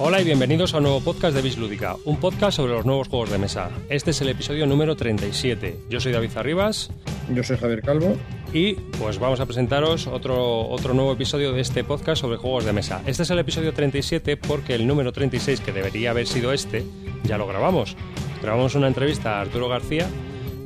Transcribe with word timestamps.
Hola 0.00 0.20
y 0.20 0.24
bienvenidos 0.24 0.74
a 0.74 0.76
un 0.76 0.84
nuevo 0.84 1.00
podcast 1.00 1.34
de 1.34 1.42
Bislúdica, 1.42 1.96
un 2.04 2.18
podcast 2.20 2.58
sobre 2.58 2.72
los 2.72 2.86
nuevos 2.86 3.08
juegos 3.08 3.30
de 3.30 3.38
mesa. 3.38 3.68
Este 3.88 4.12
es 4.12 4.20
el 4.20 4.28
episodio 4.28 4.64
número 4.64 4.94
37. 4.94 5.76
Yo 5.90 5.98
soy 5.98 6.12
David 6.12 6.36
Arribas. 6.36 6.92
Yo 7.34 7.42
soy 7.42 7.56
Javier 7.56 7.82
Calvo. 7.82 8.16
Y 8.52 8.74
pues 8.74 9.18
vamos 9.18 9.40
a 9.40 9.46
presentaros 9.46 10.06
otro, 10.06 10.68
otro 10.68 10.94
nuevo 10.94 11.12
episodio 11.14 11.50
de 11.50 11.62
este 11.62 11.82
podcast 11.82 12.20
sobre 12.20 12.36
juegos 12.36 12.64
de 12.64 12.72
mesa. 12.72 13.02
Este 13.06 13.24
es 13.24 13.30
el 13.30 13.40
episodio 13.40 13.72
37 13.72 14.36
porque 14.36 14.76
el 14.76 14.86
número 14.86 15.10
36, 15.10 15.60
que 15.62 15.72
debería 15.72 16.12
haber 16.12 16.28
sido 16.28 16.52
este, 16.52 16.84
ya 17.24 17.36
lo 17.36 17.48
grabamos. 17.48 17.96
Grabamos 18.40 18.76
una 18.76 18.86
entrevista 18.86 19.38
a 19.38 19.40
Arturo 19.40 19.68
García, 19.68 20.06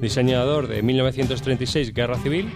diseñador 0.02 0.68
de 0.68 0.82
1936 0.82 1.94
Guerra 1.94 2.18
Civil, 2.18 2.50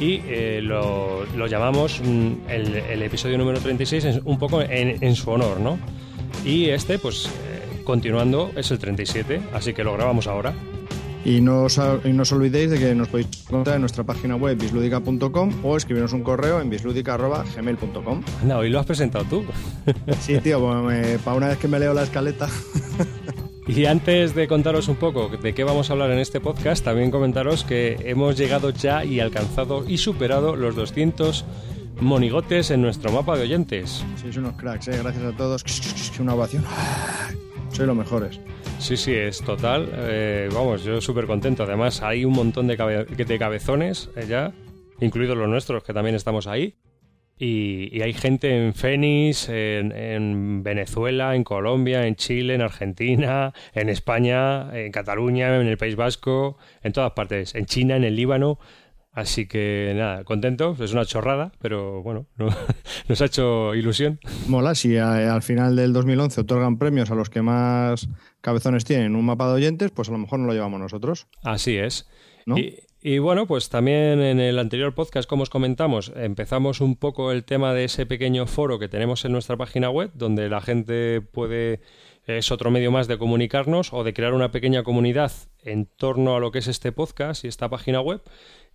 y 0.00 0.22
eh, 0.26 0.60
lo, 0.62 1.26
lo, 1.36 1.46
llamamos 1.46 2.00
mm, 2.02 2.32
el, 2.48 2.74
el, 2.74 3.02
episodio 3.02 3.36
número 3.36 3.60
36 3.60 4.20
un 4.24 4.38
poco 4.38 4.62
en, 4.62 5.02
en 5.02 5.14
su 5.14 5.30
honor, 5.30 5.60
¿no? 5.60 5.78
Y 6.46 6.70
este, 6.70 6.98
pues 7.00 7.26
eh, 7.26 7.82
continuando, 7.84 8.52
es 8.56 8.70
el 8.70 8.78
37, 8.78 9.42
así 9.52 9.74
que 9.74 9.82
lo 9.82 9.92
grabamos 9.94 10.28
ahora. 10.28 10.54
Y 11.24 11.40
no, 11.40 11.64
os, 11.64 11.80
y 12.04 12.12
no 12.12 12.22
os 12.22 12.30
olvidéis 12.30 12.70
de 12.70 12.78
que 12.78 12.94
nos 12.94 13.08
podéis 13.08 13.26
encontrar 13.48 13.74
en 13.74 13.82
nuestra 13.82 14.04
página 14.04 14.36
web 14.36 14.56
bisludica.com 14.56 15.64
o 15.64 15.76
escribirnos 15.76 16.12
un 16.12 16.22
correo 16.22 16.60
en 16.60 16.70
bisludica.gmail.com. 16.70 18.22
No, 18.44 18.58
hoy 18.58 18.70
lo 18.70 18.78
has 18.78 18.86
presentado 18.86 19.24
tú. 19.24 19.44
Sí, 20.20 20.38
tío, 20.38 20.60
pues 20.60 21.18
para 21.22 21.36
una 21.36 21.48
vez 21.48 21.58
que 21.58 21.66
me 21.66 21.80
leo 21.80 21.92
la 21.92 22.04
escaleta. 22.04 22.48
Y 23.68 23.86
antes 23.86 24.36
de 24.36 24.46
contaros 24.46 24.86
un 24.86 24.94
poco 24.94 25.28
de 25.28 25.52
qué 25.52 25.64
vamos 25.64 25.90
a 25.90 25.94
hablar 25.94 26.12
en 26.12 26.20
este 26.20 26.40
podcast, 26.40 26.84
también 26.84 27.10
comentaros 27.10 27.64
que 27.64 27.96
hemos 28.04 28.36
llegado 28.36 28.70
ya 28.70 29.04
y 29.04 29.18
alcanzado 29.18 29.84
y 29.88 29.98
superado 29.98 30.54
los 30.54 30.76
200 30.76 31.44
monigotes 32.00 32.70
en 32.70 32.82
nuestro 32.82 33.10
mapa 33.12 33.36
de 33.36 33.42
oyentes. 33.42 34.04
Sois 34.20 34.36
unos 34.36 34.56
cracks, 34.56 34.88
¿eh? 34.88 34.98
gracias 35.02 35.24
a 35.24 35.36
todos. 35.36 35.64
Una 36.20 36.34
ovación. 36.34 36.64
Sois 37.70 37.86
los 37.86 37.96
mejores. 37.96 38.40
Sí, 38.78 38.96
sí, 38.96 39.12
es 39.12 39.40
total. 39.40 39.88
Eh, 39.92 40.48
vamos, 40.52 40.84
yo 40.84 41.00
súper 41.00 41.26
contento. 41.26 41.62
Además, 41.62 42.02
hay 42.02 42.24
un 42.24 42.34
montón 42.34 42.66
de, 42.66 42.76
cabe 42.76 43.04
de 43.04 43.38
cabezones 43.38 44.10
eh, 44.16 44.26
ya, 44.28 44.52
incluidos 45.00 45.36
los 45.36 45.48
nuestros, 45.48 45.82
que 45.82 45.92
también 45.92 46.14
estamos 46.14 46.46
ahí. 46.46 46.74
Y, 47.38 47.94
y 47.94 48.00
hay 48.00 48.14
gente 48.14 48.64
en 48.64 48.72
Fénix, 48.72 49.50
en, 49.50 49.92
en, 49.92 50.62
Venezuela, 50.62 51.36
en 51.36 51.44
Colombia, 51.44 52.06
en 52.06 52.16
Chile, 52.16 52.54
en 52.54 52.62
Argentina, 52.62 53.52
en 53.74 53.90
España, 53.90 54.70
en 54.74 54.90
Cataluña, 54.90 55.60
en 55.60 55.66
el 55.66 55.76
País 55.76 55.96
Vasco, 55.96 56.56
en 56.82 56.94
todas 56.94 57.12
partes, 57.12 57.54
en 57.54 57.66
China, 57.66 57.96
en 57.96 58.04
el 58.04 58.16
Líbano. 58.16 58.58
Así 59.16 59.46
que 59.46 59.94
nada, 59.96 60.24
contento, 60.24 60.76
es 60.78 60.92
una 60.92 61.06
chorrada, 61.06 61.50
pero 61.58 62.02
bueno, 62.02 62.26
no, 62.36 62.48
nos 63.08 63.22
ha 63.22 63.24
hecho 63.24 63.74
ilusión. 63.74 64.20
Mola, 64.46 64.74
si 64.74 64.98
a, 64.98 65.34
al 65.34 65.40
final 65.40 65.74
del 65.74 65.94
2011 65.94 66.42
otorgan 66.42 66.76
premios 66.76 67.10
a 67.10 67.14
los 67.14 67.30
que 67.30 67.40
más 67.40 68.10
cabezones 68.42 68.84
tienen 68.84 69.16
un 69.16 69.24
mapa 69.24 69.48
de 69.48 69.54
oyentes, 69.54 69.90
pues 69.90 70.10
a 70.10 70.12
lo 70.12 70.18
mejor 70.18 70.40
no 70.40 70.46
lo 70.46 70.52
llevamos 70.52 70.80
nosotros. 70.80 71.28
Así 71.42 71.78
es. 71.78 72.06
¿No? 72.44 72.58
Y, 72.58 72.80
y, 73.00 73.16
bueno, 73.16 73.46
pues 73.46 73.70
también 73.70 74.20
en 74.20 74.38
el 74.38 74.58
anterior 74.58 74.94
podcast, 74.94 75.26
como 75.26 75.44
os 75.44 75.50
comentamos, 75.50 76.12
empezamos 76.14 76.82
un 76.82 76.94
poco 76.94 77.32
el 77.32 77.44
tema 77.44 77.72
de 77.72 77.84
ese 77.84 78.04
pequeño 78.04 78.46
foro 78.46 78.78
que 78.78 78.90
tenemos 78.90 79.24
en 79.24 79.32
nuestra 79.32 79.56
página 79.56 79.88
web, 79.88 80.10
donde 80.12 80.50
la 80.50 80.60
gente 80.60 81.22
puede, 81.22 81.80
es 82.26 82.52
otro 82.52 82.70
medio 82.70 82.90
más 82.90 83.08
de 83.08 83.16
comunicarnos 83.16 83.94
o 83.94 84.04
de 84.04 84.12
crear 84.12 84.34
una 84.34 84.50
pequeña 84.50 84.82
comunidad 84.82 85.32
en 85.62 85.86
torno 85.86 86.36
a 86.36 86.40
lo 86.40 86.52
que 86.52 86.58
es 86.58 86.66
este 86.68 86.92
podcast 86.92 87.44
y 87.44 87.48
esta 87.48 87.70
página 87.70 88.02
web. 88.02 88.20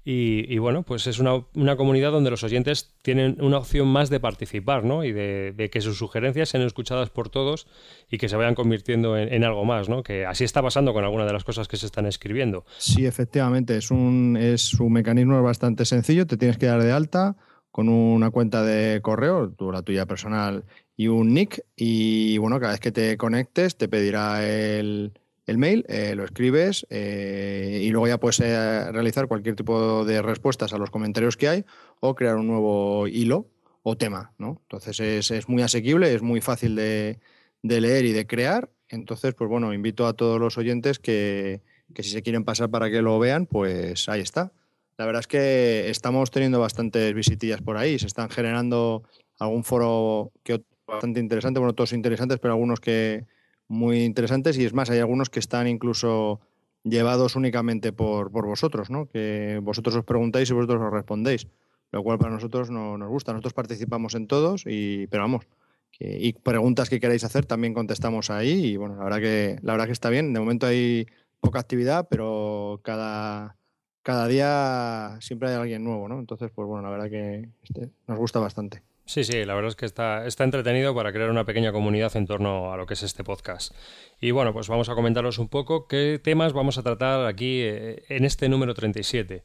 Y, 0.04 0.58
bueno, 0.58 0.81
pues 0.81 1.06
es 1.06 1.20
una, 1.20 1.46
una, 1.53 1.75
comunidad 1.75 2.12
donde 2.12 2.31
los 2.31 2.44
oyentes 2.44 2.92
tienen 3.03 3.38
una 3.40 3.59
opción 3.59 3.88
más 3.88 4.09
de 4.09 4.20
participar, 4.20 4.84
¿no? 4.84 5.03
Y 5.03 5.12
de, 5.12 5.70
que 5.72 5.80
sus 5.80 6.00
sugerencias 6.00 6.50
sean 6.50 6.64
escuchadas 6.64 7.12
por 7.12 7.30
todos 7.30 7.68
y 8.09 8.18
que 8.18 8.28
se 8.28 8.36
vayan 8.36 8.56
convirtiendo 8.56 9.16
en, 9.16 9.44
algo 9.44 9.64
más, 9.64 9.90
¿no? 9.90 10.02
Que 10.02 10.25
así 10.25 10.44
está 10.44 10.64
pasando 10.64 10.94
con 10.94 11.03
algunas 11.03 11.28
de 11.28 11.34
las 11.34 11.44
cosas 11.44 11.68
que 11.68 11.78
se 11.78 11.86
están 11.86 12.08
escribiendo. 12.08 12.66
Sí, 12.80 13.06
efectivamente, 13.06 13.78
es 13.78 13.92
un, 13.92 14.38
es 14.38 14.74
un 14.80 14.92
mecanismo 14.92 15.40
bastante 15.44 15.86
sencillo, 15.86 16.25
te 16.25 16.36
tienes 16.36 16.58
que 16.58 16.66
dar 16.66 16.81
de 16.81 16.92
alta 16.92 17.36
con 17.70 17.88
una 17.88 18.31
cuenta 18.31 18.64
de 18.64 19.02
correo, 19.02 19.52
tú, 19.52 19.72
la 19.72 19.84
tuya 19.84 20.08
personal, 20.08 20.66
y 20.98 21.09
un 21.09 21.34
nick, 21.34 21.64
y 21.75 22.40
bueno, 22.40 22.59
cada 22.59 22.74
vez 22.74 22.81
que 22.81 22.92
te 22.92 23.18
conectes 23.18 23.78
te 23.78 23.88
pedirá 23.88 24.44
el 24.44 25.14
el 25.51 25.57
mail, 25.57 25.85
eh, 25.88 26.16
lo 26.16 26.23
escribes 26.23 26.88
eh, 26.89 27.79
y 27.84 27.89
luego 27.91 28.07
ya 28.07 28.19
puedes 28.19 28.39
eh, 28.39 28.91
realizar 28.91 29.28
cualquier 29.28 29.56
tipo 29.56 30.03
de 30.06 30.22
respuestas 30.22 30.73
a 30.73 30.78
los 30.78 30.89
comentarios 30.89 31.38
que 31.38 31.47
hay 31.47 31.66
o 32.00 32.16
crear 32.16 32.38
un 32.38 32.47
nuevo 32.47 33.07
hilo 33.07 33.47
o 33.84 33.95
tema, 33.95 34.34
¿no? 34.38 34.59
Entonces 34.63 35.00
es, 35.00 35.31
es 35.31 35.47
muy 35.47 35.62
asequible, 35.62 36.13
es 36.13 36.22
muy 36.22 36.41
fácil 36.41 36.75
de, 36.75 37.19
de, 37.62 37.81
leer 37.81 38.06
y 38.06 38.13
de 38.13 38.25
crear. 38.25 38.69
Entonces, 38.89 39.34
pues 39.35 39.50
bueno, 39.50 39.73
invito 39.73 40.07
a 40.07 40.13
todos 40.13 40.39
los 40.39 40.57
oyentes 40.57 41.00
que, 41.00 41.62
que, 41.94 42.03
si 42.03 42.09
se 42.09 42.22
quieren 42.22 42.44
pasar 42.44 42.69
para 42.69 42.89
que 42.89 43.01
lo 43.01 43.19
vean, 43.19 43.45
pues 43.45 44.09
ahí 44.09 44.22
está. 44.22 44.51
La 44.97 45.06
verdad 45.06 45.22
es 45.22 45.28
que 45.28 45.89
estamos 45.89 46.31
teniendo 46.31 46.59
bastantes 46.59 47.13
visitillas 47.13 47.62
por 47.62 47.78
ahí, 47.78 47.97
se 48.00 48.07
están 48.07 48.29
generando 48.29 49.03
algún 49.39 49.63
foro 49.63 50.31
que 50.44 50.63
bastante 50.85 51.19
interesante, 51.19 51.59
bueno, 51.59 51.73
todos 51.73 51.94
interesantes, 51.94 52.39
pero 52.39 52.53
algunos 52.53 52.79
que, 52.79 53.25
muy 53.72 54.04
interesantes 54.04 54.58
y 54.58 54.66
es 54.66 54.74
más, 54.74 54.90
hay 54.90 55.00
algunos 55.00 55.30
que 55.30 55.40
están 55.40 55.68
incluso 55.68 56.42
llevados 56.84 57.36
únicamente 57.36 57.94
por, 57.94 58.32
por 58.32 58.46
vosotros, 58.46 58.90
¿no? 58.90 59.08
que 59.08 59.59
vosotros 59.64 59.96
os 59.96 60.04
preguntáis 60.04 60.50
y 60.50 60.54
vosotros 60.54 60.82
os 60.82 60.92
respondéis, 60.92 61.48
lo 61.92 62.04
cual 62.04 62.18
para 62.18 62.31
nosotros 62.31 62.70
no 62.70 62.98
nos 62.98 63.10
gusta. 63.10 63.31
Nosotros 63.31 63.54
participamos 63.54 64.14
en 64.16 64.28
todos, 64.28 64.64
y, 64.68 65.08
pero 65.08 65.24
vamos, 65.24 65.48
que, 65.92 66.18
y 66.20 66.34
preguntas 66.34 66.90
que 66.90 67.00
queráis 67.00 67.24
hacer 67.24 67.46
también 67.46 67.74
contestamos 67.74 68.30
ahí 68.30 68.66
y 68.66 68.78
bueno, 68.78 68.98
la 68.98 69.06
verdad 69.06 69.20
que, 69.20 69.60
la 69.62 69.74
verdad 69.74 69.86
que 69.86 69.94
está 69.94 70.10
bien. 70.10 70.34
De 70.34 70.40
momento 70.40 70.68
hay 70.68 71.08
poca 71.40 71.60
actividad, 71.60 72.08
pero 72.10 72.81
cada, 72.84 73.56
cada 74.04 74.28
día 74.28 75.18
siempre 75.22 75.50
hay 75.50 75.56
alguien 75.56 75.84
nuevo, 75.84 76.10
¿no? 76.10 76.20
Entonces, 76.20 76.52
pues 76.54 76.68
bueno, 76.68 76.84
la 76.84 76.90
verdad 76.90 77.10
que 77.10 77.50
este, 77.64 77.90
nos 78.08 78.18
gusta 78.18 78.40
bastante. 78.40 78.84
Sí, 79.12 79.26
sí, 79.26 79.44
la 79.44 79.56
verdad 79.56 79.68
es 79.68 79.76
que 79.76 79.86
está, 79.86 80.26
está 80.26 80.46
entretenido 80.46 80.96
para 80.96 81.12
crear 81.12 81.30
una 81.30 81.44
pequeña 81.44 81.74
comunidad 81.74 82.16
en 82.16 82.26
torno 82.26 82.72
a 82.72 82.78
lo 82.78 82.86
que 82.86 82.94
es 82.94 83.04
este 83.04 83.26
podcast. 83.26 83.76
Y 84.22 84.32
bueno, 84.32 84.54
pues 84.54 84.70
vamos 84.70 84.88
a 84.88 84.96
comentaros 84.96 85.38
un 85.38 85.50
poco 85.50 85.86
qué 85.86 86.18
temas 86.24 86.54
vamos 86.54 86.78
a 86.78 86.84
tratar 86.84 87.26
aquí 87.26 87.62
en 87.62 88.24
este 88.24 88.48
número 88.48 88.74
37. 88.74 89.44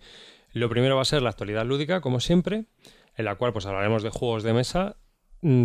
Lo 0.53 0.69
primero 0.69 0.95
va 0.95 1.03
a 1.03 1.05
ser 1.05 1.21
la 1.23 1.31
actualidad 1.31 1.67
lúdica, 1.67 2.01
como 2.01 2.21
siempre, 2.21 2.67
en 3.17 3.25
la 3.25 3.35
cual 3.35 3.53
pues 3.53 3.67
hablaremos 3.67 4.05
de 4.05 4.11
juegos 4.11 4.45
de 4.45 4.53
mesa, 4.53 4.99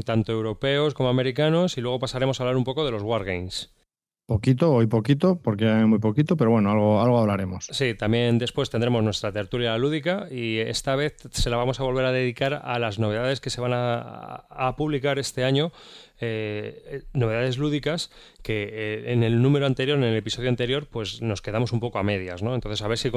tanto 0.04 0.32
europeos 0.32 0.96
como 0.96 1.10
americanos, 1.10 1.78
y 1.78 1.82
luego 1.82 2.00
pasaremos 2.00 2.40
a 2.40 2.44
hablar 2.44 2.58
un 2.58 2.64
poco 2.64 2.84
de 2.84 2.90
los 2.90 3.04
wargames. 3.04 3.72
Poquito, 4.32 4.72
hoy 4.72 4.88
poquito, 4.88 5.36
porque 5.36 5.68
hay 5.68 5.84
muy 5.84 6.00
poquito, 6.00 6.38
pero 6.38 6.52
bueno, 6.52 6.72
algo, 6.72 7.02
algo 7.02 7.20
hablaremos. 7.20 7.68
Sí, 7.70 7.96
también 7.96 8.38
después 8.38 8.70
tendremos 8.70 9.04
nuestra 9.04 9.34
tertulia 9.34 9.78
lúdica 9.78 10.28
y 10.32 10.60
esta 10.60 10.96
vez 10.96 11.18
se 11.32 11.50
la 11.50 11.58
vamos 11.58 11.82
a 11.82 11.84
volver 11.84 12.06
a 12.06 12.14
dedicar 12.14 12.62
a 12.64 12.80
las 12.80 12.98
novedades 12.98 13.42
que 13.42 13.50
se 13.50 13.60
van 13.60 13.74
a, 13.74 14.46
a 14.50 14.78
publicar 14.78 15.20
este 15.20 15.44
año, 15.44 15.74
eh, 16.22 17.04
novedades 17.12 17.58
lúdicas 17.58 18.10
que 18.42 18.70
eh, 18.72 19.12
en 19.12 19.24
el 19.24 19.42
número 19.42 19.66
anterior, 19.66 19.98
en 19.98 20.06
el 20.06 20.16
episodio 20.16 20.48
anterior, 20.48 20.88
pues 20.90 21.22
nos 21.22 21.42
quedamos 21.42 21.74
un 21.74 21.82
poco 21.82 22.00
a 22.00 22.04
medias, 22.04 22.42
¿no? 22.42 22.56
Entonces 22.56 22.82
a 22.84 22.88
ver 22.88 23.00
si 23.00 23.12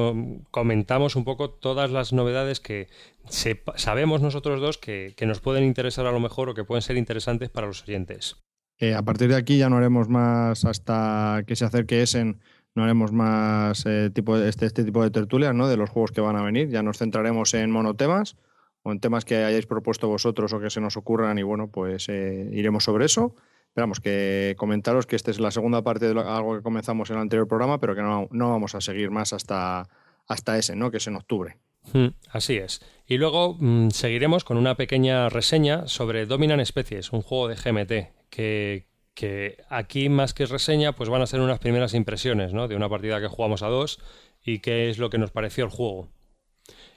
comentamos 0.50 1.14
un 1.14 1.22
poco 1.22 1.48
todas 1.48 1.92
las 1.92 2.12
novedades 2.12 2.58
que 2.58 2.88
sabemos 3.28 4.20
nosotros 4.20 4.60
dos 4.60 4.78
que, 4.78 5.14
que 5.16 5.26
nos 5.26 5.38
pueden 5.38 5.62
interesar 5.62 6.06
a 6.06 6.12
lo 6.12 6.18
mejor 6.18 6.48
o 6.48 6.54
que 6.54 6.64
pueden 6.64 6.82
ser 6.82 6.96
interesantes 6.96 7.50
para 7.50 7.68
los 7.68 7.84
oyentes. 7.84 8.36
Eh, 8.84 8.94
a 8.94 9.02
partir 9.02 9.28
de 9.28 9.36
aquí 9.36 9.56
ya 9.56 9.70
no 9.70 9.78
haremos 9.78 10.08
más 10.10 10.66
hasta 10.66 11.42
que 11.46 11.56
se 11.56 11.64
acerque 11.64 12.02
Essen, 12.02 12.40
no 12.74 12.84
haremos 12.84 13.12
más 13.12 13.86
eh, 13.86 14.10
tipo 14.12 14.36
este, 14.36 14.66
este, 14.66 14.84
tipo 14.84 15.02
de 15.02 15.10
tertulias 15.10 15.54
¿no? 15.54 15.68
de 15.68 15.78
los 15.78 15.88
juegos 15.88 16.12
que 16.12 16.20
van 16.20 16.36
a 16.36 16.42
venir. 16.42 16.68
Ya 16.68 16.82
nos 16.82 16.98
centraremos 16.98 17.54
en 17.54 17.70
monotemas 17.70 18.36
o 18.82 18.92
en 18.92 19.00
temas 19.00 19.24
que 19.24 19.36
hayáis 19.36 19.66
propuesto 19.66 20.08
vosotros 20.08 20.52
o 20.52 20.60
que 20.60 20.68
se 20.68 20.82
nos 20.82 20.98
ocurran 20.98 21.38
y 21.38 21.42
bueno, 21.42 21.68
pues 21.68 22.10
eh, 22.10 22.50
iremos 22.52 22.84
sobre 22.84 23.06
eso. 23.06 23.34
Esperamos 23.68 24.00
que 24.00 24.54
comentaros 24.58 25.06
que 25.06 25.16
esta 25.16 25.30
es 25.30 25.40
la 25.40 25.50
segunda 25.50 25.82
parte 25.82 26.12
de 26.12 26.20
algo 26.20 26.56
que 26.56 26.62
comenzamos 26.62 27.08
en 27.08 27.16
el 27.16 27.22
anterior 27.22 27.48
programa, 27.48 27.80
pero 27.80 27.94
que 27.94 28.02
no, 28.02 28.28
vamos 28.30 28.74
a 28.74 28.82
seguir 28.82 29.10
más 29.10 29.32
hasta, 29.32 29.88
hasta 30.28 30.58
ese, 30.58 30.76
¿no? 30.76 30.90
que 30.90 30.98
es 30.98 31.06
en 31.06 31.16
octubre. 31.16 31.56
Mm, 31.94 32.08
así 32.30 32.56
es. 32.56 32.82
Y 33.06 33.16
luego 33.16 33.56
mmm, 33.58 33.88
seguiremos 33.90 34.44
con 34.44 34.58
una 34.58 34.74
pequeña 34.74 35.30
reseña 35.30 35.86
sobre 35.86 36.26
Dominan 36.26 36.60
Especies, 36.60 37.12
un 37.12 37.22
juego 37.22 37.48
de 37.48 37.56
GMT 37.56 38.23
que, 38.34 39.56
aquí 39.68 40.08
más 40.08 40.34
que 40.34 40.46
reseña, 40.46 40.92
pues 40.92 41.08
van 41.08 41.22
a 41.22 41.26
ser 41.26 41.40
unas 41.40 41.58
primeras 41.58 41.94
impresiones 41.94 42.52
¿no? 42.52 42.68
de 42.68 42.76
una 42.76 42.88
partida 42.88 43.20
que 43.20 43.28
jugamos 43.28 43.62
a 43.62 43.68
dos 43.68 44.00
y 44.42 44.58
qué 44.58 44.90
es 44.90 44.98
lo 44.98 45.10
que 45.10 45.18
nos 45.18 45.30
pareció 45.30 45.64
el 45.64 45.70
juego. 45.70 46.08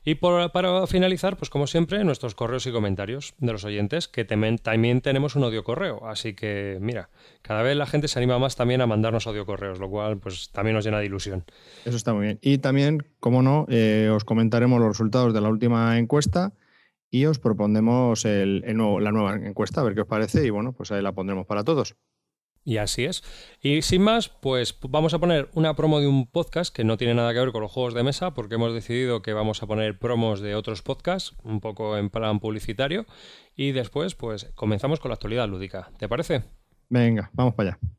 Y 0.03 0.15
para 0.15 0.87
finalizar, 0.87 1.35
pues 1.35 1.49
como 1.49 1.67
siempre, 1.67 2.01
nuestros 2.05 2.33
correos 2.33 2.65
y 2.65 2.71
comentarios 2.71 3.33
de 3.39 3.51
los 3.51 3.65
oyentes, 3.65 4.07
que 4.07 4.23
también 4.23 5.01
tenemos 5.01 5.35
un 5.35 5.43
audio 5.43 5.65
correo. 5.65 6.07
Así 6.07 6.33
que, 6.33 6.77
mira, 6.79 7.09
cada 7.41 7.61
vez 7.61 7.75
la 7.75 7.85
gente 7.85 8.07
se 8.07 8.17
anima 8.17 8.39
más 8.39 8.55
también 8.55 8.79
a 8.79 8.87
mandarnos 8.87 9.27
audio 9.27 9.45
correos, 9.45 9.79
lo 9.79 9.89
cual 9.89 10.17
pues 10.17 10.49
también 10.53 10.75
nos 10.75 10.85
llena 10.85 10.99
de 10.99 11.07
ilusión. 11.07 11.43
Eso 11.83 11.97
está 11.97 12.13
muy 12.13 12.25
bien. 12.25 12.39
Y 12.41 12.59
también, 12.59 13.05
como 13.19 13.41
no, 13.43 13.65
eh, 13.67 14.09
os 14.09 14.23
comentaremos 14.23 14.79
los 14.79 14.87
resultados 14.87 15.33
de 15.33 15.41
la 15.41 15.49
última 15.49 15.97
encuesta 15.97 16.53
y 17.09 17.25
os 17.25 17.39
propondremos 17.39 18.25
el, 18.25 18.61
la 18.61 19.11
nueva 19.11 19.35
encuesta, 19.35 19.81
a 19.81 19.83
ver 19.83 19.95
qué 19.95 20.01
os 20.01 20.07
parece 20.07 20.45
y 20.45 20.49
bueno, 20.49 20.73
pues 20.73 20.91
ahí 20.91 21.01
la 21.01 21.13
pondremos 21.13 21.45
para 21.45 21.63
todos. 21.63 21.95
Y 22.67 22.79
así 22.79 23.05
es. 23.05 23.23
Y 23.61 23.81
sin 23.81 24.01
más, 24.01 24.27
pues 24.27 24.77
vamos 24.89 25.13
a 25.13 25.19
poner 25.19 25.49
una 25.53 25.73
promo 25.73 26.01
de 26.01 26.07
un 26.07 26.27
podcast 26.29 26.75
que 26.75 26.83
no 26.83 26.97
tiene 26.97 27.13
nada 27.13 27.31
que 27.31 27.39
ver 27.39 27.53
con 27.53 27.61
los 27.61 27.71
juegos 27.71 27.93
de 27.93 28.03
mesa, 28.03 28.33
porque 28.33 28.55
hemos 28.55 28.73
decidido 28.73 29.21
que 29.21 29.31
vamos 29.31 29.63
a 29.63 29.67
poner 29.67 29.97
promos 29.97 30.41
de 30.41 30.53
otros 30.53 30.81
podcasts, 30.81 31.33
un 31.43 31.61
poco 31.61 31.97
en 31.97 32.09
plan 32.09 32.41
publicitario, 32.41 33.05
y 33.55 33.71
después, 33.71 34.15
pues 34.15 34.51
comenzamos 34.55 34.99
con 34.99 35.07
la 35.07 35.13
actualidad 35.13 35.47
lúdica. 35.47 35.91
¿Te 35.97 36.09
parece? 36.09 36.43
Venga, 36.89 37.29
vamos 37.33 37.53
para 37.53 37.69
allá. 37.69 37.96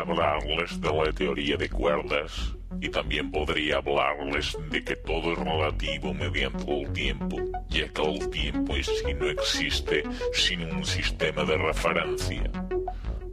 Hablarles 0.00 0.80
de 0.80 0.92
la 0.92 1.12
teoría 1.12 1.56
de 1.56 1.68
cuerdas 1.68 2.54
y 2.80 2.88
también 2.88 3.30
podría 3.30 3.76
hablarles 3.76 4.56
de 4.70 4.84
que 4.84 4.96
todo 4.96 5.32
es 5.32 5.38
relativo 5.38 6.14
mediante 6.14 6.82
el 6.82 6.92
tiempo, 6.92 7.36
ya 7.68 7.88
que 7.88 8.02
el 8.02 8.30
tiempo 8.30 8.76
en 8.76 8.84
sí 8.84 9.14
no 9.18 9.28
existe 9.28 10.04
sin 10.32 10.62
un 10.72 10.84
sistema 10.84 11.44
de 11.44 11.56
referencia. 11.56 12.50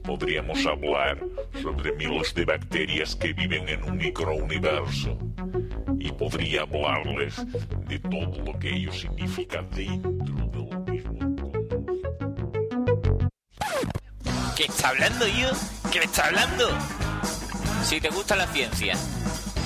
Podríamos 0.03 0.65
hablar 0.65 1.19
sobre 1.61 1.91
miles 1.93 2.33
de 2.35 2.45
bacterias 2.45 3.15
que 3.15 3.33
viven 3.33 3.67
en 3.69 3.83
un 3.83 3.97
microuniverso 3.97 5.17
y 5.99 6.11
podría 6.11 6.61
hablarles 6.61 7.43
de 7.87 7.99
todo 7.99 8.43
lo 8.45 8.59
que 8.59 8.69
ello 8.69 8.91
significa 8.91 9.63
dentro 9.75 10.54
¿Qué 14.55 14.65
está 14.65 14.89
hablando 14.89 15.25
yo? 15.27 15.49
¿Qué 15.91 15.99
está 15.99 16.25
hablando? 16.27 16.69
Si 17.83 17.99
te 17.99 18.09
gusta 18.09 18.37
la 18.37 18.47
ciencia 18.47 18.95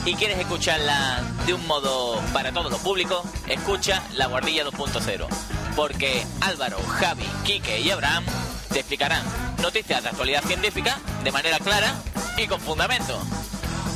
y 0.03 0.15
quieres 0.15 0.39
escucharla 0.39 1.21
de 1.45 1.53
un 1.53 1.67
modo 1.67 2.19
para 2.33 2.51
todo 2.51 2.71
lo 2.71 2.77
público, 2.79 3.23
escucha 3.47 4.01
La 4.13 4.25
Guardilla 4.25 4.65
2.0. 4.65 5.27
Porque 5.75 6.25
Álvaro, 6.41 6.81
Javi, 6.81 7.27
Quique 7.43 7.79
y 7.81 7.91
Abraham 7.91 8.25
te 8.73 8.79
explicarán 8.79 9.23
noticias 9.61 10.01
de 10.01 10.09
actualidad 10.09 10.43
científica 10.43 10.97
de 11.23 11.31
manera 11.31 11.59
clara 11.59 11.93
y 12.37 12.47
con 12.47 12.59
fundamento. 12.59 13.21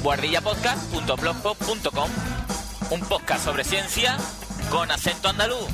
guardillapodcast.blogspot.com 0.03 2.09
Un 2.91 2.99
podcast 3.01 3.45
sobre 3.45 3.63
ciencia 3.63 4.15
con 4.69 4.91
acento 4.91 5.29
andaluz. 5.29 5.65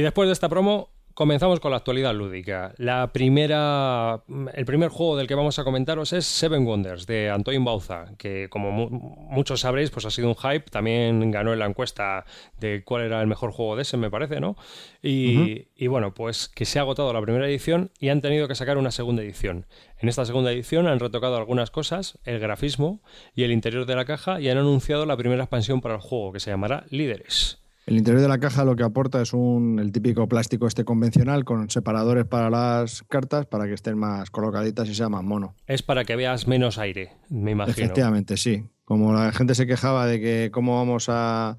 Y 0.00 0.02
después 0.02 0.28
de 0.28 0.32
esta 0.32 0.48
promo, 0.48 0.88
Comenzamos 1.20 1.60
con 1.60 1.72
la 1.72 1.76
actualidad 1.76 2.14
lúdica. 2.14 2.72
La 2.78 3.12
primera, 3.12 4.22
el 4.54 4.64
primer 4.64 4.88
juego 4.88 5.18
del 5.18 5.26
que 5.26 5.34
vamos 5.34 5.58
a 5.58 5.64
comentaros 5.64 6.14
es 6.14 6.24
Seven 6.24 6.64
Wonders 6.64 7.06
de 7.06 7.28
Antoine 7.28 7.62
Bauza, 7.62 8.14
que 8.16 8.48
como 8.48 8.88
muchos 8.88 9.60
sabréis, 9.60 9.90
pues 9.90 10.06
ha 10.06 10.10
sido 10.10 10.28
un 10.28 10.34
hype. 10.34 10.70
También 10.70 11.30
ganó 11.30 11.52
en 11.52 11.58
la 11.58 11.66
encuesta 11.66 12.24
de 12.58 12.84
cuál 12.84 13.02
era 13.02 13.20
el 13.20 13.26
mejor 13.26 13.50
juego 13.50 13.76
de 13.76 13.82
ese, 13.82 13.98
me 13.98 14.08
parece, 14.08 14.40
¿no? 14.40 14.56
Y, 15.02 15.68
y 15.76 15.88
bueno, 15.88 16.14
pues 16.14 16.48
que 16.48 16.64
se 16.64 16.78
ha 16.78 16.82
agotado 16.82 17.12
la 17.12 17.20
primera 17.20 17.46
edición 17.46 17.90
y 17.98 18.08
han 18.08 18.22
tenido 18.22 18.48
que 18.48 18.54
sacar 18.54 18.78
una 18.78 18.90
segunda 18.90 19.22
edición. 19.22 19.66
En 19.98 20.08
esta 20.08 20.24
segunda 20.24 20.52
edición 20.52 20.86
han 20.86 21.00
retocado 21.00 21.36
algunas 21.36 21.70
cosas, 21.70 22.18
el 22.24 22.38
grafismo 22.38 23.02
y 23.34 23.42
el 23.42 23.52
interior 23.52 23.84
de 23.84 23.96
la 23.96 24.06
caja 24.06 24.40
y 24.40 24.48
han 24.48 24.56
anunciado 24.56 25.04
la 25.04 25.18
primera 25.18 25.42
expansión 25.42 25.82
para 25.82 25.96
el 25.96 26.00
juego, 26.00 26.32
que 26.32 26.40
se 26.40 26.50
llamará 26.50 26.86
Líderes. 26.88 27.59
El 27.86 27.96
interior 27.96 28.22
de 28.22 28.28
la 28.28 28.38
caja 28.38 28.64
lo 28.64 28.76
que 28.76 28.84
aporta 28.84 29.20
es 29.20 29.32
un, 29.32 29.78
el 29.78 29.90
típico 29.90 30.28
plástico 30.28 30.66
este 30.66 30.84
convencional 30.84 31.44
con 31.44 31.70
separadores 31.70 32.24
para 32.24 32.50
las 32.50 33.02
cartas 33.08 33.46
para 33.46 33.66
que 33.66 33.74
estén 33.74 33.98
más 33.98 34.30
colocaditas 34.30 34.88
y 34.88 34.94
sea 34.94 35.08
más 35.08 35.24
mono. 35.24 35.54
Es 35.66 35.82
para 35.82 36.04
que 36.04 36.14
veas 36.16 36.46
menos 36.46 36.78
aire, 36.78 37.12
me 37.28 37.52
imagino. 37.52 37.72
Efectivamente, 37.72 38.36
sí. 38.36 38.64
Como 38.84 39.12
la 39.12 39.32
gente 39.32 39.54
se 39.54 39.66
quejaba 39.66 40.06
de 40.06 40.20
que 40.20 40.50
cómo 40.52 40.76
vamos 40.76 41.06
a, 41.08 41.58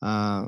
a, 0.00 0.46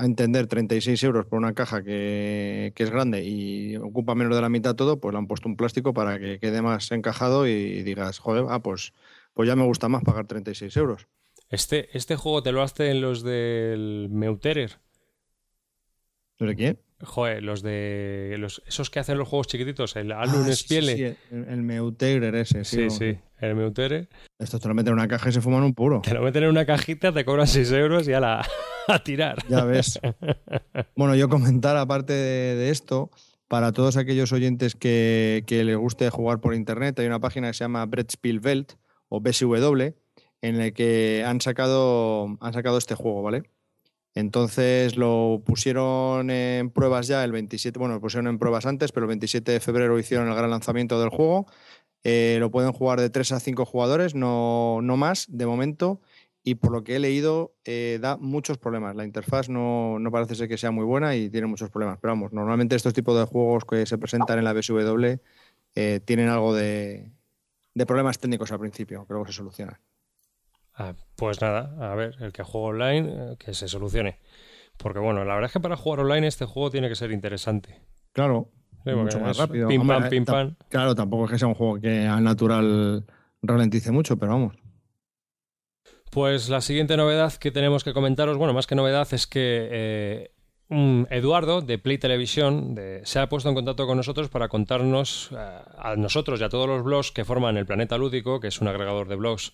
entender 0.00 0.46
36 0.46 1.02
euros 1.04 1.26
por 1.26 1.38
una 1.38 1.54
caja 1.54 1.82
que, 1.82 2.72
que, 2.74 2.84
es 2.84 2.90
grande 2.90 3.24
y 3.24 3.76
ocupa 3.76 4.14
menos 4.14 4.36
de 4.36 4.42
la 4.42 4.48
mitad 4.48 4.74
todo, 4.74 5.00
pues 5.00 5.12
le 5.12 5.18
han 5.18 5.26
puesto 5.26 5.48
un 5.48 5.56
plástico 5.56 5.92
para 5.92 6.18
que 6.18 6.38
quede 6.38 6.62
más 6.62 6.90
encajado 6.92 7.46
y 7.46 7.82
digas, 7.82 8.20
joder, 8.20 8.44
ah, 8.48 8.60
pues, 8.60 8.92
pues 9.34 9.48
ya 9.48 9.56
me 9.56 9.64
gusta 9.64 9.88
más 9.88 10.04
pagar 10.04 10.26
36 10.26 10.76
euros. 10.76 11.08
Este, 11.52 11.90
este 11.92 12.16
juego 12.16 12.42
te 12.42 12.50
lo 12.50 12.62
hacen 12.62 13.02
los 13.02 13.22
del 13.22 14.08
Meuterer. 14.10 14.78
¿Los 16.38 16.48
de 16.48 16.56
quién? 16.56 16.78
Joder, 17.02 17.42
los 17.42 17.62
de. 17.62 18.36
Los, 18.38 18.62
esos 18.66 18.88
que 18.88 19.00
hacen 19.00 19.18
los 19.18 19.28
juegos 19.28 19.48
chiquititos, 19.48 19.94
el 19.96 20.12
Alun 20.12 20.46
ah, 20.48 20.52
Spiele. 20.54 20.96
Sí, 20.96 21.16
el, 21.30 21.62
Meuterer 21.62 22.34
ese, 22.36 22.64
sí. 22.64 22.88
Sí, 22.88 22.90
sí, 22.90 23.18
el 23.38 23.54
Meuterer. 23.54 24.08
Esto 24.38 24.58
te 24.58 24.66
lo 24.66 24.74
meten 24.74 24.92
en 24.92 25.00
una 25.00 25.08
caja 25.08 25.28
y 25.28 25.32
se 25.32 25.42
fuman 25.42 25.62
un 25.62 25.74
puro. 25.74 26.00
Te 26.00 26.14
lo 26.14 26.22
meten 26.22 26.44
en 26.44 26.48
una 26.48 26.64
cajita, 26.64 27.12
te 27.12 27.22
cobran 27.26 27.46
6 27.46 27.70
euros 27.72 28.08
y 28.08 28.14
a, 28.14 28.20
la, 28.20 28.46
a 28.88 29.02
tirar. 29.02 29.36
Ya 29.50 29.64
ves. 29.64 30.00
bueno, 30.96 31.14
yo 31.16 31.28
comentar, 31.28 31.76
aparte 31.76 32.14
de, 32.14 32.70
esto, 32.70 33.10
para 33.46 33.72
todos 33.72 33.98
aquellos 33.98 34.32
oyentes 34.32 34.74
que, 34.74 35.44
que 35.46 35.64
les 35.64 35.76
guste 35.76 36.08
jugar 36.08 36.40
por 36.40 36.54
internet, 36.54 36.98
hay 36.98 37.06
una 37.06 37.20
página 37.20 37.48
que 37.48 37.54
se 37.54 37.64
llama 37.64 37.84
Brettspiel 37.84 38.40
Welt 38.40 38.72
o 39.10 39.20
BSW 39.20 40.01
en 40.42 40.60
el 40.60 40.74
que 40.74 41.24
han 41.26 41.40
sacado, 41.40 42.36
han 42.40 42.52
sacado 42.52 42.78
este 42.78 42.94
juego, 42.94 43.22
¿vale? 43.22 43.44
Entonces 44.14 44.96
lo 44.96 45.42
pusieron 45.44 46.30
en 46.30 46.70
pruebas 46.70 47.06
ya 47.06 47.24
el 47.24 47.32
27, 47.32 47.78
bueno, 47.78 47.94
lo 47.94 48.00
pusieron 48.00 48.26
en 48.26 48.38
pruebas 48.38 48.66
antes, 48.66 48.92
pero 48.92 49.04
el 49.04 49.08
27 49.08 49.52
de 49.52 49.60
febrero 49.60 49.98
hicieron 49.98 50.28
el 50.28 50.34
gran 50.34 50.50
lanzamiento 50.50 51.00
del 51.00 51.08
juego. 51.08 51.46
Eh, 52.04 52.36
lo 52.40 52.50
pueden 52.50 52.72
jugar 52.72 53.00
de 53.00 53.10
3 53.10 53.32
a 53.32 53.40
5 53.40 53.64
jugadores, 53.64 54.14
no, 54.14 54.80
no, 54.82 54.96
más 54.96 55.26
de 55.28 55.46
momento. 55.46 56.00
Y 56.44 56.56
por 56.56 56.72
lo 56.72 56.82
que 56.84 56.96
he 56.96 56.98
leído, 56.98 57.54
eh, 57.64 57.98
da 58.02 58.16
muchos 58.16 58.58
problemas. 58.58 58.96
La 58.96 59.04
interfaz 59.04 59.48
no, 59.48 59.98
no, 60.00 60.10
parece 60.10 60.34
ser 60.34 60.48
que 60.48 60.58
sea 60.58 60.72
muy 60.72 60.84
buena 60.84 61.14
y 61.16 61.30
tiene 61.30 61.46
muchos 61.46 61.70
problemas. 61.70 61.98
Pero 62.00 62.12
vamos, 62.12 62.32
normalmente 62.32 62.74
estos 62.76 62.92
tipos 62.94 63.16
de 63.18 63.24
juegos 63.24 63.64
que 63.64 63.86
se 63.86 63.96
presentan 63.98 64.38
en 64.38 64.44
la 64.44 64.52
BSW 64.52 65.20
eh, 65.76 66.00
tienen 66.04 66.28
algo 66.28 66.54
de, 66.54 67.12
de 67.74 67.86
problemas 67.86 68.18
técnicos 68.18 68.50
al 68.52 68.58
principio, 68.60 69.06
que 69.06 69.14
se 69.26 69.32
solucionan. 69.32 69.78
Ah, 70.82 70.94
pues 71.14 71.40
nada, 71.40 71.76
a 71.80 71.94
ver, 71.94 72.16
el 72.18 72.32
que 72.32 72.42
juega 72.42 72.66
online, 72.66 73.08
eh, 73.10 73.36
que 73.38 73.54
se 73.54 73.68
solucione. 73.68 74.18
Porque 74.76 74.98
bueno, 74.98 75.24
la 75.24 75.34
verdad 75.34 75.46
es 75.46 75.52
que 75.52 75.60
para 75.60 75.76
jugar 75.76 76.00
online 76.00 76.26
este 76.26 76.44
juego 76.44 76.70
tiene 76.70 76.88
que 76.88 76.96
ser 76.96 77.12
interesante. 77.12 77.80
Claro, 78.12 78.50
mucho 78.84 79.20
más 79.20 79.38
rápido. 79.38 79.68
Pim 79.68 79.86
pam, 79.86 80.08
pim 80.08 80.24
pam. 80.24 80.56
Claro, 80.68 80.96
tampoco 80.96 81.26
es 81.26 81.30
que 81.30 81.38
sea 81.38 81.46
un 81.46 81.54
juego 81.54 81.80
que 81.80 82.06
al 82.06 82.24
natural 82.24 83.06
ralentice 83.42 83.92
mucho, 83.92 84.16
pero 84.16 84.32
vamos. 84.32 84.56
Pues 86.10 86.48
la 86.48 86.60
siguiente 86.60 86.96
novedad 86.96 87.32
que 87.34 87.52
tenemos 87.52 87.84
que 87.84 87.92
comentaros, 87.92 88.36
bueno, 88.36 88.52
más 88.52 88.66
que 88.66 88.74
novedad, 88.74 89.06
es 89.12 89.28
que 89.28 89.68
eh, 89.70 90.30
Eduardo 91.10 91.60
de 91.60 91.78
Play 91.78 91.98
Televisión 91.98 92.76
se 93.04 93.20
ha 93.20 93.28
puesto 93.28 93.48
en 93.48 93.54
contacto 93.54 93.86
con 93.86 93.96
nosotros 93.96 94.28
para 94.28 94.48
contarnos 94.48 95.30
eh, 95.30 95.36
a 95.78 95.94
nosotros 95.96 96.40
y 96.40 96.44
a 96.44 96.48
todos 96.48 96.66
los 96.66 96.82
blogs 96.82 97.12
que 97.12 97.24
forman 97.24 97.56
el 97.56 97.66
Planeta 97.66 97.96
Lúdico, 97.96 98.40
que 98.40 98.48
es 98.48 98.60
un 98.60 98.66
agregador 98.66 99.06
de 99.06 99.14
blogs 99.14 99.52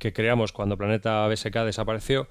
que 0.00 0.12
creamos 0.12 0.50
cuando 0.50 0.76
Planeta 0.76 1.28
BSK 1.28 1.58
desapareció, 1.58 2.26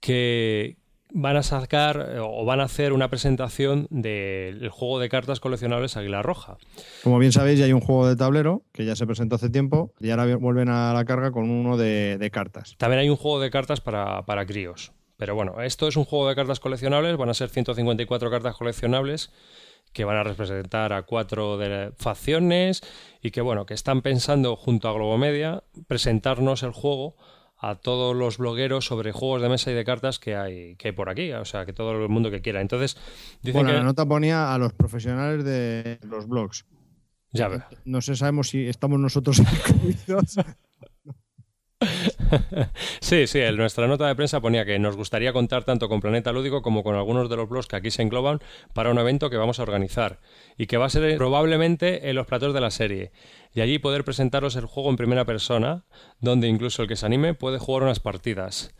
que 0.00 0.78
van 1.12 1.36
a 1.36 1.42
sacar 1.44 2.14
eh, 2.14 2.18
o 2.20 2.44
van 2.44 2.60
a 2.60 2.64
hacer 2.64 2.92
una 2.92 3.08
presentación 3.08 3.86
del 3.90 4.68
juego 4.70 4.98
de 4.98 5.08
cartas 5.08 5.38
coleccionables 5.38 5.96
Águila 5.96 6.22
Roja. 6.22 6.56
Como 7.04 7.18
bien 7.18 7.30
sabéis, 7.30 7.60
ya 7.60 7.66
hay 7.66 7.72
un 7.72 7.80
juego 7.80 8.08
de 8.08 8.16
tablero 8.16 8.62
que 8.72 8.84
ya 8.84 8.96
se 8.96 9.06
presentó 9.06 9.36
hace 9.36 9.50
tiempo 9.50 9.92
y 10.00 10.10
ahora 10.10 10.36
vuelven 10.36 10.68
a 10.68 10.92
la 10.92 11.04
carga 11.04 11.30
con 11.30 11.48
uno 11.48 11.76
de, 11.76 12.30
cartas. 12.32 12.74
También 12.78 13.00
hay 13.00 13.08
un 13.08 13.16
juego 13.16 13.38
de 13.38 13.50
cartas 13.50 13.80
para, 13.80 14.22
para 14.26 14.46
críos. 14.46 14.92
Pero 15.16 15.34
bueno, 15.34 15.62
esto 15.62 15.88
es 15.88 15.96
un 15.96 16.04
juego 16.04 16.28
de 16.28 16.34
cartas 16.34 16.60
coleccionables, 16.60 17.16
van 17.16 17.28
a 17.28 17.34
ser 17.34 17.48
154 17.48 18.30
cartas 18.30 18.56
coleccionables 18.56 19.30
que 19.92 20.04
van 20.04 20.16
a 20.16 20.22
representar 20.22 20.92
a 20.92 21.02
cuatro 21.02 21.56
de 21.58 21.92
facciones 21.96 22.82
y 23.22 23.30
que 23.30 23.40
bueno, 23.40 23.66
que 23.66 23.74
están 23.74 24.02
pensando 24.02 24.56
junto 24.56 24.88
a 24.88 24.92
Globomedia 24.92 25.64
presentarnos 25.88 26.62
el 26.62 26.72
juego 26.72 27.16
a 27.58 27.76
todos 27.76 28.14
los 28.14 28.38
blogueros 28.38 28.84
sobre 28.84 29.12
juegos 29.12 29.40
de 29.40 29.48
mesa 29.48 29.70
y 29.70 29.74
de 29.74 29.84
cartas 29.84 30.18
que 30.18 30.36
hay, 30.36 30.76
que 30.76 30.88
hay 30.88 30.92
por 30.92 31.08
aquí, 31.08 31.32
o 31.32 31.44
sea, 31.44 31.64
que 31.64 31.72
todo 31.72 31.92
el 31.92 32.08
mundo 32.08 32.30
que 32.30 32.42
quiera. 32.42 32.60
Entonces, 32.60 32.96
dicen 33.42 33.62
bueno, 33.62 33.72
la 33.72 33.82
nota 33.82 34.06
ponía 34.06 34.52
a 34.54 34.58
los 34.58 34.72
profesionales 34.74 35.44
de 35.44 35.98
los 36.02 36.28
blogs. 36.28 36.66
Ya. 37.32 37.68
No 37.84 38.00
sé, 38.00 38.16
sabemos 38.16 38.48
si 38.48 38.66
estamos 38.66 38.98
nosotros 38.98 39.38
incluidos. 39.68 40.36
sí, 43.00 43.26
sí, 43.26 43.40
en 43.40 43.56
nuestra 43.56 43.86
nota 43.86 44.06
de 44.06 44.14
prensa 44.14 44.40
ponía 44.40 44.64
que 44.64 44.78
nos 44.78 44.96
gustaría 44.96 45.32
contar 45.32 45.64
tanto 45.64 45.88
con 45.88 46.00
Planeta 46.00 46.32
Lúdico 46.32 46.62
como 46.62 46.82
con 46.82 46.94
algunos 46.94 47.28
de 47.28 47.36
los 47.36 47.48
blogs 47.48 47.66
que 47.66 47.76
aquí 47.76 47.90
se 47.90 48.02
engloban 48.02 48.40
para 48.72 48.90
un 48.90 48.98
evento 48.98 49.28
que 49.28 49.36
vamos 49.36 49.58
a 49.58 49.62
organizar 49.62 50.20
y 50.56 50.66
que 50.66 50.78
va 50.78 50.86
a 50.86 50.90
ser 50.90 51.16
probablemente 51.18 52.08
en 52.08 52.16
los 52.16 52.26
platos 52.26 52.54
de 52.54 52.60
la 52.60 52.70
serie 52.70 53.12
y 53.52 53.60
allí 53.60 53.78
poder 53.78 54.04
presentaros 54.04 54.56
el 54.56 54.66
juego 54.66 54.88
en 54.88 54.96
primera 54.96 55.26
persona, 55.26 55.84
donde 56.20 56.48
incluso 56.48 56.82
el 56.82 56.88
que 56.88 56.96
se 56.96 57.06
anime 57.06 57.34
puede 57.34 57.58
jugar 57.58 57.82
unas 57.82 58.00
partidas. 58.00 58.74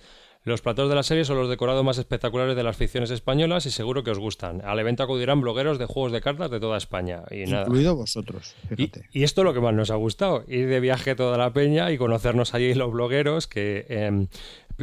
Los 0.47 0.63
platos 0.63 0.89
de 0.89 0.95
la 0.95 1.03
serie 1.03 1.25
son 1.25 1.39
los 1.39 1.49
decorados 1.49 1.85
más 1.85 1.99
espectaculares 1.99 2.55
de 2.55 2.63
las 2.63 2.77
ficciones 2.77 3.11
españolas 3.11 3.67
y 3.67 3.73
seguro 3.73 4.05
que 4.05 4.13
os 4.13 4.21
gustan. 4.21 4.63
Al 4.65 4.79
evento 4.79 5.03
acudirán 5.03 5.41
blogueros 5.41 5.77
de 5.77 5.87
juegos 5.87 6.13
de 6.13 6.21
cartas 6.21 6.53
de 6.53 6.61
toda 6.61 6.79
España. 6.79 7.25
Y 7.33 7.51
Incluido 7.51 7.97
vosotros, 7.97 8.55
fíjate. 8.69 9.09
Y, 9.13 9.25
esto 9.25 9.41
es 9.41 9.45
lo 9.45 9.55
que 9.55 9.61
más 9.61 9.75
nos 9.75 9.91
ha 9.91 9.97
gustado, 9.97 10.45
ir 10.47 10.69
de 10.69 10.79
viaje 10.79 11.17
toda 11.17 11.37
la 11.37 11.53
peña 11.53 11.91
y 11.91 11.99
conocernos 11.99 12.55
allí 12.55 12.75
los 12.75 12.93
blogueros 12.93 13.49
que... 13.49 13.87
Em, 13.89 14.29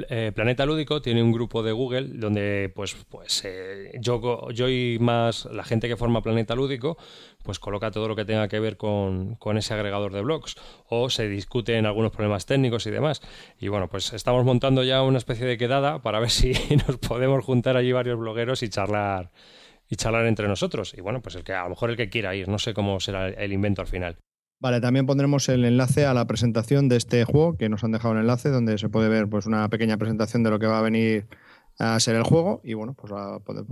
eh, 0.10 0.32
Planeta 0.34 0.66
Lúdico 0.66 1.04
tiene 1.04 1.22
un 1.22 1.32
grupo 1.32 1.62
de 1.62 1.72
Google 1.72 2.08
donde 2.16 2.72
pues, 2.74 2.96
pues 3.10 3.44
eh, 3.46 3.92
yo, 4.00 4.50
yo 4.50 4.68
y 4.68 4.98
más 5.00 5.46
la 5.46 5.64
gente 5.64 5.88
que 5.88 5.96
forma 5.96 6.24
Planeta 6.24 6.56
Lúdico 6.56 6.98
pues 7.44 7.60
coloca 7.60 7.92
todo 7.92 8.08
lo 8.08 8.16
que 8.16 8.26
tenga 8.26 8.48
que 8.48 8.60
ver 8.60 8.78
con, 8.78 9.38
ese 9.58 9.74
agregador 9.74 10.14
de 10.14 10.22
blogs 10.22 10.56
o 10.88 11.10
se 11.10 11.28
discuten 11.28 11.86
algunos 11.86 12.12
problemas 12.12 12.46
técnicos 12.46 12.88
y 12.88 12.92
demás. 12.92 13.22
Y 13.60 13.68
bueno, 13.68 13.90
pues 13.90 14.14
estamos 14.14 14.46
montando 14.46 14.84
ya 14.84 15.04
una 15.04 15.18
especie 15.18 15.46
de 15.46 15.58
quedada 15.58 16.02
para 16.02 16.20
ver 16.20 16.30
si 16.30 16.54
nos 16.88 16.98
podemos 16.98 17.44
juntar 17.46 17.78
allí 17.78 17.92
varios 17.92 18.18
blogueros 18.18 18.64
y 18.64 18.70
charlar 18.70 19.32
y 19.90 19.96
charlar 19.96 20.26
entre 20.26 20.48
nosotros. 20.48 20.94
Y 20.98 21.02
bueno, 21.02 21.22
pues 21.22 21.36
el 21.36 21.44
que 21.44 21.54
a 21.54 21.64
lo 21.64 21.70
mejor 21.70 21.92
el 21.92 21.98
que 21.98 22.10
quiera 22.10 22.36
ir, 22.36 22.48
no 22.48 22.58
sé 22.58 22.74
cómo 22.74 23.00
será 23.00 23.28
el 23.30 23.54
invento 23.54 23.82
al 23.82 23.88
final. 23.88 24.18
Vale, 24.64 24.80
también 24.80 25.06
pondremos 25.06 25.50
el 25.50 25.66
enlace 25.66 26.06
a 26.06 26.14
la 26.14 26.26
presentación 26.26 26.88
de 26.88 26.96
este 26.96 27.26
juego, 27.26 27.58
que 27.58 27.68
nos 27.68 27.84
han 27.84 27.92
dejado 27.92 28.14
el 28.14 28.22
enlace, 28.22 28.48
donde 28.48 28.78
se 28.78 28.88
puede 28.88 29.10
ver 29.10 29.28
pues 29.28 29.46
una 29.46 29.68
pequeña 29.68 29.98
presentación 29.98 30.42
de 30.44 30.52
lo 30.52 30.58
que 30.58 30.68
va 30.68 30.80
a 30.80 30.82
venir 30.82 31.28
a 31.78 32.00
ser 32.00 32.16
el 32.16 32.24
juego. 32.24 32.62
Y 32.64 32.74
bueno, 32.74 32.94
pues 32.94 33.12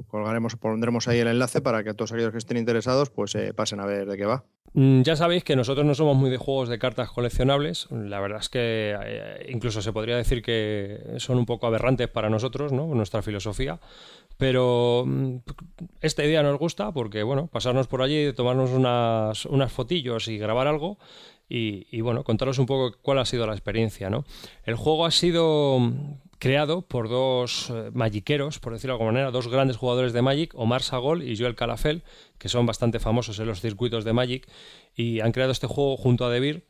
colgaremos, 0.07 0.55
pondremos 0.55 1.07
ahí 1.07 1.19
el 1.19 1.27
enlace 1.27 1.61
para 1.61 1.83
que 1.83 1.93
todos 1.93 2.11
aquellos 2.11 2.31
que 2.31 2.37
estén 2.37 2.57
interesados, 2.57 3.09
pues 3.09 3.35
eh, 3.35 3.53
pasen 3.53 3.79
a 3.79 3.85
ver 3.85 4.07
de 4.07 4.17
qué 4.17 4.25
va. 4.25 4.43
Mm, 4.73 5.01
ya 5.01 5.15
sabéis 5.15 5.43
que 5.43 5.55
nosotros 5.55 5.85
no 5.85 5.95
somos 5.95 6.15
muy 6.15 6.29
de 6.29 6.37
juegos 6.37 6.69
de 6.69 6.79
cartas 6.79 7.09
coleccionables. 7.09 7.87
La 7.91 8.19
verdad 8.19 8.39
es 8.39 8.49
que 8.49 8.95
eh, 9.03 9.47
incluso 9.49 9.81
se 9.81 9.91
podría 9.91 10.15
decir 10.15 10.41
que 10.41 11.15
son 11.17 11.37
un 11.37 11.45
poco 11.45 11.67
aberrantes 11.67 12.07
para 12.07 12.29
nosotros, 12.29 12.71
¿no? 12.71 12.87
Nuestra 12.87 13.21
filosofía. 13.21 13.79
Pero 14.37 15.03
mm, 15.05 15.37
esta 16.01 16.23
idea 16.23 16.41
nos 16.43 16.57
gusta 16.57 16.91
porque, 16.91 17.23
bueno, 17.23 17.47
pasarnos 17.47 17.87
por 17.87 18.01
allí, 18.01 18.33
tomarnos 18.33 18.71
unas, 18.71 19.45
unas 19.45 19.71
fotillos 19.71 20.27
y 20.27 20.37
grabar 20.37 20.67
algo 20.67 20.97
y, 21.53 21.99
bueno, 21.99 22.23
contaros 22.23 22.59
un 22.59 22.65
poco 22.65 22.97
cuál 23.01 23.19
ha 23.19 23.25
sido 23.25 23.45
la 23.45 23.51
experiencia, 23.51 24.09
¿no? 24.09 24.23
El 24.63 24.75
juego 24.75 25.05
ha 25.05 25.11
sido 25.11 25.79
creado 26.41 26.81
por 26.81 27.07
dos 27.07 27.69
eh, 27.69 27.91
magiqueros, 27.93 28.57
por 28.57 28.73
decirlo 28.73 28.93
de 28.93 28.95
alguna 28.95 29.11
manera, 29.11 29.31
dos 29.31 29.47
grandes 29.47 29.77
jugadores 29.77 30.11
de 30.11 30.23
Magic, 30.23 30.53
Omar 30.55 30.81
Sagol 30.81 31.21
y 31.21 31.37
Joel 31.37 31.53
Calafel, 31.53 32.03
que 32.39 32.49
son 32.49 32.65
bastante 32.65 32.97
famosos 32.97 33.37
en 33.37 33.45
los 33.45 33.61
circuitos 33.61 34.03
de 34.03 34.13
Magic, 34.13 34.47
y 34.95 35.19
han 35.19 35.33
creado 35.33 35.51
este 35.51 35.67
juego 35.67 35.97
junto 35.97 36.25
a 36.25 36.31
Debir, 36.31 36.65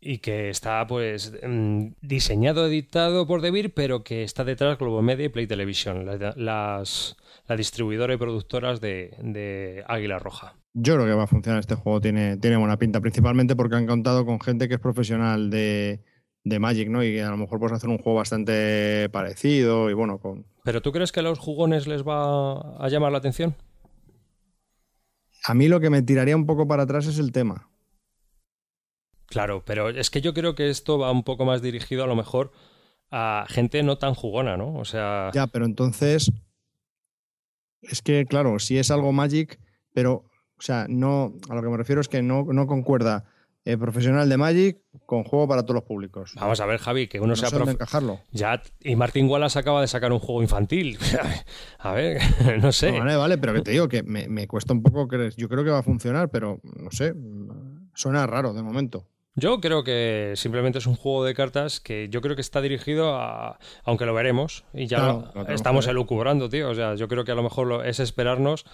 y 0.00 0.18
que 0.18 0.48
está 0.48 0.86
pues 0.86 1.34
mm, 1.46 1.88
diseñado, 2.00 2.66
editado 2.66 3.26
por 3.26 3.42
Debir, 3.42 3.74
pero 3.74 4.02
que 4.02 4.22
está 4.22 4.44
detrás 4.44 4.78
Globo 4.78 5.02
Media 5.02 5.26
y 5.26 5.28
Play 5.28 5.46
Television, 5.46 6.06
las, 6.36 7.16
distribuidoras 7.54 8.14
y 8.14 8.18
productoras 8.18 8.80
de, 8.80 9.84
Águila 9.88 10.18
Roja. 10.18 10.54
Yo 10.72 10.94
creo 10.94 11.04
que 11.04 11.12
va 11.12 11.24
a 11.24 11.26
funcionar 11.26 11.60
este 11.60 11.74
juego, 11.74 12.00
tiene, 12.00 12.38
tiene 12.38 12.56
buena 12.56 12.78
pinta, 12.78 13.02
principalmente 13.02 13.56
porque 13.56 13.76
han 13.76 13.86
contado 13.86 14.24
con 14.24 14.40
gente 14.40 14.68
que 14.68 14.74
es 14.74 14.80
profesional 14.80 15.50
de, 15.50 16.00
Magic, 16.58 16.88
¿no? 16.88 17.02
Y 17.02 17.18
a 17.18 17.30
lo 17.30 17.36
mejor 17.36 17.58
puedes 17.58 17.76
hacer 17.76 17.90
un 17.90 17.98
juego 17.98 18.18
bastante 18.18 19.08
parecido 19.10 19.90
y 19.90 19.94
bueno, 19.94 20.18
con... 20.18 20.46
¿Pero 20.64 20.80
tú 20.80 20.92
crees 20.92 21.12
que 21.12 21.20
a 21.20 21.24
los 21.24 21.38
jugones 21.38 21.86
les 21.86 22.02
va 22.02 22.76
a 22.78 22.88
llamar 22.88 23.12
la 23.12 23.18
atención? 23.18 23.54
A 25.44 25.54
mí 25.54 25.68
lo 25.68 25.80
que 25.80 25.90
me 25.90 26.02
tiraría 26.02 26.36
un 26.36 26.46
poco 26.46 26.66
para 26.66 26.84
atrás 26.84 27.06
es 27.06 27.18
el 27.18 27.32
tema. 27.32 27.68
Claro, 29.26 29.62
pero 29.64 29.90
es 29.90 30.10
que 30.10 30.20
yo 30.20 30.34
creo 30.34 30.54
que 30.54 30.70
esto 30.70 30.98
va 30.98 31.10
un 31.10 31.24
poco 31.24 31.44
más 31.44 31.62
dirigido 31.62 32.04
a 32.04 32.06
lo 32.06 32.16
mejor 32.16 32.52
a 33.10 33.46
gente 33.48 33.82
no 33.82 33.98
tan 33.98 34.14
jugona, 34.14 34.56
¿no? 34.56 34.74
O 34.76 34.84
sea. 34.84 35.30
Ya, 35.34 35.46
pero 35.46 35.64
entonces. 35.64 36.32
Es 37.82 38.02
que, 38.02 38.26
claro, 38.26 38.58
si 38.58 38.78
es 38.78 38.90
algo 38.90 39.12
Magic, 39.12 39.60
pero. 39.92 40.24
O 40.58 40.62
sea, 40.62 40.86
no. 40.88 41.34
A 41.48 41.54
lo 41.54 41.62
que 41.62 41.68
me 41.68 41.76
refiero 41.76 42.00
es 42.00 42.08
que 42.08 42.22
no, 42.22 42.44
no 42.44 42.66
concuerda 42.66 43.24
eh, 43.66 43.76
profesional 43.76 44.28
de 44.28 44.36
Magic 44.36 44.78
con 45.06 45.24
juego 45.24 45.48
para 45.48 45.62
todos 45.62 45.74
los 45.74 45.82
públicos. 45.82 46.32
Vamos 46.36 46.60
a 46.60 46.66
ver, 46.66 46.78
Javi, 46.78 47.08
que 47.08 47.18
uno 47.18 47.30
no 47.30 47.36
sea 47.36 47.50
profe... 47.50 47.72
encajarlo. 47.72 48.20
Ya, 48.30 48.62
y 48.80 48.94
Martín 48.94 49.28
Wallace 49.28 49.58
acaba 49.58 49.80
de 49.80 49.88
sacar 49.88 50.12
un 50.12 50.20
juego 50.20 50.40
infantil. 50.40 50.98
a 51.80 51.92
ver, 51.92 52.22
no 52.62 52.70
sé. 52.70 52.92
vale, 52.92 53.16
vale, 53.16 53.38
pero 53.38 53.54
que 53.54 53.62
te 53.62 53.72
digo 53.72 53.88
que 53.88 54.04
me, 54.04 54.28
me 54.28 54.46
cuesta 54.46 54.72
un 54.72 54.84
poco 54.84 55.08
creer. 55.08 55.34
Yo 55.36 55.48
creo 55.48 55.64
que 55.64 55.70
va 55.70 55.80
a 55.80 55.82
funcionar, 55.82 56.30
pero 56.30 56.60
no 56.62 56.92
sé. 56.92 57.12
Suena 57.94 58.24
raro 58.26 58.54
de 58.54 58.62
momento. 58.62 59.08
Yo 59.38 59.60
creo 59.60 59.84
que 59.84 60.32
simplemente 60.34 60.78
es 60.78 60.86
un 60.86 60.96
juego 60.96 61.22
de 61.22 61.34
cartas 61.34 61.78
que 61.78 62.08
yo 62.08 62.22
creo 62.22 62.36
que 62.36 62.40
está 62.40 62.62
dirigido 62.62 63.16
a. 63.16 63.58
Aunque 63.84 64.06
lo 64.06 64.14
veremos, 64.14 64.64
y 64.72 64.86
ya 64.86 65.30
estamos 65.48 65.86
elucubrando, 65.88 66.48
tío. 66.48 66.70
O 66.70 66.74
sea, 66.74 66.94
yo 66.94 67.06
creo 67.06 67.24
que 67.24 67.32
a 67.32 67.34
lo 67.34 67.42
mejor 67.42 67.86
es 67.86 68.00
esperarnos, 68.00 68.64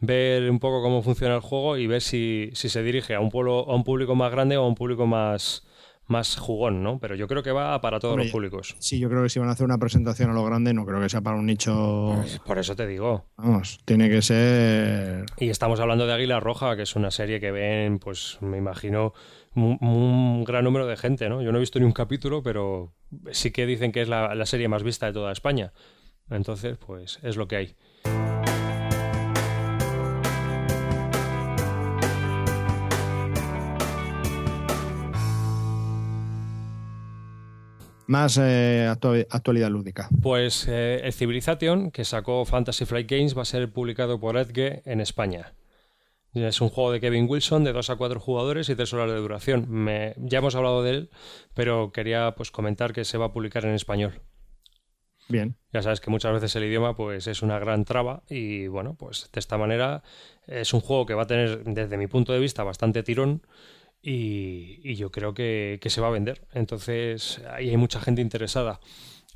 ver 0.00 0.50
un 0.50 0.58
poco 0.58 0.82
cómo 0.82 1.02
funciona 1.02 1.34
el 1.34 1.40
juego 1.40 1.76
y 1.76 1.86
ver 1.86 2.02
si, 2.02 2.50
si 2.52 2.68
se 2.68 2.82
dirige 2.82 3.14
a 3.14 3.20
un, 3.20 3.30
pueblo, 3.30 3.70
a 3.70 3.74
un 3.74 3.84
público 3.84 4.14
más 4.14 4.30
grande 4.30 4.56
o 4.56 4.64
a 4.64 4.68
un 4.68 4.74
público 4.74 5.06
más, 5.06 5.66
más 6.08 6.36
jugón, 6.36 6.82
¿no? 6.82 6.98
Pero 6.98 7.14
yo 7.14 7.28
creo 7.28 7.42
que 7.42 7.52
va 7.52 7.80
para 7.80 8.00
todos 8.00 8.16
los 8.16 8.30
públicos. 8.30 8.74
Sí, 8.78 8.98
yo 8.98 9.08
creo 9.08 9.22
que 9.22 9.28
si 9.28 9.38
van 9.38 9.48
a 9.48 9.52
hacer 9.52 9.64
una 9.64 9.78
presentación 9.78 10.30
a 10.30 10.32
lo 10.32 10.44
grande, 10.44 10.72
no 10.72 10.86
creo 10.86 11.00
que 11.00 11.08
sea 11.08 11.20
para 11.20 11.36
un 11.36 11.46
nicho. 11.46 12.12
Pues 12.16 12.38
por 12.40 12.58
eso 12.58 12.74
te 12.74 12.86
digo. 12.86 13.26
Vamos, 13.36 13.78
tiene 13.84 14.08
que 14.08 14.22
ser. 14.22 15.26
Y 15.38 15.50
estamos 15.50 15.80
hablando 15.80 16.06
de 16.06 16.14
Águila 16.14 16.40
Roja, 16.40 16.76
que 16.76 16.82
es 16.82 16.96
una 16.96 17.10
serie 17.10 17.40
que 17.40 17.50
ven, 17.50 17.98
pues 17.98 18.38
me 18.40 18.56
imagino 18.56 19.12
un, 19.54 20.44
gran 20.44 20.64
número 20.64 20.86
de 20.86 20.96
gente, 20.96 21.28
¿no? 21.28 21.42
Yo 21.42 21.52
no 21.52 21.58
he 21.58 21.60
visto 21.60 21.78
ni 21.78 21.84
un 21.84 21.92
capítulo, 21.92 22.42
pero 22.42 22.94
sí 23.32 23.50
que 23.50 23.66
dicen 23.66 23.92
que 23.92 24.02
es 24.02 24.08
la, 24.08 24.46
serie 24.46 24.68
más 24.68 24.82
vista 24.82 25.06
de 25.06 25.12
toda 25.12 25.32
España. 25.32 25.72
Entonces, 26.30 26.76
pues 26.78 27.18
es 27.22 27.36
lo 27.36 27.48
que 27.48 27.56
hay. 27.56 27.74
Más 38.08 38.38
eh, 38.38 38.86
actualidad 38.88 39.68
lúdica. 39.68 40.08
Pues 40.22 40.66
eh, 40.66 41.02
el 41.04 41.12
Civilization, 41.12 41.90
que 41.90 42.06
sacó 42.06 42.46
Fantasy 42.46 42.86
Flight 42.86 43.10
Games, 43.10 43.36
va 43.36 43.42
a 43.42 43.44
ser 43.44 43.70
publicado 43.70 44.18
por 44.18 44.38
Edge 44.38 44.80
en 44.86 45.02
España. 45.02 45.52
Es 46.32 46.62
un 46.62 46.70
juego 46.70 46.90
de 46.90 47.00
Kevin 47.00 47.26
Wilson 47.28 47.64
de 47.64 47.74
2 47.74 47.90
a 47.90 47.96
4 47.96 48.18
jugadores 48.18 48.70
y 48.70 48.74
3 48.74 48.94
horas 48.94 49.10
de 49.10 49.16
duración. 49.18 49.86
ya 50.16 50.38
hemos 50.38 50.54
hablado 50.54 50.82
de 50.82 50.90
él, 50.90 51.10
pero 51.52 51.92
quería 51.92 52.34
pues 52.34 52.50
comentar 52.50 52.94
que 52.94 53.04
se 53.04 53.18
va 53.18 53.26
a 53.26 53.32
publicar 53.32 53.66
en 53.66 53.74
español. 53.74 54.22
Bien. 55.28 55.58
Ya 55.74 55.82
sabes 55.82 56.00
que 56.00 56.10
muchas 56.10 56.32
veces 56.32 56.56
el 56.56 56.64
idioma 56.64 56.96
pues 56.96 57.26
es 57.26 57.42
una 57.42 57.58
gran 57.58 57.84
traba 57.84 58.22
y 58.26 58.68
bueno, 58.68 58.96
pues 58.98 59.28
de 59.34 59.38
esta 59.38 59.58
manera 59.58 60.02
es 60.46 60.72
un 60.72 60.80
juego 60.80 61.04
que 61.04 61.12
va 61.12 61.24
a 61.24 61.26
tener 61.26 61.62
desde 61.64 61.98
mi 61.98 62.06
punto 62.06 62.32
de 62.32 62.38
vista 62.38 62.64
bastante 62.64 63.02
tirón 63.02 63.42
y, 64.02 64.94
yo 64.94 65.10
creo 65.10 65.34
que, 65.34 65.80
se 65.84 66.00
va 66.00 66.08
a 66.08 66.12
vender. 66.12 66.46
Entonces 66.52 67.42
ahí 67.50 67.70
hay 67.70 67.76
mucha 67.76 68.00
gente 68.00 68.22
interesada. 68.22 68.80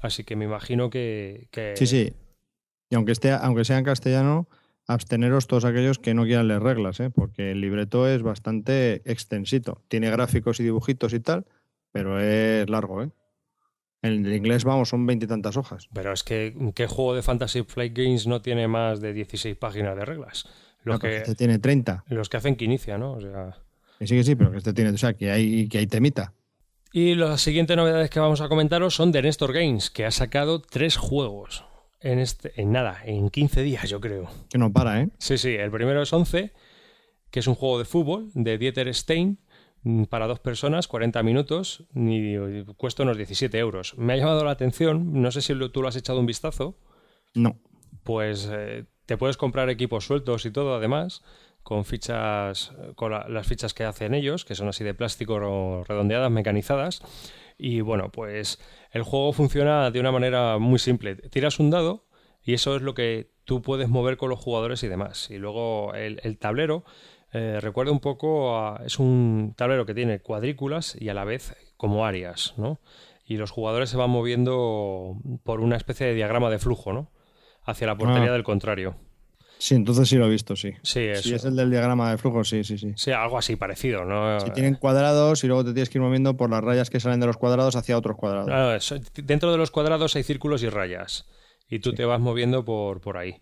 Así 0.00 0.24
que 0.24 0.36
me 0.36 0.44
imagino 0.44 0.90
que... 0.90 1.48
que... 1.50 1.74
Sí, 1.76 1.86
sí. 1.86 2.12
Y 2.90 2.94
aunque, 2.94 3.12
esté, 3.12 3.30
aunque 3.30 3.64
sea 3.64 3.78
en 3.78 3.84
castellano, 3.84 4.48
absteneros 4.86 5.46
todos 5.46 5.64
aquellos 5.64 5.98
que 5.98 6.14
no 6.14 6.24
quieran 6.24 6.48
leer 6.48 6.62
reglas, 6.62 7.00
¿eh? 7.00 7.10
porque 7.10 7.52
el 7.52 7.60
libreto 7.60 8.08
es 8.08 8.22
bastante 8.22 9.02
extensito. 9.10 9.82
Tiene 9.88 10.10
gráficos 10.10 10.60
y 10.60 10.64
dibujitos 10.64 11.12
y 11.12 11.20
tal, 11.20 11.46
pero 11.92 12.20
es 12.20 12.68
largo. 12.68 13.02
¿eh? 13.02 13.10
En 14.02 14.26
el 14.26 14.34
inglés, 14.34 14.64
vamos, 14.64 14.88
son 14.88 15.06
veintitantas 15.06 15.56
hojas. 15.56 15.88
Pero 15.94 16.12
es 16.12 16.24
que, 16.24 16.54
¿qué 16.74 16.88
juego 16.88 17.14
de 17.14 17.22
Fantasy 17.22 17.62
Flight 17.62 17.96
Games 17.96 18.26
no 18.26 18.42
tiene 18.42 18.66
más 18.66 19.00
de 19.00 19.12
16 19.12 19.56
páginas 19.56 19.96
de 19.96 20.04
reglas? 20.04 20.48
Lo 20.82 20.98
que, 20.98 21.18
este 21.18 21.36
tiene 21.36 21.60
30. 21.60 22.04
Los 22.08 22.28
que 22.28 22.36
hacen 22.36 22.56
que 22.56 22.64
inicia, 22.64 22.98
¿no? 22.98 23.12
O 23.12 23.20
sea... 23.20 23.61
sí, 24.06 24.16
que 24.16 24.24
sí, 24.24 24.34
pero 24.34 24.50
que 24.50 24.58
este 24.58 24.72
tiene, 24.72 24.90
o 24.90 24.98
sea, 24.98 25.14
que 25.14 25.30
hay, 25.30 25.68
que 25.68 25.78
hay 25.78 25.86
temita. 25.86 26.34
Y 26.92 27.14
las 27.14 27.40
siguientes 27.40 27.76
novedades 27.76 28.10
que 28.10 28.20
vamos 28.20 28.40
a 28.42 28.48
comentaros 28.48 28.94
son 28.94 29.12
de 29.12 29.22
Nestor 29.22 29.52
Games, 29.52 29.90
que 29.90 30.04
ha 30.04 30.10
sacado 30.10 30.60
tres 30.60 30.96
juegos 30.96 31.64
en, 32.00 32.18
este, 32.18 32.60
en 32.60 32.72
nada, 32.72 33.00
en 33.04 33.30
15 33.30 33.62
días, 33.62 33.88
yo 33.88 34.00
creo. 34.00 34.28
Que 34.50 34.58
no 34.58 34.72
para, 34.72 35.00
¿eh? 35.00 35.08
Sí, 35.18 35.38
sí. 35.38 35.54
El 35.54 35.70
primero 35.70 36.02
es 36.02 36.12
11, 36.12 36.52
que 37.30 37.40
es 37.40 37.46
un 37.46 37.54
juego 37.54 37.78
de 37.78 37.84
fútbol 37.86 38.30
de 38.34 38.58
Dieter 38.58 38.92
Stein, 38.94 39.38
mm, 39.84 40.04
para 40.04 40.26
dos 40.26 40.40
personas, 40.40 40.86
40 40.86 41.22
minutos, 41.22 41.84
y 41.94 42.64
cuesta 42.76 43.04
unos 43.04 43.16
17 43.16 43.58
euros. 43.58 43.94
Me 43.96 44.12
ha 44.12 44.16
llamado 44.16 44.44
la 44.44 44.50
atención, 44.50 45.22
no 45.22 45.30
sé 45.30 45.40
si 45.40 45.54
tú 45.70 45.80
lo 45.80 45.88
has 45.88 45.96
echado 45.96 46.20
un 46.20 46.26
vistazo. 46.26 46.76
No. 47.34 47.58
Pues 48.02 48.50
eh, 48.52 48.84
te 49.06 49.16
puedes 49.16 49.36
comprar 49.36 49.70
equipos 49.70 50.04
sueltos 50.04 50.44
y 50.44 50.50
todo, 50.50 50.74
además, 50.74 51.22
con 51.62 51.84
fichas, 51.84 52.72
con 52.96 53.12
las 53.12 53.46
fichas 53.46 53.74
que 53.74 53.84
hacen 53.84 54.14
ellos, 54.14 54.44
que 54.44 54.54
son 54.54 54.68
así 54.68 54.84
de 54.84 54.94
plástico 54.94 55.84
redondeadas, 55.84 56.30
mecanizadas. 56.30 57.02
Y 57.58 57.80
bueno, 57.80 58.10
pues 58.10 58.58
el 58.90 59.02
juego 59.02 59.32
funciona 59.32 59.90
de 59.90 60.00
una 60.00 60.12
manera 60.12 60.58
muy 60.58 60.78
simple. 60.78 61.16
Tiras 61.16 61.58
un 61.58 61.70
dado 61.70 62.06
y 62.42 62.54
eso 62.54 62.76
es 62.76 62.82
lo 62.82 62.94
que 62.94 63.30
tú 63.44 63.62
puedes 63.62 63.88
mover 63.88 64.16
con 64.16 64.30
los 64.30 64.40
jugadores 64.40 64.82
y 64.82 64.88
demás. 64.88 65.30
Y 65.30 65.38
luego 65.38 65.94
el, 65.94 66.38
tablero 66.38 66.84
eh, 67.32 67.58
recuerda 67.60 67.92
un 67.92 68.00
poco 68.00 68.56
a, 68.56 68.82
es 68.84 68.98
un 68.98 69.54
tablero 69.56 69.86
que 69.86 69.94
tiene 69.94 70.20
cuadrículas 70.20 70.96
y 71.00 71.08
a 71.08 71.14
la 71.14 71.24
vez 71.24 71.56
como 71.76 72.04
áreas, 72.04 72.54
¿no? 72.56 72.80
Y 73.24 73.36
los 73.36 73.50
jugadores 73.50 73.90
se 73.90 73.96
van 73.96 74.10
moviendo 74.10 75.16
por 75.44 75.60
una 75.60 75.76
especie 75.76 76.06
de 76.06 76.14
diagrama 76.14 76.50
de 76.50 76.58
flujo, 76.58 76.92
¿no? 76.92 77.10
Hacia 77.64 77.86
la 77.86 77.96
portería 77.96 78.30
ah. 78.30 78.32
del 78.32 78.42
contrario. 78.42 78.96
Sí, 79.62 79.76
entonces 79.76 80.08
sí 80.08 80.16
lo 80.16 80.26
he 80.26 80.28
visto, 80.28 80.56
sí. 80.56 80.72
Sí, 80.82 81.02
es 81.02 81.44
el 81.44 81.54
del 81.54 81.70
diagrama 81.70 82.10
de 82.10 82.18
flujo, 82.18 82.42
sí, 82.42 82.64
sí, 82.64 82.78
sí. 82.78 82.94
Sí, 82.96 83.12
algo 83.12 83.38
así 83.38 83.54
parecido, 83.54 84.04
¿no? 84.04 84.40
Si 84.40 84.50
tienen 84.50 84.74
cuadrados 84.74 85.44
y 85.44 85.46
luego 85.46 85.64
te 85.64 85.72
tienes 85.72 85.88
que 85.88 85.98
ir 85.98 86.02
moviendo 86.02 86.36
por 86.36 86.50
las 86.50 86.64
rayas 86.64 86.90
que 86.90 86.98
salen 86.98 87.20
de 87.20 87.26
los 87.26 87.36
cuadrados 87.36 87.76
hacia 87.76 87.96
otros 87.96 88.16
cuadrados. 88.16 88.48
Claro, 88.48 89.00
dentro 89.22 89.52
de 89.52 89.58
los 89.58 89.70
cuadrados 89.70 90.16
hay 90.16 90.24
círculos 90.24 90.64
y 90.64 90.68
rayas. 90.68 91.28
Y 91.68 91.78
tú 91.78 91.92
te 91.92 92.04
vas 92.04 92.20
moviendo 92.20 92.64
por, 92.64 93.00
por 93.00 93.16
ahí. 93.16 93.40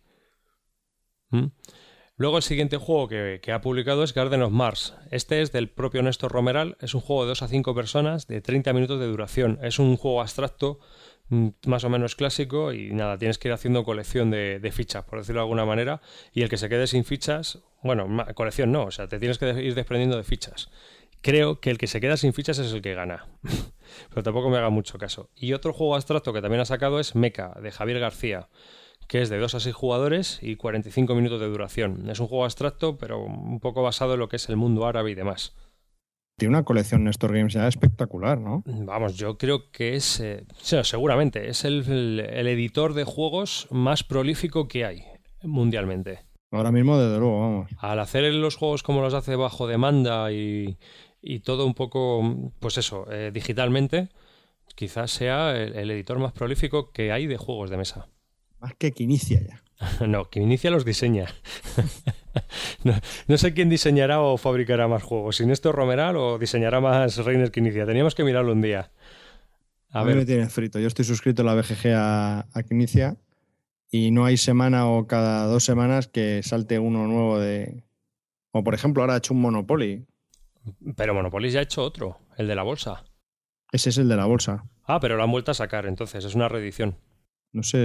¿Mm? 1.31 1.47
Luego 2.17 2.37
el 2.37 2.43
siguiente 2.43 2.77
juego 2.77 3.09
que, 3.09 3.41
ha 3.51 3.63
publicado 3.63 4.05
es 4.05 4.13
Garden 4.13 4.43
of 4.43 4.53
Mars. 4.53 4.95
Este 5.11 5.41
es 5.41 5.53
del 5.53 5.71
propio 5.71 6.03
Néstor 6.03 6.31
Romeral. 6.31 6.77
Es 6.83 6.95
un 6.95 7.01
juego 7.01 7.23
de 7.23 7.29
2 7.29 7.43
a 7.45 7.49
5 7.49 7.75
personas 7.75 8.27
de 8.27 8.43
30 8.43 8.75
minutos 8.75 9.01
de 9.01 9.07
duración. 9.07 9.59
Es 9.63 9.79
un 9.79 9.97
juego 9.97 10.21
abstracto 10.21 10.81
más 11.31 11.85
o 11.85 11.89
menos 11.89 12.17
clásico 12.17 12.73
y 12.73 12.91
nada, 12.93 13.17
tienes 13.17 13.39
que 13.39 13.49
ir 13.49 13.55
haciendo 13.55 13.85
colección 13.85 14.31
de, 14.31 14.71
fichas, 14.73 15.05
por 15.05 15.19
decirlo 15.19 15.41
de 15.41 15.45
alguna 15.45 15.65
manera, 15.65 16.01
y 16.33 16.43
el 16.43 16.49
que 16.49 16.57
se 16.57 16.69
quede 16.69 16.87
sin 16.87 17.05
fichas, 17.05 17.61
bueno, 17.83 18.09
colección 18.35 18.73
no, 18.73 18.85
o 18.85 18.91
sea, 18.91 19.09
te 19.09 19.19
tienes 19.19 19.39
que 19.39 19.51
ir 19.63 19.75
desprendiendo 19.75 20.17
de 20.17 20.25
fichas. 20.25 20.71
Creo 21.23 21.61
que 21.61 21.71
el 21.71 21.79
que 21.79 21.87
se 21.87 22.01
queda 22.01 22.17
sin 22.17 22.33
fichas 22.33 22.59
es 22.59 22.73
el 22.73 22.83
que 22.83 22.95
gana, 22.95 23.27
pero 24.11 24.23
tampoco 24.23 24.51
me 24.51 24.59
haga 24.59 24.71
mucho 24.71 24.99
caso. 24.99 25.31
Y 25.37 25.53
otro 25.53 25.73
juego 25.73 25.95
abstracto 25.95 26.33
que 26.33 26.43
también 26.43 26.61
ha 26.61 26.67
sacado 26.67 26.99
es 26.99 27.15
Mecha, 27.15 27.53
de 27.63 27.71
Javier 27.71 28.01
García, 28.01 28.49
que 29.07 29.23
es 29.23 29.29
de 29.29 29.39
2 29.39 29.55
a 29.55 29.61
6 29.61 29.75
jugadores 29.75 30.39
y 30.41 30.57
45 30.57 31.15
minutos 31.15 31.41
de 31.41 31.49
duración. 31.49 32.09
Es 32.09 32.21
un 32.21 32.27
juego 32.27 32.45
abstracto, 32.45 32.97
pero 32.97 33.21
un 33.21 33.61
poco 33.61 33.83
basado 33.83 34.15
en 34.15 34.21
lo 34.21 34.29
que 34.29 34.37
es 34.37 34.49
el 34.49 34.57
mundo 34.57 34.87
árabe 34.87 35.11
y 35.11 35.15
demás 35.15 35.53
tiene 36.41 36.55
una 36.57 36.65
colección 36.65 37.05
Néstor 37.05 37.35
Games 37.35 37.53
ya 37.53 37.69
espectacular, 37.69 38.41
¿no? 38.41 38.63
Vamos, 38.65 39.15
yo 39.15 39.37
creo 39.37 39.71
que 39.71 39.95
es, 39.95 40.21
eh, 40.21 40.47
seguramente, 40.63 41.51
es 41.51 41.67
el, 41.67 42.19
editor 42.19 42.95
de 42.95 43.05
juegos 43.05 43.69
más 43.71 44.05
prolífico 44.05 44.67
que 44.67 44.87
hay 44.87 45.05
mundialmente. 45.43 46.21
Ahora 46.51 46.73
mismo, 46.73 46.99
desde 46.99 47.19
luego, 47.19 47.41
vamos. 47.41 47.71
Al 47.77 48.01
hacer 48.01 48.25
los 48.33 48.57
juegos 48.57 48.83
como 48.83 49.03
los 49.03 49.13
hace 49.13 49.37
bajo 49.37 49.67
demanda 49.67 50.33
y, 50.33 50.79
todo 51.45 51.67
un 51.67 51.75
poco, 51.75 52.53
pues 52.59 52.79
eso, 52.79 53.07
eh, 53.13 53.31
digitalmente, 53.35 54.09
quizás 54.75 55.11
sea 55.11 55.55
el, 55.55 55.91
editor 55.91 56.19
más 56.21 56.33
prolífico 56.33 56.91
que 56.91 57.13
hay 57.13 57.27
de 57.27 57.37
juegos 57.37 57.69
de 57.69 57.77
mesa. 57.77 58.09
Más 58.61 58.75
que 58.77 58.93
que 58.93 59.03
inicia 59.03 59.43
ya. 59.47 60.07
no, 60.07 60.31
que 60.31 60.41
inicia 60.41 60.71
los 60.71 60.87
diseña. 60.87 61.27
no, 63.29 63.39
sé 63.39 63.55
quién 63.55 63.69
diseñará 63.69 64.21
o 64.21 64.37
fabricará 64.37 64.89
más 64.89 65.03
juegos, 65.03 65.37
si 65.37 65.47
Néstor 65.47 65.75
Romeral 65.75 66.17
o 66.17 66.39
diseñará 66.39 66.81
más 66.81 67.17
Reiner 67.19 67.51
que 67.51 67.61
inicia. 67.61 67.87
Teníamos 67.87 68.15
que 68.15 68.25
mirarlo 68.25 68.53
un 68.53 68.63
día. 68.63 68.91
A, 69.91 70.05
ver. 70.05 70.15
mí 70.15 70.21
me 70.21 70.27
tiene 70.27 70.49
frito. 70.49 70.79
Yo 70.79 70.87
estoy 70.87 71.05
suscrito 71.05 71.43
a 71.43 71.45
la 71.45 71.55
BGG 71.55 71.95
a, 71.95 72.41
a 72.41 72.63
y 73.93 74.11
no 74.13 74.25
hay 74.25 74.37
semana 74.37 74.89
o 74.89 75.07
cada 75.07 75.47
dos 75.47 75.65
semanas 75.65 76.07
que 76.07 76.43
salte 76.43 76.79
uno 76.79 77.07
nuevo 77.07 77.41
de... 77.41 77.83
O 78.53 78.63
por 78.63 78.75
ejemplo, 78.75 79.03
ahora 79.03 79.15
ha 79.15 79.19
hecho 79.19 79.35
un 79.35 79.41
Monopoly. 79.41 80.07
Pero 80.97 81.15
Monopoly 81.15 81.51
ya 81.51 81.61
ha 81.61 81.63
hecho 81.65 81.83
otro, 81.83 82.19
el 82.37 82.47
de 82.47 82.55
la 82.55 82.63
bolsa. 82.63 83.05
Ese 83.73 83.91
es 83.91 83.99
el 83.99 84.09
de 84.09 84.17
la 84.17 84.27
bolsa. 84.27 84.65
Ah, 84.85 85.01
pero 85.01 85.17
lo 85.17 85.23
han 85.25 85.31
vuelto 85.31 85.51
a 85.51 85.55
sacar, 85.55 85.87
entonces, 85.87 86.25
es 86.25 86.35
una 86.35 86.49
reedición. 86.49 86.97
No 87.53 87.63
sé, 87.63 87.79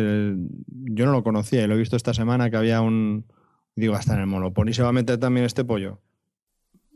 yo 0.68 1.06
no 1.06 1.12
lo 1.12 1.24
conocía 1.24 1.64
y 1.64 1.68
lo 1.68 1.76
he 1.76 1.80
visto 1.80 1.96
esta 1.96 2.14
semana 2.14 2.50
que 2.50 2.58
había 2.58 2.82
un, 2.82 3.26
Digo, 3.76 3.96
hasta 3.96 4.14
en 4.14 4.22
el 4.22 4.28
Monopoly 4.28 4.74
se 4.74 4.84
va 4.84 4.90
a 4.90 4.94
meter 4.94 5.20
también 5.20 5.46
este 5.46 5.66
pollo. 5.66 6.00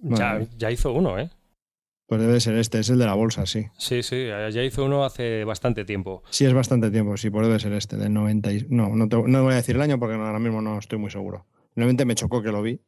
ya, 0.02 0.72
hizo 0.72 0.94
uno, 0.94 1.20
¿eh? 1.20 1.30
Pues 2.08 2.22
debe 2.22 2.40
ser 2.40 2.56
este, 2.56 2.80
es 2.80 2.90
el 2.90 2.98
de 2.98 3.06
la 3.06 3.14
bolsa, 3.14 3.46
sí. 3.46 3.68
Sí, 3.78 4.02
sí, 4.02 4.26
ya 4.28 4.64
hizo 4.64 4.84
uno 4.84 5.04
hace 5.04 5.44
bastante 5.44 5.86
tiempo. 5.86 6.24
Sí, 6.32 6.46
es 6.46 6.54
bastante 6.54 6.90
tiempo, 6.90 7.18
sí, 7.18 7.30
pues 7.30 7.46
debe 7.46 7.60
ser 7.60 7.74
este, 7.74 7.98
del 7.98 8.14
90. 8.14 8.50
No, 8.70 8.96
no, 8.96 9.08
te, 9.08 9.16
no 9.18 9.44
voy 9.44 9.54
a 9.54 9.58
decir 9.58 9.76
el 9.76 9.82
año 9.82 10.00
porque 10.00 10.16
ahora 10.16 10.40
mismo 10.40 10.62
no 10.62 10.80
estoy 10.80 10.98
muy 10.98 11.12
seguro. 11.12 11.46
Realmente 11.76 12.06
me 12.06 12.16
chocó 12.16 12.42
que 12.42 12.52
lo 12.52 12.64
vi. 12.64 12.82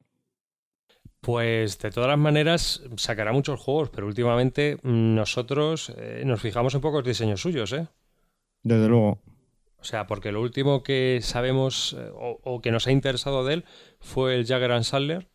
Pues 1.20 1.78
de 1.78 1.92
todas 1.92 2.10
las 2.10 2.18
maneras 2.18 2.82
sacará 2.96 3.32
muchos 3.32 3.60
juegos, 3.60 3.90
pero 3.90 4.08
últimamente 4.08 4.80
nosotros 4.82 5.94
eh, 5.98 6.24
nos 6.26 6.42
fijamos 6.42 6.74
en 6.74 6.82
pocos 6.82 7.04
diseños 7.04 7.42
suyos, 7.42 7.74
¿eh? 7.74 7.88
Desde 8.64 8.88
luego. 8.88 9.22
O 9.82 9.84
sea, 9.84 10.06
porque 10.06 10.32
lo 10.32 10.41
último 10.41 10.84
que 10.84 11.20
sabemos 11.22 11.96
eh, 12.00 12.12
o, 12.13 12.62
que 12.62 12.72
nos 12.72 12.88
ha 12.88 12.91
interesado 12.91 13.44
de 13.44 13.56
él 13.56 13.65
fue 14.00 14.36
el 14.36 14.46
Jagger 14.46 14.72
and 14.72 14.84
Sadler, 14.84 15.28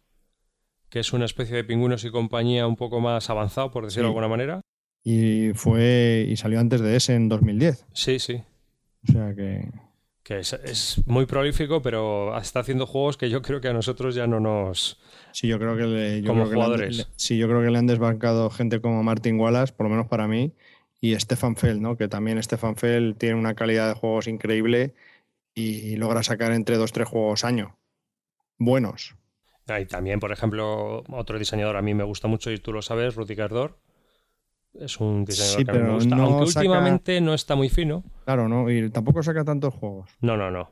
que 0.88 1.00
es 1.00 1.12
una 1.12 1.24
especie 1.24 1.56
de 1.56 1.64
pingüinos 1.64 2.04
y 2.04 2.10
compañía 2.10 2.66
un 2.66 2.76
poco 2.76 3.00
más 3.00 3.28
avanzado, 3.28 3.70
por 3.72 3.84
decirlo 3.84 4.04
de 4.04 4.10
alguna 4.10 4.28
manera. 4.28 4.60
Y 5.02 5.50
fue 5.54 6.26
y 6.28 6.36
salió 6.36 6.60
antes 6.60 6.80
de 6.80 6.96
ese 6.96 7.14
en 7.14 7.28
2010. 7.28 7.86
Sí, 7.92 8.18
sí. 8.18 8.42
O 9.08 9.12
sea 9.12 9.34
que 9.34 9.68
que 10.26 10.40
es, 10.40 11.00
muy 11.06 11.24
prolífico, 11.24 11.80
pero 11.82 12.36
está 12.36 12.58
haciendo 12.58 12.84
juegos 12.84 13.16
que 13.16 13.30
yo 13.30 13.42
creo 13.42 13.60
que 13.60 13.68
a 13.68 13.72
nosotros 13.72 14.16
ya 14.16 14.26
no 14.26 14.40
nos 14.40 14.98
Sí, 15.30 15.46
yo 15.46 15.58
creo 15.60 15.76
que 15.76 15.84
le, 15.84 16.24
como 16.24 16.46
jugadores. 16.46 17.06
sí, 17.14 17.38
yo 17.38 17.46
creo 17.46 17.62
que 17.62 17.70
le 17.70 17.78
han 17.78 17.86
desbancado 17.86 18.50
gente 18.50 18.80
como 18.80 19.04
Martin 19.04 19.38
Wallace, 19.38 19.72
por 19.72 19.86
lo 19.86 19.90
menos 19.90 20.08
para 20.08 20.26
mí, 20.26 20.52
y 21.00 21.14
Stefan 21.18 21.56
Feld, 21.56 21.80
¿no? 21.80 21.96
que 21.96 22.08
también 22.08 22.42
Stefan 22.42 22.76
Feld 22.76 23.16
tiene 23.18 23.36
una 23.36 23.54
calidad 23.54 23.88
de 23.88 23.94
juegos 23.94 24.26
increíble 24.26 24.94
y 25.54 25.96
logra 25.96 26.22
sacar 26.22 26.52
entre 26.52 26.76
dos 26.76 26.92
tres 26.92 27.08
juegos 27.08 27.44
año. 27.44 27.78
Buenos. 28.58 29.16
Y 29.68 29.86
también, 29.86 30.20
por 30.20 30.30
ejemplo, 30.30 31.02
otro 31.08 31.38
diseñador 31.38 31.76
a 31.76 31.82
mí 31.82 31.92
me 31.92 32.04
gusta 32.04 32.28
mucho 32.28 32.52
y 32.52 32.58
tú 32.58 32.72
lo 32.72 32.82
sabes, 32.82 33.16
Rudy 33.16 33.34
Gardor. 33.34 33.78
Es 34.74 35.00
un 35.00 35.24
diseñador 35.24 35.66
que 35.66 35.78
me 35.82 35.94
gusta. 35.94 36.16
Aunque 36.16 36.44
últimamente 36.44 37.20
no 37.20 37.34
está 37.34 37.56
muy 37.56 37.68
fino. 37.68 38.04
Claro, 38.24 38.48
¿no? 38.48 38.70
Y 38.70 38.90
tampoco 38.90 39.22
saca 39.22 39.44
tantos 39.44 39.74
juegos. 39.74 40.10
No, 40.20 40.36
no, 40.36 40.50
no. 40.50 40.70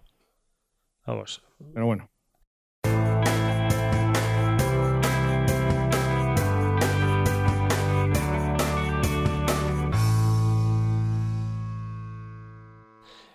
Vamos. 1.06 1.42
Pero 1.72 1.87
bueno. 1.87 2.08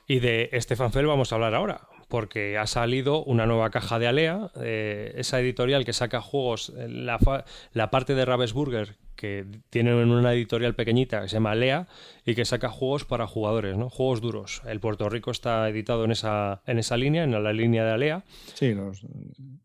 Y 0.10 0.22
de 0.22 0.50
Stefan 0.56 0.91
Fell 0.91 1.06
vamos 1.06 1.32
a 1.32 1.36
hablar 1.36 1.54
ahora, 1.54 1.82
porque 2.08 2.58
ha 2.58 2.65
salido 2.65 3.24
una 3.26 3.45
nueva 3.45 3.69
caja 3.69 4.00
de 4.00 4.08
Alea, 4.08 4.50
eh, 4.60 5.13
esa 5.17 5.39
editorial 5.39 5.86
que 5.86 5.93
saca 5.93 6.19
juegos, 6.19 6.74
la, 6.76 7.45
la 7.74 7.91
parte 7.91 8.15
de 8.15 8.26
Ravensburger, 8.26 8.95
que 9.15 9.45
tiene 9.69 9.93
una 9.93 10.34
editorial 10.34 10.74
pequeñita 10.74 11.22
que 11.22 11.28
se 11.28 11.36
llama 11.36 11.52
Alea 11.52 11.88
y 12.26 12.34
que 12.34 12.43
saca 12.43 12.69
juegos 12.69 13.06
para 13.06 13.28
jugadores, 13.28 13.78
¿no? 13.78 13.91
Juegos 13.91 14.19
duros. 14.19 14.63
El 14.65 14.80
Puerto 14.80 15.08
Rico 15.10 15.30
está 15.30 15.69
editado 15.69 16.06
en 16.06 16.12
esa, 16.12 16.63
en 16.65 16.80
esa 16.80 16.98
línea, 16.98 17.24
en 17.26 17.43
la 17.43 17.54
línea 17.54 17.86
de 17.86 17.91
Alea. 17.91 18.24
Sí, 18.56 18.74
los, 18.74 19.06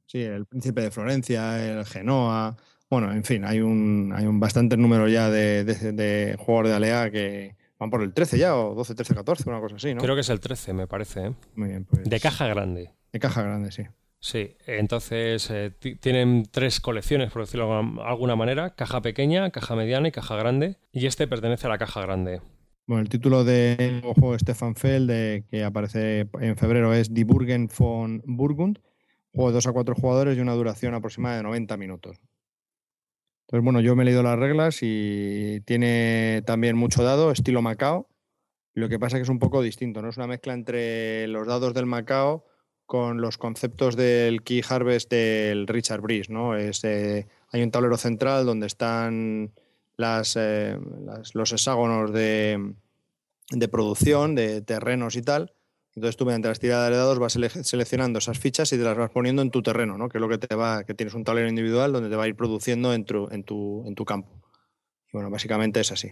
sí, 0.05 0.21
el 0.21 0.45
Príncipe 0.45 0.83
de 0.83 0.91
Florencia, 0.91 1.79
el 1.79 1.87
Genoa. 1.87 2.55
Bueno, 2.91 3.11
en 3.13 3.25
fin, 3.25 3.47
hay 3.47 3.61
un, 3.63 4.13
hay 4.15 4.27
un 4.27 4.39
bastante 4.41 4.77
número 4.77 5.09
ya 5.09 5.31
de, 5.31 5.65
de, 5.65 5.93
de 5.93 6.37
Alea 6.75 7.11
que, 7.11 7.57
Van 7.85 7.91
por 7.91 8.03
el 8.03 8.15
13 8.15 8.39
ya, 8.39 8.57
o 8.57 8.75
12, 8.75 8.95
13, 8.95 9.15
14, 9.15 9.51
una 9.51 9.61
cosa 9.61 9.77
así, 9.77 9.93
¿no? 9.93 10.01
Creo 10.01 10.15
que 10.15 10.23
es 10.23 10.31
el 10.31 10.41
13, 10.41 10.73
me 10.73 10.87
parece. 10.87 11.27
¿eh? 11.27 11.35
Muy 11.55 11.69
bien, 11.69 11.85
pues. 11.85 12.03
De 12.05 12.19
caja 12.19 12.47
grande. 12.47 12.93
De 13.13 13.21
caja 13.21 13.43
grande, 13.43 13.73
sí. 13.73 13.83
Sí, 14.21 14.57
entonces 14.67 15.51
eh, 15.51 15.71
tienen 16.01 16.45
tres 16.51 16.81
colecciones, 16.81 17.31
por 17.31 17.43
decirlo 17.43 17.69
de 17.69 18.03
alguna 18.03 18.37
manera: 18.37 18.75
caja 18.75 19.03
pequeña, 19.03 19.51
caja 19.51 19.77
mediana 19.77 20.09
y 20.09 20.13
caja 20.13 20.35
grande. 20.35 20.79
Y 20.93 21.05
este 21.05 21.29
pertenece 21.29 21.67
a 21.67 21.69
la 21.69 21.77
caja 21.77 22.01
grande. 22.01 22.41
Bueno, 22.87 23.03
el 23.03 23.11
título 23.11 23.45
del 23.45 24.01
juego 24.01 24.33
de 24.33 24.39
Stefan 24.39 24.77
Feld, 24.77 25.45
que 25.51 25.63
aparece 25.63 26.31
en 26.41 26.57
febrero, 26.57 26.95
es 26.95 27.13
Die 27.13 27.25
Burgen 27.25 27.69
von 27.79 28.23
Burgund. 28.25 28.79
Juego 29.35 29.51
de 29.51 29.55
2 29.57 29.67
a 29.67 29.73
4 29.73 29.95
jugadores 29.95 30.39
y 30.39 30.41
una 30.41 30.55
duración 30.55 30.95
aproximada 30.95 31.37
de 31.37 31.43
90 31.43 31.77
minutos. 31.77 32.17
Entonces, 33.47 33.65
bueno, 33.65 33.81
yo 33.81 33.95
me 33.95 34.03
he 34.03 34.07
leído 34.07 34.23
las 34.23 34.39
reglas 34.39 34.79
y 34.81 35.61
tiene 35.67 36.43
también 36.47 36.77
mucho 36.77 37.03
dado, 37.03 37.31
estilo 37.31 37.61
Macao. 37.61 38.09
Lo 38.73 38.89
que 38.89 38.99
pasa 38.99 39.17
es 39.17 39.21
que 39.21 39.23
es 39.25 39.29
un 39.29 39.39
poco 39.39 39.63
distinto, 39.63 40.01
¿no? 40.01 40.09
Es 40.09 40.17
una 40.17 40.27
mezcla 40.27 40.55
entre 40.55 41.29
los 41.29 41.47
dados 41.47 41.75
del 41.75 41.87
Macao 41.87 42.47
con 42.87 43.21
los 43.21 43.39
conceptos 43.39 43.97
del 43.97 44.43
Key 44.43 44.63
Harvest 44.69 45.11
del 45.11 45.67
Richard 45.67 46.01
Breeze, 46.01 46.33
¿no? 46.33 46.57
Es, 46.57 46.85
eh, 46.85 47.27
hay 47.51 47.63
un 47.63 47.71
tablero 47.71 47.97
central 47.99 48.47
donde 48.47 48.67
están 48.67 49.53
las, 49.97 50.37
eh, 50.37 50.79
los 51.35 51.53
hexágonos 51.53 52.13
de 52.13 52.75
producción, 53.71 54.35
de 54.35 54.63
terrenos 54.63 55.17
y 55.17 55.23
tal. 55.23 55.53
Entonces 55.97 56.17
tú 56.17 56.25
mediante 56.27 56.49
las 56.49 56.59
tiradas 56.59 56.91
de 56.91 56.97
dados 56.97 57.19
vas 57.21 57.37
sele- 57.37 57.63
seleccionando 57.63 58.19
esas 58.19 58.39
fichas 58.39 58.73
y 58.73 58.77
te 58.77 58.83
las 58.83 58.97
vas 58.97 59.11
poniendo 59.11 59.43
en 59.43 59.51
tu 59.51 59.63
terreno, 59.63 59.97
¿no? 59.97 60.09
Que 60.09 60.19
es 60.19 60.23
lo 60.23 60.29
que 60.29 60.39
te 60.39 60.55
va, 60.57 60.83
que 60.85 60.95
tienes 60.95 61.15
un 61.15 61.23
tablero 61.25 61.49
individual 61.49 61.93
donde 61.93 62.09
te 62.11 62.17
va 62.17 62.25
a 62.25 62.29
ir 62.29 62.35
produciendo 62.35 62.93
en 62.95 63.05
tu, 63.05 63.29
en 63.31 63.45
tu, 63.45 63.85
en 63.87 63.95
tu 63.95 64.05
campo. 64.05 64.41
Y 65.09 65.13
bueno, 65.13 65.31
básicamente 65.31 65.79
es 65.81 65.93
así. 65.93 66.09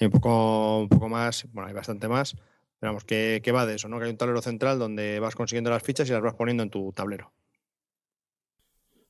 Hay 0.00 0.06
un 0.06 0.10
poco, 0.10 0.80
un 0.80 0.88
poco 0.90 1.08
más, 1.08 1.46
bueno, 1.52 1.68
hay 1.68 1.74
bastante 1.74 2.08
más, 2.08 2.34
pero 2.78 2.90
vamos, 2.92 3.04
que, 3.04 3.40
que 3.42 3.52
va 3.52 3.64
de 3.64 3.76
eso, 3.76 3.88
¿no? 3.88 3.98
Que 3.98 4.04
hay 4.04 4.10
un 4.10 4.18
tablero 4.18 4.42
central 4.42 4.78
donde 4.78 5.18
vas 5.18 5.34
consiguiendo 5.34 5.70
las 5.70 5.82
fichas 5.82 6.06
y 6.10 6.12
las 6.12 6.20
vas 6.20 6.34
poniendo 6.34 6.62
en 6.62 6.68
tu 6.68 6.92
tablero. 6.92 7.32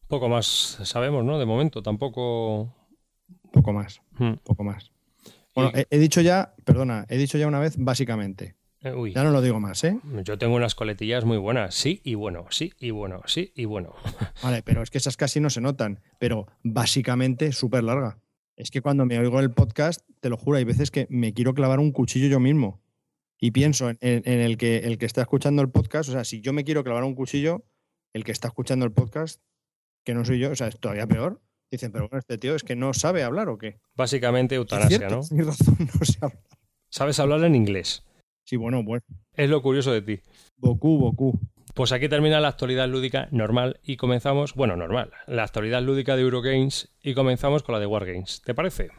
Poco 0.07 0.29
más 0.29 0.47
sabemos, 0.85 1.25
¿no? 1.25 1.38
De 1.38 1.47
momento, 1.47 1.83
tampoco. 1.83 2.61
Un 3.29 3.51
poco 3.53 3.73
más, 3.73 4.01
Hmm. 4.19 4.35
poco 4.45 4.62
más. 4.62 4.92
Bueno, 5.55 5.73
Y- 5.75 5.81
he, 5.81 5.87
he 5.90 5.99
dicho 5.99 6.21
ya, 6.21 6.55
perdona, 6.64 7.07
he 7.09 7.16
dicho 7.16 7.38
ya 7.38 7.49
una 7.49 7.59
vez 7.59 7.75
básicamente. 7.77 8.55
Eh, 8.83 8.93
uy, 8.93 9.12
Ya 9.12 9.25
no 9.25 9.31
lo 9.31 9.41
digo 9.43 9.59
más, 9.59 9.83
¿eh? 9.85 9.99
yo 10.25 10.39
tengo 10.39 10.55
unas 10.55 10.75
coletillas 10.75 11.25
muy 11.25 11.39
buenas. 11.39 11.75
Sí 11.75 12.01
y 12.05 12.15
bueno, 12.15 12.47
sí 12.51 12.73
y 12.79 12.91
bueno, 12.91 13.23
sí 13.27 13.53
y 13.57 13.65
bueno. 13.65 13.95
Vale, 14.43 14.62
pero 14.62 14.83
es 14.83 14.91
que 14.91 14.99
esas 14.99 15.17
casi 15.17 15.41
no 15.41 15.51
se 15.51 15.61
notan, 15.61 16.01
pero 16.19 16.47
básicamente 16.62 17.53
súper 17.53 17.85
larga. 17.85 18.19
Es 18.57 18.71
que 18.71 18.81
cuando 18.83 19.05
me 19.07 19.19
oigo 19.19 19.41
el 19.41 19.51
podcast, 19.51 20.01
te 20.21 20.29
lo 20.31 20.37
juro, 20.37 20.59
hay 20.59 20.65
veces 20.65 20.91
que 20.91 21.07
me 21.11 21.33
quiero 21.35 21.53
clavar 21.55 21.79
un 21.81 21.93
cuchillo 21.93 22.29
yo 22.29 22.41
mismo. 22.41 22.81
Y 23.39 23.51
pienso 23.51 23.91
en, 23.91 23.99
en- 24.01 24.23
en 24.25 24.41
el, 24.41 24.57
que, 24.57 24.79
el 24.79 24.97
que 24.99 25.05
está 25.07 25.21
escuchando 25.23 25.61
el 25.62 25.69
podcast, 25.71 26.09
o 26.09 26.12
sea, 26.12 26.25
si 26.25 26.41
yo 26.41 26.53
me 26.55 26.65
quiero 26.65 26.85
clavar 26.85 27.05
un 27.05 27.15
cuchillo, 27.15 27.65
el 28.15 28.25
que 28.25 28.33
está 28.33 28.49
escuchando 28.49 28.87
el 28.87 28.93
podcast, 28.93 29.43
que 30.05 30.15
no 30.15 30.25
soy 30.25 30.39
yo, 30.39 30.51
o 30.53 30.55
sea, 30.55 30.69
es 30.69 30.79
todavía 30.79 31.07
peor. 31.07 31.43
Dicen, 31.71 31.93
pero 31.93 32.09
bueno, 32.09 32.19
este 32.21 32.39
tío 32.39 32.55
es 32.55 32.62
que 32.62 32.77
no 32.77 32.95
sabe 32.95 33.25
hablar 33.25 33.49
o 33.49 33.59
qué. 33.59 33.79
Básicamente 33.95 34.55
eutanasia, 34.55 35.09
¿no? 35.09 35.17
razón, 35.31 35.77
no 35.79 36.05
sé 36.07 36.19
hablar. 36.23 36.41
Sabes 36.89 37.19
hablar 37.21 37.43
en 37.45 37.55
inglés. 37.57 38.05
Sí, 38.47 38.55
bueno, 38.57 38.85
bueno. 38.85 39.03
Es 39.35 39.51
lo 39.51 39.61
curioso 39.61 39.91
de 39.93 40.03
ti. 40.03 40.21
Boku, 40.57 40.99
Boku. 40.99 41.39
Pues 41.75 41.91
aquí 41.91 42.09
termina 42.09 42.41
la 42.41 42.49
actualidad 42.49 42.89
lúdica 42.89 43.29
normal 43.33 43.81
y 43.83 43.97
comenzamos, 43.97 44.55
bueno, 44.55 44.77
normal, 44.77 45.11
la 45.27 45.43
actualidad 45.43 45.83
lúdica 45.83 46.15
de 46.15 46.23
Eurogames 46.23 46.97
y 47.03 47.15
comenzamos 47.15 47.65
con 47.65 47.73
la 47.75 47.81
de 47.81 47.87
Wargames. 47.87 48.43
¿Te 48.43 48.55
parece? 48.55 48.91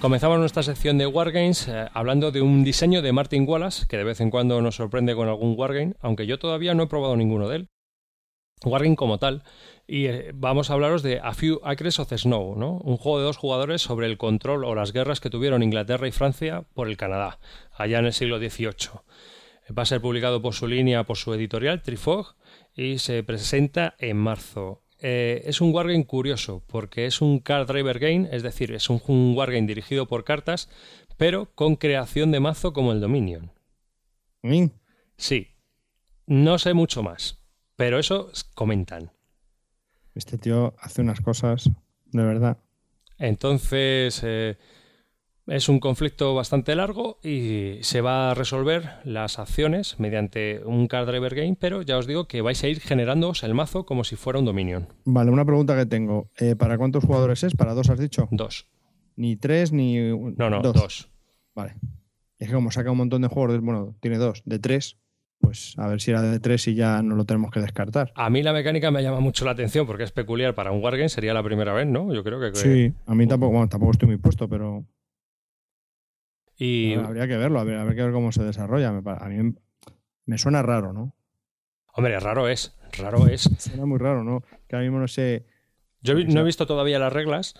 Comenzamos 0.00 0.38
nuestra 0.38 0.62
sección 0.62 0.96
de 0.96 1.06
Wargames 1.06 1.68
eh, 1.68 1.86
hablando 1.92 2.30
de 2.30 2.40
un 2.40 2.64
diseño 2.64 3.02
de 3.02 3.12
Martin 3.12 3.46
Wallace, 3.46 3.84
que 3.86 3.98
de 3.98 4.04
vez 4.04 4.22
en 4.22 4.30
cuando 4.30 4.62
nos 4.62 4.76
sorprende 4.76 5.14
con 5.14 5.28
algún 5.28 5.54
Wargame, 5.58 5.92
aunque 6.00 6.26
yo 6.26 6.38
todavía 6.38 6.72
no 6.72 6.84
he 6.84 6.86
probado 6.86 7.16
ninguno 7.16 7.48
de 7.50 7.56
él. 7.56 7.68
Wargame 8.64 8.96
como 8.96 9.18
tal. 9.18 9.42
Y 9.86 10.06
eh, 10.06 10.30
vamos 10.32 10.70
a 10.70 10.72
hablaros 10.72 11.02
de 11.02 11.20
A 11.22 11.34
Few 11.34 11.60
Acres 11.64 11.98
of 11.98 12.10
Snow, 12.14 12.56
¿no? 12.56 12.78
un 12.78 12.96
juego 12.96 13.18
de 13.18 13.24
dos 13.24 13.36
jugadores 13.36 13.82
sobre 13.82 14.06
el 14.06 14.16
control 14.16 14.64
o 14.64 14.74
las 14.74 14.94
guerras 14.94 15.20
que 15.20 15.28
tuvieron 15.28 15.62
Inglaterra 15.62 16.08
y 16.08 16.12
Francia 16.12 16.64
por 16.72 16.88
el 16.88 16.96
Canadá, 16.96 17.38
allá 17.70 17.98
en 17.98 18.06
el 18.06 18.14
siglo 18.14 18.38
XVIII. 18.38 19.02
Va 19.76 19.82
a 19.82 19.86
ser 19.86 20.00
publicado 20.00 20.40
por 20.40 20.54
su 20.54 20.66
línea, 20.66 21.04
por 21.04 21.18
su 21.18 21.34
editorial, 21.34 21.82
Trifog, 21.82 22.36
y 22.74 23.00
se 23.00 23.22
presenta 23.22 23.96
en 23.98 24.16
marzo. 24.16 24.82
Eh, 25.02 25.42
es 25.46 25.60
un 25.60 25.74
wargame 25.74 26.06
curioso 26.06 26.62
porque 26.66 27.06
es 27.06 27.20
un 27.20 27.38
card 27.38 27.66
driver 27.66 27.98
game, 27.98 28.28
es 28.32 28.42
decir, 28.42 28.72
es 28.72 28.90
un, 28.90 29.00
un 29.06 29.34
wargame 29.36 29.66
dirigido 29.66 30.06
por 30.06 30.24
cartas, 30.24 30.68
pero 31.16 31.54
con 31.54 31.76
creación 31.76 32.30
de 32.30 32.40
mazo 32.40 32.72
como 32.72 32.92
el 32.92 33.00
Dominion. 33.00 33.52
¿Mm? 34.42 34.66
Sí, 35.16 35.48
no 36.26 36.58
sé 36.58 36.74
mucho 36.74 37.02
más, 37.02 37.38
pero 37.76 37.98
eso 37.98 38.30
comentan. 38.54 39.10
Este 40.14 40.38
tío 40.38 40.74
hace 40.80 41.02
unas 41.02 41.20
cosas, 41.20 41.70
de 42.06 42.22
verdad. 42.22 42.58
Entonces, 43.18 44.20
eh, 44.24 44.56
es 45.50 45.68
un 45.68 45.80
conflicto 45.80 46.34
bastante 46.34 46.74
largo 46.76 47.18
y 47.22 47.78
se 47.82 48.00
va 48.00 48.30
a 48.30 48.34
resolver 48.34 48.90
las 49.04 49.38
acciones 49.38 49.98
mediante 49.98 50.62
un 50.64 50.86
card 50.86 51.08
driver 51.08 51.34
game, 51.34 51.56
pero 51.58 51.82
ya 51.82 51.98
os 51.98 52.06
digo 52.06 52.26
que 52.26 52.40
vais 52.40 52.62
a 52.62 52.68
ir 52.68 52.80
generándoos 52.80 53.42
el 53.42 53.52
mazo 53.54 53.84
como 53.84 54.04
si 54.04 54.16
fuera 54.16 54.38
un 54.38 54.44
Dominion. 54.44 54.86
Vale, 55.04 55.30
una 55.30 55.44
pregunta 55.44 55.76
que 55.76 55.86
tengo. 55.86 56.30
Eh, 56.38 56.54
¿Para 56.56 56.78
cuántos 56.78 57.04
jugadores 57.04 57.42
es? 57.42 57.54
¿Para 57.54 57.74
dos 57.74 57.90
has 57.90 57.98
dicho? 57.98 58.28
Dos. 58.30 58.68
Ni 59.16 59.36
tres, 59.36 59.72
ni... 59.72 59.96
No, 59.98 60.48
no, 60.48 60.62
dos. 60.62 61.10
Vale. 61.54 61.74
Es 62.38 62.48
que 62.48 62.54
como 62.54 62.70
saca 62.70 62.90
un 62.90 62.98
montón 62.98 63.20
de 63.22 63.28
de- 63.28 63.58
bueno, 63.58 63.96
tiene 64.00 64.16
dos, 64.16 64.42
de 64.46 64.58
tres, 64.60 64.96
pues 65.40 65.74
a 65.76 65.88
ver 65.88 66.00
si 66.00 66.10
era 66.12 66.22
de 66.22 66.38
tres 66.40 66.68
y 66.68 66.74
ya 66.74 67.02
no 67.02 67.16
lo 67.16 67.24
tenemos 67.24 67.50
que 67.50 67.60
descartar. 67.60 68.12
A 68.14 68.30
mí 68.30 68.42
la 68.42 68.52
mecánica 68.52 68.90
me 68.90 69.02
llama 69.02 69.20
mucho 69.20 69.44
la 69.44 69.50
atención 69.50 69.86
porque 69.86 70.04
es 70.04 70.12
peculiar 70.12 70.54
para 70.54 70.70
un 70.70 70.82
wargame, 70.82 71.08
sería 71.08 71.34
la 71.34 71.42
primera 71.42 71.72
vez, 71.74 71.86
¿no? 71.86 72.14
Yo 72.14 72.22
creo 72.24 72.40
que... 72.40 72.54
Sí, 72.56 72.94
a 73.04 73.14
mí 73.14 73.26
tampoco, 73.26 73.52
bueno, 73.52 73.68
tampoco 73.68 73.92
estoy 73.92 74.08
muy 74.08 74.16
puesto, 74.16 74.48
pero 74.48 74.84
Y, 76.62 76.92
bueno, 76.94 77.08
habría 77.08 77.26
que 77.26 77.38
verlo, 77.38 77.58
a 77.58 77.64
ver, 77.64 77.76
habría 77.78 77.96
que 77.96 78.02
ver 78.02 78.12
cómo 78.12 78.32
se 78.32 78.44
desarrolla. 78.44 78.88
A 78.90 79.28
mí 79.28 79.54
me- 80.26 80.38
suena 80.38 80.62
raro, 80.62 80.92
¿no? 80.92 81.14
hombre, 81.94 82.20
raro 82.20 82.48
es, 82.48 82.76
raro 82.98 83.26
es. 83.28 83.48
Suena 83.58 83.86
muy 83.86 83.98
raro, 83.98 84.22
¿no? 84.24 84.42
Que 84.68 84.76
ahora 84.76 84.84
mismo 84.84 84.98
no 85.00 85.08
sé... 85.08 85.46
Yo 86.02 86.14
no 86.14 86.40
he 86.40 86.44
visto 86.44 86.66
todavía 86.66 86.98
las 86.98 87.12
reglas. 87.12 87.54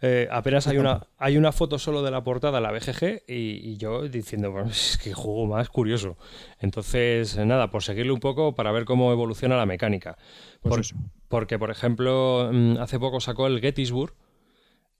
eh, 0.00 0.28
apenas 0.30 0.66
hay 0.68 0.78
una, 0.78 1.08
hay 1.18 1.36
una 1.36 1.50
foto 1.52 1.78
solo 1.78 2.02
de 2.02 2.10
la 2.12 2.22
portada, 2.24 2.60
la 2.60 2.70
BGG, 2.72 3.22
y, 3.28 3.70
y 3.72 3.76
yo 3.76 4.08
diciendo, 4.08 4.50
bueno, 4.52 4.68
es 4.70 4.98
que 5.02 5.12
juego 5.14 5.46
más 5.46 5.68
curioso. 5.68 6.16
Entonces, 6.60 7.36
eh, 7.36 7.44
nada, 7.46 7.70
por 7.70 7.82
seguirle 7.82 8.12
un 8.12 8.20
poco 8.20 8.54
para 8.54 8.70
ver 8.72 8.84
cómo 8.84 9.10
evoluciona 9.12 9.56
la 9.56 9.66
mecánica. 9.66 10.16
Pues 10.62 10.70
Por- 10.70 10.80
eso. 10.80 10.96
Porque, 11.28 11.58
por 11.58 11.70
ejemplo, 11.70 12.50
mm, 12.52 12.76
hace 12.78 12.98
poco 13.00 13.18
sacó 13.20 13.46
el 13.48 13.60
Gettysburg, 13.60 14.14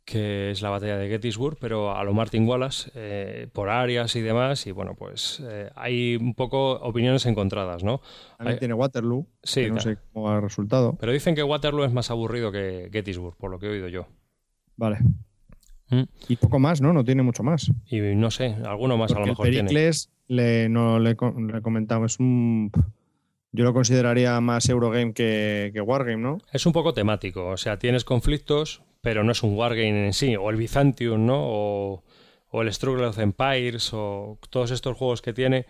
que 0.04 0.50
es 0.50 0.60
la 0.60 0.68
batalla 0.70 0.98
de 0.98 1.08
Gettysburg, 1.08 1.56
pero 1.58 1.96
a 1.96 2.04
lo 2.04 2.12
Martin 2.12 2.46
Wallace, 2.46 2.90
eh, 2.94 3.48
por 3.52 3.70
áreas 3.70 4.14
y 4.16 4.20
demás, 4.20 4.66
y 4.66 4.70
bueno, 4.70 4.94
pues 4.94 5.42
eh, 5.48 5.70
hay 5.76 6.16
un 6.16 6.34
poco 6.34 6.72
opiniones 6.72 7.24
encontradas, 7.26 7.82
¿no? 7.84 8.00
También 8.36 8.54
Hay- 8.54 8.58
tiene 8.58 8.74
Waterloo, 8.74 9.26
Sí, 9.42 9.62
que 9.62 9.70
no 9.70 9.80
sé 9.80 9.96
cómo 10.12 10.34
el 10.34 10.42
resultado. 10.42 10.96
Pero 11.00 11.12
dicen 11.12 11.34
que 11.34 11.42
Waterloo 11.42 11.84
es 11.84 11.92
más 11.92 12.10
aburrido 12.10 12.52
que 12.52 12.90
Gettysburg, 12.92 13.36
por 13.36 13.50
lo 13.50 13.58
que 13.58 13.66
he 13.66 13.70
oído 13.70 13.88
yo. 13.88 14.06
Vale. 14.76 14.98
Mm. 15.88 16.02
Y 16.28 16.36
poco 16.36 16.58
más, 16.58 16.80
¿no? 16.80 16.92
No 16.92 17.04
tiene 17.04 17.22
mucho 17.22 17.42
más. 17.42 17.70
Y 17.86 18.00
no 18.00 18.30
sé, 18.30 18.56
alguno 18.64 18.96
más 18.98 19.12
a 19.12 19.20
lo 19.20 19.26
mejor 19.26 19.46
el 19.48 19.66
tiene. 19.66 19.90
Le, 20.26 20.68
no 20.68 20.98
le, 20.98 21.14
le 21.14 22.04
es 22.06 22.18
un... 22.18 22.70
Yo 23.52 23.62
lo 23.64 23.72
consideraría 23.72 24.40
más 24.40 24.68
Eurogame 24.68 25.12
que, 25.12 25.70
que 25.72 25.80
Wargame, 25.80 26.16
¿no? 26.16 26.38
Es 26.52 26.66
un 26.66 26.72
poco 26.72 26.92
temático, 26.92 27.46
o 27.46 27.56
sea, 27.56 27.78
tienes 27.78 28.04
conflictos, 28.04 28.82
pero 29.04 29.22
no 29.22 29.30
es 29.30 29.42
un 29.44 29.54
wargame 29.54 30.06
en 30.06 30.12
sí, 30.12 30.34
o 30.34 30.50
el 30.50 30.56
Byzantium, 30.56 31.26
¿no? 31.26 31.36
O, 31.38 32.02
o 32.50 32.62
el 32.62 32.72
Struggle 32.72 33.06
of 33.06 33.18
Empires, 33.18 33.90
o 33.92 34.38
todos 34.50 34.70
estos 34.72 34.96
juegos 34.96 35.22
que 35.22 35.32
tiene. 35.32 35.66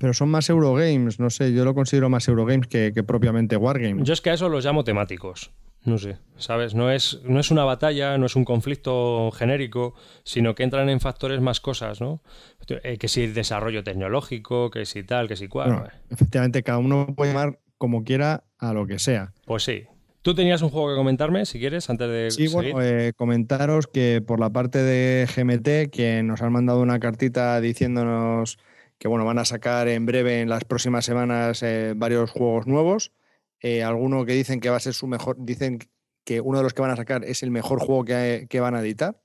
Pero 0.00 0.14
son 0.14 0.30
más 0.30 0.48
Eurogames, 0.48 1.20
no 1.20 1.30
sé, 1.30 1.52
yo 1.52 1.64
lo 1.64 1.74
considero 1.74 2.08
más 2.08 2.26
Eurogames 2.26 2.66
que, 2.66 2.92
que 2.94 3.02
propiamente 3.04 3.56
Wargame. 3.56 4.02
Yo 4.02 4.14
es 4.14 4.20
que 4.20 4.30
a 4.30 4.34
eso 4.34 4.48
los 4.48 4.64
llamo 4.64 4.82
temáticos. 4.84 5.52
No 5.84 5.96
sé, 5.96 6.16
¿sabes? 6.38 6.74
No 6.74 6.90
es, 6.90 7.20
no 7.24 7.38
es 7.38 7.50
una 7.50 7.64
batalla, 7.64 8.18
no 8.18 8.26
es 8.26 8.36
un 8.36 8.44
conflicto 8.44 9.30
genérico, 9.30 9.94
sino 10.24 10.54
que 10.54 10.64
entran 10.64 10.88
en 10.88 11.00
factores 11.00 11.40
más 11.40 11.60
cosas, 11.60 12.00
¿no? 12.00 12.20
Eh, 12.68 12.98
que 12.98 13.06
si 13.06 13.26
desarrollo 13.28 13.84
tecnológico, 13.84 14.70
que 14.70 14.86
si 14.86 15.04
tal, 15.04 15.28
que 15.28 15.36
si 15.36 15.46
cual. 15.46 15.72
Bueno, 15.72 15.88
efectivamente, 16.10 16.62
cada 16.62 16.78
uno 16.78 17.14
puede 17.14 17.32
llamar 17.32 17.60
como 17.78 18.02
quiera 18.02 18.44
a 18.58 18.72
lo 18.72 18.86
que 18.86 18.98
sea. 18.98 19.32
Pues 19.46 19.62
sí. 19.62 19.84
Tú 20.22 20.34
tenías 20.34 20.62
un 20.62 20.70
juego 20.70 20.88
que 20.90 20.96
comentarme, 20.96 21.46
si 21.46 21.58
quieres, 21.58 21.88
antes 21.90 22.08
de 22.08 22.30
Sí, 22.30 22.48
seguir. 22.48 22.72
bueno, 22.74 22.82
eh, 22.82 23.12
comentaros 23.16 23.86
que 23.86 24.22
por 24.26 24.40
la 24.40 24.50
parte 24.50 24.82
de 24.82 25.26
GMT, 25.26 25.90
que 25.90 26.22
nos 26.22 26.42
han 26.42 26.52
mandado 26.52 26.80
una 26.80 26.98
cartita 26.98 27.60
diciéndonos 27.60 28.58
que 28.98 29.06
bueno, 29.06 29.24
van 29.24 29.38
a 29.38 29.44
sacar 29.44 29.86
en 29.88 30.06
breve, 30.06 30.40
en 30.40 30.48
las 30.48 30.64
próximas 30.64 31.04
semanas, 31.04 31.62
eh, 31.62 31.94
varios 31.96 32.30
juegos 32.30 32.66
nuevos. 32.66 33.12
Eh, 33.60 33.84
alguno 33.84 34.24
que 34.24 34.32
dicen 34.32 34.60
que 34.60 34.70
va 34.70 34.76
a 34.76 34.80
ser 34.80 34.92
su 34.92 35.06
mejor, 35.06 35.36
dicen 35.38 35.78
que 36.24 36.40
uno 36.40 36.58
de 36.58 36.64
los 36.64 36.74
que 36.74 36.82
van 36.82 36.90
a 36.90 36.96
sacar 36.96 37.24
es 37.24 37.42
el 37.44 37.50
mejor 37.52 37.78
juego 37.78 38.04
que, 38.04 38.46
que 38.50 38.58
van 38.60 38.74
a 38.74 38.80
editar. 38.80 39.20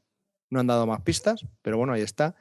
No 0.52 0.60
han 0.60 0.68
dado 0.68 0.86
más 0.86 1.02
pistas, 1.02 1.46
pero 1.64 1.78
bueno, 1.78 1.94
ahí 1.94 2.02
está. 2.04 2.36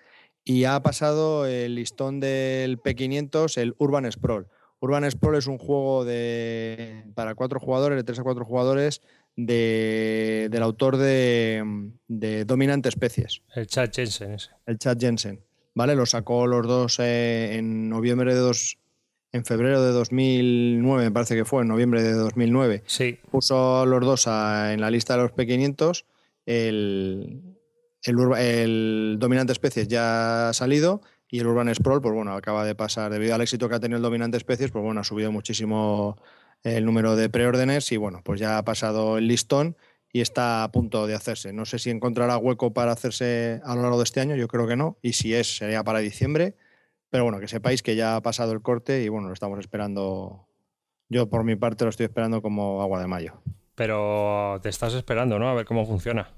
Y 0.45 0.65
ha 0.65 0.81
pasado 0.83 1.47
el 1.47 1.75
listón 1.77 2.21
del 2.21 2.79
P500, 2.79 3.57
el 3.57 3.75
Urban 3.79 4.11
Sprawl. 4.13 4.49
Urban 4.83 5.09
Sprawl 5.09 5.37
es 5.37 5.47
un 5.47 5.59
juego 5.59 6.05
de, 6.05 7.05
para 7.15 7.37
cuatro 7.37 7.61
jugadores, 7.61 7.97
de 7.97 8.03
tres 8.03 8.19
a 8.19 8.25
cuatro 8.25 8.45
jugadores, 8.45 9.01
de, 9.37 10.49
del 10.51 10.63
autor 10.65 10.97
de, 10.97 11.93
de 12.09 12.45
Dominante 12.45 12.89
Especies, 12.89 13.43
El 13.55 13.69
chat 13.69 13.95
Jensen 13.95 14.33
ese. 14.33 14.51
el 14.67 14.79
Chad 14.79 14.99
Jensen. 14.99 15.41
¿Vale? 15.75 15.95
Lo 15.95 16.05
sacó 16.05 16.49
los 16.49 16.67
dos 16.67 16.99
eh, 16.99 17.55
en 17.59 17.89
noviembre 17.89 18.35
de 18.35 18.41
dos, 18.41 18.77
en 19.31 19.45
febrero 19.45 19.85
de 19.85 19.93
2009, 19.93 21.05
me 21.05 21.11
parece 21.13 21.37
que 21.37 21.45
fue, 21.45 21.63
en 21.63 21.69
noviembre 21.69 22.03
de 22.03 22.15
2009, 22.15 22.83
sí. 22.85 23.21
puso 23.31 23.87
los 23.87 24.01
dos 24.01 24.27
en 24.27 24.81
la 24.81 24.91
lista 24.91 25.17
de 25.17 25.23
los 25.23 25.31
P500. 25.31 26.05
El, 26.45 27.57
el, 28.05 29.17
dominante 29.21 29.53
especies 29.53 29.87
ya 29.87 30.49
ha 30.49 30.53
salido 30.53 31.03
y 31.33 31.41
el 31.41 31.49
Urban 31.49 31.75
Sprawl, 31.75 32.01
pues 32.01 32.15
bueno, 32.15 32.35
acaba 32.35 32.65
de 32.65 32.77
pasar, 32.77 33.11
debido 33.11 33.35
al 33.35 33.41
éxito 33.41 33.69
que 33.69 33.75
ha 33.75 33.81
tenido 33.81 33.97
el 33.97 34.03
dominante 34.05 34.37
especies, 34.37 34.71
pues 34.71 34.85
bueno, 34.85 35.01
ha 35.01 35.05
subido 35.05 35.33
muchísimo 35.33 36.17
el 36.63 36.85
número 36.85 37.17
de 37.17 37.29
preórdenes 37.29 37.91
y 37.91 37.97
bueno, 37.97 38.21
pues 38.23 38.39
ya 38.39 38.59
ha 38.59 38.65
pasado 38.65 39.19
el 39.19 39.27
listón 39.27 39.77
y 40.13 40.21
está 40.21 40.63
a 40.63 40.71
punto 40.71 41.09
de 41.09 41.17
hacerse. 41.17 41.53
No 41.53 41.65
sé 41.65 41.81
si 41.81 41.91
encontrará 41.91 42.37
hueco 42.37 42.73
para 42.73 42.93
hacerse 42.93 43.61
a 43.65 43.75
lo 43.75 43.83
largo 43.83 43.99
de 43.99 44.05
este 44.05 44.21
año, 44.21 44.37
yo 44.37 44.47
creo 44.47 44.69
que 44.69 44.77
no, 44.77 44.99
y 45.03 45.15
si 45.15 45.35
es, 45.35 45.57
sería 45.57 45.83
para 45.83 45.99
diciembre 45.99 46.55
pero 47.13 47.25
bueno, 47.25 47.41
que 47.41 47.47
sepáis 47.47 47.83
que 47.83 47.95
ya 47.95 48.17
ha 48.17 48.23
pasado 48.23 48.53
el 48.53 48.63
corte 48.63 49.03
y 49.03 49.11
bueno, 49.11 49.29
lo 49.29 49.35
estamos 49.35 49.59
esperando. 49.59 50.49
Yo 51.11 51.29
por 51.29 51.45
mi 51.45 51.57
parte 51.57 51.85
lo 51.85 51.91
estoy 51.91 52.05
esperando 52.05 52.41
como 52.41 52.81
agua 52.81 53.03
de 53.03 53.07
mayo. 53.07 53.35
Pero 53.75 54.59
te 54.63 54.71
estás 54.71 54.95
esperando, 54.95 55.39
¿no? 55.39 55.51
A 55.51 55.53
ver 55.53 55.67
cómo 55.67 55.85
funciona. 55.85 56.31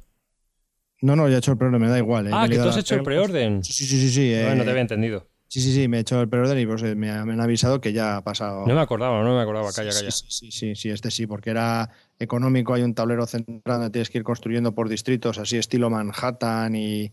No, 1.05 1.17
no, 1.17 1.29
ya 1.29 1.35
he 1.35 1.39
hecho 1.39 1.53
el 1.53 1.59
preorden, 1.59 1.83
me 1.83 1.89
da 1.89 1.99
igual. 1.99 2.29
¿eh? 2.29 2.31
Ah, 2.33 2.49
que 2.49 2.57
tú 2.57 2.63
has 2.63 2.79
hecho 2.79 2.95
el 2.95 3.03
preorden. 3.03 3.63
Sí, 3.63 3.75
sí, 3.75 3.85
sí, 3.85 4.09
sí. 4.09 4.33
no 4.33 4.63
te 4.63 4.67
eh, 4.67 4.71
había 4.71 4.81
entendido. 4.81 5.29
Sí, 5.49 5.61
sí, 5.61 5.71
sí, 5.75 5.87
me 5.87 5.99
he 5.99 6.01
hecho 6.01 6.19
el 6.19 6.31
preorden 6.31 6.59
y 6.59 6.65
pues 6.65 6.83
eh, 6.83 6.95
me, 6.95 7.11
han 7.11 7.41
avisado 7.43 7.79
que 7.83 7.93
ya 7.93 8.17
ha 8.17 8.25
pasado. 8.25 8.67
No 8.67 8.75
me 8.75 8.81
acordaba, 8.81 9.23
no 9.23 9.37
me 9.37 9.43
acordaba, 9.43 9.71
calla, 9.71 9.93
calla. 9.93 10.11
Sí, 10.11 10.25
sí, 10.31 10.51
sí, 10.51 10.75
sí, 10.75 10.89
este 10.89 11.11
sí, 11.11 11.27
porque 11.27 11.51
era 11.51 11.91
económico, 12.19 12.73
hay 12.73 12.83
un 12.83 12.95
tablero 12.95 13.27
central 13.27 13.81
donde 13.81 13.91
tienes 13.91 14.09
que 14.09 14.17
ir 14.17 14.25
construyendo 14.25 14.75
por 14.75 14.89
distritos, 14.89 15.37
así 15.37 15.59
estilo 15.59 15.91
Manhattan 15.91 16.75
y, 16.75 17.13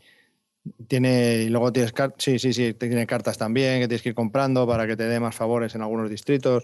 tiene, 0.87 1.43
y 1.43 1.49
luego 1.49 1.73
tienes 1.73 1.91
cartas, 1.91 2.23
sí, 2.23 2.39
sí, 2.39 2.53
sí, 2.53 2.73
tiene 2.73 3.05
cartas 3.05 3.37
también 3.37 3.81
que 3.81 3.89
tienes 3.89 4.01
que 4.01 4.09
ir 4.09 4.15
comprando 4.15 4.65
para 4.65 4.87
que 4.87 4.95
te 4.95 5.03
dé 5.03 5.19
más 5.19 5.35
favores 5.35 5.75
en 5.75 5.81
algunos 5.81 6.09
distritos. 6.09 6.63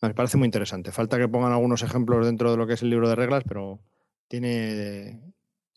Me 0.00 0.14
parece 0.14 0.38
muy 0.38 0.46
interesante. 0.46 0.90
Falta 0.90 1.18
que 1.18 1.28
pongan 1.28 1.52
algunos 1.52 1.82
ejemplos 1.82 2.24
dentro 2.24 2.50
de 2.50 2.56
lo 2.56 2.66
que 2.66 2.72
es 2.72 2.82
el 2.82 2.88
libro 2.88 3.10
de 3.10 3.14
reglas, 3.14 3.44
pero 3.46 3.78
tiene 4.26 5.20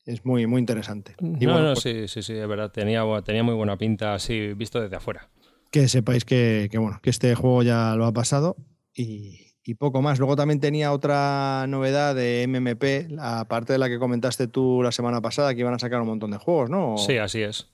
es 0.05 0.25
muy, 0.25 0.47
muy 0.47 0.59
interesante. 0.59 1.15
no, 1.19 1.61
no, 1.61 1.73
pues 1.73 1.79
sí, 1.79 2.07
sí, 2.07 2.21
sí, 2.21 2.33
es 2.33 2.47
verdad. 2.47 2.71
Tenía, 2.71 3.03
tenía 3.23 3.43
muy 3.43 3.55
buena 3.55 3.77
pinta 3.77 4.13
así 4.13 4.53
visto 4.53 4.81
desde 4.81 4.95
afuera. 4.95 5.29
Que 5.71 5.87
sepáis 5.87 6.25
que, 6.25 6.67
que, 6.71 6.77
bueno, 6.77 6.99
que 7.01 7.09
este 7.09 7.35
juego 7.35 7.61
ya 7.63 7.95
lo 7.95 8.05
ha 8.05 8.11
pasado 8.11 8.55
y, 8.93 9.49
y 9.63 9.75
poco 9.75 10.01
más. 10.01 10.17
Luego 10.17 10.35
también 10.35 10.59
tenía 10.59 10.91
otra 10.91 11.65
novedad 11.67 12.15
de 12.15 12.45
MMP, 12.47 13.19
aparte 13.19 13.73
de 13.73 13.79
la 13.79 13.87
que 13.87 13.99
comentaste 13.99 14.47
tú 14.47 14.81
la 14.81 14.91
semana 14.91 15.21
pasada, 15.21 15.53
que 15.53 15.59
iban 15.59 15.75
a 15.75 15.79
sacar 15.79 16.01
un 16.01 16.07
montón 16.07 16.31
de 16.31 16.37
juegos, 16.37 16.69
¿no? 16.71 16.97
Sí, 16.97 17.17
así 17.17 17.41
es. 17.41 17.67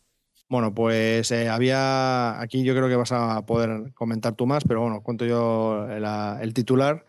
Bueno, 0.48 0.76
pues 0.76 1.32
eh, 1.32 1.50
había, 1.50 2.40
aquí 2.40 2.64
yo 2.64 2.76
creo 2.76 2.88
que 2.88 2.96
vas 2.96 3.12
a 3.12 3.46
poder 3.46 3.94
comentar 3.94 4.36
tú 4.36 4.46
más, 4.46 4.64
pero 4.68 4.82
bueno, 4.82 5.02
cuento 5.02 5.26
yo 5.26 5.88
el 5.90 6.54
titular. 6.54 7.06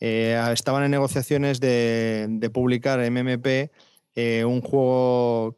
Eh, 0.00 0.38
estaban 0.52 0.84
en 0.84 0.90
negociaciones 0.90 1.60
de, 1.60 2.50
publicar 2.52 3.00
en 3.00 3.14
MMP 3.14 3.70
eh, 4.14 4.44
un 4.44 4.60
juego 4.60 5.56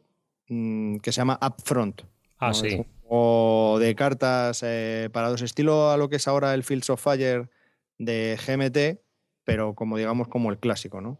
mm, 0.49 0.97
que 0.97 1.11
se 1.11 1.17
llama 1.17 1.39
Upfront. 1.41 2.01
Ah, 2.39 2.53
sí. 2.53 2.85
O 3.09 3.77
de 3.79 3.95
cartas 3.95 4.63
para 5.11 5.29
dos, 5.29 5.41
estilo 5.41 5.91
a 5.91 5.97
lo 5.97 6.09
que 6.09 6.17
es 6.17 6.27
ahora 6.27 6.53
el 6.53 6.63
Fields 6.63 6.89
of 6.89 7.01
Fire 7.01 7.49
de 7.97 8.37
GMT, 8.45 9.01
pero 9.43 9.75
como 9.75 9.97
digamos 9.97 10.27
como 10.27 10.51
el 10.51 10.59
clásico, 10.59 11.01
¿no? 11.01 11.19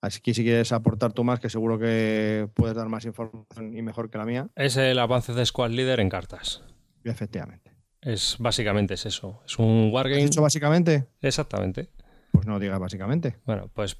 Así 0.00 0.20
que 0.20 0.34
si 0.34 0.42
quieres 0.42 0.72
aportar 0.72 1.12
tú 1.12 1.22
más, 1.22 1.38
que 1.38 1.48
seguro 1.48 1.78
que 1.78 2.48
puedes 2.54 2.74
dar 2.74 2.88
más 2.88 3.04
información 3.04 3.76
y 3.76 3.82
mejor 3.82 4.10
que 4.10 4.18
la 4.18 4.24
mía. 4.24 4.48
Es 4.56 4.76
el 4.76 4.98
avance 4.98 5.32
de 5.32 5.46
Squad 5.46 5.70
Leader 5.70 6.00
en 6.00 6.08
cartas. 6.08 6.62
Efectivamente. 7.04 7.72
Es 8.00 8.36
básicamente 8.40 8.94
es 8.94 9.06
eso. 9.06 9.40
Es 9.46 9.60
un 9.60 9.90
wargame. 9.92 10.24
¿Has 10.24 10.30
dicho 10.30 10.42
básicamente? 10.42 11.06
Exactamente. 11.20 11.88
Pues 12.32 12.46
no 12.46 12.58
digas 12.58 12.80
básicamente. 12.80 13.36
Bueno, 13.46 13.70
pues 13.72 13.96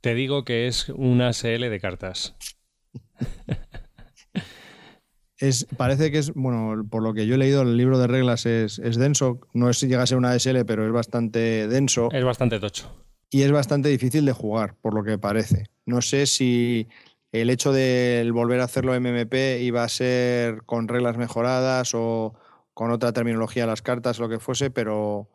te 0.00 0.14
digo 0.14 0.44
que 0.44 0.66
es 0.66 0.88
una 0.90 1.32
SL 1.32 1.68
de 1.68 1.80
cartas. 1.80 2.34
parece 5.76 6.10
que 6.10 6.18
es, 6.18 6.32
bueno, 6.34 6.84
por 6.88 7.02
lo 7.02 7.14
que 7.14 7.26
yo 7.26 7.34
he 7.34 7.38
leído, 7.38 7.62
el 7.62 7.76
libro 7.76 7.98
de 7.98 8.06
reglas 8.06 8.46
es, 8.46 8.78
denso. 8.78 9.40
No 9.52 9.70
es 9.70 9.78
si 9.78 9.88
llega 9.88 10.02
a 10.02 10.06
ser 10.06 10.18
una 10.18 10.34
SL, 10.38 10.64
pero 10.66 10.86
es 10.86 10.92
bastante 10.92 11.68
denso. 11.68 12.08
Es 12.12 12.24
bastante 12.24 12.58
tocho. 12.60 12.90
Y 13.30 13.42
es 13.42 13.52
bastante 13.52 13.88
difícil 13.88 14.24
de 14.24 14.32
jugar, 14.32 14.74
por 14.80 14.94
lo 14.94 15.04
que 15.04 15.18
parece. 15.18 15.66
No 15.86 16.02
sé 16.02 16.26
si 16.26 16.88
el 17.32 17.48
hecho 17.48 17.72
de 17.72 18.28
volver 18.32 18.60
a 18.60 18.64
hacerlo 18.64 18.98
MMP 18.98 19.60
iba 19.60 19.84
a 19.84 19.88
ser 19.88 20.62
con 20.64 20.88
reglas 20.88 21.16
mejoradas 21.16 21.92
o 21.94 22.34
con 22.74 22.90
otra 22.90 23.12
terminología 23.12 23.66
las 23.66 23.82
cartas, 23.82 24.18
lo 24.18 24.28
que 24.28 24.40
fuese, 24.40 24.70
pero, 24.70 25.28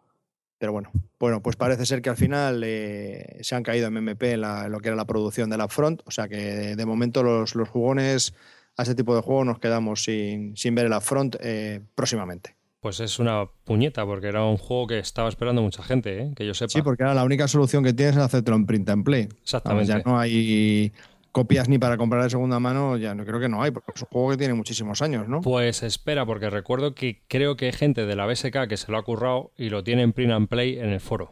pero 0.65 0.73
bueno. 0.73 0.91
Bueno, 1.19 1.43
pues 1.43 1.55
parece 1.57 1.85
ser 1.85 2.01
que 2.01 2.09
al 2.09 2.17
final 2.17 2.63
eh, 2.65 3.37
se 3.41 3.53
han 3.53 3.61
caído 3.61 3.85
en 3.85 3.93
MMP 3.93 4.23
en, 4.23 4.41
lo 4.41 4.79
que 4.79 4.87
era 4.87 4.95
la 4.95 5.05
producción 5.05 5.47
de 5.47 5.59
la 5.59 5.67
front. 5.67 6.01
O 6.05 6.11
sea 6.11 6.27
que 6.27 6.75
de, 6.75 6.85
momento 6.87 7.21
los, 7.21 7.53
los 7.53 7.69
jugones 7.69 8.33
a 8.75 8.81
ese 8.81 8.95
tipo 8.95 9.15
de 9.15 9.21
juego 9.21 9.45
nos 9.45 9.59
quedamos 9.59 10.03
sin, 10.03 10.57
sin 10.57 10.73
ver 10.73 10.87
el 10.87 10.93
upfront 10.93 11.35
eh, 11.39 11.81
próximamente. 11.93 12.55
Pues 12.79 12.99
es 12.99 13.19
una 13.19 13.45
puñeta, 13.63 14.07
porque 14.07 14.27
era 14.27 14.43
un 14.43 14.57
juego 14.57 14.87
que 14.87 14.97
estaba 14.97 15.29
esperando 15.29 15.61
mucha 15.61 15.83
gente, 15.83 16.19
¿eh? 16.19 16.31
que 16.35 16.47
yo 16.47 16.55
sepa. 16.55 16.69
Sí, 16.69 16.81
porque 16.81 17.03
era 17.03 17.13
la 17.13 17.23
única 17.23 17.47
solución 17.47 17.83
que 17.83 17.93
tienes 17.93 18.15
es 18.15 18.23
hacértelo 18.23 18.57
en 18.57 18.65
print 18.65 18.89
and 18.89 19.03
play. 19.05 19.29
Exactamente. 19.43 19.93
ya 19.93 19.99
no 20.03 20.17
hay 20.17 20.91
copias 21.35 21.67
ni 21.67 21.77
para 21.77 21.97
comprar 21.97 22.23
de 22.23 22.29
segunda 22.29 22.61
mano, 22.61 22.95
ya 22.95 23.13
no 23.13 23.25
creo 23.25 23.41
que 23.41 23.49
no 23.49 23.61
hay, 23.61 23.71
porque 23.71 23.91
es 23.93 24.01
un 24.01 24.07
juego 24.07 24.29
que 24.29 24.37
tiene 24.37 24.53
muchísimos 24.53 25.01
años, 25.01 25.27
¿no? 25.27 25.41
Pues 25.41 25.83
espera, 25.83 26.25
porque 26.25 26.49
recuerdo 26.49 26.95
que 26.95 27.23
creo 27.27 27.57
que 27.57 27.65
hay 27.65 27.73
gente 27.73 28.05
de 28.05 28.15
la 28.15 28.25
BSK 28.25 28.69
que 28.69 28.77
se 28.77 28.89
lo 28.89 28.97
ha 28.97 29.03
currado 29.03 29.51
y 29.57 29.67
lo 29.69 29.83
tiene 29.83 30.03
en 30.03 30.13
print 30.13 30.31
and 30.31 30.47
play 30.47 30.79
en 30.79 30.89
el 30.91 31.01
foro 31.01 31.31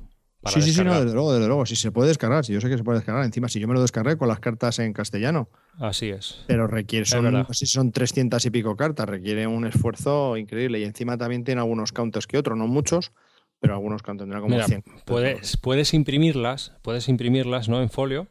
sí, 0.52 0.62
sí, 0.62 0.74
sí, 0.74 0.84
no, 0.84 1.00
desde 1.00 1.14
luego, 1.14 1.34
desde 1.34 1.48
luego. 1.48 1.66
Si 1.66 1.76
se 1.76 1.92
puede 1.92 2.10
descargar, 2.10 2.44
si 2.46 2.54
yo 2.54 2.62
sé 2.62 2.70
que 2.70 2.78
se 2.78 2.84
puede 2.84 3.00
descargar. 3.00 3.24
Encima, 3.24 3.48
si 3.48 3.60
yo 3.60 3.68
me 3.68 3.74
lo 3.74 3.82
descargué 3.82 4.18
con 4.18 4.28
las 4.28 4.40
cartas 4.40 4.80
en 4.80 4.94
castellano. 4.94 5.50
Así 5.80 6.10
es. 6.10 6.44
Pero 6.48 6.68
requiere, 6.68 7.06
son, 7.06 7.48
si 7.52 7.66
son 7.66 7.92
300 7.92 8.46
y 8.46 8.50
pico 8.50 8.76
cartas, 8.76 9.08
requiere 9.08 9.48
un 9.48 9.66
esfuerzo 9.66 10.38
increíble. 10.38 10.80
Y 10.80 10.84
encima 10.84 11.18
también 11.18 11.44
tiene 11.44 11.62
algunos 11.62 11.92
counters 11.92 12.28
que 12.28 12.38
otros, 12.38 12.58
no 12.58 12.68
muchos, 12.68 13.12
pero 13.60 13.74
algunos 13.74 14.04
counters 14.04 14.26
tendrá 14.30 14.42
como 14.42 14.62
100. 14.62 14.84
Puedes, 15.06 15.58
puedes 15.58 15.94
imprimirlas, 15.94 16.74
puedes 16.82 17.08
imprimirlas, 17.08 17.70
¿no? 17.70 17.82
En 17.82 17.90
folio 17.90 18.28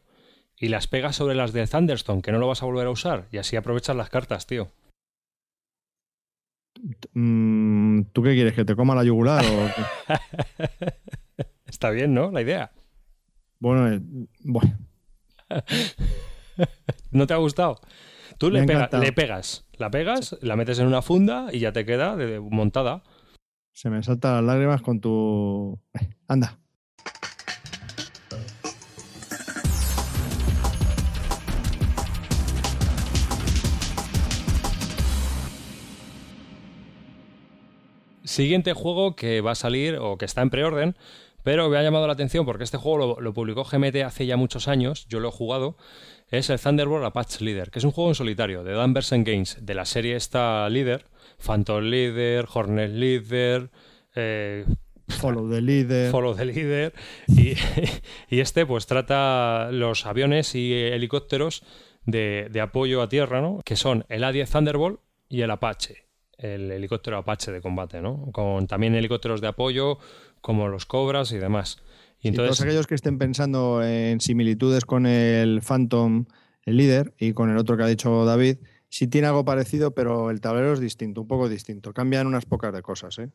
y 0.63 0.69
las 0.69 0.87
pegas 0.87 1.17
sobre 1.17 1.35
las 1.35 1.51
de 1.51 1.67
Thunderstone, 1.67 2.21
que 2.21 2.31
no 2.31 2.39
lo 2.39 2.47
vas 2.47 2.63
a 2.63 2.65
volver 2.65 2.87
a 2.87 2.89
usar. 2.89 3.27
Y 3.33 3.37
así 3.37 3.57
aprovechas 3.57 3.97
las 3.97 4.09
cartas, 4.09 4.47
tío. 4.47 4.71
Mm, 7.11 8.03
¿Tú 8.13 8.23
qué 8.23 8.33
quieres? 8.33 8.53
¿Que 8.53 8.63
te 8.63 8.73
coma 8.73 8.95
la 8.95 9.03
yugular 9.03 9.43
o 9.43 9.69
Está 11.65 11.89
bien, 11.89 12.13
¿no? 12.13 12.31
La 12.31 12.41
idea. 12.41 12.71
Bueno, 13.59 13.91
eh, 13.91 13.99
bueno. 14.39 14.77
¿No 17.11 17.27
te 17.27 17.33
ha 17.33 17.37
gustado? 17.37 17.81
Tú 18.37 18.49
le, 18.49 18.61
le, 18.61 19.11
pegas, 19.11 19.65
la 19.73 19.91
pegas, 19.91 20.37
la 20.41 20.55
metes 20.55 20.79
en 20.79 20.87
una 20.87 21.01
funda 21.01 21.49
y 21.51 21.59
ya 21.59 21.73
te 21.73 21.85
queda 21.85 22.15
montada. 22.39 23.03
Se 23.73 23.89
me 23.89 24.01
saltan 24.01 24.35
las 24.35 24.43
lágrimas 24.45 24.81
con 24.81 25.01
tu... 25.01 25.81
Anda. 26.29 26.62
Siguiente 38.33 38.73
juego 38.73 39.15
que 39.15 39.41
va 39.41 39.51
a 39.51 39.55
salir 39.55 39.97
o 39.99 40.17
que 40.17 40.25
está 40.25 40.41
en 40.41 40.49
preorden 40.49 40.95
pero 41.43 41.69
me 41.69 41.77
ha 41.77 41.83
llamado 41.83 42.07
la 42.07 42.13
atención 42.13 42.45
porque 42.45 42.63
este 42.63 42.77
juego 42.77 43.19
lo, 43.19 43.33
publicó 43.33 43.63
GMT 43.65 43.97
hace 43.97 44.25
ya 44.25 44.37
muchos 44.37 44.67
años, 44.67 45.05
yo 45.09 45.19
lo 45.19 45.27
he 45.27 45.31
jugado, 45.31 45.75
es 46.29 46.49
el 46.49 46.59
Thunderbolt 46.59 47.05
Apache 47.05 47.43
Leader, 47.43 47.69
que 47.69 47.79
es 47.79 47.85
un 47.85 47.91
juego 47.91 48.09
en 48.09 48.15
solitario 48.15 48.63
de 48.63 48.71
Dan 48.71 48.93
Games, 48.93 49.57
de 49.61 49.73
la 49.75 49.85
serie 49.85 50.15
esta 50.15 50.67
Leader, 50.69 51.05
Phantom 51.45 51.83
Leader, 51.83 52.47
Hornet 52.51 52.91
Leader, 52.91 53.69
eh, 54.15 54.65
Follow 55.09 55.49
the 55.49 55.61
Leader. 55.61 56.11
Follow 56.11 56.33
the 56.33 56.45
Leader. 56.45 56.93
Y, 57.27 57.55
este 58.29 58.65
pues 58.65 58.87
trata 58.87 59.69
los 59.71 60.05
aviones 60.05 60.55
y 60.55 60.73
helicópteros 60.73 61.63
de, 62.05 62.49
apoyo 62.61 63.01
a 63.01 63.09
tierra, 63.09 63.41
¿no? 63.41 63.59
Que 63.65 63.75
son 63.75 64.05
el 64.07 64.23
A-10 64.23 64.49
Thunderbolt 64.49 65.01
y 65.27 65.41
el 65.41 65.51
Apache, 65.51 66.05
el 66.37 66.71
helicóptero 66.71 67.17
Apache 67.17 67.51
de 67.51 67.61
combate, 67.61 68.01
¿no? 68.01 68.29
Con 68.31 68.67
también 68.67 68.95
helicópteros 68.95 69.41
de 69.41 69.47
apoyo, 69.47 69.97
como 70.41 70.67
los 70.67 70.85
cobras 70.85 71.31
y 71.31 71.37
demás. 71.37 71.77
Y 72.19 72.29
entonces, 72.29 72.57
todos 72.57 72.61
aquellos 72.61 72.87
que 72.87 72.95
estén 72.95 73.17
pensando 73.17 73.83
en 73.83 74.21
similitudes 74.21 74.85
con 74.85 75.05
el 75.05 75.61
Phantom, 75.61 76.25
el 76.63 76.77
líder, 76.77 77.13
y 77.17 77.33
con 77.33 77.49
el 77.49 77.57
otro 77.57 77.75
que 77.75 77.83
ha 77.83 77.87
dicho 77.87 78.25
David, 78.25 78.57
sí 78.89 79.07
tiene 79.07 79.27
algo 79.27 79.43
parecido, 79.43 79.93
pero 79.93 80.29
el 80.31 80.39
tablero 80.39 80.73
es 80.73 80.79
distinto, 80.79 81.21
un 81.21 81.27
poco 81.27 81.49
distinto. 81.49 81.93
Cambian 81.93 82.27
unas 82.27 82.45
pocas 82.45 82.73
de 82.73 82.81
cosas, 82.81 83.19
¿eh? 83.19 83.29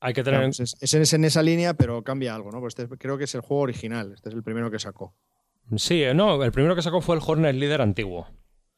Hay 0.00 0.14
que 0.14 0.24
tener. 0.24 0.42
es, 0.42 1.14
en 1.14 1.24
esa 1.24 1.42
línea, 1.42 1.74
pero 1.74 2.02
cambia 2.02 2.34
algo, 2.34 2.50
¿no? 2.50 2.60
Pues 2.60 2.74
este 2.76 2.96
creo 2.96 3.18
que 3.18 3.24
es 3.24 3.34
el 3.34 3.42
juego 3.42 3.62
original. 3.62 4.12
Este 4.14 4.30
es 4.30 4.34
el 4.34 4.42
primero 4.42 4.70
que 4.70 4.78
sacó. 4.78 5.14
Sí, 5.76 6.02
eh, 6.02 6.14
no, 6.14 6.42
el 6.42 6.52
primero 6.52 6.74
que 6.74 6.82
sacó 6.82 7.00
fue 7.00 7.16
el 7.16 7.22
Hornet 7.24 7.54
Líder 7.54 7.82
antiguo. 7.82 8.26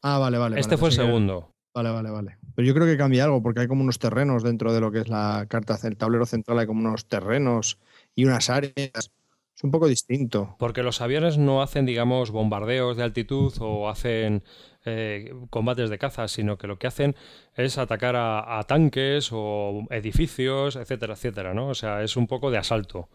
Ah, 0.02 0.18
vale, 0.18 0.36
vale. 0.36 0.58
Este 0.58 0.76
fue 0.76 0.88
el 0.88 0.94
segundo. 0.94 1.54
Vale, 1.74 1.90
vale, 1.90 2.10
vale. 2.10 2.38
Pero 2.54 2.66
yo 2.66 2.74
creo 2.74 2.86
que 2.86 2.96
cambia 2.96 3.24
algo, 3.24 3.42
porque 3.42 3.60
hay 3.60 3.66
como 3.66 3.82
unos 3.82 3.98
terrenos 3.98 4.42
dentro 4.42 4.72
de 4.72 4.80
lo 4.80 4.90
que 4.92 5.00
es 5.00 5.08
la 5.08 5.46
carta, 5.48 5.78
el 5.84 5.96
tablero 5.96 6.26
central, 6.26 6.58
hay 6.58 6.66
como 6.66 6.80
unos 6.80 7.06
terrenos 7.06 7.78
y 8.14 8.24
unas 8.24 8.50
áreas. 8.50 9.12
Es 9.54 9.64
un 9.64 9.70
poco 9.70 9.86
distinto. 9.86 10.56
Porque 10.58 10.82
los 10.82 11.00
aviones 11.00 11.38
no 11.38 11.62
hacen, 11.62 11.86
digamos, 11.86 12.30
bombardeos 12.30 12.96
de 12.96 13.02
altitud 13.02 13.52
o 13.60 13.88
hacen 13.88 14.42
eh, 14.84 15.32
combates 15.50 15.90
de 15.90 15.98
caza, 15.98 16.26
sino 16.28 16.58
que 16.58 16.66
lo 16.66 16.78
que 16.78 16.86
hacen 16.86 17.14
es 17.54 17.78
atacar 17.78 18.16
a, 18.16 18.62
tanques 18.66 19.28
o 19.30 19.86
edificios, 19.90 20.76
etcétera, 20.76 21.14
etcétera, 21.14 21.54
¿no? 21.54 21.68
O 21.68 21.74
sea, 21.74 22.02
es 22.02 22.16
un 22.16 22.26
poco 22.26 22.50
de 22.50 22.58
asalto 22.58 23.08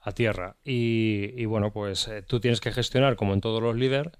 a 0.00 0.12
tierra. 0.12 0.56
Y, 0.64 1.44
bueno, 1.46 1.72
pues 1.72 2.08
eh, 2.08 2.22
tú 2.22 2.40
tienes 2.40 2.60
que 2.60 2.72
gestionar, 2.72 3.16
como 3.16 3.34
en 3.34 3.40
todos 3.40 3.62
los 3.62 3.76
líderes, 3.76 4.12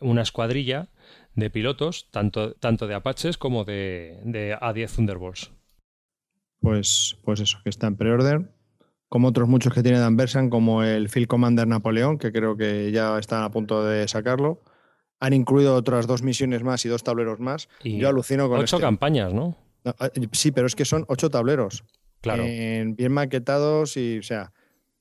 una 0.00 0.22
escuadrilla 0.22 0.88
de 1.36 1.50
pilotos, 1.50 2.08
tanto, 2.10 2.54
tanto 2.54 2.86
de 2.86 2.94
Apaches 2.94 3.38
como 3.38 3.64
de, 3.64 4.20
de 4.24 4.56
A10 4.56 4.96
Thunderbolts. 4.96 5.52
Pues, 6.60 7.16
pues 7.22 7.40
eso, 7.40 7.58
que 7.62 7.70
está 7.70 7.86
en 7.86 7.96
preorden, 7.96 8.50
como 9.08 9.28
otros 9.28 9.48
muchos 9.48 9.72
que 9.72 9.82
tiene 9.82 9.98
Dan 9.98 10.16
Bersan, 10.16 10.50
como 10.50 10.82
el 10.82 11.08
Field 11.08 11.28
Commander 11.28 11.68
Napoleón, 11.68 12.18
que 12.18 12.32
creo 12.32 12.56
que 12.56 12.90
ya 12.90 13.18
están 13.18 13.44
a 13.44 13.50
punto 13.50 13.84
de 13.84 14.08
sacarlo. 14.08 14.62
Han 15.20 15.32
incluido 15.32 15.74
otras 15.74 16.06
dos 16.06 16.22
misiones 16.22 16.62
más 16.62 16.84
y 16.84 16.88
dos 16.88 17.04
tableros 17.04 17.38
más. 17.38 17.68
Y 17.84 17.98
Yo 17.98 18.08
alucino 18.08 18.48
con 18.48 18.58
Ocho 18.58 18.76
este. 18.76 18.84
campañas, 18.86 19.32
¿no? 19.32 19.56
Ah, 19.84 20.10
sí, 20.32 20.50
pero 20.50 20.66
es 20.66 20.74
que 20.74 20.84
son 20.84 21.04
ocho 21.08 21.30
tableros. 21.30 21.84
Claro. 22.20 22.42
bien 22.42 23.12
maquetados 23.12 23.96
y, 23.96 24.18
o 24.18 24.22
sea, 24.22 24.52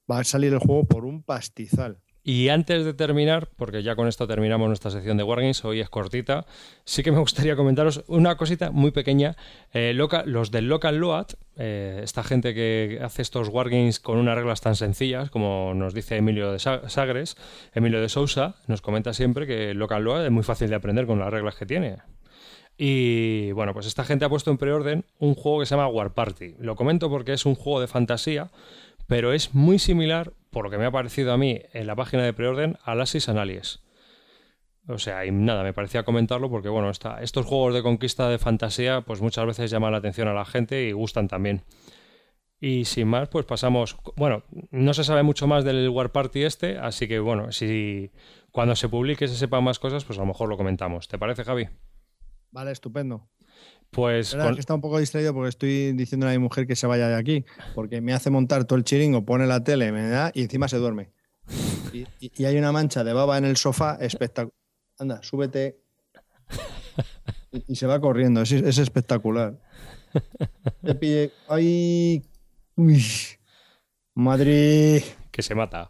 va 0.10 0.20
a 0.20 0.24
salir 0.24 0.54
el 0.54 0.60
juego 0.60 0.86
por 0.86 1.06
un 1.06 1.24
pastizal. 1.24 1.98
Y 2.28 2.50
antes 2.50 2.84
de 2.84 2.96
terminar, 2.96 3.50
porque 3.56 3.84
ya 3.84 3.96
con 3.96 4.08
esto 4.08 4.26
terminamos 4.26 4.68
nuestra 4.68 4.90
sección 4.90 5.16
de 5.16 5.22
Wargames, 5.22 5.64
hoy 5.64 5.80
es 5.80 5.92
cortita, 5.92 6.48
sí 6.84 7.04
que 7.04 7.12
me 7.12 7.20
gustaría 7.20 7.56
comentaros 7.56 8.04
una 8.08 8.36
cosita 8.36 8.72
muy 8.72 8.90
pequeña. 8.90 9.36
Eh, 9.74 9.94
los 9.94 10.50
del 10.50 10.68
Local 10.68 10.98
Load, 10.98 11.28
eh, 11.56 12.00
esta 12.04 12.24
gente 12.24 12.56
que 12.56 13.00
hace 13.04 13.22
estos 13.22 13.50
Wargames 13.50 14.00
con 14.00 14.18
unas 14.18 14.34
reglas 14.34 14.60
tan 14.60 14.76
sencillas, 14.76 15.30
como 15.30 15.76
nos 15.76 15.94
dice 15.94 16.18
Emilio 16.18 16.52
de 16.52 16.58
Sagres, 16.58 17.38
Emilio 17.76 18.02
de 18.02 18.10
Sousa, 18.10 18.56
nos 18.66 18.82
comenta 18.82 19.14
siempre 19.14 19.46
que 19.46 19.76
Local 19.76 20.04
Load 20.04 20.26
es 20.26 20.32
muy 20.32 20.42
fácil 20.42 20.72
de 20.72 20.78
aprender 20.78 21.06
con 21.06 21.20
las 21.20 21.30
reglas 21.30 21.54
que 21.54 21.68
tiene. 21.68 21.98
Y 22.76 23.52
bueno, 23.52 23.72
pues 23.76 23.86
esta 23.86 24.04
gente 24.04 24.26
ha 24.26 24.30
puesto 24.30 24.50
en 24.50 24.58
preorden 24.58 25.06
un 25.20 25.36
juego 25.36 25.60
que 25.60 25.68
se 25.68 25.76
llama 25.76 25.90
War 25.90 26.16
Party. 26.16 26.56
Lo 26.58 26.76
comento 26.76 27.08
porque 27.08 27.34
es 27.34 27.46
un 27.46 27.54
juego 27.54 27.82
de 27.82 27.88
fantasía 27.88 28.50
pero 29.08 29.34
es 29.34 29.54
muy 29.54 29.80
similar, 29.80 30.34
por 30.56 30.64
lo 30.64 30.72
que 30.72 30.78
me 30.78 30.86
ha 30.86 30.92
parecido 30.92 31.34
a 31.34 31.38
mí 31.38 31.60
en 31.74 31.86
la 31.86 31.98
página 31.98 32.24
de 32.24 32.32
preorden, 32.32 32.78
a 32.86 32.96
Lasis 32.96 33.28
Analies. 33.28 33.84
O 34.88 34.98
sea, 34.98 35.26
y 35.26 35.32
nada, 35.32 35.64
me 35.64 35.74
parecía 35.74 36.04
comentarlo 36.04 36.50
porque, 36.50 36.70
bueno, 36.70 36.90
estos 36.90 37.46
juegos 37.46 37.74
de 37.74 37.84
conquista 37.84 38.30
de 38.30 38.38
fantasía, 38.38 39.02
pues 39.02 39.20
muchas 39.20 39.46
veces 39.46 39.70
llaman 39.70 39.92
la 39.92 39.98
atención 39.98 40.30
a 40.30 40.34
la 40.34 40.46
gente 40.46 40.88
y 40.88 40.94
gustan 40.94 41.28
también. 41.28 41.64
Y 42.58 42.86
sin 42.86 43.10
más, 43.10 43.28
pues 43.28 43.46
pasamos. 43.46 43.98
Bueno, 44.16 44.44
no 44.72 44.94
se 44.94 45.04
sabe 45.04 45.24
mucho 45.24 45.46
más 45.46 45.66
del 45.66 45.90
War 45.90 46.14
Party 46.14 46.44
este, 46.44 46.78
así 46.78 47.10
que 47.10 47.20
bueno, 47.20 47.52
si 47.52 48.14
cuando 48.52 48.78
se 48.78 48.88
publique 48.88 49.28
se 49.28 49.36
sepan 49.36 49.62
más 49.62 49.78
cosas, 49.80 50.06
pues 50.06 50.18
a 50.20 50.22
lo 50.22 50.28
mejor 50.28 50.48
lo 50.48 50.56
comentamos. 50.56 51.10
¿Te 51.10 51.18
parece, 51.18 51.44
Javi? 51.44 51.68
Vale, 52.52 52.72
estupendo. 52.72 53.28
Pues 53.92 54.36
que 54.36 54.60
está 54.60 54.74
un 54.74 54.82
poco 54.82 55.00
distraído 55.00 55.34
porque 55.34 55.50
estoy 55.50 55.94
diciendo 55.94 56.28
a 56.28 56.32
mi 56.32 56.38
mujer 56.38 56.68
que 56.68 56.76
se 56.76 56.86
vaya 56.86 57.08
de 57.08 57.16
aquí, 57.16 57.46
porque 57.74 58.02
me 58.02 58.14
hace 58.14 58.30
montar 58.30 58.66
todo 58.66 58.78
el 58.78 58.84
chiringo, 58.84 59.26
pone 59.26 59.48
la 59.48 59.64
tele, 59.64 59.92
me 59.94 60.08
da 60.10 60.32
y 60.34 60.42
encima 60.42 60.68
se 60.68 60.78
duerme. 60.78 61.12
Y, 61.94 62.44
hay 62.44 62.58
una 62.58 62.74
mancha 62.74 63.04
de 63.06 63.14
baba 63.14 63.38
en 63.38 63.46
el 63.46 63.56
sofá 63.56 63.98
espectacular. 64.02 64.54
Anda, 65.00 65.24
súbete. 65.24 65.80
Y, 67.68 67.76
se 67.78 67.88
va 67.88 68.02
corriendo, 68.02 68.42
es, 68.42 68.52
espectacular. 68.52 69.58
Te. 71.00 71.32
¡Ay! 71.48 72.22
¡Uy! 72.76 73.04
¡Madrid! 74.14 75.02
Que 75.32 75.42
se 75.42 75.56
mata. 75.56 75.90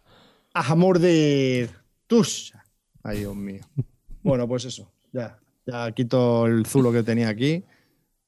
¡A 0.54 0.74
morder! 0.76 1.70
¡Tus! 2.06 2.52
¡Ay, 3.02 3.18
Dios 3.18 3.34
mío! 3.34 3.62
Bueno, 4.22 4.46
pues 4.46 4.64
eso, 4.64 4.92
ya. 5.12 5.38
Ya 5.66 5.90
quito 5.90 6.46
el 6.46 6.66
zulo 6.66 6.92
que 6.92 7.02
tenía 7.02 7.28
aquí 7.28 7.64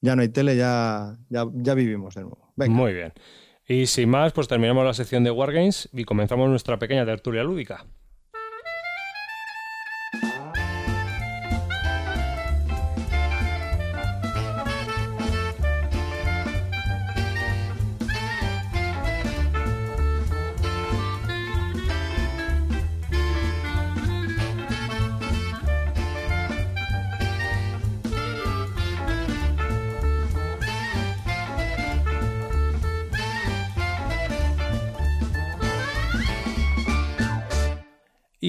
ya 0.01 0.17
no 0.17 0.23
hay 0.23 0.29
tele, 0.29 0.57
ya, 0.57 1.19
ya, 1.29 1.47
ya 1.53 1.75
vivimos 1.75 2.15
de 2.15 2.23
nuevo. 2.23 2.53
Muy 2.57 2.93
bien. 2.93 3.13
Y 3.67 3.87
sin 3.87 4.09
más, 4.09 4.33
pues 4.33 4.49
terminamos 4.49 4.85
la 4.85 4.95
sección 4.95 5.25
de 5.25 5.31
Wargames 5.31 5.91
y 5.93 6.05
comenzamos 6.05 6.49
nuestra 6.49 6.79
pequeña 6.79 7.05
tertulia 7.05 7.43
lúdica. 7.43 7.87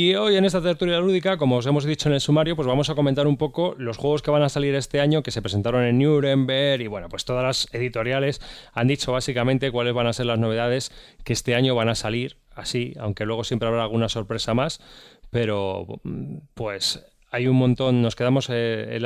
Y 0.09 0.15
hoy 0.15 0.37
en 0.37 0.45
esta 0.45 0.59
tertulia 0.59 0.99
lúdica, 0.99 1.37
como 1.37 1.57
os 1.57 1.67
hemos 1.67 1.85
dicho 1.85 2.09
en 2.09 2.15
el 2.15 2.19
sumario, 2.19 2.55
pues 2.55 2.67
vamos 2.67 2.89
a 2.89 2.95
comentar 2.95 3.27
un 3.27 3.37
poco 3.37 3.75
los 3.77 3.97
juegos 3.97 4.23
que 4.23 4.31
van 4.31 4.41
a 4.41 4.49
salir 4.49 4.73
este 4.73 4.99
año, 4.99 5.21
que 5.21 5.29
se 5.29 5.43
presentaron 5.43 5.83
en 5.83 5.99
Nuremberg 5.99 6.81
y 6.81 6.87
bueno, 6.87 7.09
pues 7.09 7.25
todas 7.25 7.43
las 7.43 7.71
editoriales 7.75 8.41
han 8.73 8.87
dicho 8.87 9.11
básicamente 9.11 9.69
cuáles 9.69 9.93
van 9.93 10.07
a 10.07 10.13
ser 10.13 10.25
las 10.25 10.39
novedades 10.39 10.91
que 11.23 11.33
este 11.33 11.53
año 11.53 11.75
van 11.75 11.89
a 11.89 11.93
salir 11.93 12.37
así, 12.55 12.95
aunque 12.99 13.23
luego 13.23 13.43
siempre 13.43 13.67
habrá 13.67 13.83
alguna 13.83 14.09
sorpresa 14.09 14.55
más, 14.55 14.81
pero 15.29 15.85
pues 16.55 17.05
hay 17.29 17.45
un 17.45 17.57
montón, 17.57 18.01
nos 18.01 18.15
quedamos 18.15 18.49
eh, 18.49 18.99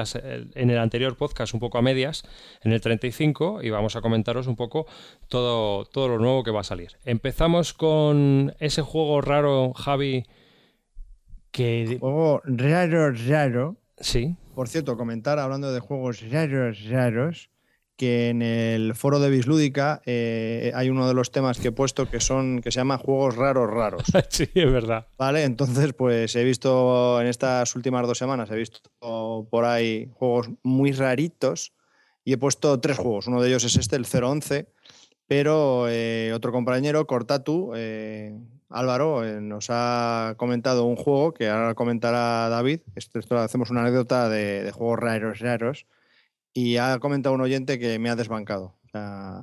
en, 0.56 0.70
el 0.70 0.78
anterior 0.78 1.18
podcast 1.18 1.54
un 1.54 1.60
poco 1.60 1.80
a 1.80 1.82
medias, 1.82 2.24
en 2.62 2.72
el 2.72 2.80
35, 2.80 3.62
y 3.62 3.72
vamos 3.72 3.98
a 3.98 4.02
comentaros 4.02 4.48
un 4.48 4.56
poco 4.56 4.86
todo, 5.28 5.84
todo 5.84 6.08
lo 6.08 6.20
nuevo 6.20 6.44
que 6.44 6.52
va 6.52 6.62
a 6.62 6.63
salir. 6.63 6.94
Empezamos 7.04 7.74
con 7.74 8.56
ese 8.62 8.82
juego 8.82 9.20
raro, 9.20 9.74
Javi, 9.74 10.24
que... 11.54 11.98
Juego 12.02 12.42
raro, 12.44 13.13
raro. 13.13 13.78
Sí. 13.98 14.36
Por 14.54 14.68
cierto, 14.68 14.98
comentar 14.98 15.39
hablando 15.39 15.72
de 15.72 15.80
juegos 15.80 16.30
raros, 16.30 16.84
raros, 16.89 17.50
que 17.96 18.30
en 18.30 18.42
el 18.42 18.96
foro 18.96 19.20
de 19.20 19.30
Bislúdica 19.30 20.02
eh, 20.06 20.72
hay 20.76 20.89
uno 20.89 21.08
de 21.08 21.13
los 21.13 21.32
temas 21.32 21.60
que 21.60 21.70
he 21.70 21.72
puesto 21.72 22.10
que 22.10 22.20
son 22.20 22.60
que 22.62 22.72
se 22.72 22.80
llama 22.80 22.98
juegos 22.98 23.36
raros 23.36 23.70
raros. 23.70 24.04
sí, 24.30 24.50
es 24.54 24.72
verdad. 24.72 25.08
Vale, 25.18 25.44
entonces 25.44 25.94
pues 25.94 26.36
he 26.36 26.44
visto 26.44 27.22
en 27.22 27.28
estas 27.28 27.76
últimas 27.76 28.06
dos 28.08 28.18
semanas 28.18 28.50
he 28.52 28.56
visto 28.56 28.82
por 29.00 29.66
ahí 29.66 30.10
juegos 30.13 30.50
muy 30.63 30.92
raritos 30.92 31.74
y 32.26 32.34
he 32.34 32.38
puesto 32.38 32.80
tres 32.80 32.98
juegos. 32.98 33.28
Uno 33.28 33.42
de 33.42 33.50
ellos 33.50 33.63
es 33.63 33.76
este, 33.76 33.96
el 33.96 34.06
011, 34.06 34.68
pero 35.28 35.88
eh, 35.89 36.32
otro 36.34 36.52
compañero, 36.52 37.06
Cortatu, 37.06 37.74
eh, 37.76 38.36
Álvaro 38.74 39.24
eh, 39.24 39.40
nos 39.40 39.68
ha 39.70 40.34
comentado 40.38 40.86
un 40.86 40.96
juego 40.96 41.34
que 41.34 41.48
ahora 41.48 41.76
comentará 41.76 42.50
David. 42.50 42.82
Esto, 42.96 43.38
hacemos 43.38 43.70
una 43.70 43.82
anécdota 43.82 44.30
de, 44.30 44.72
juegos 44.72 45.00
raros, 45.00 45.40
raros. 45.40 45.86
Y 46.54 46.78
ha 46.78 46.98
comentado 47.00 47.36
un 47.36 47.42
oyente 47.42 47.80
que 47.80 48.00
me 48.00 48.10
ha 48.10 48.16
desbancado. 48.16 48.76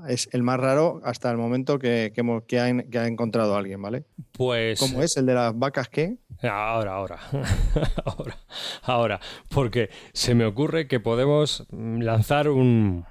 es 0.08 0.28
el 0.32 0.42
más 0.42 0.58
raro 0.58 1.00
hasta 1.04 1.30
el 1.30 1.36
momento 1.36 1.78
que, 1.78 2.12
que, 2.46 2.60
ha, 2.60 3.06
encontrado 3.06 3.56
alguien, 3.56 3.80
¿vale? 3.80 4.04
Pues. 4.32 4.78
¿Cómo 4.78 5.02
es? 5.02 5.16
¿El 5.16 5.26
de 5.26 5.34
las 5.34 5.56
vacas 5.56 5.88
qué? 5.88 6.18
Ahora, 6.42 6.94
ahora. 6.94 7.18
ahora. 8.04 8.36
Ahora. 8.82 9.20
Porque 9.48 9.90
se 10.12 10.34
me 10.34 10.44
ocurre 10.44 10.88
que 10.88 11.00
podemos 11.00 11.66
lanzar 11.70 12.48
un. 12.48 13.06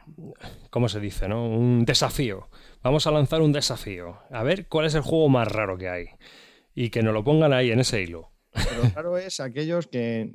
¿Cómo 0.69 0.89
se 0.89 0.99
dice, 0.99 1.27
no? 1.27 1.47
Un 1.47 1.85
desafío 1.85 2.49
vamos 2.81 3.07
a 3.07 3.11
lanzar 3.11 3.41
un 3.41 3.51
desafío. 3.51 4.19
A 4.31 4.43
ver 4.43 4.67
cuál 4.67 4.85
es 4.85 4.95
el 4.95 5.01
juego 5.01 5.29
más 5.29 5.47
raro 5.47 5.77
que 5.77 5.89
hay. 5.89 6.05
Y 6.73 6.89
que 6.89 7.03
nos 7.03 7.13
lo 7.13 7.23
pongan 7.23 7.53
ahí 7.53 7.71
en 7.71 7.79
ese 7.79 8.01
hilo. 8.01 8.31
Lo 8.53 8.89
raro 8.95 9.17
es 9.17 9.39
aquellos 9.39 9.87
que 9.87 10.33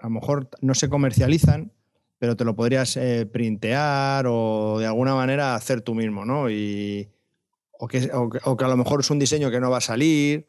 a 0.00 0.06
lo 0.06 0.10
mejor 0.10 0.50
no 0.60 0.74
se 0.74 0.90
comercializan, 0.90 1.72
pero 2.18 2.36
te 2.36 2.44
lo 2.44 2.54
podrías 2.54 2.94
eh, 2.98 3.24
printear 3.24 4.26
o 4.28 4.78
de 4.78 4.86
alguna 4.86 5.14
manera 5.14 5.54
hacer 5.54 5.80
tú 5.80 5.94
mismo, 5.94 6.26
¿no? 6.26 6.50
Y, 6.50 7.08
o, 7.72 7.88
que, 7.88 8.10
o, 8.12 8.56
que, 8.56 8.64
a 8.64 8.68
lo 8.68 8.76
mejor 8.76 9.00
es 9.00 9.10
un 9.10 9.18
diseño 9.18 9.50
que 9.50 9.60
no 9.60 9.70
va 9.70 9.78
a 9.78 9.82
salir. 9.82 10.46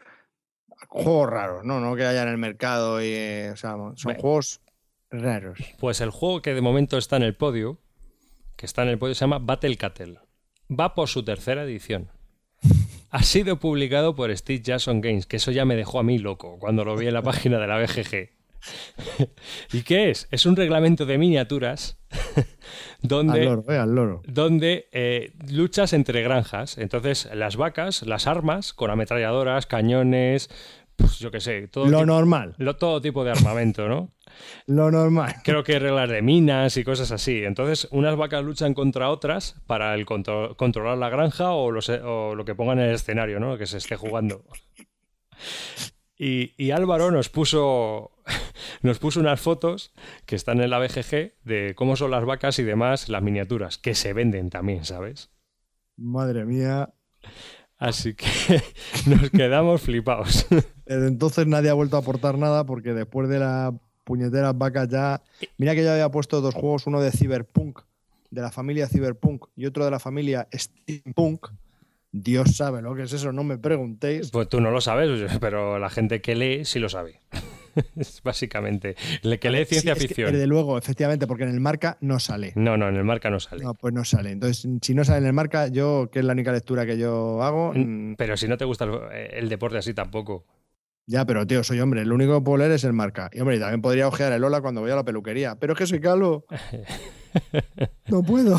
Juegos 0.90 1.30
raros, 1.30 1.64
¿no? 1.64 1.80
No 1.80 1.96
que 1.96 2.06
haya 2.06 2.24
en 2.24 2.30
el 2.30 2.38
mercado. 2.38 3.02
Y, 3.02 3.48
o 3.48 3.56
sea, 3.56 3.78
son 3.96 4.16
juegos 4.16 4.62
raros. 5.10 5.60
Pues 5.80 6.02
el 6.02 6.10
juego 6.10 6.42
que 6.42 6.54
de 6.54 6.62
momento 6.62 6.98
está 6.98 7.16
en 7.16 7.24
el 7.24 7.36
podio, 7.36 7.80
que 8.58 8.66
está 8.66 8.84
en 8.84 8.90
el 8.90 9.00
podio, 9.00 9.16
se 9.16 9.22
llama 9.22 9.40
Battle 9.40 9.78
Cattle 9.78 10.20
va 10.70 10.94
por 10.96 11.10
su 11.10 11.24
tercera 11.24 11.64
edición. 11.64 12.10
Ha 13.10 13.24
sido 13.24 13.60
publicado 13.60 14.16
por 14.16 14.36
Steve 14.36 14.62
Jackson 14.62 15.02
Games, 15.02 15.26
que 15.26 15.38
eso 15.38 15.52
ya 15.52 15.66
me 15.66 15.76
dejó 15.76 16.00
a 16.00 16.04
mí 16.04 16.20
loco 16.20 16.58
cuando 16.60 16.86
lo 16.86 16.96
vi 16.96 17.08
en 17.08 17.14
la 17.14 17.24
página 17.24 17.58
de 17.58 17.68
la 17.68 17.80
BGG. 17.80 18.30
¿Y 19.74 19.82
qué 19.84 20.10
es? 20.10 20.28
Es 20.32 20.46
un 20.46 20.56
reglamento 20.56 21.06
de 21.06 21.18
miniaturas 21.18 21.98
donde, 23.02 23.40
al 23.40 23.46
loro, 23.46 23.66
eh, 23.72 23.78
al 23.78 23.96
loro. 23.96 24.22
donde 24.28 24.90
eh, 24.92 25.34
luchas 25.50 25.94
entre 25.94 26.22
granjas. 26.22 26.78
Entonces, 26.78 27.30
las 27.34 27.56
vacas, 27.56 28.04
las 28.04 28.28
armas, 28.28 28.74
con 28.74 28.92
ametralladoras, 28.92 29.66
cañones, 29.66 30.50
pues 31.00 31.18
yo 31.20 31.32
qué 31.32 31.40
sé, 31.40 31.68
todo, 31.68 31.86
Lo 31.86 32.00
tipo, 32.00 32.06
normal, 32.06 32.56
lo- 32.58 32.76
todo 32.76 33.02
tipo 33.02 33.24
de 33.24 33.32
armamento, 33.32 33.88
¿no? 33.88 34.14
lo 34.68 34.92
normal. 34.92 35.36
Creo 35.44 35.64
que 35.64 35.80
reglas 35.80 36.10
de 36.10 36.22
minas 36.22 36.78
y 36.78 36.84
cosas 36.84 37.12
así. 37.12 37.44
Entonces, 37.44 37.88
unas 37.92 38.16
vacas 38.16 38.44
luchan 38.44 38.74
contra 38.74 39.10
otras 39.10 39.56
para 39.66 39.94
el 39.96 40.06
contro- 40.06 40.56
controlar 40.58 40.98
la 40.98 41.10
granja 41.10 41.52
o, 41.52 41.72
los- 41.72 41.90
o 41.90 42.36
lo 42.36 42.46
que 42.46 42.54
pongan 42.56 42.80
en 42.80 42.90
el 42.90 42.96
escenario, 42.96 43.40
¿no? 43.40 43.58
Que 43.58 43.66
se 43.66 43.78
esté 43.78 43.96
jugando. 43.96 44.44
Y, 46.22 46.54
y 46.62 46.72
Álvaro 46.72 47.12
nos 47.12 47.30
puso, 47.30 48.12
nos 48.82 49.00
puso 49.00 49.22
unas 49.22 49.40
fotos 49.40 49.94
que 50.26 50.36
están 50.36 50.60
en 50.60 50.70
la 50.70 50.78
BGG 50.80 51.36
de 51.46 51.74
cómo 51.78 51.96
son 51.96 52.12
las 52.12 52.26
vacas 52.26 52.60
y 52.60 52.64
demás, 52.64 53.08
las 53.08 53.24
miniaturas, 53.24 53.78
que 53.78 53.96
se 53.96 54.12
venden 54.12 54.50
también, 54.50 54.84
¿sabes? 54.84 55.32
Madre 55.96 56.44
mía. 56.44 56.94
Así 57.80 58.14
que 58.14 58.28
nos 59.08 59.30
quedamos 59.32 59.82
flipados. 59.82 60.46
Desde 60.86 61.08
entonces 61.08 61.48
nadie 61.48 61.70
ha 61.70 61.74
vuelto 61.74 61.96
a 61.96 62.02
aportar 62.02 62.38
nada 62.38 62.66
porque 62.66 62.94
después 62.94 63.30
de 63.30 63.40
las 63.40 63.74
puñeteras 64.04 64.58
vacas 64.58 64.90
ya... 64.90 65.22
Mira 65.58 65.74
que 65.74 65.84
yo 65.84 65.92
había 65.92 66.10
puesto 66.10 66.42
dos 66.42 66.54
juegos, 66.54 66.88
uno 66.88 67.00
de 67.00 67.12
Cyberpunk, 67.12 67.80
de 68.32 68.42
la 68.42 68.52
familia 68.52 68.88
Cyberpunk, 68.88 69.46
y 69.56 69.66
otro 69.66 69.86
de 69.86 69.92
la 69.92 70.00
familia 70.00 70.48
Steampunk. 70.54 71.48
Dios 72.12 72.56
sabe 72.56 72.82
lo 72.82 72.96
que 72.96 73.04
es 73.04 73.14
eso, 73.14 73.32
no 73.32 73.44
me 73.44 73.58
preguntéis. 73.58 74.32
Pues 74.32 74.50
tú 74.50 74.60
no 74.60 74.72
lo 74.72 74.82
sabes, 74.82 75.38
pero 75.40 75.80
la 75.80 75.90
gente 75.90 76.22
que 76.22 76.36
lee 76.36 76.66
sí 76.66 76.80
lo 76.80 76.90
sabe. 76.90 77.22
Es 77.96 78.22
básicamente. 78.24 78.96
El 79.24 79.40
que 79.40 79.50
lee 79.50 79.66
ciencia 79.66 79.94
Sí, 79.96 80.00
es 80.00 80.04
que, 80.04 80.08
ficción. 80.10 80.32
desde 80.34 80.48
luego, 80.48 80.78
efectivamente, 80.78 81.28
porque 81.28 81.44
en 81.44 81.50
el 81.50 81.60
marca 81.60 81.98
no 82.02 82.20
sale. 82.20 82.54
No, 82.56 82.78
no, 82.78 82.88
en 82.90 82.96
el 82.96 83.04
marca 83.04 83.30
no 83.30 83.40
sale. 83.40 83.64
No, 83.64 83.74
pues 83.74 83.94
no 83.94 84.04
sale. 84.06 84.32
Entonces, 84.32 84.68
si 84.82 84.94
no 84.94 85.04
sale 85.04 85.20
en 85.20 85.26
el 85.26 85.34
marca, 85.34 85.68
yo, 85.68 86.10
que 86.12 86.20
es 86.20 86.26
la 86.26 86.34
única 86.34 86.52
lectura 86.52 86.86
que 86.86 86.98
yo 86.98 87.42
hago, 87.44 87.74
mm, 87.76 88.16
Pero 88.16 88.38
si 88.38 88.48
no 88.48 88.58
te 88.58 88.66
gusta 88.66 88.86
el, 88.86 88.92
el 89.32 89.50
deporte 89.50 89.78
así 89.78 89.94
tampoco. 89.94 90.46
ya, 91.06 91.26
pero 91.26 91.46
tío, 91.48 91.64
soy 91.64 91.80
hombre. 91.80 92.06
Lo 92.06 92.16
único 92.16 92.38
que 92.38 92.44
puedo 92.44 92.58
leer 92.60 92.72
es 92.72 92.84
el 92.84 92.94
marca. 92.94 93.30
Y 93.34 93.40
hombre, 93.40 93.58
y 93.58 93.60
también 93.60 93.82
podría 93.82 94.08
ojear 94.08 94.32
el 94.34 94.44
Ola 94.44 94.62
cuando 94.62 94.82
voy 94.82 94.92
a 94.92 94.96
la 94.96 95.04
peluquería. 95.04 95.56
Pero 95.56 95.74
es 95.74 95.80
que 95.80 95.88
soy 95.88 96.00
calvo. 96.00 96.46
No 98.08 98.24
puedo. 98.24 98.58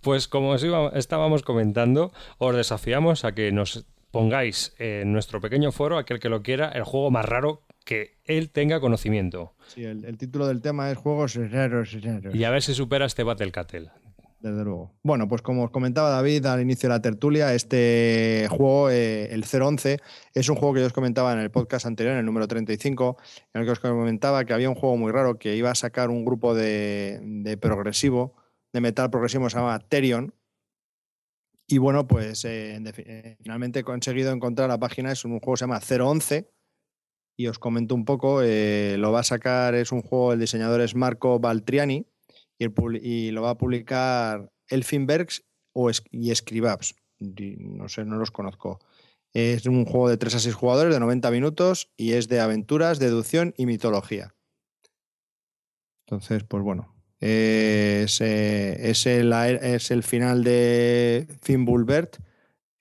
Pues 0.00 0.28
como 0.28 0.50
os 0.50 0.62
iba- 0.64 0.90
estábamos 0.94 1.42
comentando, 1.42 2.12
os 2.38 2.54
desafiamos 2.54 3.24
a 3.24 3.32
que 3.32 3.50
nos 3.52 3.86
pongáis 4.10 4.74
en 4.78 5.12
nuestro 5.12 5.40
pequeño 5.40 5.72
foro, 5.72 5.98
aquel 5.98 6.20
que 6.20 6.28
lo 6.28 6.42
quiera, 6.42 6.68
el 6.70 6.84
juego 6.84 7.10
más 7.10 7.24
raro 7.24 7.62
que 7.84 8.18
él 8.24 8.50
tenga 8.50 8.80
conocimiento. 8.80 9.54
Sí, 9.66 9.84
el, 9.84 10.04
el 10.04 10.18
título 10.18 10.46
del 10.46 10.60
tema 10.60 10.90
es 10.90 10.98
Juegos 10.98 11.34
raros, 11.34 11.96
raros. 12.02 12.34
Y 12.34 12.44
a 12.44 12.50
ver 12.50 12.62
si 12.62 12.74
supera 12.74 13.06
este 13.06 13.22
Battle 13.22 13.52
Cattle. 13.52 13.90
Desde 14.40 14.64
luego. 14.64 14.94
Bueno, 15.02 15.28
pues 15.28 15.42
como 15.42 15.64
os 15.64 15.70
comentaba 15.70 16.08
David 16.08 16.46
al 16.46 16.62
inicio 16.62 16.88
de 16.88 16.94
la 16.94 17.02
tertulia, 17.02 17.52
este 17.52 18.46
juego, 18.48 18.88
eh, 18.88 19.28
el 19.34 19.44
011, 19.44 19.98
es 20.32 20.48
un 20.48 20.56
juego 20.56 20.72
que 20.72 20.80
yo 20.80 20.86
os 20.86 20.94
comentaba 20.94 21.34
en 21.34 21.40
el 21.40 21.50
podcast 21.50 21.84
anterior, 21.84 22.14
en 22.14 22.20
el 22.20 22.24
número 22.24 22.48
35, 22.48 23.18
en 23.52 23.60
el 23.60 23.66
que 23.66 23.72
os 23.72 23.80
comentaba 23.80 24.46
que 24.46 24.54
había 24.54 24.70
un 24.70 24.76
juego 24.76 24.96
muy 24.96 25.12
raro 25.12 25.38
que 25.38 25.56
iba 25.56 25.70
a 25.70 25.74
sacar 25.74 26.08
un 26.08 26.24
grupo 26.24 26.54
de, 26.54 27.20
de 27.22 27.58
progresivo, 27.58 28.34
de 28.72 28.80
metal 28.80 29.10
progresivo, 29.10 29.50
se 29.50 29.58
llama 29.58 29.78
Therion. 29.78 30.32
Y 31.70 31.78
bueno, 31.78 32.08
pues 32.08 32.44
eh, 32.46 32.82
eh, 32.84 33.36
finalmente 33.40 33.78
he 33.78 33.84
conseguido 33.84 34.32
encontrar 34.32 34.68
la 34.68 34.80
página, 34.80 35.12
es 35.12 35.24
un 35.24 35.38
juego 35.38 35.52
que 35.52 35.58
se 35.58 35.64
llama 35.66 35.80
011. 35.80 36.50
Y 37.38 37.46
os 37.46 37.60
comento 37.60 37.94
un 37.94 38.04
poco, 38.04 38.42
eh, 38.42 38.96
lo 38.98 39.12
va 39.12 39.20
a 39.20 39.22
sacar, 39.22 39.76
es 39.76 39.92
un 39.92 40.02
juego, 40.02 40.32
el 40.32 40.40
diseñador 40.40 40.80
es 40.80 40.96
Marco 40.96 41.38
Baltriani, 41.38 42.04
y, 42.58 43.30
lo 43.30 43.42
va 43.42 43.50
a 43.50 43.56
publicar 43.56 44.50
Elfinbergs 44.66 45.44
o 45.72 45.90
y 46.10 46.34
Scribabs. 46.34 46.96
No 47.20 47.88
sé, 47.88 48.04
no 48.04 48.16
los 48.16 48.32
conozco. 48.32 48.80
Es 49.32 49.64
un 49.66 49.84
juego 49.84 50.08
de 50.08 50.16
3 50.16 50.34
a 50.34 50.38
6 50.40 50.54
jugadores 50.56 50.92
de 50.92 50.98
90 50.98 51.30
minutos 51.30 51.92
y 51.96 52.14
es 52.14 52.26
de 52.26 52.40
aventuras, 52.40 52.98
deducción 52.98 53.54
y 53.56 53.66
mitología. 53.66 54.34
Entonces, 56.04 56.42
pues 56.42 56.64
bueno. 56.64 56.89
Es, 57.20 58.20
eh, 58.20 58.90
es, 58.90 59.06
el, 59.06 59.32
es 59.32 59.90
el 59.90 60.02
final 60.02 60.42
de 60.42 61.26
Fimbulbert. 61.42 62.16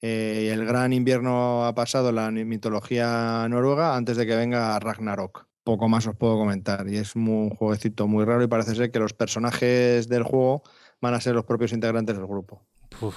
Eh, 0.01 0.49
el 0.53 0.65
gran 0.65 0.93
invierno 0.93 1.65
ha 1.65 1.75
pasado 1.75 2.09
en 2.09 2.15
la 2.15 2.31
mitología 2.31 3.45
noruega 3.49 3.97
antes 3.97 4.15
de 4.15 4.25
que 4.25 4.35
venga 4.35 4.79
Ragnarok 4.79 5.49
poco 5.69 5.87
más 5.87 6.07
os 6.07 6.15
puedo 6.15 6.35
comentar. 6.37 6.87
Y 6.89 6.97
es 6.97 7.15
un 7.15 7.49
jueguecito 7.51 8.07
muy 8.07 8.25
raro 8.25 8.43
y 8.43 8.47
parece 8.47 8.73
ser 8.73 8.91
que 8.91 8.99
los 8.99 9.13
personajes 9.13 10.07
del 10.07 10.23
juego 10.23 10.63
van 10.99 11.13
a 11.13 11.21
ser 11.21 11.35
los 11.35 11.45
propios 11.45 11.73
integrantes 11.73 12.15
del 12.17 12.25
grupo. 12.25 12.65
Uf, 13.01 13.15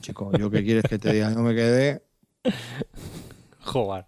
Chico, 0.00 0.32
¿yo 0.36 0.50
qué 0.50 0.64
quieres 0.64 0.84
que 0.88 0.98
te 0.98 1.12
diga? 1.12 1.32
Yo 1.32 1.40
me 1.40 1.54
quedé. 1.54 2.02
joder. 3.60 4.06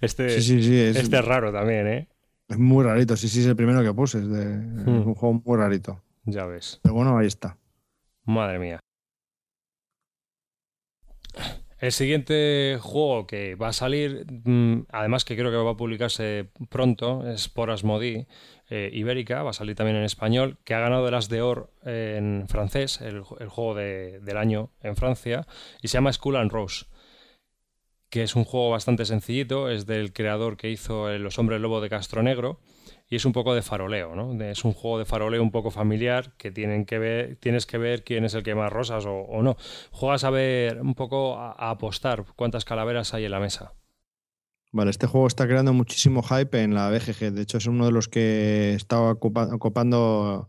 Este, 0.00 0.28
Sí, 0.28 0.42
sí, 0.42 0.62
sí. 0.62 0.76
Es, 0.76 0.96
este 0.96 1.18
es 1.18 1.24
raro 1.24 1.52
también, 1.52 1.86
¿eh? 1.86 2.08
Es 2.48 2.58
muy 2.58 2.84
rarito. 2.84 3.16
Sí, 3.16 3.28
sí, 3.28 3.40
es 3.40 3.46
el 3.46 3.56
primero 3.56 3.82
que 3.82 3.92
puse. 3.94 4.18
Es, 4.18 4.28
de- 4.28 4.42
es 4.54 4.86
Hmm. 4.86 5.06
un 5.08 5.14
juego 5.14 5.42
muy 5.44 5.56
rarito. 5.58 6.00
Ya 6.24 6.46
ves. 6.46 6.80
Pero 6.82 6.94
bueno, 6.94 7.16
ahí 7.18 7.26
está. 7.26 7.56
Madre 8.24 8.58
mía. 8.58 8.80
El 11.80 11.92
siguiente 11.92 12.78
juego 12.80 13.26
que 13.26 13.56
va 13.56 13.68
a 13.68 13.72
salir, 13.74 14.24
mm, 14.44 14.86
además 14.90 15.24
que 15.26 15.36
creo 15.36 15.50
que 15.50 15.56
va 15.58 15.72
a 15.72 15.76
publicarse 15.76 16.48
pronto, 16.70 17.28
es 17.28 17.48
por 17.48 17.70
Asmodee 17.70 18.26
eh, 18.70 18.88
Ibérica, 18.94 19.42
va 19.42 19.50
a 19.50 19.52
salir 19.52 19.74
también 19.76 19.98
en 19.98 20.04
español, 20.04 20.56
que 20.64 20.72
ha 20.72 20.78
ganado 20.80 21.06
el 21.06 21.14
As 21.14 21.28
de 21.28 21.42
Or 21.42 21.70
en 21.84 22.46
francés, 22.48 23.02
el, 23.02 23.16
el 23.40 23.48
juego 23.50 23.74
de- 23.74 24.20
del 24.20 24.38
año 24.38 24.70
en 24.82 24.96
Francia, 24.96 25.46
y 25.82 25.88
se 25.88 25.94
llama 25.98 26.12
Skull 26.12 26.36
and 26.36 26.50
Rose, 26.50 26.86
que 28.14 28.22
es 28.22 28.36
un 28.36 28.44
juego 28.44 28.70
bastante 28.70 29.06
sencillito, 29.06 29.68
es 29.68 29.86
del 29.86 30.12
creador 30.12 30.56
que 30.56 30.70
hizo 30.70 31.08
Los 31.18 31.36
Hombres 31.40 31.60
Lobo 31.60 31.80
de 31.80 31.88
Castro 31.88 32.22
Negro, 32.22 32.60
y 33.08 33.16
es 33.16 33.24
un 33.24 33.32
poco 33.32 33.56
de 33.56 33.62
faroleo, 33.62 34.14
¿no? 34.14 34.40
Es 34.44 34.64
un 34.64 34.72
juego 34.72 35.00
de 35.00 35.04
faroleo 35.04 35.42
un 35.42 35.50
poco 35.50 35.72
familiar 35.72 36.32
que 36.36 36.52
tienen 36.52 36.84
que 36.84 37.00
ver, 37.00 37.34
tienes 37.40 37.66
que 37.66 37.76
ver 37.76 38.04
quién 38.04 38.24
es 38.24 38.34
el 38.34 38.44
que 38.44 38.54
más 38.54 38.72
rosas 38.72 39.04
o, 39.04 39.42
no. 39.42 39.56
Juegas 39.90 40.22
a 40.22 40.30
ver 40.30 40.80
un 40.80 40.94
poco 40.94 41.36
a, 41.36 41.70
apostar 41.70 42.24
cuántas 42.36 42.64
calaveras 42.64 43.14
hay 43.14 43.24
en 43.24 43.32
la 43.32 43.40
mesa. 43.40 43.74
Vale, 44.70 44.92
este 44.92 45.08
juego 45.08 45.26
está 45.26 45.48
creando 45.48 45.72
muchísimo 45.72 46.22
hype 46.22 46.62
en 46.62 46.72
la 46.72 46.90
BGG. 46.90 47.32
De 47.32 47.42
hecho, 47.42 47.58
es 47.58 47.66
uno 47.66 47.84
de 47.84 47.90
los 47.90 48.06
que 48.06 48.78
ocupa- 48.90 49.52
ocupando 49.52 50.48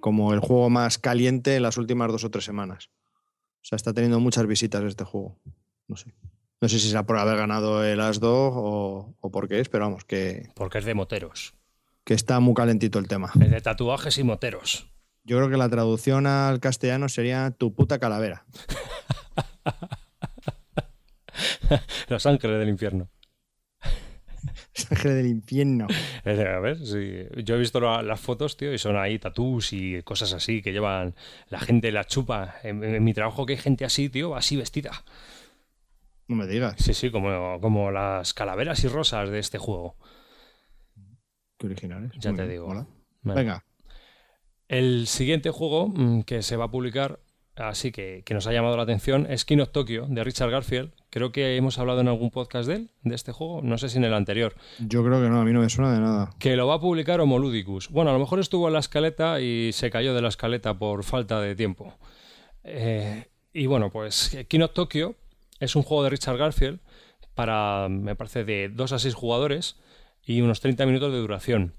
como 0.00 0.34
el 0.34 0.40
juego 0.40 0.70
más 0.70 0.98
caliente 0.98 1.54
en 1.54 1.62
las 1.62 1.76
últimas 1.76 2.10
dos 2.10 2.24
o 2.24 2.32
tres 2.32 2.44
semanas. 2.44 2.90
O 3.62 3.64
sea, 3.64 3.76
está 3.76 3.94
teniendo 3.94 4.18
muchas 4.18 4.48
visitas 4.48 4.82
este 4.82 5.04
juego. 5.04 5.38
No 5.86 5.96
sé. 5.96 6.12
No 6.62 6.68
sé 6.68 6.78
si 6.78 6.88
será 6.88 7.04
por 7.04 7.18
haber 7.18 7.36
ganado 7.36 7.84
el 7.84 8.00
Asdog 8.00 8.56
o, 8.56 9.14
o 9.20 9.30
por 9.30 9.48
qué 9.48 9.60
es, 9.60 9.68
pero 9.68 9.84
vamos, 9.84 10.04
que, 10.04 10.48
Porque 10.54 10.78
es 10.78 10.84
de 10.86 10.94
moteros. 10.94 11.54
que 12.04 12.14
está 12.14 12.40
muy 12.40 12.54
calentito 12.54 12.98
el 12.98 13.08
tema. 13.08 13.30
Es 13.40 13.50
de 13.50 13.60
tatuajes 13.60 14.16
y 14.18 14.22
moteros. 14.22 14.86
Yo 15.24 15.36
creo 15.38 15.50
que 15.50 15.56
la 15.56 15.68
traducción 15.68 16.26
al 16.26 16.58
castellano 16.60 17.08
sería 17.08 17.50
tu 17.50 17.74
puta 17.74 17.98
calavera. 17.98 18.44
Los 22.08 22.26
ángeles 22.26 22.58
del 22.58 22.68
infierno. 22.68 23.08
Ángel 24.90 25.14
del 25.16 25.26
infierno. 25.26 25.86
A 26.24 26.30
ver, 26.60 26.78
sí. 26.78 27.24
Yo 27.44 27.54
he 27.54 27.58
visto 27.58 27.80
la- 27.80 28.02
las 28.02 28.20
fotos, 28.20 28.56
tío, 28.56 28.72
y 28.72 28.78
son 28.78 28.96
ahí 28.96 29.18
tatús 29.18 29.72
y 29.72 30.02
cosas 30.02 30.32
así 30.32 30.62
que 30.62 30.72
llevan 30.72 31.14
la 31.48 31.60
gente 31.60 31.90
la 31.92 32.04
chupa. 32.04 32.56
En, 32.62 32.82
en 32.84 33.02
mi 33.04 33.14
trabajo 33.14 33.46
que 33.46 33.54
hay 33.54 33.58
gente 33.58 33.84
así, 33.84 34.08
tío, 34.08 34.34
así 34.36 34.56
vestida. 34.56 34.90
No 36.32 36.38
me 36.38 36.46
digas. 36.46 36.76
Sí, 36.78 36.94
sí, 36.94 37.10
como, 37.10 37.60
como 37.60 37.90
las 37.90 38.32
calaveras 38.32 38.82
y 38.84 38.88
rosas 38.88 39.28
de 39.28 39.38
este 39.38 39.58
juego. 39.58 39.96
Qué 41.58 41.66
originales. 41.66 42.12
Ya 42.18 42.30
Muy 42.30 42.38
te 42.38 42.46
bien, 42.46 42.52
digo. 42.52 42.86
Venga. 43.20 43.66
El 44.66 45.06
siguiente 45.06 45.50
juego 45.50 45.88
mm, 45.88 46.22
que 46.22 46.40
se 46.40 46.56
va 46.56 46.64
a 46.64 46.70
publicar, 46.70 47.20
así 47.54 47.92
que, 47.92 48.22
que 48.24 48.32
nos 48.32 48.46
ha 48.46 48.52
llamado 48.54 48.78
la 48.78 48.84
atención, 48.84 49.26
es 49.28 49.44
King 49.44 49.58
of 49.58 49.72
Tokyo, 49.72 50.06
de 50.08 50.24
Richard 50.24 50.50
Garfield. 50.50 50.94
Creo 51.10 51.32
que 51.32 51.56
hemos 51.56 51.78
hablado 51.78 52.00
en 52.00 52.08
algún 52.08 52.30
podcast 52.30 52.66
de 52.66 52.76
él, 52.76 52.90
de 53.02 53.14
este 53.14 53.32
juego, 53.32 53.60
no 53.62 53.76
sé 53.76 53.90
si 53.90 53.98
en 53.98 54.04
el 54.04 54.14
anterior. 54.14 54.54
Yo 54.78 55.04
creo 55.04 55.20
que 55.20 55.28
no, 55.28 55.38
a 55.38 55.44
mí 55.44 55.52
no 55.52 55.60
me 55.60 55.68
suena 55.68 55.92
de 55.92 56.00
nada. 56.00 56.30
Que 56.38 56.56
lo 56.56 56.66
va 56.66 56.76
a 56.76 56.80
publicar 56.80 57.20
Homoludicus. 57.20 57.90
Bueno, 57.90 58.08
a 58.08 58.14
lo 58.14 58.20
mejor 58.20 58.40
estuvo 58.40 58.68
en 58.68 58.72
la 58.72 58.80
escaleta 58.80 59.38
y 59.42 59.72
se 59.74 59.90
cayó 59.90 60.14
de 60.14 60.22
la 60.22 60.28
escaleta 60.28 60.78
por 60.78 61.04
falta 61.04 61.42
de 61.42 61.54
tiempo. 61.54 61.92
Eh, 62.64 63.26
y 63.52 63.66
bueno, 63.66 63.90
pues 63.90 64.34
King 64.48 64.60
of 64.60 64.72
Tokyo 64.72 65.16
es 65.62 65.76
un 65.76 65.82
juego 65.82 66.02
de 66.02 66.10
Richard 66.10 66.36
Garfield 66.36 66.80
para, 67.34 67.88
me 67.88 68.16
parece, 68.16 68.44
de 68.44 68.68
2 68.68 68.92
a 68.92 68.98
6 68.98 69.14
jugadores 69.14 69.76
y 70.24 70.40
unos 70.40 70.60
30 70.60 70.84
minutos 70.86 71.12
de 71.12 71.18
duración. 71.18 71.74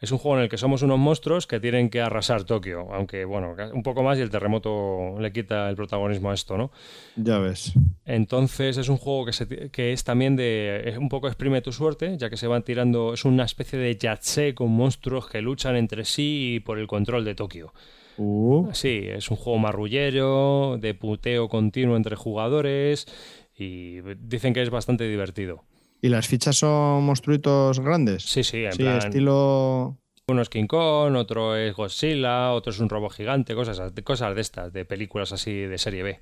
es 0.00 0.10
un 0.10 0.18
juego 0.18 0.38
en 0.38 0.44
el 0.44 0.48
que 0.48 0.58
somos 0.58 0.82
unos 0.82 0.98
monstruos 0.98 1.46
que 1.46 1.60
tienen 1.60 1.90
que 1.90 2.00
arrasar 2.00 2.44
Tokio, 2.44 2.88
aunque 2.92 3.24
bueno, 3.24 3.54
un 3.72 3.82
poco 3.82 4.02
más 4.02 4.18
y 4.18 4.22
el 4.22 4.30
terremoto 4.30 5.18
le 5.20 5.32
quita 5.32 5.68
el 5.68 5.76
protagonismo 5.76 6.30
a 6.30 6.34
esto, 6.34 6.56
¿no? 6.56 6.70
Ya 7.16 7.38
ves. 7.38 7.74
Entonces 8.06 8.78
es 8.78 8.88
un 8.88 8.96
juego 8.96 9.26
que, 9.26 9.70
que 9.70 9.92
es 9.92 10.04
también 10.04 10.36
de 10.36 10.96
un 10.98 11.08
poco 11.10 11.28
exprime 11.28 11.60
tu 11.60 11.72
suerte, 11.72 12.16
ya 12.16 12.30
que 12.30 12.36
se 12.38 12.46
van 12.46 12.62
tirando, 12.62 13.12
es 13.14 13.24
una 13.26 13.44
especie 13.44 13.78
de 13.78 13.96
yatse 13.96 14.54
con 14.54 14.70
monstruos 14.70 15.28
que 15.28 15.42
luchan 15.42 15.76
entre 15.76 16.06
sí 16.06 16.62
por 16.64 16.78
el 16.78 16.86
control 16.86 17.24
de 17.24 17.34
Tokio. 17.34 17.72
Uh. 18.18 18.68
Sí, 18.72 19.02
es 19.04 19.30
un 19.30 19.36
juego 19.36 19.58
marrullero, 19.58 20.78
de 20.80 20.94
puteo 20.94 21.48
continuo 21.48 21.96
entre 21.96 22.16
jugadores 22.16 23.06
y 23.54 24.00
dicen 24.18 24.54
que 24.54 24.62
es 24.62 24.70
bastante 24.70 25.08
divertido. 25.08 25.64
¿Y 26.02 26.08
las 26.08 26.28
fichas 26.28 26.56
son 26.56 27.04
monstruitos 27.04 27.80
grandes? 27.80 28.22
Sí, 28.22 28.44
sí, 28.44 28.64
en 28.64 28.72
sí, 28.72 28.82
plan... 28.82 28.98
estilo... 28.98 29.98
Uno 30.28 30.42
es 30.42 30.48
King 30.48 30.66
Kong, 30.66 31.14
otro 31.14 31.54
es 31.56 31.74
Godzilla, 31.74 32.52
otro 32.52 32.72
es 32.72 32.80
un 32.80 32.88
robo 32.88 33.08
gigante, 33.10 33.54
cosas, 33.54 33.80
cosas 34.02 34.34
de 34.34 34.40
estas, 34.40 34.72
de 34.72 34.84
películas 34.84 35.32
así 35.32 35.52
de 35.52 35.78
serie 35.78 36.02
B. 36.02 36.20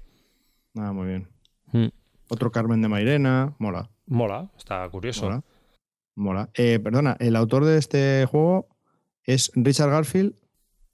Ah, 0.77 0.93
muy 0.93 1.07
bien. 1.07 1.29
Mm. 1.73 1.89
Otro 2.29 2.51
Carmen 2.53 2.83
de 2.83 2.89
Mairena, 2.89 3.55
mola. 3.59 3.91
Mola, 4.07 4.51
está 4.59 4.87
curioso. 4.91 5.25
Mola. 5.25 5.43
Mola. 6.17 6.51
Eh, 6.55 6.79
perdona, 6.81 7.17
el 7.19 7.35
autor 7.35 7.65
de 7.65 7.79
este 7.79 8.27
juego 8.27 8.69
es 9.23 9.51
Richard 9.55 9.91
Garfield. 9.91 10.35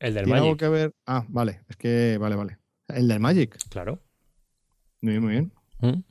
El 0.00 0.14
del 0.14 0.24
¿Tiene 0.24 0.38
algo 0.38 0.48
Magic, 0.48 0.60
que 0.60 0.68
ver? 0.68 0.94
Ah, 1.06 1.24
vale, 1.28 1.60
es 1.68 1.76
que, 1.76 2.18
vale, 2.18 2.34
vale. 2.34 2.58
El 2.88 3.06
del 3.06 3.20
Magic. 3.20 3.56
claro. 3.68 4.02
Muy 5.02 5.12
bien, 5.12 5.22
muy 5.22 5.32
bien. 5.32 5.52
Mm. 5.78 6.02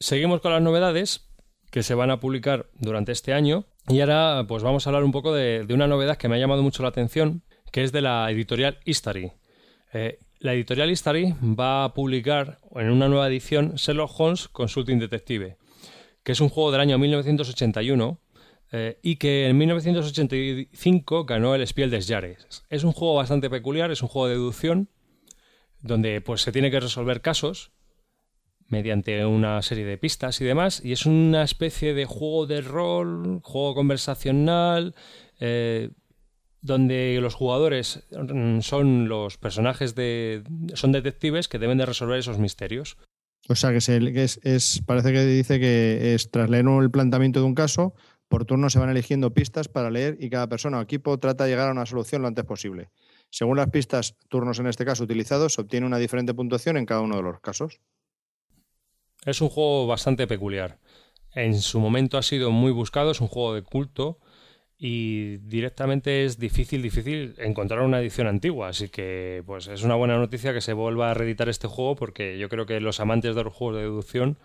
Seguimos 0.00 0.40
con 0.40 0.52
las 0.52 0.60
novedades 0.60 1.30
que 1.70 1.82
se 1.82 1.94
van 1.94 2.10
a 2.10 2.18
publicar 2.18 2.68
durante 2.80 3.12
este 3.12 3.32
año 3.32 3.66
y 3.88 4.00
ahora 4.00 4.44
pues 4.48 4.62
vamos 4.62 4.86
a 4.86 4.90
hablar 4.90 5.04
un 5.04 5.12
poco 5.12 5.32
de, 5.32 5.64
de 5.64 5.74
una 5.74 5.86
novedad 5.86 6.16
que 6.16 6.28
me 6.28 6.36
ha 6.36 6.38
llamado 6.38 6.62
mucho 6.62 6.82
la 6.82 6.90
atención 6.90 7.44
que 7.72 7.82
es 7.82 7.92
de 7.92 8.02
la 8.02 8.30
editorial 8.30 8.78
History. 8.84 9.32
Eh, 9.92 10.18
la 10.38 10.54
editorial 10.54 10.90
History 10.90 11.34
va 11.42 11.84
a 11.84 11.94
publicar 11.94 12.58
en 12.74 12.90
una 12.90 13.08
nueva 13.08 13.28
edición 13.28 13.74
Sherlock 13.74 14.18
Holmes 14.18 14.48
Consulting 14.48 14.98
Detective, 14.98 15.56
que 16.22 16.32
es 16.32 16.40
un 16.40 16.48
juego 16.48 16.72
del 16.72 16.80
año 16.80 16.98
1981 16.98 18.20
eh, 18.72 18.98
y 19.02 19.16
que 19.16 19.48
en 19.48 19.56
1985 19.58 21.24
ganó 21.24 21.54
el 21.54 21.66
Spiel 21.66 21.90
des 21.90 22.06
Jahres. 22.08 22.64
Es 22.68 22.84
un 22.84 22.92
juego 22.92 23.14
bastante 23.14 23.50
peculiar, 23.50 23.90
es 23.90 24.02
un 24.02 24.08
juego 24.08 24.28
de 24.28 24.34
deducción 24.34 24.88
donde 25.82 26.20
pues 26.20 26.42
se 26.42 26.52
tiene 26.52 26.70
que 26.70 26.80
resolver 26.80 27.20
casos 27.20 27.70
mediante 28.68 29.24
una 29.24 29.62
serie 29.62 29.84
de 29.84 29.96
pistas 29.98 30.40
y 30.40 30.44
demás, 30.44 30.82
y 30.84 30.90
es 30.92 31.06
una 31.06 31.44
especie 31.44 31.94
de 31.94 32.04
juego 32.04 32.46
de 32.46 32.60
rol, 32.62 33.38
juego 33.42 33.74
conversacional, 33.76 34.96
eh, 35.38 35.90
donde 36.62 37.16
los 37.20 37.34
jugadores 37.36 38.02
son 38.62 39.08
los 39.08 39.38
personajes 39.38 39.94
de... 39.94 40.42
son 40.74 40.90
detectives 40.90 41.46
que 41.46 41.60
deben 41.60 41.78
de 41.78 41.86
resolver 41.86 42.18
esos 42.18 42.38
misterios. 42.38 42.96
O 43.48 43.54
sea, 43.54 43.70
que, 43.72 43.80
se, 43.80 44.00
que 44.12 44.24
es, 44.24 44.40
es- 44.42 44.82
parece 44.84 45.12
que 45.12 45.24
dice 45.24 45.60
que 45.60 46.14
es 46.14 46.32
tras 46.32 46.50
leer 46.50 46.64
el 46.82 46.90
planteamiento 46.90 47.38
de 47.38 47.46
un 47.46 47.54
caso, 47.54 47.94
por 48.28 48.44
turno 48.44 48.70
se 48.70 48.78
van 48.78 48.90
eligiendo 48.90 49.32
pistas 49.32 49.68
para 49.68 49.90
leer 49.90 50.16
y 50.20 50.30
cada 50.30 50.48
persona 50.48 50.78
o 50.78 50.82
equipo 50.82 51.18
trata 51.18 51.44
de 51.44 51.50
llegar 51.50 51.68
a 51.68 51.72
una 51.72 51.86
solución 51.86 52.22
lo 52.22 52.28
antes 52.28 52.44
posible. 52.44 52.90
Según 53.30 53.56
las 53.56 53.70
pistas, 53.70 54.16
turnos 54.28 54.58
en 54.58 54.66
este 54.66 54.84
caso 54.84 55.04
utilizados, 55.04 55.54
se 55.54 55.60
obtiene 55.60 55.86
una 55.86 55.98
diferente 55.98 56.34
puntuación 56.34 56.76
en 56.76 56.86
cada 56.86 57.00
uno 57.00 57.16
de 57.16 57.22
los 57.22 57.40
casos. 57.40 57.80
Es 59.24 59.40
un 59.40 59.48
juego 59.48 59.86
bastante 59.86 60.26
peculiar. 60.26 60.78
En 61.34 61.54
su 61.60 61.80
momento 61.80 62.18
ha 62.18 62.22
sido 62.22 62.50
muy 62.50 62.72
buscado, 62.72 63.10
es 63.10 63.20
un 63.20 63.28
juego 63.28 63.54
de 63.54 63.62
culto 63.62 64.18
y 64.78 65.38
directamente 65.38 66.24
es 66.24 66.38
difícil, 66.38 66.82
difícil 66.82 67.34
encontrar 67.38 67.80
una 67.80 68.00
edición 68.00 68.26
antigua. 68.26 68.68
Así 68.68 68.88
que 68.88 69.42
pues 69.46 69.68
es 69.68 69.82
una 69.82 69.94
buena 69.94 70.16
noticia 70.16 70.52
que 70.52 70.60
se 70.60 70.72
vuelva 70.72 71.10
a 71.10 71.14
reeditar 71.14 71.48
este 71.48 71.68
juego 71.68 71.96
porque 71.96 72.38
yo 72.38 72.48
creo 72.48 72.66
que 72.66 72.80
los 72.80 73.00
amantes 73.00 73.34
de 73.34 73.44
los 73.44 73.52
juegos 73.52 73.76
de 73.76 73.82
deducción 73.82 74.38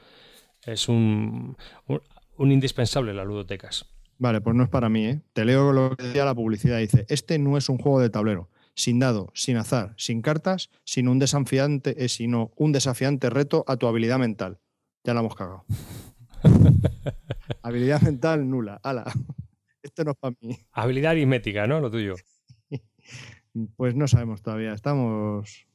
es 0.63 0.89
un, 0.89 1.57
un, 1.87 2.01
un 2.41 2.51
indispensable 2.51 3.11
en 3.11 3.17
las 3.17 3.27
ludotecas. 3.27 3.85
Vale, 4.17 4.41
pues 4.41 4.55
no 4.55 4.63
es 4.63 4.69
para 4.69 4.89
mí, 4.89 5.05
¿eh? 5.05 5.21
Te 5.33 5.45
leo 5.45 5.71
lo 5.71 5.95
que 5.95 6.05
decía 6.05 6.25
la 6.25 6.33
publicidad. 6.33 6.79
Dice, 6.79 7.05
este 7.07 7.37
no 7.37 7.55
es 7.57 7.69
un 7.69 7.77
juego 7.77 7.99
de 7.99 8.09
tablero, 8.09 8.49
sin 8.73 8.99
dado, 8.99 9.31
sin 9.35 9.57
azar, 9.57 9.93
sin 9.97 10.21
cartas, 10.21 10.69
sino 10.83 11.11
un 11.11 11.19
desafiante, 11.19 12.03
eh, 12.03 12.09
sino 12.09 12.51
un 12.55 12.71
desafiante 12.71 13.29
reto 13.29 13.63
a 13.67 13.77
tu 13.77 13.87
habilidad 13.87 14.17
mental. 14.17 14.59
Ya 15.03 15.13
la 15.13 15.19
hemos 15.19 15.35
cagado. 15.35 15.65
habilidad 17.63 18.01
mental 18.01 18.49
nula. 18.49 18.79
Ala. 18.83 19.05
Esto 19.83 20.03
no 20.03 20.11
es 20.11 20.17
para 20.17 20.35
mí. 20.41 20.57
Habilidad 20.71 21.11
aritmética, 21.11 21.67
¿no? 21.67 21.79
Lo 21.79 21.91
tuyo. 21.91 22.15
Pues 23.75 23.95
no 23.95 24.07
sabemos 24.07 24.41
todavía. 24.41 24.71
Estamos, 24.71 25.67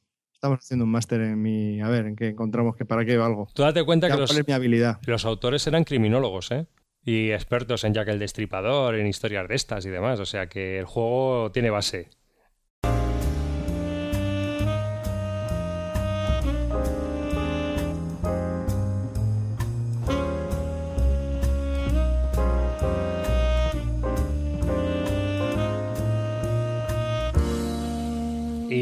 estamos 0.46 0.64
haciendo 0.64 0.84
un 0.84 0.90
máster 0.90 1.20
en 1.20 1.42
mi. 1.42 1.80
A 1.80 1.88
ver, 1.88 2.06
en 2.06 2.16
qué 2.16 2.28
encontramos 2.28 2.76
que 2.76 2.84
para 2.84 3.04
qué 3.04 3.16
valgo. 3.16 3.48
Tú 3.54 3.62
date 3.62 3.84
cuenta 3.84 4.06
que 4.06 4.12
¿Cuál 4.12 4.20
los, 4.22 4.36
es 4.36 4.46
mi 4.46 4.52
habilidad? 4.52 4.98
los 5.06 5.24
autores 5.24 5.66
eran 5.66 5.84
criminólogos, 5.84 6.50
¿eh? 6.52 6.66
Y 7.04 7.30
expertos 7.30 7.84
en 7.84 7.94
Jack 7.94 8.08
el 8.08 8.18
Destripador, 8.18 8.96
en 8.96 9.06
historias 9.06 9.46
de 9.48 9.54
estas 9.54 9.86
y 9.86 9.90
demás. 9.90 10.18
O 10.20 10.26
sea 10.26 10.48
que 10.48 10.78
el 10.78 10.84
juego 10.84 11.50
tiene 11.52 11.70
base. 11.70 12.10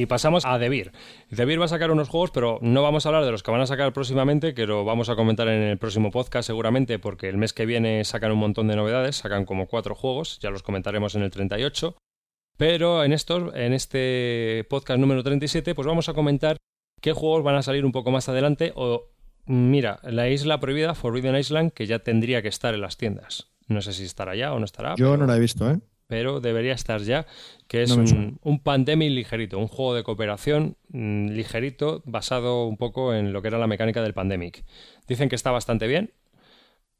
Y 0.05 0.07
pasamos 0.07 0.45
a 0.45 0.59
Debir. 0.59 0.93
Debir 1.31 1.59
va 1.59 1.65
a 1.65 1.69
sacar 1.69 1.91
unos 1.91 2.11
juegos, 2.11 2.31
pero 2.31 2.59
no 2.61 2.83
vamos 2.83 3.07
a 3.07 3.09
hablar 3.09 3.25
de 3.25 3.31
los 3.31 3.43
que 3.43 3.51
van 3.51 3.63
a 3.63 3.67
sacar 3.67 3.95
próximamente, 3.95 4.53
que 4.53 4.67
lo 4.67 4.85
vamos 4.85 5.09
a 5.09 5.17
comentar 5.17 5.49
en 5.49 5.63
el 5.63 5.79
próximo 5.79 6.11
podcast 6.11 6.47
seguramente, 6.47 6.99
porque 6.99 7.31
el 7.31 7.39
mes 7.39 7.55
que 7.55 7.65
viene 7.65 8.05
sacan 8.05 8.31
un 8.33 8.39
montón 8.39 8.69
de 8.69 8.77
novedades, 8.77 9.17
sacan 9.17 9.47
como 9.47 9.67
cuatro 9.67 9.95
juegos, 9.95 10.39
ya 10.41 10.51
los 10.51 10.63
comentaremos 10.63 11.15
en 11.15 11.23
el 11.23 11.31
38. 11.31 11.97
Pero 12.59 13.03
en 13.03 13.15
estos, 13.15 13.55
en 13.55 13.73
este 13.73 14.67
podcast 14.69 15.01
número 15.01 15.23
37, 15.23 15.75
pues 15.75 15.89
vamos 15.89 16.11
a 16.11 16.13
comentar 16.13 16.59
qué 17.01 17.13
juegos 17.15 17.43
van 17.43 17.55
a 17.57 17.63
salir 17.63 17.87
un 17.87 17.93
poco 17.93 18.11
más 18.11 18.29
adelante. 18.29 18.75
O, 18.77 19.11
mira, 19.47 20.01
la 20.03 20.29
isla 20.29 20.61
prohibida, 20.61 20.95
Forbidden 20.95 21.35
Island, 21.35 21.73
que 21.73 21.87
ya 21.87 22.01
tendría 22.01 22.43
que 22.43 22.49
estar 22.49 22.75
en 22.75 22.83
las 22.83 22.99
tiendas. 22.99 23.55
No 23.69 23.81
sé 23.81 23.95
si 23.95 24.05
estará 24.05 24.37
ya 24.37 24.53
o 24.53 24.59
no 24.59 24.67
estará. 24.67 24.97
Yo 24.97 25.13
pero- 25.13 25.17
no 25.17 25.27
la 25.27 25.39
he 25.39 25.41
visto, 25.41 25.71
¿eh? 25.71 25.79
Pero 26.07 26.41
debería 26.41 26.75
estar 26.75 27.01
ya, 27.03 27.27
que 27.69 27.83
es 27.83 27.97
No 27.97 28.03
un, 28.03 28.39
un 28.43 28.61
pandemic 28.61 29.11
ligerito, 29.11 29.59
un 29.59 29.69
juego 29.69 29.95
de 29.95 30.03
cooperación 30.05 30.77
mm, 30.89 31.29
ligerito 31.31 32.03
basado 32.07 32.67
un 32.67 32.77
poco 32.77 33.15
en 33.15 33.33
lo 33.33 33.43
que 33.43 33.49
era 33.49 33.59
la 33.59 33.67
mecánica 33.67 34.03
del 34.03 34.15
pandemic. 34.15 34.65
Dicen 35.09 35.29
que 35.29 35.37
está 35.37 35.51
bastante 35.51 35.87
bien, 35.87 36.13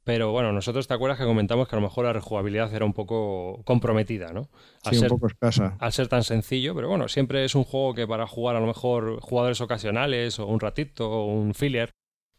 pero 0.05 0.33
bueno, 0.33 0.53
nosotros 0.53 0.87
te 0.87 0.95
acuerdas 0.95 1.19
que 1.19 1.25
comentamos 1.25 1.67
que 1.69 1.77
a 1.77 1.81
lo 1.81 1.87
mejor 1.87 2.05
la 2.05 2.13
rejugabilidad 2.13 2.75
era 2.75 2.85
un 2.85 2.93
poco 2.93 3.63
comprometida, 3.65 4.33
¿no? 4.33 4.51
Al 4.83 4.95
Sí, 4.95 4.99
un 4.99 5.03
ser, 5.03 5.09
poco 5.09 5.27
escasa. 5.29 5.79
al 5.79 5.93
ser 5.93 6.09
tan 6.09 6.25
sencillo, 6.25 6.75
pero 6.75 6.89
bueno, 6.89 7.09
siempre 7.09 7.45
es 7.45 7.55
un 7.55 7.65
juego 7.65 7.95
que 7.95 8.07
para 8.07 8.27
jugar 8.27 8.57
a 8.57 8.61
lo 8.61 8.67
mejor 8.67 9.21
jugadores 9.21 9.61
ocasionales 9.63 10.39
o 10.39 10.47
un 10.47 10.61
ratito 10.61 11.11
o 11.11 11.27
un 11.27 11.55
filler, 11.55 11.91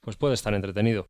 pues 0.02 0.16
puede 0.18 0.36
estar 0.36 0.54
entretenido. 0.54 1.08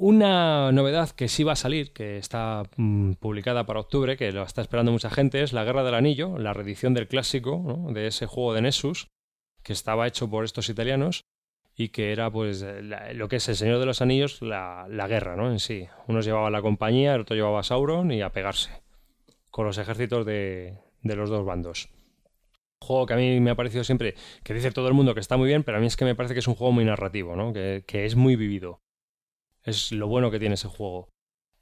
Una 0.00 0.70
novedad 0.70 1.10
que 1.10 1.26
sí 1.26 1.42
va 1.42 1.52
a 1.54 1.56
salir, 1.56 1.92
que 1.92 2.18
está 2.18 2.62
mm, 2.76 3.14
publicada 3.14 3.66
para 3.66 3.80
octubre, 3.80 4.16
que 4.16 4.30
lo 4.30 4.44
está 4.44 4.62
esperando 4.62 4.92
mucha 4.92 5.10
gente, 5.10 5.42
es 5.42 5.52
La 5.52 5.64
Guerra 5.64 5.82
del 5.82 5.94
Anillo, 5.94 6.38
la 6.38 6.52
reedición 6.52 6.94
del 6.94 7.08
clásico, 7.08 7.60
¿no? 7.66 7.92
de 7.92 8.06
ese 8.06 8.26
juego 8.26 8.54
de 8.54 8.62
Nessus, 8.62 9.08
que 9.64 9.72
estaba 9.72 10.06
hecho 10.06 10.30
por 10.30 10.44
estos 10.44 10.68
italianos 10.68 11.24
y 11.74 11.88
que 11.88 12.12
era 12.12 12.30
pues 12.30 12.62
la- 12.62 13.12
lo 13.12 13.28
que 13.28 13.36
es 13.36 13.48
el 13.48 13.56
Señor 13.56 13.80
de 13.80 13.86
los 13.86 14.00
Anillos, 14.00 14.40
la, 14.40 14.86
la 14.88 15.08
guerra 15.08 15.34
¿no? 15.34 15.50
en 15.50 15.58
sí. 15.58 15.88
Unos 16.06 16.24
llevaban 16.24 16.52
la 16.52 16.62
compañía, 16.62 17.16
el 17.16 17.22
otro 17.22 17.34
llevaba 17.34 17.58
a 17.60 17.64
Sauron 17.64 18.12
y 18.12 18.22
a 18.22 18.30
pegarse 18.30 18.70
con 19.50 19.66
los 19.66 19.78
ejércitos 19.78 20.24
de, 20.24 20.78
de 21.02 21.16
los 21.16 21.28
dos 21.28 21.44
bandos. 21.44 21.88
Juego 22.80 23.06
que 23.06 23.14
a 23.14 23.16
mí 23.16 23.40
me 23.40 23.50
ha 23.50 23.56
parecido 23.56 23.82
siempre, 23.82 24.14
que 24.44 24.54
dice 24.54 24.70
todo 24.70 24.86
el 24.86 24.94
mundo 24.94 25.12
que 25.14 25.20
está 25.20 25.36
muy 25.36 25.48
bien, 25.48 25.64
pero 25.64 25.78
a 25.78 25.80
mí 25.80 25.88
es 25.88 25.96
que 25.96 26.04
me 26.04 26.14
parece 26.14 26.34
que 26.34 26.40
es 26.40 26.46
un 26.46 26.54
juego 26.54 26.72
muy 26.72 26.84
narrativo, 26.84 27.34
¿no? 27.34 27.52
que, 27.52 27.82
que 27.84 28.04
es 28.04 28.14
muy 28.14 28.36
vivido. 28.36 28.80
Es 29.64 29.92
lo 29.92 30.06
bueno 30.08 30.30
que 30.30 30.38
tiene 30.38 30.54
ese 30.54 30.68
juego. 30.68 31.08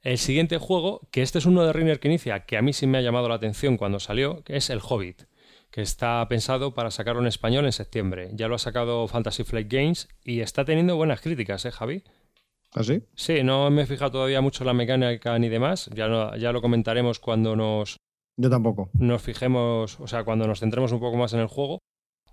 El 0.01 0.17
siguiente 0.17 0.57
juego, 0.57 1.07
que 1.11 1.21
este 1.21 1.39
es 1.39 1.45
uno 1.45 1.65
de 1.65 1.73
Reiner 1.73 1.99
que 1.99 2.07
inicia, 2.07 2.45
que 2.45 2.57
a 2.57 2.61
mí 2.61 2.71
sí 2.73 2.87
me 2.87 2.97
ha 2.97 3.01
llamado 3.01 3.27
la 3.27 3.35
atención 3.35 3.77
cuando 3.77 3.99
salió, 3.99 4.43
que 4.43 4.55
es 4.57 4.69
El 4.69 4.79
Hobbit, 4.81 5.23
que 5.71 5.81
está 5.81 6.25
pensado 6.29 6.73
para 6.73 6.91
sacarlo 6.91 7.21
en 7.21 7.27
español 7.27 7.65
en 7.65 7.71
septiembre. 7.73 8.29
Ya 8.33 8.47
lo 8.47 8.55
ha 8.55 8.59
sacado 8.59 9.07
Fantasy 9.07 9.43
Flight 9.43 9.71
Games 9.71 10.07
y 10.23 10.39
está 10.41 10.63
teniendo 10.63 10.95
buenas 10.95 11.19
críticas, 11.21 11.65
¿eh, 11.65 11.71
Javi? 11.71 12.03
¿Así? 12.73 13.01
Sí, 13.15 13.43
no 13.43 13.69
me 13.69 13.81
he 13.81 13.85
fijado 13.85 14.11
todavía 14.11 14.39
mucho 14.41 14.63
en 14.63 14.67
la 14.67 14.73
mecánica 14.73 15.37
ni 15.39 15.49
demás. 15.49 15.89
Ya, 15.93 16.07
no- 16.07 16.35
ya 16.37 16.51
lo 16.51 16.61
comentaremos 16.61 17.19
cuando 17.19 17.55
nos, 17.55 17.97
Yo 18.37 18.49
tampoco. 18.49 18.91
nos 18.93 19.21
fijemos, 19.21 19.99
o 19.99 20.07
sea, 20.07 20.23
cuando 20.23 20.47
nos 20.47 20.59
centremos 20.59 20.91
un 20.91 20.99
poco 20.99 21.17
más 21.17 21.33
en 21.33 21.39
el 21.39 21.47
juego. 21.47 21.79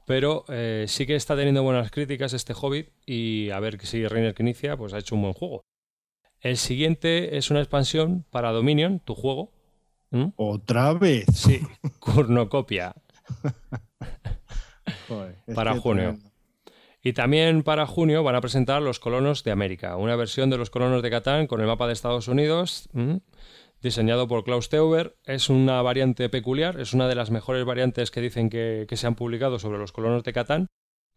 Pero 0.07 0.44
eh, 0.48 0.84
sí 0.88 1.07
que 1.07 1.16
está 1.16 1.36
teniendo 1.36 1.62
buenas 1.62 1.90
críticas 1.90 2.32
este 2.32 2.52
Hobbit 2.52 2.88
y 3.07 3.50
a 3.50 3.61
ver 3.61 3.80
si 3.86 4.07
Reiner 4.07 4.34
que 4.34 4.42
inicia 4.42 4.76
pues 4.76 4.92
ha 4.92 4.98
hecho 4.98 5.14
un 5.14 5.22
buen 5.22 5.34
juego. 5.34 5.64
El 6.40 6.59
siguiente 6.59 7.38
es 7.38 7.50
una 7.50 7.61
expansión 7.61 8.26
para 8.30 8.52
Dominion, 8.52 9.00
tu 9.00 9.14
juego, 9.14 9.50
¿Mm? 10.14 10.32
¿Otra 10.36 10.92
vez? 10.92 11.26
Sí, 11.34 11.61
Cornucopia. 11.98 12.94
para 15.55 15.74
junio. 15.74 16.18
Y 17.02 17.14
también 17.14 17.64
para 17.64 17.86
junio 17.86 18.22
van 18.22 18.36
a 18.36 18.40
presentar 18.40 18.80
los 18.80 19.00
colonos 19.00 19.42
de 19.42 19.50
América, 19.50 19.96
una 19.96 20.14
versión 20.14 20.50
de 20.50 20.57
los 20.57 20.70
colonos 20.70 21.02
de 21.02 21.11
Catán 21.11 21.48
con 21.48 21.61
el 21.61 21.66
mapa 21.66 21.88
de 21.88 21.94
Estados 21.94 22.28
Unidos, 22.28 22.88
diseñado 23.85 24.26
por 24.26 24.43
Klaus 24.43 24.68
Teuber. 24.68 25.16
Es 25.24 25.49
una 25.49 25.80
variante 25.82 26.28
peculiar, 26.28 26.80
es 26.80 26.95
una 26.95 27.07
de 27.07 27.14
las 27.14 27.30
mejores 27.30 27.64
variantes 27.64 28.11
que 28.11 28.20
dicen 28.20 28.51
que, 28.51 28.89
se 28.91 29.07
han 29.07 29.14
publicado 29.14 29.61
sobre 29.61 29.78
los 29.78 29.93
colonos 29.93 30.24
de 30.24 30.32
Catán, 30.32 30.66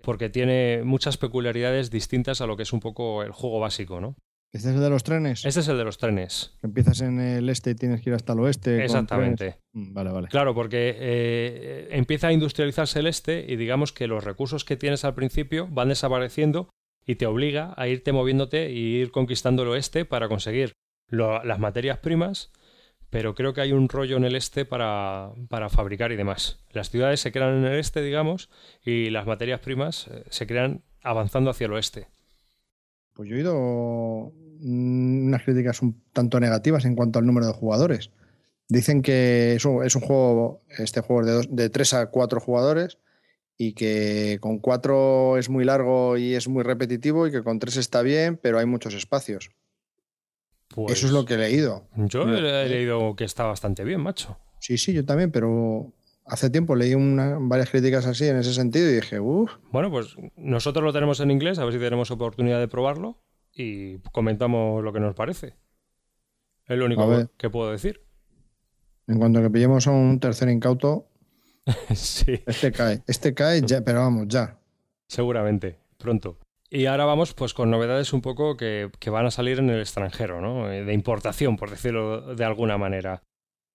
porque 0.03 0.29
tiene 0.29 0.83
muchas 0.83 1.17
peculiaridades 1.17 1.89
distintas 1.89 2.41
a 2.41 2.45
lo 2.45 2.57
que 2.57 2.63
es 2.63 2.73
un 2.73 2.81
poco 2.81 3.23
el 3.23 3.31
juego 3.31 3.59
básico, 3.59 3.99
¿no? 3.99 4.15
¿Este 4.53 4.69
es 4.69 4.75
el 4.75 4.81
de 4.81 4.89
los 4.89 5.03
trenes? 5.03 5.45
Este 5.45 5.59
es 5.59 5.67
el 5.67 5.77
de 5.77 5.83
los 5.83 5.97
trenes. 5.97 6.57
empiezas 6.61 7.01
en 7.01 7.19
el 7.19 7.49
este 7.49 7.71
y 7.71 7.75
tienes 7.75 8.01
que 8.01 8.11
ir 8.11 8.15
hasta 8.15 8.33
el 8.33 8.39
oeste. 8.39 8.83
Exactamente. 8.83 9.57
Mm, 9.73 9.93
vale, 9.93 10.11
vale. 10.11 10.27
Claro, 10.29 10.53
porque 10.53 10.95
eh, 10.97 11.87
empieza 11.91 12.27
a 12.27 12.33
industrializarse 12.33 12.99
el 12.99 13.07
este 13.07 13.45
y 13.47 13.55
digamos 13.55 13.91
que 13.91 14.07
los 14.07 14.23
recursos 14.23 14.63
que 14.63 14.77
tienes 14.77 15.03
al 15.03 15.15
principio 15.15 15.67
van 15.69 15.89
desapareciendo 15.89 16.69
y 17.05 17.15
te 17.15 17.25
obliga 17.25 17.73
a 17.77 17.87
irte 17.87 18.11
moviéndote 18.11 18.71
y 18.71 18.95
ir 18.95 19.11
conquistando 19.11 19.63
el 19.63 19.69
oeste 19.69 20.05
para 20.05 20.29
conseguir 20.29 20.73
las 21.09 21.59
materias 21.59 21.99
primas, 21.99 22.51
pero 23.09 23.35
creo 23.35 23.53
que 23.53 23.61
hay 23.61 23.71
un 23.71 23.89
rollo 23.89 24.17
en 24.17 24.25
el 24.25 24.35
este 24.35 24.65
para, 24.65 25.31
para, 25.49 25.69
fabricar 25.69 26.11
y 26.11 26.17
demás. 26.17 26.59
Las 26.71 26.89
ciudades 26.89 27.21
se 27.21 27.31
crean 27.31 27.57
en 27.57 27.65
el 27.65 27.79
este, 27.79 28.01
digamos, 28.01 28.49
y 28.83 29.09
las 29.09 29.25
materias 29.25 29.61
primas 29.61 30.07
eh, 30.07 30.23
se 30.29 30.45
crean 30.45 30.81
avanzando 31.01 31.49
hacia 31.49 31.65
el 31.65 31.73
oeste. 31.73 32.07
Pues 33.13 33.29
yo 33.29 33.35
he 33.35 33.39
oído 33.39 33.57
unas 34.59 35.43
críticas 35.43 35.81
un 35.81 36.01
tanto 36.13 36.39
negativas 36.39 36.85
en 36.85 36.95
cuanto 36.95 37.19
al 37.19 37.25
número 37.25 37.47
de 37.47 37.53
jugadores. 37.53 38.11
Dicen 38.69 39.01
que 39.01 39.55
es 39.55 39.65
un, 39.65 40.01
juego, 40.01 40.61
este 40.77 40.99
juego 40.99 41.25
de, 41.25 41.47
de 41.49 41.69
3 41.69 41.93
a 41.93 42.05
4 42.07 42.39
jugadores 42.41 42.97
y 43.57 43.73
que 43.73 44.37
con 44.41 44.59
4 44.59 45.37
es 45.37 45.49
muy 45.49 45.63
largo 45.63 46.17
y 46.17 46.35
es 46.35 46.47
muy 46.49 46.63
repetitivo 46.63 47.27
y 47.27 47.31
que 47.31 47.43
con 47.43 47.59
3 47.59 47.77
está 47.77 48.01
bien, 48.01 48.37
pero 48.37 48.59
hay 48.59 48.65
muchos 48.65 48.93
espacios. 48.93 49.51
Eso 50.87 51.07
es 51.07 51.11
lo 51.13 51.25
que 51.25 51.35
he 51.35 51.37
leído. 51.37 51.87
Yo 51.95 52.23
he 52.23 52.69
leído 52.69 53.15
que 53.15 53.23
está 53.23 53.45
bastante 53.45 53.83
bien, 53.83 54.01
macho. 54.01 54.37
Sí, 54.59 54.77
sí, 54.77 54.93
yo 54.93 55.05
también, 55.05 55.31
pero 55.31 55.93
hace 56.25 56.49
tiempo 56.49 56.75
leí 56.75 56.93
varias 57.39 57.69
críticas 57.69 58.05
así 58.05 58.27
en 58.27 58.37
ese 58.37 58.53
sentido 58.53 58.89
y 58.89 58.95
dije, 58.95 59.19
uff. 59.19 59.51
Bueno, 59.71 59.89
pues 59.89 60.15
nosotros 60.35 60.83
lo 60.83 60.93
tenemos 60.93 61.19
en 61.19 61.31
inglés, 61.31 61.59
a 61.59 61.65
ver 61.65 61.73
si 61.73 61.79
tenemos 61.79 62.11
oportunidad 62.11 62.59
de 62.59 62.67
probarlo 62.67 63.17
y 63.53 63.99
comentamos 64.11 64.83
lo 64.83 64.93
que 64.93 64.99
nos 64.99 65.15
parece. 65.15 65.55
Es 66.65 66.77
lo 66.77 66.85
único 66.85 67.29
que 67.37 67.49
puedo 67.49 67.71
decir. 67.71 68.01
En 69.07 69.19
cuanto 69.19 69.41
que 69.41 69.49
pillemos 69.49 69.87
a 69.87 69.91
un 69.91 70.19
tercer 70.19 70.49
incauto, 70.49 71.07
sí. 71.95 72.41
este 72.45 72.71
cae. 72.71 73.03
Este 73.07 73.33
cae 73.33 73.61
ya, 73.61 73.81
pero 73.81 73.99
vamos, 73.99 74.27
ya. 74.27 74.59
Seguramente, 75.07 75.79
pronto. 75.97 76.37
Y 76.69 76.85
ahora 76.85 77.05
vamos 77.05 77.33
pues 77.33 77.53
con 77.53 77.71
novedades 77.71 78.11
un 78.11 78.21
poco 78.21 78.57
que, 78.57 78.89
que 78.99 79.09
van 79.09 79.25
a 79.25 79.31
salir 79.31 79.59
en 79.59 79.69
el 79.69 79.79
extranjero, 79.79 80.41
¿no? 80.41 80.67
De 80.67 80.93
importación, 80.93 81.55
por 81.55 81.69
decirlo 81.69 82.35
de 82.35 82.43
alguna 82.43 82.77
manera. 82.77 83.23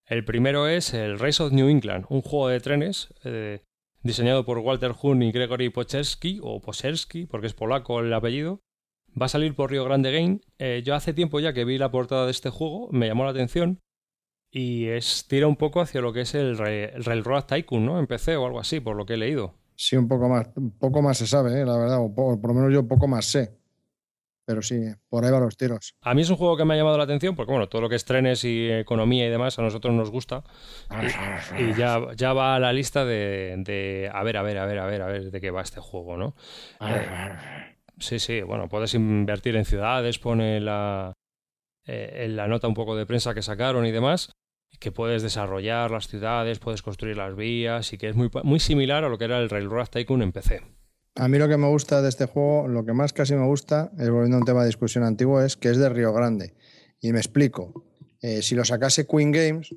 El 0.07 0.24
primero 0.24 0.68
es 0.68 0.93
el 0.95 1.18
Race 1.18 1.43
of 1.43 1.53
New 1.53 1.68
England, 1.68 2.07
un 2.09 2.22
juego 2.22 2.49
de 2.49 2.61
trenes 2.61 3.14
eh, 3.24 3.62
diseñado 4.03 4.45
por 4.45 4.59
Walter 4.59 4.93
Huhn 5.01 5.22
y 5.22 5.32
Gregory 5.32 5.70
Pochersky, 5.70 6.40
o 6.43 6.61
Pochersky, 6.61 7.26
porque 7.26 7.47
es 7.47 7.55
polaco 7.55 8.01
el 8.01 8.12
apellido. 8.12 8.61
Va 9.20 9.26
a 9.26 9.30
salir 9.30 9.55
por 9.55 9.70
Rio 9.70 9.84
Grande 9.84 10.12
Game. 10.12 10.40
Eh, 10.59 10.82
yo 10.84 10.95
hace 10.95 11.14
tiempo 11.14 11.40
ya 11.40 11.53
que 11.53 11.64
vi 11.64 11.78
la 11.78 11.90
portada 11.90 12.24
de 12.24 12.30
este 12.30 12.51
juego, 12.51 12.88
me 12.90 13.07
llamó 13.07 13.24
la 13.24 13.30
atención. 13.30 13.80
Y 14.51 14.86
es 14.88 15.26
tira 15.28 15.47
un 15.47 15.57
poco 15.57 15.80
hacia 15.80 16.03
lo 16.03 16.12
que 16.12 16.22
es 16.22 16.34
el, 16.34 16.59
Railroad 16.59 17.45
Tycoon, 17.45 17.86
¿no? 17.86 17.99
En 17.99 18.07
PC 18.07 18.36
o 18.36 18.45
algo 18.45 18.61
así, 18.61 18.80
por 18.80 18.97
lo 18.97 19.07
que 19.07 19.14
he 19.14 19.18
leído. 19.18 19.55
Sí, 19.82 19.96
un 19.96 20.06
poco 20.06 20.28
más. 20.28 20.46
Un 20.54 20.78
poco 20.78 21.02
más 21.02 21.18
se 21.18 21.26
sabe, 21.26 21.60
¿eh? 21.60 21.64
la 21.66 21.76
verdad. 21.76 21.98
O 22.00 22.14
por, 22.14 22.40
por 22.40 22.50
lo 22.50 22.54
menos 22.54 22.72
yo 22.72 22.86
poco 22.86 23.08
más 23.08 23.24
sé. 23.24 23.58
Pero 24.44 24.62
sí, 24.62 24.80
por 25.08 25.24
ahí 25.24 25.32
van 25.32 25.42
los 25.42 25.56
tiros. 25.56 25.96
A 26.02 26.14
mí 26.14 26.22
es 26.22 26.30
un 26.30 26.36
juego 26.36 26.56
que 26.56 26.64
me 26.64 26.74
ha 26.74 26.76
llamado 26.76 26.98
la 26.98 27.02
atención 27.02 27.34
porque, 27.34 27.50
bueno, 27.50 27.68
todo 27.68 27.82
lo 27.82 27.88
que 27.88 27.96
es 27.96 28.04
trenes 28.04 28.44
y 28.44 28.70
economía 28.70 29.26
y 29.26 29.30
demás 29.30 29.58
a 29.58 29.62
nosotros 29.62 29.92
nos 29.92 30.12
gusta. 30.12 30.44
Y, 31.58 31.74
ya, 31.74 31.98
ya 32.14 32.32
va 32.32 32.54
a 32.54 32.60
la 32.60 32.72
lista 32.72 33.04
de, 33.04 34.08
a 34.12 34.22
ver, 34.22 34.36
a 34.36 34.42
ver, 34.42 34.58
a 34.58 34.66
ver, 34.66 34.78
a 34.78 34.86
ver, 34.86 35.02
a 35.02 35.06
ver 35.06 35.30
de 35.32 35.40
qué 35.40 35.50
va 35.50 35.62
este 35.62 35.80
juego, 35.80 36.16
¿no? 36.16 36.36
Eh, 36.80 37.76
sí, 37.98 38.20
sí, 38.20 38.40
bueno, 38.42 38.68
puedes 38.68 38.94
invertir 38.94 39.56
en 39.56 39.64
ciudades, 39.64 40.20
pone 40.20 40.60
la, 40.60 41.12
eh, 41.86 42.24
en 42.24 42.36
la 42.36 42.46
nota 42.46 42.68
un 42.68 42.74
poco 42.74 42.94
de 42.94 43.04
prensa 43.04 43.34
que 43.34 43.42
sacaron 43.42 43.84
y 43.84 43.90
demás 43.90 44.32
que 44.78 44.92
puedes 44.92 45.22
desarrollar 45.22 45.90
las 45.90 46.08
ciudades, 46.08 46.58
puedes 46.58 46.82
construir 46.82 47.16
las 47.16 47.36
vías 47.36 47.92
y 47.92 47.98
que 47.98 48.08
es 48.08 48.16
muy, 48.16 48.30
muy 48.42 48.60
similar 48.60 49.04
a 49.04 49.08
lo 49.08 49.18
que 49.18 49.26
era 49.26 49.38
el 49.38 49.48
Railroad 49.48 49.88
Tycoon 49.88 50.22
en 50.22 50.32
PC. 50.32 50.62
A 51.14 51.28
mí 51.28 51.38
lo 51.38 51.46
que 51.46 51.58
me 51.58 51.68
gusta 51.68 52.00
de 52.00 52.08
este 52.08 52.26
juego, 52.26 52.68
lo 52.68 52.84
que 52.84 52.94
más 52.94 53.12
casi 53.12 53.34
me 53.34 53.46
gusta, 53.46 53.92
es 53.98 54.08
volviendo 54.08 54.36
a 54.36 54.40
un 54.40 54.46
tema 54.46 54.60
de 54.60 54.66
discusión 54.66 55.04
antiguo, 55.04 55.42
es 55.42 55.56
que 55.56 55.68
es 55.68 55.76
de 55.76 55.88
Río 55.88 56.12
Grande. 56.12 56.54
Y 57.00 57.12
me 57.12 57.18
explico. 57.18 57.84
Eh, 58.22 58.40
si 58.40 58.54
lo 58.54 58.64
sacase 58.64 59.06
Queen 59.06 59.30
Games, 59.30 59.74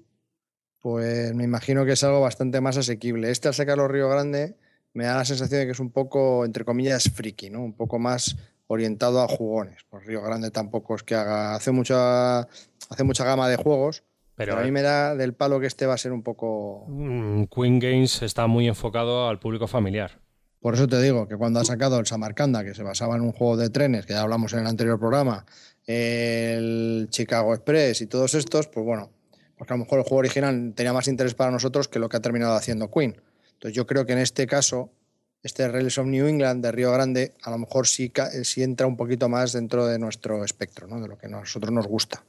pues 0.79 1.33
me 1.33 1.43
imagino 1.43 1.83
que 1.83 1.93
es 1.93 2.03
algo 2.03 2.21
bastante 2.21 2.61
más 2.61 2.77
asequible. 2.77 3.31
Este 3.31 3.47
al 3.47 3.53
sacarlo 3.53 3.87
Río 3.87 4.07
Grande 4.07 4.55
me 4.93 5.05
da 5.05 5.15
la 5.15 5.25
sensación 5.25 5.59
de 5.59 5.65
que 5.65 5.71
es 5.73 5.79
un 5.79 5.91
poco, 5.91 6.45
entre 6.45 6.63
comillas, 6.63 7.09
friki, 7.13 7.49
¿no? 7.49 7.63
Un 7.63 7.73
poco 7.73 7.99
más 7.99 8.37
orientado 8.67 9.21
a 9.21 9.27
jugones. 9.27 9.83
Pues 9.89 10.05
Río 10.05 10.21
Grande 10.21 10.51
tampoco 10.51 10.95
es 10.95 11.03
que 11.03 11.15
haga, 11.15 11.55
hace 11.55 11.71
mucha, 11.71 12.41
hace 12.41 13.03
mucha 13.03 13.25
gama 13.25 13.49
de 13.49 13.57
juegos, 13.57 14.03
pero, 14.36 14.57
a 14.57 14.61
mí 14.61 14.71
me 14.71 14.81
da 14.81 15.15
del 15.15 15.33
palo 15.33 15.59
que 15.59 15.67
este 15.67 15.86
va 15.86 15.93
a 15.93 15.97
ser 15.97 16.11
un 16.11 16.23
poco... 16.23 16.86
Mm, 16.88 17.43
Queen 17.45 17.79
Games 17.79 18.21
está 18.21 18.47
muy 18.47 18.67
enfocado 18.67 19.27
al 19.27 19.39
público 19.39 19.67
familiar. 19.67 20.19
Por 20.59 20.73
eso 20.73 20.88
te 20.88 21.01
digo 21.01 21.27
que 21.27 21.38
cuando 21.38 21.59
ha 21.59 21.63
sacado 21.63 21.99
el 21.99 22.07
Samarcanda, 22.07 22.63
que 22.63 22.73
se 22.73 22.83
basaba 22.83 23.15
en 23.15 23.21
un 23.21 23.31
juego 23.31 23.55
de 23.55 23.69
trenes, 23.69 24.05
que 24.05 24.13
ya 24.13 24.21
hablamos 24.21 24.51
en 24.53 24.59
el 24.59 24.67
anterior 24.67 24.99
programa, 24.99 25.45
el 25.86 27.07
Chicago 27.11 27.53
Express 27.53 28.01
y 28.01 28.07
todos 28.07 28.33
estos, 28.33 28.67
pues 28.67 28.86
bueno, 28.86 29.11
porque 29.57 29.73
a 29.73 29.77
lo 29.77 29.83
mejor 29.83 29.99
el 29.99 30.05
juego 30.05 30.17
original 30.17 30.73
tenía 30.75 30.91
más 30.91 31.07
interés 31.07 31.36
para 31.36 31.51
nosotros 31.51 31.88
que 31.88 31.99
lo 31.99 32.09
que 32.09 32.17
ha 32.17 32.19
terminado 32.19 32.55
haciendo 32.55 32.89
Queen. 32.89 33.15
Entonces 33.53 33.75
yo 33.75 33.86
creo 33.86 34.05
que 34.05 34.13
en 34.13 34.19
este 34.19 34.47
caso, 34.47 34.91
este 35.43 35.67
Rails 35.67 35.97
of 35.97 36.07
New 36.07 36.27
England 36.27 36.63
de 36.63 36.71
Río 36.71 36.91
Grande, 36.91 37.36
a 37.43 37.51
lo 37.51 37.59
mejor 37.59 37.88
sí, 37.88 38.11
sí 38.43 38.63
entra 38.63 38.88
un 38.88 38.97
poquito 38.97 39.29
más 39.29 39.53
dentro 39.53 39.86
de 39.86 39.99
nuestro 39.99 40.43
espectro, 40.43 40.88
¿no? 40.88 40.99
de 40.99 41.07
lo 41.07 41.17
que 41.17 41.27
a 41.27 41.29
nosotros 41.29 41.71
nos 41.71 41.88
gusta. 41.88 42.23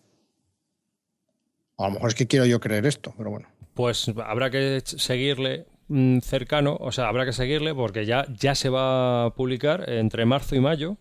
A 1.78 1.88
lo 1.88 1.94
mejor 1.94 2.08
es 2.08 2.14
que 2.14 2.26
quiero 2.26 2.46
yo 2.46 2.60
creer 2.60 2.86
esto, 2.86 3.14
pero 3.16 3.30
bueno. 3.30 3.48
Pues 3.74 4.10
habrá 4.24 4.50
que 4.50 4.82
seguirle 4.84 5.66
Mm, 5.88 6.18
cercano, 6.18 6.76
o 6.80 6.90
sea, 6.90 7.08
habrá 7.08 7.24
que 7.24 7.32
seguirle 7.32 7.72
porque 7.72 8.06
ya, 8.06 8.26
ya 8.36 8.54
se 8.54 8.68
va 8.68 9.26
a 9.26 9.30
publicar 9.34 9.88
entre 9.88 10.24
marzo 10.26 10.56
y 10.56 10.60
mayo. 10.60 10.96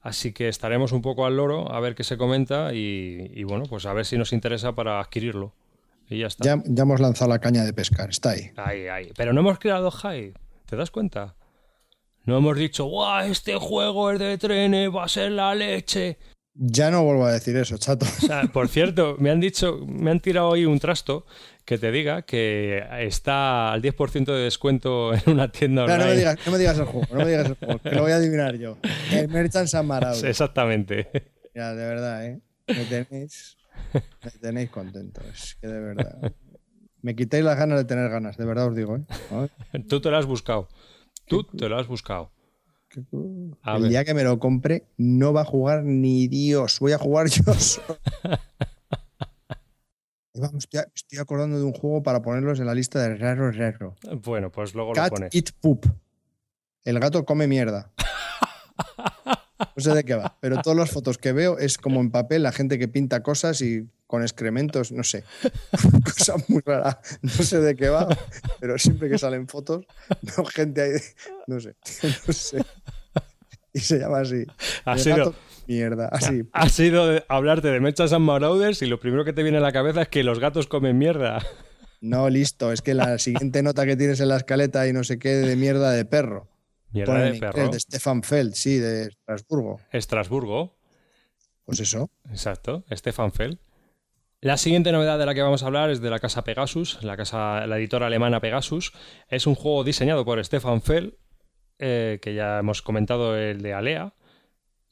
Así 0.00 0.32
que 0.32 0.48
estaremos 0.48 0.92
un 0.92 1.02
poco 1.02 1.26
al 1.26 1.36
loro 1.36 1.72
a 1.72 1.78
ver 1.78 1.94
qué 1.94 2.02
se 2.02 2.16
comenta 2.16 2.72
y, 2.74 3.44
bueno, 3.44 3.66
pues 3.68 3.86
a 3.86 3.92
ver 3.92 4.04
si 4.04 4.18
nos 4.18 4.32
interesa 4.32 4.74
para 4.74 4.98
adquirirlo. 4.98 5.54
Y 6.08 6.18
ya 6.20 6.26
está. 6.26 6.44
Ya, 6.44 6.62
ya, 6.64 6.82
hemos 6.82 7.00
lanzado 7.00 7.30
la 7.30 7.38
caña 7.38 7.64
de 7.64 7.72
pescar, 7.72 8.10
está 8.10 8.30
ahí. 8.30 8.50
Ahí, 8.56 8.88
ahí. 8.88 9.12
Pero 9.16 9.32
no 9.32 9.40
hemos 9.40 9.58
creado 9.60 9.90
hype, 9.92 10.34
¿te 10.66 10.76
das 10.76 10.90
cuenta? 10.90 11.36
No 12.24 12.36
hemos 12.38 12.56
dicho, 12.56 12.86
¡guau! 12.86 13.30
Este 13.30 13.54
juego 13.54 14.10
es 14.10 14.18
de 14.18 14.38
trenes, 14.38 14.90
va 14.90 15.04
a 15.04 15.08
ser 15.08 15.32
la 15.32 15.54
leche. 15.54 16.18
Ya 16.54 16.90
no 16.90 17.02
vuelvo 17.02 17.24
a 17.24 17.32
decir 17.32 17.56
eso, 17.56 17.78
chato. 17.78 18.04
por 18.52 18.68
cierto, 18.68 19.16
me 19.18 19.30
han 19.30 19.40
dicho, 19.40 19.78
me 19.86 20.10
han 20.10 20.20
tirado 20.20 20.48
hoy 20.48 20.66
un 20.66 20.78
trasto 20.78 21.24
que 21.64 21.78
te 21.78 21.90
diga 21.90 22.22
que 22.22 22.84
está 23.00 23.72
al 23.72 23.80
10% 23.80 24.26
de 24.26 24.42
descuento 24.42 25.14
en 25.14 25.22
una 25.26 25.50
tienda 25.50 25.84
online. 25.84 25.98
No, 25.98 26.06
me 26.06 26.16
digas, 26.16 26.38
no 26.44 26.52
me 26.52 26.58
digas 26.58 26.78
el 26.78 26.84
juego, 26.84 27.06
no 27.10 27.18
me 27.20 27.26
digas 27.26 27.46
el 27.46 27.54
juego, 27.54 27.78
que 27.78 27.90
lo 27.90 28.02
voy 28.02 28.12
a 28.12 28.16
adivinar 28.16 28.56
yo. 28.56 28.76
El 29.10 29.28
Merchant 29.28 29.66
San 29.66 29.88
Exactamente. 30.24 31.08
Ya, 31.54 31.74
de 31.74 31.86
verdad, 31.86 32.26
¿eh? 32.26 32.40
Me 32.66 32.84
tenéis, 32.84 33.56
me 33.94 34.30
tenéis 34.40 34.70
contento, 34.70 35.22
es 35.32 35.56
que 35.60 35.68
de 35.68 35.80
verdad. 35.80 36.32
Me 37.00 37.16
quitáis 37.16 37.44
las 37.44 37.58
ganas 37.58 37.78
de 37.78 37.84
tener 37.84 38.10
ganas, 38.10 38.36
de 38.36 38.44
verdad 38.44 38.68
os 38.68 38.76
digo, 38.76 38.96
¿eh? 38.96 39.06
Tú 39.88 40.00
te 40.00 40.10
lo 40.10 40.18
has 40.18 40.26
buscado. 40.26 40.68
Tú 41.26 41.44
te 41.44 41.68
lo 41.68 41.78
has 41.78 41.86
buscado 41.88 42.30
el 43.76 43.88
día 43.88 44.04
que 44.04 44.14
me 44.14 44.24
lo 44.24 44.38
compre, 44.38 44.84
no 44.96 45.32
va 45.32 45.42
a 45.42 45.44
jugar 45.44 45.84
ni 45.84 46.28
Dios. 46.28 46.78
Voy 46.80 46.92
a 46.92 46.98
jugar 46.98 47.28
yo 47.28 47.54
solo. 47.58 47.98
estoy, 50.94 51.18
acordando 51.18 51.58
de 51.58 51.64
un 51.64 51.72
juego 51.72 52.02
para 52.02 52.22
ponerlos 52.22 52.60
en 52.60 52.66
la 52.66 52.74
lista 52.74 53.00
de 53.00 53.16
raro 53.16 53.50
raro. 53.52 53.96
Bueno, 54.24 54.50
pues 54.50 54.74
luego 54.74 54.94
lo 54.94 55.08
pones. 55.08 55.34
Eat 55.34 55.50
poop. 55.60 55.86
El 56.84 56.98
gato 56.98 57.24
come 57.24 57.46
mierda. 57.46 57.92
No 59.76 59.82
sé 59.82 59.94
de 59.94 60.02
qué 60.02 60.16
va, 60.16 60.36
pero 60.40 60.60
todas 60.60 60.76
las 60.76 60.90
fotos 60.90 61.18
que 61.18 61.32
veo 61.32 61.56
es 61.56 61.78
como 61.78 62.00
en 62.00 62.10
papel 62.10 62.42
la 62.42 62.50
gente 62.50 62.80
que 62.80 62.88
pinta 62.88 63.22
cosas 63.22 63.62
y 63.62 63.88
con 64.08 64.22
excrementos, 64.22 64.90
no 64.90 65.04
sé. 65.04 65.24
Cosa 66.04 66.34
muy 66.48 66.60
rara. 66.66 67.00
No 67.22 67.30
sé 67.30 67.60
de 67.60 67.76
qué 67.76 67.88
va, 67.88 68.08
pero 68.60 68.76
siempre 68.76 69.08
que 69.08 69.18
salen 69.18 69.46
fotos, 69.46 69.86
no 70.36 70.44
gente 70.44 70.82
ahí, 70.82 70.90
no 71.46 71.60
sé, 71.60 71.76
no 72.26 72.32
sé. 72.32 72.64
Y 73.74 73.80
se 73.80 73.98
llama 73.98 74.20
así. 74.20 74.44
Ha 74.84 74.98
sido, 74.98 75.16
gato 75.16 75.34
mierda, 75.66 76.08
así. 76.12 76.42
ha 76.52 76.68
sido 76.68 77.06
de- 77.08 77.24
hablarte 77.28 77.68
de 77.68 77.80
Mechas 77.80 78.12
and 78.12 78.24
Marauders 78.24 78.82
y 78.82 78.86
lo 78.86 79.00
primero 79.00 79.24
que 79.24 79.32
te 79.32 79.42
viene 79.42 79.58
a 79.58 79.62
la 79.62 79.72
cabeza 79.72 80.02
es 80.02 80.08
que 80.08 80.22
los 80.22 80.38
gatos 80.38 80.66
comen 80.66 80.98
mierda. 80.98 81.42
No, 82.04 82.28
listo, 82.28 82.72
es 82.72 82.82
que 82.82 82.94
la 82.94 83.16
siguiente 83.18 83.62
nota 83.62 83.86
que 83.86 83.96
tienes 83.96 84.18
en 84.18 84.26
la 84.26 84.36
escaleta 84.36 84.88
y 84.88 84.92
no 84.92 85.04
sé 85.04 85.20
qué 85.20 85.28
de 85.36 85.54
mierda 85.54 85.92
de 85.92 86.04
perro. 86.04 86.48
Mierda 86.90 87.14
de 87.20 87.38
perro. 87.38 87.68
de 87.68 87.78
Stefan 87.78 88.24
Feld, 88.24 88.54
sí, 88.54 88.76
de 88.78 89.04
Estrasburgo. 89.04 89.80
Estrasburgo. 89.92 90.76
Pues 91.64 91.78
eso. 91.78 92.10
Exacto, 92.28 92.84
Stefan 92.90 93.30
Feld. 93.30 93.56
La 94.40 94.56
siguiente 94.56 94.90
novedad 94.90 95.16
de 95.16 95.26
la 95.26 95.34
que 95.36 95.42
vamos 95.42 95.62
a 95.62 95.66
hablar 95.66 95.90
es 95.90 96.00
de 96.00 96.10
la 96.10 96.18
casa 96.18 96.42
Pegasus, 96.42 96.98
la 97.04 97.16
casa, 97.16 97.64
la 97.68 97.78
editora 97.78 98.08
alemana 98.08 98.40
Pegasus. 98.40 98.92
Es 99.28 99.46
un 99.46 99.54
juego 99.54 99.84
diseñado 99.84 100.24
por 100.24 100.44
Stefan 100.44 100.82
Feld, 100.82 101.14
eh, 101.84 102.20
que 102.22 102.32
ya 102.32 102.60
hemos 102.60 102.80
comentado 102.80 103.36
el 103.36 103.60
de 103.60 103.74
Alea. 103.74 104.14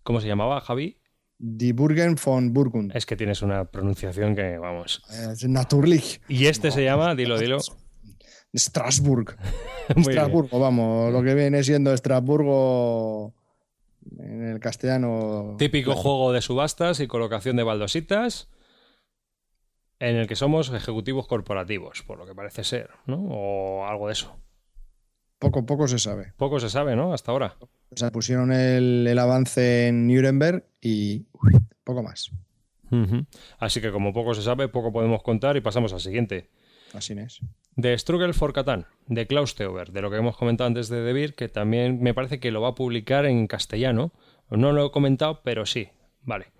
¿Cómo 0.02 0.20
se 0.20 0.26
llamaba, 0.26 0.60
Javi? 0.60 0.98
Die 1.38 1.72
Burgen 1.72 2.16
von 2.16 2.52
Burgund. 2.52 2.96
Es 2.96 3.06
que 3.06 3.14
tienes 3.16 3.42
una 3.42 3.66
pronunciación 3.66 4.34
que, 4.34 4.58
vamos. 4.58 5.00
Es 5.08 5.44
natürlich. 5.48 6.20
Y 6.28 6.46
este 6.46 6.72
se 6.72 6.82
llama, 6.82 7.14
dilo, 7.14 7.38
dilo. 7.38 7.58
Bien. 8.52 10.00
Estrasburgo, 10.00 10.58
vamos, 10.58 11.12
lo 11.12 11.22
que 11.22 11.34
viene 11.34 11.62
siendo 11.62 11.92
Estrasburgo 11.94 13.34
en 14.18 14.48
el 14.48 14.58
castellano. 14.58 15.54
Típico 15.58 15.94
juego 15.94 16.32
de 16.32 16.40
subastas 16.40 16.98
y 16.98 17.06
colocación 17.06 17.54
de 17.54 17.62
baldositas 17.62 18.48
en 20.00 20.16
el 20.16 20.26
que 20.26 20.34
somos 20.34 20.72
ejecutivos 20.72 21.28
corporativos, 21.28 22.02
por 22.02 22.18
lo 22.18 22.26
que 22.26 22.34
parece 22.34 22.64
ser, 22.64 22.90
¿no? 23.06 23.22
O 23.28 23.86
algo 23.86 24.08
de 24.08 24.14
eso. 24.14 24.36
Poco, 25.40 25.64
poco 25.64 25.88
se 25.88 25.98
sabe. 25.98 26.32
Poco 26.36 26.60
se 26.60 26.68
sabe, 26.68 26.94
¿no? 26.94 27.14
Hasta 27.14 27.32
ahora. 27.32 27.56
O 27.60 27.96
sea, 27.96 28.12
pusieron 28.12 28.52
el, 28.52 29.06
el 29.08 29.18
avance 29.18 29.88
en 29.88 30.06
Nuremberg 30.06 30.64
y 30.80 31.26
uy, 31.32 31.54
poco 31.82 32.02
más. 32.02 32.30
Así 33.58 33.80
que 33.80 33.90
como 33.90 34.12
poco 34.12 34.34
se 34.34 34.42
sabe, 34.42 34.68
poco 34.68 34.92
podemos 34.92 35.22
contar 35.22 35.56
y 35.56 35.60
pasamos 35.60 35.92
al 35.92 36.00
siguiente. 36.00 36.50
Así 36.92 37.14
es. 37.14 37.40
De 37.74 37.96
Struggle 37.96 38.32
for 38.34 38.52
Catan, 38.52 38.86
de 39.06 39.26
Klaus 39.26 39.54
Teuber, 39.54 39.92
de 39.92 40.02
lo 40.02 40.10
que 40.10 40.18
hemos 40.18 40.36
comentado 40.36 40.68
antes 40.68 40.88
de 40.88 41.00
Debir, 41.00 41.34
que 41.34 41.48
también 41.48 42.02
me 42.02 42.14
parece 42.14 42.38
que 42.38 42.50
lo 42.50 42.60
va 42.60 42.70
a 42.70 42.74
publicar 42.74 43.24
en 43.24 43.46
castellano. 43.46 44.12
No 44.50 44.72
lo 44.72 44.86
he 44.86 44.90
comentado, 44.90 45.40
pero 45.42 45.64
sí. 45.64 45.88
Vale. 46.22 46.52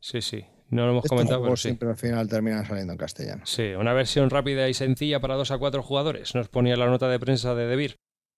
Sí, 0.00 0.20
sí. 0.20 0.46
No 0.70 0.84
lo 0.84 0.92
hemos 0.92 1.04
Estos 1.04 1.16
comentado, 1.16 1.42
pero 1.42 1.56
sí. 1.56 1.62
siempre 1.68 1.88
al 1.88 1.96
final 1.96 2.28
terminan 2.28 2.64
saliendo 2.64 2.92
en 2.92 2.98
castellano. 2.98 3.42
Sí, 3.44 3.72
una 3.76 3.92
versión 3.92 4.30
rápida 4.30 4.68
y 4.68 4.74
sencilla 4.74 5.20
para 5.20 5.34
2 5.34 5.50
a 5.50 5.58
4 5.58 5.82
jugadores. 5.82 6.34
Nos 6.34 6.48
ponía 6.48 6.76
la 6.76 6.86
nota 6.86 7.08
de 7.08 7.18
prensa 7.18 7.54
de 7.54 7.66
Debir. 7.66 7.96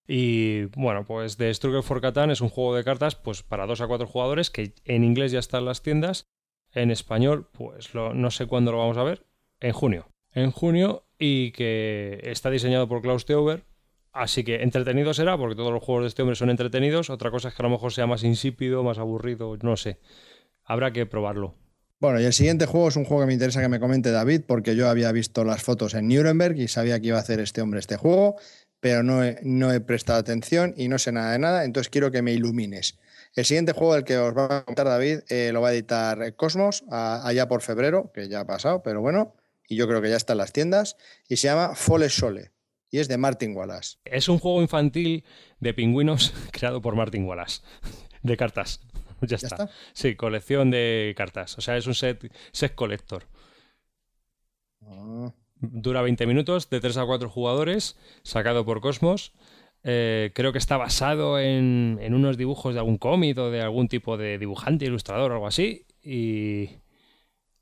Y 0.09 0.65
bueno, 0.77 1.05
pues 1.05 1.37
The 1.37 1.53
Struggle 1.55 1.83
for 1.83 2.01
Catan 2.01 2.31
es 2.31 2.41
un 2.41 2.49
juego 2.49 2.75
de 2.75 2.83
cartas 2.85 3.15
pues 3.15 3.43
para 3.43 3.67
2 3.67 3.83
a 3.83 3.87
4 3.87 4.07
jugadores 4.07 4.51
que 4.51 4.75
en 4.85 5.05
inglés 5.05 5.31
ya 5.31 5.39
está 5.39 5.59
en 5.59 5.67
las 5.67 5.83
tiendas. 5.83 6.25
En 6.73 6.91
español, 6.91 7.49
pues 7.53 7.95
lo- 7.95 8.15
no 8.15 8.31
sé 8.31 8.47
cuándo 8.47 8.73
lo 8.73 8.79
vamos 8.79 8.97
a 8.97 9.03
ver. 9.05 9.27
En 9.61 9.73
junio. 9.73 10.09
En 10.33 10.51
junio 10.51 11.05
y 11.19 11.53
que 11.53 12.19
está 12.25 12.51
diseñado 12.51 12.89
por 12.89 13.03
Klaus 13.03 13.27
Teuber. 13.27 13.65
Así 14.11 14.43
que 14.45 14.63
entretenido 14.63 15.15
será, 15.15 15.37
porque 15.39 15.55
todos 15.55 15.73
los 15.73 15.83
juegos 15.83 16.05
de 16.05 16.09
este 16.09 16.23
hombre 16.23 16.35
son 16.37 16.51
entretenidos. 16.51 17.09
Otra 17.11 17.31
cosa 17.31 17.49
es 17.49 17.55
que 17.55 17.63
a 17.63 17.67
lo 17.67 17.71
mejor 17.71 17.93
sea 17.93 18.07
más 18.07 18.25
insípido, 18.25 18.83
más 18.83 18.99
aburrido, 18.99 19.57
no 19.63 19.77
sé. 19.77 20.01
Habrá 20.65 20.93
que 20.93 21.07
probarlo. 21.07 21.55
Bueno, 22.03 22.21
y 22.21 22.25
el 22.25 22.33
siguiente 22.33 22.67
juego 22.67 22.89
es 22.89 22.97
un 22.97 23.05
juego 23.05 23.23
que 23.23 23.27
me 23.29 23.33
interesa 23.33 23.61
que 23.61 23.69
me 23.69 23.79
comente 23.79 24.11
David, 24.11 24.41
porque 24.45 24.75
yo 24.75 24.89
había 24.89 25.13
visto 25.13 25.45
las 25.45 25.63
fotos 25.63 25.95
en 25.95 26.09
Nuremberg 26.09 26.59
y 26.59 26.67
sabía 26.67 26.99
que 26.99 27.07
iba 27.07 27.17
a 27.17 27.21
hacer 27.21 27.39
este 27.39 27.63
hombre 27.63 27.79
este 27.79 27.97
juego, 27.97 28.35
pero 28.81 29.05
no 29.05 29.23
he, 29.23 29.39
no 29.45 29.73
he 29.73 29.79
prestado 29.79 30.19
atención 30.19 30.75
y 30.77 30.89
no 30.89 30.99
sé 30.99 31.13
nada 31.13 31.31
de 31.31 31.39
nada, 31.39 31.65
entonces 31.65 31.91
quiero 31.91 32.11
que 32.11 32.21
me 32.21 32.33
ilumines. 32.33 32.99
El 33.37 33.45
siguiente 33.45 33.71
juego 33.71 33.95
del 33.95 34.03
que 34.03 34.19
os 34.19 34.37
va 34.37 34.57
a 34.57 34.65
contar 34.65 34.87
David 34.87 35.21
eh, 35.29 35.51
lo 35.53 35.61
va 35.61 35.69
a 35.69 35.75
editar 35.75 36.35
Cosmos 36.35 36.83
allá 36.91 37.47
por 37.47 37.63
febrero, 37.63 38.11
que 38.13 38.29
ya 38.29 38.41
ha 38.41 38.47
pasado, 38.49 38.83
pero 38.83 39.01
bueno, 39.01 39.37
y 39.69 39.77
yo 39.77 39.87
creo 39.87 40.03
que 40.03 40.11
ya 40.11 40.17
está 40.17 40.33
en 40.33 40.39
las 40.39 40.53
tiendas, 40.53 40.97
y 41.29 41.37
se 41.37 41.47
llama 41.47 41.77
Fole 41.77 42.11
Sole, 42.11 42.51
y 42.91 42.99
es 42.99 43.07
de 43.07 43.17
Martin 43.17 43.57
Wallace. 43.57 43.99
Es 44.05 44.29
un 44.29 44.41
juego 44.41 44.61
infantil 44.61 45.25
de 45.61 45.73
pingüinos 45.73 46.35
creado 46.51 46.83
por 46.83 46.97
Martin 46.97 47.27
Wallace. 47.27 47.61
De 48.25 48.37
cartas. 48.37 48.81
Ya, 49.29 49.37
está. 49.37 49.47
está? 49.47 49.71
Sí, 49.93 50.15
colección 50.17 50.71
de 50.71 51.15
cartas. 51.17 51.57
O 51.59 51.61
sea, 51.61 51.77
es 51.77 51.87
un 51.87 51.95
set, 51.95 52.33
set 52.53 52.75
collector. 52.75 53.25
Ah, 54.83 55.33
Dura 55.61 56.03
20 56.03 56.27
minutos, 56.27 56.69
de 56.71 56.81
3 56.81 56.97
a 56.97 57.07
4 57.07 57.29
jugadores, 57.31 57.97
sacado 58.25 58.65
por 58.65 58.81
Cosmos. 58.81 59.33
Eh, 59.85 60.33
creo 60.35 60.53
que 60.53 60.59
está 60.59 60.77
basado 60.77 61.39
en, 61.39 61.99
en 62.01 62.15
unos 62.15 62.37
dibujos 62.37 62.75
de 62.75 62.81
algún 62.81 62.99
cómic 62.99 63.39
o 63.39 63.51
de 63.51 63.63
algún 63.63 63.89
tipo 63.89 64.17
de 64.17 64.39
dibujante, 64.39 64.85
ilustrador 64.87 65.31
o 65.31 65.35
algo 65.35 65.47
así. 65.47 65.87
Y, 66.03 66.71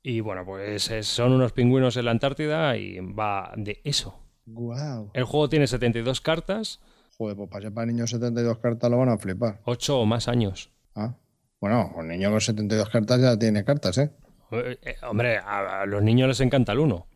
y 0.01 0.19
bueno, 0.21 0.45
pues 0.45 0.89
es- 0.89 1.07
son 1.07 1.31
unos 1.33 1.51
pingüinos 1.51 1.95
en 1.97 2.05
la 2.05 2.11
Antártida 2.11 2.75
y 2.77 2.99
va 2.99 3.53
de 3.55 3.81
eso. 3.83 4.19
guau. 4.45 5.11
El 5.13 5.23
juego 5.25 5.49
tiene 5.49 5.67
72 5.67 6.21
cartas, 6.21 6.79
Joder, 7.17 7.35
pues 7.37 7.49
para 7.49 7.61
ser 7.61 7.73
para 7.73 7.85
niños 7.85 8.09
72 8.09 8.57
cartas 8.57 8.89
lo 8.89 8.97
van 8.97 9.09
a 9.09 9.17
flipar. 9.19 9.61
8 9.65 9.99
o 9.99 10.05
más 10.07 10.27
años. 10.27 10.71
Ah, 10.95 11.13
bueno, 11.61 11.93
un 11.95 12.09
niño 12.09 12.29
con 12.31 12.41
72 12.41 12.89
cartas 12.89 13.21
ya 13.21 13.37
tiene 13.39 13.63
cartas, 13.63 13.97
¿eh? 13.99 14.11
Eh, 14.51 14.95
hombre, 15.03 15.37
a, 15.37 15.83
a 15.83 15.85
los 15.85 16.03
niños 16.03 16.27
les 16.27 16.41
encanta 16.41 16.73
el 16.73 16.79
1. 16.79 17.07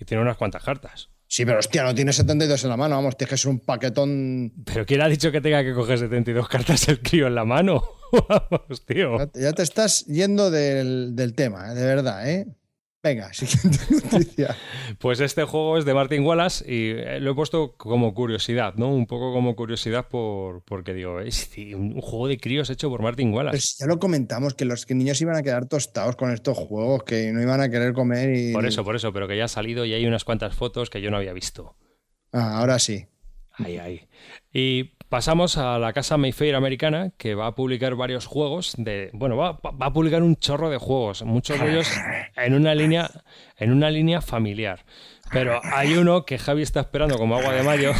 Y 0.00 0.04
tiene 0.06 0.22
unas 0.22 0.36
cuantas 0.38 0.62
cartas. 0.64 1.10
Sí, 1.26 1.44
pero 1.44 1.58
hostia, 1.58 1.82
no 1.84 1.94
tiene 1.94 2.12
72 2.12 2.62
en 2.64 2.70
la 2.70 2.76
mano, 2.76 2.96
vamos, 2.96 3.16
tienes 3.16 3.30
que 3.30 3.36
ser 3.38 3.50
un 3.50 3.58
paquetón. 3.58 4.52
Pero 4.64 4.86
¿quién 4.86 5.00
ha 5.02 5.08
dicho 5.08 5.30
que 5.32 5.40
tenga 5.40 5.62
que 5.62 5.74
coger 5.74 5.98
72 5.98 6.48
cartas 6.48 6.88
el 6.88 7.00
crío 7.02 7.26
en 7.26 7.34
la 7.34 7.44
mano? 7.44 7.82
Vamos, 8.28 8.84
tío. 8.86 9.18
Ya 9.18 9.26
te- 9.26 9.40
Ya 9.42 9.52
te 9.52 9.62
estás 9.62 10.06
yendo 10.06 10.50
del, 10.50 11.16
del 11.16 11.34
tema, 11.34 11.72
¿eh? 11.72 11.74
de 11.74 11.84
verdad, 11.86 12.30
¿eh? 12.30 12.46
Venga, 13.04 13.30
siguiente 13.34 13.78
noticia. 13.90 14.56
Pues 14.98 15.20
este 15.20 15.44
juego 15.44 15.76
es 15.76 15.84
de 15.84 15.92
Martin 15.92 16.24
Wallace 16.24 16.64
y 16.66 16.92
eh, 16.92 17.20
lo 17.20 17.32
he 17.32 17.34
puesto 17.34 17.76
como 17.76 18.14
curiosidad, 18.14 18.76
¿no? 18.76 18.88
Un 18.88 19.06
poco 19.06 19.30
como 19.30 19.54
curiosidad 19.54 20.08
por, 20.08 20.62
porque 20.64 20.94
digo, 20.94 21.20
es 21.20 21.50
un 21.74 22.00
juego 22.00 22.28
de 22.28 22.38
críos 22.38 22.70
hecho 22.70 22.88
por 22.88 23.02
Martin 23.02 23.34
Wallace. 23.34 23.56
Pues 23.58 23.76
ya 23.78 23.86
lo 23.86 23.98
comentamos, 23.98 24.54
que 24.54 24.64
los 24.64 24.88
niños 24.88 25.20
iban 25.20 25.36
a 25.36 25.42
quedar 25.42 25.66
tostados 25.66 26.16
con 26.16 26.32
estos 26.32 26.56
juegos, 26.56 27.02
que 27.02 27.30
no 27.30 27.42
iban 27.42 27.60
a 27.60 27.68
querer 27.68 27.92
comer 27.92 28.34
y... 28.34 28.52
Por 28.54 28.64
eso, 28.64 28.82
por 28.84 28.96
eso, 28.96 29.12
pero 29.12 29.28
que 29.28 29.36
ya 29.36 29.44
ha 29.44 29.48
salido 29.48 29.84
y 29.84 29.92
hay 29.92 30.06
unas 30.06 30.24
cuantas 30.24 30.54
fotos 30.54 30.88
que 30.88 31.02
yo 31.02 31.10
no 31.10 31.18
había 31.18 31.34
visto. 31.34 31.76
Ah, 32.32 32.58
ahora 32.58 32.78
sí. 32.78 33.06
Ahí, 33.52 33.76
ahí. 33.76 34.08
Y 34.50 34.93
pasamos 35.08 35.56
a 35.58 35.78
la 35.78 35.92
casa 35.92 36.16
Mayfair 36.16 36.54
americana, 36.54 37.10
que 37.16 37.34
va 37.34 37.46
a 37.48 37.54
publicar 37.54 37.94
varios 37.94 38.26
juegos 38.26 38.74
de. 38.76 39.10
Bueno, 39.12 39.36
va, 39.36 39.52
va 39.62 39.86
a 39.86 39.92
publicar 39.92 40.22
un 40.22 40.36
chorro 40.36 40.70
de 40.70 40.78
juegos, 40.78 41.22
muchos 41.22 41.58
de 41.60 41.70
ellos 41.70 41.88
en 42.36 42.54
una 42.54 42.74
línea, 42.74 43.10
en 43.56 43.72
una 43.72 43.90
línea 43.90 44.20
familiar. 44.20 44.84
Pero 45.32 45.60
hay 45.64 45.96
uno 45.96 46.24
que 46.24 46.38
Javi 46.38 46.62
está 46.62 46.80
esperando 46.80 47.16
como 47.18 47.36
agua 47.36 47.52
de 47.54 47.62
mayo. 47.62 47.92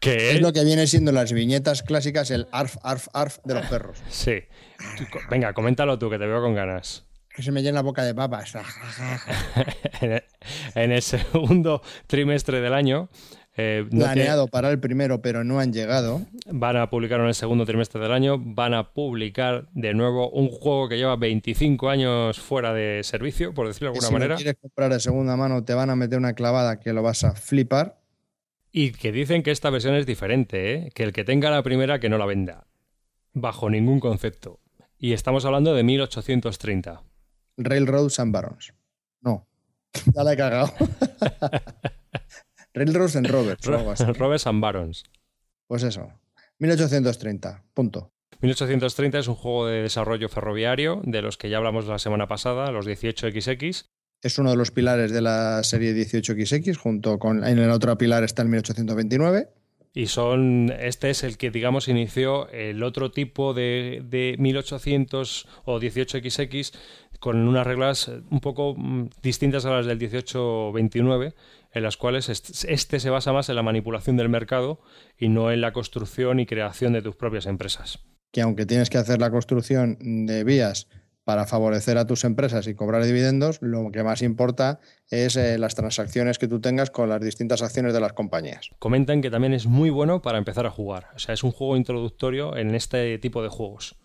Que 0.00 0.30
Es 0.30 0.34
es. 0.36 0.40
lo 0.40 0.52
que 0.52 0.64
viene 0.64 0.86
siendo 0.86 1.12
las 1.12 1.32
viñetas 1.32 1.82
clásicas, 1.82 2.30
el 2.30 2.48
arf, 2.50 2.76
arf, 2.82 3.06
arf 3.12 3.38
de 3.44 3.54
los 3.54 3.66
perros. 3.66 4.02
Sí. 4.08 4.42
Venga, 5.30 5.52
coméntalo 5.52 5.98
tú, 5.98 6.10
que 6.10 6.18
te 6.18 6.26
veo 6.26 6.40
con 6.42 6.54
ganas. 6.54 7.04
Que 7.34 7.42
se 7.42 7.50
me 7.50 7.62
llena 7.62 7.76
la 7.76 7.82
boca 7.82 8.04
de 8.04 8.14
papas. 8.14 8.52
en, 10.74 10.92
el, 10.92 11.02
segundo 11.02 11.80
trimestre 12.06 12.60
del 12.60 12.74
año. 12.74 13.08
eh, 13.56 13.84
no 13.84 13.90
tiene- 13.90 14.04
Planeado 14.14 14.48
para 14.48 14.70
el 14.70 14.78
primero, 14.80 15.22
pero 15.22 15.42
no 15.42 15.58
han 15.58 15.72
llegado. 15.72 16.20
van 16.46 16.76
a 16.76 16.90
publicar 16.90 17.20
en 17.20 17.26
el 17.26 17.34
segundo 17.34 17.64
trimestre 17.64 18.00
del 18.02 18.12
año, 18.12 18.36
van 18.38 18.74
a 18.74 18.92
publicar 18.92 19.68
de 19.72 19.94
nuevo 19.94 20.30
un 20.30 20.48
juego 20.48 20.88
que 20.88 20.96
lleva 20.98 21.16
25 21.16 21.88
años 21.88 22.38
fuera 22.38 22.74
de 22.74 23.00
servicio, 23.02 23.54
por 23.54 23.66
decirlo 23.66 23.88
de 23.88 23.98
alguna 23.98 24.06
si 24.08 24.12
manera, 24.12 24.34
lo 24.34 24.36
quieres 24.36 24.56
comprar 24.60 24.92
de 24.92 25.00
segunda 25.00 25.36
mano, 25.36 25.64
te 25.64 25.72
van 25.74 25.88
a 25.90 25.96
meter 25.96 26.18
una 26.18 26.34
clavada 26.34 26.80
que 26.80 26.92
lo 26.92 27.02
vas 27.02 27.24
a 27.24 27.32
flipar. 27.32 27.98
y 28.72 28.92
que 28.92 29.10
dicen 29.12 29.42
que 29.42 29.50
esta 29.50 29.70
versión 29.70 29.94
es 29.94 30.04
diferente, 30.06 30.74
¿eh? 30.74 30.90
que 30.94 31.02
el 31.04 31.12
que 31.12 31.24
tenga 31.24 31.50
la 31.50 31.62
primera 31.62 31.98
que 31.98 32.08
no 32.10 32.18
la 32.18 32.26
venda, 32.26 32.66
bajo 33.32 33.70
ningún 33.70 34.00
concepto. 34.00 34.60
Y 34.98 35.12
estamos 35.14 35.44
hablando 35.44 35.74
de 35.74 35.82
1830. 35.82 37.02
Railroads 37.56 38.18
and 38.18 38.32
Barons. 38.32 38.72
No, 39.20 39.46
ya 40.14 40.24
la 40.24 40.32
he 40.32 40.36
cagado. 40.36 40.72
Railroads 42.74 43.16
and 43.16 43.28
Roberts. 43.28 43.66
Robes 43.66 44.46
and 44.46 44.62
Barons. 44.62 45.04
Pues 45.66 45.82
eso. 45.82 46.10
1830. 46.58 47.64
Punto. 47.74 48.12
1830 48.40 49.18
es 49.18 49.28
un 49.28 49.34
juego 49.34 49.66
de 49.66 49.82
desarrollo 49.82 50.28
ferroviario, 50.28 51.00
de 51.04 51.22
los 51.22 51.36
que 51.36 51.48
ya 51.48 51.58
hablamos 51.58 51.86
la 51.86 51.98
semana 51.98 52.26
pasada, 52.26 52.70
los 52.72 52.86
18XX. 52.86 53.86
Es 54.22 54.38
uno 54.38 54.50
de 54.50 54.56
los 54.56 54.70
pilares 54.70 55.12
de 55.12 55.20
la 55.20 55.62
serie 55.64 55.94
18XX, 55.94 56.76
junto 56.76 57.18
con. 57.18 57.44
En 57.44 57.58
el 57.58 57.70
otro 57.70 57.96
pilar 57.98 58.24
está 58.24 58.42
el 58.42 58.48
1829. 58.48 59.48
Y 59.94 60.06
son, 60.06 60.72
este 60.78 61.10
es 61.10 61.22
el 61.22 61.36
que, 61.36 61.50
digamos, 61.50 61.88
inició 61.88 62.48
el 62.48 62.82
otro 62.82 63.10
tipo 63.10 63.52
de, 63.52 64.02
de 64.04 64.36
1800 64.38 65.46
o 65.64 65.78
18XX 65.78 66.72
con 67.22 67.46
unas 67.46 67.64
reglas 67.64 68.10
un 68.30 68.40
poco 68.40 68.74
mm, 68.76 69.10
distintas 69.22 69.64
a 69.64 69.70
las 69.70 69.86
del 69.86 69.98
1829, 69.98 71.34
en 71.72 71.82
las 71.82 71.96
cuales 71.96 72.28
este 72.28 73.00
se 73.00 73.10
basa 73.10 73.32
más 73.32 73.48
en 73.48 73.54
la 73.54 73.62
manipulación 73.62 74.16
del 74.16 74.28
mercado 74.28 74.80
y 75.16 75.28
no 75.28 75.52
en 75.52 75.60
la 75.60 75.72
construcción 75.72 76.40
y 76.40 76.46
creación 76.46 76.92
de 76.94 77.02
tus 77.02 77.14
propias 77.14 77.46
empresas. 77.46 78.00
Que 78.32 78.40
aunque 78.40 78.66
tienes 78.66 78.90
que 78.90 78.98
hacer 78.98 79.20
la 79.20 79.30
construcción 79.30 79.98
de 80.26 80.42
vías 80.42 80.88
para 81.24 81.46
favorecer 81.46 81.98
a 81.98 82.06
tus 82.06 82.24
empresas 82.24 82.66
y 82.66 82.74
cobrar 82.74 83.04
dividendos, 83.04 83.58
lo 83.60 83.90
que 83.90 84.02
más 84.02 84.22
importa 84.22 84.80
es 85.10 85.36
eh, 85.36 85.58
las 85.58 85.74
transacciones 85.74 86.38
que 86.38 86.48
tú 86.48 86.60
tengas 86.60 86.90
con 86.90 87.08
las 87.08 87.20
distintas 87.20 87.62
acciones 87.62 87.92
de 87.92 88.00
las 88.00 88.12
compañías. 88.12 88.70
Comentan 88.78 89.22
que 89.22 89.30
también 89.30 89.52
es 89.52 89.66
muy 89.66 89.90
bueno 89.90 90.22
para 90.22 90.38
empezar 90.38 90.66
a 90.66 90.70
jugar. 90.70 91.08
O 91.14 91.18
sea, 91.18 91.34
es 91.34 91.44
un 91.44 91.52
juego 91.52 91.76
introductorio 91.76 92.56
en 92.56 92.74
este 92.74 93.18
tipo 93.18 93.42
de 93.42 93.48
juegos, 93.48 93.96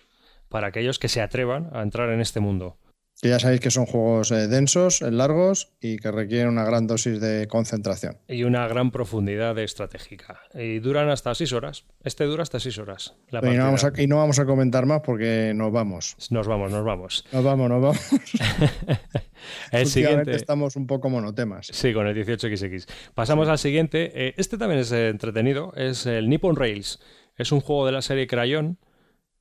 para 0.49 0.67
aquellos 0.67 0.99
que 0.99 1.09
se 1.09 1.21
atrevan 1.21 1.69
a 1.73 1.81
entrar 1.81 2.09
en 2.09 2.21
este 2.21 2.39
mundo. 2.39 2.77
Que 3.21 3.29
ya 3.29 3.39
sabéis 3.39 3.61
que 3.61 3.71
son 3.71 3.87
juegos 3.87 4.29
eh, 4.31 4.47
densos, 4.47 5.01
eh, 5.01 5.09
largos 5.09 5.71
y 5.81 5.97
que 5.97 6.11
requieren 6.11 6.49
una 6.49 6.63
gran 6.63 6.85
dosis 6.85 7.19
de 7.19 7.47
concentración. 7.47 8.17
Y 8.27 8.43
una 8.43 8.67
gran 8.67 8.91
profundidad 8.91 9.57
estratégica. 9.57 10.41
Y 10.53 10.77
duran 10.79 11.09
hasta 11.09 11.33
6 11.33 11.51
horas. 11.53 11.85
Este 12.03 12.25
dura 12.25 12.43
hasta 12.43 12.59
6 12.59 12.77
horas. 12.77 13.15
y, 13.31 13.35
no 13.35 13.63
vamos 13.63 13.83
a, 13.83 13.91
y, 13.97 14.05
no 14.05 14.17
vamos 14.17 14.37
a, 14.37 14.45
comentar 14.45 14.85
más 14.85 15.01
porque 15.01 15.51
nos 15.55 15.71
vamos. 15.71 16.15
Nos 16.29 16.47
vamos, 16.47 16.71
nos 16.71 16.85
vamos. 16.85 17.25
Nos 17.31 17.43
vamos, 17.43 17.69
nos 17.69 17.81
vamos. 17.81 17.99
el 19.71 19.87
siguiente. 19.87 20.35
estamos 20.35 20.75
un 20.75 20.85
poco 20.85 21.09
monotemas. 21.09 21.67
Sí, 21.73 21.93
con 21.93 22.05
el 22.05 22.15
18XX. 22.15 22.87
Pasamos 23.15 23.47
al 23.47 23.57
siguiente. 23.57 24.11
Eh, 24.13 24.35
este 24.37 24.59
también 24.59 24.81
es 24.81 24.91
entretenido. 24.91 25.73
Es 25.75 26.05
el 26.05 26.29
Nippon 26.29 26.55
Rails. 26.55 26.99
Es 27.35 27.51
un 27.51 27.61
juego 27.61 27.87
de 27.87 27.93
la 27.93 28.03
serie 28.03 28.27
Crayon 28.27 28.77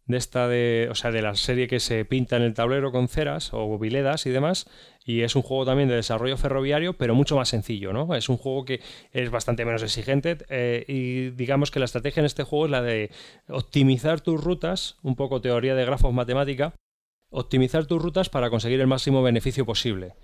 de 0.06 0.16
esta 0.16 0.48
de, 0.48 0.88
o 0.90 0.94
sea, 0.94 1.10
de 1.10 1.22
la 1.22 1.34
serie 1.34 1.66
que 1.66 1.80
se 1.80 2.04
pinta 2.04 2.36
en 2.36 2.42
el 2.42 2.54
tablero 2.54 2.92
con 2.92 3.08
ceras 3.08 3.50
o 3.52 3.78
biledas 3.78 4.26
y 4.26 4.30
demás. 4.30 4.68
Y 5.04 5.22
es 5.22 5.36
un 5.36 5.42
juego 5.42 5.64
también 5.64 5.88
de 5.88 5.96
desarrollo 5.96 6.36
ferroviario, 6.36 6.94
pero 6.94 7.14
mucho 7.14 7.36
más 7.36 7.48
sencillo, 7.48 7.92
¿no? 7.92 8.14
Es 8.14 8.28
un 8.28 8.36
juego 8.36 8.64
que 8.64 8.80
es 9.12 9.30
bastante 9.30 9.64
menos 9.64 9.82
exigente 9.82 10.38
eh, 10.48 10.84
y 10.88 11.30
digamos 11.30 11.70
que 11.70 11.78
la 11.78 11.84
estrategia 11.84 12.20
en 12.20 12.26
este 12.26 12.42
juego 12.42 12.66
es 12.66 12.70
la 12.70 12.82
de 12.82 13.10
optimizar 13.48 14.20
tus 14.20 14.42
rutas, 14.42 14.96
un 15.02 15.16
poco 15.16 15.40
teoría 15.40 15.74
de 15.74 15.84
grafos 15.84 16.12
matemática, 16.12 16.74
optimizar 17.30 17.86
tus 17.86 18.02
rutas 18.02 18.28
para 18.28 18.50
conseguir 18.50 18.80
el 18.80 18.86
máximo 18.86 19.22
beneficio 19.22 19.66
posible. 19.66 20.14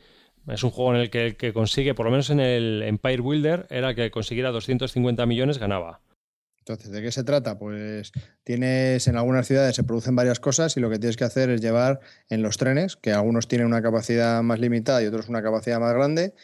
Es 0.49 0.65
un 0.65 0.71
juego 0.71 0.95
en 0.95 1.01
el 1.01 1.11
que 1.11 1.27
el 1.27 1.37
que 1.37 1.53
consigue, 1.53 1.95
por 1.95 2.07
lo 2.07 2.11
menos 2.11 2.31
en 2.31 2.41
el 2.41 2.83
Empire 2.83 3.21
Builder, 3.21 3.67
era 3.71 3.95
que 3.95 4.11
consiguiera 4.11 4.51
250 4.51 5.25
millones 5.27 5.59
ganaba. 5.59 6.01
Entonces, 6.63 6.93
¿de 6.93 7.03
qué 7.03 7.11
se 7.11 7.25
trata? 7.25 7.59
Pues 7.59 8.13
tienes 8.45 9.09
en 9.09 9.17
algunas 9.17 9.49
ciudades 9.49 9.75
se 9.75 9.83
producen 9.83 10.15
varias 10.15 10.39
cosas 10.39 10.77
y 10.77 10.81
lo 10.81 10.91
que 10.91 11.01
tienes 11.01 11.17
que 11.17 11.25
hacer 11.25 11.51
es 11.51 11.61
llevar 11.61 11.99
en 12.29 12.41
los 12.41 12.57
trenes, 12.57 12.97
que 12.97 13.11
algunos 13.11 13.49
tienen 13.49 13.67
una 13.67 13.83
capacidad 13.83 14.43
más 14.43 14.61
limitada 14.61 15.03
y 15.03 15.07
otros 15.07 15.29
una 15.29 15.43
capacidad 15.43 15.81
más 15.81 15.93
grande, 15.93 16.35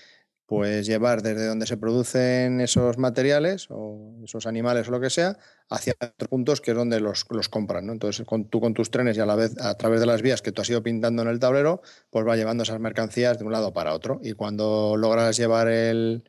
pues 0.46 0.86
llevar 0.86 1.22
desde 1.22 1.46
donde 1.46 1.66
se 1.66 1.76
producen 1.76 2.60
esos 2.60 2.98
materiales 2.98 3.68
o 3.70 4.16
esos 4.24 4.46
animales 4.46 4.88
o 4.88 4.90
lo 4.90 5.00
que 5.00 5.10
sea 5.10 5.38
hacia 5.70 5.94
otros 6.00 6.28
puntos 6.28 6.60
que 6.60 6.72
es 6.72 6.76
donde 6.76 6.98
los, 6.98 7.24
compran. 7.48 7.86
¿no? 7.86 7.92
Entonces, 7.92 8.26
con, 8.26 8.46
tú 8.46 8.60
con 8.60 8.74
tus 8.74 8.90
trenes 8.90 9.16
y 9.16 9.20
a 9.20 9.26
la 9.26 9.36
vez 9.36 9.56
a 9.60 9.76
través 9.76 10.00
de 10.00 10.06
las 10.06 10.20
vías 10.20 10.42
que 10.42 10.50
tú 10.50 10.62
has 10.62 10.70
ido 10.70 10.82
pintando 10.82 11.22
en 11.22 11.28
el 11.28 11.38
tablero, 11.38 11.80
pues 12.10 12.26
va 12.26 12.34
llevando 12.34 12.64
esas 12.64 12.80
mercancías 12.80 13.38
de 13.38 13.44
un 13.44 13.52
lado 13.52 13.72
para 13.72 13.94
otro. 13.94 14.18
Y 14.20 14.32
cuando 14.32 14.96
logras 14.96 15.36
llevar 15.36 15.68
el, 15.68 16.24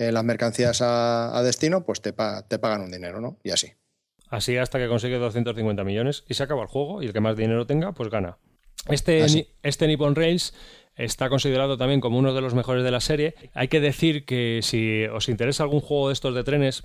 eh, 0.00 0.12
las 0.12 0.24
mercancías 0.24 0.80
a, 0.82 1.42
destino, 1.44 1.84
pues 1.84 2.00
te, 2.00 2.12
te 2.12 2.58
pagan 2.58 2.80
un 2.80 2.90
dinero, 2.90 3.20
¿no? 3.20 3.38
Y 3.44 3.50
así. 3.50 3.72
Así 4.30 4.56
hasta 4.56 4.78
que 4.78 4.88
consigue 4.88 5.18
250 5.18 5.84
millones 5.84 6.24
y 6.26 6.34
se 6.34 6.42
acaba 6.42 6.62
el 6.62 6.68
juego 6.68 7.02
y 7.02 7.06
el 7.06 7.12
que 7.12 7.20
más 7.20 7.36
dinero 7.36 7.66
tenga, 7.66 7.92
pues 7.92 8.08
gana. 8.08 8.38
Este, 8.88 9.26
este 9.62 9.86
Nippon 9.86 10.14
Rails 10.14 10.54
está 10.96 11.28
considerado 11.28 11.76
también 11.76 12.00
como 12.00 12.18
uno 12.18 12.32
de 12.32 12.40
los 12.40 12.54
mejores 12.54 12.82
de 12.82 12.90
la 12.90 13.00
serie. 13.00 13.34
Hay 13.52 13.68
que 13.68 13.80
decir 13.80 14.24
que 14.24 14.60
si 14.62 15.04
os 15.04 15.28
interesa 15.28 15.64
algún 15.64 15.80
juego 15.80 16.08
de 16.08 16.14
estos 16.14 16.34
de 16.34 16.44
trenes, 16.44 16.84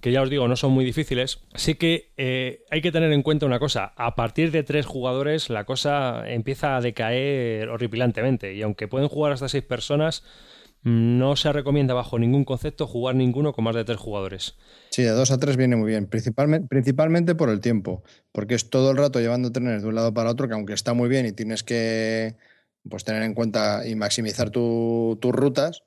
que 0.00 0.12
ya 0.12 0.22
os 0.22 0.30
digo, 0.30 0.46
no 0.48 0.56
son 0.56 0.72
muy 0.72 0.84
difíciles, 0.84 1.40
sí 1.54 1.74
que 1.74 2.12
eh, 2.16 2.64
hay 2.70 2.80
que 2.80 2.92
tener 2.92 3.12
en 3.12 3.22
cuenta 3.22 3.46
una 3.46 3.58
cosa. 3.58 3.92
A 3.96 4.14
partir 4.14 4.50
de 4.50 4.62
tres 4.62 4.86
jugadores 4.86 5.50
la 5.50 5.64
cosa 5.64 6.28
empieza 6.28 6.76
a 6.76 6.80
decaer 6.80 7.68
horripilantemente 7.70 8.54
y 8.54 8.62
aunque 8.62 8.86
pueden 8.86 9.08
jugar 9.08 9.32
hasta 9.32 9.48
seis 9.48 9.64
personas, 9.64 10.22
no 10.82 11.36
se 11.36 11.52
recomienda 11.52 11.94
bajo 11.94 12.18
ningún 12.18 12.44
concepto 12.44 12.86
jugar 12.86 13.14
ninguno 13.14 13.52
con 13.52 13.64
más 13.64 13.74
de 13.74 13.84
tres 13.84 13.98
jugadores. 13.98 14.56
Sí, 14.90 15.02
de 15.02 15.10
dos 15.10 15.30
a 15.30 15.38
tres 15.38 15.56
viene 15.56 15.76
muy 15.76 15.88
bien, 15.90 16.06
principalmente, 16.06 16.68
principalmente 16.68 17.34
por 17.34 17.50
el 17.50 17.60
tiempo, 17.60 18.02
porque 18.32 18.54
es 18.54 18.70
todo 18.70 18.90
el 18.90 18.96
rato 18.96 19.20
llevando 19.20 19.52
trenes 19.52 19.82
de 19.82 19.88
un 19.88 19.94
lado 19.94 20.14
para 20.14 20.30
otro, 20.30 20.48
que 20.48 20.54
aunque 20.54 20.74
está 20.74 20.94
muy 20.94 21.08
bien 21.08 21.26
y 21.26 21.32
tienes 21.32 21.62
que 21.62 22.36
pues, 22.88 23.04
tener 23.04 23.22
en 23.22 23.34
cuenta 23.34 23.86
y 23.86 23.96
maximizar 23.96 24.50
tus 24.50 25.18
rutas, 25.20 25.82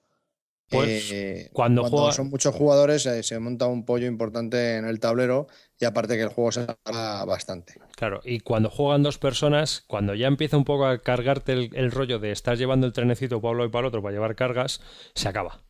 pues 0.69 1.11
eh, 1.11 1.49
cuando, 1.51 2.11
son 2.13 2.29
muchos 2.29 2.55
jugadores 2.55 3.05
eh, 3.05 3.23
se 3.23 3.37
monta 3.39 3.67
un 3.67 3.83
pollo 3.83 4.07
importante 4.07 4.77
en 4.77 4.85
el 4.85 5.01
tablero 5.01 5.47
y 5.81 5.85
aparte 5.85 6.15
que 6.15 6.21
el 6.21 6.29
juego 6.29 6.51
se 6.51 6.61
alarga 6.85 7.25
bastante. 7.25 7.73
Claro, 7.95 8.21
y 8.23 8.39
cuando 8.39 8.69
juegan 8.69 9.01
dos 9.01 9.17
personas, 9.17 9.83
cuando 9.87 10.13
ya 10.13 10.27
empieza 10.27 10.55
un 10.55 10.63
poco 10.63 10.85
a 10.85 10.99
cargarte 10.99 11.53
el, 11.53 11.91
rollo 11.91 12.19
de 12.19 12.31
estar 12.31 12.55
llevando 12.55 12.85
el 12.85 12.93
trenecito 12.93 13.41
para 13.41 13.55
uno 13.55 13.65
y 13.65 13.69
para 13.69 13.81
el 13.81 13.87
otro 13.87 14.03
para 14.03 14.13
llevar 14.13 14.35
cargas, 14.35 14.79
se 15.15 15.27
acaba. 15.27 15.63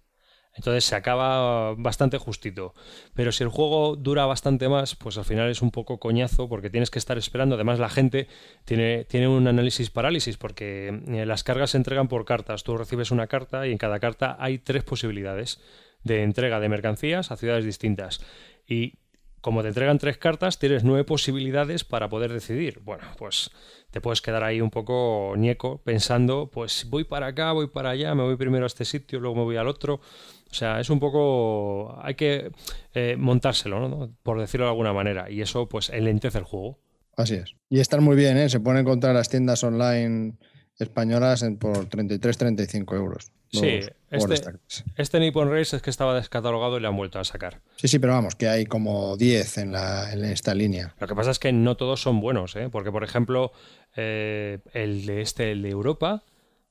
Entonces 0.54 0.84
se 0.84 0.96
acaba 0.96 1.76
bastante 1.76 2.18
justito. 2.18 2.74
Pero 3.14 3.32
si 3.32 3.42
el 3.44 3.50
juego 3.50 3.96
dura 3.96 4.26
bastante 4.26 4.68
más, 4.68 4.96
pues 4.96 5.18
al 5.18 5.24
final 5.24 5.50
es 5.50 5.62
un 5.62 5.72
poco 5.72 5.98
coñazo 5.98 6.50
porque 6.50 6.70
tienes 6.70 6.92
que 6.92 7.00
estar 7.00 7.18
esperando. 7.18 7.56
Además, 7.56 7.80
la 7.80 7.88
gente 7.88 8.28
tiene, 8.66 9.06
tiene 9.06 9.30
un 9.30 9.48
análisis 9.48 9.90
parálisis 9.90 10.36
porque 10.36 11.04
eh, 11.08 11.26
las 11.26 11.46
cargas 11.46 11.72
se 11.72 11.78
entregan 11.78 12.10
por 12.10 12.26
cartas. 12.26 12.64
Tú 12.64 12.76
recibes 12.76 13.12
una 13.12 13.28
carta 13.28 13.66
y 13.66 13.72
en 13.72 13.78
cada 13.78 14.02
carta 14.02 14.36
hay 14.42 14.58
tres 14.58 14.84
posibilidades 14.84 15.62
de 16.04 16.24
entrega 16.24 16.60
de 16.60 16.68
mercancías 16.68 17.32
a 17.32 17.38
ciudades 17.38 17.64
distintas. 17.64 18.20
Y 18.68 19.01
como 19.42 19.62
te 19.64 19.70
entregan 19.70 19.98
tres 19.98 20.18
cartas, 20.18 20.60
tienes 20.60 20.84
nueve 20.84 21.04
posibilidades 21.04 21.84
para 21.84 22.10
poder 22.10 22.32
decidir. 22.32 22.80
Bueno, 22.84 23.04
pues 23.18 23.52
te 23.90 24.00
puedes 24.00 24.22
quedar 24.22 24.44
ahí 24.44 24.62
un 24.62 24.70
poco 24.70 25.34
ñeco 25.36 25.82
pensando, 25.84 26.50
pues 26.52 26.88
voy 26.90 27.04
para 27.04 27.28
acá, 27.28 27.52
voy 27.52 27.68
para 27.68 27.90
allá, 27.90 28.16
me 28.16 28.24
voy 28.24 28.36
primero 28.38 28.66
a 28.66 28.68
este 28.68 28.86
sitio, 28.86 29.20
luego 29.20 29.36
me 29.36 29.44
voy 29.44 29.58
al 29.58 29.68
otro. 29.68 29.96
O 29.96 30.54
sea, 30.54 30.80
es 30.80 30.90
un 30.90 31.00
poco... 31.00 31.98
hay 32.02 32.16
que 32.16 32.52
eh, 32.94 33.16
montárselo, 33.18 33.88
¿no? 33.88 34.16
por 34.24 34.40
decirlo 34.40 34.66
de 34.66 34.72
alguna 34.72 34.94
manera. 34.94 35.30
Y 35.30 35.42
eso 35.42 35.68
pues 35.68 35.90
enlentece 35.90 36.38
el 36.38 36.44
juego. 36.44 36.80
Así 37.18 37.36
es. 37.36 37.56
Y 37.70 37.80
están 37.80 38.04
muy 38.04 38.16
bien, 38.16 38.38
¿eh? 38.38 38.50
Se 38.50 38.60
pueden 38.60 38.82
encontrar 38.82 39.16
las 39.16 39.30
tiendas 39.30 39.64
online 39.64 40.38
españolas 40.82 41.44
en, 41.44 41.58
por 41.58 41.88
33-35 41.90 42.96
euros. 42.96 43.32
Sí, 43.52 43.80
este, 44.10 44.60
este, 44.96 45.20
Nippon 45.20 45.52
Race 45.52 45.76
es 45.76 45.82
que 45.82 45.90
estaba 45.90 46.16
descatalogado 46.16 46.78
y 46.78 46.82
le 46.82 46.88
han 46.88 46.96
vuelto 46.96 47.20
a 47.20 47.26
sacar. 47.26 47.62
Sí, 47.76 47.90
sí, 47.90 48.00
pero 48.00 48.14
vamos, 48.14 48.36
que 48.36 48.48
hay 48.48 48.66
como 48.66 49.18
10 49.18 49.58
en, 49.58 49.72
la, 49.74 50.12
en 50.14 50.24
esta 50.24 50.56
línea. 50.56 50.96
Lo 51.00 51.08
que 51.08 51.16
pasa 51.16 51.32
es 51.32 51.40
que 51.40 51.52
no 51.52 51.76
todos 51.76 52.02
son 52.02 52.22
buenos, 52.22 52.56
¿eh? 52.56 52.70
porque 52.72 52.92
por 52.92 53.04
ejemplo, 53.04 53.52
eh, 53.96 54.60
el 54.74 55.06
de 55.06 55.22
este, 55.22 55.52
el 55.52 55.64
de 55.64 55.70
Europa, 55.70 56.24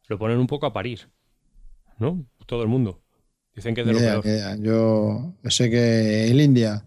lo 0.08 0.18
ponen 0.18 0.38
un 0.38 0.46
poco 0.46 0.66
a 0.66 0.72
parir, 0.72 1.08
¿no? 1.98 2.26
Todo 2.46 2.62
el 2.62 2.68
mundo. 2.68 3.02
Dicen 3.54 3.74
que 3.74 3.82
es 3.82 3.86
de 3.86 3.92
lo 3.92 4.22
peor. 4.22 4.58
Yo 4.60 5.34
sé 5.44 5.68
que 5.68 6.30
el 6.30 6.40
India, 6.40 6.84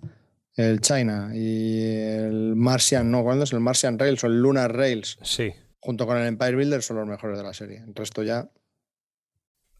el 0.55 0.81
China 0.81 1.31
y 1.35 1.81
el 1.81 2.55
Martian, 2.55 3.11
no, 3.11 3.23
¿cuándo 3.23 3.43
es 3.43 3.53
el 3.53 3.59
Martian 3.59 3.99
Rails 3.99 4.23
o 4.23 4.27
el 4.27 4.41
Lunar 4.41 4.75
Rails? 4.75 5.19
Sí. 5.21 5.53
Junto 5.83 6.07
con 6.07 6.17
el 6.17 6.27
Empire 6.27 6.55
Builder 6.55 6.81
son 6.81 6.97
los 6.97 7.07
mejores 7.07 7.37
de 7.37 7.43
la 7.43 7.53
serie. 7.53 7.83
El 7.85 7.93
resto 7.93 8.23
ya 8.23 8.49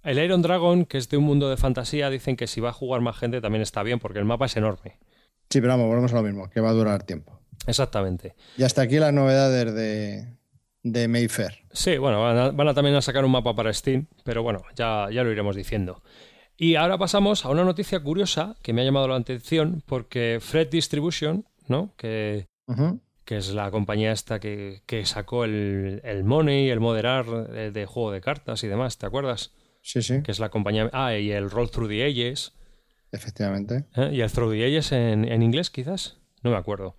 el 0.03 0.19
Iron 0.19 0.41
Dragon, 0.41 0.85
que 0.85 0.97
es 0.97 1.07
de 1.07 1.15
un 1.15 1.23
mundo 1.23 1.49
de 1.49 1.55
fantasía, 1.55 2.09
dicen 2.09 2.35
que 2.35 2.45
si 2.45 2.59
va 2.59 2.69
a 2.69 2.73
jugar 2.73 2.99
más 2.99 3.17
gente 3.17 3.39
también 3.39 3.61
está 3.61 3.83
bien 3.83 3.99
porque 3.99 4.19
el 4.19 4.25
mapa 4.25 4.47
es 4.47 4.57
enorme. 4.57 4.99
Sí, 5.49 5.61
pero 5.61 5.69
vamos, 5.69 5.87
volvemos 5.87 6.11
a 6.11 6.15
lo 6.15 6.23
mismo, 6.23 6.49
que 6.49 6.59
va 6.59 6.69
a 6.69 6.73
durar 6.73 7.03
tiempo. 7.03 7.39
Exactamente. 7.67 8.35
Y 8.57 8.63
hasta 8.63 8.81
aquí 8.81 8.99
las 8.99 9.13
novedades 9.13 9.73
de, 9.73 10.27
de 10.83 11.07
Mayfair. 11.07 11.63
Sí, 11.71 11.97
bueno, 11.97 12.21
van 12.21 12.67
a, 12.67 12.73
también 12.73 12.95
a 12.97 13.01
sacar 13.01 13.23
un 13.23 13.31
mapa 13.31 13.55
para 13.55 13.71
Steam, 13.71 14.07
pero 14.25 14.43
bueno, 14.43 14.63
ya, 14.75 15.07
ya 15.09 15.23
lo 15.23 15.31
iremos 15.31 15.55
diciendo. 15.55 16.03
Y 16.57 16.75
ahora 16.75 16.97
pasamos 16.97 17.45
a 17.45 17.49
una 17.49 17.63
noticia 17.63 18.01
curiosa 18.01 18.57
que 18.61 18.73
me 18.73 18.81
ha 18.81 18.85
llamado 18.85 19.07
la 19.07 19.15
atención 19.15 19.83
porque 19.85 20.39
Fred 20.41 20.69
Distribution, 20.69 21.45
¿no? 21.67 21.93
Que, 21.95 22.47
que 23.25 23.37
es 23.37 23.53
la 23.53 23.71
compañía 23.71 24.11
esta 24.11 24.39
que, 24.39 24.81
sacó 25.05 25.45
el, 25.45 26.01
el 26.03 26.23
Money, 26.23 26.69
el 26.69 26.79
Moderar 26.79 27.25
de, 27.47 27.71
de 27.71 27.85
juego 27.85 28.11
de 28.11 28.21
cartas 28.21 28.63
y 28.63 28.67
demás, 28.67 28.97
¿te 28.97 29.05
acuerdas? 29.05 29.51
Sí, 29.83 30.01
sí. 30.01 30.23
Que 30.23 30.31
es 30.31 30.39
la 30.39 30.49
compañía. 30.49 30.89
Ah, 30.93 31.15
y 31.15 31.31
el 31.31 31.51
Roll 31.51 31.69
Through 31.69 31.89
the 31.89 32.05
Ages. 32.05 32.53
Efectivamente. 33.11 33.85
¿Eh? 33.95 34.11
¿Y 34.13 34.21
el 34.21 34.31
Through 34.31 34.53
the 34.53 34.65
Ages 34.65 34.91
en, 34.93 35.43
inglés, 35.43 35.69
quizás? 35.69 36.17
No 36.41 36.51
me 36.51 36.57
acuerdo. 36.57 36.95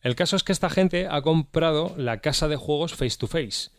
El 0.00 0.14
caso 0.14 0.36
es 0.36 0.44
que 0.44 0.52
esta 0.52 0.70
gente 0.70 1.08
ha 1.10 1.20
comprado 1.22 1.94
la 1.96 2.20
casa 2.20 2.48
de 2.48 2.56
juegos 2.56 2.94
Face 2.94 3.18
to 3.18 3.26
Face. 3.26 3.70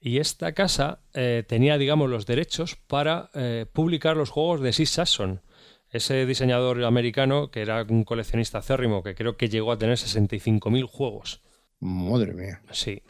Y 0.00 0.18
esta 0.18 0.52
casa 0.52 1.00
eh, 1.12 1.44
tenía, 1.46 1.76
digamos, 1.76 2.08
los 2.08 2.24
derechos 2.24 2.76
para 2.76 3.30
eh, 3.34 3.66
publicar 3.72 4.16
los 4.16 4.30
juegos 4.30 4.60
de 4.60 4.72
Six 4.72 4.90
Sasson. 4.90 5.42
Ese 5.92 6.26
diseñador 6.26 6.82
americano 6.84 7.50
que 7.50 7.60
era 7.60 7.82
un 7.88 8.04
coleccionista 8.04 8.58
acérrimo 8.58 9.02
que 9.02 9.14
creo 9.14 9.36
que 9.36 9.48
llegó 9.48 9.72
a 9.72 9.78
tener 9.78 9.96
65.000 9.96 10.86
juegos. 10.86 11.42
Madre 11.80 12.32
mía. 12.32 12.62
Sí. 12.70 13.02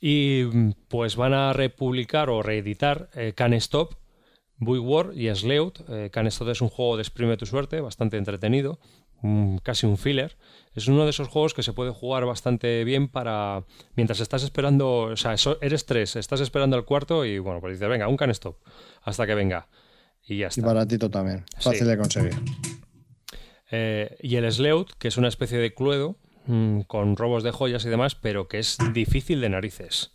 Y 0.00 0.44
pues 0.88 1.16
van 1.16 1.34
a 1.34 1.52
republicar 1.52 2.30
o 2.30 2.42
reeditar 2.42 3.10
eh, 3.14 3.34
Can 3.36 3.52
Stop, 3.54 3.96
War 4.58 5.12
y 5.14 5.32
Sleut. 5.34 5.80
Eh, 5.88 6.08
Can 6.10 6.26
Stop 6.28 6.48
es 6.48 6.62
un 6.62 6.70
juego 6.70 6.96
de 6.96 7.02
exprime 7.02 7.36
tu 7.36 7.44
suerte, 7.44 7.82
bastante 7.82 8.16
entretenido, 8.16 8.78
casi 9.62 9.86
un 9.86 9.98
filler. 9.98 10.38
Es 10.74 10.88
uno 10.88 11.04
de 11.04 11.10
esos 11.10 11.28
juegos 11.28 11.52
que 11.52 11.62
se 11.62 11.74
puede 11.74 11.90
jugar 11.90 12.24
bastante 12.24 12.82
bien 12.84 13.08
para 13.08 13.64
mientras 13.94 14.20
estás 14.20 14.42
esperando, 14.42 15.00
o 15.00 15.16
sea, 15.16 15.34
eres 15.60 15.84
tres, 15.84 16.16
estás 16.16 16.40
esperando 16.40 16.76
al 16.76 16.86
cuarto 16.86 17.26
y 17.26 17.38
bueno, 17.38 17.60
pues 17.60 17.74
dices, 17.74 17.88
venga, 17.88 18.08
un 18.08 18.16
Can 18.16 18.30
Stop, 18.30 18.56
hasta 19.02 19.26
que 19.26 19.34
venga. 19.34 19.68
Y 20.30 20.38
ya 20.38 20.46
está. 20.46 20.60
Y 20.60 20.64
baratito 20.64 21.10
también, 21.10 21.44
fácil 21.58 21.88
de 21.88 21.98
conseguir. 21.98 22.34
Eh, 23.72 24.16
y 24.20 24.36
el 24.36 24.50
Sleut, 24.50 24.92
que 24.96 25.08
es 25.08 25.16
una 25.16 25.26
especie 25.26 25.58
de 25.58 25.74
cluedo 25.74 26.16
mm, 26.46 26.82
con 26.82 27.16
robos 27.16 27.42
de 27.42 27.50
joyas 27.50 27.84
y 27.84 27.88
demás, 27.88 28.14
pero 28.14 28.46
que 28.46 28.60
es 28.60 28.78
difícil 28.92 29.40
de 29.40 29.48
narices. 29.48 30.12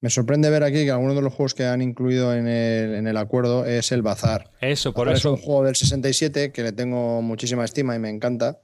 Me 0.00 0.08
sorprende 0.08 0.50
ver 0.50 0.62
aquí 0.62 0.84
que 0.84 0.92
alguno 0.92 1.14
de 1.14 1.22
los 1.22 1.34
juegos 1.34 1.54
que 1.54 1.64
han 1.64 1.82
incluido 1.82 2.32
en 2.32 2.46
el, 2.46 3.16
acuerdo 3.16 3.66
es 3.66 3.90
el 3.90 4.02
Bazar. 4.02 4.52
Eso, 4.60 4.94
por 4.94 5.08
eso. 5.08 5.34
Es 5.34 5.40
un 5.40 5.44
juego 5.44 5.64
del 5.64 5.74
67 5.74 6.52
que 6.52 6.62
le 6.62 6.72
tengo 6.72 7.20
muchísima 7.20 7.64
estima 7.64 7.96
y 7.96 7.98
me 7.98 8.08
encanta. 8.08 8.62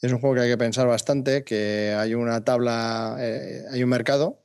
Es 0.00 0.10
un 0.10 0.20
juego 0.20 0.36
que 0.36 0.40
hay 0.40 0.50
que 0.50 0.58
pensar 0.58 0.86
bastante, 0.86 1.44
que 1.44 1.94
hay 1.96 2.14
una 2.14 2.44
tabla, 2.44 3.16
eh, 3.20 3.62
hay 3.70 3.84
un 3.84 3.90
mercado 3.90 4.43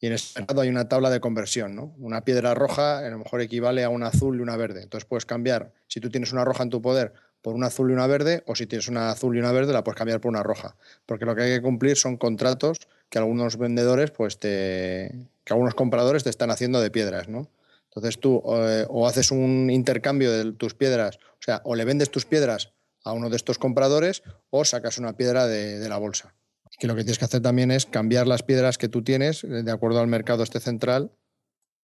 y 0.00 0.06
en 0.06 0.14
ese 0.14 0.40
mercado 0.40 0.62
hay 0.62 0.70
una 0.70 0.88
tabla 0.88 1.10
de 1.10 1.20
conversión, 1.20 1.76
¿no? 1.76 1.94
Una 1.98 2.24
piedra 2.24 2.54
roja 2.54 2.98
a 2.98 3.10
lo 3.10 3.18
mejor 3.18 3.42
equivale 3.42 3.84
a 3.84 3.90
un 3.90 4.02
azul 4.02 4.38
y 4.38 4.40
una 4.40 4.56
verde. 4.56 4.82
Entonces 4.82 5.06
puedes 5.06 5.26
cambiar, 5.26 5.74
si 5.88 6.00
tú 6.00 6.08
tienes 6.08 6.32
una 6.32 6.42
roja 6.42 6.62
en 6.62 6.70
tu 6.70 6.80
poder, 6.80 7.12
por 7.42 7.54
un 7.54 7.64
azul 7.64 7.90
y 7.90 7.94
una 7.94 8.06
verde, 8.06 8.42
o 8.46 8.54
si 8.54 8.66
tienes 8.66 8.88
una 8.88 9.10
azul 9.10 9.36
y 9.36 9.40
una 9.40 9.52
verde, 9.52 9.74
la 9.74 9.84
puedes 9.84 9.98
cambiar 9.98 10.20
por 10.20 10.30
una 10.30 10.42
roja. 10.42 10.74
Porque 11.04 11.26
lo 11.26 11.34
que 11.34 11.42
hay 11.42 11.54
que 11.56 11.62
cumplir 11.62 11.96
son 11.96 12.16
contratos 12.16 12.78
que 13.10 13.18
algunos 13.18 13.58
vendedores, 13.58 14.10
pues 14.10 14.38
te. 14.38 15.28
que 15.44 15.52
algunos 15.52 15.74
compradores 15.74 16.24
te 16.24 16.30
están 16.30 16.50
haciendo 16.50 16.80
de 16.80 16.90
piedras, 16.90 17.28
¿no? 17.28 17.48
Entonces 17.84 18.20
tú 18.20 18.42
eh, 18.46 18.86
o 18.88 19.06
haces 19.06 19.30
un 19.30 19.68
intercambio 19.68 20.32
de 20.32 20.52
tus 20.52 20.74
piedras, 20.74 21.16
o 21.16 21.42
sea, 21.42 21.60
o 21.64 21.74
le 21.74 21.84
vendes 21.84 22.10
tus 22.10 22.24
piedras 22.24 22.72
a 23.04 23.12
uno 23.12 23.28
de 23.28 23.36
estos 23.36 23.58
compradores, 23.58 24.22
o 24.50 24.64
sacas 24.64 24.98
una 24.98 25.14
piedra 25.14 25.46
de 25.46 25.88
la 25.88 25.98
bolsa 25.98 26.34
que 26.80 26.86
lo 26.86 26.96
que 26.96 27.04
tienes 27.04 27.18
que 27.18 27.26
hacer 27.26 27.42
también 27.42 27.70
es 27.70 27.86
cambiar 27.86 28.26
las 28.26 28.42
piedras 28.42 28.78
que 28.78 28.88
tú 28.88 29.02
tienes 29.02 29.44
eh, 29.44 29.62
de 29.62 29.70
acuerdo 29.70 30.00
al 30.00 30.08
mercado 30.08 30.42
este 30.42 30.58
central 30.58 31.12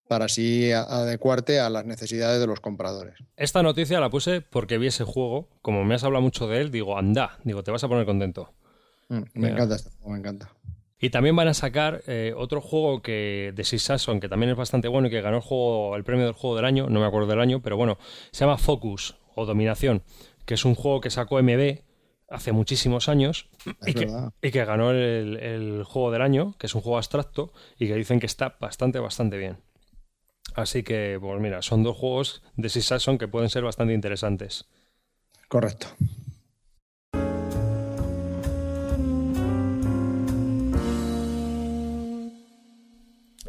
para 0.09 0.25
así 0.25 0.73
adecuarte 0.73 1.61
a 1.61 1.69
las 1.69 1.85
necesidades 1.85 2.41
de 2.41 2.47
los 2.47 2.61
compradores. 2.61 3.15
Esta 3.37 3.63
noticia 3.63 4.01
la 4.01 4.09
puse 4.09 4.41
porque 4.41 4.79
vi 4.79 4.87
ese 4.87 5.05
juego, 5.05 5.49
como 5.63 5.85
me 5.85 5.97
has 5.97 6.05
hablado 6.05 6.23
mucho 6.23 6.47
de 6.47 6.61
él, 6.61 6.71
digo, 6.71 6.97
anda, 6.97 7.39
digo, 7.43 7.65
te 7.65 7.73
vas 7.73 7.83
a 7.83 7.89
poner 7.89 8.07
contento. 8.07 8.55
Mm, 9.09 9.23
me 9.35 9.49
encanta 9.51 9.75
este 9.75 9.91
juego, 9.91 10.11
me 10.13 10.19
encanta. 10.19 10.53
Y 10.99 11.11
también 11.11 11.37
van 11.37 11.49
a 11.49 11.55
sacar 11.55 12.03
eh, 12.07 12.33
otro 12.37 12.61
juego 12.61 13.03
que 13.03 13.53
de 13.55 13.65
Six 13.65 13.83
Sasson, 13.83 14.21
que 14.21 14.29
también 14.29 14.51
es 14.51 14.57
bastante 14.57 14.89
bueno 14.89 15.09
y 15.09 15.11
que 15.11 15.21
ganó 15.21 15.39
el, 15.39 15.43
juego, 15.43 15.97
el 15.97 16.05
premio 16.05 16.25
del 16.25 16.35
juego 16.35 16.57
del 16.57 16.65
año, 16.65 16.89
no 16.89 17.01
me 17.01 17.07
acuerdo 17.07 17.27
del 17.27 17.41
año, 17.41 17.61
pero 17.61 17.77
bueno, 17.77 17.99
se 18.31 18.45
llama 18.45 18.59
Focus 18.59 19.17
o 19.35 19.45
Dominación, 19.45 20.05
que 20.47 20.55
es 20.55 20.65
un 20.65 20.77
juego 20.77 21.01
que 21.01 21.11
sacó 21.11 21.43
MB 21.43 21.81
hace 22.29 22.53
muchísimos 22.53 23.09
años 23.09 23.49
y 23.87 23.95
que, 23.95 24.65
ganó 24.65 24.91
el, 24.91 25.85
juego 25.85 26.11
del 26.11 26.23
año, 26.23 26.57
que 26.59 26.67
es 26.67 26.75
un 26.75 26.81
juego 26.81 26.97
abstracto 26.97 27.53
y 27.79 27.87
que 27.87 27.95
dicen 27.95 28.21
que 28.21 28.27
está 28.27 28.57
bastante, 28.61 28.99
bastante 28.99 29.37
bien. 29.39 29.59
Así 30.55 30.83
que, 30.83 31.19
pues 31.21 31.41
mira, 31.41 31.63
son 31.63 31.83
dos 31.83 31.97
juegos 31.97 32.43
de 32.57 32.69
Six 32.69 32.87
Saxon 32.87 33.19
que 33.19 33.29
pueden 33.29 33.51
ser 33.51 33.63
bastante 33.63 33.95
interesantes. 33.95 34.67
Correcto. 35.49 35.89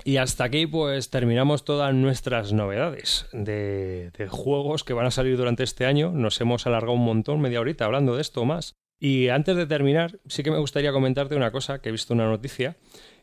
Y 0.08 0.16
hasta 0.16 0.46
aquí 0.46 0.68
pues 0.68 1.10
terminamos 1.10 1.66
todas 1.66 1.94
nuestras 1.94 2.54
novedades 2.54 3.26
de, 3.34 4.10
juegos 4.30 4.86
que 4.86 4.94
van 4.94 5.06
a 5.06 5.12
salir 5.12 5.36
durante 5.36 5.64
este 5.64 5.86
año. 5.86 6.14
Nos 6.14 6.40
hemos 6.40 6.66
alargado 6.66 6.94
un 6.94 7.04
montón, 7.04 7.42
media 7.42 7.60
horita 7.60 7.84
hablando 7.84 8.16
de 8.16 8.22
esto 8.22 8.46
más. 8.46 8.78
Y 9.02 9.28
antes 9.28 9.58
de 9.58 9.68
terminar, 9.68 10.18
sí 10.28 10.44
que 10.44 10.52
me 10.52 10.60
gustaría 10.60 10.94
comentarte 10.94 11.36
una 11.36 11.52
cosa, 11.52 11.82
que 11.82 11.90
he 11.90 11.92
visto 11.92 12.14
una 12.14 12.26
noticia 12.26 12.78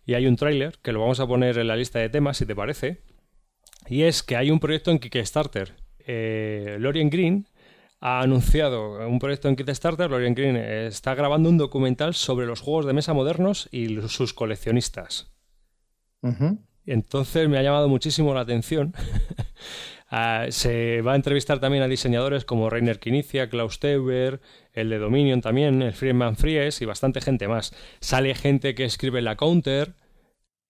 y 0.04 0.12
hay 0.12 0.26
un 0.26 0.36
tráiler 0.36 0.78
que 0.82 0.92
lo 0.92 1.00
vamos 1.00 1.20
a 1.20 1.26
poner 1.26 1.56
en 1.56 1.68
la 1.68 1.76
lista 1.76 2.00
de 2.00 2.10
temas, 2.10 2.36
si 2.36 2.44
te 2.44 2.54
parece. 2.54 3.00
Y 3.88 4.02
es 4.02 4.22
que 4.22 4.36
hay 4.36 4.50
un 4.50 4.60
proyecto 4.60 4.90
en 4.90 4.98
Kickstarter. 4.98 5.72
Eh, 6.00 6.76
Lorien 6.78 7.08
Green 7.08 7.48
ha 8.00 8.20
anunciado 8.20 9.08
un 9.08 9.18
proyecto 9.20 9.48
en 9.48 9.56
Kickstarter. 9.56 10.10
Lorien 10.10 10.34
Green 10.34 10.56
está 10.56 11.14
grabando 11.14 11.48
un 11.48 11.56
documental 11.56 12.12
sobre 12.12 12.44
los 12.44 12.60
juegos 12.60 12.84
de 12.84 12.92
mesa 12.92 13.14
modernos 13.14 13.70
y 13.72 14.06
sus 14.06 14.34
coleccionistas. 14.34 15.30
Entonces 16.86 17.48
me 17.48 17.58
ha 17.58 17.62
llamado 17.62 17.88
muchísimo 17.88 18.34
la 18.34 18.40
atención. 18.40 18.94
Ah, 20.16 20.46
se 20.50 21.00
va 21.00 21.14
a 21.14 21.16
entrevistar 21.16 21.58
también 21.58 21.82
a 21.82 21.88
diseñadores 21.88 22.44
como 22.44 22.70
Rainer 22.70 23.00
Kinicia, 23.00 23.48
Klaus 23.48 23.80
Teuber, 23.80 24.40
el 24.72 24.88
de 24.88 24.98
Dominion 24.98 25.40
también, 25.40 25.82
el 25.82 25.92
Friedman 25.92 26.36
Fries 26.36 26.80
y 26.82 26.84
bastante 26.84 27.20
gente 27.20 27.48
más. 27.48 27.74
Sale 27.98 28.32
gente 28.36 28.76
que 28.76 28.84
escribe 28.84 29.22
la 29.22 29.36
counter. 29.36 29.96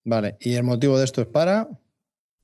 Vale, 0.02 0.38
¿y 0.40 0.54
el 0.54 0.62
motivo 0.62 0.96
de 0.96 1.04
esto 1.04 1.20
es 1.20 1.26
para? 1.26 1.68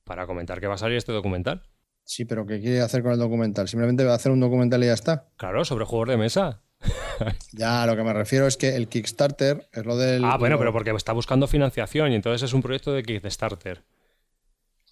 Para 0.03 0.27
comentar 0.27 0.59
que 0.59 0.67
va 0.67 0.75
a 0.75 0.77
salir 0.77 0.97
este 0.97 1.11
documental. 1.11 1.63
Sí, 2.03 2.25
pero 2.25 2.45
¿qué 2.45 2.59
quiere 2.59 2.81
hacer 2.81 3.01
con 3.01 3.13
el 3.13 3.19
documental? 3.19 3.67
¿Simplemente 3.67 4.03
va 4.03 4.11
a 4.11 4.17
hacer 4.17 4.31
un 4.31 4.39
documental 4.39 4.83
y 4.83 4.87
ya 4.87 4.93
está? 4.93 5.29
Claro, 5.37 5.65
sobre 5.65 5.85
juegos 5.85 6.09
de 6.09 6.17
mesa. 6.17 6.61
ya, 7.51 7.85
lo 7.85 7.95
que 7.95 8.03
me 8.03 8.13
refiero 8.13 8.47
es 8.47 8.57
que 8.57 8.75
el 8.75 8.87
Kickstarter 8.87 9.67
es 9.71 9.85
lo 9.85 9.97
del. 9.97 10.23
Ah, 10.25 10.37
bueno, 10.37 10.57
pero 10.57 10.73
porque 10.73 10.91
está 10.91 11.13
buscando 11.13 11.47
financiación 11.47 12.11
y 12.11 12.15
entonces 12.15 12.43
es 12.43 12.53
un 12.53 12.61
proyecto 12.61 12.93
de 12.93 13.03
Kickstarter. 13.03 13.83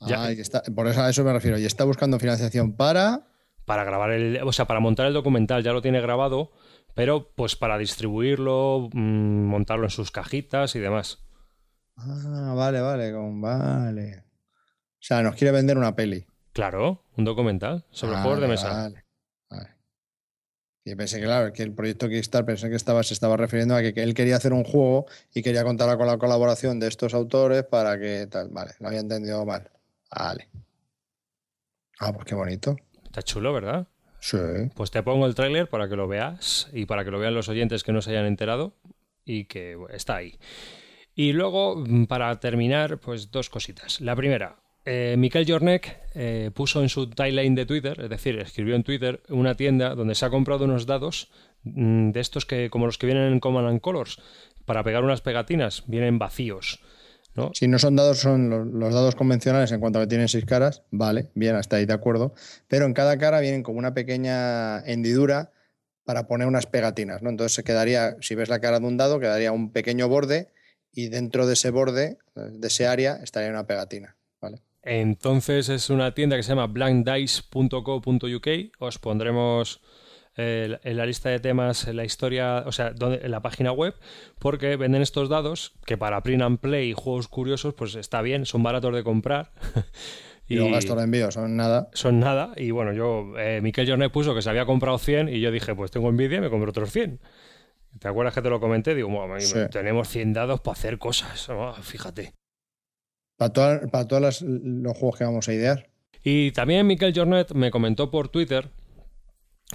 Ah, 0.02 0.32
está, 0.32 0.64
por 0.76 0.88
eso 0.88 1.02
a 1.02 1.10
eso 1.10 1.24
me 1.24 1.34
refiero. 1.34 1.58
Y 1.58 1.66
está 1.66 1.84
buscando 1.84 2.20
financiación 2.20 2.74
para. 2.74 3.28
Para 3.66 3.84
grabar 3.84 4.12
el. 4.12 4.42
O 4.44 4.52
sea, 4.52 4.66
para 4.66 4.80
montar 4.80 5.06
el 5.06 5.14
documental, 5.14 5.64
ya 5.64 5.74
lo 5.74 5.82
tiene 5.82 6.02
grabado, 6.02 6.52
pero 6.96 7.32
pues 7.36 7.56
para 7.56 7.78
distribuirlo, 7.78 8.90
mm, 8.94 9.46
montarlo 9.46 9.86
en 9.86 9.92
sus 9.92 10.12
cajitas 10.12 10.76
y 10.76 10.80
demás. 10.80 11.20
Ah, 11.98 12.54
vale, 12.56 12.82
vale, 12.82 13.12
vale. 13.12 14.20
O 14.20 15.02
sea, 15.02 15.22
nos 15.22 15.36
quiere 15.36 15.52
vender 15.52 15.78
una 15.78 15.96
peli. 15.96 16.26
Claro, 16.54 17.04
un 17.16 17.26
documental 17.26 17.86
sobre 17.92 18.18
juegos 18.18 18.42
de 18.42 18.48
mesa. 18.48 18.70
Vale. 18.70 19.09
Y 20.90 20.96
pensé 20.96 21.20
que, 21.20 21.26
claro, 21.26 21.54
que 21.54 21.62
el 21.62 21.72
proyecto 21.72 22.10
Kickstarter 22.10 22.46
pensé 22.46 22.70
que 22.70 22.76
estaba, 22.76 23.04
se 23.04 23.14
estaba 23.14 23.38
refiriendo 23.38 23.76
a 23.76 23.82
que, 23.82 23.94
él 24.02 24.16
quería 24.16 24.38
hacer 24.38 24.54
un 24.54 24.64
juego 24.64 25.06
y 25.36 25.44
quería 25.44 25.64
contar 25.64 25.96
con 25.98 26.08
la 26.08 26.18
colaboración 26.18 26.80
de 26.80 26.88
estos 26.88 27.14
autores 27.14 27.64
para 27.64 28.00
que 28.00 28.26
tal. 28.26 28.50
Vale, 28.50 28.72
lo 28.80 28.88
había 28.88 29.00
entendido 29.00 29.46
mal. 29.46 29.70
Vale. 30.10 30.50
Ah, 32.00 32.12
pues 32.12 32.26
qué 32.26 32.34
bonito. 32.34 32.76
Está 33.06 33.22
chulo, 33.22 33.54
¿verdad? 33.54 33.88
Sí. 34.20 34.38
Pues 34.76 34.90
te 34.90 35.04
pongo 35.04 35.28
el 35.28 35.36
tráiler 35.36 35.70
para 35.70 35.88
que 35.88 35.96
lo 35.96 36.08
veas 36.08 36.68
y 36.74 36.86
para 36.86 37.06
que 37.06 37.12
lo 37.12 37.20
vean 37.20 37.36
los 37.36 37.50
oyentes 37.50 37.84
que 37.84 37.92
no 37.92 38.02
se 38.02 38.10
hayan 38.12 38.26
enterado 38.26 38.74
y 39.26 39.46
que 39.46 39.78
está 39.92 40.16
ahí. 40.16 40.40
Y 41.14 41.34
luego, 41.34 41.76
mm, 41.76 42.06
para 42.06 42.40
terminar, 42.40 42.98
pues 42.98 43.30
dos 43.30 43.52
cositas. 43.52 44.02
La 44.02 44.16
primera, 44.16 44.56
eh, 44.86 45.16
Michael 45.18 45.46
Jornek 45.48 46.00
eh, 46.16 46.52
puso 46.54 46.82
en 46.82 46.90
su 46.90 47.10
timeline 47.10 47.56
de 47.56 47.66
Twitter, 47.66 48.00
es 48.02 48.10
decir, 48.10 48.40
escribió 48.40 48.76
en 48.76 48.84
Twitter 48.84 49.22
una 49.30 49.56
tienda 49.56 49.96
donde 49.96 50.16
se 50.16 50.26
ha 50.26 50.30
comprado 50.30 50.66
unos 50.66 50.86
dados 50.86 51.32
mm, 51.64 52.12
de 52.12 52.20
estos 52.20 52.46
que, 52.46 52.70
como 52.70 52.86
los 52.86 52.98
que 52.98 53.06
vienen 53.06 53.32
en 53.32 53.40
Command 53.40 53.68
and 53.68 53.82
Colors, 53.82 54.20
para 54.66 54.84
pegar 54.84 55.04
unas 55.04 55.22
pegatinas, 55.22 55.84
vienen 55.88 56.20
vacíos. 56.20 56.80
¿no? 57.36 57.52
Si 57.54 57.68
no 57.68 57.80
son 57.80 57.96
dados, 57.96 58.20
son 58.20 58.80
los, 58.80 58.94
dados 58.94 59.16
convencionales 59.16 59.72
en 59.72 59.80
cuanto 59.80 60.00
a 60.00 60.04
que 60.04 60.08
tienen 60.08 60.28
seis 60.28 60.46
caras, 60.46 60.84
vale, 60.92 61.30
bien, 61.36 61.56
hasta 61.56 61.78
ahí 61.78 61.86
de 61.86 61.94
acuerdo. 61.94 62.34
Pero 62.68 62.86
en 62.86 62.94
cada 62.94 63.18
cara 63.18 63.40
vienen 63.40 63.64
como 63.64 63.80
una 63.80 63.94
pequeña 63.94 64.80
hendidura 64.82 65.52
para 66.06 66.28
poner 66.28 66.48
unas 66.48 66.66
pegatinas, 66.66 67.22
¿no? 67.22 67.30
Entonces 67.30 67.54
se 67.54 67.64
quedaría, 67.64 68.16
si 68.22 68.36
ves 68.36 68.50
la 68.50 68.60
cara 68.60 68.80
de 68.80 68.86
un 68.88 68.98
dado, 68.98 69.20
quedaría 69.20 69.52
un 69.52 69.72
pequeño 69.72 70.08
borde 70.08 70.50
y 70.92 71.10
dentro 71.10 71.46
de 71.46 71.54
ese 71.54 71.70
borde, 71.70 72.18
de 72.36 72.68
ese 72.68 72.88
área, 72.88 73.20
estaría 73.24 73.52
una 73.52 73.68
pegatina. 73.68 74.16
Entonces 74.90 75.70
es 75.70 75.92
una 75.92 76.16
tienda 76.16 76.36
que 76.36 76.42
se 76.42 76.50
llama 76.50 76.66
blankdice.co.uk. 76.66 78.48
Os 78.80 78.98
pondremos 78.98 79.82
eh, 80.36 80.80
en 80.84 80.98
la 80.98 81.06
lista 81.06 81.30
de 81.30 81.40
temas 81.40 81.88
en 81.88 81.96
la 81.96 82.06
historia, 82.06 82.64
o 82.66 82.72
sea, 82.72 82.96
en 83.00 83.30
la 83.30 83.40
página 83.44 83.72
web, 83.72 83.94
porque 84.40 84.78
venden 84.78 85.04
estos 85.04 85.30
dados 85.30 85.74
que 85.86 85.96
para 85.96 86.24
print 86.24 86.42
and 86.42 86.60
play 86.60 86.90
y 86.90 86.94
juegos 86.94 87.28
curiosos, 87.28 87.76
pues 87.76 87.94
está 87.94 88.24
bien, 88.24 88.48
son 88.48 88.64
baratos 88.64 88.96
de 88.96 89.04
comprar. 89.04 89.52
y, 90.48 90.56
los 90.56 90.72
gastos 90.72 90.98
de 90.98 91.04
envío 91.04 91.30
son 91.30 91.56
nada. 91.56 91.92
Son 91.94 92.20
nada. 92.20 92.54
Y 92.56 92.72
bueno, 92.72 92.92
yo, 92.92 93.38
eh, 93.38 93.60
Miquel 93.62 93.88
Jornet 93.88 94.12
puso 94.12 94.34
que 94.34 94.42
se 94.42 94.50
había 94.50 94.66
comprado 94.66 94.98
100 94.98 95.30
y 95.30 95.40
yo 95.40 95.52
dije, 95.52 95.76
pues 95.76 95.92
tengo 95.92 96.10
envidia 96.10 96.40
y 96.40 96.42
me 96.42 96.50
compro 96.50 96.72
otros 96.72 96.92
100. 96.92 97.20
¿Te 98.00 98.08
acuerdas 98.08 98.34
que 98.34 98.42
te 98.42 98.50
lo 98.50 98.60
comenté? 98.60 98.96
Digo, 98.96 99.10
tenemos 99.70 100.10
100 100.10 100.34
dados 100.34 100.62
para 100.62 100.74
hacer 100.74 100.98
cosas. 100.98 101.48
Oh, 101.50 101.76
fíjate. 101.80 102.39
Para, 103.40 103.88
para 103.88 104.08
todos 104.08 104.44
los 104.44 104.98
juegos 104.98 105.18
que 105.18 105.24
vamos 105.24 105.50
a 105.50 105.54
idear. 105.54 105.90
Y 106.24 106.52
también 106.52 106.86
Miquel 106.86 107.14
Jornet 107.16 107.54
me 107.54 107.72
comentó 107.72 108.12
por 108.12 108.30
Twitter 108.30 108.70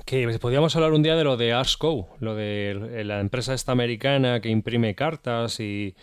que 0.05 0.39
podríamos 0.39 0.75
hablar 0.77 0.93
un 0.93 1.03
día 1.03 1.17
de 1.17 1.25
lo 1.25 1.37
de 1.37 1.53
Arsco, 1.53 2.09
lo 2.21 2.35
de 2.35 3.03
la 3.05 3.21
empresa 3.21 3.55
esta 3.55 3.73
americana 3.73 4.41
que 4.41 4.49
imprime 4.49 4.95
cartas 4.95 5.61
y 5.61 5.95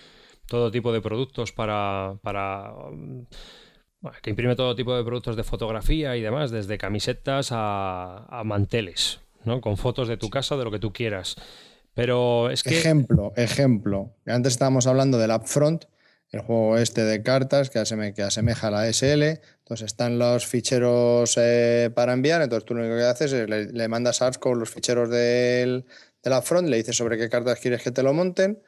todo 0.47 0.71
tipo 0.71 0.91
de 0.91 1.01
productos 1.01 1.51
para, 1.51 2.17
para 2.21 2.73
que 4.21 4.29
imprime 4.29 4.55
todo 4.55 4.75
tipo 4.75 4.95
de 4.95 5.03
productos 5.03 5.35
de 5.35 5.43
fotografía 5.43 6.15
y 6.17 6.21
demás, 6.21 6.51
desde 6.51 6.77
camisetas 6.77 7.49
a, 7.51 8.41
manteles, 8.45 9.19
¿no? 9.43 9.61
Con 9.61 9.77
fotos 9.77 10.07
de 10.07 10.17
tu 10.17 10.29
casa, 10.29 10.55
de 10.57 10.63
lo 10.63 10.71
que 10.71 10.79
tú 10.79 10.91
quieras. 10.91 11.35
Pero 11.93 12.49
es 12.49 12.63
que... 12.63 12.77
Ejemplo, 12.77 13.33
ejemplo. 13.35 14.15
Antes 14.25 14.53
estábamos 14.53 14.87
hablando 14.87 15.17
del 15.17 15.31
Upfront, 15.31 15.85
el 16.31 16.41
juego 16.41 16.77
este 16.77 17.03
de 17.03 17.23
cartas 17.23 17.69
que, 17.69 17.83
que 18.15 18.23
asemeja 18.23 18.67
a 18.67 18.71
la 18.71 18.91
SL. 18.91 19.23
Entonces 19.23 19.87
están 19.87 20.17
los 20.17 20.45
ficheros 20.45 21.37
eh, 21.37 21.91
para 21.93 22.13
enviar, 22.13 22.41
entonces 22.41 22.65
tú 22.65 22.73
lo 22.73 22.81
único 22.81 22.95
que 22.95 23.03
haces 23.03 23.33
es 23.33 23.49
le, 23.49 23.87
mandas 23.87 24.21
a 24.21 24.31
con 24.31 24.59
los 24.59 24.69
ficheros 24.69 25.09
del, 25.09 25.85
del 26.23 26.33
Upfront, 26.33 26.67
le 26.67 26.77
dices 26.77 26.95
sobre 26.95 27.17
qué 27.17 27.29
cartas 27.29 27.59
quieres 27.59 27.83
que 27.83 27.91
te 27.91 28.03
lo 28.03 28.13
monten 28.13 28.61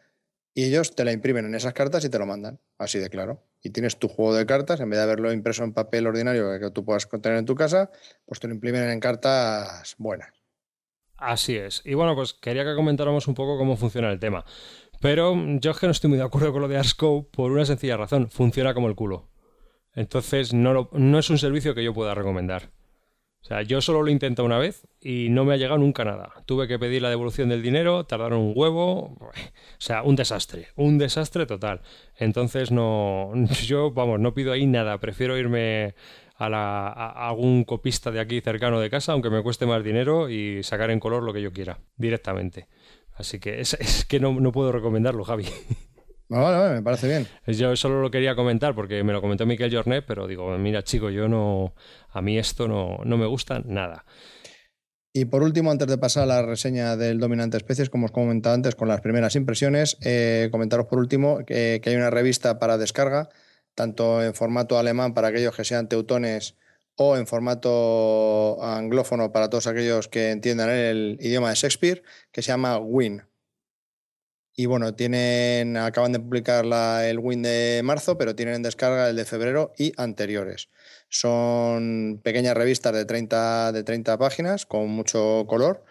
y 0.53 0.65
ellos 0.65 0.95
te 0.95 1.03
la 1.03 1.11
imprimen 1.11 1.45
en 1.45 1.55
esas 1.55 1.73
cartas 1.73 2.05
y 2.05 2.09
te 2.09 2.19
lo 2.19 2.25
mandan, 2.25 2.59
así 2.77 2.99
de 2.99 3.09
claro. 3.09 3.43
Y 3.61 3.71
tienes 3.71 3.97
tu 3.97 4.07
juego 4.07 4.35
de 4.35 4.45
cartas, 4.45 4.79
en 4.81 4.89
vez 4.89 4.97
de 4.97 5.03
haberlo 5.03 5.33
impreso 5.33 5.63
en 5.63 5.73
papel 5.73 6.05
ordinario 6.05 6.59
que 6.59 6.69
tú 6.69 6.85
puedas 6.85 7.09
tener 7.09 7.37
en 7.37 7.45
tu 7.45 7.55
casa, 7.55 7.89
pues 8.25 8.39
te 8.39 8.47
lo 8.47 8.53
imprimen 8.53 8.89
en 8.89 8.99
cartas 8.99 9.95
buenas. 9.97 10.43
Así 11.17 11.55
es. 11.55 11.81
Y 11.85 11.93
bueno, 11.93 12.15
pues 12.15 12.33
quería 12.33 12.65
que 12.65 12.75
comentáramos 12.75 13.27
un 13.27 13.33
poco 13.33 13.57
cómo 13.57 13.77
funciona 13.77 14.11
el 14.11 14.19
tema. 14.19 14.45
Pero 15.03 15.35
yo 15.59 15.71
es 15.71 15.79
que 15.79 15.85
no 15.85 15.91
estoy 15.91 16.11
muy 16.11 16.17
de 16.17 16.23
acuerdo 16.23 16.53
con 16.53 16.61
lo 16.61 16.69
de 16.69 16.77
Arscope 16.77 17.27
por 17.35 17.51
una 17.51 17.65
sencilla 17.65 17.97
razón. 17.97 18.29
Funciona 18.29 18.73
como 18.73 18.87
el 18.87 18.95
culo. 18.95 19.27
Entonces 19.93 20.53
no, 20.53 20.89
no 20.93 21.19
es 21.19 21.29
un 21.29 21.37
servicio 21.37 21.75
que 21.75 21.83
yo 21.83 21.93
pueda 21.93 22.15
recomendar. 22.15 22.71
O 23.41 23.45
sea, 23.45 23.63
yo 23.63 23.81
solo 23.81 24.01
lo 24.01 24.09
intenté 24.09 24.43
una 24.43 24.59
vez 24.59 24.87
y 25.01 25.27
no 25.29 25.43
me 25.43 25.53
ha 25.53 25.57
llegado 25.57 25.77
nunca 25.77 26.05
nada. 26.05 26.31
Tuve 26.45 26.69
que 26.69 26.79
pedir 26.79 27.01
la 27.01 27.09
devolución 27.09 27.49
del 27.49 27.61
dinero, 27.61 28.05
tardaron 28.05 28.39
un 28.39 28.53
huevo. 28.55 29.17
O 29.19 29.31
sea, 29.77 30.03
un 30.03 30.15
desastre. 30.15 30.67
Un 30.77 30.97
desastre 30.97 31.45
total. 31.45 31.81
Entonces 32.15 32.71
no. 32.71 33.33
Yo, 33.65 33.91
vamos, 33.91 34.21
no 34.21 34.33
pido 34.33 34.53
ahí 34.53 34.65
nada. 34.65 34.99
Prefiero 34.99 35.37
irme 35.37 35.95
a, 36.37 36.47
la, 36.47 36.87
algún 36.87 37.65
copista 37.65 38.09
de 38.09 38.21
aquí 38.21 38.39
cercano 38.39 38.79
de 38.79 38.89
casa, 38.89 39.11
aunque 39.11 39.29
me 39.29 39.43
cueste 39.43 39.65
más 39.65 39.83
dinero, 39.83 40.29
y 40.29 40.63
sacar 40.63 40.91
en 40.91 41.01
color 41.01 41.23
lo 41.23 41.33
que 41.33 41.41
yo 41.41 41.51
quiera, 41.51 41.79
directamente. 41.97 42.67
Así 43.15 43.39
que 43.39 43.61
es, 43.61 43.73
es 43.79 44.05
que 44.05 44.19
no, 44.19 44.39
no 44.39 44.51
puedo 44.51 44.71
recomendarlo, 44.71 45.23
Javi. 45.23 45.45
Vale, 46.29 46.57
vale, 46.57 46.73
me 46.75 46.81
parece 46.81 47.07
bien. 47.07 47.27
Yo 47.47 47.75
solo 47.75 48.01
lo 48.01 48.09
quería 48.09 48.35
comentar 48.35 48.73
porque 48.73 49.03
me 49.03 49.13
lo 49.13 49.21
comentó 49.21 49.45
Miquel 49.45 49.73
Jornet, 49.73 50.05
pero 50.05 50.27
digo, 50.27 50.57
mira 50.57 50.83
chico, 50.83 51.09
yo 51.09 51.27
no, 51.27 51.75
a 52.09 52.21
mí 52.21 52.37
esto 52.37 52.67
no, 52.67 52.99
no 53.05 53.17
me 53.17 53.25
gusta 53.25 53.61
nada. 53.65 54.05
Y 55.15 55.25
por 55.25 55.43
último, 55.43 55.69
antes 55.69 55.87
de 55.87 55.99
pasar 55.99 56.23
a 56.23 56.25
la 56.25 56.41
reseña 56.41 56.97
del 56.97 57.19
dominante 57.19 57.55
especies, 57.55 57.91
como 57.91 58.07
os 58.07 58.11
comentaba 58.11 58.55
antes 58.55 58.73
con 58.73 58.87
las 58.87 59.01
primeras 59.01 59.35
impresiones, 59.35 59.97
eh, 60.01 60.49
comentaros 60.51 60.87
por 60.87 60.97
último 60.97 61.45
que, 61.45 61.79
hay 61.85 61.95
una 61.95 62.09
revista 62.09 62.57
para 62.57 62.79
descarga, 62.79 63.29
tanto 63.75 64.23
en 64.23 64.33
formato 64.33 64.79
alemán 64.79 65.13
para 65.13 65.27
aquellos 65.27 65.55
que 65.55 65.65
sean 65.65 65.87
teutones 65.87 66.57
o 66.95 67.17
en 67.17 67.27
formato 67.27 68.63
anglófono 68.63 69.31
para 69.31 69.49
todos 69.49 69.67
aquellos 69.67 70.07
que 70.07 70.31
entiendan 70.31 70.69
el 70.69 71.17
idioma 71.21 71.49
de 71.49 71.55
Shakespeare, 71.55 72.03
que 72.31 72.41
se 72.41 72.49
llama 72.49 72.77
Win. 72.77 73.23
Y 74.55 74.67
bueno, 74.67 74.93
tienen, 74.93 75.77
acaban 75.77 76.11
de 76.11 76.19
publicar 76.19 76.65
el 77.03 77.17
Win 77.19 77.41
de 77.41 77.81
marzo, 77.83 78.17
pero 78.19 78.35
tienen 78.35 78.55
en 78.55 78.63
descarga 78.63 79.09
el 79.09 79.15
de 79.15 79.25
febrero 79.25 79.73
y 79.77 79.93
anteriores. 79.97 80.69
Son 81.09 82.21
pequeñas 82.23 82.55
revistas 82.55 82.93
de 82.93 83.05
30, 83.05 83.71
de 83.71 83.83
30 83.83 84.17
páginas 84.19 84.65
con 84.67 84.89
mucho 84.89 85.45
color, 85.47 85.83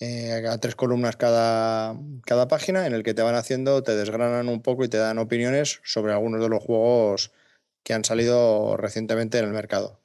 eh, 0.00 0.46
a 0.48 0.58
tres 0.58 0.74
columnas 0.74 1.16
cada, 1.16 1.96
cada 2.24 2.48
página, 2.48 2.86
en 2.86 2.92
el 2.92 3.04
que 3.04 3.14
te 3.14 3.22
van 3.22 3.34
haciendo, 3.36 3.82
te 3.84 3.96
desgranan 3.96 4.48
un 4.48 4.62
poco 4.62 4.84
y 4.84 4.88
te 4.88 4.98
dan 4.98 5.18
opiniones 5.18 5.80
sobre 5.84 6.12
algunos 6.12 6.40
de 6.40 6.48
los 6.48 6.62
juegos 6.62 7.32
que 7.84 7.94
han 7.94 8.04
salido 8.04 8.76
recientemente 8.76 9.38
en 9.38 9.46
el 9.46 9.52
mercado. 9.52 10.00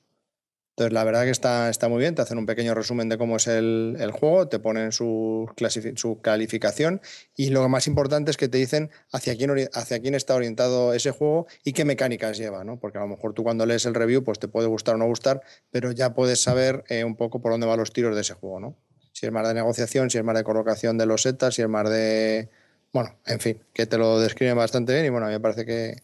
Entonces, 0.74 0.92
la 0.92 1.04
verdad 1.04 1.26
que 1.26 1.30
está, 1.30 1.70
está 1.70 1.88
muy 1.88 2.00
bien, 2.00 2.16
te 2.16 2.24
hacen 2.24 2.40
un 2.40 2.48
pequeño 2.48 2.74
resumen 2.74 3.08
de 3.08 3.20
cómo 3.20 3.36
es 3.36 3.46
el, 3.46 4.12
juego, 4.12 4.48
te 4.48 4.58
ponen 4.58 4.92
su, 4.92 5.48
su, 5.96 6.20
calificación 6.20 7.00
y 7.36 7.52
lo 7.52 7.70
más 7.70 7.86
importante 7.86 8.32
es 8.32 8.38
que 8.38 8.48
te 8.48 8.58
dicen 8.58 8.90
hacia 9.12 9.38
quién, 9.38 10.16
está 10.16 10.34
orientado 10.34 10.96
ese 10.96 11.12
juego 11.12 11.46
y 11.64 11.74
qué 11.74 11.86
mecánicas 11.86 12.40
lleva, 12.40 12.64
¿no? 12.64 12.80
Porque 12.80 12.98
a 12.98 13.02
lo 13.02 13.08
mejor 13.08 13.36
tú 13.36 13.44
cuando 13.44 13.68
lees 13.68 13.86
el 13.86 13.94
review 13.94 14.24
pues 14.24 14.40
te 14.40 14.48
puede 14.48 14.68
gustar 14.68 14.96
o 14.96 14.98
no 14.98 15.06
gustar, 15.06 15.44
pero 15.70 15.92
ya 15.92 16.16
puedes 16.16 16.42
saber 16.42 16.84
eh, 16.90 17.04
un 17.04 17.16
poco 17.16 17.40
por 17.40 17.52
dónde 17.52 17.68
van 17.68 17.78
los 17.78 17.94
tiros 17.94 18.16
de 18.16 18.22
ese 18.22 18.34
juego, 18.34 18.60
¿no? 18.60 18.76
Si 19.12 19.28
es 19.28 19.32
más 19.32 19.48
de 19.48 19.54
negociación, 19.54 20.10
si 20.10 20.18
es 20.18 20.24
más 20.24 20.36
de 20.36 20.44
colocación 20.44 20.98
de 20.98 21.06
los 21.06 21.22
setas, 21.22 21.54
si 21.54 21.62
es 21.62 21.70
más 21.70 21.88
de... 21.88 22.50
Bueno, 22.92 23.16
en 23.28 23.40
fin, 23.40 23.62
que 23.74 23.86
te 23.86 24.00
lo 24.00 24.20
describen 24.20 24.58
bastante 24.58 24.94
bien 24.94 25.06
y 25.06 25.10
bueno, 25.10 25.28
a 25.28 25.30
mí 25.30 25.36
me 25.36 25.40
parece 25.40 25.68
que, 25.68 25.98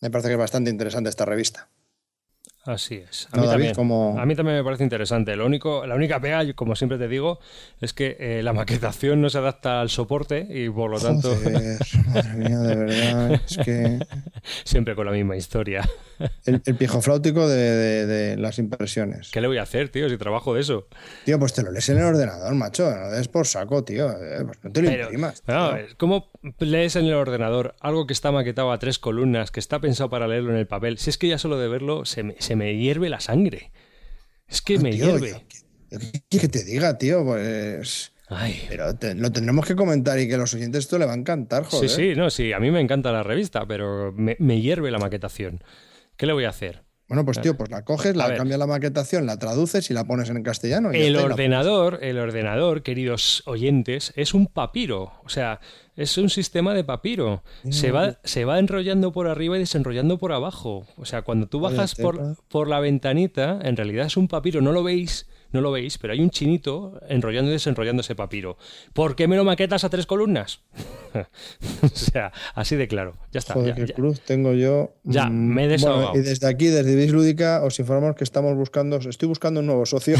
me 0.00 0.10
parece 0.10 0.28
que 0.28 0.34
es 0.34 0.38
bastante 0.38 0.70
interesante 0.70 1.10
esta 1.10 1.24
revista. 1.24 1.68
Así 2.66 2.94
es. 2.94 3.28
A, 3.32 3.40
mí 3.40 3.46
también, 3.46 3.74
a 4.18 4.26
mí 4.26 4.34
también 4.34 4.56
me 4.56 4.64
parece 4.64 4.84
interesante. 4.84 5.36
Lo 5.36 5.44
único, 5.44 5.86
la 5.86 5.94
única 5.94 6.18
pega, 6.18 6.50
como 6.54 6.74
siempre 6.74 6.96
te 6.96 7.08
digo, 7.08 7.38
es 7.80 7.92
que 7.92 8.16
eh, 8.18 8.42
la 8.42 8.54
maquetación 8.54 9.20
no 9.20 9.28
se 9.28 9.36
adapta 9.36 9.82
al 9.82 9.90
soporte 9.90 10.46
y 10.48 10.70
por 10.70 10.90
lo 10.90 10.98
tanto. 10.98 11.28
madre 12.06 12.32
mía, 12.34 12.58
de 12.58 12.76
verdad. 12.76 13.32
Es 13.46 13.58
que. 13.58 13.98
Siempre 14.64 14.94
con 14.94 15.06
la 15.06 15.12
misma 15.12 15.36
historia. 15.36 15.88
El, 16.44 16.62
el 16.64 16.76
pijo 16.76 17.02
flautico 17.02 17.48
de, 17.48 18.36
las 18.38 18.58
impresiones. 18.58 19.30
¿Qué 19.32 19.40
le 19.40 19.48
voy 19.48 19.58
a 19.58 19.62
hacer, 19.62 19.88
tío, 19.88 20.08
si 20.08 20.16
trabajo 20.16 20.54
de 20.54 20.60
eso? 20.60 20.86
Tío, 21.24 21.40
pues 21.40 21.52
te 21.54 21.62
lo 21.62 21.72
lees 21.72 21.88
en 21.88 21.98
el 21.98 22.04
ordenador, 22.04 22.54
macho. 22.54 22.88
No 22.88 23.10
des 23.10 23.26
por 23.26 23.48
saco, 23.48 23.82
tío. 23.82 24.10
Eh, 24.10 24.44
pues 24.44 24.58
no 24.62 24.70
te 24.70 24.82
lo 24.82 24.90
imprimas. 24.92 25.42
¿Cómo 25.96 26.30
lees 26.60 26.94
en 26.94 27.06
el 27.06 27.14
ordenador 27.14 27.74
algo 27.80 28.06
que 28.06 28.12
está 28.12 28.30
maquetado 28.30 28.70
a 28.70 28.78
tres 28.78 29.00
columnas, 29.00 29.50
que 29.50 29.58
está 29.58 29.80
pensado 29.80 30.08
para 30.08 30.28
leerlo 30.28 30.52
en 30.52 30.58
el 30.58 30.68
papel? 30.68 30.98
Si 30.98 31.10
es 31.10 31.18
que 31.18 31.28
ya 31.28 31.38
solo 31.38 31.58
de 31.58 31.66
verlo 31.66 32.04
se 32.04 32.22
me, 32.22 32.36
se 32.38 32.54
me 32.54 32.76
hierve 32.76 33.08
la 33.08 33.18
sangre. 33.18 33.72
Es 34.46 34.62
que 34.62 34.78
me 34.78 34.92
hierve. 34.92 35.44
¿Qué 36.30 36.38
que 36.38 36.48
te 36.48 36.62
diga, 36.62 36.96
tío? 36.96 37.24
Pues. 37.24 38.13
Pero 38.68 38.86
lo 39.16 39.32
tendremos 39.32 39.66
que 39.66 39.76
comentar 39.76 40.18
y 40.18 40.28
que 40.28 40.36
los 40.36 40.54
oyentes 40.54 40.80
esto 40.80 40.98
le 40.98 41.06
va 41.06 41.12
a 41.12 41.16
encantar, 41.16 41.64
joder. 41.64 41.88
Sí, 41.88 41.96
sí, 41.96 42.14
no, 42.16 42.30
sí, 42.30 42.52
a 42.52 42.58
mí 42.58 42.70
me 42.70 42.80
encanta 42.80 43.12
la 43.12 43.22
revista, 43.22 43.66
pero 43.66 44.12
me, 44.12 44.36
me 44.38 44.60
hierve 44.60 44.90
la 44.90 44.98
maquetación. 44.98 45.62
¿Qué 46.16 46.26
le 46.26 46.32
voy 46.32 46.44
a 46.44 46.50
hacer? 46.50 46.84
Bueno, 47.06 47.26
pues 47.26 47.38
tío, 47.40 47.54
pues 47.54 47.70
la 47.70 47.84
coges, 47.84 48.16
la 48.16 48.34
cambias 48.34 48.58
la 48.58 48.66
maquetación, 48.66 49.26
la 49.26 49.38
traduces 49.38 49.90
y 49.90 49.94
la 49.94 50.04
pones 50.04 50.30
en 50.30 50.42
castellano. 50.42 50.90
el 50.90 51.16
ordenador, 51.16 51.98
el 52.00 52.18
ordenador, 52.18 52.82
queridos 52.82 53.42
oyentes, 53.44 54.14
es 54.16 54.32
un 54.32 54.46
papiro. 54.46 55.12
O 55.22 55.28
sea, 55.28 55.60
es 55.96 56.16
un 56.16 56.30
sistema 56.30 56.72
de 56.72 56.82
papiro. 56.82 57.42
Se 57.68 57.90
va, 57.90 58.18
se 58.24 58.46
va 58.46 58.58
enrollando 58.58 59.12
por 59.12 59.28
arriba 59.28 59.56
y 59.56 59.60
desenrollando 59.60 60.16
por 60.16 60.32
abajo. 60.32 60.86
O 60.96 61.04
sea, 61.04 61.22
cuando 61.22 61.46
tú 61.46 61.60
bajas 61.60 61.94
por, 61.94 62.38
por 62.48 62.68
la 62.68 62.80
ventanita, 62.80 63.58
en 63.62 63.76
realidad 63.76 64.06
es 64.06 64.16
un 64.16 64.26
papiro. 64.26 64.62
No 64.62 64.72
lo 64.72 64.82
veis, 64.82 65.28
no 65.54 65.60
lo 65.60 65.70
veis, 65.70 65.96
pero 65.98 66.12
hay 66.12 66.20
un 66.20 66.30
chinito 66.30 67.00
enrollando 67.08 67.50
y 67.50 67.54
desenrollando 67.54 68.00
ese 68.00 68.14
papiro. 68.14 68.58
¿Por 68.92 69.14
qué 69.14 69.28
me 69.28 69.36
lo 69.36 69.44
maquetas 69.44 69.84
a 69.84 69.88
tres 69.88 70.04
columnas? 70.04 70.60
o 71.82 71.88
sea, 71.88 72.32
así 72.54 72.74
de 72.74 72.88
claro. 72.88 73.16
Ya 73.32 73.38
está. 73.38 73.54
Joder, 73.54 73.76
ya, 73.76 73.86
qué 73.86 73.92
cruz 73.92 74.20
tengo 74.20 74.52
yo. 74.52 74.96
Ya, 75.04 75.26
mm, 75.26 75.32
me 75.32 75.64
he 75.64 75.68
desahogado. 75.68 76.16
y 76.16 76.22
desde 76.22 76.48
aquí, 76.48 76.66
desde 76.66 76.96
Bis 76.96 77.12
Lúdica, 77.12 77.62
os 77.62 77.78
informamos 77.78 78.16
que 78.16 78.24
estamos 78.24 78.54
buscando, 78.56 78.96
estoy 78.96 79.28
buscando 79.28 79.60
un 79.60 79.66
nuevo 79.66 79.86
socio, 79.86 80.16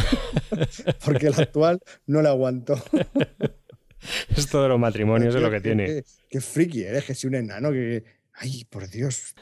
porque 1.04 1.26
el 1.26 1.34
actual 1.34 1.80
no 2.06 2.22
le 2.22 2.28
aguanto. 2.28 2.80
Esto 4.36 4.62
de 4.62 4.68
los 4.68 4.78
matrimonios 4.78 5.34
es 5.34 5.42
lo 5.42 5.50
que 5.50 5.60
tiene. 5.60 6.04
Qué, 6.30 6.40
friki 6.40 6.82
eres, 6.84 7.04
que 7.04 7.14
si 7.14 7.26
un 7.26 7.34
enano 7.34 7.72
que. 7.72 8.04
Ay, 8.34 8.64
por 8.70 8.88
Dios. 8.88 9.34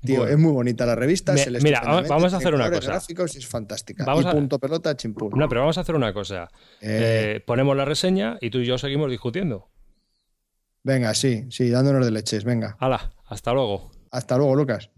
Tío, 0.00 0.26
es 0.26 0.38
muy 0.38 0.52
bonita 0.52 0.86
la 0.86 0.94
revista. 0.94 1.34
mira, 1.62 1.82
vamos 2.08 2.32
a 2.32 2.36
hacer 2.36 2.54
una 2.54 2.70
cosa. 2.70 2.92
gráficos 2.92 3.34
es 3.36 3.46
fantástica. 3.46 4.04
Vamos 4.04 4.24
y 4.24 4.28
punto 4.28 4.58
pelota, 4.58 4.96
chimpún. 4.96 5.30
No, 5.36 5.48
pero 5.48 5.62
vamos 5.62 5.78
a 5.78 5.80
hacer 5.80 5.94
una 5.94 6.12
cosa. 6.12 6.48
Eh. 6.80 7.36
Eh, 7.36 7.40
ponemos 7.44 7.76
la 7.76 7.84
reseña 7.84 8.38
y 8.40 8.50
tú 8.50 8.58
y 8.58 8.66
yo 8.66 8.78
seguimos 8.78 9.10
discutiendo. 9.10 9.70
Venga, 10.84 11.12
sí, 11.14 11.46
sí, 11.50 11.68
dándonos 11.70 12.04
de 12.04 12.12
leches, 12.12 12.44
venga. 12.44 12.76
Hala, 12.78 13.12
hasta 13.26 13.52
luego. 13.52 13.90
Hasta 14.10 14.36
luego, 14.36 14.54
Lucas. 14.54 14.90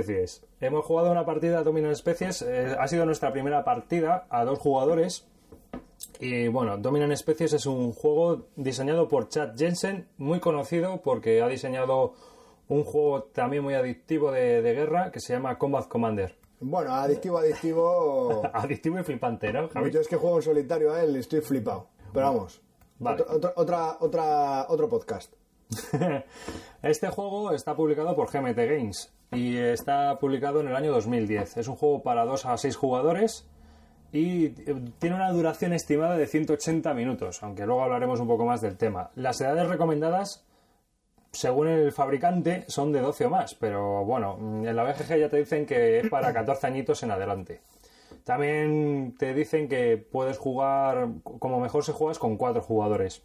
Especies. 0.00 0.42
Hemos 0.60 0.84
jugado 0.84 1.10
una 1.10 1.24
partida 1.24 1.62
Dominan 1.62 1.90
especies. 1.90 2.42
eh, 2.42 2.74
ha 2.78 2.88
sido 2.88 3.04
nuestra 3.06 3.32
primera 3.32 3.64
partida 3.64 4.26
a 4.30 4.44
dos 4.44 4.58
jugadores. 4.58 5.26
Y 6.18 6.48
bueno, 6.48 6.78
Dominan 6.78 7.12
especies 7.12 7.52
es 7.52 7.66
un 7.66 7.92
juego 7.92 8.46
diseñado 8.56 9.08
por 9.08 9.28
Chad 9.28 9.50
Jensen, 9.56 10.08
muy 10.16 10.40
conocido 10.40 11.00
porque 11.02 11.42
ha 11.42 11.48
diseñado 11.48 12.14
un 12.68 12.84
juego 12.84 13.24
también 13.24 13.62
muy 13.62 13.74
adictivo 13.74 14.30
de, 14.32 14.62
de 14.62 14.74
guerra 14.74 15.10
que 15.10 15.20
se 15.20 15.32
llama 15.34 15.58
Combat 15.58 15.86
Commander. 15.88 16.36
Bueno, 16.60 16.94
adictivo, 16.94 17.38
adictivo. 17.38 18.42
Adictivo 18.52 18.98
y 18.98 19.02
flipante, 19.02 19.52
¿no, 19.52 19.68
Javi? 19.68 19.90
Yo 19.90 20.00
es 20.00 20.08
que 20.08 20.16
juego 20.16 20.36
en 20.36 20.42
solitario 20.42 20.92
a 20.92 21.02
él 21.02 21.16
y 21.16 21.20
estoy 21.20 21.40
flipado. 21.40 21.86
Pero 22.12 22.26
vamos. 22.26 22.60
Vale. 22.98 23.22
Otro, 23.22 23.36
otro- 23.36 23.52
otra, 23.56 23.96
otra, 24.00 24.66
otro 24.68 24.88
podcast. 24.88 25.32
Este 26.82 27.08
juego 27.08 27.52
está 27.52 27.74
publicado 27.76 28.14
por 28.16 28.30
GMT 28.30 28.56
Games 28.56 29.12
y 29.32 29.56
está 29.56 30.18
publicado 30.18 30.60
en 30.60 30.68
el 30.68 30.76
año 30.76 30.92
2010. 30.92 31.56
Es 31.56 31.68
un 31.68 31.76
juego 31.76 32.02
para 32.02 32.24
2 32.24 32.46
a 32.46 32.56
6 32.56 32.76
jugadores 32.76 33.48
y 34.12 34.46
eh, 34.46 34.74
tiene 34.98 35.16
una 35.16 35.30
duración 35.30 35.72
estimada 35.72 36.16
de 36.16 36.26
180 36.26 36.92
minutos, 36.94 37.42
aunque 37.42 37.66
luego 37.66 37.82
hablaremos 37.82 38.20
un 38.20 38.26
poco 38.26 38.44
más 38.44 38.60
del 38.60 38.76
tema. 38.76 39.10
Las 39.14 39.40
edades 39.40 39.68
recomendadas, 39.68 40.44
según 41.30 41.68
el 41.68 41.92
fabricante, 41.92 42.64
son 42.66 42.92
de 42.92 43.00
12 43.00 43.26
o 43.26 43.30
más, 43.30 43.54
pero 43.54 44.04
bueno, 44.04 44.36
en 44.38 44.74
la 44.74 44.82
BGG 44.82 45.18
ya 45.18 45.28
te 45.28 45.36
dicen 45.36 45.66
que 45.66 46.00
es 46.00 46.08
para 46.08 46.32
14 46.32 46.66
añitos 46.66 47.02
en 47.02 47.12
adelante. 47.12 47.60
También 48.24 49.14
te 49.18 49.32
dicen 49.32 49.68
que 49.68 49.96
puedes 49.96 50.38
jugar, 50.38 51.08
como 51.22 51.60
mejor 51.60 51.84
se 51.84 51.92
juega, 51.92 52.12
es 52.12 52.18
con 52.18 52.36
4 52.36 52.60
jugadores. 52.62 53.22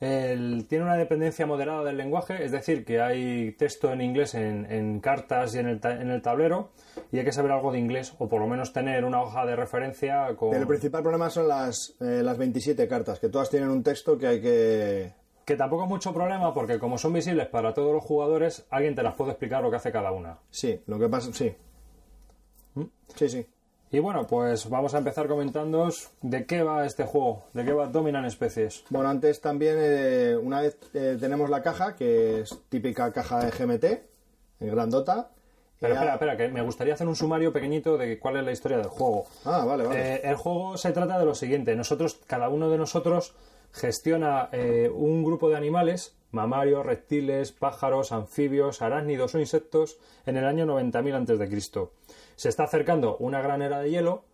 El- 0.00 0.66
tiene 0.66 0.84
una 0.84 0.96
dependencia 0.96 1.44
moderada 1.46 1.84
del 1.84 1.98
lenguaje, 1.98 2.42
es 2.42 2.50
decir, 2.52 2.86
que 2.86 3.00
hay 3.02 3.52
texto 3.52 3.92
en 3.92 4.00
inglés 4.00 4.34
en, 4.34 4.64
en 4.72 4.98
cartas 5.00 5.54
y 5.54 5.58
en 5.58 5.68
el, 5.68 5.78
ta- 5.78 6.00
en 6.00 6.10
el 6.10 6.22
tablero, 6.22 6.70
y 7.12 7.18
hay 7.18 7.24
que 7.24 7.32
saber 7.32 7.52
algo 7.52 7.70
de 7.70 7.78
inglés, 7.80 8.14
o 8.18 8.26
por 8.28 8.40
lo 8.40 8.46
menos 8.46 8.72
tener 8.72 9.04
una 9.04 9.20
hoja 9.20 9.44
de 9.44 9.56
referencia 9.56 10.34
con... 10.36 10.54
El 10.54 10.66
principal 10.66 11.02
problema 11.02 11.28
son 11.28 11.48
las, 11.48 11.94
eh, 12.00 12.22
las 12.24 12.38
27 12.38 12.88
cartas, 12.88 13.20
que 13.20 13.28
todas 13.28 13.50
tienen 13.50 13.68
un 13.68 13.82
texto 13.82 14.16
que 14.16 14.26
hay 14.26 14.40
que. 14.40 15.12
Que 15.44 15.56
tampoco 15.56 15.82
es 15.84 15.88
mucho 15.90 16.14
problema, 16.14 16.54
porque 16.54 16.78
como 16.78 16.96
son 16.96 17.12
visibles 17.12 17.48
para 17.48 17.74
todos 17.74 17.92
los 17.92 18.02
jugadores, 18.04 18.66
alguien 18.70 18.94
te 18.94 19.02
las 19.02 19.14
puede 19.14 19.32
explicar 19.32 19.62
lo 19.62 19.70
que 19.70 19.76
hace 19.76 19.90
cada 19.92 20.12
una. 20.12 20.38
Sí, 20.50 20.80
lo 20.86 20.98
que 20.98 21.08
pasa. 21.08 21.30
Sí. 21.32 21.52
¿Mm? 22.74 22.84
Sí, 23.16 23.28
sí. 23.28 23.46
Y 23.92 23.98
bueno, 23.98 24.26
pues 24.26 24.70
vamos 24.70 24.94
a 24.94 24.98
empezar 24.98 25.26
comentándoos 25.26 26.10
de 26.22 26.46
qué 26.46 26.62
va 26.62 26.86
este 26.86 27.04
juego, 27.04 27.42
de 27.54 27.64
qué 27.64 27.72
va 27.72 27.88
Dominan 27.88 28.24
Especies. 28.24 28.84
Bueno, 28.88 29.08
antes 29.08 29.40
también, 29.40 29.76
eh, 29.80 30.36
una 30.40 30.60
vez 30.60 30.78
eh, 30.94 31.16
tenemos 31.18 31.50
la 31.50 31.60
caja, 31.62 31.96
que 31.96 32.42
es 32.42 32.56
típica 32.68 33.12
caja 33.12 33.44
de 33.44 33.50
GMT, 33.50 33.84
en 34.60 34.70
grandota. 34.70 35.30
Pero 35.80 35.94
Eh, 35.94 35.96
espera, 35.96 36.12
espera, 36.14 36.36
que 36.36 36.48
me 36.48 36.62
gustaría 36.62 36.94
hacer 36.94 37.08
un 37.08 37.16
sumario 37.16 37.52
pequeñito 37.52 37.98
de 37.98 38.18
cuál 38.20 38.36
es 38.36 38.44
la 38.44 38.52
historia 38.52 38.78
del 38.78 38.88
juego. 38.88 39.26
Ah, 39.44 39.64
vale, 39.64 39.84
vale. 39.84 40.14
Eh, 40.14 40.20
el 40.22 40.36
juego 40.36 40.76
se 40.76 40.92
trata 40.92 41.18
de 41.18 41.24
lo 41.24 41.34
siguiente. 41.34 41.74
Nosotros, 41.74 42.20
cada 42.28 42.48
uno 42.48 42.70
de 42.70 42.78
nosotros 42.78 43.34
gestiona 43.72 44.50
eh, 44.52 44.90
un 44.94 45.24
grupo 45.24 45.48
de 45.48 45.56
animales, 45.56 46.14
mamarios, 46.30 46.84
reptiles, 46.86 47.50
pájaros, 47.50 48.12
anfibios, 48.12 48.82
arácnidos 48.82 49.34
o 49.34 49.40
insectos, 49.40 49.98
en 50.26 50.36
el 50.36 50.44
año 50.44 50.66
90.000 50.66 51.34
a.C. 51.34 51.88
Se 52.40 52.48
está 52.48 52.64
acercando 52.64 53.18
una 53.18 53.42
gran 53.42 53.60
era 53.60 53.80
de 53.80 53.90
hielo 53.90 54.24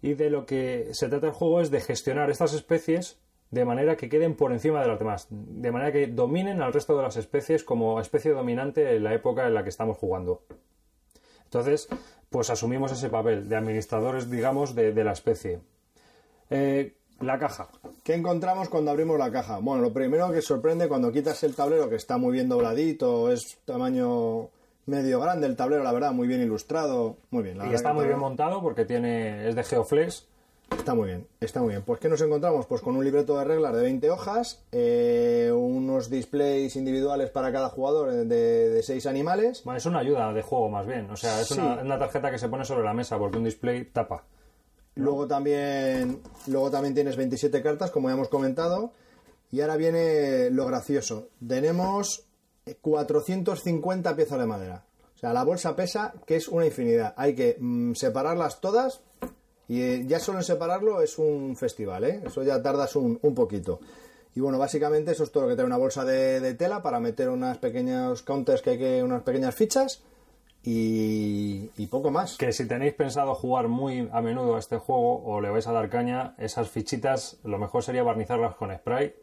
y 0.00 0.14
de 0.14 0.30
lo 0.30 0.46
que 0.46 0.90
se 0.92 1.08
trata 1.08 1.26
el 1.26 1.32
juego 1.32 1.60
es 1.60 1.72
de 1.72 1.80
gestionar 1.80 2.30
estas 2.30 2.54
especies 2.54 3.18
de 3.50 3.64
manera 3.64 3.96
que 3.96 4.08
queden 4.08 4.36
por 4.36 4.52
encima 4.52 4.80
de 4.80 4.86
las 4.86 5.00
demás, 5.00 5.26
de 5.30 5.72
manera 5.72 5.90
que 5.90 6.06
dominen 6.06 6.62
al 6.62 6.72
resto 6.72 6.96
de 6.96 7.02
las 7.02 7.16
especies 7.16 7.64
como 7.64 8.00
especie 8.00 8.30
dominante 8.30 8.94
en 8.94 9.02
la 9.02 9.14
época 9.14 9.48
en 9.48 9.54
la 9.54 9.64
que 9.64 9.70
estamos 9.70 9.98
jugando. 9.98 10.42
Entonces, 11.42 11.88
pues 12.30 12.50
asumimos 12.50 12.92
ese 12.92 13.08
papel 13.08 13.48
de 13.48 13.56
administradores, 13.56 14.30
digamos, 14.30 14.76
de, 14.76 14.92
de 14.92 15.02
la 15.02 15.10
especie. 15.10 15.58
Eh, 16.50 16.94
la 17.18 17.36
caja. 17.36 17.66
¿Qué 18.04 18.14
encontramos 18.14 18.68
cuando 18.68 18.92
abrimos 18.92 19.18
la 19.18 19.32
caja? 19.32 19.58
Bueno, 19.58 19.82
lo 19.82 19.92
primero 19.92 20.30
que 20.30 20.40
sorprende 20.40 20.86
cuando 20.86 21.10
quitas 21.10 21.42
el 21.42 21.56
tablero, 21.56 21.88
que 21.88 21.96
está 21.96 22.16
muy 22.16 22.32
bien 22.32 22.48
dobladito, 22.48 23.32
es 23.32 23.58
tamaño 23.64 24.50
medio 24.86 25.20
grande 25.20 25.46
el 25.46 25.56
tablero, 25.56 25.82
la 25.82 25.92
verdad, 25.92 26.12
muy 26.12 26.26
bien 26.28 26.40
ilustrado. 26.40 27.16
Muy 27.30 27.42
bien, 27.42 27.58
la 27.58 27.66
Y 27.66 27.74
está 27.74 27.92
muy 27.92 28.06
bien 28.06 28.18
montado 28.18 28.62
porque 28.62 28.84
tiene 28.84 29.48
es 29.48 29.54
de 29.54 29.62
Geoflex. 29.64 30.26
Está 30.76 30.94
muy 30.94 31.06
bien, 31.06 31.26
está 31.40 31.60
muy 31.60 31.70
bien. 31.70 31.82
Pues 31.82 32.00
¿qué 32.00 32.08
nos 32.08 32.20
encontramos? 32.20 32.66
Pues 32.66 32.80
con 32.80 32.96
un 32.96 33.04
libreto 33.04 33.38
de 33.38 33.44
reglas 33.44 33.72
de 33.72 33.82
20 33.82 34.10
hojas, 34.10 34.64
eh, 34.72 35.52
unos 35.54 36.10
displays 36.10 36.74
individuales 36.74 37.30
para 37.30 37.52
cada 37.52 37.68
jugador 37.68 38.12
eh, 38.12 38.24
de, 38.24 38.68
de 38.70 38.82
6 38.82 39.06
animales. 39.06 39.62
Bueno, 39.64 39.78
es 39.78 39.86
una 39.86 40.00
ayuda 40.00 40.32
de 40.32 40.42
juego 40.42 40.68
más 40.68 40.84
bien. 40.86 41.08
O 41.10 41.16
sea, 41.16 41.40
es 41.40 41.48
Sí. 41.48 41.54
una, 41.60 41.82
una 41.82 41.98
tarjeta 42.00 42.32
que 42.32 42.38
se 42.38 42.48
pone 42.48 42.64
sobre 42.64 42.82
la 42.84 42.94
mesa 42.94 43.16
porque 43.16 43.38
un 43.38 43.44
display 43.44 43.84
tapa. 43.84 44.24
Luego 44.96 45.28
también, 45.28 46.20
luego 46.48 46.70
también 46.70 46.94
tienes 46.94 47.16
27 47.16 47.62
cartas, 47.62 47.92
como 47.92 48.08
ya 48.08 48.14
hemos 48.14 48.28
comentado. 48.28 48.90
Y 49.52 49.60
ahora 49.60 49.76
viene 49.76 50.50
lo 50.50 50.66
gracioso. 50.66 51.28
Tenemos 51.46 52.25
450 52.74 54.16
piezas 54.16 54.38
de 54.38 54.46
madera. 54.46 54.84
O 55.14 55.18
sea, 55.18 55.32
la 55.32 55.44
bolsa 55.44 55.74
pesa, 55.76 56.14
que 56.26 56.36
es 56.36 56.48
una 56.48 56.66
infinidad. 56.66 57.14
Hay 57.16 57.34
que 57.34 57.56
mm, 57.58 57.94
separarlas 57.94 58.60
todas. 58.60 59.00
Y 59.68 59.80
eh, 59.80 60.04
ya 60.06 60.20
solo 60.20 60.38
en 60.38 60.44
separarlo 60.44 61.00
es 61.00 61.18
un 61.18 61.56
festival, 61.56 62.04
¿eh? 62.04 62.22
Eso 62.26 62.42
ya 62.42 62.62
tardas 62.62 62.96
un, 62.96 63.18
un 63.22 63.34
poquito. 63.34 63.80
Y 64.34 64.40
bueno, 64.40 64.58
básicamente 64.58 65.12
eso 65.12 65.24
es 65.24 65.32
todo 65.32 65.44
lo 65.44 65.48
que 65.48 65.56
trae 65.56 65.66
una 65.66 65.78
bolsa 65.78 66.04
de, 66.04 66.54
tela 66.54 66.82
para 66.82 67.00
meter 67.00 67.30
unas 67.30 67.56
pequeños 67.56 68.22
counters 68.22 68.60
que 68.60 68.70
hay 68.70 68.78
que, 68.78 69.02
unas 69.02 69.22
pequeñas 69.22 69.54
fichas. 69.54 70.02
Y, 70.62 71.70
y 71.76 71.86
poco 71.86 72.10
más. 72.10 72.36
Que 72.36 72.52
si 72.52 72.66
tenéis 72.66 72.92
pensado 72.92 73.34
jugar 73.34 73.68
muy 73.68 74.10
a 74.12 74.20
menudo 74.20 74.56
a 74.56 74.58
este 74.58 74.76
juego 74.76 75.24
o 75.24 75.40
le 75.40 75.48
vais 75.48 75.66
a 75.66 75.72
dar 75.72 75.88
caña, 75.88 76.34
esas 76.38 76.68
fichitas 76.68 77.38
lo 77.44 77.58
mejor 77.58 77.82
sería 77.82 78.02
barnizarlas 78.02 78.56
con 78.56 78.74
spray 78.76 79.14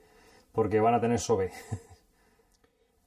porque 0.53 0.79
van 0.79 0.95
a 0.95 1.01
tener 1.01 1.19
sobe. 1.19 1.51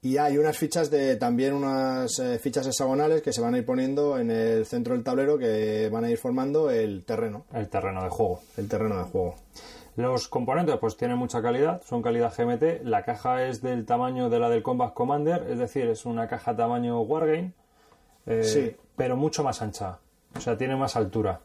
Y 0.06 0.18
hay 0.18 0.38
unas 0.38 0.56
fichas 0.56 0.88
de 0.88 1.16
también 1.16 1.52
unas 1.52 2.18
eh, 2.20 2.38
fichas 2.38 2.64
hexagonales 2.66 3.22
que 3.22 3.32
se 3.32 3.40
van 3.40 3.54
a 3.54 3.58
ir 3.58 3.66
poniendo 3.66 4.18
en 4.18 4.30
el 4.30 4.64
centro 4.64 4.94
del 4.94 5.02
tablero 5.02 5.36
que 5.36 5.88
van 5.90 6.04
a 6.04 6.10
ir 6.10 6.16
formando 6.16 6.70
el 6.70 7.02
terreno, 7.04 7.44
el 7.52 7.68
terreno 7.68 8.04
de 8.04 8.08
juego. 8.08 8.40
el 8.56 8.68
terreno 8.68 8.98
de 8.98 9.02
juego. 9.04 9.34
Los 9.96 10.28
componentes 10.28 10.76
pues 10.78 10.96
tienen 10.96 11.18
mucha 11.18 11.42
calidad, 11.42 11.82
son 11.84 12.02
calidad 12.02 12.32
GMT. 12.36 12.84
La 12.84 13.02
caja 13.02 13.46
es 13.48 13.62
del 13.62 13.84
tamaño 13.84 14.30
de 14.30 14.38
la 14.38 14.48
del 14.48 14.62
Combat 14.62 14.92
Commander, 14.94 15.44
es 15.50 15.58
decir, 15.58 15.86
es 15.86 16.06
una 16.06 16.28
caja 16.28 16.54
tamaño 16.54 17.00
Wargame, 17.00 17.52
eh, 18.26 18.44
Sí. 18.44 18.76
pero 18.94 19.16
mucho 19.16 19.42
más 19.42 19.60
ancha. 19.60 19.98
O 20.36 20.40
sea, 20.40 20.56
tiene 20.56 20.76
más 20.76 20.94
altura. 20.94 21.40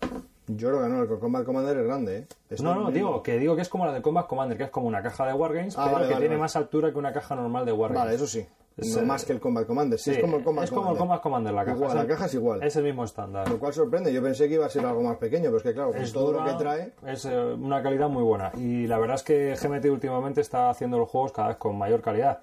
Yo 0.47 0.69
creo 0.69 0.81
que 0.83 0.89
no, 0.89 1.03
el 1.03 1.19
Combat 1.19 1.45
Commander 1.45 1.77
es 1.77 1.85
grande, 1.85 2.17
¿eh? 2.17 2.27
No, 2.61 2.75
no, 2.75 2.87
es- 2.89 2.93
digo 2.93 3.21
que 3.23 3.37
digo 3.37 3.55
que 3.55 3.61
es 3.61 3.69
como 3.69 3.85
la 3.85 3.93
del 3.93 4.01
Combat 4.01 4.27
Commander, 4.27 4.57
que 4.57 4.63
es 4.65 4.69
como 4.71 4.87
una 4.87 5.01
caja 5.01 5.25
de 5.27 5.33
Wargames, 5.33 5.77
Ah, 5.77 5.83
pero 5.83 5.93
vale, 5.95 6.07
que 6.07 6.13
vale, 6.13 6.23
tiene 6.23 6.35
vale. 6.35 6.41
más 6.41 6.55
altura 6.55 6.91
que 6.91 6.97
una 6.97 7.13
caja 7.13 7.35
normal 7.35 7.65
de 7.65 7.71
Wargames. 7.71 8.03
Vale, 8.03 8.15
eso 8.15 8.27
sí. 8.27 8.45
Es, 8.77 8.95
no 8.95 9.01
eh, 9.01 9.05
más 9.05 9.25
que 9.25 9.33
el 9.33 9.39
Combat 9.39 9.67
Commander. 9.67 9.99
Sí, 9.99 10.05
Sí, 10.11 10.15
es 10.17 10.21
como 10.21 10.37
el 10.37 10.43
Combat 10.43 10.63
es 10.63 10.69
como 10.71 10.81
el 10.91 10.97
Commander. 10.97 10.99
Combat 10.99 11.21
Commander 11.21 11.53
la 11.53 11.65
caja. 11.65 11.75
Igual, 11.77 11.89
Es 11.91 11.95
la 11.95 12.07
caja 12.07 12.25
es 12.25 12.33
igual. 12.33 12.63
Es 12.63 12.75
el 12.77 12.83
mismo 12.83 13.03
estándar. 13.03 13.49
Lo 13.49 13.59
cual 13.59 13.73
sorprende. 13.73 14.11
Yo 14.13 14.23
pensé 14.23 14.47
que 14.47 14.55
iba 14.55 14.65
a 14.65 14.69
ser 14.69 14.85
algo 14.85 15.03
más 15.03 15.17
pequeño, 15.17 15.45
pero 15.45 15.57
es 15.57 15.63
que 15.63 15.73
claro, 15.73 15.91
con 15.91 16.01
es 16.01 16.11
todo 16.13 16.31
dura, 16.31 16.45
lo 16.45 16.51
que 16.51 16.63
trae. 16.63 16.93
es 17.05 17.25
eh, 17.25 17.37
una 17.53 17.83
calidad 17.83 18.09
muy 18.09 18.23
buena 18.23 18.51
y 18.57 18.87
la 18.87 18.97
verdad 18.97 19.15
es 19.17 19.23
que 19.23 19.55
GMT 19.61 19.85
últimamente 19.91 20.41
está 20.41 20.69
haciendo 20.69 20.97
los 20.97 21.09
juegos 21.09 21.31
cada 21.33 21.49
vez 21.49 21.57
con 21.57 21.77
mayor 21.77 22.01
calidad 22.01 22.39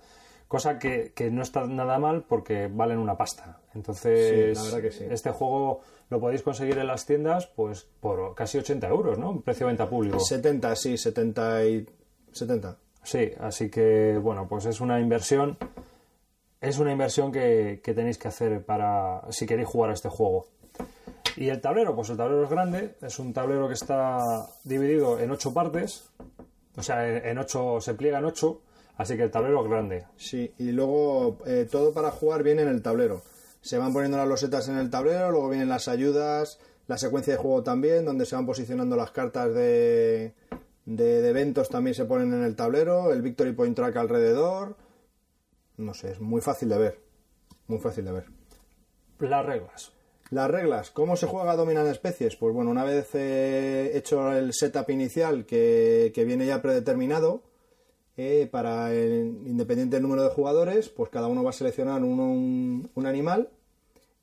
cosa 0.47 0.79
que, 0.79 1.12
que 1.15 1.31
no 1.31 1.43
está 1.43 1.66
nada 1.66 1.99
mal 1.99 2.25
porque 2.27 2.70
valen 2.73 2.99
una 2.99 3.16
pasta 3.19 3.59
entonces 3.75 4.55
Sí, 4.55 4.55
la 4.55 4.62
verdad 4.65 4.81
que 4.81 4.93
sí. 4.93 5.07
este 5.11 5.31
juego 5.31 5.81
lo 6.11 6.21
podéis 6.21 6.43
conseguir 6.43 6.79
en 6.79 6.87
las 6.87 7.07
tiendas 7.07 7.47
pues 7.47 7.87
por 8.01 8.35
casi 8.35 8.59
80 8.59 8.89
euros 8.89 9.19
¿no? 9.19 9.41
precio 9.41 9.67
de 9.67 9.73
venta 9.73 9.89
público 9.89 10.21
70, 10.21 10.77
sí, 10.77 10.97
70 10.97 11.65
y. 11.67 11.87
70. 12.33 12.77
sí 13.03 13.33
así 13.41 13.71
que 13.71 14.19
bueno 14.19 14.47
pues 14.49 14.67
es 14.67 14.81
una 14.81 15.01
inversión 15.01 15.59
es 16.61 16.79
una 16.79 16.93
inversión 16.93 17.31
que, 17.31 17.81
que 17.83 17.95
tenéis 17.95 18.19
que 18.19 18.29
hacer 18.29 18.65
para 18.65 19.23
si 19.31 19.47
queréis 19.47 19.69
jugar 19.69 19.91
a 19.91 19.95
este 19.95 20.09
juego 20.09 20.47
y 21.39 21.51
el 21.51 21.61
tablero, 21.61 21.95
pues 21.95 22.11
el 22.11 22.17
tablero 22.17 22.43
es 22.43 22.51
grande, 22.51 22.97
es 23.01 23.21
un 23.21 23.33
tablero 23.33 23.69
que 23.69 23.75
está 23.75 24.19
dividido 24.65 25.21
en 25.21 25.31
ocho 25.31 25.55
partes, 25.55 26.11
o 26.77 26.83
sea, 26.83 27.07
en 27.09 27.25
en 27.25 27.39
ocho, 27.39 27.81
se 27.81 27.95
pliega 27.95 28.19
en 28.19 28.25
ocho, 28.25 28.63
así 28.97 29.17
que 29.17 29.23
el 29.23 29.31
tablero 29.31 29.63
es 29.63 29.71
grande. 29.71 30.07
Sí, 30.17 30.53
y 30.59 30.73
luego 30.73 31.39
eh, 31.47 31.69
todo 31.71 31.93
para 31.93 32.11
jugar 32.11 32.43
viene 32.43 32.63
en 32.63 32.69
el 32.69 32.83
tablero. 32.83 33.23
Se 33.69 33.77
van 33.77 33.93
poniendo 33.93 34.16
las 34.16 34.27
losetas 34.27 34.66
en 34.70 34.78
el 34.78 34.89
tablero, 34.89 35.31
luego 35.31 35.51
vienen 35.51 35.69
las 35.69 35.89
ayudas, 35.89 36.59
la 36.86 36.97
secuencia 36.97 37.35
de 37.35 37.39
juego 37.39 37.62
también, 37.62 38.07
donde 38.07 38.24
se 38.24 38.35
van 38.35 38.47
posicionando 38.47 38.97
las 38.97 39.11
cartas 39.11 39.53
de, 39.53 40.32
de, 40.86 41.20
de 41.20 41.28
eventos 41.28 41.69
también 41.69 41.95
se 41.95 42.07
ponen 42.07 42.32
en 42.32 42.45
el 42.45 42.57
tablero, 42.57 43.12
el 43.12 43.20
Victory 43.20 43.53
Point 43.53 43.77
Track 43.77 43.95
alrededor. 43.97 44.77
No 45.77 45.93
sé, 45.93 46.12
es 46.12 46.20
muy 46.20 46.40
fácil 46.40 46.70
de 46.70 46.78
ver. 46.78 47.01
Muy 47.66 47.78
fácil 47.78 48.07
de 48.07 48.12
ver. 48.12 48.24
Las 49.19 49.45
reglas. 49.45 49.93
Las 50.31 50.51
reglas, 50.51 50.90
¿cómo 50.90 51.16
se 51.16 51.27
juega 51.27 51.55
Dominan 51.55 51.86
Especies? 51.89 52.36
Pues 52.36 52.55
bueno, 52.55 52.70
una 52.70 52.85
vez 52.85 53.11
eh, 53.12 53.90
hecho 53.99 54.32
el 54.32 54.55
setup 54.55 54.89
inicial 54.89 55.45
que, 55.45 56.11
que 56.15 56.24
viene 56.24 56.47
ya 56.47 56.62
predeterminado, 56.62 57.43
eh, 58.16 58.49
para 58.51 58.95
el 58.95 59.43
independiente 59.47 60.01
número 60.01 60.23
de 60.23 60.31
jugadores, 60.31 60.89
pues 60.89 61.11
cada 61.11 61.27
uno 61.27 61.45
va 61.45 61.51
a 61.51 61.53
seleccionar 61.53 62.03
uno- 62.03 62.31
un, 62.32 62.90
un 62.95 63.07
animal 63.07 63.51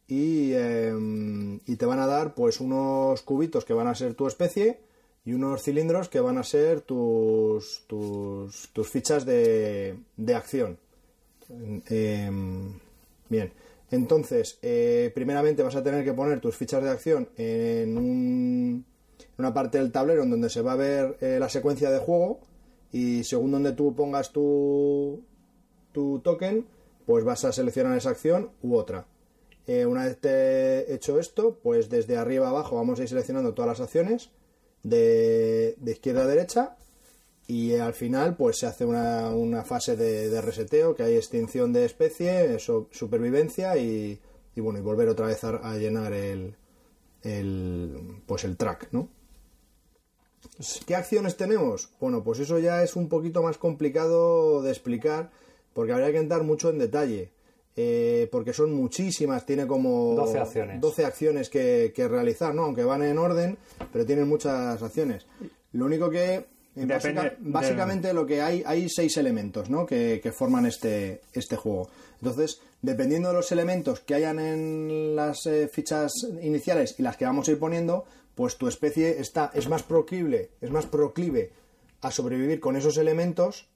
y, 0.08 0.54
em, 0.54 1.60
y 1.66 1.76
te 1.78 1.86
van 1.86 2.00
a 2.00 2.08
dar 2.08 2.34
pues 2.36 2.60
unos 2.60 3.22
cubitos 3.24 3.66
que 3.66 3.74
van 3.74 3.88
a 3.88 3.96
ser 3.96 4.14
tu 4.14 4.28
especie 4.28 4.80
y 5.26 5.34
unos 5.34 5.64
cilindros 5.64 6.10
que 6.10 6.20
van 6.20 6.38
a 6.38 6.44
ser 6.44 6.82
tus, 6.82 7.84
tus, 7.88 8.70
tus 8.74 8.90
fichas 8.90 9.26
de, 9.26 9.98
de 10.18 10.36
acción. 10.36 10.78
Em, 11.90 12.80
bien, 13.30 13.52
entonces, 13.92 14.58
eh, 14.62 15.12
primeramente 15.14 15.64
vas 15.64 15.76
a 15.76 15.84
tener 15.84 16.04
que 16.04 16.14
poner 16.14 16.40
tus 16.42 16.56
fichas 16.56 16.84
de 16.84 16.90
acción 16.90 17.30
en, 17.38 17.98
un- 17.98 18.86
en 19.20 19.28
una 19.38 19.54
parte 19.54 19.78
del 19.78 19.92
tablero 19.92 20.24
en 20.24 20.30
donde 20.32 20.50
se 20.50 20.62
va 20.62 20.74
a 20.74 20.76
ver 20.78 21.18
eh, 21.22 21.38
la 21.40 21.50
secuencia 21.50 21.92
de 21.92 22.00
juego 22.00 22.40
y 22.92 23.24
según 23.24 23.52
donde 23.52 23.74
tú 23.74 23.94
pongas 23.96 24.32
tu, 24.32 25.22
tu 25.92 26.20
token, 26.20 26.66
pues 27.06 27.24
vas 27.24 27.46
a 27.46 27.52
seleccionar 27.52 27.98
esa 27.98 28.10
acción 28.10 28.50
u 28.64 28.76
otra. 28.76 29.06
Eh, 29.68 29.86
una 29.86 30.06
vez 30.06 30.90
hecho 30.90 31.20
esto, 31.20 31.58
pues 31.62 31.90
desde 31.90 32.18
arriba 32.18 32.50
abajo 32.50 32.76
vamos 32.76 33.00
a 33.00 33.04
ir 33.04 33.10
seleccionando 33.10 33.54
todas 33.54 33.70
las 33.70 33.82
acciones 33.82 34.30
de, 34.84 35.76
izquierda 35.86 36.24
a 36.24 36.28
derecha 36.28 36.78
y 37.48 37.76
al 37.76 37.94
final 37.94 38.36
pues 38.36 38.60
se 38.60 38.68
hace 38.68 38.86
una, 38.86 39.30
una 39.30 39.64
fase 39.64 39.96
de, 39.96 40.42
reseteo 40.42 40.96
que 40.96 41.04
hay 41.04 41.16
extinción 41.16 41.74
de 41.74 41.86
especie, 41.86 42.58
supervivencia 42.60 43.78
y, 43.78 44.20
y 44.56 44.62
bueno 44.62 44.80
y 44.80 44.82
volver 44.82 45.10
otra 45.10 45.28
vez 45.28 45.44
a, 45.44 45.50
a 45.50 45.78
llenar 45.78 46.14
el, 46.14 46.56
el 47.24 48.22
pues 48.28 48.44
el 48.44 48.58
track, 48.58 48.90
¿no? 48.92 49.10
¿Qué 50.86 50.96
acciones 50.96 51.38
tenemos? 51.38 51.90
Bueno, 52.00 52.24
pues 52.24 52.40
eso 52.40 52.60
ya 52.60 52.84
es 52.84 52.96
un 52.96 53.10
poquito 53.10 53.42
más 53.42 53.58
complicado 53.58 54.62
de 54.62 54.70
explicar 54.70 55.32
porque 55.74 55.92
habría 55.92 56.12
que 56.12 56.20
entrar 56.20 56.44
mucho 56.44 56.70
en 56.70 56.80
detalle. 56.80 57.32
Eh, 57.76 58.28
porque 58.32 58.54
son 58.54 58.74
muchísimas, 58.74 59.46
tiene 59.46 59.68
como 59.68 60.16
12 60.16 60.38
acciones. 60.40 60.82
12 60.82 61.06
acciones 61.06 61.50
que, 61.50 61.92
que 61.96 62.08
realizar, 62.08 62.54
¿no? 62.56 62.64
Aunque 62.64 62.84
van 62.84 63.04
en 63.04 63.18
orden, 63.18 63.58
pero 63.92 64.06
tienen 64.06 64.28
muchas 64.28 64.82
acciones. 64.82 65.26
Lo 65.74 65.86
único 65.86 66.10
que 66.10 66.36
eh, 66.36 66.46
básica- 66.86 67.24
de- 67.24 67.36
básicamente 67.40 68.14
lo 68.14 68.26
que 68.26 68.42
hay, 68.42 68.64
hay 68.66 68.88
seis 68.90 69.18
elementos, 69.18 69.70
¿no? 69.70 69.86
Que, 69.86 70.20
que 70.24 70.32
forman 70.32 70.66
este, 70.66 71.22
este 71.34 71.56
juego. 71.58 71.90
Entonces, 72.22 72.62
dependiendo 72.82 73.30
de 73.30 73.36
los 73.36 73.52
elementos 73.52 74.00
que 74.00 74.16
hayan 74.16 74.40
en 74.40 75.16
las 75.16 75.46
eh, 75.46 75.68
fichas 75.68 76.12
iniciales 76.42 76.96
y 76.98 77.02
las 77.04 77.18
que 77.18 77.26
vamos 77.26 77.48
a 77.48 77.52
ir 77.52 77.60
poniendo, 77.60 78.06
pues 78.36 78.58
tu 78.58 78.68
especie 78.68 79.20
está, 79.20 79.52
es 79.54 79.68
más 79.70 79.84
proclive, 79.84 80.52
es 80.62 80.72
más 80.72 80.86
proclive 80.86 81.52
a 82.02 82.12
sobrevivir 82.12 82.60
con 82.60 82.76
esos 82.78 82.98
elementos 82.98 83.68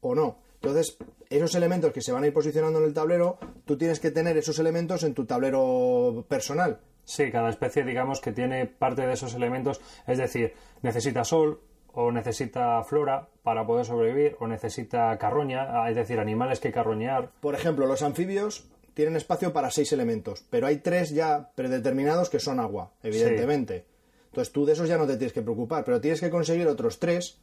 o 0.00 0.14
no. 0.14 0.38
Entonces, 0.60 0.98
esos 1.30 1.54
elementos 1.54 1.92
que 1.92 2.00
se 2.00 2.12
van 2.12 2.24
a 2.24 2.26
ir 2.26 2.32
posicionando 2.32 2.78
en 2.78 2.86
el 2.86 2.94
tablero, 2.94 3.38
tú 3.64 3.76
tienes 3.78 4.00
que 4.00 4.10
tener 4.10 4.36
esos 4.36 4.58
elementos 4.58 5.02
en 5.04 5.14
tu 5.14 5.24
tablero 5.24 6.24
personal. 6.28 6.80
Sí, 7.04 7.30
cada 7.30 7.48
especie, 7.48 7.84
digamos, 7.84 8.20
que 8.20 8.32
tiene 8.32 8.66
parte 8.66 9.06
de 9.06 9.14
esos 9.14 9.34
elementos, 9.34 9.80
es 10.06 10.18
decir, 10.18 10.52
necesita 10.82 11.24
sol 11.24 11.60
o 11.92 12.12
necesita 12.12 12.82
flora 12.84 13.28
para 13.42 13.66
poder 13.66 13.86
sobrevivir 13.86 14.36
o 14.40 14.46
necesita 14.46 15.16
carroña, 15.18 15.82
ah, 15.82 15.90
es 15.90 15.96
decir, 15.96 16.18
animales 16.20 16.60
que 16.60 16.72
carroñear. 16.72 17.30
Por 17.40 17.54
ejemplo, 17.54 17.86
los 17.86 18.02
anfibios 18.02 18.68
tienen 18.94 19.16
espacio 19.16 19.52
para 19.52 19.70
seis 19.70 19.92
elementos, 19.92 20.44
pero 20.50 20.66
hay 20.66 20.78
tres 20.78 21.10
ya 21.10 21.50
predeterminados 21.54 22.30
que 22.30 22.40
son 22.40 22.60
agua, 22.60 22.92
evidentemente. 23.02 23.86
Entonces 24.26 24.52
tú 24.52 24.66
de 24.66 24.74
esos 24.74 24.88
ya 24.88 24.98
no 24.98 25.06
te 25.06 25.16
tienes 25.16 25.32
que 25.32 25.42
preocupar, 25.42 25.84
pero 25.84 26.00
tienes 26.00 26.20
que 26.20 26.30
conseguir 26.30 26.66
otros 26.66 26.98
tres 26.98 27.38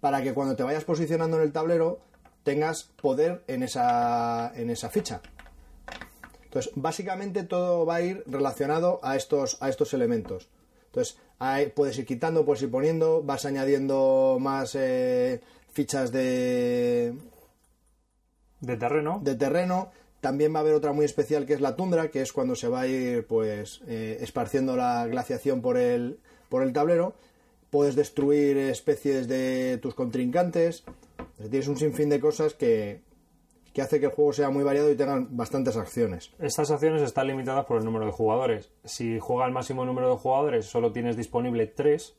para 0.00 0.22
que 0.22 0.34
cuando 0.34 0.54
te 0.54 0.62
vayas 0.62 0.84
posicionando 0.84 1.38
en 1.38 1.42
el 1.42 1.52
tablero 1.52 2.00
tengas 2.44 2.84
poder 3.00 3.42
en 3.46 3.62
esa, 3.62 4.52
en 4.56 4.70
esa 4.70 4.88
ficha. 4.90 5.20
Entonces, 6.44 6.72
básicamente 6.76 7.44
todo 7.44 7.86
va 7.86 7.96
a 7.96 8.02
ir 8.02 8.24
relacionado 8.26 9.00
a 9.02 9.16
estos, 9.16 9.56
a 9.60 9.68
estos 9.68 9.94
elementos. 9.94 10.48
Entonces, 10.86 11.16
hay- 11.38 11.68
puedes 11.70 11.98
ir 11.98 12.04
quitando, 12.06 12.44
puedes 12.44 12.62
ir 12.62 12.70
poniendo, 12.70 13.22
vas 13.22 13.46
añadiendo 13.46 14.36
más 14.40 14.74
eh, 14.74 15.40
fichas 15.72 16.12
de, 16.12 17.14
De 18.60 18.76
terreno, 18.76 19.20
de 19.22 19.34
terreno. 19.34 19.90
También 20.20 20.54
va 20.54 20.58
a 20.58 20.60
haber 20.60 20.74
otra 20.74 20.92
muy 20.92 21.04
especial 21.04 21.46
que 21.46 21.54
es 21.54 21.60
la 21.60 21.74
tundra, 21.74 22.08
que 22.10 22.20
es 22.22 22.32
cuando 22.32 22.54
se 22.54 22.68
va 22.68 22.82
a 22.82 22.86
ir 22.86 23.26
pues 23.26 23.80
eh, 23.88 24.18
esparciendo 24.20 24.76
la 24.76 25.06
glaciación 25.08 25.62
por 25.62 25.76
el, 25.78 26.20
por 26.48 26.62
el 26.62 26.72
tablero. 26.72 27.14
Puedes 27.70 27.96
destruir 27.96 28.56
especies 28.58 29.26
de 29.26 29.78
tus 29.82 29.94
contrincantes. 29.94 30.84
Tienes 31.38 31.68
un 31.68 31.76
sinfín 31.76 32.08
de 32.08 32.20
cosas 32.20 32.54
que, 32.54 33.02
que 33.72 33.82
hace 33.82 33.98
que 34.00 34.06
el 34.06 34.12
juego 34.12 34.32
sea 34.32 34.50
muy 34.50 34.62
variado 34.64 34.90
y 34.90 34.96
tengan 34.96 35.28
bastantes 35.36 35.76
acciones. 35.76 36.30
Estas 36.38 36.70
acciones 36.70 37.02
están 37.02 37.26
limitadas 37.26 37.64
por 37.66 37.78
el 37.78 37.84
número 37.84 38.06
de 38.06 38.12
jugadores. 38.12 38.70
Si 38.84 39.18
juega 39.18 39.46
el 39.46 39.52
máximo 39.52 39.84
número 39.84 40.10
de 40.10 40.16
jugadores, 40.16 40.66
solo 40.66 40.92
tienes 40.92 41.16
disponible 41.16 41.66
3. 41.66 42.16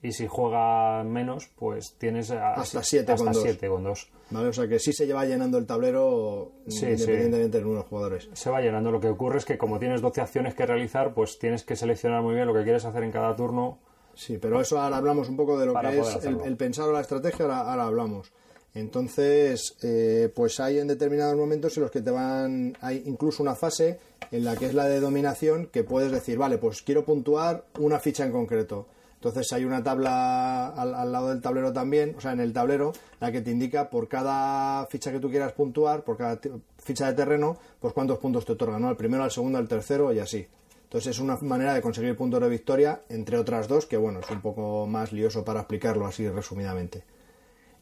Y 0.00 0.12
si 0.12 0.28
juega 0.28 1.02
menos, 1.02 1.50
pues 1.56 1.96
tienes 1.98 2.30
a- 2.30 2.52
Hasta 2.54 2.84
siete 2.84 3.10
hasta 3.10 3.24
con 3.24 3.32
dos. 3.32 3.42
siete 3.42 3.68
con 3.68 3.82
dos. 3.82 4.08
¿vale? 4.30 4.48
O 4.50 4.52
sea 4.52 4.68
que 4.68 4.78
sí 4.78 4.92
se 4.92 5.08
lleva 5.08 5.24
llenando 5.24 5.58
el 5.58 5.66
tablero 5.66 6.52
Sí, 6.68 6.86
independientemente 6.86 7.56
del 7.58 7.64
número 7.64 7.82
de 7.82 7.88
jugadores. 7.88 8.28
Se 8.32 8.48
va 8.48 8.60
llenando. 8.60 8.92
Lo 8.92 9.00
que 9.00 9.08
ocurre 9.08 9.38
es 9.38 9.44
que 9.44 9.58
como 9.58 9.80
tienes 9.80 10.00
12 10.00 10.20
acciones 10.20 10.54
que 10.54 10.66
realizar, 10.66 11.14
pues 11.14 11.40
tienes 11.40 11.64
que 11.64 11.74
seleccionar 11.74 12.22
muy 12.22 12.34
bien 12.36 12.46
lo 12.46 12.54
que 12.54 12.62
quieres 12.62 12.84
hacer 12.84 13.02
en 13.02 13.10
cada 13.10 13.34
turno. 13.34 13.80
Sí, 14.18 14.36
pero 14.36 14.60
eso 14.60 14.80
ahora 14.80 14.96
hablamos 14.96 15.28
un 15.28 15.36
poco 15.36 15.56
de 15.56 15.66
lo 15.66 15.74
que 15.74 16.00
es 16.00 16.24
el, 16.24 16.56
pensar 16.56 16.88
o 16.88 16.92
la 16.92 17.02
estrategia, 17.02 17.44
ahora, 17.44 17.60
ahora 17.60 17.86
hablamos. 17.86 18.32
Entonces, 18.74 19.76
eh, 19.80 20.28
pues 20.34 20.58
hay 20.58 20.80
en 20.80 20.88
determinados 20.88 21.36
momentos 21.36 21.76
en 21.76 21.84
los 21.84 21.92
que 21.92 22.00
te 22.00 22.10
van, 22.10 22.76
hay 22.80 23.04
incluso 23.06 23.44
una 23.44 23.54
fase 23.54 24.00
en 24.32 24.44
la 24.44 24.56
que 24.56 24.66
es 24.66 24.74
la 24.74 24.86
de 24.86 24.98
dominación 24.98 25.66
que 25.66 25.84
puedes 25.84 26.10
decir, 26.10 26.36
vale, 26.36 26.58
pues 26.58 26.82
quiero 26.82 27.04
puntuar 27.04 27.64
una 27.78 28.00
ficha 28.00 28.24
en 28.24 28.32
concreto. 28.32 28.88
Entonces 29.14 29.52
hay 29.52 29.64
una 29.64 29.84
tabla 29.84 30.70
al, 30.70 30.96
al 30.96 31.12
lado 31.12 31.28
del 31.28 31.40
tablero 31.40 31.72
también, 31.72 32.16
o 32.18 32.20
sea, 32.20 32.32
en 32.32 32.40
el 32.40 32.52
tablero, 32.52 32.92
la 33.20 33.30
que 33.30 33.40
te 33.40 33.52
indica 33.52 33.88
por 33.88 34.08
cada 34.08 34.84
ficha 34.86 35.12
que 35.12 35.20
tú 35.20 35.30
quieras 35.30 35.52
puntuar, 35.52 36.02
por 36.02 36.16
cada 36.16 36.40
ficha 36.76 37.06
de 37.06 37.12
terreno, 37.12 37.56
pues 37.78 37.94
cuántos 37.94 38.18
puntos 38.18 38.44
te 38.44 38.52
otorgan, 38.52 38.82
¿no? 38.82 38.90
El 38.90 38.96
primero, 38.96 39.24
el 39.24 39.30
segundo, 39.30 39.60
el 39.60 39.68
tercero 39.68 40.12
y 40.12 40.18
así. 40.18 40.44
Entonces 40.88 41.16
es 41.16 41.20
una 41.20 41.36
manera 41.42 41.74
de 41.74 41.82
conseguir 41.82 42.16
puntos 42.16 42.40
de 42.40 42.48
victoria, 42.48 43.02
entre 43.10 43.36
otras 43.36 43.68
dos, 43.68 43.84
que 43.84 43.98
bueno, 43.98 44.20
es 44.20 44.30
un 44.30 44.40
poco 44.40 44.86
más 44.86 45.12
lioso 45.12 45.44
para 45.44 45.60
explicarlo 45.60 46.06
así 46.06 46.26
resumidamente. 46.26 47.04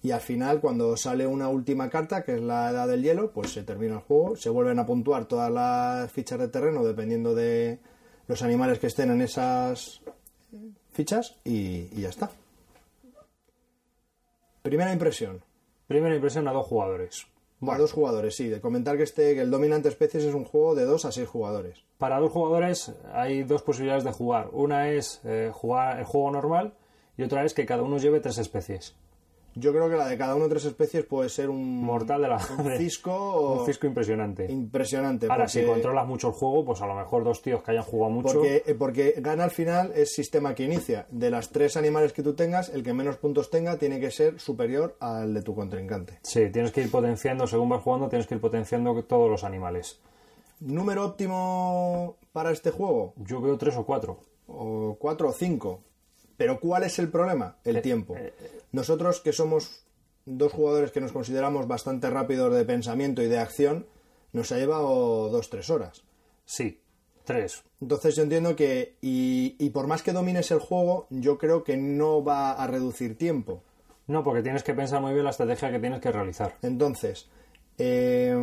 Y 0.02 0.10
al 0.10 0.20
final, 0.20 0.60
cuando 0.60 0.96
sale 0.96 1.24
una 1.24 1.48
última 1.48 1.88
carta, 1.88 2.24
que 2.24 2.34
es 2.34 2.40
la 2.42 2.68
edad 2.68 2.88
del 2.88 3.04
hielo, 3.04 3.30
pues 3.30 3.52
se 3.52 3.62
termina 3.62 3.94
el 3.94 4.00
juego, 4.00 4.34
se 4.34 4.50
vuelven 4.50 4.80
a 4.80 4.86
puntuar 4.86 5.26
todas 5.26 5.52
las 5.52 6.10
fichas 6.10 6.40
de 6.40 6.48
terreno 6.48 6.84
dependiendo 6.84 7.32
de 7.32 7.78
los 8.26 8.42
animales 8.42 8.80
que 8.80 8.88
estén 8.88 9.12
en 9.12 9.20
esas 9.22 10.00
fichas 10.90 11.36
y, 11.44 11.88
y 11.92 12.00
ya 12.00 12.08
está. 12.08 12.32
Primera 14.62 14.92
impresión. 14.92 15.44
Primera 15.86 16.16
impresión 16.16 16.48
a 16.48 16.52
dos 16.52 16.66
jugadores. 16.66 17.28
A 17.62 17.78
dos 17.78 17.92
jugadores, 17.92 18.36
sí. 18.36 18.48
De 18.48 18.60
comentar 18.60 18.96
que 18.96 19.02
este, 19.02 19.34
que 19.34 19.40
el 19.40 19.50
Dominante 19.50 19.88
Especies 19.88 20.24
es 20.24 20.34
un 20.34 20.44
juego 20.44 20.74
de 20.74 20.84
dos 20.84 21.04
a 21.04 21.12
seis 21.12 21.28
jugadores. 21.28 21.82
Para 21.98 22.20
dos 22.20 22.30
jugadores 22.30 22.92
hay 23.12 23.42
dos 23.44 23.62
posibilidades 23.62 24.04
de 24.04 24.12
jugar. 24.12 24.50
Una 24.52 24.90
es 24.90 25.20
eh, 25.24 25.50
jugar 25.52 25.98
el 25.98 26.04
juego 26.04 26.30
normal 26.30 26.74
y 27.16 27.22
otra 27.22 27.44
es 27.44 27.54
que 27.54 27.66
cada 27.66 27.82
uno 27.82 27.98
lleve 27.98 28.20
tres 28.20 28.38
especies. 28.38 28.94
Yo 29.58 29.72
creo 29.72 29.88
que 29.88 29.96
la 29.96 30.06
de 30.06 30.18
cada 30.18 30.34
uno 30.34 30.44
de 30.44 30.50
tres 30.50 30.66
especies 30.66 31.04
puede 31.06 31.30
ser 31.30 31.48
un 31.48 31.82
Mortal 31.82 32.20
de 32.20 32.28
la... 32.28 32.38
un 32.58 32.76
cisco 32.76 33.56
un 33.60 33.66
cisco 33.66 33.86
impresionante. 33.86 34.44
impresionante. 34.52 35.26
Ahora, 35.26 35.44
porque, 35.44 35.60
si 35.60 35.64
controlas 35.64 36.06
mucho 36.06 36.28
el 36.28 36.34
juego, 36.34 36.64
pues 36.66 36.82
a 36.82 36.86
lo 36.86 36.94
mejor 36.94 37.24
dos 37.24 37.40
tíos 37.40 37.62
que 37.62 37.70
hayan 37.70 37.82
jugado 37.82 38.12
mucho... 38.12 38.34
porque, 38.34 38.62
eh, 38.66 38.74
porque 38.74 39.14
gana 39.16 39.44
al 39.44 39.50
final 39.50 39.92
es 39.96 40.14
sistema 40.14 40.54
que 40.54 40.64
inicia. 40.64 41.06
De 41.10 41.30
las 41.30 41.50
tres 41.50 41.78
animales 41.78 42.12
que 42.12 42.22
tú 42.22 42.34
tengas, 42.34 42.68
el 42.68 42.82
que 42.82 42.92
menos 42.92 43.16
puntos 43.16 43.48
tenga 43.48 43.78
tiene 43.78 43.98
que 43.98 44.10
ser 44.10 44.38
superior 44.38 44.96
al 45.00 45.32
de 45.32 45.40
tu 45.40 45.54
contrincante. 45.54 46.18
Sí, 46.22 46.50
tienes 46.50 46.70
que 46.70 46.82
ir 46.82 46.90
potenciando, 46.90 47.46
según 47.46 47.70
vas 47.70 47.82
jugando, 47.82 48.08
tienes 48.08 48.26
que 48.26 48.34
ir 48.34 48.40
potenciando 48.42 49.02
todos 49.04 49.30
los 49.30 49.42
animales. 49.42 50.00
¿Número 50.60 51.04
óptimo 51.04 52.16
para 52.32 52.50
este 52.50 52.70
juego? 52.70 53.14
Yo 53.16 53.40
veo 53.40 53.56
tres 53.56 53.76
o 53.76 53.86
cuatro. 53.86 54.18
o 54.48 54.96
cuatro 54.98 55.28
o 55.28 55.32
cinco. 55.32 55.80
Pero 56.36 56.60
¿cuál 56.60 56.82
es 56.82 56.98
el 56.98 57.08
problema? 57.08 57.56
El 57.64 57.82
tiempo. 57.82 58.16
Nosotros 58.72 59.20
que 59.20 59.32
somos 59.32 59.84
dos 60.24 60.52
jugadores 60.52 60.90
que 60.90 61.00
nos 61.00 61.12
consideramos 61.12 61.66
bastante 61.66 62.10
rápidos 62.10 62.54
de 62.54 62.64
pensamiento 62.64 63.22
y 63.22 63.28
de 63.28 63.38
acción, 63.38 63.86
nos 64.32 64.52
ha 64.52 64.58
llevado 64.58 65.28
dos, 65.30 65.48
tres 65.48 65.70
horas. 65.70 66.02
Sí, 66.44 66.80
tres. 67.24 67.62
Entonces 67.80 68.16
yo 68.16 68.22
entiendo 68.22 68.56
que, 68.56 68.96
y, 69.00 69.56
y 69.58 69.70
por 69.70 69.86
más 69.86 70.02
que 70.02 70.12
domines 70.12 70.50
el 70.50 70.58
juego, 70.58 71.06
yo 71.10 71.38
creo 71.38 71.64
que 71.64 71.76
no 71.76 72.22
va 72.22 72.52
a 72.52 72.66
reducir 72.66 73.16
tiempo. 73.16 73.62
No, 74.08 74.22
porque 74.22 74.42
tienes 74.42 74.62
que 74.62 74.74
pensar 74.74 75.00
muy 75.00 75.12
bien 75.12 75.24
la 75.24 75.30
estrategia 75.30 75.70
que 75.70 75.80
tienes 75.80 76.00
que 76.00 76.12
realizar. 76.12 76.56
Entonces, 76.62 77.28
eh, 77.78 78.36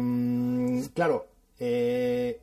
claro, 0.93 1.27
eh, 1.59 2.41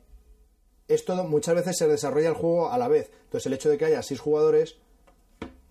esto 0.87 1.15
muchas 1.25 1.55
veces 1.55 1.77
se 1.77 1.87
desarrolla 1.87 2.29
el 2.29 2.35
juego 2.35 2.71
a 2.71 2.77
la 2.77 2.87
vez. 2.87 3.11
Entonces 3.25 3.45
el 3.45 3.53
hecho 3.53 3.69
de 3.69 3.77
que 3.77 3.85
haya 3.85 4.01
seis 4.01 4.19
jugadores 4.19 4.77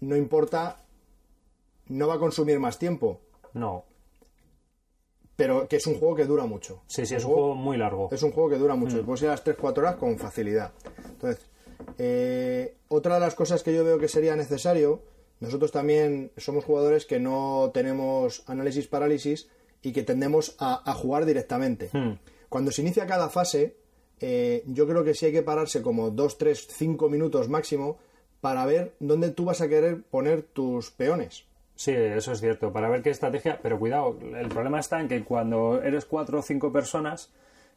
no 0.00 0.16
importa, 0.16 0.84
no 1.88 2.08
va 2.08 2.14
a 2.14 2.18
consumir 2.18 2.58
más 2.58 2.78
tiempo. 2.78 3.20
No. 3.54 3.84
pero 5.36 5.66
que 5.66 5.76
es 5.76 5.86
un 5.86 5.98
juego 5.98 6.14
que 6.14 6.24
dura 6.24 6.44
mucho. 6.46 6.82
Sí, 6.86 7.06
sí, 7.06 7.14
es 7.14 7.24
un 7.24 7.32
juego 7.32 7.54
muy 7.54 7.76
largo. 7.78 8.08
Es 8.12 8.22
un 8.22 8.30
juego 8.30 8.50
que 8.50 8.58
dura 8.58 8.74
mucho. 8.74 9.04
Puedes 9.04 9.22
ir 9.22 9.28
a 9.28 9.32
las 9.32 9.44
3-4 9.44 9.78
horas 9.78 9.96
con 9.96 10.18
facilidad. 10.18 10.72
Entonces, 11.08 11.46
eh, 11.98 12.76
otra 12.88 13.14
de 13.14 13.20
las 13.20 13.34
cosas 13.34 13.62
que 13.62 13.74
yo 13.74 13.82
veo 13.82 13.98
que 13.98 14.06
sería 14.06 14.36
necesario, 14.36 15.02
nosotros 15.40 15.72
también 15.72 16.30
somos 16.36 16.64
jugadores 16.64 17.06
que 17.06 17.18
no 17.18 17.70
tenemos 17.72 18.42
análisis 18.46 18.86
parálisis 18.86 19.48
y 19.82 19.92
que 19.92 20.02
tendemos 20.02 20.56
a, 20.58 20.88
a 20.88 20.94
jugar 20.94 21.24
directamente. 21.24 21.88
Hmm. 21.92 22.18
Cuando 22.50 22.70
se 22.70 22.82
inicia 22.82 23.06
cada 23.06 23.30
fase, 23.30 23.76
eh, 24.20 24.62
yo 24.66 24.86
creo 24.86 25.02
que 25.02 25.14
sí 25.14 25.26
hay 25.26 25.32
que 25.32 25.42
pararse 25.42 25.80
como 25.80 26.10
2, 26.10 26.36
3, 26.36 26.66
5 26.68 27.08
minutos 27.08 27.48
máximo 27.48 27.98
para 28.40 28.64
ver 28.64 28.94
dónde 29.00 29.30
tú 29.30 29.44
vas 29.44 29.60
a 29.60 29.68
querer 29.68 30.02
poner 30.02 30.42
tus 30.42 30.90
peones. 30.90 31.44
Sí, 31.74 31.92
eso 31.92 32.32
es 32.32 32.40
cierto, 32.40 32.72
para 32.72 32.90
ver 32.90 33.02
qué 33.02 33.10
estrategia, 33.10 33.58
pero 33.62 33.78
cuidado, 33.78 34.18
el 34.36 34.48
problema 34.48 34.80
está 34.80 35.00
en 35.00 35.08
que 35.08 35.24
cuando 35.24 35.80
eres 35.82 36.04
cuatro 36.04 36.40
o 36.40 36.42
cinco 36.42 36.72
personas, 36.72 37.30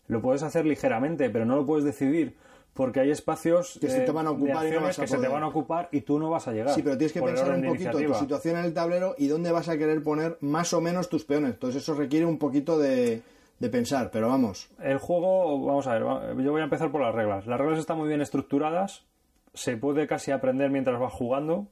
lo 0.07 0.21
puedes 0.21 0.43
hacer 0.43 0.65
ligeramente, 0.65 1.29
pero 1.29 1.45
no 1.45 1.55
lo 1.55 1.65
puedes 1.65 1.85
decidir, 1.85 2.35
porque 2.73 2.99
hay 2.99 3.11
espacios 3.11 3.77
Que 3.79 3.89
se 3.89 4.03
eh, 4.03 4.05
te 4.05 4.11
van 4.11 4.27
a 4.27 4.31
ocupar 4.31 4.49
y 4.49 4.51
no 4.51 4.59
acciones 4.59 4.83
vas 4.83 4.99
a 4.99 5.01
que 5.03 5.07
se 5.07 5.17
te 5.17 5.27
van 5.27 5.43
a 5.43 5.47
ocupar 5.47 5.87
y 5.91 6.01
tú 6.01 6.19
no 6.19 6.29
vas 6.29 6.47
a 6.47 6.51
llegar. 6.51 6.73
Sí, 6.73 6.81
pero 6.81 6.97
tienes 6.97 7.13
que 7.13 7.21
pensar 7.21 7.51
un 7.51 7.65
poquito 7.65 7.97
tu 7.97 8.13
situación 8.15 8.57
en 8.57 8.65
el 8.65 8.73
tablero 8.73 9.15
y 9.17 9.27
dónde 9.27 9.51
vas 9.51 9.69
a 9.69 9.77
querer 9.77 10.03
poner 10.03 10.37
más 10.41 10.73
o 10.73 10.81
menos 10.81 11.07
tus 11.07 11.23
peones. 11.23 11.51
Entonces 11.51 11.81
eso 11.81 11.93
requiere 11.93 12.25
un 12.25 12.39
poquito 12.39 12.77
de, 12.77 13.21
de 13.59 13.69
pensar, 13.69 14.11
pero 14.11 14.27
vamos. 14.27 14.69
El 14.81 14.97
juego, 14.97 15.65
vamos 15.65 15.87
a 15.87 15.93
ver, 15.93 16.03
yo 16.43 16.51
voy 16.51 16.61
a 16.61 16.65
empezar 16.65 16.91
por 16.91 17.01
las 17.01 17.15
reglas. 17.15 17.47
Las 17.47 17.59
reglas 17.59 17.79
están 17.79 17.97
muy 17.97 18.09
bien 18.09 18.21
estructuradas, 18.21 19.05
se 19.53 19.77
puede 19.77 20.07
casi 20.07 20.31
aprender 20.31 20.69
mientras 20.69 20.99
vas 20.99 21.13
jugando, 21.13 21.67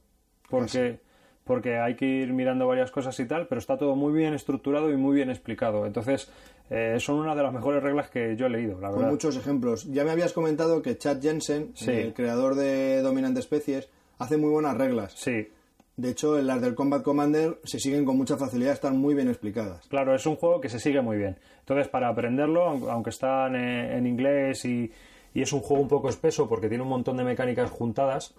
porque, 0.48 1.00
porque 1.44 1.78
hay 1.78 1.96
que 1.96 2.04
ir 2.06 2.32
mirando 2.32 2.66
varias 2.66 2.90
cosas 2.90 3.18
y 3.20 3.26
tal, 3.26 3.46
pero 3.48 3.58
está 3.58 3.76
todo 3.76 3.96
muy 3.96 4.12
bien 4.12 4.34
estructurado 4.34 4.90
y 4.90 4.96
muy 4.96 5.14
bien 5.16 5.30
explicado. 5.30 5.86
Entonces, 5.86 6.30
eh, 6.70 6.96
son 6.98 7.16
una 7.18 7.34
de 7.34 7.42
las 7.42 7.52
mejores 7.52 7.82
reglas 7.82 8.08
que 8.10 8.36
yo 8.36 8.46
he 8.46 8.50
leído, 8.50 8.80
la 8.80 8.88
Con 8.88 8.98
verdad. 8.98 9.10
muchos 9.10 9.36
ejemplos. 9.36 9.84
Ya 9.92 10.04
me 10.04 10.10
habías 10.10 10.32
comentado 10.32 10.80
que 10.82 10.96
Chad 10.96 11.20
Jensen, 11.20 11.72
Sí. 11.74 11.90
el 11.90 12.14
creador 12.14 12.54
de 12.54 13.02
Dominante 13.02 13.40
Especies, 13.40 13.88
hace 14.18 14.36
muy 14.36 14.50
buenas 14.50 14.76
reglas. 14.76 15.12
Sí, 15.16 15.48
De 15.94 16.08
hecho, 16.08 16.38
en 16.38 16.46
las 16.46 16.62
del 16.62 16.74
Combat 16.74 17.02
Commander 17.02 17.58
se 17.64 17.78
siguen 17.78 18.06
con 18.06 18.16
mucha 18.16 18.38
facilidad, 18.38 18.72
están 18.72 18.96
muy 18.96 19.14
bien 19.14 19.28
explicadas. 19.28 19.86
Claro, 19.88 20.14
es 20.14 20.24
un 20.24 20.36
juego 20.36 20.58
que 20.58 20.70
se 20.70 20.78
sigue 20.80 21.02
muy 21.02 21.18
bien. 21.18 21.36
Entonces, 21.60 21.86
para 21.88 22.08
aprenderlo, 22.08 22.64
aun- 22.66 22.88
aunque 22.90 23.10
está 23.10 23.46
en, 23.48 23.56
eh, 23.56 23.98
en 23.98 24.06
inglés 24.06 24.64
y, 24.64 24.90
y 25.34 25.42
es 25.42 25.52
un 25.52 25.60
juego 25.60 25.82
un 25.82 25.88
poco 25.88 26.08
espeso 26.08 26.48
porque 26.48 26.68
tiene 26.68 26.82
un 26.82 26.90
montón 26.90 27.16
de 27.16 27.24
mecánicas 27.24 27.70
juntadas, 27.70 28.34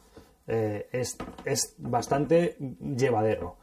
eh, 0.48 0.88
es, 0.92 1.18
es 1.46 1.76
bastante 1.78 2.58
llevadero. 2.80 3.56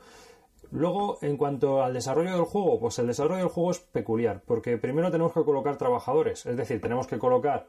Luego, 0.73 1.19
en 1.23 1.37
cuanto 1.37 1.83
al 1.83 1.95
desarrollo 1.95 2.33
del 2.33 2.45
juego, 2.45 2.79
pues 2.79 2.99
el 3.01 3.07
desarrollo 3.09 3.39
del 3.41 3.49
juego 3.49 3.73
es 3.73 3.81
peculiar, 3.81 4.43
porque 4.47 4.79
primero 4.79 5.11
tenemos 5.11 5.33
que 5.33 5.43
colocar 5.45 5.77
trabajadores, 5.77 6.47
es 6.47 6.57
decir, 6.57 6.81
tenemos 6.81 7.07
que 7.09 7.19
colocar 7.19 7.67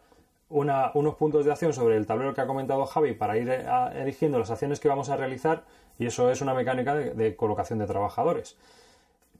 una- 0.50 0.92
unos 0.94 1.16
puntos 1.16 1.46
de 1.46 1.52
acción 1.52 1.74
sobre 1.74 1.98
el 1.98 2.06
tablero 2.06 2.34
que 2.34 2.42
ha 2.42 2.48
comentado 2.48 2.86
Javi 2.86 3.14
para 3.14 3.38
ir 3.38 3.50
eh, 3.50 3.66
a- 3.68 3.92
eligiendo 4.00 4.38
las 4.38 4.52
acciones 4.52 4.80
que 4.80 4.88
vamos 4.90 5.10
a 5.10 5.18
realizar, 5.18 5.64
y 5.98 6.06
eso 6.06 6.30
es 6.30 6.42
una 6.42 6.54
mecánica 6.54 6.94
de- 6.94 7.14
de 7.14 7.36
colocación 7.36 7.80
de 7.80 7.88
trabajadores. 7.88 8.58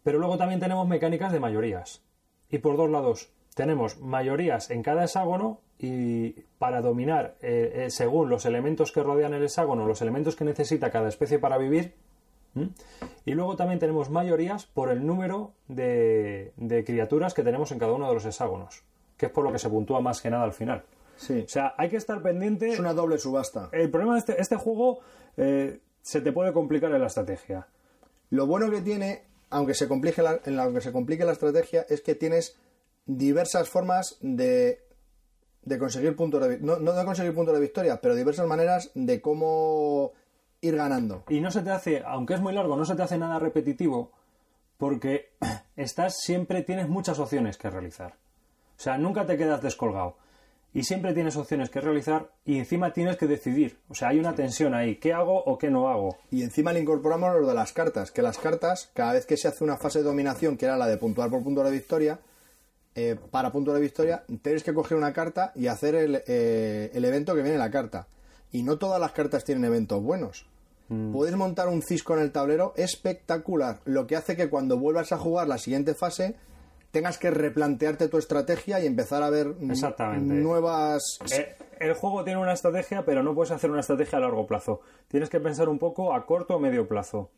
Pero 0.04 0.18
luego 0.20 0.38
también 0.38 0.60
tenemos 0.60 0.88
mecánicas 0.88 1.32
de 1.32 1.40
mayorías. 1.40 2.02
Y 2.50 2.58
por 2.58 2.78
dos 2.78 2.90
lados, 2.90 3.30
tenemos 3.56 4.00
mayorías 4.00 4.72
en 4.72 4.82
cada 4.82 5.04
hexágono 5.04 5.60
y 5.84 6.32
para 6.60 6.82
dominar, 6.82 7.36
eh, 7.42 7.86
eh, 7.86 7.90
según 7.90 8.30
los 8.30 8.46
elementos 8.46 8.92
que 8.92 9.02
rodean 9.02 9.34
el 9.34 9.44
hexágono, 9.44 9.88
los 9.88 10.02
elementos 10.02 10.36
que 10.36 10.46
necesita 10.46 10.92
cada 10.92 11.10
especie 11.10 11.40
para 11.40 11.58
vivir. 11.58 11.94
Y 13.26 13.32
luego 13.32 13.56
también 13.56 13.80
tenemos 13.80 14.10
mayorías 14.10 14.66
por 14.66 14.90
el 14.92 15.06
número 15.08 15.54
de, 15.70 16.52
de 16.58 16.84
criaturas 16.84 17.34
que 17.34 17.44
tenemos 17.44 17.72
en 17.72 17.80
cada 17.80 17.94
uno 17.94 18.08
de 18.10 18.14
los 18.14 18.26
hexágonos, 18.26 18.84
que 19.18 19.28
es 19.28 19.32
por 19.32 19.44
lo 19.46 19.52
que 19.52 19.58
se 19.60 19.70
puntúa 19.70 20.02
más 20.02 20.22
que 20.22 20.30
nada 20.30 20.44
al 20.44 20.52
final. 20.54 20.84
Sí. 21.16 21.44
O 21.46 21.48
sea, 21.50 21.74
hay 21.78 21.90
que 21.90 21.98
estar 21.98 22.22
pendiente. 22.22 22.70
Es 22.74 22.80
una 22.80 22.94
doble 22.94 23.18
subasta. 23.18 23.70
El 23.72 23.90
problema 23.90 24.14
de 24.14 24.20
este, 24.20 24.42
este 24.42 24.56
juego 24.58 25.00
eh, 25.38 25.80
se 26.02 26.20
te 26.22 26.32
puede 26.32 26.52
complicar 26.52 26.92
en 26.92 27.00
la 27.02 27.08
estrategia. 27.08 27.68
Lo 28.32 28.48
bueno 28.48 28.70
que 28.70 28.82
tiene, 28.82 29.24
aunque 29.50 29.74
se 29.74 29.88
complique 29.88 30.22
la, 30.22 30.40
en 30.46 30.56
la- 30.58 30.64
aunque 30.64 30.82
se 30.82 30.92
complique 30.92 31.24
la 31.26 31.32
estrategia, 31.32 31.86
es 31.90 32.02
que 32.02 32.16
tienes 32.16 32.60
diversas 33.06 33.70
formas 33.70 34.18
de, 34.22 34.82
de 35.64 35.78
conseguir 35.78 36.16
puntos 36.16 36.48
de 36.48 36.60
no, 36.60 36.80
no 36.80 36.94
de 36.94 37.06
conseguir 37.06 37.34
puntos 37.34 37.54
de 37.54 37.62
victoria, 37.62 38.00
pero 38.02 38.16
diversas 38.16 38.48
maneras 38.48 38.92
de 38.96 39.22
cómo 39.22 40.14
ir 40.62 40.76
ganando. 40.76 41.24
Y 41.30 41.42
no 41.42 41.52
se 41.52 41.62
te 41.62 41.72
hace, 41.72 42.04
aunque 42.06 42.36
es 42.36 42.42
muy 42.42 42.54
largo, 42.54 42.76
no 42.76 42.86
se 42.86 42.96
te 42.96 43.04
hace 43.04 43.18
nada 43.18 43.40
repetitivo 43.40 44.12
porque 44.78 45.32
estás 45.76 46.20
siempre, 46.20 46.64
tienes 46.64 46.90
muchas 46.90 47.20
opciones 47.20 47.58
que 47.58 47.70
realizar. 47.70 48.14
O 48.78 48.84
sea, 48.84 48.98
nunca 48.98 49.26
te 49.26 49.38
quedas 49.38 49.62
descolgado. 49.62 50.18
Y 50.74 50.84
siempre 50.84 51.14
tienes 51.14 51.36
opciones 51.36 51.70
que 51.70 51.82
realizar 51.82 52.32
y 52.46 52.58
encima 52.58 52.94
tienes 52.94 53.18
que 53.18 53.28
decidir. 53.28 53.78
O 53.90 53.94
sea, 53.94 54.08
hay 54.08 54.20
una 54.20 54.34
tensión 54.36 54.74
ahí. 54.74 54.96
¿Qué 54.96 55.12
hago 55.12 55.44
o 55.44 55.58
qué 55.58 55.70
no 55.70 55.90
hago? 55.90 56.18
Y 56.32 56.44
encima 56.44 56.72
le 56.72 56.80
incorporamos 56.80 57.40
lo 57.40 57.46
de 57.46 57.54
las 57.54 57.74
cartas, 57.74 58.10
que 58.10 58.22
las 58.22 58.38
cartas, 58.38 58.90
cada 58.94 59.14
vez 59.14 59.26
que 59.26 59.36
se 59.36 59.50
hace 59.50 59.66
una 59.66 59.76
fase 59.76 60.00
de 60.00 60.06
dominación, 60.06 60.56
que 60.56 60.66
era 60.66 60.78
la 60.78 60.88
de 60.88 60.98
puntuar 60.98 61.30
por 61.30 61.44
punto 61.44 61.62
de 61.62 61.72
victoria, 61.72 62.20
eh, 62.96 63.16
para 63.32 63.52
punto 63.52 63.74
de 63.74 63.80
victoria, 63.80 64.24
tienes 64.42 64.64
que 64.64 64.74
coger 64.74 64.98
una 64.98 65.14
carta 65.14 65.52
y 65.56 65.68
hacer 65.68 65.96
el, 65.96 66.24
eh, 66.28 66.92
el 66.94 67.06
evento 67.06 67.34
que 67.34 67.42
viene 67.42 67.56
en 67.56 67.60
la 67.60 67.72
carta. 67.72 68.08
Y 68.52 68.64
no 68.64 68.78
todas 68.78 69.00
las 69.00 69.14
cartas 69.14 69.44
tienen 69.44 69.66
eventos 69.66 70.02
buenos. 70.04 70.46
Puedes 71.14 71.38
montar 71.38 71.70
un 71.70 71.82
cisco 71.82 72.16
en 72.16 72.22
el 72.22 72.34
tablero 72.34 72.74
espectacular, 72.76 73.80
lo 73.86 74.08
que 74.08 74.18
hace 74.18 74.36
que 74.36 74.50
cuando 74.50 74.78
vuelvas 74.78 75.14
a 75.14 75.18
jugar 75.18 75.48
la 75.48 75.58
siguiente 75.58 75.94
fase 75.94 76.36
tengas 76.92 77.18
que 77.18 77.32
replantearte 77.32 78.10
tu 78.10 78.18
estrategia 78.18 78.80
y 78.82 78.88
empezar 78.88 79.24
a 79.24 79.30
ver 79.30 79.48
mm, 79.48 79.72
Exactamente. 79.72 80.34
nuevas... 80.34 81.02
Eh, 81.32 81.56
el 81.80 81.94
juego 81.94 82.26
tiene 82.26 82.42
una 82.42 82.52
estrategia, 82.52 83.06
pero 83.06 83.24
no 83.24 83.34
puedes 83.34 83.52
hacer 83.52 83.72
una 83.72 83.80
estrategia 83.80 84.18
a 84.18 84.22
largo 84.22 84.46
plazo. 84.46 84.82
Tienes 85.08 85.30
que 85.30 85.40
pensar 85.40 85.70
un 85.70 85.80
poco 85.80 86.14
a 86.14 86.26
corto 86.26 86.58
o 86.58 86.60
medio 86.60 86.86
plazo. 86.88 87.32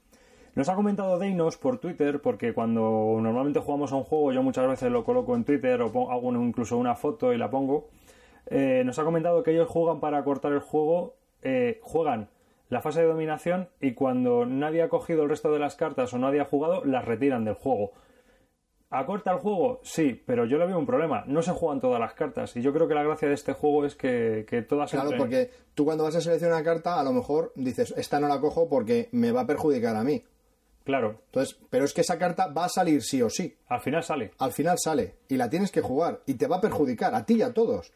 Nos 0.56 0.70
ha 0.70 0.76
comentado 0.76 1.18
Deinos 1.18 1.58
por 1.58 1.80
Twitter, 1.80 2.22
porque 2.22 2.54
cuando 2.54 3.18
normalmente 3.20 3.60
jugamos 3.60 3.92
a 3.92 3.96
un 3.96 4.04
juego, 4.04 4.32
yo 4.32 4.44
muchas 4.44 4.68
veces 4.68 4.92
lo 4.92 5.04
coloco 5.04 5.36
en 5.36 5.44
Twitter 5.46 5.82
o 5.82 5.92
pon- 5.92 6.12
hago 6.12 6.32
incluso 6.34 6.78
una 6.78 6.96
foto 6.96 7.34
y 7.34 7.38
la 7.38 7.50
pongo. 7.50 7.88
eh, 8.48 8.84
nos 8.86 9.00
ha 9.00 9.04
comentado 9.06 9.42
que 9.42 9.52
ellos 9.52 9.70
juegan 9.70 10.00
para 10.02 10.24
cortar 10.24 10.52
el 10.52 10.60
juego, 10.60 11.16
eh, 11.42 11.80
juegan 11.82 12.30
la 12.70 12.82
fase 12.82 13.02
de 13.02 13.08
dominación 13.08 13.70
y 13.80 13.94
cuando 13.94 14.46
nadie 14.46 14.82
ha 14.84 14.90
cogido 14.90 15.24
el 15.24 15.30
resto 15.30 15.52
de 15.52 15.60
las 15.60 15.76
cartas 15.76 16.14
o 16.14 16.18
nadie 16.20 16.42
ha 16.42 16.46
jugado, 16.46 16.84
las 16.84 17.06
retiran 17.06 17.46
del 17.46 17.54
juego. 17.56 17.92
¿Acorta 18.90 19.32
el 19.32 19.38
juego? 19.40 19.80
Sí, 19.84 20.22
pero 20.26 20.46
yo 20.46 20.58
le 20.60 20.68
veo 20.68 20.78
un 20.78 20.86
problema. 20.86 21.24
No 21.26 21.42
se 21.42 21.52
juegan 21.52 21.80
todas 21.82 22.00
las 22.00 22.14
cartas. 22.14 22.56
Y 22.56 22.62
yo 22.62 22.74
creo 22.74 22.88
que 22.88 22.94
la 22.94 23.02
gracia 23.04 23.28
de 23.28 23.34
este 23.34 23.54
juego 23.54 23.86
es 23.86 23.96
que, 23.96 24.46
que 24.48 24.62
todas 24.62 24.92
Claro, 24.92 25.10
entren- 25.10 25.18
porque 25.18 25.50
tú 25.74 25.84
cuando 25.86 26.04
vas 26.04 26.16
a 26.16 26.22
seleccionar 26.22 26.58
una 26.58 26.64
carta, 26.66 27.00
a 27.00 27.04
lo 27.04 27.12
mejor 27.12 27.54
dices, 27.56 27.94
esta 27.98 28.20
no 28.20 28.28
la 28.28 28.40
cojo 28.40 28.70
porque 28.70 29.10
me 29.14 29.32
va 29.32 29.42
a 29.42 29.48
perjudicar 29.48 29.96
a 29.96 30.04
mí. 30.04 30.22
Claro, 30.84 31.22
Entonces, 31.28 31.58
pero 31.70 31.86
es 31.86 31.94
que 31.94 32.02
esa 32.02 32.18
carta 32.20 32.48
va 32.48 32.66
a 32.66 32.70
salir 32.70 33.02
sí 33.04 33.22
o 33.22 33.30
sí. 33.30 33.56
al 33.68 33.80
final 33.82 34.04
sale. 34.04 34.32
Al 34.40 34.52
final 34.52 34.78
sale 34.78 35.16
y 35.30 35.38
la 35.38 35.50
tienes 35.50 35.72
que 35.72 35.82
jugar 35.82 36.22
y 36.26 36.34
te 36.34 36.48
va 36.48 36.58
a 36.58 36.62
perjudicar 36.62 37.16
a 37.16 37.26
ti 37.26 37.36
y 37.36 37.42
a 37.42 37.54
todos. 37.54 37.94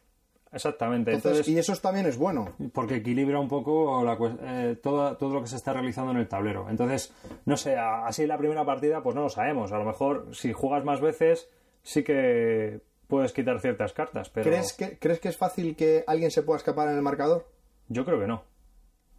Exactamente. 0.50 1.12
Entonces, 1.12 1.40
Entonces, 1.40 1.54
y 1.54 1.58
eso 1.58 1.76
también 1.80 2.06
es 2.06 2.16
bueno. 2.16 2.54
porque 2.72 2.96
equilibra 2.96 3.38
un 3.38 3.48
poco 3.48 4.02
la 4.02 4.16
eh, 4.42 4.76
todo, 4.82 5.16
todo 5.18 5.34
lo 5.34 5.42
que 5.42 5.48
se 5.48 5.56
está 5.56 5.74
realizando 5.74 6.12
en 6.12 6.16
el 6.16 6.28
tablero. 6.28 6.70
Entonces, 6.70 7.12
no 7.44 7.56
sé, 7.58 7.76
así 7.76 8.26
la 8.26 8.38
primera 8.38 8.64
partida, 8.64 9.02
pues 9.02 9.14
no 9.14 9.22
lo 9.22 9.28
sabemos. 9.28 9.72
A 9.72 9.78
lo 9.78 9.84
mejor 9.84 10.28
si 10.34 10.54
juegas 10.54 10.84
más 10.84 11.02
veces, 11.02 11.50
sí 11.82 12.02
que 12.02 12.80
puedes 13.08 13.32
quitar 13.32 13.60
ciertas 13.60 13.92
cartas, 13.92 14.30
pero 14.30 14.48
¿Crees, 14.50 14.72
que, 14.72 14.98
¿Crees 14.98 15.20
que 15.20 15.28
es 15.28 15.36
fácil 15.36 15.76
que 15.76 16.04
alguien 16.06 16.30
se 16.30 16.42
pueda 16.42 16.56
escapar 16.58 16.88
en 16.88 16.96
el 16.96 17.02
marcador? 17.02 17.46
yo 17.88 18.04
creo 18.04 18.18
que 18.20 18.26
no. 18.26 18.42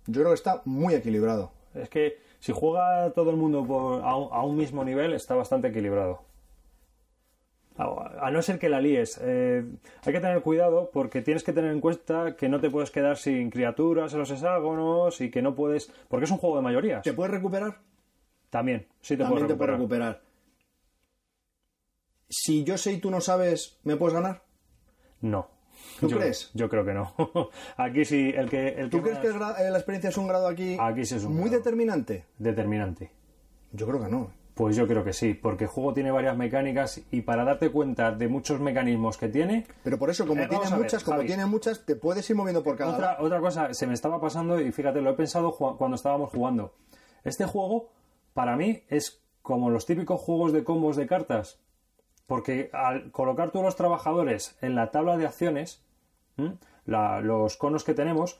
Yo 0.08 0.22
creo 0.22 0.30
que 0.30 0.36
está 0.36 0.62
muy 0.66 0.94
equilibrado. 0.96 1.52
Es 1.76 1.90
que 1.90 2.18
si 2.40 2.52
juega 2.53 3.11
todo 3.11 3.30
el 3.32 3.38
mundo 3.38 3.66
por- 3.66 4.03
a, 4.03 4.16
un, 4.16 4.30
a 4.32 4.44
un 4.44 4.56
mismo 4.57 4.84
nivel, 4.84 5.14
está 5.14 5.36
bastante 5.36 5.68
equilibrado. 5.70 6.22
A, 7.78 8.28
a 8.28 8.32
no 8.32 8.41
ser 8.41 8.60
que 8.60 8.68
la 8.68 8.82
líes. 8.82 9.20
Eh, 9.24 9.64
hay 10.03 10.14
que 10.14 10.20
tener 10.20 10.41
cuidado 10.41 10.90
porque 10.91 11.22
tienes 11.22 11.44
que 11.44 11.53
tener 11.53 11.72
en 11.72 11.80
cuenta 11.80 12.36
que 12.36 12.49
no 12.49 12.60
te 12.60 12.70
puedes 12.70 12.91
quedar 12.91 13.16
sin 13.18 13.49
criaturas 13.49 14.11
en 14.14 14.20
los 14.20 14.32
hexágonos 14.32 15.22
y 15.22 15.32
que 15.32 15.41
no 15.41 15.56
puedes. 15.56 15.90
Porque 16.10 16.26
es 16.26 16.32
un 16.32 16.38
juego 16.40 16.57
de 16.57 16.61
mayorías. 16.64 17.03
¿Te 17.03 17.14
puedes 17.14 17.32
recuperar? 17.34 17.78
También, 18.49 18.88
sí 18.99 19.16
te 19.16 19.24
También 19.24 19.44
puedes 19.45 19.48
te 19.53 19.57
puedes 19.57 19.76
recuperar. 19.76 20.22
Si 22.30 22.64
yo 22.64 22.78
sé 22.78 22.94
y 22.94 22.98
tú 22.99 23.10
no 23.10 23.22
sabes, 23.22 23.80
¿me 23.84 23.95
puedes 23.95 24.14
ganar? 24.14 24.44
No. 25.22 25.48
¿Tú 25.99 26.07
Yo- 26.07 26.17
crees? 26.17 26.51
Yo 26.53 26.69
creo 26.69 26.85
que 26.85 26.93
no. 26.93 27.13
aquí 27.77 28.05
sí, 28.05 28.31
el 28.35 28.49
que. 28.49 28.69
El 28.69 28.89
¿Tú 28.89 28.97
que 28.97 29.03
crees 29.11 29.35
más- 29.39 29.55
que 29.55 29.61
el 29.63 29.67
eh, 29.67 29.71
la 29.71 29.77
experiencia 29.77 30.09
es 30.09 30.17
un 30.17 30.27
grado 30.27 30.47
aquí, 30.47 30.77
Aquí 30.80 31.05
sí 31.05 31.15
es 31.15 31.23
un 31.26 31.34
muy 31.34 31.43
grado. 31.49 31.57
determinante? 31.57 32.26
Determinante. 32.38 33.11
Yo 33.71 33.88
creo 33.88 34.01
que 34.03 34.09
no. 34.09 34.31
Pues 34.55 34.76
yo 34.76 34.85
creo 34.88 35.05
que 35.05 35.13
sí, 35.13 35.34
porque 35.35 35.63
el 35.65 35.69
juego 35.69 35.93
tiene 35.93 36.11
varias 36.11 36.35
mecánicas 36.35 37.01
y 37.11 37.21
para 37.21 37.45
darte 37.45 37.69
cuenta 37.71 38.11
de 38.11 38.27
muchos 38.27 38.59
mecanismos 38.59 39.17
que 39.17 39.30
tiene, 39.30 39.65
Pero 39.85 39.97
por 39.97 40.09
eso, 40.09 40.27
como 40.27 40.41
Eh, 40.41 40.47
tiene 40.49 40.65
a 40.65 40.69
ver, 40.71 40.80
muchas, 40.80 41.01
como 41.03 41.15
Javi. 41.17 41.27
tiene 41.27 41.45
muchas, 41.45 41.85
te 41.85 41.95
puedes 41.95 42.30
ir 42.30 42.35
moviendo 42.35 42.61
por 42.61 42.76
cada 42.76 42.91
Otra, 42.93 43.17
otra 43.21 43.39
cosa, 43.39 43.73
se 43.73 43.88
me 43.88 43.93
estaba 43.93 44.19
pasando 44.19 44.59
y 44.59 44.69
fíjate, 44.73 44.99
lo 44.99 45.11
he 45.11 45.13
pensado 45.13 45.53
cuando 45.55 45.95
estábamos 45.95 46.31
jugando. 46.31 46.73
Este 47.23 47.45
juego, 47.45 47.91
para 48.34 48.57
mí, 48.57 48.84
es 48.89 49.21
como 49.41 49.69
los 49.69 49.85
típicos 49.85 50.19
juegos 50.19 50.51
de 50.51 50.65
combos 50.65 50.97
de 50.97 51.07
cartas. 51.07 51.61
Porque 52.27 52.69
al 52.73 53.11
colocar 53.11 53.51
tú 53.51 53.61
los 53.63 53.77
trabajadores 53.77 54.57
en 54.61 54.76
la 54.76 54.91
tabla 54.91 55.15
de 55.17 55.26
acciones, 55.26 55.84
los 56.86 57.57
conos 57.57 57.84
que 57.84 57.94
tenemos, 57.94 58.40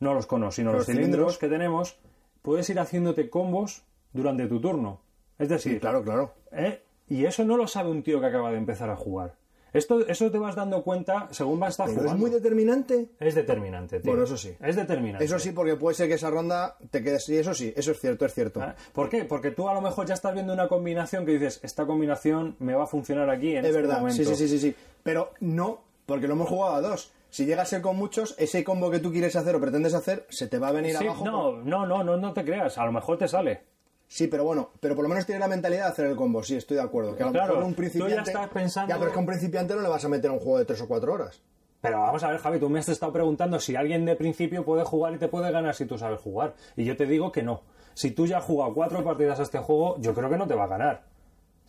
no 0.00 0.14
los 0.14 0.26
conos, 0.26 0.54
sino 0.54 0.72
los, 0.72 0.86
cilindros, 0.86 1.38
que 1.38 1.48
tenemos, 1.48 1.96
puedes 2.42 2.68
ir 2.70 2.78
haciéndote 2.78 3.30
combos 3.30 3.82
durante 4.12 4.46
tu 4.46 4.60
turno. 4.60 5.00
Es 5.38 5.48
decir, 5.48 5.80
claro, 5.80 6.02
claro. 6.02 6.32
¿eh? 6.52 6.82
Y 7.08 7.24
eso 7.24 7.44
no 7.44 7.56
lo 7.56 7.66
sabe 7.68 7.90
un 7.90 8.02
tío 8.02 8.20
que 8.20 8.26
acaba 8.26 8.50
de 8.50 8.58
empezar 8.58 8.90
a 8.90 8.96
jugar. 8.96 9.34
Esto, 9.72 10.06
eso 10.06 10.30
te 10.30 10.38
vas 10.38 10.54
dando 10.54 10.82
cuenta 10.82 11.28
según 11.32 11.60
vas 11.60 11.74
estar 11.74 11.88
jugando. 11.88 12.12
¿Es 12.12 12.18
muy 12.18 12.30
determinante? 12.30 13.10
Es 13.20 13.34
determinante, 13.34 14.00
tío. 14.00 14.10
Bueno, 14.10 14.24
eso 14.24 14.38
sí. 14.38 14.54
Es 14.58 14.74
determinante. 14.74 15.22
Eso 15.22 15.38
sí, 15.38 15.52
porque 15.52 15.76
puede 15.76 15.94
ser 15.94 16.08
que 16.08 16.14
esa 16.14 16.30
ronda 16.30 16.78
te 16.90 17.02
quedes. 17.02 17.28
Y 17.28 17.36
eso 17.36 17.52
sí, 17.52 17.74
eso 17.76 17.90
es 17.90 18.00
cierto, 18.00 18.24
es 18.24 18.32
cierto. 18.32 18.62
Ah, 18.62 18.74
¿Por 18.94 19.10
qué? 19.10 19.24
Porque 19.24 19.50
tú 19.50 19.68
a 19.68 19.74
lo 19.74 19.82
mejor 19.82 20.06
ya 20.06 20.14
estás 20.14 20.32
viendo 20.32 20.54
una 20.54 20.68
combinación 20.68 21.26
que 21.26 21.32
dices, 21.32 21.60
esta 21.62 21.84
combinación 21.84 22.56
me 22.58 22.74
va 22.74 22.84
a 22.84 22.86
funcionar 22.86 23.28
aquí 23.28 23.50
en 23.50 23.66
es 23.66 23.70
este 23.70 23.82
verdad. 23.82 23.98
momento. 23.98 24.16
Sí, 24.16 24.24
sí, 24.24 24.34
sí, 24.34 24.48
sí, 24.48 24.58
sí. 24.58 24.74
Pero 25.02 25.32
no, 25.40 25.82
porque 26.06 26.26
lo 26.26 26.34
hemos 26.34 26.48
jugado 26.48 26.76
a 26.76 26.80
dos. 26.80 27.12
Si 27.36 27.44
llega 27.44 27.60
a 27.60 27.66
ser 27.66 27.82
con 27.82 27.96
muchos, 27.98 28.34
ese 28.38 28.64
combo 28.64 28.90
que 28.90 28.98
tú 28.98 29.12
quieres 29.12 29.36
hacer 29.36 29.54
o 29.54 29.60
pretendes 29.60 29.92
hacer, 29.92 30.26
se 30.30 30.48
te 30.48 30.58
va 30.58 30.68
a 30.68 30.72
venir 30.72 30.96
Sí, 30.96 31.04
abajo. 31.06 31.22
no, 31.26 31.52
no, 31.52 31.84
no, 31.84 32.02
no, 32.02 32.16
no 32.16 32.32
te 32.32 32.42
creas. 32.46 32.78
A 32.78 32.86
lo 32.86 32.92
mejor 32.92 33.18
te 33.18 33.28
sale. 33.28 33.60
Sí, 34.08 34.26
pero 34.26 34.44
bueno, 34.44 34.70
pero 34.80 34.94
por 34.94 35.02
lo 35.02 35.10
menos 35.10 35.26
tiene 35.26 35.38
la 35.40 35.46
mentalidad 35.46 35.82
de 35.84 35.88
hacer 35.92 36.06
el 36.06 36.16
combo, 36.16 36.42
sí, 36.42 36.56
estoy 36.56 36.78
de 36.78 36.82
acuerdo. 36.84 37.14
Que 37.14 37.24
a 37.24 37.26
lo 37.26 37.32
Claro, 37.32 37.56
mejor 37.56 37.64
un 37.64 37.74
tú 37.74 37.82
ya 37.82 37.88
principiante. 37.90 38.30
estás 38.30 38.48
pensando- 38.48 38.88
Ya, 38.88 38.94
pero 38.94 39.08
es 39.08 39.12
que 39.12 39.18
a 39.18 39.20
un 39.20 39.26
principiante 39.26 39.74
no 39.74 39.82
le 39.82 39.88
vas 39.88 40.02
a 40.02 40.08
meter 40.08 40.30
un 40.30 40.38
juego 40.38 40.58
de 40.60 40.64
tres 40.64 40.80
o 40.80 40.88
cuatro 40.88 41.12
horas. 41.12 41.42
Pero 41.82 42.00
vamos 42.00 42.22
a 42.24 42.30
ver, 42.30 42.38
Javi, 42.38 42.58
tú 42.58 42.70
me 42.70 42.78
has 42.78 42.88
estado 42.88 43.12
preguntando 43.12 43.60
si 43.60 43.76
alguien 43.76 44.06
de 44.06 44.16
principio 44.16 44.64
puede 44.64 44.84
jugar 44.84 45.12
y 45.12 45.18
te 45.18 45.28
puede 45.28 45.52
ganar 45.52 45.74
si 45.74 45.84
tú 45.84 45.98
sabes 45.98 46.18
jugar. 46.22 46.54
Y 46.74 46.86
yo 46.86 46.96
te 46.96 47.04
digo 47.04 47.32
que 47.32 47.42
no. 47.42 47.60
Si 47.92 48.12
tú 48.12 48.26
ya 48.26 48.38
has 48.38 48.44
jugado 48.44 48.72
cuatro 48.72 49.04
partidas 49.04 49.40
a 49.40 49.42
este 49.42 49.58
juego, 49.58 49.96
yo 50.00 50.14
creo 50.14 50.30
que 50.30 50.38
no 50.38 50.46
te 50.46 50.54
va 50.54 50.64
a 50.64 50.68
ganar. 50.68 51.02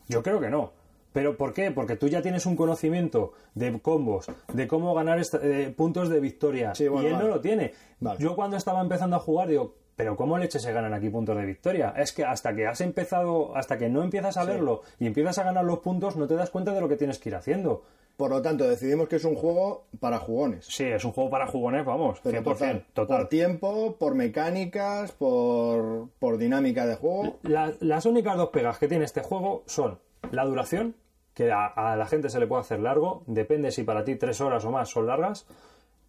Yo 0.08 0.24
creo 0.24 0.40
que 0.40 0.50
no. 0.50 0.72
¿Pero 1.18 1.36
por 1.36 1.52
qué? 1.52 1.72
Porque 1.72 1.96
tú 1.96 2.08
ya 2.08 2.22
tienes 2.22 2.46
un 2.46 2.56
conocimiento 2.56 3.34
de 3.56 3.80
combos, 3.82 4.28
de 4.54 4.68
cómo 4.68 4.94
ganar 4.94 5.20
eh, 5.42 5.74
puntos 5.76 6.10
de 6.10 6.20
victoria. 6.20 6.76
Sí, 6.76 6.88
bueno, 6.88 7.06
y 7.08 7.08
él 7.08 7.14
vale. 7.14 7.28
no 7.28 7.34
lo 7.34 7.42
tiene. 7.42 7.74
Vale. 8.00 8.20
Yo 8.20 8.36
cuando 8.36 8.56
estaba 8.56 8.82
empezando 8.82 9.16
a 9.16 9.20
jugar 9.20 9.48
digo, 9.48 9.74
pero 9.96 10.16
¿cómo 10.16 10.38
leche 10.38 10.60
se 10.60 10.72
ganan 10.72 10.94
aquí 10.94 11.10
puntos 11.10 11.36
de 11.36 11.44
victoria? 11.44 11.92
Es 11.98 12.14
que 12.14 12.24
hasta 12.24 12.54
que 12.56 12.68
has 12.68 12.82
empezado, 12.82 13.58
hasta 13.58 13.80
que 13.80 13.90
no 13.90 14.04
empiezas 14.04 14.38
a 14.38 14.44
verlo 14.44 14.84
y 15.00 15.08
empiezas 15.08 15.40
a 15.40 15.44
ganar 15.44 15.66
los 15.66 15.80
puntos, 15.80 16.16
no 16.18 16.28
te 16.28 16.36
das 16.36 16.52
cuenta 16.52 16.72
de 16.72 16.82
lo 16.82 16.88
que 16.88 16.98
tienes 16.98 17.18
que 17.18 17.30
ir 17.30 17.36
haciendo. 17.36 17.82
Por 18.16 18.30
lo 18.30 18.44
tanto, 18.44 18.70
decidimos 18.70 19.08
que 19.10 19.16
es 19.16 19.26
un 19.26 19.34
juego 19.34 19.86
para 20.00 20.20
jugones. 20.20 20.68
Sí, 20.68 20.84
es 20.84 21.04
un 21.04 21.14
juego 21.14 21.32
para 21.32 21.48
jugones, 21.48 21.84
vamos, 21.84 22.20
Pero 22.22 22.42
100%, 22.42 22.44
total, 22.44 22.86
total. 22.94 23.18
Por 23.22 23.30
tiempo, 23.30 23.96
por 23.98 24.14
mecánicas, 24.14 25.14
por, 25.14 26.10
por 26.20 26.38
dinámica 26.38 26.86
de 26.86 26.94
juego. 26.96 27.38
La- 27.42 27.74
las 27.80 28.06
únicas 28.06 28.38
dos 28.38 28.50
pegas 28.50 28.78
que 28.78 28.88
tiene 28.88 29.06
este 29.06 29.22
juego 29.22 29.64
son 29.66 29.98
la 30.30 30.46
duración, 30.46 30.96
que 31.38 31.52
a, 31.52 31.68
a 31.68 31.96
la 31.96 32.08
gente 32.08 32.32
se 32.32 32.40
le 32.40 32.48
puede 32.48 32.62
hacer 32.62 32.80
largo, 32.80 33.22
depende 33.28 33.70
si 33.70 33.84
para 33.84 34.04
ti 34.04 34.16
tres 34.16 34.42
horas 34.42 34.66
o 34.66 34.72
más 34.72 34.90
son 34.90 35.06
largas, 35.06 35.46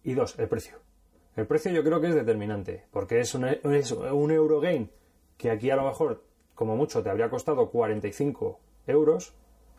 y 0.03 0.15
dos, 0.15 0.39
el 0.39 0.47
precio. 0.47 0.77
El 1.35 1.45
precio 1.45 1.71
yo 1.71 1.83
creo 1.83 2.01
que 2.01 2.07
es 2.07 2.15
determinante, 2.15 2.85
porque 2.89 3.19
es 3.19 3.35
un, 3.35 3.45
es 3.45 3.91
un 3.91 4.31
Eurogame 4.31 4.89
que 5.37 5.51
aquí 5.51 5.69
a 5.69 5.75
lo 5.75 5.83
mejor, 5.85 6.23
como 6.55 6.75
mucho, 6.75 7.03
te 7.03 7.11
habría 7.11 7.29
costado 7.29 7.69
45 7.69 8.59
euros 8.87 9.33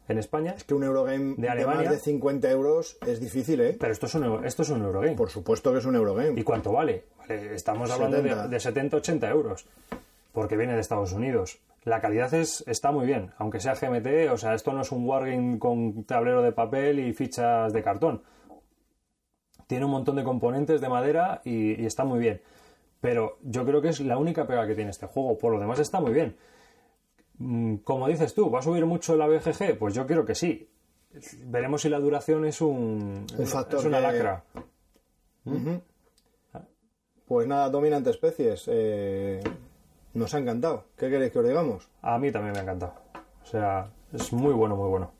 en 0.09 0.19
España, 0.19 0.55
Que 0.67 0.75
un 0.75 0.85
Eurogame 0.85 1.35
De 1.37 1.43
de, 1.43 1.49
Alemania. 1.49 1.83
más 1.91 1.91
de 1.95 1.99
50 1.99 2.49
euros 2.51 2.97
es 3.05 3.19
difícil, 3.21 3.61
¿eh? 3.61 3.77
pero 3.79 3.93
esto 3.93 4.07
es 4.07 4.15
un, 4.15 4.25
euro- 4.25 4.45
esto 4.45 4.63
es 4.63 4.71
un 4.71 4.83
Eurogame. 4.83 5.17
Por 5.17 5.31
supuesto 5.31 5.73
que 5.73 5.79
es 5.79 5.85
un 5.85 5.97
Eurogame. 5.97 6.39
¿Y 6.41 6.45
cuánto 6.45 6.71
vale? 6.73 7.05
Vale, 7.19 7.55
Estamos 7.57 7.91
hablando 7.91 8.19
70. 8.19 8.47
de, 8.47 8.49
de 8.49 8.91
70-80 8.91 9.31
euros, 9.31 9.67
porque 10.33 10.57
viene 10.57 10.75
de 10.75 10.81
Estados 10.81 11.13
Unidos. 11.13 11.59
La 11.85 12.01
calidad 12.01 12.33
es, 12.35 12.63
está 12.67 12.93
muy 12.93 13.07
bien, 13.07 13.33
aunque 13.39 13.59
sea 13.61 13.75
GMT, 13.75 14.31
o 14.33 14.37
sea, 14.37 14.55
esto 14.55 14.73
no 14.73 14.83
es 14.83 14.93
un 14.93 15.07
wargame 15.07 15.59
con 15.59 16.05
tablero 16.05 16.43
de 16.43 16.53
papel 16.53 16.99
y 17.01 17.13
fichas 17.15 17.73
de 17.73 17.83
cartón. 17.83 18.23
Tiene 19.67 19.85
un 19.87 19.91
montón 19.93 20.17
de 20.17 20.25
componentes 20.25 20.81
de 20.81 20.89
madera 20.89 21.41
y, 21.45 21.81
y 21.81 21.87
está 21.87 22.05
muy 22.05 22.19
bien. 22.19 22.43
Pero 23.01 23.39
yo 23.43 23.65
creo 23.65 23.81
que 23.81 23.89
es 23.89 24.01
la 24.01 24.19
única 24.19 24.47
pega 24.47 24.67
que 24.67 24.75
tiene 24.75 24.91
este 24.91 25.07
juego. 25.07 25.39
Por 25.39 25.53
lo 25.55 25.59
demás 25.61 25.79
está 25.79 26.01
muy 26.01 26.13
bien. 26.13 26.37
Mm, 27.39 27.77
Como 27.77 28.07
dices 28.09 28.35
tú, 28.35 28.51
¿va 28.51 28.59
a 28.59 28.63
subir 28.63 28.85
mucho 28.85 29.17
la 29.17 29.27
BGG? 29.27 29.79
Pues 29.79 29.95
yo 29.95 30.07
creo 30.07 30.27
que 30.27 30.35
sí. 30.35 30.69
Veremos 31.47 31.81
si 31.83 31.89
la 31.89 31.99
duración 31.99 32.45
es 32.45 32.61
un, 32.61 33.25
Un 33.39 33.47
factor 33.47 33.81
es 33.81 33.87
una 33.87 33.99
que- 33.99 34.03
lacra. 34.03 34.45
Pues 37.27 37.47
nada, 37.47 37.71
dominante 37.71 38.11
especies. 38.11 38.65
eh, 38.67 39.41
nos 40.15 40.35
ha 40.35 40.39
encantado. 40.39 40.85
¿Qué 40.97 41.09
queréis 41.11 41.33
que 41.33 41.39
os 41.39 41.47
digamos? 41.49 41.89
A 42.03 42.19
mí 42.19 42.31
también 42.33 42.53
me 42.53 42.59
ha 42.59 42.63
encantado. 42.63 42.95
O 43.43 43.47
sea, 43.47 43.91
es 44.13 44.33
muy 44.33 44.53
bueno, 44.53 44.77
muy 44.77 44.89
bueno. 44.89 45.13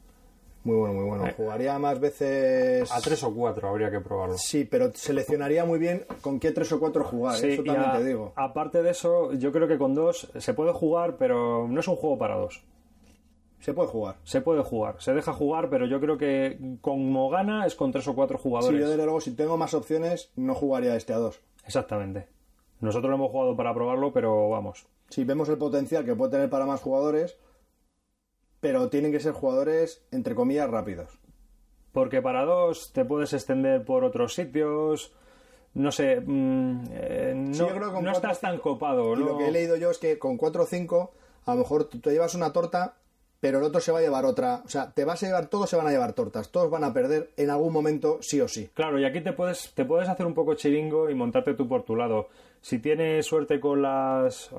Muy 0.63 0.77
bueno, 0.77 0.95
muy 0.95 1.05
bueno. 1.09 1.25
Jugaría 1.37 1.79
más 1.79 1.99
veces. 2.01 2.91
Eh. 2.91 2.93
A 2.95 3.01
tres 3.01 3.23
o 3.25 3.35
cuatro 3.35 3.69
habría 3.71 3.91
que 3.91 4.01
probarlo. 4.01 4.37
Sí, 4.37 4.65
pero 4.67 4.93
seleccionaría 4.93 5.65
muy 5.65 5.79
bien 5.79 6.05
con 6.21 6.39
qué 6.39 6.51
tres 6.53 6.71
o 6.73 6.79
cuatro 6.79 7.03
jugar. 7.03 7.37
¿eh? 7.37 7.39
Sí, 7.39 7.49
Eso 7.53 7.63
y 7.63 7.65
también 7.65 7.89
a- 7.91 7.97
te 7.97 8.05
digo. 8.05 8.33
Aparte 8.37 8.83
de 8.83 8.91
eso, 8.91 9.33
yo 9.33 9.53
creo 9.53 9.67
que 9.67 9.79
con 9.79 9.95
dos 9.95 10.31
se 10.37 10.53
puede 10.53 10.73
jugar, 10.75 11.17
pero 11.17 11.67
no 11.67 11.81
es 11.81 11.89
un 11.89 11.97
juego 11.97 12.19
para 12.19 12.37
dos. 12.37 12.63
Se 13.61 13.73
puede 13.73 13.89
jugar. 13.89 14.17
Se 14.23 14.41
puede 14.43 14.63
jugar, 14.63 14.97
se 15.01 15.13
deja 15.15 15.33
jugar, 15.33 15.69
pero 15.71 15.87
yo 15.87 15.99
creo 16.01 16.17
que 16.19 16.59
como 16.83 17.29
gana 17.31 17.67
es 17.67 17.75
con 17.75 17.91
tres 17.93 18.07
o 18.09 18.15
cuatro 18.15 18.37
Sí, 18.39 18.43
jugadores. 18.45 18.81
yo 18.81 18.89
desde 18.89 19.05
luego, 19.05 19.21
si 19.23 19.35
tengo 19.35 19.57
más 19.57 19.73
opciones, 19.75 20.31
no 20.37 20.55
jugaría 20.55 20.95
este 20.97 21.13
a 21.15 21.19
dos. 21.19 21.41
Exactamente. 21.67 22.27
Nosotros 22.81 23.11
lo 23.11 23.17
hemos 23.17 23.31
jugado 23.31 23.57
para 23.57 23.75
probarlo, 23.75 24.13
pero 24.13 24.49
vamos. 24.49 24.87
Si 25.11 25.25
vemos 25.25 25.49
el 25.49 25.59
potencial 25.59 26.05
que 26.05 26.15
puede 26.15 26.33
tener 26.33 26.51
para 26.51 26.67
más 26.67 26.81
jugadores, 26.81 27.37
pero 28.61 28.89
tienen 28.89 29.13
que 29.13 29.21
ser 29.21 29.33
jugadores, 29.33 30.05
entre 30.11 30.35
comillas, 30.35 30.71
rápidos. 30.71 31.19
Porque 31.93 32.23
para 32.23 32.45
dos 32.45 32.93
te 32.93 33.05
puedes 33.05 33.33
extender 33.33 33.85
por 33.85 34.05
otros 34.05 34.35
sitios. 34.35 35.13
No 35.75 35.93
sé, 35.93 36.21
mm, 36.21 36.85
eh, 36.91 37.33
no, 37.37 37.55
Sí, 37.55 37.61
yo 37.61 37.69
creo 37.69 37.89
que 37.89 37.95
con 37.95 38.05
no 38.05 38.13
estás 38.13 38.41
tan 38.41 38.59
copado. 38.59 39.15
Y 39.15 39.21
¿no? 39.21 39.27
lo 39.27 39.39
que 39.39 39.49
he 39.49 39.53
leído 39.53 39.77
yo 39.77 39.91
es 39.91 39.99
que 39.99 40.19
con 40.19 40.37
4 40.37 40.63
o 40.63 40.67
5, 40.67 41.13
a 41.47 41.55
lo 41.55 41.61
mejor 41.61 41.89
te 41.89 42.11
llevas 42.11 42.35
una 42.35 42.53
torta, 42.53 42.97
pero 43.41 43.59
el 43.59 43.65
otro 43.65 43.81
se 43.81 43.91
va 43.91 43.99
a 43.99 44.03
llevar 44.03 44.27
otra. 44.27 44.63
O 44.65 44.69
sea, 44.69 44.93
te 44.93 45.05
vas 45.05 45.23
a 45.23 45.27
llevar, 45.27 45.47
todos 45.49 45.69
se 45.69 45.77
van 45.77 45.87
a 45.87 45.91
llevar 45.91 46.13
tortas, 46.13 46.51
todos 46.51 46.71
van 46.71 46.85
a 46.85 46.93
perder 46.93 47.31
en 47.37 47.51
algún 47.51 47.73
momento, 47.73 48.19
sí 48.21 48.41
o 48.41 48.49
sí. 48.49 48.71
Claro, 48.75 48.99
y 48.99 49.05
aquí 49.05 49.23
te 49.23 49.33
puedes, 49.33 49.73
te 49.75 49.85
puedes 49.85 50.09
hacer 50.09 50.27
un 50.27 50.35
poco 50.35 50.55
chiringo 50.55 51.09
y 51.09 51.15
montarte 51.15 51.55
tú 51.55 51.67
por 51.67 51.85
tu 51.85 51.97
lado. 51.97 52.29
Si 52.61 52.79
tienes 52.79 53.25
suerte 53.25 53.59
con 53.59 53.81
las... 53.81 54.51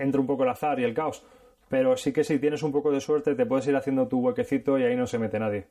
entra 0.00 0.20
un 0.20 0.26
poco 0.26 0.42
el 0.42 0.48
azar 0.48 0.80
y 0.80 0.84
el 0.84 0.94
caos. 0.94 1.22
Pero 1.68 1.96
sí 1.96 2.12
que 2.12 2.24
si 2.24 2.38
tienes 2.38 2.62
un 2.62 2.72
poco 2.72 2.90
de 2.90 3.00
suerte 3.00 3.34
te 3.34 3.46
puedes 3.46 3.66
ir 3.66 3.76
haciendo 3.76 4.08
tu 4.08 4.20
huequecito 4.20 4.78
y 4.78 4.84
ahí 4.84 4.96
no 4.96 5.06
se 5.06 5.18
mete 5.18 5.38
nadie. 5.38 5.66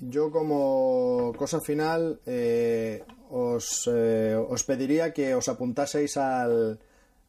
Yo 0.00 0.30
como 0.30 1.32
cosa 1.36 1.60
final 1.60 2.20
eh, 2.24 3.02
os, 3.30 3.90
eh, 3.92 4.36
os 4.36 4.62
pediría 4.62 5.12
que 5.12 5.34
os 5.34 5.48
apuntaseis 5.48 6.16
al, 6.16 6.78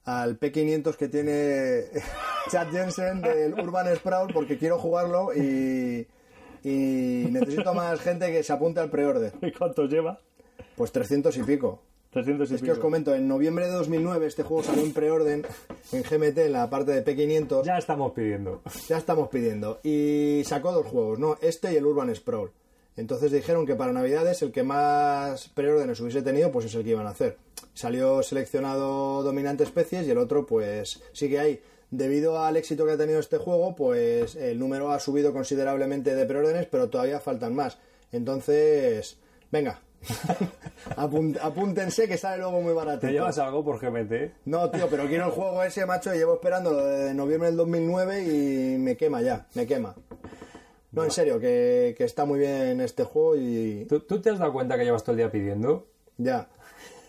al 0.09 0.39
P500 0.39 0.95
que 0.95 1.07
tiene 1.07 1.83
Chad 2.51 2.69
Jensen 2.71 3.21
del 3.21 3.53
Urban 3.53 3.95
Sprawl 3.95 4.33
porque 4.33 4.57
quiero 4.57 4.79
jugarlo 4.79 5.33
y, 5.35 6.07
y 6.63 7.27
necesito 7.29 7.73
más 7.73 7.99
gente 7.99 8.31
que 8.31 8.43
se 8.43 8.53
apunte 8.53 8.79
al 8.79 8.89
preorder. 8.89 9.33
¿Y 9.41 9.51
cuánto 9.51 9.85
lleva? 9.85 10.19
Pues 10.75 10.91
300 10.91 11.35
y 11.37 11.43
pico. 11.43 11.81
300 12.11 12.49
y 12.49 12.55
Es 12.55 12.61
que 12.63 12.71
os 12.71 12.79
comento, 12.79 13.13
en 13.13 13.27
noviembre 13.27 13.67
de 13.67 13.73
2009 13.73 14.25
este 14.25 14.41
juego 14.41 14.63
salió 14.63 14.83
en 14.83 14.93
preorden 14.93 15.45
en 15.91 16.01
GMT, 16.01 16.37
en 16.39 16.53
la 16.53 16.67
parte 16.67 16.91
de 16.91 17.05
P500. 17.05 17.63
Ya 17.63 17.77
estamos 17.77 18.13
pidiendo. 18.13 18.61
Ya 18.87 18.97
estamos 18.97 19.29
pidiendo. 19.29 19.79
Y 19.83 20.41
sacó 20.45 20.71
dos 20.71 20.87
juegos, 20.87 21.19
¿no? 21.19 21.37
Este 21.41 21.71
y 21.71 21.75
el 21.75 21.85
Urban 21.85 22.13
Sprawl. 22.15 22.51
Entonces 22.95 23.31
dijeron 23.31 23.65
que 23.65 23.75
para 23.75 23.93
Navidades 23.93 24.41
el 24.41 24.51
que 24.51 24.63
más 24.63 25.49
preórdenes 25.49 25.99
hubiese 26.01 26.21
tenido, 26.21 26.51
pues 26.51 26.65
es 26.65 26.75
el 26.75 26.83
que 26.83 26.89
iban 26.89 27.07
a 27.07 27.11
hacer. 27.11 27.37
Salió 27.73 28.21
seleccionado 28.23 29.23
Dominante 29.23 29.63
Especies 29.63 30.05
y 30.05 30.11
el 30.11 30.17
otro, 30.17 30.45
pues 30.45 31.01
sigue 31.13 31.39
ahí. 31.39 31.61
Debido 31.91 32.43
al 32.43 32.57
éxito 32.57 32.85
que 32.85 32.91
ha 32.91 32.97
tenido 32.97 33.19
este 33.19 33.37
juego, 33.37 33.75
pues 33.75 34.35
el 34.35 34.59
número 34.59 34.91
ha 34.91 34.99
subido 34.99 35.33
considerablemente 35.33 36.13
de 36.13 36.25
preórdenes, 36.25 36.67
pero 36.67 36.89
todavía 36.89 37.19
faltan 37.19 37.55
más. 37.55 37.79
Entonces, 38.11 39.17
venga, 39.51 39.81
apúntense 41.41 42.07
que 42.07 42.17
sale 42.17 42.37
luego 42.37 42.61
muy 42.61 42.73
barato. 42.73 43.07
¿Te 43.07 43.11
llevas 43.11 43.37
algo 43.37 43.63
por 43.63 43.79
GMT? 43.79 44.45
No, 44.45 44.69
tío, 44.69 44.87
pero 44.89 45.07
quiero 45.07 45.25
el 45.25 45.31
juego 45.31 45.63
ese, 45.63 45.85
macho. 45.85 46.13
Llevo 46.13 46.35
esperándolo 46.35 46.85
desde 46.85 47.13
noviembre 47.13 47.47
del 47.49 47.57
2009 47.57 48.23
y 48.23 48.77
me 48.77 48.95
quema 48.95 49.21
ya, 49.21 49.47
me 49.53 49.65
quema. 49.65 49.95
No, 50.91 51.03
en 51.03 51.11
serio, 51.11 51.39
que, 51.39 51.93
que 51.97 52.03
está 52.03 52.25
muy 52.25 52.39
bien 52.39 52.81
este 52.81 53.03
juego 53.03 53.35
y 53.35 53.85
¿Tú, 53.87 53.99
tú 53.99 54.21
te 54.21 54.31
has 54.31 54.39
dado 54.39 54.53
cuenta 54.53 54.77
que 54.77 54.83
llevas 54.83 55.03
todo 55.03 55.11
el 55.13 55.17
día 55.17 55.31
pidiendo? 55.31 55.87
ya. 56.17 56.49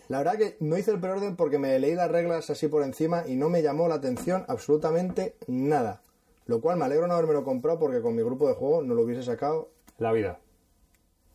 La 0.07 0.17
verdad 0.17 0.37
que 0.37 0.57
no 0.59 0.77
hice 0.77 0.91
el 0.91 0.99
preorden 0.99 1.37
porque 1.37 1.57
me 1.57 1.79
leí 1.79 1.95
las 1.95 2.11
reglas 2.11 2.49
así 2.49 2.67
por 2.67 2.83
encima 2.83 3.23
y 3.25 3.37
no 3.37 3.47
me 3.47 3.61
llamó 3.61 3.87
la 3.87 3.95
atención 3.95 4.43
absolutamente 4.49 5.35
nada. 5.47 6.01
Lo 6.47 6.59
cual 6.59 6.77
me 6.77 6.83
alegro 6.83 7.07
no 7.07 7.13
haberme 7.13 7.31
lo 7.33 7.45
comprado 7.45 7.79
porque 7.79 8.01
con 8.01 8.13
mi 8.13 8.21
grupo 8.21 8.49
de 8.49 8.55
juego 8.55 8.81
no 8.81 8.93
lo 8.93 9.03
hubiese 9.03 9.23
sacado. 9.23 9.69
La 9.99 10.11
vida. 10.11 10.39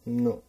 No. 0.05 0.43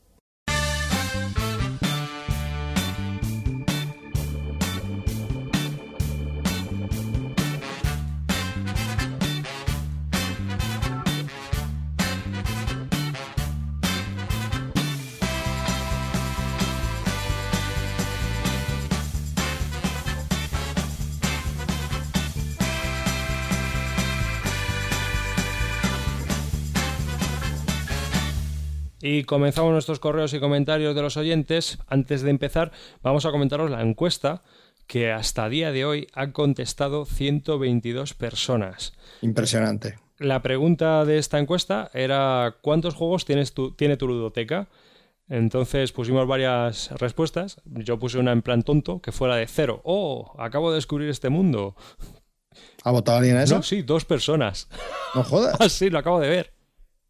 Y 29.09 29.23
comenzamos 29.23 29.71
nuestros 29.71 29.99
correos 29.99 30.33
y 30.33 30.41
comentarios 30.41 30.93
de 30.93 31.01
los 31.01 31.15
oyentes. 31.15 31.77
Antes 31.87 32.23
de 32.23 32.29
empezar, 32.29 32.73
vamos 33.01 33.25
a 33.25 33.31
comentaros 33.31 33.71
la 33.71 33.81
encuesta 33.81 34.43
que 34.85 35.13
hasta 35.13 35.47
día 35.47 35.71
de 35.71 35.85
hoy 35.85 36.07
han 36.11 36.33
contestado 36.33 37.05
122 37.05 38.13
personas. 38.15 38.91
Impresionante. 39.21 39.95
La 40.17 40.41
pregunta 40.41 41.05
de 41.05 41.19
esta 41.19 41.39
encuesta 41.39 41.89
era 41.93 42.57
¿cuántos 42.61 42.95
juegos 42.95 43.23
tienes 43.23 43.53
tu, 43.53 43.71
tiene 43.71 43.95
tu 43.95 44.09
ludoteca? 44.09 44.67
Entonces 45.29 45.93
pusimos 45.93 46.27
varias 46.27 46.91
respuestas. 46.99 47.61
Yo 47.63 47.99
puse 47.99 48.19
una 48.19 48.33
en 48.33 48.41
plan 48.41 48.63
tonto, 48.63 49.01
que 49.01 49.13
fue 49.13 49.29
la 49.29 49.37
de 49.37 49.47
cero. 49.47 49.79
¡Oh! 49.85 50.35
Acabo 50.37 50.71
de 50.71 50.75
descubrir 50.75 51.07
este 51.07 51.29
mundo. 51.29 51.77
¿Ha 52.83 52.91
votado 52.91 53.19
alguien 53.19 53.37
a 53.37 53.43
eso? 53.43 53.55
No, 53.55 53.63
sí, 53.63 53.83
dos 53.83 54.03
personas. 54.03 54.67
No 55.15 55.23
jodas. 55.23 55.55
Ah, 55.61 55.69
sí, 55.69 55.89
lo 55.89 55.99
acabo 55.99 56.19
de 56.19 56.27
ver. 56.27 56.56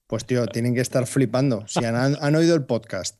Pues 0.07 0.25
tío, 0.25 0.45
tienen 0.47 0.73
que 0.73 0.81
estar 0.81 1.05
flipando. 1.05 1.65
Si 1.67 1.83
han, 1.83 1.95
han 1.95 2.35
oído 2.35 2.55
el 2.55 2.65
podcast 2.65 3.19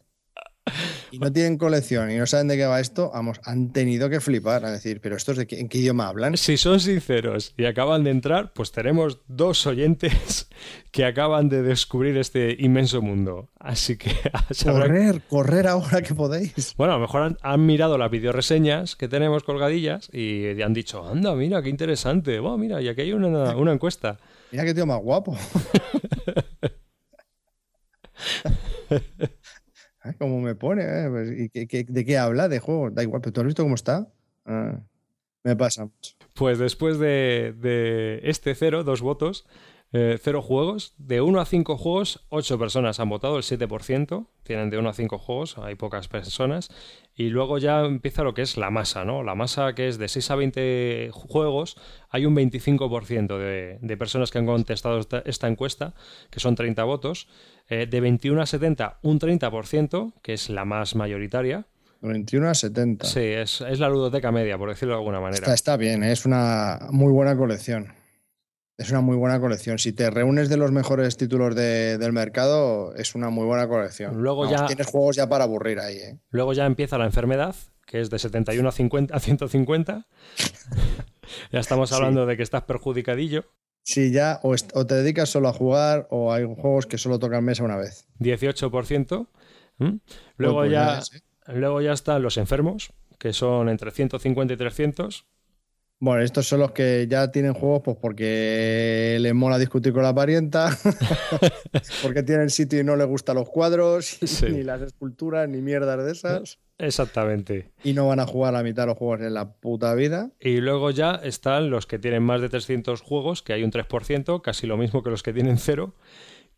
y 1.12 1.20
no 1.20 1.32
tienen 1.32 1.58
colección 1.58 2.12
y 2.12 2.16
no 2.16 2.26
saben 2.26 2.48
de 2.48 2.58
qué 2.58 2.66
va 2.66 2.80
esto, 2.80 3.12
vamos, 3.14 3.40
han 3.44 3.72
tenido 3.72 4.10
que 4.10 4.20
flipar. 4.20 4.66
A 4.66 4.72
decir, 4.72 5.02
¿pero 5.02 5.16
estos 5.16 5.38
de 5.38 5.48
qué, 5.48 5.60
en 5.60 5.70
qué 5.70 5.80
idioma 5.80 6.08
hablan? 6.08 6.38
Si 6.38 6.58
son 6.58 6.80
sinceros 6.80 7.54
y 7.58 7.66
acaban 7.66 8.04
de 8.04 8.12
entrar, 8.12 8.54
pues 8.54 8.72
tenemos 8.72 9.20
dos 9.28 9.66
oyentes 9.68 10.50
que 10.92 11.06
acaban 11.06 11.50
de 11.50 11.62
descubrir 11.62 12.18
este 12.18 12.56
inmenso 12.60 13.02
mundo. 13.02 13.50
Así 13.60 13.98
que... 13.98 14.12
Correr, 14.64 15.22
correr 15.30 15.68
ahora 15.68 16.02
que 16.02 16.14
podéis. 16.14 16.74
Bueno, 16.78 16.94
a 16.94 16.98
lo 16.98 17.02
mejor 17.02 17.24
han, 17.24 17.38
han 17.42 17.66
mirado 17.66 17.98
las 17.98 18.12
videoreseñas 18.12 18.96
que 18.96 19.08
tenemos 19.08 19.44
colgadillas 19.44 20.10
y 20.12 20.62
han 20.62 20.74
dicho, 20.74 21.08
anda, 21.08 21.36
mira, 21.36 21.62
qué 21.62 21.70
interesante. 21.70 22.40
Bueno, 22.40 22.58
mira, 22.58 22.82
y 22.82 22.88
aquí 22.88 23.02
hay 23.02 23.14
una, 23.14 23.56
una 23.56 23.74
encuesta. 23.74 24.18
Mira 24.52 24.64
qué 24.64 24.74
tío 24.74 24.86
más 24.86 25.02
guapo. 25.02 25.38
Ay, 30.02 30.14
¿Cómo 30.20 30.40
me 30.40 30.56
pone? 30.56 30.84
eh? 30.84 31.08
Pues, 31.10 31.32
¿y 31.40 31.50
qué- 31.50 31.68
qué- 31.68 31.86
¿De 31.88 32.06
qué 32.06 32.18
habla? 32.18 32.48
¿De 32.48 32.60
juegos? 32.60 32.94
Da 32.94 33.04
igual, 33.04 33.22
pero 33.22 33.34
¿tú 33.34 33.42
has 33.42 33.48
visto 33.48 33.64
cómo 33.64 33.76
está? 33.76 34.08
Ah, 34.46 34.80
me 35.44 35.56
pasa. 35.56 35.90
Pues 36.34 36.60
después 36.60 37.00
de, 37.00 37.54
de 37.58 38.22
este 38.24 38.54
cero, 38.56 38.84
dos 38.84 39.02
votos, 39.02 39.46
eh, 39.94 40.20
cero 40.22 40.42
juegos, 40.42 40.94
de 40.98 41.22
1 41.22 41.40
a 41.40 41.46
5 41.46 41.78
juegos, 41.78 42.26
8 42.30 42.60
personas 42.60 43.00
han 43.00 43.10
votado, 43.10 43.38
el 43.38 43.44
7%, 43.44 44.28
tienen 44.44 44.70
de 44.70 44.78
1 44.78 44.90
a 44.90 44.94
5 44.94 45.18
juegos, 45.18 45.58
hay 45.58 45.76
pocas 45.76 46.08
personas, 46.10 46.70
y 47.16 47.30
luego 47.30 47.58
ya 47.58 47.86
empieza 47.86 48.24
lo 48.24 48.34
que 48.34 48.42
es 48.42 48.58
la 48.58 48.70
masa, 48.70 49.06
¿no? 49.06 49.24
La 49.24 49.34
masa 49.34 49.74
que 49.76 49.88
es 49.88 49.98
de 49.98 50.10
6 50.10 50.32
a 50.32 50.36
20 50.36 51.10
juegos, 51.14 51.78
hay 52.10 52.26
un 52.26 52.36
25% 52.36 53.38
de, 53.38 53.80
de 53.82 53.98
personas 53.98 54.30
que 54.30 54.40
han 54.40 54.46
contestado 54.46 55.00
esta, 55.00 55.20
esta 55.20 55.48
encuesta, 55.48 55.94
que 56.30 56.40
son 56.40 56.56
30 56.56 56.84
votos, 56.84 57.28
eh, 57.70 57.88
de 57.90 58.02
21 58.02 58.42
a 58.42 58.46
70, 58.46 59.00
un 59.04 59.20
30%, 59.20 60.14
que 60.22 60.34
es 60.34 60.50
la 60.50 60.66
más 60.66 60.96
mayoritaria. 60.96 61.66
21 62.02 62.50
a 62.50 62.54
70. 62.54 63.06
Sí, 63.06 63.20
es, 63.20 63.62
es 63.62 63.80
la 63.80 63.90
ludoteca 63.90 64.32
media, 64.32 64.58
por 64.58 64.70
decirlo 64.70 64.94
de 64.94 65.00
alguna 65.00 65.20
manera. 65.20 65.40
Está, 65.40 65.54
está 65.54 65.78
bien, 65.78 66.04
¿eh? 66.04 66.12
es 66.12 66.26
una 66.26 66.80
muy 66.92 67.12
buena 67.12 67.36
colección. 67.36 67.97
Es 68.78 68.92
una 68.92 69.02
muy 69.02 69.18
buena 69.18 69.40
colección. 69.40 69.80
Si 69.80 69.92
te 69.92 70.10
reúnes 70.12 70.50
de 70.50 70.58
los 70.58 70.72
mejores 70.72 71.18
títulos 71.18 71.56
de- 71.56 71.98
del 71.98 72.14
mercado, 72.14 72.94
es 72.96 73.16
una 73.16 73.30
muy 73.32 73.46
buena 73.46 73.68
colección. 73.68 74.22
Luego 74.22 74.44
Vamos, 74.44 74.60
ya- 74.60 74.68
Tienes 74.68 74.86
juegos 74.88 75.16
ya 75.16 75.28
para 75.28 75.46
aburrir 75.46 75.80
ahí, 75.80 75.96
¿eh? 75.98 76.20
Luego 76.30 76.54
ya 76.54 76.66
empieza 76.68 76.98
la 77.00 77.06
enfermedad, 77.06 77.56
que 77.88 78.02
es 78.02 78.12
de 78.12 78.20
71 78.20 78.70
a, 78.70 78.72
50, 78.72 79.16
a 79.16 79.20
150. 79.20 80.06
ya 81.52 81.60
estamos 81.60 81.92
hablando 81.92 82.26
de 82.28 82.38
que 82.38 82.44
estás 82.44 82.64
perjudicadillo. 82.64 83.46
Si 83.84 84.12
ya 84.12 84.40
o, 84.44 84.54
te 84.56 84.96
dedicas 84.96 85.30
solo 85.30 85.48
a 85.48 85.54
jugar 85.54 86.08
o 86.12 86.32
hay 86.32 86.44
juegos 86.44 86.86
que 86.86 86.98
solo 87.00 87.18
tocan 87.20 87.44
mesa 87.44 87.64
una 87.64 87.78
vez. 87.78 88.06
18%. 88.20 89.28
¿Mm? 89.80 89.96
Luego, 90.38 90.58
Pues 90.58 90.72
ya, 90.72 91.02
sí. 91.02 91.20
luego 91.48 91.82
ya 91.82 91.94
están 91.94 92.22
los 92.22 92.38
enfermos, 92.38 92.94
que 93.18 93.34
son 93.34 93.70
entre 93.70 93.90
150 93.92 94.54
y 94.54 94.58
300. 94.58 95.26
Bueno, 96.00 96.22
estos 96.22 96.48
son 96.48 96.60
los 96.60 96.72
que 96.74 97.08
ya 97.10 97.32
tienen 97.32 97.54
juegos 97.54 97.82
pues 97.84 97.98
porque 98.00 99.18
les 99.20 99.34
mola 99.34 99.58
discutir 99.58 99.94
con 99.94 100.04
la 100.04 100.14
parienta, 100.14 100.70
porque 102.04 102.22
tienen 102.22 102.52
sitio 102.52 102.80
y 102.80 102.84
no 102.84 102.96
les 102.96 103.08
gustan 103.08 103.36
los 103.36 103.50
cuadros, 103.50 104.06
Sí. 104.26 104.46
ni 104.50 104.64
las 104.64 104.82
esculturas, 104.82 105.50
ni 105.50 105.60
mierdas 105.62 106.04
de 106.06 106.12
esas, 106.12 106.60
Exactamente. 106.78 107.72
y 107.84 107.94
no 107.94 108.08
van 108.08 108.20
a 108.20 108.28
jugar 108.28 108.54
la 108.54 108.62
mitad 108.62 108.84
de 108.84 108.88
los 108.88 108.98
juegos 108.98 109.22
en 109.22 109.34
la 109.34 109.52
puta 109.54 109.96
vida. 109.96 110.30
Y 110.40 110.58
luego 110.58 110.92
ya 110.92 111.16
están 111.16 111.72
los 111.72 111.88
que 111.88 111.98
tienen 111.98 112.22
más 112.22 112.42
de 112.42 112.50
300 112.50 113.02
juegos, 113.02 113.42
que 113.42 113.54
hay 113.54 113.64
un 113.64 113.72
3%, 113.72 114.42
casi 114.42 114.68
lo 114.68 114.78
mismo 114.78 115.02
que 115.02 115.10
los 115.10 115.24
que 115.24 115.34
tienen 115.34 115.58
cero, 115.58 115.96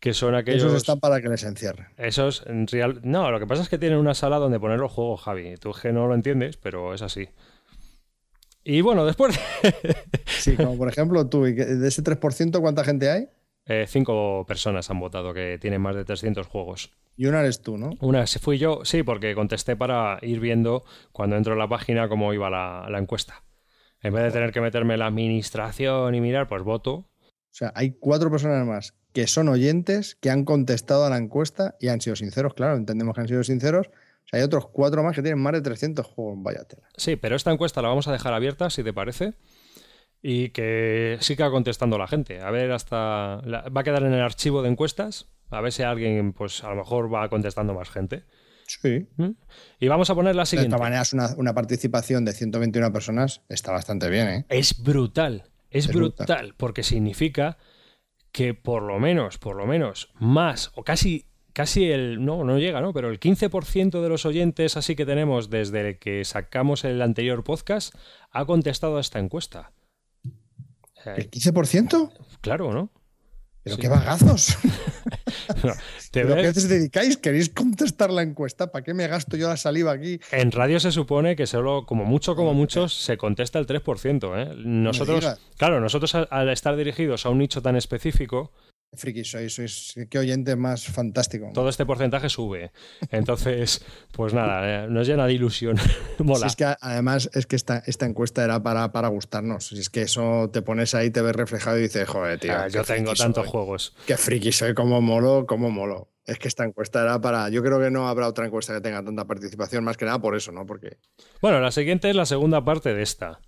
que 0.00 0.12
son 0.12 0.34
aquellos... 0.34 0.64
Esos 0.64 0.76
están 0.76 1.00
para 1.00 1.22
que 1.22 1.28
les 1.30 1.44
encierren. 1.44 1.86
Esos, 1.96 2.44
en 2.46 2.66
real... 2.66 3.00
No, 3.04 3.30
lo 3.30 3.38
que 3.40 3.46
pasa 3.46 3.62
es 3.62 3.70
que 3.70 3.78
tienen 3.78 3.98
una 3.98 4.14
sala 4.14 4.36
donde 4.36 4.60
poner 4.60 4.78
los 4.78 4.92
juegos, 4.92 5.22
Javi. 5.22 5.54
Tú 5.56 5.70
es 5.70 5.78
que 5.78 5.92
no 5.92 6.06
lo 6.06 6.14
entiendes, 6.14 6.58
pero 6.58 6.92
es 6.94 7.00
así. 7.02 7.28
Y 8.64 8.80
bueno, 8.80 9.04
después 9.04 9.36
de... 9.36 9.96
Sí, 10.26 10.56
como 10.56 10.76
por 10.76 10.88
ejemplo 10.88 11.28
tú, 11.28 11.46
y 11.46 11.54
de 11.54 11.86
ese 11.86 12.02
3%, 12.02 12.60
¿cuánta 12.60 12.84
gente 12.84 13.10
hay? 13.10 13.28
Eh, 13.66 13.86
cinco 13.86 14.44
personas 14.46 14.90
han 14.90 14.98
votado 15.00 15.34
que 15.34 15.58
tienen 15.60 15.80
más 15.80 15.94
de 15.94 16.04
300 16.04 16.46
juegos. 16.46 16.90
Y 17.16 17.26
una 17.26 17.40
eres 17.40 17.60
tú, 17.60 17.76
¿no? 17.76 17.90
Una 18.00 18.26
se 18.26 18.38
fui 18.38 18.58
yo, 18.58 18.80
sí, 18.84 19.02
porque 19.02 19.34
contesté 19.34 19.76
para 19.76 20.18
ir 20.22 20.40
viendo 20.40 20.84
cuando 21.12 21.36
entro 21.36 21.52
en 21.52 21.58
la 21.58 21.68
página 21.68 22.08
cómo 22.08 22.32
iba 22.32 22.48
la, 22.48 22.86
la 22.88 22.98
encuesta. 22.98 23.44
En 24.00 24.14
vez 24.14 24.24
de 24.24 24.30
tener 24.30 24.52
que 24.52 24.60
meterme 24.60 24.94
en 24.94 25.00
la 25.00 25.06
administración 25.06 26.14
y 26.14 26.20
mirar, 26.20 26.48
pues 26.48 26.62
voto. 26.62 26.92
O 26.92 27.52
sea, 27.52 27.72
hay 27.74 27.92
cuatro 27.92 28.30
personas 28.30 28.66
más 28.66 28.94
que 29.12 29.26
son 29.26 29.48
oyentes, 29.48 30.16
que 30.20 30.30
han 30.30 30.44
contestado 30.44 31.04
a 31.04 31.10
la 31.10 31.18
encuesta 31.18 31.76
y 31.80 31.88
han 31.88 32.00
sido 32.00 32.16
sinceros, 32.16 32.54
claro, 32.54 32.76
entendemos 32.76 33.14
que 33.14 33.20
han 33.22 33.28
sido 33.28 33.42
sinceros. 33.42 33.90
Hay 34.32 34.42
otros 34.42 34.68
cuatro 34.68 35.02
más 35.02 35.14
que 35.16 35.22
tienen 35.22 35.40
más 35.42 35.52
de 35.52 35.60
300 35.62 36.06
juegos, 36.06 36.38
vaya 36.42 36.64
tela. 36.64 36.88
Sí, 36.96 37.16
pero 37.16 37.36
esta 37.36 37.50
encuesta 37.50 37.82
la 37.82 37.88
vamos 37.88 38.06
a 38.08 38.12
dejar 38.12 38.32
abierta, 38.32 38.70
si 38.70 38.82
te 38.84 38.92
parece. 38.92 39.34
Y 40.22 40.50
que 40.50 41.16
siga 41.20 41.50
contestando 41.50 41.96
la 41.98 42.06
gente. 42.06 42.40
A 42.42 42.50
ver, 42.50 42.70
hasta. 42.72 43.40
la- 43.44 43.62
va 43.74 43.80
a 43.80 43.84
quedar 43.84 44.02
en 44.02 44.12
el 44.12 44.20
archivo 44.20 44.62
de 44.62 44.68
encuestas. 44.68 45.28
A 45.50 45.60
ver 45.62 45.72
si 45.72 45.82
alguien, 45.82 46.32
pues 46.32 46.62
a 46.62 46.68
lo 46.70 46.76
mejor 46.76 47.12
va 47.12 47.28
contestando 47.28 47.74
más 47.74 47.88
gente. 47.90 48.24
Sí. 48.66 49.08
¿Mm? 49.16 49.30
Y 49.80 49.88
vamos 49.88 50.10
a 50.10 50.14
poner 50.14 50.36
la 50.36 50.42
De 50.42 50.46
siguiente. 50.46 50.74
esta 50.76 50.84
manera, 50.84 51.02
es 51.02 51.12
una, 51.12 51.30
una 51.36 51.54
participación 51.54 52.24
de 52.24 52.32
121 52.34 52.92
personas 52.92 53.42
está 53.48 53.72
bastante 53.72 54.08
bien, 54.10 54.28
¿eh? 54.28 54.46
Es 54.48 54.80
brutal. 54.82 55.44
Es, 55.70 55.86
Es 55.86 55.92
brutal, 55.94 56.26
brutal. 56.26 56.54
porque 56.56 56.82
significa 56.84 57.56
que 58.30 58.54
por 58.54 58.82
lo 58.82 59.00
menos, 59.00 59.38
por 59.38 59.56
lo 59.56 59.66
menos, 59.66 60.12
más 60.20 60.70
o 60.76 60.84
casi, 60.84 61.26
casi 61.60 61.90
el, 61.90 62.24
no, 62.24 62.42
no 62.44 62.58
llega, 62.58 62.80
¿no? 62.80 62.94
Pero 62.94 63.10
el 63.10 63.20
15% 63.20 64.00
de 64.00 64.08
los 64.08 64.24
oyentes 64.24 64.78
así 64.78 64.96
que 64.96 65.04
tenemos 65.04 65.50
desde 65.50 65.98
que 65.98 66.24
sacamos 66.24 66.84
el 66.84 67.02
anterior 67.02 67.44
podcast 67.44 67.94
ha 68.30 68.46
contestado 68.46 68.96
a 68.96 69.00
esta 69.02 69.18
encuesta. 69.18 69.72
Sea, 71.04 71.16
¿El 71.16 71.30
15%? 71.30 72.10
claro, 72.40 72.72
¿no? 72.72 72.90
¿Pero 73.62 73.76
Sí. 73.76 73.82
qué 73.82 73.88
vagazos? 73.88 74.56
Te 76.12 76.22
¿Pero 76.24 76.34
qué 76.36 76.48
os 76.48 76.66
dedicáis? 76.68 77.18
¿Queréis 77.18 77.50
contestar 77.50 78.10
la 78.10 78.22
encuesta? 78.22 78.72
¿Para 78.72 78.82
qué 78.82 78.94
me 78.94 79.06
gasto 79.06 79.36
yo 79.36 79.48
la 79.48 79.58
saliva 79.58 79.92
aquí? 79.92 80.18
En 80.32 80.50
radio 80.50 80.80
se 80.80 80.90
supone 80.92 81.36
que 81.36 81.46
solo, 81.46 81.84
como 81.84 82.06
mucho, 82.06 82.34
como 82.34 82.54
muchos, 82.54 82.94
se 82.94 83.18
contesta 83.18 83.58
el 83.58 83.66
3%. 83.66 84.34
¿eh? 84.38 84.54
Nosotros, 84.64 85.26
claro, 85.58 85.78
nosotros 85.80 86.14
al- 86.14 86.28
al 86.30 86.48
estar 86.48 86.74
dirigidos 86.76 87.26
a 87.26 87.28
un 87.28 87.38
nicho 87.38 87.60
tan 87.60 87.76
específico, 87.76 88.50
Friki 88.92 89.24
sois, 89.24 89.54
sois 89.54 89.94
qué 90.10 90.18
oyente 90.18 90.56
más 90.56 90.84
fantástico. 90.86 91.50
todo 91.54 91.68
este 91.68 91.86
porcentaje 91.86 92.28
sube. 92.28 92.72
Entonces, 93.10 93.84
pues 94.12 94.34
nada, 94.34 94.84
eh, 94.84 94.88
nos 94.88 95.06
llena 95.06 95.26
de 95.26 95.34
ilusión. 95.34 95.76
Si 96.20 96.24
Mola. 96.24 96.46
es 96.48 96.56
que 96.56 96.66
además 96.80 97.30
es 97.32 97.46
que 97.46 97.56
esta, 97.56 97.82
esta 97.86 98.04
encuesta 98.04 98.44
era 98.44 98.62
para, 98.62 98.92
para 98.92 99.08
gustarnos. 99.08 99.68
Si 99.68 99.78
es 99.78 99.88
que 99.88 100.02
eso 100.02 100.50
te 100.52 100.60
pones 100.60 100.94
ahí, 100.94 101.10
te 101.10 101.22
ves 101.22 101.34
reflejado 101.34 101.78
y 101.78 101.82
dices, 101.82 102.06
joder, 102.06 102.38
tío. 102.38 102.52
Ah, 102.54 102.68
yo 102.68 102.84
tengo 102.84 103.14
tantos 103.14 103.44
soy. 103.44 103.50
juegos. 103.50 103.94
Qué 104.06 104.16
friki 104.18 104.52
soy, 104.52 104.74
como 104.74 105.00
molo, 105.00 105.46
como 105.46 105.70
molo. 105.70 106.08
Es 106.26 106.38
que 106.38 106.48
esta 106.48 106.64
encuesta 106.64 107.00
era 107.00 107.20
para. 107.20 107.48
Yo 107.48 107.62
creo 107.62 107.80
que 107.80 107.90
no 107.90 108.08
habrá 108.08 108.28
otra 108.28 108.44
encuesta 108.44 108.74
que 108.74 108.80
tenga 108.82 109.02
tanta 109.02 109.24
participación, 109.26 109.82
más 109.82 109.96
que 109.96 110.04
nada 110.04 110.18
por 110.20 110.36
eso, 110.36 110.52
¿no? 110.52 110.66
Porque 110.66 110.98
Bueno, 111.40 111.58
la 111.60 111.70
siguiente 111.72 112.10
es 112.10 112.14
la 112.16 112.26
segunda 112.26 112.64
parte 112.64 112.92
de 112.92 113.02
esta. 113.02 113.40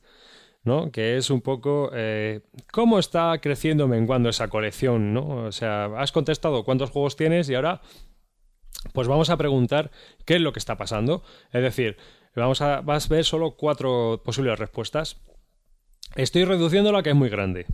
¿No? 0.64 0.90
Que 0.92 1.16
es 1.16 1.30
un 1.30 1.40
poco 1.40 1.90
eh, 1.94 2.40
cómo 2.72 2.98
está 2.98 3.38
creciendo 3.40 3.88
menguando 3.88 4.28
esa 4.28 4.48
colección, 4.48 5.12
¿no? 5.14 5.44
O 5.46 5.52
sea, 5.52 5.86
has 5.96 6.12
contestado 6.12 6.64
cuántos 6.64 6.90
juegos 6.90 7.16
tienes 7.16 7.48
y 7.50 7.54
ahora 7.54 7.80
pues 8.92 9.06
vamos 9.08 9.30
a 9.30 9.36
preguntar 9.36 9.90
qué 10.24 10.34
es 10.36 10.40
lo 10.40 10.52
que 10.52 10.58
está 10.58 10.76
pasando. 10.76 11.22
Es 11.52 11.62
decir, 11.62 11.96
vamos 12.34 12.60
a, 12.62 12.80
vas 12.80 13.06
a 13.10 13.14
ver 13.14 13.24
solo 13.24 13.52
cuatro 13.56 14.22
posibles 14.24 14.58
respuestas. 14.58 15.20
Estoy 16.16 16.44
reduciéndola 16.44 17.02
que 17.02 17.10
es 17.10 17.16
muy 17.16 17.28
grande. 17.28 17.66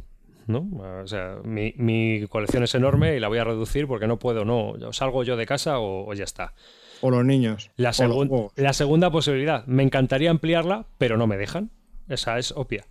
¿no? 0.46 0.66
O 1.02 1.06
sea, 1.06 1.36
mi, 1.44 1.74
mi 1.76 2.26
colección 2.28 2.62
es 2.62 2.74
enorme 2.74 3.14
y 3.14 3.20
la 3.20 3.28
voy 3.28 3.36
a 3.38 3.44
reducir 3.44 3.86
porque 3.86 4.06
no 4.06 4.18
puedo, 4.18 4.46
no. 4.46 4.70
O 4.70 4.92
salgo 4.94 5.22
yo 5.22 5.36
de 5.36 5.44
casa 5.44 5.78
o, 5.78 6.08
o 6.08 6.14
ya 6.14 6.24
está. 6.24 6.54
O 7.02 7.10
los 7.10 7.22
niños. 7.24 7.70
La, 7.76 7.90
o 7.90 7.92
los 7.92 8.16
segun- 8.16 8.50
la 8.56 8.72
segunda 8.72 9.10
posibilidad, 9.10 9.66
me 9.66 9.82
encantaría 9.82 10.30
ampliarla, 10.30 10.86
pero 10.96 11.18
no 11.18 11.26
me 11.26 11.36
dejan. 11.36 11.70
Esa 12.08 12.38
es 12.38 12.52
obvia, 12.52 12.84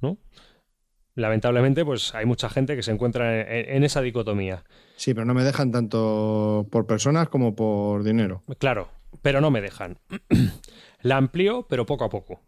¿no? 0.00 0.18
lamentablemente, 1.20 1.84
pues 1.84 2.14
hay 2.14 2.26
mucha 2.26 2.48
gente 2.48 2.76
que 2.76 2.82
se 2.82 2.90
encuentra 2.90 3.40
en, 3.42 3.84
esa 3.84 4.00
dicotomía. 4.00 4.64
Sí, 4.96 5.14
pero 5.14 5.26
no 5.26 5.34
me 5.34 5.44
dejan 5.44 5.70
tanto 5.70 6.66
por 6.70 6.86
personas 6.86 7.28
como 7.28 7.54
por 7.54 8.02
dinero. 8.02 8.42
Claro, 8.58 8.88
pero 9.22 9.40
no 9.40 9.50
me 9.50 9.60
dejan. 9.60 9.98
La 11.02 11.16
amplío, 11.16 11.66
pero 11.68 11.86
poco 11.86 12.04
a 12.04 12.10
poco. 12.10 12.40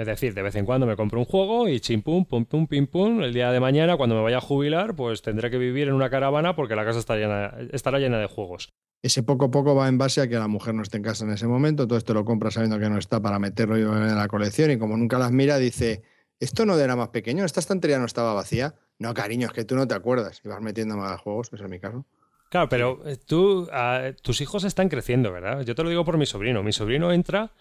Es 0.00 0.06
decir, 0.06 0.32
de 0.32 0.40
vez 0.40 0.54
en 0.54 0.64
cuando 0.64 0.86
me 0.86 0.96
compro 0.96 1.18
un 1.18 1.26
juego 1.26 1.68
y 1.68 1.78
chimpum, 1.78 2.24
pum, 2.24 2.46
pum, 2.46 2.66
pim, 2.66 2.86
pum. 2.86 3.20
El 3.20 3.34
día 3.34 3.52
de 3.52 3.60
mañana, 3.60 3.98
cuando 3.98 4.16
me 4.16 4.22
vaya 4.22 4.38
a 4.38 4.40
jubilar, 4.40 4.96
pues 4.96 5.20
tendré 5.20 5.50
que 5.50 5.58
vivir 5.58 5.88
en 5.88 5.94
una 5.94 6.08
caravana 6.08 6.56
porque 6.56 6.74
la 6.74 6.86
casa 6.86 7.00
está 7.00 7.16
llena, 7.16 7.52
estará 7.72 7.98
llena 7.98 8.18
de 8.18 8.24
juegos. 8.24 8.72
Ese 9.02 9.22
poco 9.22 9.44
a 9.44 9.50
poco 9.50 9.74
va 9.74 9.88
en 9.88 9.98
base 9.98 10.22
a 10.22 10.28
que 10.28 10.36
la 10.36 10.48
mujer 10.48 10.72
no 10.72 10.82
esté 10.82 10.96
en 10.96 11.02
casa 11.02 11.26
en 11.26 11.32
ese 11.32 11.46
momento, 11.46 11.82
entonces 11.82 12.06
te 12.06 12.14
lo 12.14 12.24
compras 12.24 12.54
sabiendo 12.54 12.78
que 12.78 12.88
no 12.88 12.96
está 12.96 13.20
para 13.20 13.38
meterlo 13.38 13.76
en 13.76 14.16
la 14.16 14.28
colección 14.28 14.70
y 14.70 14.78
como 14.78 14.96
nunca 14.96 15.18
las 15.18 15.32
mira, 15.32 15.58
dice, 15.58 16.02
¿esto 16.38 16.64
no 16.64 16.78
era 16.78 16.96
más 16.96 17.08
pequeño? 17.08 17.44
¿Esta 17.44 17.60
estantería 17.60 17.98
no 17.98 18.06
estaba 18.06 18.32
vacía? 18.32 18.76
No, 18.98 19.12
cariño, 19.12 19.48
es 19.48 19.52
que 19.52 19.66
tú 19.66 19.76
no 19.76 19.86
te 19.86 19.94
acuerdas 19.94 20.40
y 20.42 20.48
vas 20.48 20.62
metiendo 20.62 20.96
más 20.96 21.20
juegos, 21.20 21.50
ese 21.52 21.64
es 21.64 21.70
mi 21.70 21.78
caso. 21.78 22.06
Claro, 22.50 22.68
pero 22.68 23.00
eh, 23.06 23.16
tú, 23.16 23.68
ah, 23.70 24.10
tus 24.22 24.40
hijos 24.40 24.64
están 24.64 24.88
creciendo, 24.88 25.30
¿verdad? 25.30 25.60
Yo 25.60 25.74
te 25.74 25.84
lo 25.84 25.88
digo 25.88 26.04
por 26.04 26.18
mi 26.18 26.26
sobrino. 26.26 26.64
Mi 26.64 26.72
sobrino 26.72 27.12
entra, 27.12 27.52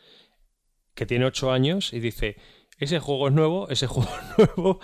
que 1.00 1.06
tiene 1.06 1.24
ocho 1.24 1.54
años, 1.54 1.94
y 1.94 2.02
dice, 2.02 2.36
ese 2.78 3.00
juego 3.00 3.30
es 3.30 3.34
nuevo, 3.34 3.70
ese 3.70 3.88
juego 3.94 4.10
es 4.10 4.38
nuevo, 4.38 4.80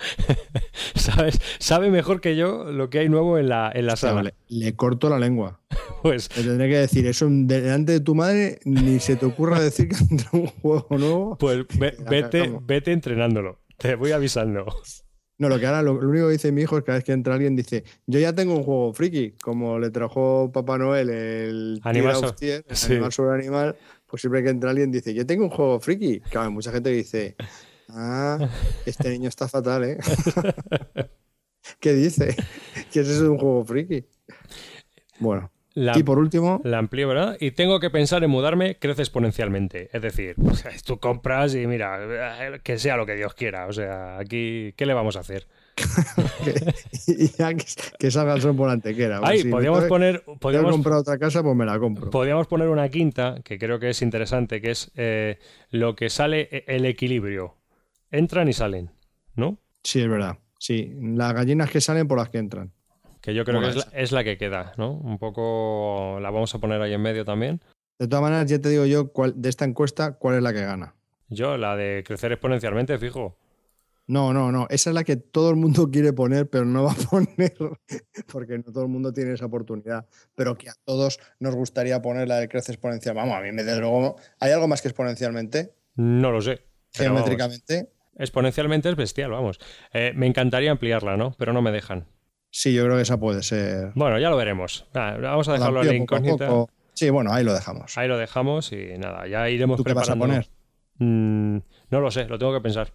¿sabes? 0.96 1.42
Sabe 1.60 1.92
mejor 1.92 2.22
que 2.22 2.38
yo 2.38 2.72
lo 2.72 2.90
que 2.90 3.00
hay 3.00 3.10
nuevo 3.10 3.38
en 3.38 3.50
la, 3.50 3.70
en 3.76 3.86
la 3.86 3.98
sala. 3.98 4.34
le 4.48 4.76
corto 4.78 5.10
la 5.10 5.20
lengua. 5.20 5.60
pues. 6.04 6.30
Le 6.38 6.44
tendré 6.44 6.70
que 6.70 6.78
decir 6.78 7.06
eso 7.06 7.28
delante 7.30 7.92
de 7.92 8.00
tu 8.00 8.16
madre, 8.16 8.60
ni 8.64 9.02
se 9.02 9.18
te 9.18 9.26
ocurra 9.26 9.60
decir 9.60 9.90
que 9.90 9.98
entra 10.10 10.30
un 10.32 10.48
juego 10.48 10.88
nuevo. 10.98 11.38
Pues 11.38 11.66
vete, 12.10 12.50
vete 12.62 12.94
entrenándolo. 12.94 13.60
Te 13.78 13.96
voy 13.96 14.14
avisando. 14.14 14.66
No, 15.38 15.50
lo 15.50 15.60
que 15.60 15.68
ahora, 15.68 15.82
lo, 15.82 15.94
único 15.94 16.28
que 16.28 16.34
dice 16.34 16.52
mi 16.52 16.62
hijo 16.62 16.78
es 16.78 16.84
que 16.84 16.86
cada 16.86 16.98
vez 16.98 17.04
que 17.04 17.12
entra 17.12 17.34
alguien 17.34 17.56
dice, 17.56 17.84
yo 18.08 18.20
ya 18.20 18.34
tengo 18.34 18.56
un 18.56 18.64
juego 18.64 18.94
friki, 18.94 19.32
como 19.42 19.80
le 19.80 19.90
trajo 19.90 20.50
Papá 20.54 20.78
Noel 20.78 21.10
el 21.10 21.82
animal, 21.84 22.16
animal 22.16 23.12
sobre 23.12 23.40
animal, 23.40 23.76
pues 24.06 24.22
siempre 24.22 24.44
que 24.44 24.50
entra 24.50 24.70
alguien 24.70 24.92
dice, 24.92 25.14
yo 25.14 25.26
tengo 25.26 25.44
un 25.44 25.50
juego 25.50 25.80
friki. 25.80 26.22
Claro, 26.22 26.52
mucha 26.52 26.72
gente 26.72 26.90
dice, 26.90 27.36
Ah, 27.90 28.50
este 28.86 29.10
niño 29.10 29.30
está 29.30 29.48
fatal, 29.48 29.84
¿eh? 29.84 29.98
¿Qué 31.80 31.94
dice? 31.94 32.36
¿Qué 32.92 33.02
es 33.02 33.08
eso 33.08 33.24
de 33.24 33.30
un 33.30 33.38
juego 33.38 33.66
friki? 33.66 34.06
Bueno. 35.20 35.52
Y 35.76 36.04
por 36.04 36.20
último. 36.20 36.62
La 36.64 36.78
amplío, 36.78 37.08
¿verdad? 37.08 37.38
Y 37.40 37.52
tengo 37.52 37.80
que 37.80 37.90
pensar 37.90 38.24
en 38.24 38.30
mudarme, 38.30 38.78
crece 38.78 39.02
exponencialmente. 39.02 39.90
Es 39.92 40.02
decir, 40.02 40.36
tú 40.86 41.00
compras 41.00 41.54
y 41.56 41.68
mira, 41.68 42.60
que 42.64 42.80
sea 42.80 42.98
lo 42.98 43.06
que 43.06 43.16
Dios 43.16 43.34
quiera. 43.34 43.68
O 43.68 43.74
sea, 43.74 44.18
aquí, 44.18 44.74
¿qué 44.78 44.86
le 44.86 44.94
vamos 44.94 45.18
a 45.18 45.20
hacer? 45.20 45.48
ya 47.38 47.54
que, 47.54 48.12
salga 48.12 48.36
el 48.36 48.42
sol 48.42 48.56
por 48.56 48.70
antequera. 48.70 49.20
Ay, 49.22 49.44
podríamos 49.44 49.84
poner. 49.86 50.24
Podríamos 50.40 50.72
comprar 50.72 50.96
otra 50.96 51.18
casa, 51.18 51.44
pues 51.44 51.56
me 51.56 51.66
la 51.66 51.78
compro. 51.78 52.10
Podríamos 52.10 52.48
poner 52.48 52.70
una 52.70 52.88
quinta, 52.90 53.42
que 53.44 53.60
creo 53.60 53.80
que 53.80 53.90
es 53.90 54.02
interesante, 54.02 54.62
que 54.62 54.72
es 54.72 54.92
eh, 54.96 55.40
lo 55.70 55.96
que 55.96 56.10
sale 56.10 56.48
e, 56.52 56.64
el 56.68 56.86
equilibrio 56.86 57.58
entran 58.12 58.48
y 58.48 58.54
salen, 58.54 58.92
¿no? 59.36 59.58
Sí, 59.84 60.00
es 60.00 60.08
verdad. 60.08 60.38
Sí, 60.58 60.94
las 61.00 61.34
gallinas 61.34 61.70
que 61.70 61.82
salen 61.82 62.08
por 62.08 62.18
las 62.18 62.30
que 62.30 62.38
entran. 62.38 62.72
Que 63.26 63.34
yo 63.34 63.44
creo 63.44 63.60
que 63.60 63.70
es 63.94 64.12
la, 64.12 64.24
que 64.24 64.38
queda, 64.38 64.74
¿no? 64.78 64.92
Un 64.92 65.18
poco 65.18 66.20
la 66.22 66.30
vamos 66.30 66.54
a 66.54 66.60
poner 66.60 66.80
ahí 66.80 66.94
en 66.94 67.02
medio 67.02 67.26
también. 67.26 67.60
De 67.98 68.08
todas 68.08 68.22
maneras, 68.22 68.48
ya 68.48 68.60
te 68.60 68.70
digo 68.70 68.86
yo 68.86 69.12
cuál, 69.12 69.34
de 69.36 69.50
esta 69.50 69.66
encuesta 69.66 70.20
cuál 70.20 70.36
es 70.36 70.44
la 70.44 70.54
que 70.54 70.62
gana. 70.62 70.94
Yo, 71.30 71.58
la 71.58 71.76
de 71.76 72.04
crecer 72.06 72.32
exponencialmente, 72.32 73.00
fijo. 73.00 73.36
No, 74.06 74.32
no, 74.32 74.52
no. 74.52 74.68
Esa 74.70 74.92
es 74.92 74.94
la 74.94 75.04
que 75.04 75.16
todo 75.16 75.50
el 75.50 75.56
mundo 75.56 75.90
quiere 75.90 76.14
poner, 76.14 76.48
pero 76.48 76.66
no 76.66 76.84
va 76.84 76.92
a 76.92 76.96
poner 77.10 77.56
porque 78.32 78.60
no 78.60 78.72
todo 78.72 78.84
el 78.84 78.90
mundo 78.90 79.12
tiene 79.12 79.34
esa 79.34 79.48
oportunidad. 79.48 80.06
Pero 80.36 80.56
que 80.56 80.70
a 80.70 80.76
todos 80.86 81.20
nos 81.40 81.56
gustaría 81.56 82.00
poner 82.04 82.28
la 82.28 82.38
de 82.38 82.48
crece 82.48 82.74
exponencial. 82.74 83.16
Vamos, 83.16 83.36
a 83.36 83.42
mí 83.42 83.52
me 83.52 83.64
desde 83.64 83.80
luego. 83.80 84.18
¿Hay 84.40 84.52
algo 84.52 84.68
más 84.68 84.84
que 84.84 84.90
exponencialmente? 84.90 85.74
No 85.96 86.30
lo 86.30 86.42
sé. 86.42 86.62
Geométricamente. 86.94 87.90
Exponencialmente 88.20 88.88
es 88.88 88.96
bestial, 88.96 89.32
vamos. 89.32 89.60
Eh, 89.94 90.14
me 90.16 90.28
encantaría 90.28 90.70
ampliarla, 90.70 91.18
¿no? 91.18 91.32
Pero 91.40 91.54
no 91.54 91.64
me 91.64 91.72
dejan. 91.72 92.06
Sí, 92.58 92.74
yo 92.74 92.86
creo 92.86 92.96
que 92.96 93.02
esa 93.02 93.20
puede 93.20 93.44
ser. 93.44 93.92
Bueno, 93.96 94.18
ya 94.18 94.30
lo 94.30 94.38
veremos. 94.38 94.86
vamos 94.94 95.50
a 95.50 95.54
dejarlo 95.54 95.84
en 95.84 96.04
incógnita. 96.04 96.50
Sí, 96.94 97.10
bueno, 97.10 97.34
ahí 97.34 97.44
lo 97.44 97.54
dejamos. 97.54 97.98
Ahí 97.98 98.08
lo 98.08 98.18
dejamos 98.18 98.72
y 98.72 98.98
nada, 98.98 99.28
ya 99.28 99.50
iremos 99.50 99.76
¿Tú 99.76 99.84
preparando. 99.84 100.26
Qué 100.26 100.32
vas 100.32 100.40
a 100.40 100.50
poner? 100.98 101.00
Mm, 101.00 101.58
no 101.90 102.00
lo 102.00 102.12
sé, 102.12 102.30
lo 102.30 102.40
tengo 102.40 102.54
que 102.54 102.62
pensar. 102.62 102.94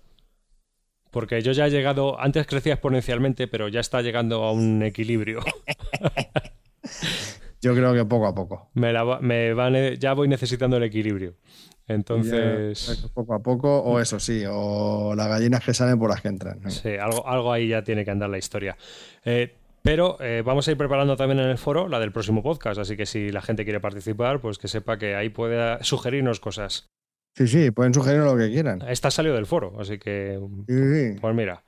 Porque 1.11 1.43
yo 1.43 1.53
ya 1.53 1.67
he 1.67 1.71
llegado, 1.71 2.19
antes 2.19 2.47
crecía 2.47 2.73
exponencialmente, 2.73 3.49
pero 3.49 3.69
ya 3.69 3.81
está 3.81 4.01
llegando 4.01 4.45
a 4.45 4.53
un 4.53 4.83
equilibrio. 4.83 5.41
yo 7.61 7.75
creo 7.75 7.93
que 7.93 8.07
poco 8.07 8.29
a 8.29 8.35
poco. 8.35 8.71
Me, 8.73 8.95
me 9.21 9.99
ya 9.99 10.15
voy 10.15 10.29
necesitando 10.29 10.79
el 10.79 10.85
equilibrio. 10.85 11.35
Entonces. 11.91 13.11
poco 13.13 13.35
a 13.35 13.41
poco, 13.41 13.81
o 13.81 13.99
eso 13.99 14.21
sí, 14.21 14.45
o 14.49 15.15
las 15.17 15.27
gallinas 15.29 15.65
que 15.65 15.75
salen 15.75 15.99
por 15.99 16.11
las 16.11 16.21
que 16.21 16.29
entran. 16.29 16.71
Sí, 16.71 16.91
algo, 16.91 17.27
algo 17.27 17.53
ahí 17.53 17.69
ya 17.69 17.83
tiene 17.83 18.05
que 18.05 18.13
andar 18.13 18.31
la 18.31 18.39
historia. 18.39 18.77
Eh, 19.25 19.57
pero 19.83 20.17
eh, 20.21 20.43
vamos 20.45 20.69
a 20.69 20.71
ir 20.71 20.77
preparando 20.77 21.17
también 21.17 21.41
en 21.41 21.49
el 21.49 21.59
foro 21.59 21.89
la 21.89 21.99
del 21.99 22.13
próximo 22.13 22.45
podcast, 22.45 22.79
así 22.79 22.97
que 22.97 23.07
si 23.07 23.33
la 23.33 23.43
gente 23.43 23.65
quiere 23.65 23.81
participar, 23.81 24.41
pues 24.41 24.59
que 24.59 24.69
sepa 24.69 24.99
que 24.99 25.17
ahí 25.17 25.31
puede 25.31 25.83
sugerirnos 25.83 26.39
cosas. 26.39 26.87
Sí, 27.37 27.49
sí, 27.49 27.71
pueden 27.73 27.93
sugerir 27.93 28.21
lo 28.21 28.37
que 28.37 28.51
quieran. 28.51 28.83
Está 28.89 29.11
salido 29.11 29.35
del 29.35 29.47
foro, 29.47 29.75
así 29.81 29.99
que. 29.99 30.39
Pues 31.21 31.35
mira. 31.35 31.65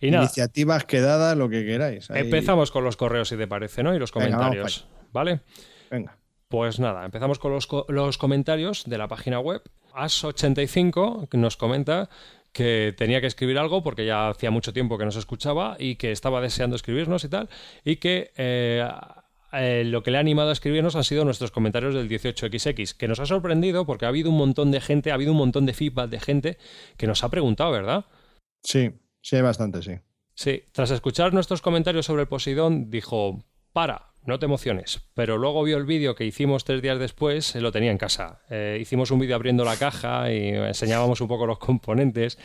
Y 0.00 0.08
Iniciativas 0.08 0.84
quedadas, 0.84 1.36
lo 1.36 1.48
que 1.50 1.66
queráis. 1.66 2.08
Empezamos 2.10 2.70
con 2.70 2.84
los 2.84 2.96
correos, 2.96 3.28
si 3.28 3.36
te 3.36 3.46
parece, 3.46 3.82
¿no? 3.82 3.94
Y 3.94 3.98
los 3.98 4.12
comentarios. 4.12 4.88
¿Vale? 5.12 5.40
Venga. 5.90 6.15
Pues 6.48 6.78
nada, 6.78 7.04
empezamos 7.04 7.38
con 7.38 7.52
los, 7.52 8.18
comentarios 8.18 8.84
de 8.86 8.98
la 8.98 9.08
página 9.08 9.40
web. 9.40 9.62
As85 9.94 11.34
nos 11.34 11.56
comenta 11.56 12.08
que 12.52 12.94
tenía 12.96 13.20
que 13.20 13.26
escribir 13.26 13.58
algo 13.58 13.82
porque 13.82 14.06
ya 14.06 14.28
hacía 14.28 14.50
mucho 14.50 14.72
tiempo 14.72 14.96
que 14.96 15.04
no 15.04 15.10
se 15.10 15.18
escuchaba 15.18 15.76
y 15.78 15.96
que 15.96 16.12
estaba 16.12 16.40
deseando 16.40 16.76
escribirnos 16.76 17.24
y 17.24 17.28
tal, 17.28 17.48
y 17.84 17.96
que 17.96 18.32
eh, 18.36 18.88
eh, 19.52 19.82
lo 19.84 20.02
que 20.02 20.10
le 20.10 20.18
ha 20.18 20.20
animado 20.20 20.50
a 20.50 20.52
escribirnos 20.52 20.94
han 20.94 21.04
sido 21.04 21.24
nuestros 21.24 21.50
comentarios 21.50 21.94
del 21.94 22.08
18XX, 22.08 22.96
que 22.96 23.08
nos 23.08 23.18
ha 23.18 23.26
sorprendido 23.26 23.84
porque 23.84 24.04
ha 24.04 24.08
habido 24.08 24.30
un 24.30 24.38
montón 24.38 24.70
de 24.70 24.80
gente, 24.80 25.10
ha 25.10 25.14
habido 25.14 25.32
un 25.32 25.38
montón 25.38 25.66
de 25.66 25.74
feedback 25.74 26.10
de 26.10 26.20
gente 26.20 26.58
que 26.96 27.08
nos 27.08 27.24
ha 27.24 27.28
preguntado, 27.28 27.72
¿verdad? 27.72 28.04
Sí, 28.62 28.92
sí, 29.20 29.36
hay 29.36 29.42
bastante, 29.42 29.82
sí. 29.82 29.98
Sí, 30.34 30.62
tras 30.72 30.90
escuchar 30.90 31.34
nuestros 31.34 31.60
comentarios 31.60 32.06
sobre 32.06 32.22
el 32.22 32.28
Poseidón, 32.28 32.90
dijo, 32.90 33.44
para, 33.72 34.12
no 34.26 34.38
te 34.38 34.46
emociones. 34.46 35.08
Pero 35.14 35.38
luego 35.38 35.62
vio 35.62 35.76
el 35.76 35.84
vídeo 35.84 36.14
que 36.14 36.24
hicimos 36.24 36.64
tres 36.64 36.82
días 36.82 36.98
después, 36.98 37.54
lo 37.54 37.72
tenía 37.72 37.90
en 37.90 37.98
casa. 37.98 38.42
Eh, 38.50 38.78
hicimos 38.80 39.10
un 39.10 39.18
vídeo 39.18 39.36
abriendo 39.36 39.64
la 39.64 39.76
caja 39.76 40.32
y 40.32 40.48
enseñábamos 40.48 41.20
un 41.20 41.28
poco 41.28 41.46
los 41.46 41.58
componentes. 41.58 42.38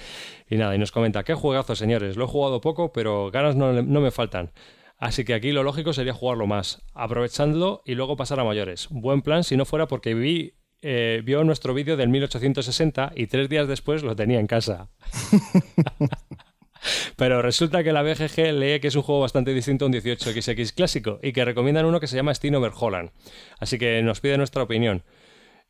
Y 0.50 0.56
nada, 0.56 0.76
y 0.76 0.78
nos 0.78 0.92
comenta, 0.92 1.24
qué 1.24 1.34
juegazo, 1.34 1.76
señores. 1.76 2.16
Lo 2.18 2.26
he 2.26 2.28
jugado 2.28 2.62
poco, 2.62 2.92
pero 2.92 3.32
ganas 3.32 3.56
no, 3.56 3.74
me 3.74 4.12
faltan. 4.12 4.52
Así 4.98 5.26
que 5.26 5.34
aquí 5.34 5.52
lo 5.52 5.64
lógico 5.64 5.94
sería 5.94 6.14
jugarlo 6.14 6.46
más, 6.46 6.84
aprovechándolo 6.94 7.82
y 7.86 7.96
luego 7.96 8.16
pasar 8.16 8.40
a 8.40 8.44
mayores. 8.44 8.88
Buen 8.92 9.24
plan 9.24 9.44
si 9.44 9.58
no 9.58 9.66
fuera 9.66 9.88
porque 9.88 10.14
vi, 10.14 10.54
eh, 10.84 11.22
vio 11.26 11.44
nuestro 11.44 11.74
vídeo 11.74 11.98
del 11.98 12.10
1860 12.10 13.14
y 13.16 13.26
tres 13.26 13.50
días 13.50 13.68
después 13.68 14.04
lo 14.04 14.16
tenía 14.16 14.40
en 14.40 14.48
casa. 14.48 14.90
Pero 17.16 17.42
resulta 17.42 17.84
que 17.84 17.92
la 17.92 18.02
BGG 18.02 18.54
lee 18.54 18.80
que 18.80 18.88
es 18.88 18.96
un 18.96 19.02
juego 19.02 19.22
bastante 19.22 19.54
distinto 19.54 19.86
a 19.86 19.88
un 19.88 19.94
18XX 19.94 20.74
clásico 20.74 21.20
y 21.22 21.34
que 21.34 21.46
recomiendan 21.46 21.86
uno 21.86 22.00
que 22.00 22.08
se 22.08 22.16
llama 22.16 22.34
Steam 22.34 22.56
Holland. 22.56 23.12
Así 23.60 23.78
que 23.78 24.02
nos 24.02 24.20
pide 24.20 24.38
nuestra 24.38 24.64
opinión. 24.64 25.04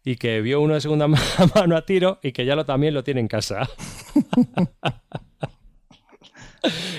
Y 0.03 0.15
que 0.15 0.41
vio 0.41 0.61
uno 0.61 0.73
de 0.73 0.81
segunda 0.81 1.07
mano 1.55 1.77
a 1.77 1.85
tiro 1.85 2.19
y 2.23 2.31
que 2.31 2.45
ya 2.45 2.55
lo 2.55 2.65
también 2.65 2.93
lo 2.93 3.03
tiene 3.03 3.19
en 3.19 3.27
casa. 3.27 3.69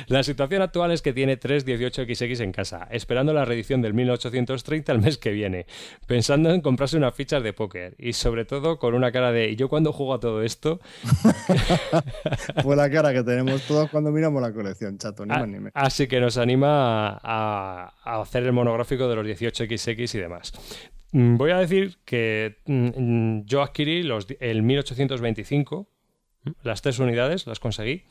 La 0.09 0.23
situación 0.23 0.63
actual 0.63 0.93
es 0.93 1.03
que 1.03 1.13
tiene 1.13 1.37
tres 1.37 1.67
18XX 1.67 2.41
en 2.41 2.53
casa, 2.53 2.89
esperando 2.91 3.33
la 3.33 3.45
reedición 3.45 3.81
del 3.81 3.95
1830 3.95 4.93
el 4.93 5.01
mes 5.01 5.19
que 5.19 5.31
viene, 5.31 5.67
pensando 6.07 6.53
en 6.53 6.61
comprarse 6.61 6.97
unas 6.97 7.15
fichas 7.15 7.43
de 7.43 7.53
póker 7.53 7.95
y 7.99 8.13
sobre 8.13 8.45
todo 8.45 8.79
con 8.79 8.95
una 8.95 9.13
cara 9.13 9.33
de 9.33 9.51
¿y 9.51 9.57
yo 9.57 9.69
cuando 9.69 9.93
juego 9.93 10.15
a 10.15 10.21
todo 10.21 10.43
esto? 10.43 10.81
Fue 12.63 12.77
la 12.77 12.91
cara 12.91 13.13
que 13.13 13.23
tenemos 13.23 13.63
todos 13.63 13.89
cuando 13.91 14.11
miramos 14.11 14.43
la 14.43 14.53
colección, 14.53 14.99
chato, 14.99 15.25
ni 15.25 15.31
más 15.31 15.49
ni 15.49 15.59
menos. 15.59 15.73
Así 15.75 16.07
que 16.09 16.21
nos 16.21 16.37
anima 16.37 17.19
a, 17.23 17.93
hacer 18.05 18.45
el 18.45 18.53
monográfico 18.53 19.09
de 19.09 19.17
los 19.17 19.27
18XX 19.27 20.15
y 20.15 20.19
demás. 20.19 20.53
Mm, 21.13 21.37
voy 21.37 21.53
a 21.53 21.59
decir 21.59 21.99
que 22.05 22.59
mm, 22.67 23.43
yo 23.45 23.63
adquirí 23.63 24.03
los, 24.03 24.27
el 24.41 24.63
1825, 24.63 25.89
las 26.63 26.83
tres 26.83 26.99
unidades, 26.99 27.47
las 27.47 27.61
conseguí 27.61 28.05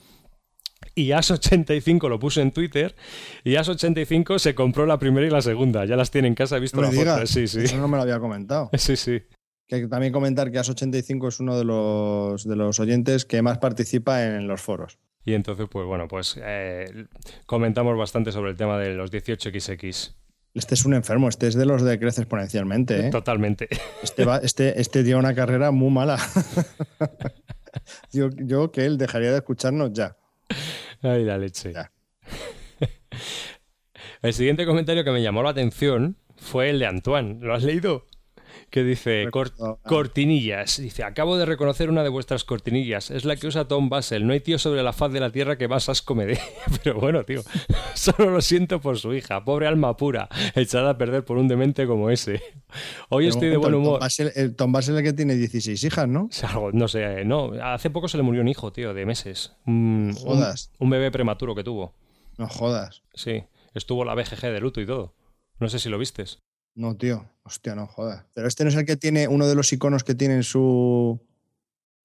y 0.96 1.10
As85 1.10 2.10
lo 2.10 2.20
puso 2.20 2.42
en 2.42 2.52
Twitter 2.52 2.96
y 3.44 3.54
As85 3.54 4.40
se 4.40 4.56
compró 4.56 4.86
la 4.86 5.00
primera 5.00 5.26
y 5.26 5.30
la 5.30 5.42
segunda. 5.42 5.86
Ya 5.86 5.96
las 5.96 6.12
tiene 6.12 6.28
en 6.28 6.36
casa, 6.36 6.58
he 6.58 6.60
visto 6.60 6.82
la 6.82 6.92
foto. 6.92 7.26
Sí, 7.28 7.48
sí. 7.48 7.62
Eso 7.62 7.78
no 7.78 7.88
me 7.88 7.98
lo 7.98 8.04
había 8.04 8.20
comentado. 8.20 8.70
Sí, 8.78 8.96
sí. 8.96 9.22
Que 9.68 9.88
también 9.88 10.12
comentar 10.12 10.52
que 10.52 10.60
As85 10.60 11.28
es 11.30 11.40
uno 11.40 11.58
de 11.58 11.64
los, 11.64 12.46
de 12.46 12.56
los 12.56 12.80
oyentes 12.80 13.24
que 13.26 13.42
más 13.42 13.60
participa 13.60 14.26
en 14.26 14.48
los 14.48 14.60
foros. 14.60 15.00
Y 15.24 15.34
entonces, 15.34 15.68
pues 15.72 15.86
bueno, 15.86 16.08
pues 16.08 16.38
eh, 16.44 17.06
comentamos 17.46 17.98
bastante 17.98 18.32
sobre 18.32 18.52
el 18.52 18.58
tema 18.58 18.78
de 18.80 18.94
los 18.96 19.12
18XX. 19.12 20.14
Este 20.54 20.74
es 20.74 20.86
un 20.86 20.94
enfermo, 20.94 21.30
este 21.30 21.48
es 21.48 21.56
de 21.56 21.66
los 21.66 21.84
de 21.84 21.98
crece 22.00 22.22
exponencialmente. 22.22 23.08
¿eh? 23.08 23.10
Totalmente. 23.12 23.70
Este, 24.04 24.26
va, 24.26 24.38
este, 24.38 24.82
este 24.82 25.04
dio 25.04 25.18
una 25.18 25.34
carrera 25.34 25.72
muy 25.72 25.92
mala. 25.92 26.18
yo, 28.12 28.30
yo 28.36 28.72
que 28.72 28.86
él 28.86 28.98
dejaría 28.98 29.32
de 29.32 29.38
escucharnos 29.38 29.94
ya. 29.94 30.18
Ay, 31.02 31.24
la 31.24 31.38
leche. 31.38 31.74
El 34.22 34.34
siguiente 34.34 34.66
comentario 34.66 35.04
que 35.04 35.12
me 35.12 35.22
llamó 35.22 35.42
la 35.44 35.50
atención 35.50 36.16
fue 36.38 36.70
el 36.70 36.80
de 36.80 36.86
Antoine. 36.86 37.40
¿Lo 37.42 37.56
has 37.56 37.64
leído? 37.64 38.06
Que 38.72 38.84
dice 38.84 39.28
cortinillas. 39.84 40.78
Dice, 40.78 41.04
acabo 41.04 41.38
de 41.38 41.46
reconocer 41.46 41.90
una 41.90 42.04
de 42.04 42.10
vuestras 42.10 42.46
cortinillas. 42.46 43.12
Es 43.12 43.26
la 43.26 43.36
que 43.36 43.48
usa 43.48 43.68
Tom 43.68 43.90
Basel. 43.90 44.26
No 44.26 44.34
hay 44.34 44.40
tío 44.40 44.58
sobre 44.58 44.82
la 44.82 44.94
faz 44.94 45.12
de 45.12 45.20
la 45.20 45.30
tierra 45.30 45.58
que 45.58 45.68
más 45.68 45.90
asco 45.90 46.16
me 46.16 46.26
dé. 46.26 46.40
Pero 46.84 47.00
bueno, 47.00 47.24
tío, 47.24 47.44
solo 47.94 48.32
lo 48.32 48.42
siento 48.42 48.80
por 48.80 48.98
su 48.98 49.14
hija. 49.14 49.44
Pobre 49.44 49.68
alma 49.68 49.98
pura, 49.98 50.30
echada 50.56 50.92
a 50.92 50.98
perder 50.98 51.26
por 51.26 51.38
un 51.38 51.50
demente 51.50 51.86
como 51.86 52.10
ese. 52.10 52.42
Hoy 53.10 53.28
estoy 53.28 53.50
de 53.50 53.58
buen 53.58 53.74
humor. 53.74 54.00
El 54.36 54.56
Tom 54.56 54.72
Basel, 54.72 54.98
el 54.98 55.04
que 55.04 55.14
tiene 55.14 55.36
16 55.36 55.84
hijas, 55.84 56.08
¿no? 56.08 56.30
no 56.72 56.88
sé, 56.88 57.26
no. 57.26 57.52
Hace 57.62 57.90
poco 57.90 58.08
se 58.08 58.18
le 58.18 58.24
murió 58.24 58.42
un 58.42 58.48
hijo, 58.48 58.72
tío, 58.72 58.94
de 58.94 59.06
meses. 59.06 59.54
Un, 59.66 60.14
jodas. 60.18 60.72
Un, 60.80 60.90
bebé 60.90 61.12
prematuro 61.12 61.56
que 61.56 61.66
tuvo. 61.66 61.94
No 62.38 62.48
jodas. 62.48 63.04
Sí, 63.14 63.44
estuvo 63.74 64.06
la 64.06 64.16
BGG 64.16 64.42
de 64.44 64.62
luto 64.62 64.80
y 64.80 64.86
todo. 64.86 65.14
No 65.60 65.68
sé 65.68 65.78
si 65.78 65.90
lo 65.90 65.98
vistes. 65.98 66.40
No, 66.76 66.96
tío. 66.96 67.30
Hostia, 67.44 67.76
no 67.76 67.88
jodas. 67.88 68.26
Pero 68.34 68.48
este 68.48 68.64
no 68.64 68.70
es 68.70 68.76
el 68.76 68.86
que 68.86 68.98
tiene 68.98 69.28
uno 69.28 69.48
de 69.48 69.56
los 69.56 69.72
iconos 69.74 70.04
que 70.04 70.16
tiene 70.16 70.36
en 70.36 70.44
su. 70.44 71.20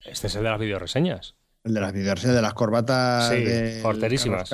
Este 0.05 0.26
es 0.28 0.34
el 0.36 0.43
de 0.43 0.51
las 0.51 0.59
videoreseñas. 0.59 1.34
El 1.64 1.74
de 1.74 1.80
las 1.80 1.93
videoreseñas, 1.93 2.36
de 2.36 2.43
las 2.43 2.55
corbatas. 2.55 3.30
Sí, 3.30 3.80
forterísimas. 3.82 4.51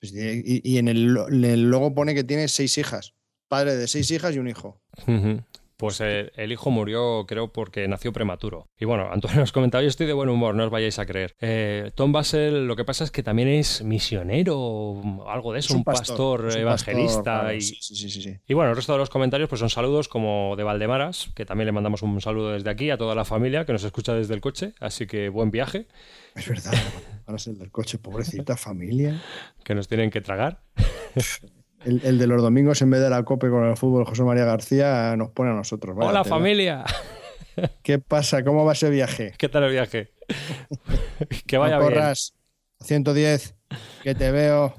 Pues, 0.00 0.12
y, 0.14 0.78
en, 0.78 0.88
el, 0.88 1.16
en, 1.28 1.44
el, 1.44 1.70
logo 1.70 1.94
pone 1.94 2.14
que 2.14 2.22
tiene 2.22 2.46
seis 2.48 2.78
hijas. 2.78 3.14
Padre 3.48 3.74
de 3.74 3.88
seis 3.88 4.10
hijas 4.10 4.34
y 4.34 4.38
un 4.38 4.48
hijo. 4.48 4.80
Pues 5.78 6.00
el, 6.00 6.50
hijo 6.50 6.72
murió, 6.72 7.24
creo, 7.28 7.52
porque 7.52 7.86
nació 7.86 8.12
prematuro. 8.12 8.66
Y 8.80 8.84
bueno, 8.84 9.08
Antonio 9.12 9.38
nos 9.38 9.52
comentaba, 9.52 9.80
yo 9.80 9.88
estoy 9.88 10.08
de 10.08 10.12
buen 10.12 10.28
humor, 10.28 10.56
no 10.56 10.64
os 10.64 10.70
vayáis 10.70 10.98
a 10.98 11.06
creer. 11.06 11.36
Eh, 11.40 11.92
Tom 11.94 12.10
Basel, 12.10 12.66
lo 12.66 12.74
que 12.74 12.84
pasa 12.84 13.04
es 13.04 13.12
que 13.12 13.22
también 13.22 13.46
es 13.46 13.84
misionero, 13.84 15.00
algo 15.28 15.52
de 15.52 15.60
eso, 15.60 15.76
un, 15.76 15.84
pastor, 15.84 16.50
evangelista. 16.56 17.54
y, 17.54 17.60
sí, 17.60 17.76
sí, 17.80 18.10
sí, 18.10 18.36
y, 18.44 18.54
bueno, 18.54 18.70
el 18.70 18.76
resto 18.76 18.92
de 18.92 18.98
los 18.98 19.08
comentarios 19.08 19.48
pues 19.48 19.60
son 19.60 19.70
saludos 19.70 20.08
como 20.08 20.56
de 20.56 20.64
Valdemaras, 20.64 21.30
que 21.36 21.46
también 21.46 21.66
le 21.66 21.72
mandamos 21.72 22.02
un 22.02 22.20
saludo 22.20 22.54
desde 22.54 22.70
aquí 22.70 22.90
a 22.90 22.98
toda 22.98 23.14
la 23.14 23.24
familia 23.24 23.64
que 23.64 23.72
nos 23.72 23.84
escucha 23.84 24.14
desde 24.14 24.34
el 24.34 24.40
coche, 24.40 24.74
así 24.80 25.06
que 25.06 25.28
buen 25.28 25.52
viaje. 25.52 25.86
Es 26.34 26.48
verdad, 26.48 26.72
ahora 27.24 27.40
el 27.46 27.56
del 27.56 27.70
coche, 27.70 27.98
pobrecita 27.98 28.56
familia. 28.56 29.22
que 29.62 29.76
nos 29.76 29.86
tienen 29.86 30.10
que 30.10 30.22
tragar. 30.22 30.60
El, 31.84 32.18
de 32.18 32.26
los 32.26 32.42
domingos, 32.42 32.82
en 32.82 32.90
vez 32.90 33.00
de 33.00 33.08
la 33.08 33.22
COPE 33.22 33.50
con 33.50 33.64
el 33.64 33.76
fútbol, 33.76 34.04
José 34.04 34.24
María 34.24 34.44
García, 34.44 35.14
nos 35.16 35.30
pone 35.30 35.50
a 35.50 35.54
nosotros. 35.54 35.96
Hola, 35.98 36.24
familia. 36.24 36.84
¿Qué 37.82 37.98
pasa? 37.98 38.42
¿Cómo 38.42 38.64
va 38.64 38.72
ese 38.72 38.90
viaje? 38.90 39.32
¿Qué 39.38 39.48
tal 39.48 39.64
el 39.64 39.72
viaje? 39.72 40.12
que 41.46 41.58
vaya 41.58 41.78
bien. 41.78 42.14
110, 42.80 43.56
que 44.02 44.14
te 44.14 44.30
veo. 44.30 44.74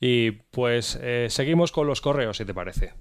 Y 0.00 0.32
pues 0.32 0.98
eh, 1.02 1.28
seguimos 1.30 1.72
con 1.72 1.86
los 1.86 2.00
correos, 2.00 2.36
si 2.36 2.44
te 2.44 2.54
parece. 2.54 2.92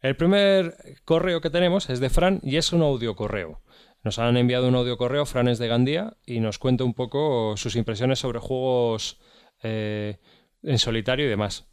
El 0.00 0.16
primer 0.16 0.74
correo 1.04 1.40
que 1.40 1.50
tenemos 1.50 1.88
es 1.88 2.00
de 2.00 2.10
Fran 2.10 2.40
y 2.42 2.56
es 2.56 2.72
un 2.72 2.82
audio 2.82 3.14
correo. 3.14 3.61
Nos 4.04 4.18
han 4.18 4.36
enviado 4.36 4.66
un 4.66 4.74
audio 4.74 4.96
correo, 4.96 5.24
Fran 5.26 5.46
es 5.46 5.60
de 5.60 5.68
Gandía, 5.68 6.16
y 6.26 6.40
nos 6.40 6.58
cuenta 6.58 6.82
un 6.82 6.92
poco 6.92 7.56
sus 7.56 7.76
impresiones 7.76 8.18
sobre 8.18 8.40
juegos 8.40 9.20
eh, 9.62 10.18
en 10.60 10.78
solitario 10.78 11.26
y 11.26 11.28
demás. 11.28 11.68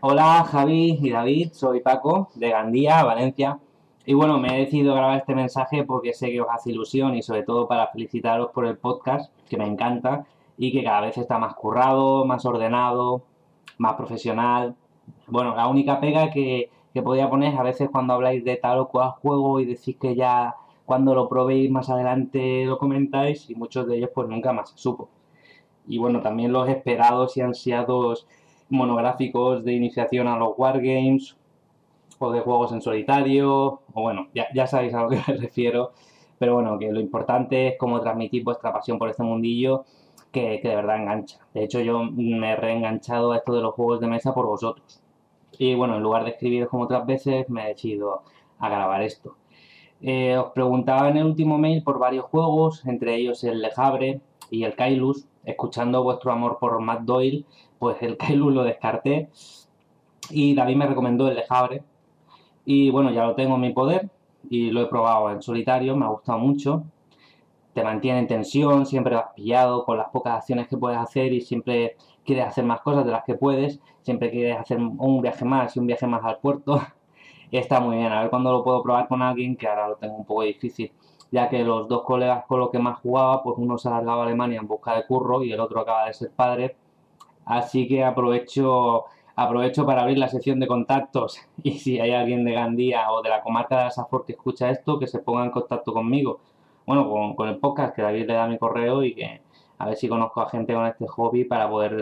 Hola 0.00 0.44
Javi 0.50 0.98
y 1.00 1.10
David, 1.10 1.50
soy 1.52 1.80
Paco 1.80 2.30
de 2.34 2.50
Gandía, 2.50 3.04
Valencia. 3.04 3.60
Y 4.08 4.14
bueno, 4.14 4.38
me 4.38 4.56
he 4.56 4.60
decidido 4.64 4.94
grabar 4.94 5.18
este 5.18 5.34
mensaje 5.34 5.82
porque 5.82 6.14
sé 6.14 6.30
que 6.30 6.40
os 6.40 6.46
hace 6.48 6.70
ilusión 6.70 7.16
y 7.16 7.22
sobre 7.22 7.42
todo 7.42 7.66
para 7.66 7.88
felicitaros 7.88 8.52
por 8.52 8.64
el 8.64 8.78
podcast, 8.78 9.32
que 9.48 9.56
me 9.56 9.66
encanta 9.66 10.24
y 10.56 10.70
que 10.70 10.84
cada 10.84 11.00
vez 11.00 11.18
está 11.18 11.38
más 11.38 11.54
currado, 11.56 12.24
más 12.24 12.44
ordenado, 12.46 13.22
más 13.78 13.94
profesional. 13.94 14.76
Bueno, 15.26 15.56
la 15.56 15.66
única 15.66 15.98
pega 15.98 16.30
que, 16.30 16.70
que 16.94 17.02
podía 17.02 17.28
poner 17.28 17.56
a 17.58 17.64
veces 17.64 17.90
cuando 17.90 18.14
habláis 18.14 18.44
de 18.44 18.54
tal 18.56 18.78
o 18.78 18.88
cual 18.88 19.10
juego 19.10 19.58
y 19.58 19.64
decís 19.64 19.96
que 20.00 20.14
ya 20.14 20.54
cuando 20.84 21.12
lo 21.12 21.28
probéis 21.28 21.68
más 21.68 21.90
adelante 21.90 22.64
lo 22.64 22.78
comentáis 22.78 23.50
y 23.50 23.56
muchos 23.56 23.88
de 23.88 23.96
ellos 23.96 24.10
pues 24.14 24.28
nunca 24.28 24.52
más 24.52 24.70
se 24.70 24.78
supo. 24.78 25.08
Y 25.88 25.98
bueno, 25.98 26.20
también 26.20 26.52
los 26.52 26.68
esperados 26.68 27.36
y 27.36 27.40
ansiados 27.40 28.28
monográficos 28.68 29.64
de 29.64 29.72
iniciación 29.72 30.28
a 30.28 30.36
los 30.36 30.52
Wargames 30.56 31.36
o 32.18 32.32
de 32.32 32.40
juegos 32.40 32.72
en 32.72 32.82
solitario, 32.82 33.82
o 33.92 34.02
bueno, 34.02 34.28
ya, 34.34 34.66
sabéis 34.66 34.94
a 34.94 35.02
lo 35.02 35.08
que 35.08 35.16
me 35.28 35.36
refiero, 35.36 35.92
pero 36.38 36.54
bueno, 36.54 36.78
que 36.78 36.92
lo 36.92 37.00
importante 37.00 37.68
es 37.68 37.78
cómo 37.78 38.00
transmitir 38.00 38.44
vuestra 38.44 38.72
pasión 38.72 38.98
por 38.98 39.08
este 39.08 39.22
mundillo 39.22 39.84
que, 40.32 40.60
de 40.62 40.76
verdad 40.76 40.96
engancha. 40.96 41.38
De 41.54 41.64
hecho, 41.64 41.80
yo 41.80 42.02
me 42.02 42.52
he 42.52 42.56
reenganchado 42.56 43.32
a 43.32 43.38
esto 43.38 43.54
de 43.54 43.62
los 43.62 43.74
juegos 43.74 44.00
de 44.00 44.06
mesa 44.06 44.34
por 44.34 44.46
vosotros. 44.46 45.00
Y 45.58 45.74
bueno, 45.74 45.96
en 45.96 46.02
lugar 46.02 46.24
de 46.24 46.30
escribir 46.30 46.68
como 46.68 46.84
otras 46.84 47.06
veces, 47.06 47.48
me 47.48 47.64
he 47.64 47.68
decidido 47.68 48.22
a 48.58 48.68
grabar 48.68 49.02
esto. 49.02 49.36
Eh, 50.02 50.36
os 50.36 50.52
preguntaba 50.52 51.08
en 51.08 51.16
el 51.16 51.24
último 51.24 51.56
mail 51.58 51.82
por 51.82 51.98
varios 51.98 52.26
juegos, 52.26 52.84
entre 52.86 53.16
ellos 53.16 53.42
el 53.44 53.62
Lejabre 53.62 54.20
y 54.50 54.64
el 54.64 54.74
Kailus. 54.74 55.26
Escuchando 55.44 56.02
vuestro 56.02 56.32
amor 56.32 56.58
por 56.58 56.80
Matt 56.80 57.02
Doyle, 57.02 57.46
pues 57.78 57.96
el 58.02 58.16
Kailus 58.18 58.52
lo 58.52 58.64
descarté. 58.64 59.30
Y 60.30 60.54
David 60.54 60.76
me 60.76 60.86
recomendó 60.86 61.28
el 61.28 61.36
Lejabre, 61.36 61.82
y 62.66 62.90
bueno, 62.90 63.12
ya 63.12 63.24
lo 63.24 63.34
tengo 63.34 63.54
en 63.54 63.60
mi 63.62 63.72
poder 63.72 64.10
y 64.50 64.70
lo 64.70 64.82
he 64.82 64.86
probado 64.86 65.30
en 65.30 65.40
solitario, 65.40 65.96
me 65.96 66.04
ha 66.04 66.08
gustado 66.08 66.38
mucho. 66.38 66.84
Te 67.72 67.84
mantiene 67.84 68.18
en 68.20 68.26
tensión, 68.26 68.86
siempre 68.86 69.14
vas 69.14 69.28
pillado 69.34 69.84
con 69.84 69.96
las 69.98 70.08
pocas 70.10 70.34
acciones 70.38 70.66
que 70.66 70.76
puedes 70.76 70.98
hacer 70.98 71.32
y 71.32 71.40
siempre 71.40 71.96
quieres 72.24 72.46
hacer 72.46 72.64
más 72.64 72.80
cosas 72.80 73.04
de 73.06 73.12
las 73.12 73.24
que 73.24 73.34
puedes, 73.34 73.80
siempre 74.02 74.30
quieres 74.30 74.58
hacer 74.58 74.78
un 74.78 75.22
viaje 75.22 75.44
más 75.44 75.76
y 75.76 75.80
un 75.80 75.86
viaje 75.86 76.06
más 76.06 76.24
al 76.24 76.38
puerto. 76.38 76.80
está 77.52 77.80
muy 77.80 77.96
bien, 77.96 78.12
a 78.12 78.22
ver 78.22 78.30
cuándo 78.30 78.50
lo 78.52 78.64
puedo 78.64 78.82
probar 78.82 79.06
con 79.06 79.22
alguien, 79.22 79.56
que 79.56 79.68
ahora 79.68 79.88
lo 79.88 79.96
tengo 79.96 80.16
un 80.16 80.24
poco 80.24 80.42
difícil, 80.42 80.90
ya 81.30 81.48
que 81.48 81.62
los 81.62 81.86
dos 81.88 82.02
colegas 82.02 82.44
con 82.46 82.58
los 82.60 82.70
que 82.70 82.80
más 82.80 82.98
jugaba, 82.98 83.42
pues 83.44 83.56
uno 83.58 83.78
se 83.78 83.88
ha 83.88 83.98
a 83.98 84.22
Alemania 84.22 84.58
en 84.58 84.66
busca 84.66 84.96
de 84.96 85.06
curro 85.06 85.42
y 85.44 85.52
el 85.52 85.60
otro 85.60 85.80
acaba 85.80 86.06
de 86.06 86.14
ser 86.14 86.32
padre. 86.32 86.76
Así 87.44 87.86
que 87.86 88.02
aprovecho 88.04 89.04
Aprovecho 89.38 89.84
para 89.84 90.00
abrir 90.00 90.16
la 90.16 90.28
sección 90.28 90.58
de 90.60 90.66
contactos 90.66 91.38
y 91.62 91.72
si 91.78 92.00
hay 92.00 92.12
alguien 92.12 92.42
de 92.44 92.52
Gandía 92.52 93.12
o 93.12 93.20
de 93.20 93.28
la 93.28 93.42
comarca 93.42 93.76
de 93.76 93.84
Asafor 93.84 94.24
que 94.24 94.32
escucha 94.32 94.70
esto, 94.70 94.98
que 94.98 95.06
se 95.06 95.18
ponga 95.18 95.44
en 95.44 95.50
contacto 95.50 95.92
conmigo. 95.92 96.40
Bueno, 96.86 97.34
con, 97.36 97.48
el 97.48 97.58
podcast, 97.58 97.94
que 97.94 98.00
David 98.02 98.26
le 98.28 98.34
da 98.34 98.46
mi 98.46 98.58
correo 98.58 99.02
y 99.02 99.14
que 99.14 99.42
a 99.78 99.86
ver 99.86 99.96
si 99.96 100.08
conozco 100.08 100.40
a 100.40 100.48
gente 100.48 100.72
con 100.72 100.86
este 100.86 101.06
hobby 101.06 101.44
para 101.44 101.68
poder 101.68 101.96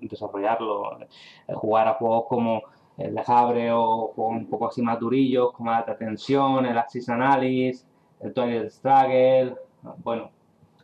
desarrollarlo. 0.00 0.98
Eh, 1.00 1.54
jugar 1.54 1.86
a 1.86 1.94
juegos 1.94 2.24
como 2.28 2.62
el 2.96 3.14
de 3.14 3.22
Jabre 3.22 3.70
o 3.72 4.12
un 4.16 4.48
poco 4.48 4.66
así 4.66 4.82
más 4.82 4.98
durillos, 4.98 5.52
como 5.52 5.70
Alta 5.70 5.96
Tensión, 5.96 6.66
el 6.66 6.76
Axis 6.76 7.08
Analysis, 7.08 7.86
el 8.20 8.32
Twilight 8.34 8.70
Struggle. 8.70 9.56
Bueno, 10.02 10.30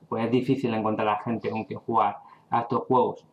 pues 0.09 0.25
es 0.27 0.31
difícil 0.31 0.73
encontrar 0.75 1.09
a 1.09 1.13
la 1.13 1.19
gente 1.23 1.51
con 1.51 1.65
quien 1.65 1.81
jugar 1.81 2.19
a 2.51 2.61
estos 2.61 2.85
juegos. 2.85 3.28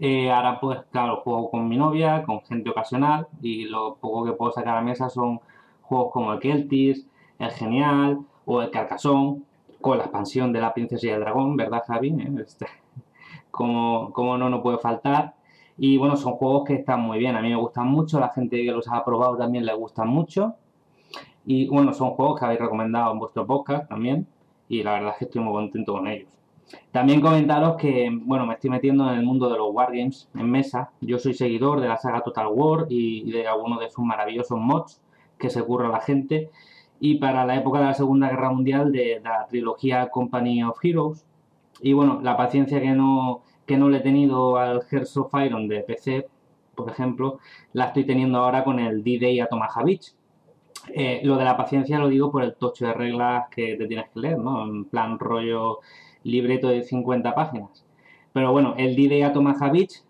Eh, 0.00 0.30
ahora 0.30 0.60
pues 0.60 0.80
claro, 0.90 1.22
juego 1.22 1.50
con 1.50 1.68
mi 1.68 1.76
novia, 1.76 2.22
con 2.24 2.40
gente 2.42 2.70
ocasional 2.70 3.26
y 3.40 3.64
lo 3.64 3.96
poco 3.96 4.24
que 4.24 4.32
puedo 4.32 4.52
sacar 4.52 4.76
a 4.76 4.82
mesa 4.82 5.08
son 5.08 5.40
juegos 5.82 6.12
como 6.12 6.32
el 6.32 6.38
Keltis, 6.38 7.06
el 7.38 7.50
Genial 7.50 8.20
o 8.44 8.62
el 8.62 8.70
Carcasón, 8.70 9.44
con 9.80 9.98
la 9.98 10.04
expansión 10.04 10.52
de 10.52 10.60
la 10.60 10.72
princesa 10.72 11.06
y 11.06 11.10
el 11.10 11.20
dragón, 11.20 11.56
¿verdad 11.56 11.82
Javi? 11.86 12.10
¿Eh? 12.10 12.32
Este, 12.40 12.66
como, 13.50 14.12
como 14.12 14.38
no, 14.38 14.48
no 14.48 14.62
puede 14.62 14.78
faltar. 14.78 15.34
Y 15.76 15.96
bueno, 15.96 16.16
son 16.16 16.34
juegos 16.34 16.64
que 16.64 16.74
están 16.74 17.00
muy 17.00 17.18
bien, 17.18 17.34
a 17.36 17.42
mí 17.42 17.48
me 17.48 17.56
gustan 17.56 17.88
mucho, 17.88 18.20
la 18.20 18.28
gente 18.28 18.62
que 18.62 18.70
los 18.70 18.88
ha 18.88 19.04
probado 19.04 19.36
también 19.36 19.66
les 19.66 19.76
gustan 19.76 20.08
mucho. 20.08 20.54
Y 21.44 21.66
bueno, 21.68 21.92
son 21.92 22.10
juegos 22.10 22.38
que 22.38 22.44
habéis 22.44 22.60
recomendado 22.60 23.12
en 23.12 23.18
vuestro 23.18 23.46
podcast 23.46 23.88
también 23.88 24.26
y 24.68 24.82
la 24.82 24.92
verdad 24.94 25.10
es 25.10 25.16
que 25.18 25.24
estoy 25.24 25.42
muy 25.42 25.52
contento 25.52 25.92
con 25.94 26.06
ellos. 26.06 26.28
También 26.90 27.20
comentaros 27.20 27.76
que, 27.76 28.10
bueno, 28.12 28.46
me 28.46 28.54
estoy 28.54 28.70
metiendo 28.70 29.10
en 29.10 29.18
el 29.18 29.24
mundo 29.24 29.48
de 29.50 29.58
los 29.58 29.72
Wargames 29.72 30.28
en 30.34 30.50
mesa. 30.50 30.90
Yo 31.00 31.18
soy 31.18 31.34
seguidor 31.34 31.80
de 31.80 31.88
la 31.88 31.96
saga 31.96 32.22
Total 32.22 32.48
War 32.48 32.86
y 32.88 33.30
de 33.30 33.46
algunos 33.46 33.80
de 33.80 33.90
sus 33.90 34.04
maravillosos 34.04 34.58
mods 34.58 35.00
que 35.38 35.50
se 35.50 35.60
ocurre 35.60 35.86
a 35.86 35.90
la 35.90 36.00
gente. 36.00 36.50
y 37.00 37.16
para 37.16 37.44
la 37.44 37.56
época 37.56 37.80
de 37.80 37.86
la 37.86 37.94
Segunda 37.94 38.28
Guerra 38.30 38.52
Mundial 38.52 38.92
de, 38.92 39.20
la 39.24 39.46
trilogía 39.48 40.08
Company 40.08 40.62
of 40.62 40.78
Heroes. 40.82 41.26
Y 41.80 41.94
bueno, 41.94 42.20
la 42.22 42.36
paciencia 42.36 42.80
que 42.80 42.90
no, 42.90 43.42
que 43.66 43.76
no 43.76 43.88
le 43.88 43.98
he 43.98 44.00
tenido 44.00 44.56
al 44.56 44.82
Hearts 44.84 45.16
of 45.16 45.34
Iron 45.44 45.66
de 45.68 45.80
PC, 45.80 46.28
por 46.76 46.90
ejemplo, 46.90 47.38
la 47.72 47.86
estoy 47.86 48.04
teniendo 48.04 48.38
ahora 48.38 48.64
con 48.64 48.78
el 48.78 49.02
D-Day 49.02 49.40
a 49.40 49.48
Beach. 49.84 50.14
Eh, 50.94 51.20
lo 51.24 51.36
de 51.36 51.44
la 51.44 51.56
paciencia 51.56 51.98
lo 51.98 52.08
digo 52.08 52.30
por 52.30 52.42
el 52.42 52.54
tocho 52.54 52.86
de 52.86 52.92
reglas 52.94 53.48
que 53.50 53.76
te 53.76 53.86
tienes 53.86 54.10
que 54.10 54.20
leer, 54.20 54.38
¿no? 54.38 54.64
En 54.64 54.84
plan 54.86 55.18
rollo 55.18 55.80
libreto 56.24 56.68
de 56.68 56.82
50 56.82 57.34
páginas. 57.34 57.84
Pero 58.32 58.52
bueno, 58.52 58.74
el 58.78 58.96
D-Day 58.96 59.22
a 59.22 59.32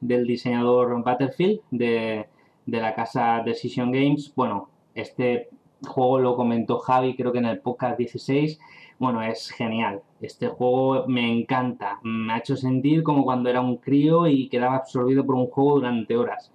del 0.01 0.27
diseñador 0.27 1.03
Battlefield 1.03 1.61
de, 1.71 2.27
de 2.67 2.81
la 2.81 2.95
casa 2.95 3.43
Decision 3.45 3.91
Games, 3.91 4.33
bueno, 4.37 4.69
este 4.95 5.49
juego 5.87 6.21
lo 6.21 6.37
comentó 6.37 6.79
Javi, 6.79 7.17
creo 7.17 7.33
que 7.33 7.39
en 7.39 7.47
el 7.47 7.61
podcast 7.61 7.99
16. 7.99 8.61
Bueno, 8.99 9.23
es 9.23 9.51
genial. 9.51 10.03
Este 10.21 10.49
juego 10.49 11.07
me 11.09 11.33
encanta. 11.33 11.99
Me 12.03 12.33
ha 12.33 12.39
hecho 12.39 12.57
sentir 12.57 13.03
como 13.03 13.25
cuando 13.25 13.51
era 13.51 13.61
un 13.61 13.77
crío 13.79 14.29
y 14.29 14.49
quedaba 14.49 14.77
absorbido 14.77 15.27
por 15.27 15.35
un 15.35 15.49
juego 15.49 15.77
durante 15.77 16.17
horas. 16.17 16.53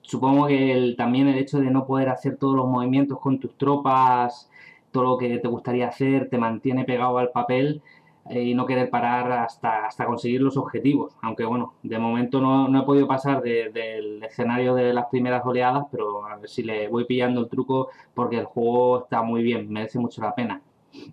Supongo 0.00 0.46
que 0.46 0.94
también 0.96 1.28
el 1.28 1.38
hecho 1.38 1.60
de 1.60 1.70
no 1.70 1.86
poder 1.86 2.08
hacer 2.08 2.36
todos 2.36 2.56
los 2.56 2.66
movimientos 2.66 3.20
con 3.20 3.38
tus 3.38 3.56
tropas, 3.56 4.50
todo 4.90 5.04
lo 5.04 5.18
que 5.18 5.38
te 5.38 5.48
gustaría 5.48 5.88
hacer, 5.88 6.28
te 6.28 6.38
mantiene 6.38 6.84
pegado 6.84 7.18
al 7.18 7.30
papel 7.30 7.82
y 8.28 8.54
no 8.54 8.66
querer 8.66 8.90
parar 8.90 9.32
hasta, 9.32 9.86
hasta 9.86 10.06
conseguir 10.06 10.40
los 10.40 10.56
objetivos. 10.56 11.14
Aunque 11.22 11.44
bueno, 11.44 11.74
de 11.82 11.98
momento 11.98 12.40
no, 12.40 12.68
no 12.68 12.82
he 12.82 12.84
podido 12.84 13.08
pasar 13.08 13.42
del 13.42 14.22
escenario 14.22 14.74
de 14.74 14.92
las 14.92 15.06
primeras 15.06 15.44
oleadas, 15.44 15.86
pero 15.90 16.26
a 16.26 16.36
ver 16.36 16.48
si 16.48 16.62
le 16.62 16.88
voy 16.88 17.04
pillando 17.04 17.40
el 17.40 17.48
truco 17.48 17.88
porque 18.14 18.38
el 18.38 18.44
juego 18.44 19.04
está 19.04 19.22
muy 19.22 19.42
bien, 19.42 19.70
merece 19.70 19.98
mucho 19.98 20.20
la 20.22 20.34
pena. 20.34 20.60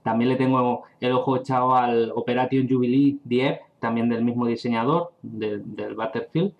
También 0.04 0.30
le 0.30 0.36
tengo 0.36 0.84
el 1.00 1.12
ojo 1.12 1.38
echado 1.38 1.76
al 1.76 2.12
Operation 2.16 2.68
Jubilee 2.68 3.20
Dieppe, 3.24 3.62
también 3.80 4.10
del 4.10 4.24
mismo 4.24 4.48
diseñador 4.48 5.14
del 5.22 5.96
Battlefield, 5.96 6.54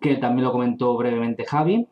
que 0.00 0.16
también 0.16 0.46
lo 0.46 0.52
comentó 0.52 0.96
brevemente 0.96 1.44
Javi. 1.44 1.86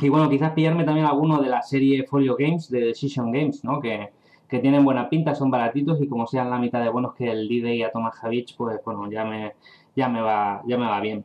Y 0.00 0.08
bueno, 0.08 0.28
quizás 0.30 0.52
pillarme 0.52 0.84
también 0.84 1.06
alguno 1.06 1.40
de 1.42 1.48
la 1.48 1.62
serie 1.62 2.06
Folio 2.06 2.36
Games, 2.36 2.70
de 2.70 2.80
Decision 2.80 3.32
Games, 3.32 3.64
¿no? 3.64 3.80
Que, 3.80 4.10
que 4.50 4.58
tienen 4.58 4.84
buena 4.84 5.08
pinta, 5.08 5.34
son 5.34 5.50
baratitos 5.50 6.02
y 6.02 6.08
como 6.08 6.26
sean 6.26 6.50
la 6.50 6.58
mitad 6.58 6.82
de 6.82 6.90
buenos 6.90 7.14
que 7.14 7.30
el 7.30 7.48
D-Day 7.48 7.82
a 7.84 7.92
Tomás 7.92 8.16
Javich, 8.16 8.56
pues 8.56 8.80
bueno, 8.84 9.08
ya 9.10 9.24
me, 9.24 9.54
ya 9.94 10.08
me, 10.08 10.20
va, 10.20 10.62
ya 10.66 10.76
me 10.76 10.86
va 10.86 11.00
bien. 11.00 11.24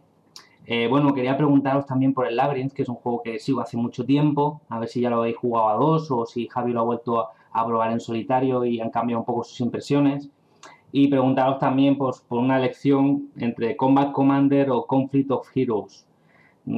Eh, 0.67 0.87
bueno, 0.87 1.13
quería 1.13 1.35
preguntaros 1.35 1.85
también 1.85 2.13
por 2.13 2.27
el 2.27 2.35
Labyrinth, 2.35 2.73
que 2.73 2.83
es 2.83 2.89
un 2.89 2.95
juego 2.95 3.21
que 3.23 3.39
sigo 3.39 3.61
hace 3.61 3.77
mucho 3.77 4.05
tiempo, 4.05 4.61
a 4.69 4.79
ver 4.79 4.89
si 4.89 5.01
ya 5.01 5.09
lo 5.09 5.17
habéis 5.17 5.37
jugado 5.37 5.69
a 5.69 5.73
dos 5.75 6.09
o 6.11 6.25
si 6.25 6.47
Javi 6.47 6.71
lo 6.71 6.81
ha 6.81 6.83
vuelto 6.83 7.19
a, 7.19 7.65
probar 7.65 7.91
en 7.91 7.99
solitario 7.99 8.65
y 8.65 8.81
han 8.81 8.89
cambiado 8.89 9.21
un 9.21 9.25
poco 9.25 9.43
sus 9.43 9.59
impresiones. 9.61 10.29
Y 10.91 11.07
preguntaros 11.07 11.59
también 11.59 11.97
pues, 11.97 12.19
por 12.21 12.39
una 12.39 12.57
elección 12.57 13.29
entre 13.37 13.75
Combat 13.75 14.11
Commander 14.11 14.69
o 14.71 14.85
Conflict 14.85 15.31
of 15.31 15.49
Heroes. 15.55 16.07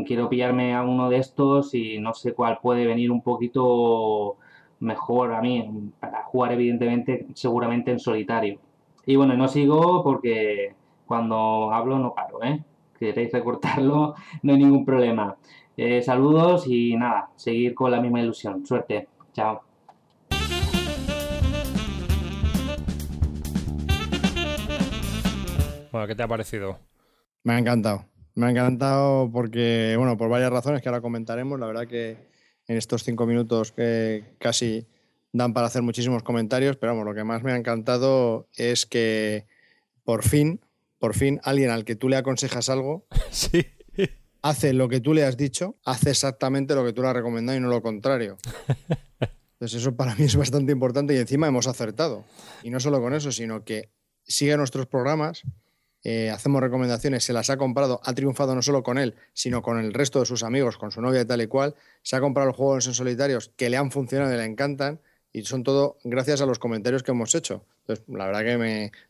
Quiero 0.06 0.30
pillarme 0.30 0.76
a 0.76 0.84
uno 0.84 1.10
de 1.10 1.18
estos 1.18 1.74
y 1.74 1.98
no 2.00 2.14
sé 2.14 2.34
cuál 2.34 2.60
puede 2.62 2.86
venir 2.86 3.12
un 3.12 3.22
poquito 3.22 4.38
mejor 4.80 5.34
a 5.34 5.42
mí 5.42 5.92
para 6.00 6.24
jugar 6.24 6.54
evidentemente 6.54 7.28
seguramente 7.34 7.92
en 7.92 8.00
solitario. 8.00 8.60
Y 9.06 9.16
bueno, 9.16 9.36
no 9.36 9.48
sigo 9.48 10.04
porque 10.04 10.74
cuando 11.06 11.72
hablo 11.72 11.98
no 12.00 12.14
paro, 12.14 12.44
¿eh? 12.44 12.64
Queréis 13.00 13.32
recortarlo, 13.32 14.16
no 14.44 14.54
hay 14.54 14.60
ningún 14.60 14.86
problema. 14.86 15.38
Eh, 15.76 16.02
saludos 16.02 16.68
y 16.68 16.96
nada, 16.96 17.30
seguir 17.36 17.74
con 17.76 17.92
la 17.92 18.02
misma 18.02 18.22
ilusión. 18.22 18.66
Suerte. 18.66 19.08
Chao. 19.34 19.62
Bueno, 25.92 26.08
¿qué 26.08 26.16
te 26.16 26.24
ha 26.24 26.28
parecido? 26.28 26.80
Me 27.44 27.54
ha 27.54 27.60
encantado. 27.60 28.06
Me 28.36 28.46
ha 28.46 28.50
encantado 28.52 29.32
porque, 29.32 29.96
bueno, 29.98 30.18
por 30.18 30.30
varias 30.30 30.52
razones 30.52 30.82
que 30.82 30.90
ahora 30.90 31.02
comentaremos. 31.02 31.60
La 31.60 31.66
verdad 31.66 31.88
que 31.88 32.27
en 32.68 32.78
estos 32.78 33.04
cinco 33.04 33.26
minutos 33.26 33.72
que 33.72 34.24
casi 34.40 34.88
dan 35.34 35.54
para 35.54 35.68
hacer 35.68 35.82
muchísimos 35.82 36.24
comentarios, 36.24 36.78
pero 36.78 36.94
vamos, 36.94 37.06
lo 37.06 37.14
que 37.14 37.24
más 37.24 37.44
me 37.44 37.52
ha 37.52 37.56
encantado 37.56 38.48
es 38.56 38.86
que 38.86 39.46
por 40.04 40.24
fin, 40.24 40.62
por 41.00 41.16
fin, 41.16 41.40
alguien 41.44 41.70
al 41.70 41.86
que 41.86 41.96
tú 41.96 42.10
le 42.10 42.18
aconsejas 42.18 42.70
algo 42.70 43.06
hace 44.42 44.74
lo 44.74 44.88
que 44.88 45.02
tú 45.02 45.14
le 45.14 45.24
has 45.24 45.38
dicho, 45.38 45.76
hace 45.84 46.12
exactamente 46.12 46.76
lo 46.76 46.86
que 46.86 46.94
tú 46.94 47.02
le 47.02 47.10
has 47.10 47.16
recomendado 47.16 47.58
y 47.58 47.62
no 47.62 47.68
lo 47.68 47.82
contrario. 47.82 48.38
Entonces 49.54 49.82
eso 49.82 49.96
para 49.96 50.16
mí 50.16 50.26
es 50.26 50.36
bastante 50.36 50.72
importante 50.72 51.14
y 51.14 51.18
encima 51.18 51.48
hemos 51.48 51.68
acertado. 51.68 52.26
Y 52.64 52.70
no 52.70 52.80
solo 52.80 53.02
con 53.02 53.14
eso, 53.14 53.32
sino 53.32 53.64
que 53.64 53.90
sigue 54.24 54.56
nuestros 54.56 54.88
programas, 54.88 55.44
eh, 56.10 56.30
hacemos 56.30 56.62
recomendaciones, 56.62 57.26
se 57.26 57.34
las 57.34 57.50
ha 57.50 57.58
comprado, 57.58 58.00
ha 58.02 58.14
triunfado 58.14 58.56
no 58.56 58.62
solo 58.62 58.82
con 58.82 58.98
él, 58.98 59.16
sino 59.34 59.62
con 59.62 59.78
el 59.78 59.94
resto 59.94 60.22
de 60.22 60.26
sus 60.26 60.42
amigos, 60.42 60.78
con 60.78 60.90
su 60.90 61.02
novia 61.02 61.20
y 61.20 61.26
tal 61.26 61.42
y 61.42 61.48
cual, 61.48 61.76
se 62.02 62.16
ha 62.16 62.22
comprado 62.22 62.48
los 62.48 62.56
juegos 62.56 62.88
en 62.88 62.94
solitarios 62.94 63.52
que 63.58 63.70
le 63.70 63.76
han 63.76 63.92
funcionado 63.92 64.34
y 64.34 64.38
le 64.38 64.46
encantan, 64.46 65.02
y 65.34 65.44
son 65.44 65.64
todo 65.66 65.98
gracias 66.06 66.40
a 66.40 66.46
los 66.46 66.60
comentarios 66.60 67.04
que 67.04 67.12
hemos 67.12 67.36
hecho. 67.36 67.66
Entonces, 67.82 68.06
la 68.08 68.26
verdad 68.26 68.46
que 68.46 68.58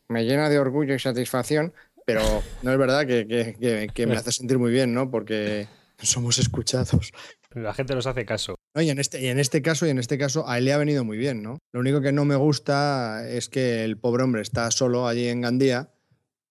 me, 0.08 0.24
llena 0.24 0.48
de 0.48 0.58
orgullo 0.58 0.92
y 0.92 0.98
satisfacción, 0.98 1.72
pero 2.04 2.20
no 2.62 2.72
es 2.72 2.78
verdad 2.78 3.06
que, 3.06 3.94
me 4.04 4.16
hace 4.16 4.32
sentir 4.32 4.58
muy 4.58 4.72
bien, 4.72 4.92
¿no? 4.92 5.08
Porque 5.08 5.68
somos 6.02 6.40
escuchados. 6.40 7.12
La 7.54 7.74
gente 7.74 7.94
nos 7.94 8.08
hace 8.08 8.26
caso. 8.26 8.56
y, 8.74 8.90
en 8.90 8.98
este, 8.98 9.22
y 9.22 9.28
en 9.28 9.38
este 9.38 9.62
caso, 9.62 9.86
y 9.86 9.90
en 9.90 10.00
este 10.00 10.18
caso, 10.18 10.48
a 10.48 10.58
él 10.58 10.64
le 10.64 10.72
ha 10.72 10.78
venido 10.78 11.04
muy 11.04 11.16
bien, 11.16 11.44
¿no? 11.44 11.58
Lo 11.72 11.78
único 11.78 12.00
que 12.00 12.10
no 12.10 12.24
me 12.24 12.34
gusta 12.34 13.24
es 13.28 13.48
que 13.48 13.84
el 13.84 13.98
pobre 13.98 14.24
hombre 14.24 14.42
está 14.42 14.68
solo 14.72 15.06
allí 15.06 15.28
en 15.28 15.42
Gandía 15.42 15.90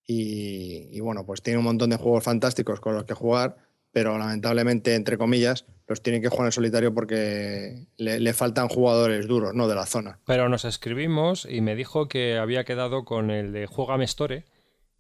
y, 0.10 1.00
bueno, 1.02 1.26
pues 1.26 1.42
tiene 1.42 1.60
un 1.60 1.66
montón 1.66 1.90
de 1.90 1.98
juegos 1.98 2.24
fantásticos 2.24 2.80
con 2.80 2.96
los 2.96 3.04
que 3.04 3.14
jugar, 3.14 3.58
pero 3.92 4.18
lamentablemente, 4.18 4.96
entre 4.96 5.18
comillas, 5.18 5.66
los 5.86 6.02
tiene 6.02 6.22
que 6.22 6.30
jugar 6.30 6.46
en 6.46 6.52
solitario 6.54 6.94
porque 6.94 7.88
le, 7.98 8.34
faltan 8.34 8.70
jugadores 8.70 9.28
duros, 9.28 9.54
¿no? 9.54 9.68
De 9.68 9.76
la 9.76 9.86
zona. 9.86 10.20
Pero 10.26 10.48
nos 10.48 10.64
escribimos 10.64 11.46
y 11.50 11.60
me 11.60 11.76
dijo 11.76 12.08
que 12.08 12.38
había 12.38 12.64
quedado 12.64 13.04
con 13.04 13.32
el 13.32 13.52
de 13.52 13.68
Juega 13.68 14.02
Store, 14.06 14.46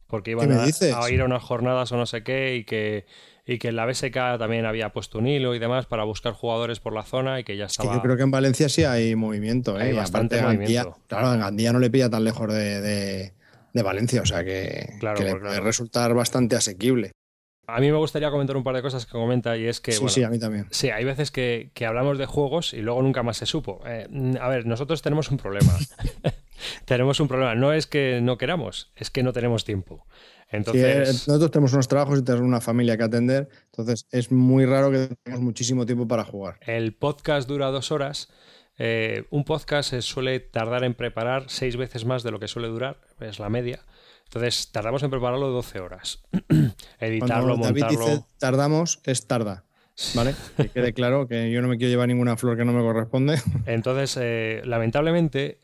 porque 0.07 0.31
iban 0.31 0.51
a, 0.51 0.67
ir 1.09 1.21
a 1.21 1.25
unas 1.25 1.43
jornadas 1.43 1.89
o 1.93 1.97
no 1.97 2.05
sé 2.05 2.23
qué, 2.23 2.57
y 2.57 2.65
que, 2.65 3.05
y 3.45 3.59
que 3.59 3.69
en 3.69 3.77
la 3.77 3.85
BSK 3.85 4.37
también 4.37 4.65
había 4.65 4.91
puesto 4.91 5.19
un 5.19 5.27
hilo 5.27 5.55
y 5.55 5.59
demás 5.59 5.85
para 5.85 6.03
buscar 6.03 6.33
jugadores 6.33 6.81
por 6.81 6.91
la 6.91 7.03
zona 7.03 7.39
y 7.39 7.45
que 7.45 7.55
ya 7.55 7.65
estaba. 7.65 7.93
yo 7.93 8.01
creo 8.01 8.17
que 8.17 8.23
en 8.23 8.31
Valencia 8.31 8.67
sí 8.67 8.83
hay 8.83 9.15
movimiento, 9.15 9.79
¿eh? 9.79 9.83
Hay 9.83 9.93
bastante 9.93 10.41
movimiento. 10.41 10.97
claro, 11.07 11.33
en 11.33 11.39
Gandía 11.39 11.71
no 11.71 11.79
le 11.79 11.89
pilla 11.89 12.09
tan 12.09 12.25
lejos 12.25 12.53
de 12.53 12.81
de 12.81 13.36
Valencia, 13.83 14.21
o 14.21 14.25
sea 14.25 14.43
que, 14.43 14.89
le 15.01 15.35
puede 15.35 15.59
resultar 15.59 16.13
bastante 16.13 16.55
asequible. 16.55 17.11
A 17.69 17.81
mí 17.81 17.91
me 17.91 17.97
gustaría 17.97 18.31
comentar 18.31 18.55
un 18.55 18.63
par 18.63 18.75
de 18.75 18.81
cosas 18.81 19.05
que 19.05 19.11
comenta 19.11 19.57
y 19.57 19.65
es 19.65 19.81
que... 19.81 19.91
Sí, 19.91 20.07
sí, 20.07 20.23
a 20.23 20.29
mí 20.29 20.39
también. 20.39 20.67
Sí, 20.71 20.89
hay 20.89 21.03
veces 21.03 21.31
que, 21.31 21.69
hablamos 21.85 22.17
de 22.17 22.25
juegos 22.25 22.73
y 22.73 22.77
luego 22.77 23.01
nunca 23.01 23.23
más 23.23 23.35
se 23.37 23.45
supo. 23.45 23.81
Eh, 23.85 24.07
a 24.39 24.47
ver, 24.47 24.65
nosotros 24.65 25.01
tenemos 25.01 25.29
un 25.31 25.37
problema. 25.37 25.73
tenemos 26.85 27.19
un 27.19 27.27
problema. 27.27 27.55
No 27.55 27.73
es 27.73 27.85
que 27.85 28.21
no 28.21 28.37
queramos, 28.37 28.93
es 28.95 29.09
que 29.09 29.21
no 29.21 29.33
tenemos 29.33 29.65
tiempo. 29.65 30.07
Entonces... 30.49 31.09
Eh, 31.09 31.13
nosotros 31.27 31.51
tenemos 31.51 31.73
unos 31.73 31.89
trabajos 31.89 32.19
y 32.19 32.23
tenemos 32.23 32.47
una 32.47 32.61
familia 32.61 32.95
que 32.95 33.03
atender, 33.03 33.49
entonces 33.65 34.07
es 34.11 34.31
muy 34.31 34.65
raro 34.65 34.89
que 34.89 35.17
tengamos 35.21 35.43
muchísimo 35.43 35.85
tiempo 35.85 36.07
para 36.07 36.23
jugar. 36.23 36.59
El 36.61 36.95
podcast 36.95 37.49
dura 37.49 37.67
dos 37.67 37.91
horas 37.91 38.29
eh, 38.77 39.25
un 39.29 39.43
podcast 39.43 39.89
se 39.89 40.01
suele 40.01 40.39
tardar 40.39 40.83
en 40.83 40.93
preparar 40.93 41.45
seis 41.47 41.77
veces 41.77 42.05
más 42.05 42.23
de 42.23 42.31
lo 42.31 42.39
que 42.39 42.47
suele 42.47 42.67
durar, 42.67 42.97
es 43.19 43.39
la 43.39 43.49
media. 43.49 43.79
Entonces, 44.25 44.71
tardamos 44.71 45.03
en 45.03 45.09
prepararlo 45.09 45.49
12 45.49 45.79
horas. 45.79 46.23
Editarlo, 46.99 47.57
Cuando 47.57 47.67
David 47.67 47.85
dice 47.89 48.23
tardamos, 48.37 48.99
es 49.05 49.25
tarda. 49.25 49.63
¿Vale? 50.13 50.35
Que 50.55 50.69
quede 50.69 50.93
claro 50.93 51.27
que 51.27 51.49
yo 51.49 51.61
no 51.61 51.67
me 51.67 51.77
quiero 51.77 51.89
llevar 51.89 52.07
ninguna 52.07 52.37
flor 52.37 52.55
que 52.55 52.65
no 52.65 52.71
me 52.71 52.81
corresponde. 52.81 53.41
Entonces, 53.65 54.15
eh, 54.21 54.61
lamentablemente, 54.63 55.59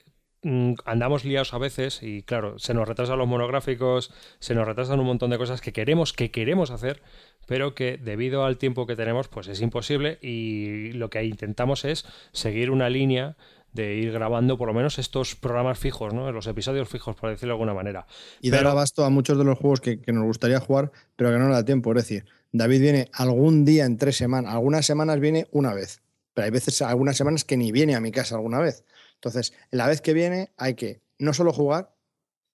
andamos 0.85 1.23
liados 1.23 1.53
a 1.53 1.57
veces 1.57 2.03
y 2.03 2.23
claro, 2.23 2.59
se 2.59 2.73
nos 2.73 2.87
retrasan 2.87 3.17
los 3.17 3.27
monográficos, 3.27 4.11
se 4.39 4.53
nos 4.55 4.67
retrasan 4.67 4.99
un 4.99 5.05
montón 5.05 5.29
de 5.29 5.37
cosas 5.37 5.61
que 5.61 5.73
queremos, 5.73 6.13
que 6.13 6.31
queremos 6.31 6.71
hacer, 6.71 7.01
pero 7.47 7.75
que 7.75 7.97
debido 7.97 8.43
al 8.43 8.57
tiempo 8.57 8.85
que 8.85 8.95
tenemos, 8.95 9.27
pues 9.27 9.47
es 9.47 9.61
imposible 9.61 10.19
y 10.21 10.91
lo 10.93 11.09
que 11.09 11.23
intentamos 11.23 11.85
es 11.85 12.05
seguir 12.31 12.71
una 12.71 12.89
línea 12.89 13.37
de 13.71 13.95
ir 13.95 14.11
grabando 14.11 14.57
por 14.57 14.67
lo 14.67 14.73
menos 14.73 14.99
estos 14.99 15.35
programas 15.35 15.79
fijos, 15.79 16.13
¿no? 16.13 16.31
Los 16.31 16.47
episodios 16.47 16.87
fijos, 16.87 17.15
por 17.15 17.29
decirlo 17.29 17.53
de 17.53 17.55
alguna 17.55 17.73
manera. 17.73 18.05
Y 18.39 18.51
dar 18.51 18.67
abasto 18.67 19.03
a 19.03 19.09
muchos 19.09 19.37
de 19.37 19.43
los 19.43 19.57
juegos 19.57 19.81
que, 19.81 19.99
nos 20.07 20.25
gustaría 20.25 20.59
jugar, 20.59 20.91
pero 21.15 21.31
que 21.31 21.39
no 21.39 21.47
nos 21.47 21.55
da 21.55 21.65
tiempo. 21.65 21.91
Es 21.91 22.03
decir, 22.03 22.25
David 22.51 22.81
viene 22.81 23.09
algún 23.13 23.65
día 23.65 23.85
en 23.85 23.97
tres 23.97 24.15
semanas, 24.15 24.53
algunas 24.53 24.85
semanas 24.85 25.19
viene 25.19 25.47
una 25.51 25.73
vez, 25.73 26.03
pero 26.33 26.45
hay 26.45 26.51
veces, 26.51 26.81
algunas 26.83 27.17
semanas 27.17 27.43
que 27.43 27.57
ni 27.57 27.71
viene 27.71 27.95
a 27.95 27.99
mi 27.99 28.11
casa 28.11 28.35
alguna 28.35 28.59
vez. 28.59 28.83
Entonces, 29.23 29.53
la 29.71 29.87
vez 29.87 30.01
que 30.01 30.13
viene 30.13 30.51
hay 30.57 30.75
que 30.75 31.01
no 31.17 31.33
solo 31.33 31.53
jugar, 31.53 31.95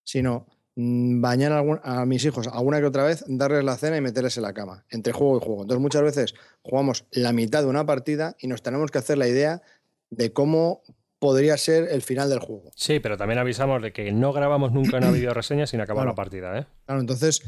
sino 0.03 0.47
Mm, 0.81 1.19
bañar 1.19 1.51
a, 1.83 2.05
mis 2.05 2.23
hijos 2.23 2.47
alguna 2.47 2.79
que 2.79 2.85
otra 2.85 3.03
vez, 3.03 3.25
darles 3.27 3.65
la 3.65 3.75
cena 3.75 3.97
y 3.97 4.01
meterles 4.01 4.37
en 4.37 4.43
la 4.43 4.53
cama, 4.53 4.85
entre 4.89 5.11
juego 5.11 5.35
y 5.35 5.41
juego. 5.41 5.63
Entonces 5.63 5.81
muchas 5.81 6.03
veces 6.03 6.35
jugamos 6.61 7.03
la 7.11 7.33
mitad 7.33 7.63
de 7.63 7.67
una 7.67 7.85
partida 7.85 8.37
y 8.39 8.47
nos 8.47 8.61
tenemos 8.61 8.89
que 8.89 8.97
hacer 8.97 9.17
la 9.17 9.27
idea 9.27 9.61
de 10.09 10.31
cómo 10.31 10.81
podría 11.19 11.57
ser 11.57 11.89
el 11.91 12.01
final 12.01 12.29
del 12.29 12.39
juego. 12.39 12.71
Sí, 12.77 13.01
pero 13.01 13.17
también 13.17 13.39
avisamos 13.39 13.81
de 13.81 13.91
que 13.91 14.13
no 14.13 14.31
grabamos 14.31 14.71
nunca 14.71 14.97
una 14.97 15.11
videoreseña 15.11 15.67
sin 15.67 15.81
acabar 15.81 16.05
la 16.05 16.15
partida, 16.15 16.57
¿eh? 16.57 16.65
Claro, 16.85 17.01
entonces 17.01 17.41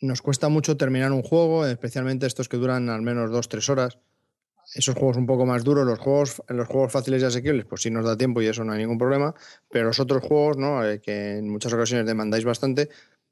nos 0.00 0.20
cuesta 0.20 0.48
mucho 0.48 0.76
terminar 0.76 1.12
un 1.12 1.22
juego, 1.22 1.64
especialmente 1.64 2.26
estos 2.26 2.48
que 2.48 2.56
duran 2.56 2.90
al 2.90 3.02
menos 3.02 3.30
dos, 3.30 3.48
tres 3.48 3.68
horas. 3.68 3.98
Esos 4.74 4.94
juegos 4.94 5.16
un 5.16 5.26
poco 5.26 5.44
más 5.44 5.64
duros, 5.64 5.86
los 5.86 5.98
juegos, 5.98 6.42
los 6.48 6.66
juegos 6.68 6.92
fáciles 6.92 7.22
y 7.22 7.26
asequibles, 7.26 7.66
pues 7.66 7.82
sí 7.82 7.90
nos 7.90 8.04
da 8.04 8.16
tiempo 8.16 8.40
y 8.40 8.46
eso 8.46 8.64
no 8.64 8.72
hay 8.72 8.78
ningún 8.78 8.98
problema. 8.98 9.34
Pero 9.70 9.86
los 9.86 10.00
otros 10.00 10.22
juegos, 10.22 10.56
¿no? 10.56 10.84
Eh, 10.84 11.00
que 11.00 11.38
en 11.38 11.48
muchas 11.48 11.72
ocasiones 11.72 12.06
demandáis 12.06 12.44
bastante, 12.44 12.88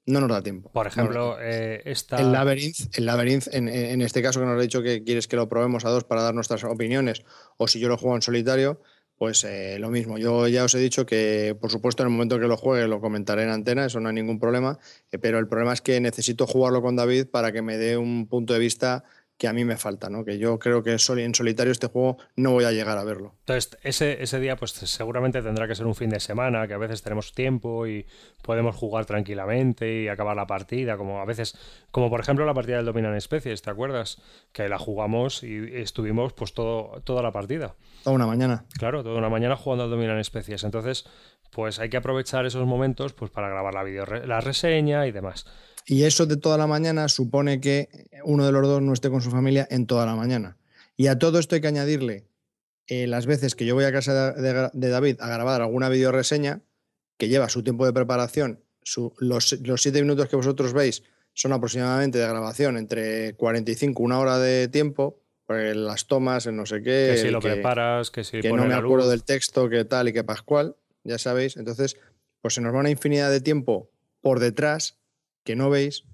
no 0.06 0.20
nos 0.20 0.30
da 0.30 0.42
tiempo. 0.42 0.70
Por 0.72 0.86
ejemplo, 0.86 1.36
eh, 1.40 1.82
esta... 1.84 2.20
el 2.20 2.32
Labyrinth, 2.32 2.96
el 2.96 3.06
Labyrinth 3.06 3.48
en, 3.52 3.68
en, 3.68 4.00
este 4.00 4.22
caso 4.22 4.40
que 4.40 4.46
nos 4.46 4.58
ha 4.58 4.62
dicho 4.62 4.82
que 4.82 5.04
quieres 5.04 5.28
que 5.28 5.36
lo 5.36 5.48
probemos 5.48 5.84
a 5.84 5.90
dos 5.90 6.04
para 6.04 6.22
dar 6.22 6.34
nuestras 6.34 6.64
opiniones, 6.64 7.22
o 7.56 7.68
si 7.68 7.80
yo 7.80 7.88
lo 7.88 7.96
juego 7.96 8.16
en 8.16 8.22
solitario, 8.22 8.80
pues 9.20 9.44
eh, 9.44 9.78
lo 9.78 9.90
mismo. 9.90 10.16
Yo 10.16 10.48
ya 10.48 10.64
os 10.64 10.74
he 10.74 10.78
dicho 10.78 11.04
que, 11.04 11.54
por 11.60 11.70
supuesto, 11.70 12.02
en 12.02 12.06
el 12.06 12.12
momento 12.12 12.40
que 12.40 12.46
lo 12.46 12.56
juegue 12.56 12.88
lo 12.88 13.02
comentaré 13.02 13.42
en 13.42 13.50
antena, 13.50 13.84
eso 13.84 14.00
no 14.00 14.08
hay 14.08 14.14
ningún 14.14 14.40
problema, 14.40 14.78
eh, 15.12 15.18
pero 15.18 15.38
el 15.38 15.46
problema 15.46 15.74
es 15.74 15.82
que 15.82 16.00
necesito 16.00 16.46
jugarlo 16.46 16.80
con 16.80 16.96
David 16.96 17.26
para 17.26 17.52
que 17.52 17.60
me 17.60 17.76
dé 17.76 17.98
un 17.98 18.28
punto 18.28 18.54
de 18.54 18.58
vista 18.58 19.04
que 19.40 19.48
a 19.48 19.54
mí 19.54 19.64
me 19.64 19.78
falta, 19.78 20.10
¿no? 20.10 20.22
Que 20.22 20.38
yo 20.38 20.58
creo 20.58 20.82
que 20.82 20.90
en 20.92 21.34
solitario 21.34 21.72
este 21.72 21.86
juego 21.86 22.18
no 22.36 22.52
voy 22.52 22.64
a 22.64 22.72
llegar 22.72 22.98
a 22.98 23.04
verlo. 23.04 23.36
Entonces, 23.40 23.78
ese, 23.82 24.22
ese 24.22 24.38
día, 24.38 24.56
pues 24.56 24.72
seguramente 24.72 25.40
tendrá 25.40 25.66
que 25.66 25.74
ser 25.74 25.86
un 25.86 25.94
fin 25.94 26.10
de 26.10 26.20
semana, 26.20 26.68
que 26.68 26.74
a 26.74 26.78
veces 26.78 27.00
tenemos 27.00 27.32
tiempo 27.32 27.86
y 27.86 28.06
podemos 28.42 28.76
jugar 28.76 29.06
tranquilamente 29.06 30.02
y 30.02 30.08
acabar 30.08 30.36
la 30.36 30.46
partida, 30.46 30.98
como 30.98 31.22
a 31.22 31.24
veces, 31.24 31.56
como 31.90 32.10
por 32.10 32.20
ejemplo 32.20 32.44
la 32.44 32.52
partida 32.52 32.76
del 32.76 32.84
Dominan 32.84 33.16
Especies, 33.16 33.62
¿te 33.62 33.70
acuerdas? 33.70 34.20
Que 34.52 34.68
la 34.68 34.78
jugamos 34.78 35.42
y 35.42 35.56
estuvimos 35.74 36.34
pues 36.34 36.52
todo, 36.52 37.00
toda 37.04 37.22
la 37.22 37.32
partida. 37.32 37.76
Toda 38.04 38.16
una 38.16 38.26
mañana. 38.26 38.66
Claro, 38.78 39.02
toda 39.02 39.16
una 39.16 39.30
mañana 39.30 39.56
jugando 39.56 39.84
al 39.84 39.90
Dominan 39.90 40.18
Especies. 40.18 40.64
Entonces, 40.64 41.06
pues 41.50 41.78
hay 41.78 41.88
que 41.88 41.96
aprovechar 41.96 42.44
esos 42.44 42.66
momentos 42.66 43.14
pues 43.14 43.30
para 43.30 43.48
grabar 43.48 43.72
la 43.72 43.84
video, 43.84 44.04
la 44.04 44.42
reseña 44.42 45.06
y 45.06 45.12
demás. 45.12 45.46
Y 45.86 46.05
eso 46.05 46.27
de 46.27 46.36
toda 46.36 46.59
la 46.59 46.66
mañana 46.66 47.09
supone 47.09 47.61
que 47.61 47.89
uno 48.24 48.47
de 48.47 48.52
los 48.52 48.62
dos 48.62 48.82
no 48.82 48.93
esté 48.93 49.11
con 49.11 49.23
su 49.23 49.31
familia 49.31 49.66
en 49.70 49.86
toda 49.86 50.07
la 50.07 50.15
mañana. 50.15 50.57
Y 50.97 51.07
a 51.07 51.19
todo 51.19 51.39
esto 51.39 51.55
hay 51.55 51.61
que 51.61 51.69
añadirle 51.69 52.27
eh, 52.86 53.07
las 53.07 53.27
veces 53.27 53.55
que 53.55 53.65
yo 53.65 53.74
voy 53.74 53.85
a 53.85 53.93
casa 53.93 54.32
de, 54.32 54.90
David 54.90 55.16
a 55.20 55.28
grabar 55.28 55.62
alguna 55.62 55.89
videoreseña 55.89 56.61
que 57.16 57.28
lleva 57.28 57.48
su 57.48 57.62
tiempo 57.62 57.86
de 57.86 57.93
preparación. 57.93 58.61
los, 59.19 59.57
siete 59.77 60.02
minutos 60.02 60.28
que 60.28 60.36
vosotros 60.36 60.73
veis 60.73 61.02
son 61.32 61.52
aproximadamente 61.52 62.19
de 62.19 62.27
grabación 62.27 62.77
entre 62.77 63.35
45 63.35 64.02
una 64.02 64.19
hora 64.19 64.39
de 64.39 64.69
tiempo. 64.69 65.20
Pues 65.47 65.74
las 65.74 66.07
tomas, 66.07 66.47
el 66.47 66.55
no 66.55 66.65
sé 66.65 66.82
qué. 66.82 67.12
Que 67.12 67.19
si 67.19 67.31
lo 67.31 67.40
preparas, 67.40 68.11
que 68.11 68.23
si 68.23 68.40
que 68.40 68.52
no 68.52 68.66
me 68.66 68.74
acuerdo 68.74 69.09
del 69.09 69.24
texto, 69.24 69.69
que 69.69 69.85
tal 69.85 70.09
y 70.09 70.12
que 70.12 70.23
pascual, 70.23 70.77
ya 71.02 71.19
sabéis. 71.19 71.57
Entonces, 71.57 71.97
pues 72.40 72.55
se 72.55 72.61
nos 72.61 72.73
va 72.73 72.78
una 72.78 72.90
infinidad 72.90 73.31
de 73.31 73.40
tiempo 73.40 73.90
por 74.20 74.39
detrás 74.39 74.99
que 75.44 75.56
no 75.56 75.70
veis, 75.70 76.04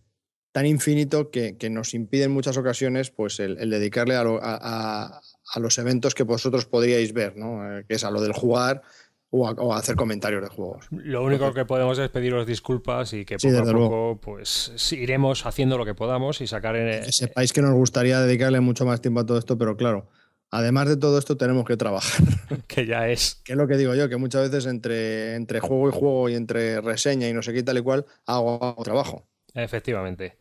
tan 0.53 0.65
infinito 0.65 1.31
que, 1.31 1.55
nos 1.71 1.93
impide 1.93 2.25
en 2.25 2.31
muchas 2.31 2.57
ocasiones 2.57 3.11
pues, 3.11 3.41
el, 3.41 3.69
dedicarle 3.69 4.15
a, 4.17 5.21
los 5.57 5.79
eventos 5.79 6.15
que 6.15 6.23
vosotros 6.23 6.65
podríais 6.65 7.13
ver, 7.13 7.37
¿no? 7.37 7.79
Eh, 7.79 7.85
que 7.87 7.97
es 7.97 8.05
a 8.05 8.11
lo 8.11 8.23
del 8.23 8.33
jugar 8.33 8.81
o 9.31 9.75
a, 9.75 9.79
hacer 9.79 9.97
comentarios 9.97 10.43
de 10.43 10.49
juegos. 10.49 10.87
Lo 10.91 11.23
único 11.25 11.53
que 11.53 11.67
podemos 11.67 11.99
es 11.99 12.09
pediros 12.09 12.47
disculpas 12.47 13.13
y 13.13 13.25
que 13.25 13.37
poco 13.37 13.59
a 13.59 13.73
poco 13.73 14.21
pues, 14.23 14.93
iremos 14.93 15.45
haciendo 15.45 15.77
lo 15.77 15.85
que 15.85 15.95
podamos 15.95 16.41
y 16.41 16.47
sacar... 16.47 16.77
En... 16.77 17.05
Que 17.05 17.13
sepáis 17.13 17.53
que 17.53 17.61
nos 17.61 17.75
gustaría 17.75 18.21
dedicarle 18.21 18.61
mucho 18.61 18.87
más 18.87 19.03
tiempo 19.03 19.21
a 19.21 19.27
todo 19.27 19.39
esto, 19.39 19.59
pero 19.59 19.77
claro, 19.77 20.09
Además 20.51 20.89
de 20.89 20.97
todo 20.97 21.19
esto, 21.19 21.37
tenemos 21.37 21.65
que 21.65 21.77
trabajar. 21.77 22.25
que 22.69 22.87
ya 22.87 23.09
es. 23.09 23.37
Que 23.45 23.53
es 23.53 23.59
lo 23.59 23.67
que 23.67 23.77
digo 23.77 23.95
yo, 23.95 24.09
que 24.09 24.17
muchas 24.17 24.51
veces 24.51 24.67
entre, 24.67 25.35
entre 25.35 25.61
juego 25.61 25.89
y 25.89 25.93
juego 25.93 26.29
y 26.29 26.35
entre 26.35 26.81
reseña 26.81 27.29
y 27.29 27.33
no 27.33 27.43
sé 27.43 27.53
qué 27.53 27.63
tal 27.63 27.79
y 27.79 27.83
cual, 27.83 28.07
hago, 28.27 28.77
trabajo. 28.85 29.27
Efectivamente. 29.55 30.37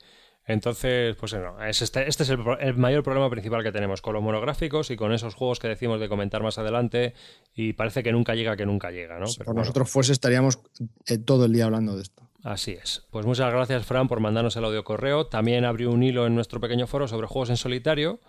Entonces, 0.48 1.15
pues 1.15 1.34
bueno, 1.34 1.56
este, 1.65 2.07
este, 2.07 2.22
es 2.22 2.30
el, 2.30 2.76
mayor 2.76 3.02
problema 3.02 3.32
principal 3.32 3.64
que 3.64 3.72
tenemos 3.72 4.03
con 4.03 4.14
los 4.14 4.22
monográficos 4.22 4.91
y 4.91 4.95
con 4.95 5.11
esos 5.11 5.34
juegos 5.34 5.57
que 5.57 5.68
decimos 5.68 5.99
de 5.99 6.07
comentar 6.07 6.44
más 6.44 6.60
adelante 6.60 7.15
y 7.56 7.73
parece 7.73 8.03
que 8.03 8.11
nunca 8.11 8.36
llega, 8.36 8.56
que 8.56 8.68
nunca 8.68 8.91
llega, 8.91 9.18
¿no? 9.18 9.26
Si 9.26 9.44
por 9.44 9.56
nosotros 9.56 9.90
fuese 9.90 10.11
estaríamos 10.11 10.60
eh, 11.07 11.18
todo 11.18 11.45
el 11.45 11.53
día 11.53 11.65
hablando 11.65 11.95
de 11.95 12.03
esto. 12.03 12.30
Así 12.44 12.73
es. 12.73 13.07
Pues 13.10 13.26
muchas 13.26 13.52
gracias, 13.52 13.88
Fran, 13.88 14.07
por 14.07 14.19
mandarnos 14.19 14.56
el 14.56 14.65
audio 14.65 14.84
correo. 14.84 15.26
También 15.26 15.65
abrió 15.65 15.90
un 15.90 16.03
hilo 16.03 16.27
en 16.27 16.36
nuestro 16.36 16.60
pequeño 16.60 16.86
foro 16.86 17.07
sobre 17.07 17.26
juegos 17.26 17.49
en 17.49 17.57
solitario 17.57 18.19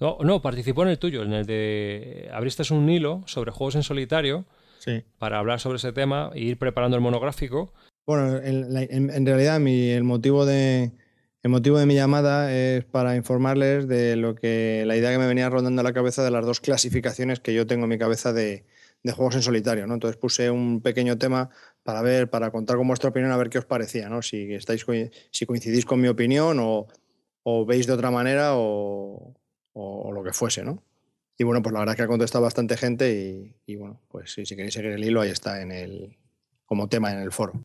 no, 0.00 0.16
no, 0.22 0.40
participó 0.40 0.82
en 0.82 0.88
el 0.88 0.98
tuyo, 0.98 1.22
en 1.22 1.34
el 1.34 1.44
de. 1.44 2.30
Abriste 2.32 2.62
un 2.72 2.88
hilo 2.88 3.22
sobre 3.26 3.50
juegos 3.50 3.74
en 3.74 3.82
solitario 3.82 4.46
para 5.18 5.38
hablar 5.38 5.60
sobre 5.60 5.76
ese 5.76 5.92
tema 5.92 6.30
e 6.34 6.40
ir 6.40 6.58
preparando 6.58 6.96
el 6.96 7.02
monográfico. 7.02 7.74
Bueno, 8.06 8.38
en, 8.38 9.26
realidad 9.26 9.60
mi, 9.60 9.90
el 9.90 10.04
motivo 10.04 10.46
de. 10.46 10.92
El 11.42 11.50
motivo 11.50 11.78
de 11.78 11.86
mi 11.86 11.94
llamada 11.94 12.54
es 12.54 12.84
para 12.84 13.16
informarles 13.16 13.88
de 13.88 14.16
lo 14.16 14.34
que 14.34 14.84
la 14.86 14.96
idea 14.96 15.10
que 15.10 15.18
me 15.18 15.26
venía 15.26 15.48
rondando 15.48 15.80
en 15.80 15.86
la 15.86 15.92
cabeza 15.92 16.22
de 16.22 16.30
las 16.30 16.44
dos 16.44 16.60
clasificaciones 16.60 17.40
que 17.40 17.54
yo 17.54 17.66
tengo 17.66 17.84
en 17.84 17.90
mi 17.90 17.98
cabeza 17.98 18.34
de, 18.34 18.64
juegos 19.14 19.36
en 19.36 19.42
solitario, 19.42 19.86
¿no? 19.86 19.94
Entonces 19.94 20.18
puse 20.18 20.50
un 20.50 20.82
pequeño 20.82 21.16
tema 21.16 21.48
para 21.82 22.02
ver, 22.02 22.28
para 22.28 22.50
contar 22.50 22.76
con 22.76 22.88
vuestra 22.88 23.08
opinión 23.08 23.32
a 23.32 23.38
ver 23.38 23.48
qué 23.48 23.58
os 23.58 23.64
parecía, 23.64 24.10
¿no? 24.10 24.20
Si 24.20 24.52
estáis 24.52 24.84
si 25.30 25.46
coincidís 25.46 25.86
con 25.86 26.00
mi 26.00 26.08
opinión 26.08 26.58
o, 26.60 26.88
o 27.42 27.64
veis 27.64 27.86
de 27.86 27.94
otra 27.94 28.10
manera 28.10 28.50
o, 28.54 29.34
o, 29.80 30.12
lo 30.12 30.22
que 30.22 30.32
fuese, 30.32 30.62
¿no? 30.64 30.82
Y 31.38 31.44
bueno, 31.44 31.62
pues 31.62 31.72
la 31.72 31.80
verdad 31.80 31.94
es 31.94 31.96
que 31.96 32.02
ha 32.02 32.08
contestado 32.08 32.44
bastante 32.44 32.76
gente 32.76 33.56
y, 33.66 33.76
bueno, 33.76 34.00
pues 34.08 34.32
si 34.32 34.44
queréis 34.44 34.74
seguir 34.74 34.90
el 34.92 35.04
hilo, 35.04 35.22
ahí 35.22 35.30
está 35.30 35.62
en 35.62 35.72
el, 35.72 36.18
como 36.66 36.88
tema 36.88 37.12
en 37.12 37.20
el 37.20 37.32
foro. 37.32 37.62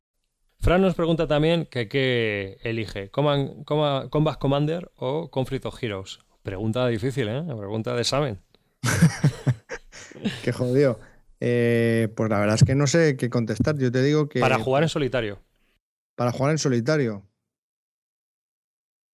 Fran 0.59 0.81
nos 0.81 0.95
pregunta 0.95 1.27
también 1.27 1.65
que 1.65 1.89
qué 1.89 2.57
elige, 2.63 3.09
Combat 3.11 4.39
Commander 4.39 4.91
o 4.95 5.29
Conflict 5.29 5.65
of 5.65 5.83
Heroes. 5.83 6.19
Pregunta 6.41 6.87
difícil, 6.87 7.27
¿eh? 7.27 7.43
Pregunta 7.43 7.93
de 7.93 8.01
examen. 8.01 8.39
qué 10.43 10.51
jodido. 10.53 10.99
Eh, 11.39 12.07
pues 12.15 12.29
la 12.29 12.39
verdad 12.39 12.55
es 12.55 12.63
que 12.63 12.75
no 12.75 12.87
sé 12.87 13.17
qué 13.17 13.29
contestar. 13.29 13.77
Yo 13.77 13.91
te 13.91 14.01
digo 14.01 14.29
que... 14.29 14.39
Para 14.39 14.59
jugar 14.59 14.83
en 14.83 14.89
solitario. 14.89 15.39
Para 16.15 16.31
jugar 16.31 16.51
en 16.51 16.57
solitario. 16.57 17.23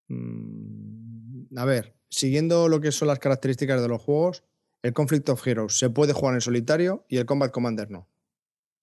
Mm, 0.08 1.58
a 1.58 1.66
ver, 1.66 1.96
siguiendo 2.12 2.68
lo 2.68 2.80
que 2.82 2.92
son 2.92 3.08
las 3.08 3.20
características 3.20 3.82
de 3.82 3.88
los 3.88 4.02
juegos, 4.02 4.44
el 4.84 4.94
Conflict 4.94 5.30
of 5.30 5.48
Heroes 5.48 5.78
se 5.78 5.90
puede 5.90 6.14
jugar 6.14 6.36
en 6.36 6.42
solitario 6.42 7.06
y 7.08 7.18
el 7.18 7.26
Combat 7.26 7.52
Commander 7.52 7.90
no. 7.90 8.08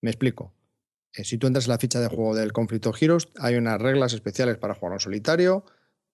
Me 0.00 0.10
explico. 0.10 0.52
Eh, 1.14 1.24
si 1.24 1.38
tú 1.38 1.46
entras 1.46 1.66
en 1.66 1.70
la 1.70 1.78
ficha 1.78 2.00
de 2.00 2.09
juego 2.09 2.34
del 2.34 2.52
Conflict 2.52 2.86
of 2.86 3.00
Heroes, 3.00 3.28
hay 3.36 3.56
unas 3.56 3.80
reglas 3.80 4.12
especiales 4.12 4.56
para 4.59 4.74
jugar 4.74 4.94
en 4.94 5.00
solitario, 5.00 5.64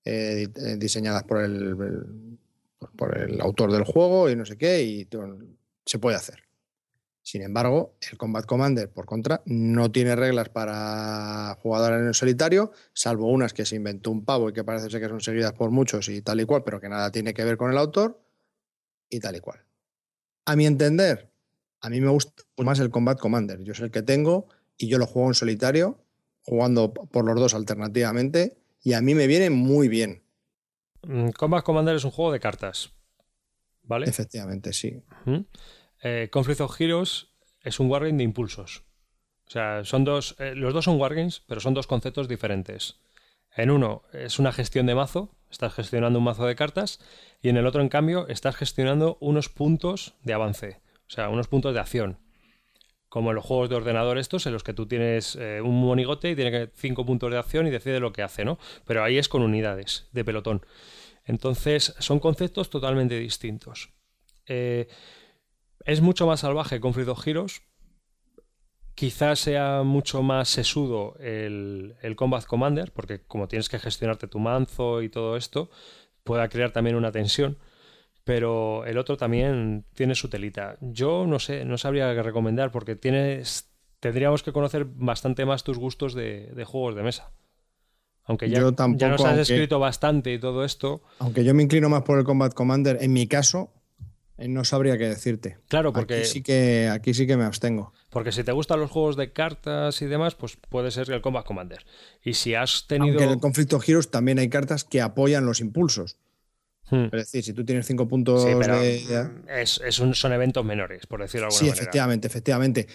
eh, 0.04 0.48
eh, 0.54 0.76
diseñadas 0.76 1.24
por 1.24 1.42
el, 1.42 2.38
por 2.96 3.16
el 3.18 3.40
autor 3.40 3.72
del 3.72 3.84
juego 3.84 4.28
y 4.30 4.36
no 4.36 4.44
sé 4.44 4.56
qué, 4.56 4.82
y 4.82 5.08
se 5.84 5.98
puede 5.98 6.16
hacer. 6.16 6.43
Sin 7.24 7.40
embargo, 7.40 7.96
el 8.12 8.18
Combat 8.18 8.44
Commander, 8.44 8.92
por 8.92 9.06
contra, 9.06 9.40
no 9.46 9.90
tiene 9.90 10.14
reglas 10.14 10.50
para 10.50 11.56
jugadores 11.62 12.00
en 12.00 12.08
el 12.08 12.14
solitario, 12.14 12.70
salvo 12.92 13.28
unas 13.28 13.54
que 13.54 13.64
se 13.64 13.76
inventó 13.76 14.10
un 14.10 14.26
pavo 14.26 14.50
y 14.50 14.52
que 14.52 14.62
parece 14.62 14.90
ser 14.90 15.00
que 15.00 15.08
son 15.08 15.22
seguidas 15.22 15.54
por 15.54 15.70
muchos 15.70 16.10
y 16.10 16.20
tal 16.20 16.42
y 16.42 16.44
cual, 16.44 16.64
pero 16.64 16.82
que 16.82 16.90
nada 16.90 17.10
tiene 17.10 17.32
que 17.32 17.42
ver 17.42 17.56
con 17.56 17.70
el 17.70 17.78
autor 17.78 18.20
y 19.08 19.20
tal 19.20 19.36
y 19.36 19.40
cual. 19.40 19.64
A 20.44 20.54
mi 20.54 20.66
entender, 20.66 21.30
a 21.80 21.88
mí 21.88 21.98
me 22.02 22.10
gusta 22.10 22.42
más 22.58 22.78
el 22.78 22.90
Combat 22.90 23.18
Commander. 23.18 23.58
Yo 23.62 23.72
es 23.72 23.80
el 23.80 23.90
que 23.90 24.02
tengo 24.02 24.48
y 24.76 24.88
yo 24.88 24.98
lo 24.98 25.06
juego 25.06 25.28
en 25.28 25.34
solitario, 25.34 26.04
jugando 26.42 26.92
por 26.92 27.24
los 27.24 27.40
dos 27.40 27.54
alternativamente, 27.54 28.58
y 28.82 28.92
a 28.92 29.00
mí 29.00 29.14
me 29.14 29.26
viene 29.26 29.48
muy 29.48 29.88
bien. 29.88 30.22
Mm, 31.04 31.30
Combat 31.30 31.64
Commander 31.64 31.96
es 31.96 32.04
un 32.04 32.10
juego 32.10 32.32
de 32.32 32.40
cartas. 32.40 32.92
¿Vale? 33.82 34.10
Efectivamente, 34.10 34.74
sí 34.74 35.02
eh, 36.04 36.28
Conflict 36.30 36.60
of 36.60 36.80
Heroes 36.80 37.28
es 37.62 37.80
un 37.80 37.90
wargame 37.90 38.18
de 38.18 38.24
impulsos. 38.24 38.84
O 39.46 39.50
sea, 39.50 39.84
son 39.84 40.04
dos. 40.04 40.36
Eh, 40.38 40.54
los 40.54 40.72
dos 40.72 40.84
son 40.84 41.00
wargames, 41.00 41.42
pero 41.46 41.60
son 41.60 41.74
dos 41.74 41.86
conceptos 41.86 42.28
diferentes. 42.28 43.00
En 43.56 43.70
uno 43.70 44.02
es 44.12 44.38
una 44.38 44.52
gestión 44.52 44.86
de 44.86 44.94
mazo, 44.94 45.34
estás 45.50 45.72
gestionando 45.74 46.18
un 46.18 46.24
mazo 46.24 46.46
de 46.46 46.56
cartas, 46.56 47.00
y 47.40 47.48
en 47.48 47.56
el 47.56 47.66
otro, 47.66 47.80
en 47.80 47.88
cambio, 47.88 48.26
estás 48.28 48.56
gestionando 48.56 49.16
unos 49.20 49.48
puntos 49.48 50.14
de 50.22 50.34
avance, 50.34 50.80
o 51.06 51.10
sea, 51.10 51.28
unos 51.28 51.48
puntos 51.48 51.72
de 51.72 51.80
acción. 51.80 52.18
Como 53.08 53.30
en 53.30 53.36
los 53.36 53.44
juegos 53.44 53.70
de 53.70 53.76
ordenador 53.76 54.18
estos, 54.18 54.46
en 54.46 54.52
los 54.52 54.64
que 54.64 54.74
tú 54.74 54.86
tienes 54.86 55.36
eh, 55.36 55.60
un 55.62 55.80
monigote 55.80 56.30
y 56.30 56.36
tiene 56.36 56.68
cinco 56.74 57.06
puntos 57.06 57.30
de 57.30 57.38
acción 57.38 57.66
y 57.66 57.70
decide 57.70 58.00
lo 58.00 58.12
que 58.12 58.22
hace, 58.22 58.44
¿no? 58.44 58.58
Pero 58.86 59.04
ahí 59.04 59.18
es 59.18 59.28
con 59.28 59.42
unidades 59.42 60.08
de 60.12 60.24
pelotón. 60.24 60.66
Entonces, 61.24 61.94
son 62.00 62.18
conceptos 62.18 62.70
totalmente 62.70 63.18
distintos. 63.18 63.90
Eh, 64.46 64.88
es 65.84 66.00
mucho 66.00 66.26
más 66.26 66.40
salvaje 66.40 66.80
Conflict 66.80 67.08
of 67.08 67.26
Heroes. 67.26 67.62
Quizás 68.94 69.40
sea 69.40 69.82
mucho 69.82 70.22
más 70.22 70.48
sesudo 70.48 71.16
el, 71.18 71.96
Combat 72.16 72.44
Commander, 72.44 72.92
porque 72.92 73.22
como 73.22 73.48
tienes 73.48 73.68
que 73.68 73.78
gestionarte 73.78 74.28
tu 74.28 74.38
manzo 74.38 75.02
y 75.02 75.08
todo 75.08 75.36
esto, 75.36 75.68
pueda 76.22 76.48
crear 76.48 76.70
también 76.72 76.96
una 76.96 77.12
tensión. 77.12 77.58
pero 78.22 78.86
el 78.86 78.96
otro 78.96 79.18
también 79.18 79.84
tiene 79.94 80.14
su 80.14 80.30
telita. 80.30 80.78
Yo 80.80 81.26
no 81.26 81.38
sé, 81.38 81.64
no 81.66 81.76
sabría 81.76 82.14
qué 82.14 82.22
recomendar 82.22 82.70
porque 82.70 82.96
tienes, 82.96 83.70
tendríamos 84.00 84.42
que 84.42 84.52
conocer 84.52 84.86
bastante 84.86 85.44
más 85.44 85.62
tus 85.64 85.76
gustos 85.76 86.14
de, 86.14 86.64
juegos 86.66 86.94
de 86.94 87.02
mesa. 87.02 87.32
Aunque 88.26 88.48
ya, 88.48 88.60
ya 88.94 89.08
nos 89.08 89.24
has 89.24 89.38
escrito 89.38 89.78
bastante 89.78 90.32
y 90.32 90.38
todo 90.38 90.64
esto. 90.64 91.02
Aunque 91.18 91.44
yo 91.44 91.52
me 91.52 91.64
inclino 91.64 91.90
más 91.90 92.04
por 92.04 92.18
el 92.18 92.24
Combat 92.24 92.54
Commander, 92.54 92.96
en 93.02 93.12
mi 93.12 93.26
caso, 93.26 93.74
no 94.38 94.64
sabría 94.64 94.98
qué 94.98 95.08
decirte. 95.08 95.58
Claro, 95.68 95.92
porque. 95.92 96.18
Aquí 96.18 96.24
sí, 96.24 96.42
que, 96.42 96.88
aquí 96.92 97.14
sí 97.14 97.26
que 97.26 97.36
me 97.36 97.44
abstengo. 97.44 97.92
Porque 98.10 98.32
si 98.32 98.44
te 98.44 98.52
gustan 98.52 98.80
los 98.80 98.90
juegos 98.90 99.16
de 99.16 99.32
cartas 99.32 100.00
y 100.02 100.06
demás, 100.06 100.34
pues 100.34 100.56
puede 100.56 100.90
ser 100.90 101.10
el 101.10 101.20
Combat 101.20 101.46
Commander. 101.46 101.84
Y 102.22 102.34
si 102.34 102.54
has 102.54 102.86
tenido. 102.86 103.06
Aunque 103.12 103.24
en 103.24 103.30
el 103.30 103.38
Conflicto 103.38 103.80
Heroes 103.84 104.10
también 104.10 104.38
hay 104.38 104.48
cartas 104.48 104.84
que 104.84 105.00
apoyan 105.00 105.46
los 105.46 105.60
impulsos. 105.60 106.18
Hmm. 106.90 107.04
Es 107.06 107.10
decir, 107.10 107.42
si 107.42 107.52
tú 107.52 107.64
tienes 107.64 107.86
cinco 107.86 108.06
puntos 108.06 108.44
de... 108.44 109.28
Es, 109.48 109.80
son 109.90 110.32
eventos 110.32 110.64
menores, 110.64 111.06
por 111.06 111.20
decirlo 111.20 111.46
de 111.48 111.54
alguna 111.54 111.58
sí, 111.58 111.64
manera. 111.64 111.76
Sí, 111.76 111.82
efectivamente, 111.82 112.26
efectivamente. 112.26 112.88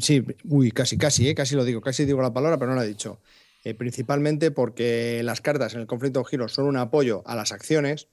sí, 0.00 0.24
uy, 0.48 0.72
casi, 0.72 0.98
casi, 0.98 1.28
eh, 1.28 1.34
casi 1.34 1.54
lo 1.54 1.64
digo, 1.64 1.80
casi 1.80 2.04
digo 2.04 2.20
la 2.22 2.32
palabra, 2.32 2.58
pero 2.58 2.72
no 2.72 2.76
la 2.76 2.84
he 2.84 2.88
dicho. 2.88 3.20
Eh, 3.62 3.74
principalmente 3.74 4.50
porque 4.50 5.22
las 5.22 5.40
cartas 5.40 5.74
en 5.74 5.80
el 5.80 5.86
conflicto 5.86 6.18
de 6.20 6.26
giros 6.26 6.52
son 6.52 6.66
un 6.66 6.76
apoyo 6.76 7.22
a 7.24 7.34
las 7.34 7.52
acciones 7.52 8.08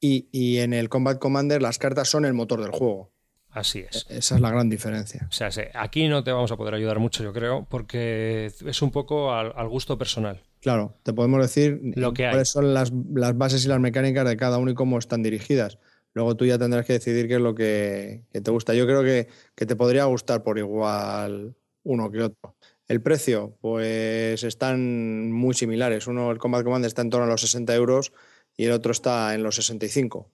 y, 0.00 0.28
y, 0.32 0.58
en 0.58 0.72
el 0.72 0.88
Combat 0.88 1.18
Commander 1.18 1.60
las 1.60 1.78
cartas 1.78 2.08
son 2.08 2.24
el 2.24 2.34
motor 2.34 2.62
del 2.62 2.70
juego. 2.70 3.12
Así 3.50 3.80
es. 3.80 4.06
E-, 4.08 4.18
esa 4.18 4.36
es 4.36 4.40
la 4.40 4.50
gran 4.50 4.68
diferencia. 4.68 5.26
O 5.28 5.32
sea, 5.32 5.50
aquí 5.74 6.08
no 6.08 6.22
te 6.22 6.32
vamos 6.32 6.52
a 6.52 6.56
poder 6.56 6.74
ayudar 6.74 6.98
mucho, 6.98 7.24
yo 7.24 7.32
creo, 7.32 7.66
porque 7.68 8.52
es 8.66 8.82
un 8.82 8.90
poco 8.90 9.32
al 9.32 9.68
gusto 9.68 9.98
personal. 9.98 10.42
Claro, 10.60 10.96
te 11.04 11.12
podemos 11.12 11.40
decir 11.40 11.80
cuáles 11.94 12.50
son 12.50 12.74
las, 12.74 12.90
bases 12.92 13.64
y 13.64 13.68
las 13.68 13.78
mecánicas 13.78 14.28
de 14.28 14.36
cada 14.36 14.58
uno 14.58 14.72
y 14.72 14.74
cómo 14.74 14.98
están 14.98 15.22
dirigidas. 15.22 15.78
Luego 16.14 16.36
tú 16.36 16.46
ya 16.46 16.58
tendrás 16.58 16.84
que 16.84 16.94
decidir 16.94 17.28
qué 17.28 17.34
es 17.34 17.40
lo 17.40 17.54
que, 17.54 18.24
te 18.32 18.50
gusta. 18.50 18.74
Yo 18.74 18.86
creo 18.86 19.02
que, 19.02 19.28
te 19.54 19.76
podría 19.76 20.04
gustar 20.06 20.42
por 20.42 20.58
igual 20.58 21.54
uno 21.84 22.10
que 22.10 22.22
otro. 22.22 22.56
El 22.88 23.02
precio, 23.02 23.56
pues 23.60 24.42
están 24.42 25.30
muy 25.30 25.54
similares. 25.54 26.06
Uno, 26.06 26.32
el 26.32 26.38
Combat 26.38 26.64
Command, 26.64 26.86
está 26.86 27.02
en 27.02 27.10
torno 27.10 27.26
a 27.26 27.28
los 27.28 27.42
60 27.42 27.74
euros 27.74 28.12
y 28.58 28.66
el 28.66 28.72
otro 28.72 28.92
está 28.92 29.34
en 29.34 29.42
los 29.42 29.54
65. 29.54 30.30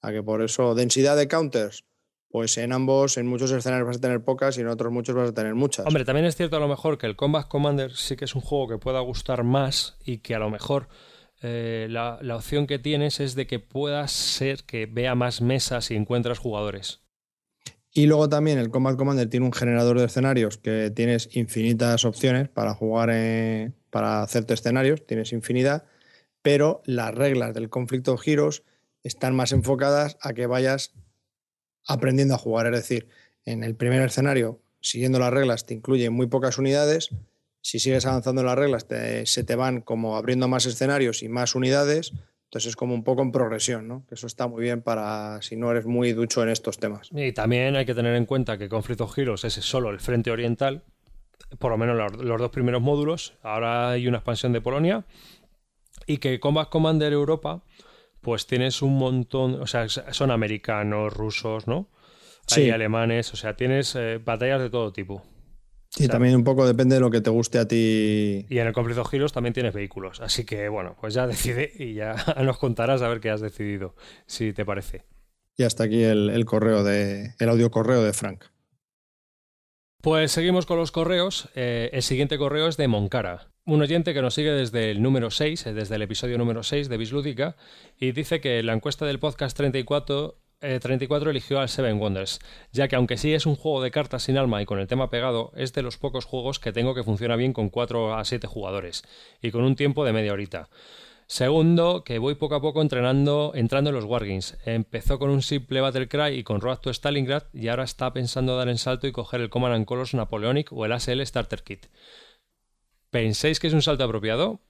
A 0.00 0.10
que 0.10 0.22
por 0.22 0.42
eso, 0.42 0.74
densidad 0.74 1.16
de 1.16 1.28
counters, 1.28 1.84
pues 2.28 2.56
en 2.58 2.72
ambos, 2.72 3.18
en 3.18 3.26
muchos 3.26 3.52
escenarios 3.52 3.86
vas 3.86 3.98
a 3.98 4.00
tener 4.00 4.24
pocas 4.24 4.56
y 4.58 4.62
en 4.62 4.68
otros 4.68 4.92
muchos 4.92 5.14
vas 5.14 5.30
a 5.30 5.34
tener 5.34 5.54
muchas. 5.54 5.86
Hombre, 5.86 6.04
también 6.04 6.26
es 6.26 6.34
cierto 6.34 6.56
a 6.56 6.60
lo 6.60 6.68
mejor 6.68 6.98
que 6.98 7.06
el 7.06 7.16
Combat 7.16 7.46
Commander 7.46 7.92
sí 7.92 8.16
que 8.16 8.24
es 8.24 8.34
un 8.34 8.40
juego 8.40 8.66
que 8.66 8.78
pueda 8.78 9.00
gustar 9.00 9.44
más 9.44 9.96
y 10.04 10.18
que 10.18 10.34
a 10.34 10.38
lo 10.38 10.50
mejor 10.50 10.88
eh, 11.42 11.86
la, 11.90 12.18
opción 12.34 12.66
que 12.66 12.78
tienes 12.78 13.20
es 13.20 13.34
de 13.34 13.46
que 13.46 13.58
pueda 13.58 14.08
ser 14.08 14.64
que 14.64 14.86
vea 14.86 15.14
más 15.14 15.42
mesas 15.42 15.90
y 15.90 15.96
encuentras 15.96 16.38
jugadores. 16.38 17.02
Y 17.92 18.06
luego 18.06 18.28
también 18.28 18.58
el 18.58 18.70
Combat 18.70 18.96
Commander 18.96 19.28
tiene 19.28 19.46
un 19.46 19.52
generador 19.52 19.98
de 19.98 20.06
escenarios 20.06 20.56
que 20.56 20.90
tienes 20.90 21.34
infinitas 21.36 22.04
opciones 22.04 22.48
para 22.48 22.74
jugar, 22.74 23.10
para 23.90 24.22
hacerte 24.22 24.54
escenarios, 24.54 25.06
tienes 25.06 25.32
infinidad, 25.32 25.84
pero 26.46 26.80
las 26.84 27.12
reglas 27.12 27.54
del 27.54 27.70
conflicto 27.70 28.16
giros 28.16 28.62
están 29.02 29.34
más 29.34 29.50
enfocadas 29.50 30.16
a 30.20 30.32
que 30.32 30.46
vayas 30.46 30.92
aprendiendo 31.88 32.36
a 32.36 32.38
jugar. 32.38 32.66
Es 32.66 32.82
decir, 32.82 33.08
en 33.44 33.64
el 33.64 33.74
primer 33.74 34.00
escenario, 34.02 34.60
siguiendo 34.80 35.18
las 35.18 35.32
reglas, 35.32 35.66
te 35.66 35.74
incluyen 35.74 36.12
muy 36.12 36.28
pocas 36.28 36.56
unidades. 36.58 37.08
Si 37.62 37.80
sigues 37.80 38.06
avanzando 38.06 38.42
en 38.42 38.46
las 38.46 38.56
reglas, 38.56 38.86
se 39.24 39.42
te 39.42 39.56
van 39.56 39.80
como 39.80 40.16
abriendo 40.16 40.46
más 40.46 40.66
escenarios 40.66 41.24
y 41.24 41.28
más 41.28 41.56
unidades. 41.56 42.12
Entonces 42.44 42.68
es 42.68 42.76
como 42.76 42.94
un 42.94 43.02
poco 43.02 43.22
en 43.22 43.32
progresión, 43.32 43.88
¿no? 43.88 44.06
Eso 44.12 44.28
está 44.28 44.46
muy 44.46 44.62
bien 44.62 44.82
para 44.82 45.42
si 45.42 45.56
no 45.56 45.72
eres 45.72 45.84
muy 45.84 46.12
ducho 46.12 46.44
en 46.44 46.50
estos 46.50 46.78
temas. 46.78 47.08
Y 47.10 47.32
también 47.32 47.74
hay 47.74 47.86
que 47.86 47.94
tener 47.96 48.14
en 48.14 48.24
cuenta 48.24 48.56
que 48.56 48.68
Conflicto 48.68 49.08
Giros 49.08 49.44
es 49.44 49.54
solo 49.54 49.90
el 49.90 49.98
frente 49.98 50.30
oriental, 50.30 50.84
por 51.58 51.70
lo 51.70 51.78
menos 51.78 52.12
los, 52.16 52.40
dos 52.40 52.50
primeros 52.50 52.82
módulos. 52.82 53.34
Ahora 53.42 53.90
hay 53.90 54.06
una 54.06 54.18
expansión 54.18 54.52
de 54.52 54.60
Polonia. 54.60 55.04
Y 56.06 56.18
que 56.18 56.38
Combat 56.40 56.68
Commander 56.68 57.12
Europa 57.12 57.62
pues 58.26 58.48
tienes 58.48 58.82
un 58.82 58.98
montón, 58.98 59.54
o 59.62 59.68
sea, 59.68 59.88
son 59.88 60.32
americanos, 60.32 61.12
rusos, 61.12 61.68
¿no? 61.68 61.88
Hay 62.56 62.70
alemanes, 62.70 63.32
o 63.32 63.36
sea, 63.36 63.54
tienes 63.54 63.94
eh, 63.94 64.20
batallas 64.24 64.60
de 64.60 64.68
todo 64.68 64.92
tipo. 64.92 65.22
Y 65.96 66.08
también 66.08 66.34
un 66.34 66.42
poco 66.42 66.66
depende 66.66 66.96
de 66.96 67.00
lo 67.00 67.10
que 67.10 67.20
te 67.20 67.30
guste 67.30 67.60
a 67.60 67.68
ti. 67.68 68.44
Y 68.48 68.58
en 68.58 68.66
el 68.66 68.72
conflicto 68.72 69.04
giros 69.04 69.32
también 69.32 69.52
tienes 69.54 69.72
vehículos. 69.72 70.20
Así 70.20 70.44
que 70.44 70.68
bueno, 70.68 70.96
pues 71.00 71.14
ya 71.14 71.26
decide 71.28 71.70
y 71.78 71.94
ya 71.94 72.16
nos 72.42 72.58
contarás 72.58 73.00
a 73.02 73.08
ver 73.08 73.20
qué 73.20 73.30
has 73.30 73.40
decidido, 73.40 73.94
si 74.26 74.52
te 74.52 74.64
parece. 74.64 75.04
Y 75.56 75.62
hasta 75.62 75.84
aquí 75.84 76.02
el, 76.02 76.44
correo 76.46 76.82
de. 76.82 77.34
el 77.38 77.48
audio 77.48 77.70
correo 77.70 78.02
de 78.02 78.12
Frank. 78.12 78.46
Pues 80.02 80.32
seguimos 80.32 80.66
con 80.66 80.78
los 80.78 80.90
correos. 80.90 81.48
Eh, 81.54 81.90
el 81.92 82.02
siguiente 82.02 82.38
correo 82.38 82.66
es 82.66 82.76
de 82.76 82.88
Moncara 82.88 83.52
un 83.66 83.82
oyente 83.82 84.14
que 84.14 84.22
nos 84.22 84.34
sigue 84.34 84.52
desde 84.52 84.92
el 84.92 85.02
número 85.02 85.30
6, 85.30 85.66
eh, 85.66 85.74
desde 85.74 85.96
el 85.96 86.02
episodio 86.02 86.38
número 86.38 86.62
6 86.62 86.88
de 86.88 86.96
Bislúdica, 86.96 87.56
y 87.98 88.12
dice 88.12 88.40
que 88.40 88.62
la 88.62 88.72
encuesta 88.72 89.04
del 89.04 89.18
podcast 89.18 89.56
34, 89.56 90.36
34 90.60 91.28
eh, 91.28 91.32
eligió 91.32 91.58
al 91.58 91.68
Seven 91.68 91.98
Wonders, 91.98 92.38
ya 92.72 92.86
que 92.86 92.94
aunque 92.94 93.16
sí 93.16 93.34
es 93.34 93.44
un 93.44 93.56
juego 93.56 93.82
de 93.82 93.90
cartas 93.90 94.22
sin 94.22 94.38
alma 94.38 94.62
y 94.62 94.66
con 94.66 94.78
el 94.78 94.86
tema 94.86 95.10
pegado, 95.10 95.50
es 95.56 95.72
de 95.72 95.82
los 95.82 95.98
pocos 95.98 96.24
juegos 96.24 96.60
que 96.60 96.72
tengo 96.72 96.94
que 96.94 97.02
funciona 97.02 97.34
bien 97.34 97.52
con 97.52 97.68
4 97.68 98.14
a 98.14 98.24
7 98.24 98.46
jugadores, 98.46 99.02
y 99.42 99.50
con 99.50 99.64
un 99.64 99.74
tiempo 99.74 100.04
de 100.04 100.12
media 100.12 100.32
horita. 100.32 100.68
Segundo, 101.26 102.04
que 102.04 102.20
voy 102.20 102.36
poco 102.36 102.54
a 102.54 102.62
poco 102.62 102.80
entrenando, 102.82 103.50
entrando 103.56 103.90
en 103.90 103.96
los 103.96 104.04
Wargames. 104.04 104.58
Empezó 104.64 105.18
con 105.18 105.28
un 105.30 105.42
simple 105.42 105.80
Battlecry 105.80 106.38
y 106.38 106.44
con 106.44 106.60
Road 106.60 106.78
to 106.78 106.90
Stalingrad 106.90 107.42
y 107.52 107.66
ahora 107.66 107.82
está 107.82 108.12
pensando 108.12 108.56
dar 108.56 108.68
el 108.68 108.78
salto 108.78 109.08
y 109.08 109.12
coger 109.12 109.40
el 109.40 109.50
Command 109.50 109.86
Colors 109.86 110.14
Napoleonic 110.14 110.72
o 110.72 110.84
el 110.84 110.92
ASL 110.92 111.26
Starter 111.26 111.64
Kit. 111.64 111.86
¿Pensáis 113.10 113.60
que 113.60 113.66
es 113.68 113.72
un 113.72 113.82
salto 113.82 114.04
apropiado? 114.04 114.60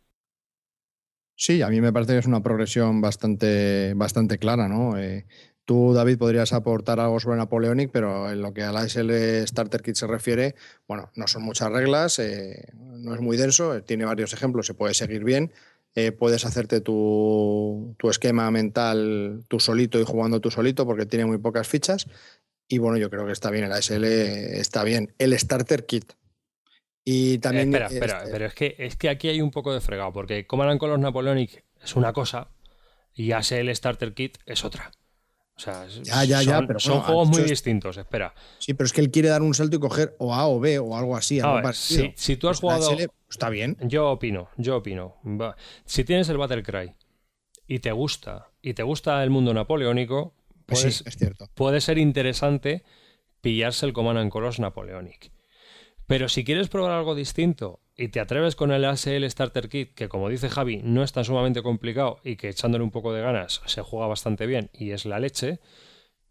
Sí, 1.38 1.60
a 1.60 1.68
mí 1.68 1.82
me 1.82 1.92
parece 1.92 2.14
que 2.14 2.18
es 2.20 2.26
una 2.26 2.42
progresión 2.42 3.02
bastante, 3.02 3.92
bastante 3.94 4.38
clara, 4.38 4.68
¿no? 4.68 4.98
Eh, 4.98 5.26
tú, 5.66 5.92
David, 5.92 6.16
podrías 6.16 6.54
aportar 6.54 6.98
algo 6.98 7.20
sobre 7.20 7.36
Napoleonic, 7.36 7.90
pero 7.92 8.30
en 8.30 8.40
lo 8.40 8.54
que 8.54 8.62
a 8.62 8.72
la 8.72 8.88
SL 8.88 9.46
Starter 9.46 9.82
Kit 9.82 9.96
se 9.96 10.06
refiere, 10.06 10.54
bueno, 10.88 11.10
no 11.14 11.26
son 11.26 11.42
muchas 11.42 11.70
reglas, 11.70 12.18
eh, 12.20 12.72
no 12.74 13.14
es 13.14 13.20
muy 13.20 13.36
denso, 13.36 13.76
eh, 13.76 13.82
tiene 13.82 14.06
varios 14.06 14.32
ejemplos, 14.32 14.66
se 14.66 14.74
puede 14.74 14.94
seguir 14.94 15.24
bien. 15.24 15.52
puedes 16.18 16.44
hacerte 16.44 16.80
tu, 16.82 17.94
tu, 17.98 18.10
esquema 18.10 18.50
mental 18.50 19.44
tú 19.48 19.60
solito 19.60 19.98
y 19.98 20.04
jugando 20.04 20.40
tú 20.40 20.50
solito 20.50 20.84
porque 20.86 21.06
tiene 21.06 21.26
muy 21.26 21.38
pocas 21.38 21.68
fichas. 21.68 22.06
Y 22.68 22.78
bueno, 22.78 22.98
yo 22.98 23.10
creo 23.10 23.26
que 23.26 23.32
está 23.32 23.50
bien, 23.50 23.64
el 23.64 23.72
ASL 23.72 24.04
está 24.04 24.84
bien. 24.84 25.14
El 25.18 25.38
Starter 25.38 25.86
Kit, 25.86 26.12
y 27.08 27.38
también. 27.38 27.68
espera, 27.68 27.86
espera, 27.86 28.18
este 28.18 28.32
pero 28.32 28.46
es 28.46 28.54
que, 28.54 28.74
es 28.78 28.96
que 28.96 29.08
aquí 29.08 29.28
hay 29.28 29.40
un 29.40 29.52
poco 29.52 29.72
de 29.72 29.80
fregado, 29.80 30.12
porque 30.12 30.44
Command 30.44 30.82
los 30.82 30.98
Napoleonic 30.98 31.64
es 31.80 31.94
una 31.94 32.12
cosa 32.12 32.48
y 33.14 33.30
ASL 33.30 33.72
Starter 33.74 34.12
Kit 34.12 34.38
es 34.44 34.64
otra. 34.64 34.90
O 35.54 35.60
sea, 35.60 35.86
ya, 35.86 36.24
ya, 36.24 36.38
son, 36.38 36.46
ya, 36.46 36.66
pero 36.66 36.80
son 36.80 37.00
juegos 37.00 37.28
muy 37.28 37.42
distintos, 37.44 37.96
espera. 37.96 38.34
Sí, 38.58 38.74
pero 38.74 38.86
es 38.86 38.92
que 38.92 39.00
él 39.00 39.12
quiere 39.12 39.28
dar 39.28 39.40
un 39.40 39.54
salto 39.54 39.76
y 39.76 39.78
coger 39.78 40.16
o 40.18 40.34
A 40.34 40.48
o 40.48 40.58
B 40.58 40.80
o 40.80 40.96
algo 40.96 41.16
así. 41.16 41.40
si, 42.16 42.36
tú 42.36 42.48
has 42.48 42.60
pues 42.60 42.74
jugado. 42.74 42.98
está 43.30 43.50
bien. 43.50 43.76
Yo 43.82 44.10
opino, 44.10 44.50
yo 44.56 44.78
opino. 44.78 45.14
Si 45.84 46.02
tienes 46.02 46.28
el 46.28 46.38
Battlecry 46.38 46.92
y 47.68 47.78
te 47.78 47.92
gusta, 47.92 48.50
y 48.60 48.74
te 48.74 48.82
gusta 48.82 49.22
el 49.22 49.30
mundo 49.30 49.54
napoleónico, 49.54 50.34
pues 50.66 50.80
sí, 50.80 50.88
es 50.88 51.16
cierto. 51.16 51.48
puede 51.54 51.80
ser 51.80 51.98
interesante 51.98 52.82
pillarse 53.40 53.86
el 53.86 53.92
Command 53.92 54.28
Colors 54.28 54.58
Napoleonic. 54.58 55.30
Pero 56.06 56.28
si 56.28 56.44
quieres 56.44 56.68
probar 56.68 56.92
algo 56.92 57.14
distinto 57.14 57.80
y 57.96 58.08
te 58.08 58.20
atreves 58.20 58.54
con 58.54 58.70
el 58.70 58.84
ASL 58.84 59.28
Starter 59.28 59.68
Kit, 59.68 59.94
que 59.94 60.08
como 60.08 60.28
dice 60.28 60.48
Javi, 60.48 60.80
no 60.84 61.02
es 61.02 61.12
tan 61.12 61.24
sumamente 61.24 61.62
complicado 61.62 62.20
y 62.22 62.36
que 62.36 62.48
echándole 62.48 62.84
un 62.84 62.92
poco 62.92 63.12
de 63.12 63.22
ganas 63.22 63.60
se 63.66 63.82
juega 63.82 64.06
bastante 64.06 64.46
bien 64.46 64.70
y 64.72 64.92
es 64.92 65.04
la 65.04 65.18
leche, 65.18 65.58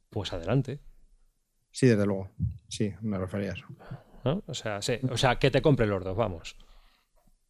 pues 0.10 0.32
adelante. 0.32 0.80
Sí, 1.72 1.88
desde 1.88 2.06
luego. 2.06 2.30
Sí, 2.70 2.94
me 3.02 3.18
refería 3.18 3.52
a 3.52 3.54
eso. 3.54 3.66
O 4.48 4.54
sea, 4.54 4.80
o 5.10 5.18
sea, 5.18 5.36
que 5.36 5.52
te 5.52 5.62
compre 5.62 5.86
los 5.86 6.04
dos, 6.04 6.16
vamos. 6.16 6.56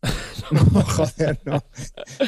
no, 0.51 0.81
joder, 0.81 1.39
no. 1.45 1.63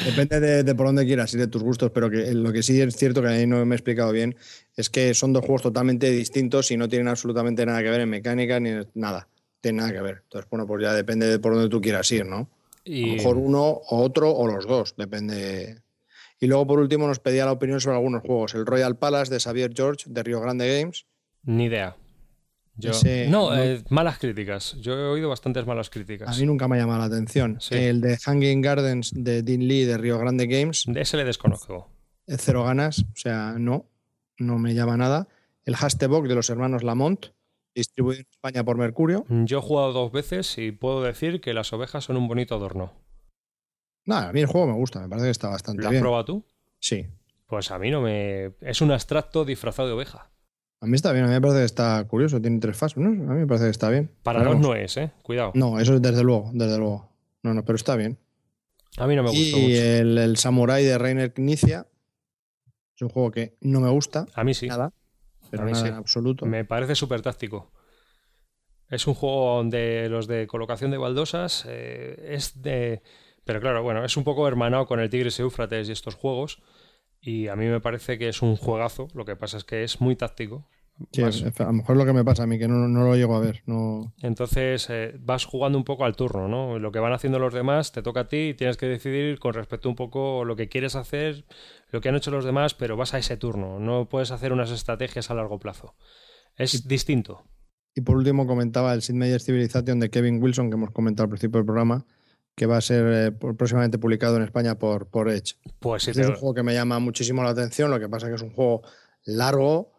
Depende 0.04 0.62
de, 0.62 0.74
por 0.74 0.86
dónde 0.86 1.04
quieras 1.06 1.34
y 1.34 1.38
de 1.38 1.48
tus 1.48 1.62
gustos, 1.62 1.90
pero 1.90 2.08
que 2.08 2.32
lo 2.34 2.52
que 2.52 2.62
sí 2.62 2.80
es 2.80 2.96
cierto 2.96 3.20
que 3.20 3.28
a 3.28 3.32
mí 3.32 3.46
no 3.46 3.64
me 3.66 3.74
he 3.74 3.76
explicado 3.76 4.12
bien 4.12 4.36
es 4.76 4.90
que 4.90 5.12
son 5.12 5.32
dos 5.32 5.44
juegos 5.44 5.62
totalmente 5.62 6.08
distintos 6.10 6.70
y 6.70 6.76
no 6.76 6.88
tienen 6.88 7.08
absolutamente 7.08 7.66
nada 7.66 7.82
que 7.82 7.90
ver 7.90 8.00
en 8.00 8.10
mecánica 8.10 8.60
ni 8.60 8.70
en 8.70 8.88
nada 8.94 9.28
tiene 9.60 9.78
nada 9.78 9.92
que 9.92 10.00
ver. 10.00 10.20
Entonces, 10.24 10.48
bueno, 10.50 10.66
pues 10.66 10.82
ya 10.82 10.92
depende 10.92 11.26
de 11.26 11.38
por 11.38 11.54
dónde 11.54 11.68
tú 11.68 11.80
quieras 11.80 12.10
ir, 12.12 12.26
¿no? 12.26 12.48
Y... 12.84 13.04
A 13.04 13.06
lo 13.06 13.12
mejor 13.14 13.36
uno 13.36 13.62
o 13.62 14.02
otro 14.02 14.30
o 14.30 14.46
los 14.46 14.66
dos, 14.66 14.94
depende. 14.96 15.82
Y 16.40 16.46
luego, 16.46 16.66
por 16.66 16.78
último, 16.78 17.06
nos 17.06 17.18
pedía 17.18 17.44
la 17.44 17.52
opinión 17.52 17.80
sobre 17.80 17.96
algunos 17.96 18.22
juegos. 18.22 18.54
El 18.54 18.66
Royal 18.66 18.96
Palace 18.96 19.32
de 19.32 19.40
Xavier 19.40 19.72
George, 19.74 20.04
de 20.06 20.22
Río 20.22 20.40
Grande 20.40 20.80
Games. 20.80 21.06
Ni 21.42 21.64
idea. 21.64 21.96
no, 23.28 23.56
eh, 23.56 23.82
malas 23.88 24.18
críticas. 24.18 24.76
Yo 24.80 24.92
he 24.94 25.06
oído 25.08 25.28
bastantes 25.28 25.66
malas 25.66 25.90
críticas. 25.90 26.28
A 26.36 26.40
mí 26.40 26.46
nunca 26.46 26.68
me 26.68 26.76
ha 26.76 26.80
llamado 26.80 27.00
la 27.00 27.06
atención. 27.06 27.58
El 27.70 28.00
de 28.00 28.16
Hanging 28.16 28.62
Gardens 28.62 29.12
de 29.14 29.42
Dean 29.42 29.66
Lee 29.66 29.84
de 29.84 29.98
Río 29.98 30.18
Grande 30.18 30.46
Games. 30.46 30.84
De 30.86 31.00
ese 31.00 31.16
le 31.16 31.24
desconozco. 31.24 31.90
Cero 32.26 32.64
ganas, 32.64 33.00
o 33.00 33.16
sea, 33.16 33.54
no. 33.58 33.86
no 34.38 34.58
me 34.58 34.74
llama 34.74 34.96
nada. 34.96 35.28
El 35.64 35.74
Hastebox 35.74 36.28
de 36.28 36.34
los 36.34 36.50
hermanos 36.50 36.82
Lamont, 36.82 37.26
distribuido 37.78 38.20
en 38.20 38.26
España 38.30 38.64
por 38.64 38.76
Mercurio. 38.76 39.24
Yo 39.28 39.58
he 39.58 39.62
jugado 39.62 39.92
dos 39.92 40.12
veces 40.12 40.56
y 40.58 40.72
puedo 40.72 41.02
decir 41.02 41.40
que 41.40 41.54
las 41.54 41.72
ovejas 41.72 42.04
son 42.04 42.16
un 42.16 42.28
bonito 42.28 42.54
adorno. 42.54 42.92
Nada, 44.04 44.28
a 44.30 44.32
mí 44.32 44.40
el 44.40 44.46
juego 44.46 44.66
me 44.66 44.72
gusta, 44.74 45.00
me 45.00 45.08
parece 45.08 45.26
que 45.26 45.30
está 45.32 45.48
bastante 45.48 45.82
¿Lo 45.82 45.88
has 45.88 45.92
bien. 45.92 46.02
probado 46.02 46.24
tú? 46.24 46.44
Sí. 46.80 47.06
Pues 47.46 47.70
a 47.70 47.78
mí 47.78 47.90
no 47.90 48.00
me. 48.00 48.52
Es 48.60 48.80
un 48.80 48.90
abstracto 48.90 49.44
disfrazado 49.44 49.88
de 49.88 49.94
oveja. 49.94 50.30
A 50.80 50.86
mí 50.86 50.94
está 50.94 51.12
bien, 51.12 51.24
a 51.24 51.28
mí 51.28 51.34
me 51.34 51.40
parece 51.40 51.58
que 51.60 51.64
está 51.64 52.04
curioso, 52.06 52.40
tiene 52.40 52.60
tres 52.60 52.76
fases, 52.76 52.98
¿no? 52.98 53.08
A 53.08 53.34
mí 53.34 53.40
me 53.40 53.46
parece 53.46 53.64
que 53.66 53.70
está 53.70 53.90
bien. 53.90 54.10
Para 54.22 54.44
dos 54.44 54.58
no 54.60 54.74
es, 54.74 54.96
¿eh? 54.96 55.10
Cuidado. 55.22 55.50
No, 55.54 55.80
eso 55.80 55.94
es 55.94 56.02
desde 56.02 56.22
luego, 56.22 56.50
desde 56.54 56.78
luego. 56.78 57.10
No, 57.42 57.52
no, 57.52 57.64
pero 57.64 57.76
está 57.76 57.96
bien. 57.96 58.18
A 58.96 59.06
mí 59.06 59.16
no 59.16 59.22
me 59.24 59.30
gustó 59.30 59.58
y 59.58 59.62
mucho. 59.62 59.82
el, 59.82 60.18
el 60.18 60.36
Samurai 60.36 60.84
de 60.84 60.96
Reiner 60.98 61.32
Knizia 61.34 61.86
es 62.94 63.02
un 63.02 63.08
juego 63.08 63.30
que 63.30 63.56
no 63.60 63.80
me 63.80 63.90
gusta, 63.90 64.26
A 64.34 64.44
mí 64.44 64.54
sí. 64.54 64.66
nada, 64.68 64.92
pero 65.50 65.64
nada 65.64 65.88
en 65.88 65.94
absoluto. 65.94 66.46
Me 66.46 66.64
parece 66.64 66.94
súper 66.94 67.22
táctico. 67.22 67.70
Es 68.88 69.06
un 69.06 69.14
juego 69.14 69.62
de 69.64 70.08
los 70.08 70.26
de 70.26 70.46
colocación 70.46 70.90
de 70.90 70.98
baldosas. 70.98 71.64
eh, 71.68 72.34
es 72.34 72.62
de. 72.62 73.02
Pero 73.44 73.60
claro, 73.60 73.82
bueno, 73.82 74.04
es 74.04 74.16
un 74.16 74.24
poco 74.24 74.46
hermanado 74.48 74.86
con 74.86 75.00
el 75.00 75.10
Tigris 75.10 75.38
y 75.38 75.42
Éufrates 75.42 75.88
y 75.88 75.92
estos 75.92 76.14
juegos. 76.14 76.62
Y 77.20 77.48
a 77.48 77.56
mí 77.56 77.66
me 77.66 77.80
parece 77.80 78.18
que 78.18 78.28
es 78.28 78.42
un 78.42 78.56
juegazo. 78.56 79.08
Lo 79.14 79.24
que 79.24 79.36
pasa 79.36 79.56
es 79.56 79.64
que 79.64 79.84
es 79.84 80.00
muy 80.00 80.16
táctico. 80.16 80.68
Sí, 81.12 81.22
Vas- 81.22 81.42
a 81.60 81.64
lo 81.64 81.72
mejor 81.72 81.96
es 81.96 81.98
lo 81.98 82.06
que 82.06 82.12
me 82.12 82.24
pasa 82.24 82.42
a 82.42 82.46
mí, 82.46 82.58
que 82.58 82.66
no, 82.66 82.88
no 82.88 83.04
lo 83.04 83.14
llego 83.14 83.36
a 83.36 83.40
ver. 83.40 83.62
No... 83.66 84.12
Entonces 84.20 84.88
eh, 84.90 85.14
vas 85.20 85.44
jugando 85.44 85.78
un 85.78 85.84
poco 85.84 86.04
al 86.04 86.16
turno, 86.16 86.48
¿no? 86.48 86.78
Lo 86.78 86.90
que 86.90 86.98
van 86.98 87.12
haciendo 87.12 87.38
los 87.38 87.54
demás 87.54 87.92
te 87.92 88.02
toca 88.02 88.20
a 88.20 88.28
ti 88.28 88.48
y 88.48 88.54
tienes 88.54 88.76
que 88.76 88.86
decidir 88.86 89.38
con 89.38 89.54
respecto 89.54 89.88
un 89.88 89.94
poco 89.94 90.44
lo 90.44 90.56
que 90.56 90.68
quieres 90.68 90.96
hacer, 90.96 91.44
lo 91.90 92.00
que 92.00 92.08
han 92.08 92.16
hecho 92.16 92.30
los 92.30 92.44
demás, 92.44 92.74
pero 92.74 92.96
vas 92.96 93.14
a 93.14 93.18
ese 93.18 93.36
turno. 93.36 93.78
No 93.78 94.08
puedes 94.08 94.30
hacer 94.32 94.52
unas 94.52 94.70
estrategias 94.70 95.30
a 95.30 95.34
largo 95.34 95.58
plazo. 95.58 95.94
Es 96.56 96.88
distinto. 96.88 97.44
Y 97.94 98.00
por 98.00 98.16
último 98.16 98.46
comentaba 98.46 98.92
el 98.94 99.02
Sid 99.02 99.14
Meier's 99.14 99.44
Civilization 99.44 100.00
de 100.00 100.10
Kevin 100.10 100.42
Wilson, 100.42 100.70
que 100.70 100.76
hemos 100.76 100.90
comentado 100.90 101.24
al 101.24 101.30
principio 101.30 101.58
del 101.58 101.66
programa, 101.66 102.06
que 102.56 102.66
va 102.66 102.76
a 102.76 102.80
ser 102.80 103.06
eh, 103.06 103.32
próximamente 103.32 103.98
publicado 103.98 104.36
en 104.36 104.42
España 104.42 104.78
por, 104.78 105.06
por 105.08 105.28
Edge. 105.30 105.54
Pues 105.78 106.02
sí, 106.02 106.10
Este 106.10 106.22
es 106.22 106.28
un 106.28 106.34
juego 106.34 106.54
que 106.54 106.62
me 106.64 106.74
llama 106.74 106.98
muchísimo 106.98 107.42
la 107.44 107.50
atención, 107.50 107.90
lo 107.90 108.00
que 108.00 108.08
pasa 108.08 108.26
es 108.26 108.30
que 108.30 108.36
es 108.36 108.42
un 108.42 108.52
juego 108.52 108.82
largo 109.24 109.97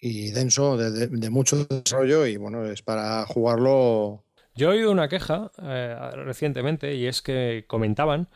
y 0.00 0.30
denso, 0.30 0.76
de, 0.76 1.30
mucho 1.30 1.64
desarrollo, 1.64 2.26
y 2.26 2.36
bueno, 2.36 2.64
es 2.66 2.82
para 2.82 3.26
jugarlo. 3.26 4.24
Yo 4.54 4.72
he 4.72 4.76
oído 4.76 4.90
una 4.90 5.08
queja 5.08 5.50
eh, 5.62 5.96
recientemente 6.24 6.94
y 6.94 7.06
es 7.06 7.22
que 7.22 7.64
comentaban 7.66 8.28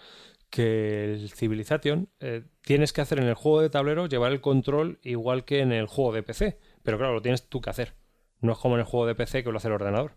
que 0.50 1.14
el 1.14 1.30
Civilization 1.30 2.08
eh, 2.20 2.44
tienes 2.60 2.92
que 2.92 3.00
hacer 3.00 3.18
en 3.18 3.26
el 3.26 3.34
juego 3.34 3.60
de 3.62 3.70
tablero 3.70 4.06
llevar 4.06 4.32
el 4.32 4.40
control 4.40 4.98
igual 5.02 5.44
que 5.44 5.60
en 5.60 5.72
el 5.72 5.86
juego 5.86 6.12
de 6.12 6.22
PC. 6.22 6.58
Pero 6.82 6.98
claro, 6.98 7.14
lo 7.14 7.22
tienes 7.22 7.48
tú 7.48 7.60
que 7.60 7.70
hacer. 7.70 7.94
No 8.40 8.52
es 8.52 8.58
como 8.58 8.74
en 8.74 8.80
el 8.80 8.86
juego 8.86 9.06
de 9.06 9.14
PC 9.14 9.42
que 9.42 9.50
lo 9.50 9.56
hace 9.56 9.68
el 9.68 9.74
ordenador. 9.74 10.16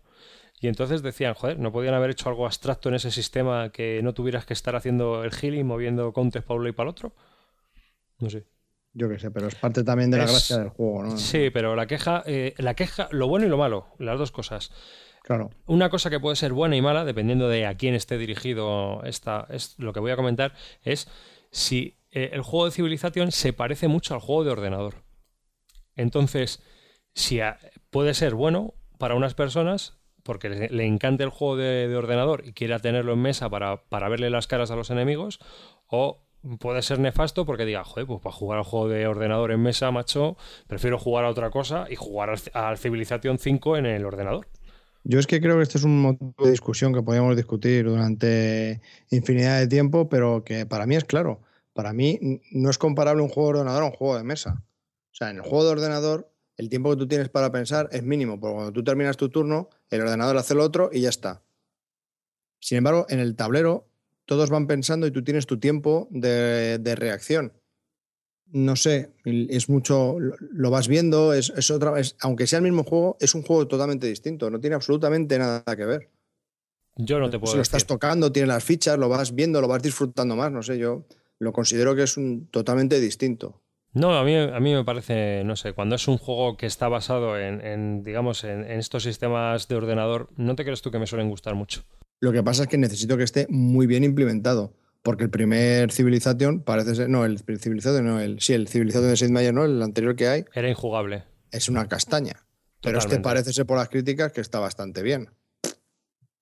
Y 0.60 0.68
entonces 0.68 1.02
decían, 1.02 1.34
joder, 1.34 1.58
¿no 1.58 1.72
podían 1.72 1.94
haber 1.94 2.10
hecho 2.10 2.28
algo 2.28 2.46
abstracto 2.46 2.88
en 2.88 2.96
ese 2.96 3.10
sistema 3.10 3.70
que 3.70 4.00
no 4.02 4.14
tuvieras 4.14 4.46
que 4.46 4.52
estar 4.52 4.76
haciendo 4.76 5.24
el 5.24 5.32
healing, 5.32 5.66
moviendo 5.66 6.12
counter 6.12 6.42
para 6.42 6.56
un 6.56 6.64
lado 6.64 6.70
y 6.70 6.76
para 6.76 6.88
el 6.88 6.90
otro? 6.90 7.14
No 8.18 8.30
sé. 8.30 8.46
Yo 8.98 9.10
qué 9.10 9.18
sé, 9.18 9.30
pero 9.30 9.46
es 9.48 9.54
parte 9.54 9.84
también 9.84 10.10
de 10.10 10.16
la 10.16 10.24
Es- 10.24 10.30
gracia 10.30 10.56
del 10.58 10.70
juego, 10.70 11.02
¿no? 11.02 11.16
Sí, 11.18 11.50
pero 11.50 11.76
la 11.76 11.86
queja, 11.86 12.22
eh, 12.24 12.54
la 12.56 12.72
queja, 12.74 13.08
lo 13.10 13.28
bueno 13.28 13.44
y 13.44 13.50
lo 13.50 13.58
malo, 13.58 13.88
las 13.98 14.18
dos 14.18 14.32
cosas. 14.32 14.72
Claro. 15.22 15.50
Una 15.66 15.90
cosa 15.90 16.08
que 16.08 16.18
puede 16.18 16.36
ser 16.36 16.52
buena 16.54 16.76
y 16.76 16.80
mala, 16.82 17.04
dependiendo 17.04 17.48
de 17.48 17.66
a 17.66 17.76
quién 17.76 17.94
esté 17.94 18.16
dirigido 18.16 19.02
esta, 19.04 19.46
es, 19.50 19.74
lo 19.78 19.92
que 19.92 20.00
voy 20.00 20.12
a 20.12 20.16
comentar, 20.16 20.54
es 20.82 21.08
si 21.50 21.98
eh, 22.10 22.30
el 22.32 22.40
juego 22.40 22.64
de 22.64 22.70
civilización 22.70 23.32
se 23.32 23.52
parece 23.52 23.86
mucho 23.88 24.14
al 24.14 24.20
juego 24.20 24.44
de 24.44 24.50
ordenador. 24.52 25.02
Entonces, 25.94 26.62
si 27.14 27.40
a- 27.40 27.58
puede 27.90 28.14
ser 28.14 28.34
bueno 28.34 28.74
para 28.98 29.14
unas 29.14 29.34
personas, 29.34 29.98
porque 30.22 30.48
le, 30.48 30.68
le 30.68 30.86
encanta 30.86 31.24
el 31.24 31.30
juego 31.30 31.56
de, 31.56 31.88
de 31.88 31.96
ordenador 31.96 32.42
y 32.46 32.52
quiera 32.52 32.78
tenerlo 32.78 33.12
en 33.12 33.20
mesa 33.20 33.48
para, 33.50 33.82
para 33.88 34.08
verle 34.08 34.30
las 34.30 34.46
caras 34.46 34.70
a 34.70 34.76
los 34.76 34.90
enemigos, 34.90 35.38
o 35.86 36.25
puede 36.58 36.82
ser 36.82 36.98
nefasto 36.98 37.46
porque 37.46 37.64
diga, 37.64 37.84
joder, 37.84 38.06
pues 38.06 38.20
para 38.20 38.34
jugar 38.34 38.58
al 38.58 38.64
juego 38.64 38.88
de 38.88 39.06
ordenador 39.06 39.52
en 39.52 39.60
mesa, 39.60 39.90
macho, 39.90 40.36
prefiero 40.66 40.98
jugar 40.98 41.24
a 41.24 41.30
otra 41.30 41.50
cosa 41.50 41.86
y 41.90 41.96
jugar 41.96 42.34
al, 42.52 42.78
Civilization 42.78 43.38
5 43.38 43.76
en 43.76 43.86
el 43.86 44.04
ordenador. 44.04 44.48
Yo 45.04 45.20
es 45.20 45.26
que 45.26 45.40
creo 45.40 45.56
que 45.56 45.62
este 45.62 45.78
es 45.78 45.84
un 45.84 46.00
motivo 46.00 46.34
de 46.44 46.50
discusión 46.50 46.92
que 46.92 47.02
podríamos 47.02 47.36
discutir 47.36 47.84
durante 47.84 48.80
infinidad 49.10 49.58
de 49.58 49.68
tiempo, 49.68 50.08
pero 50.08 50.42
que 50.44 50.66
para 50.66 50.86
mí 50.86 50.96
es 50.96 51.04
claro. 51.04 51.42
Para 51.72 51.92
mí 51.92 52.18
no 52.50 52.70
es 52.70 52.78
comparable 52.78 53.22
un 53.22 53.28
juego 53.28 53.52
de 53.52 53.58
ordenador 53.60 53.82
a 53.82 53.86
un 53.86 53.92
juego 53.92 54.16
de 54.16 54.24
mesa. 54.24 54.64
O 55.12 55.14
sea, 55.14 55.30
en 55.30 55.36
el 55.36 55.42
juego 55.42 55.64
de 55.64 55.70
ordenador, 55.70 56.32
el 56.56 56.68
tiempo 56.68 56.90
que 56.90 56.96
tú 56.96 57.06
tienes 57.06 57.28
para 57.28 57.52
pensar 57.52 57.88
es 57.92 58.02
mínimo, 58.02 58.40
porque 58.40 58.54
cuando 58.54 58.72
tú 58.72 58.82
terminas 58.82 59.16
tu 59.16 59.28
turno, 59.28 59.68
el 59.90 60.00
ordenador 60.00 60.36
hace 60.38 60.54
lo 60.54 60.64
otro 60.64 60.90
y 60.92 61.02
ya 61.02 61.10
está. 61.10 61.42
Sin 62.58 62.78
embargo, 62.78 63.06
en 63.08 63.20
el 63.20 63.36
tablero, 63.36 63.86
todos 64.26 64.50
van 64.50 64.66
pensando 64.66 65.06
y 65.06 65.10
tú 65.10 65.24
tienes 65.24 65.46
tu 65.46 65.58
tiempo 65.58 66.08
de, 66.10 66.78
de 66.78 66.94
reacción. 66.94 67.52
No 68.52 68.76
sé, 68.76 69.10
es 69.24 69.68
mucho, 69.68 70.20
lo- 70.20 70.36
lo 70.52 70.70
vas 70.70 70.86
viendo, 70.86 71.32
es, 71.32 71.50
es 71.56 71.70
otra, 71.70 71.98
es- 71.98 72.16
aunque 72.20 72.46
sea 72.46 72.58
el 72.58 72.62
mismo 72.64 72.84
juego, 72.84 73.16
es 73.20 73.34
un 73.34 73.42
juego 73.42 73.66
totalmente 73.66 74.06
distinto, 74.06 74.50
no 74.50 74.60
tiene 74.60 74.76
absolutamente 74.76 75.36
nada 75.38 75.62
que 75.76 75.84
ver. 75.84 76.10
Yo 76.96 77.18
no 77.18 77.28
te 77.28 77.38
puedo 77.38 77.52
Se 77.52 77.56
lo 77.56 77.60
decir. 77.62 77.76
estás 77.76 77.86
tocando, 77.86 78.30
tienes 78.32 78.48
las 78.48 78.62
fichas, 78.64 78.98
lo 78.98 79.08
vas 79.08 79.34
viendo, 79.34 79.60
lo 79.60 79.68
vas 79.68 79.82
disfrutando 79.82 80.36
más, 80.36 80.52
no 80.52 80.62
sé, 80.62 80.78
yo 80.78 81.04
lo 81.40 81.52
considero 81.52 81.94
que 81.96 82.04
es 82.04 82.16
un 82.16 82.46
totalmente 82.46 83.00
distinto. 83.00 83.60
No, 83.92 84.16
a 84.16 84.24
mí, 84.24 84.36
a 84.36 84.60
mí 84.60 84.74
me 84.74 84.84
parece, 84.84 85.42
no 85.44 85.56
sé, 85.56 85.72
cuando 85.72 85.96
es 85.96 86.06
un 86.06 86.18
juego 86.18 86.56
que 86.56 86.66
está 86.66 86.86
basado 86.88 87.38
en, 87.38 87.60
en, 87.64 88.04
digamos, 88.04 88.44
en, 88.44 88.60
en 88.64 88.78
estos 88.78 89.02
sistemas 89.02 89.68
de 89.68 89.74
ordenador, 89.74 90.28
no 90.36 90.54
te 90.54 90.64
crees 90.64 90.82
tú 90.82 90.90
que 90.90 90.98
me 90.98 91.06
suelen 91.06 91.30
gustar 91.30 91.54
mucho. 91.54 91.82
Lo 92.20 92.32
que 92.32 92.42
pasa 92.42 92.62
es 92.64 92.68
que 92.68 92.78
necesito 92.78 93.16
que 93.16 93.24
esté 93.24 93.46
muy 93.48 93.86
bien 93.86 94.04
implementado, 94.04 94.74
porque 95.02 95.24
el 95.24 95.30
primer 95.30 95.92
Civilization 95.92 96.60
parece 96.60 96.94
ser, 96.94 97.08
no, 97.08 97.24
el 97.24 97.38
Civilization, 97.38 98.04
no, 98.06 98.20
el, 98.20 98.40
sí, 98.40 98.54
el 98.54 98.68
Civilization 98.68 99.08
de 99.10 99.16
Sid 99.16 99.30
Meier, 99.30 99.52
no, 99.54 99.64
el 99.64 99.82
anterior 99.82 100.16
que 100.16 100.28
hay, 100.28 100.44
Era 100.54 100.68
injugable. 100.68 101.24
es 101.50 101.68
una 101.68 101.86
castaña. 101.88 102.34
Pero 102.80 102.98
este 102.98 103.18
parece 103.20 103.52
ser 103.52 103.66
por 103.66 103.78
las 103.78 103.88
críticas 103.88 104.32
que 104.32 104.40
está 104.40 104.58
bastante 104.60 105.02
bien. 105.02 105.30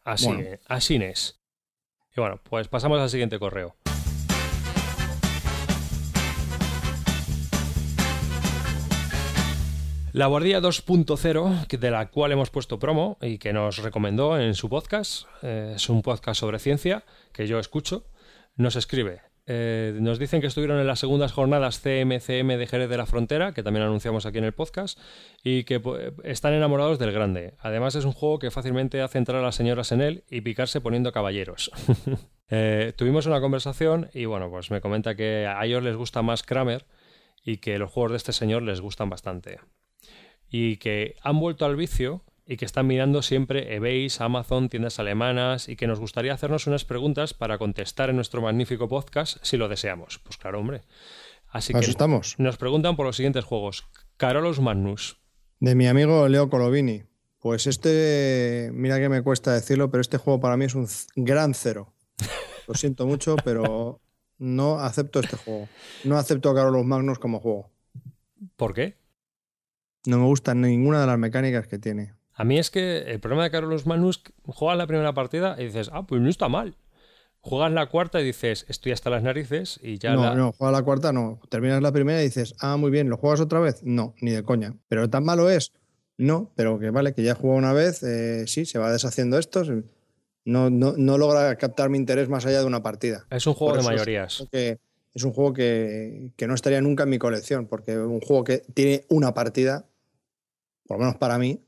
Así, 0.04 0.26
Bueno. 0.26 0.44
así 0.66 0.96
es. 0.96 1.40
Y 2.16 2.20
bueno, 2.20 2.40
pues 2.48 2.68
pasamos 2.68 3.00
al 3.00 3.08
siguiente 3.10 3.38
correo. 3.38 3.76
La 10.14 10.26
Guardilla 10.28 10.60
2.0, 10.60 11.66
que- 11.66 11.76
de 11.76 11.90
la 11.90 12.08
cual 12.08 12.30
hemos 12.30 12.48
puesto 12.50 12.78
promo 12.78 13.18
y 13.20 13.38
que 13.38 13.52
nos 13.52 13.78
recomendó 13.78 14.38
en 14.38 14.54
su 14.54 14.68
podcast, 14.68 15.26
eh, 15.42 15.72
es 15.74 15.88
un 15.88 16.02
podcast 16.02 16.38
sobre 16.38 16.60
ciencia 16.60 17.02
que 17.32 17.48
yo 17.48 17.58
escucho, 17.58 18.04
nos 18.54 18.76
escribe. 18.76 19.22
eh, 19.46 19.98
nos 20.00 20.18
dicen 20.18 20.40
que 20.40 20.46
estuvieron 20.46 20.78
en 20.80 20.86
las 20.86 21.00
segundas 21.00 21.32
jornadas 21.32 21.78
CMCM 21.82 22.56
de 22.56 22.66
Jerez 22.66 22.88
de 22.88 22.96
la 22.96 23.04
Frontera, 23.06 23.52
que 23.52 23.62
también 23.62 23.84
anunciamos 23.84 24.24
aquí 24.24 24.38
en 24.38 24.44
el 24.44 24.54
podcast, 24.54 24.98
y 25.42 25.64
que 25.64 25.80
pues, 25.80 26.12
están 26.22 26.54
enamorados 26.54 26.98
del 26.98 27.12
grande. 27.12 27.52
Además 27.58 27.94
es 27.96 28.04
un 28.06 28.12
juego 28.12 28.38
que 28.38 28.50
fácilmente 28.50 29.02
hace 29.02 29.18
entrar 29.18 29.40
a 29.42 29.44
las 29.44 29.56
señoras 29.56 29.92
en 29.92 30.00
él 30.00 30.24
y 30.30 30.40
picarse 30.42 30.80
poniendo 30.80 31.10
caballeros. 31.12 31.72
Eh, 32.50 32.92
tuvimos 32.94 33.24
una 33.24 33.40
conversación 33.40 34.10
y 34.12 34.26
bueno, 34.26 34.50
pues 34.50 34.70
me 34.70 34.82
comenta 34.82 35.14
que 35.16 35.46
a 35.46 35.64
ellos 35.64 35.82
les 35.82 35.96
gusta 35.96 36.20
más 36.20 36.42
Kramer 36.42 36.84
y 37.42 37.56
que 37.56 37.78
los 37.78 37.90
juegos 37.90 38.12
de 38.12 38.16
este 38.18 38.32
señor 38.34 38.62
les 38.62 38.82
gustan 38.82 39.08
bastante. 39.08 39.58
Y 40.56 40.76
que 40.76 41.16
han 41.20 41.40
vuelto 41.40 41.66
al 41.66 41.74
vicio 41.74 42.22
y 42.46 42.56
que 42.56 42.64
están 42.64 42.86
mirando 42.86 43.22
siempre 43.22 43.74
eBay, 43.74 44.06
Amazon, 44.20 44.68
tiendas 44.68 45.00
alemanas 45.00 45.68
y 45.68 45.74
que 45.74 45.88
nos 45.88 45.98
gustaría 45.98 46.32
hacernos 46.32 46.68
unas 46.68 46.84
preguntas 46.84 47.34
para 47.34 47.58
contestar 47.58 48.08
en 48.08 48.14
nuestro 48.14 48.40
magnífico 48.40 48.88
podcast 48.88 49.38
si 49.42 49.56
lo 49.56 49.68
deseamos. 49.68 50.20
Pues 50.20 50.36
claro, 50.36 50.60
hombre. 50.60 50.82
Así 51.48 51.72
que 51.72 51.80
estamos. 51.80 52.36
nos 52.38 52.56
preguntan 52.56 52.94
por 52.94 53.04
los 53.04 53.16
siguientes 53.16 53.44
juegos. 53.44 53.88
Carolus 54.16 54.60
Magnus. 54.60 55.20
De 55.58 55.74
mi 55.74 55.88
amigo 55.88 56.28
Leo 56.28 56.48
Colovini. 56.48 57.02
Pues 57.40 57.66
este, 57.66 58.70
mira 58.72 59.00
que 59.00 59.08
me 59.08 59.22
cuesta 59.22 59.54
decirlo, 59.54 59.90
pero 59.90 60.02
este 60.02 60.18
juego 60.18 60.38
para 60.38 60.56
mí 60.56 60.66
es 60.66 60.76
un 60.76 60.86
gran 61.16 61.52
cero. 61.54 61.92
Lo 62.68 62.74
siento 62.74 63.08
mucho, 63.08 63.34
pero 63.44 64.00
no 64.38 64.78
acepto 64.78 65.18
este 65.18 65.36
juego. 65.36 65.68
No 66.04 66.16
acepto 66.16 66.50
a 66.50 66.54
Carlos 66.54 66.84
Magnus 66.84 67.18
como 67.18 67.40
juego. 67.40 67.72
¿Por 68.54 68.72
qué? 68.72 69.02
No 70.06 70.18
me 70.18 70.24
gusta 70.24 70.54
ninguna 70.54 71.00
de 71.00 71.06
las 71.06 71.18
mecánicas 71.18 71.66
que 71.66 71.78
tiene. 71.78 72.14
A 72.34 72.44
mí 72.44 72.58
es 72.58 72.70
que 72.70 72.98
el 72.98 73.20
problema 73.20 73.44
de 73.44 73.50
Carolus 73.50 73.86
Magnus, 73.86 74.22
juegas 74.44 74.76
la 74.76 74.86
primera 74.86 75.14
partida 75.14 75.56
y 75.58 75.66
dices, 75.66 75.88
ah, 75.92 76.06
pues 76.06 76.20
no 76.20 76.28
está 76.28 76.48
mal. 76.48 76.76
Juegas 77.40 77.72
la 77.72 77.86
cuarta 77.86 78.20
y 78.20 78.24
dices, 78.24 78.64
estoy 78.68 78.92
hasta 78.92 79.10
las 79.10 79.22
narices 79.22 79.78
y 79.82 79.98
ya 79.98 80.14
no, 80.14 80.22
la... 80.22 80.34
no, 80.34 80.52
juega 80.52 80.72
la 80.72 80.82
cuarta, 80.82 81.12
no. 81.12 81.40
Terminas 81.50 81.82
la 81.82 81.92
primera 81.92 82.20
y 82.20 82.24
dices, 82.24 82.54
ah, 82.58 82.76
muy 82.76 82.90
bien, 82.90 83.08
¿lo 83.08 83.18
juegas 83.18 83.40
otra 83.40 83.60
vez? 83.60 83.82
No, 83.82 84.14
ni 84.20 84.30
de 84.30 84.42
coña. 84.42 84.74
¿Pero 84.88 85.08
tan 85.10 85.24
malo 85.24 85.48
es? 85.50 85.72
No, 86.16 86.52
pero 86.56 86.78
que 86.78 86.90
vale, 86.90 87.12
que 87.12 87.22
ya 87.22 87.32
he 87.32 87.34
jugado 87.34 87.58
una 87.58 87.72
vez, 87.72 88.02
eh, 88.02 88.46
sí, 88.46 88.64
se 88.64 88.78
va 88.78 88.90
deshaciendo 88.90 89.38
esto. 89.38 89.62
No, 90.44 90.70
no, 90.70 90.94
no 90.96 91.18
logra 91.18 91.56
captar 91.56 91.90
mi 91.90 91.98
interés 91.98 92.28
más 92.28 92.46
allá 92.46 92.60
de 92.60 92.66
una 92.66 92.82
partida. 92.82 93.26
Es 93.30 93.46
un 93.46 93.54
juego 93.54 93.76
de 93.76 93.82
mayorías. 93.82 94.36
creo 94.36 94.48
que 94.48 94.78
es 95.12 95.24
un 95.24 95.32
juego 95.32 95.52
que, 95.52 96.32
que 96.36 96.46
no 96.46 96.54
estaría 96.54 96.80
nunca 96.80 97.04
en 97.04 97.10
mi 97.10 97.18
colección, 97.18 97.66
porque 97.66 97.92
es 97.92 97.98
un 97.98 98.20
juego 98.20 98.44
que 98.44 98.58
tiene 98.74 99.04
una 99.08 99.34
partida, 99.34 99.86
por 100.86 100.98
lo 100.98 101.04
menos 101.04 101.16
para 101.18 101.38
mí, 101.38 101.64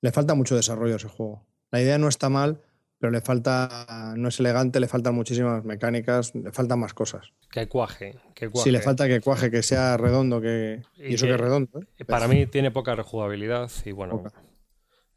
le 0.00 0.12
falta 0.12 0.34
mucho 0.34 0.56
desarrollo 0.56 0.94
a 0.94 0.96
ese 0.96 1.08
juego. 1.08 1.46
La 1.70 1.80
idea 1.80 1.98
no 1.98 2.08
está 2.08 2.28
mal, 2.28 2.62
pero 2.98 3.10
le 3.10 3.20
falta, 3.20 4.14
no 4.16 4.28
es 4.28 4.40
elegante, 4.40 4.80
le 4.80 4.88
faltan 4.88 5.14
muchísimas 5.14 5.64
mecánicas, 5.64 6.34
le 6.34 6.52
faltan 6.52 6.78
más 6.78 6.94
cosas. 6.94 7.32
Que 7.50 7.68
cuaje, 7.68 8.16
que 8.34 8.48
cuaje. 8.48 8.64
Sí, 8.64 8.70
le 8.70 8.80
falta 8.80 9.08
que 9.08 9.20
cuaje, 9.20 9.50
que 9.50 9.62
sea 9.62 9.96
redondo, 9.96 10.40
que 10.40 10.82
y, 10.96 11.14
eso 11.14 11.26
que, 11.26 11.32
es 11.32 11.40
redondo. 11.40 11.80
¿eh? 11.98 12.04
Para 12.04 12.28
mí 12.28 12.46
tiene 12.46 12.70
poca 12.70 12.94
rejugabilidad 12.94 13.70
y 13.84 13.92
bueno. 13.92 14.24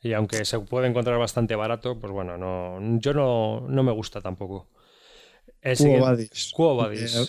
Y 0.02 0.14
aunque 0.14 0.46
se 0.46 0.60
puede 0.60 0.88
encontrar 0.88 1.18
bastante 1.18 1.56
barato, 1.56 2.00
pues 2.00 2.12
bueno, 2.12 2.38
no, 2.38 3.00
yo 3.00 3.14
no, 3.14 3.62
no 3.68 3.84
me 3.84 3.92
gusta 3.92 4.22
tampoco. 4.22 4.70
Badis. 5.64 6.54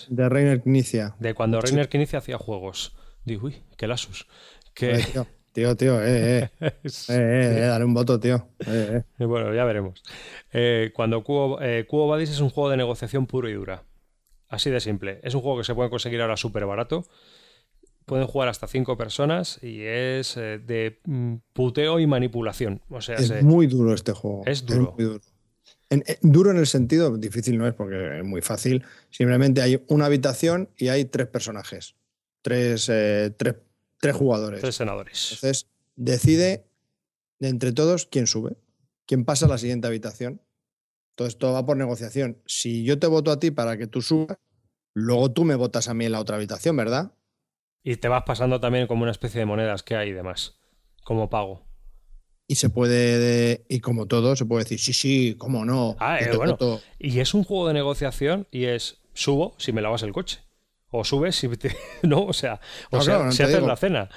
De, 0.09 0.15
de 0.15 0.29
Reiner 0.29 0.61
Knizia. 0.61 1.15
De 1.19 1.33
cuando 1.33 1.61
Reiner 1.61 1.89
Knizia 1.89 2.19
hacía 2.19 2.37
juegos. 2.37 2.95
Digo, 3.25 3.47
uy, 3.47 3.63
qué 3.77 3.87
lasus. 3.87 4.27
Que... 4.73 5.03
tío, 5.51 5.75
tío, 5.75 6.01
eh, 6.01 6.43
eh. 6.43 6.49
eh, 6.61 6.71
eh, 7.09 7.61
dale 7.61 7.85
un 7.85 7.93
voto, 7.93 8.19
tío. 8.19 8.47
Eh, 8.65 9.03
eh. 9.19 9.25
Bueno, 9.25 9.53
ya 9.53 9.65
veremos. 9.65 10.03
cuando 10.93 11.23
Cubo, 11.23 11.59
Cubo 11.87 12.07
Badis 12.07 12.29
es 12.29 12.39
un 12.39 12.49
juego 12.49 12.69
de 12.69 12.77
negociación 12.77 13.27
puro 13.27 13.49
y 13.49 13.53
dura. 13.53 13.83
Así 14.47 14.69
de 14.69 14.79
simple. 14.79 15.19
Es 15.23 15.35
un 15.35 15.41
juego 15.41 15.59
que 15.59 15.63
se 15.63 15.75
puede 15.75 15.89
conseguir 15.89 16.21
ahora 16.21 16.37
súper 16.37 16.65
barato. 16.65 17.05
Pueden 18.05 18.25
jugar 18.25 18.47
hasta 18.47 18.67
cinco 18.67 18.97
personas 18.97 19.59
y 19.61 19.81
es 19.83 20.35
de 20.35 20.99
mm, 21.05 21.35
puteo 21.53 21.99
y 21.99 22.07
manipulación. 22.07 22.81
O 22.89 23.01
sea, 23.01 23.17
es 23.17 23.43
muy 23.43 23.67
duro 23.67 23.93
este 23.93 24.13
juego. 24.13 24.43
Es 24.45 24.65
duro. 24.65 24.95
muy 24.97 25.05
duro. 25.05 25.21
En, 25.91 26.03
duro 26.21 26.51
en 26.51 26.57
el 26.57 26.67
sentido, 26.67 27.15
difícil 27.17 27.57
no 27.57 27.67
es 27.67 27.73
porque 27.73 28.19
es 28.19 28.23
muy 28.23 28.41
fácil. 28.41 28.83
Simplemente 29.11 29.61
hay 29.61 29.83
una 29.87 30.05
habitación 30.05 30.69
y 30.77 30.87
hay 30.87 31.05
tres 31.05 31.27
personajes. 31.27 31.95
Tres, 32.41 32.85
tres 33.37 33.55
Tres 33.99 34.15
jugadores. 34.15 34.61
Tres 34.61 34.75
senadores. 34.75 35.31
Entonces, 35.33 35.67
decide 35.95 36.65
de 37.39 37.47
entre 37.49 37.73
todos 37.73 38.05
quién 38.05 38.27
sube, 38.27 38.57
quién 39.05 39.25
pasa 39.25 39.45
a 39.45 39.49
la 39.49 39.57
siguiente 39.57 39.87
habitación. 39.87 40.41
Entonces, 41.11 41.37
todo 41.37 41.53
va 41.53 41.65
por 41.65 41.77
negociación. 41.77 42.41
Si 42.45 42.83
yo 42.83 42.97
te 42.97 43.07
voto 43.07 43.31
a 43.31 43.39
ti 43.39 43.51
para 43.51 43.77
que 43.77 43.87
tú 43.87 44.01
subas, 44.01 44.37
luego 44.93 45.31
tú 45.31 45.43
me 45.43 45.55
votas 45.55 45.89
a 45.89 45.93
mí 45.93 46.05
en 46.05 46.13
la 46.13 46.19
otra 46.19 46.37
habitación, 46.37 46.77
¿verdad? 46.77 47.13
Y 47.83 47.97
te 47.97 48.07
vas 48.07 48.23
pasando 48.25 48.59
también 48.59 48.87
como 48.87 49.03
una 49.03 49.11
especie 49.11 49.39
de 49.39 49.45
monedas 49.45 49.83
que 49.83 49.95
hay 49.95 50.09
y 50.09 50.13
demás, 50.13 50.59
como 51.03 51.29
pago. 51.29 51.65
Y 52.47 52.55
se 52.55 52.69
puede, 52.69 53.65
y 53.69 53.79
como 53.79 54.07
todo, 54.07 54.35
se 54.35 54.45
puede 54.45 54.63
decir, 54.63 54.79
sí, 54.79 54.93
sí, 54.93 55.35
cómo 55.37 55.65
no. 55.65 55.95
Ah, 55.99 56.19
eh, 56.19 56.35
bueno. 56.35 56.57
Y 56.97 57.19
es 57.19 57.33
un 57.33 57.43
juego 57.43 57.67
de 57.67 57.73
negociación 57.73 58.47
y 58.49 58.65
es, 58.65 59.01
subo 59.13 59.55
si 59.57 59.71
me 59.71 59.81
lavas 59.81 60.03
el 60.03 60.13
coche. 60.13 60.39
O 60.91 61.03
subes 61.03 61.43
y 61.43 61.49
no, 62.07 62.25
o 62.25 62.33
sea, 62.33 62.59
o 62.91 63.01
sea 63.01 63.31
si 63.31 63.43
haces 63.43 63.61
la 63.61 63.75
cena. 63.75 64.09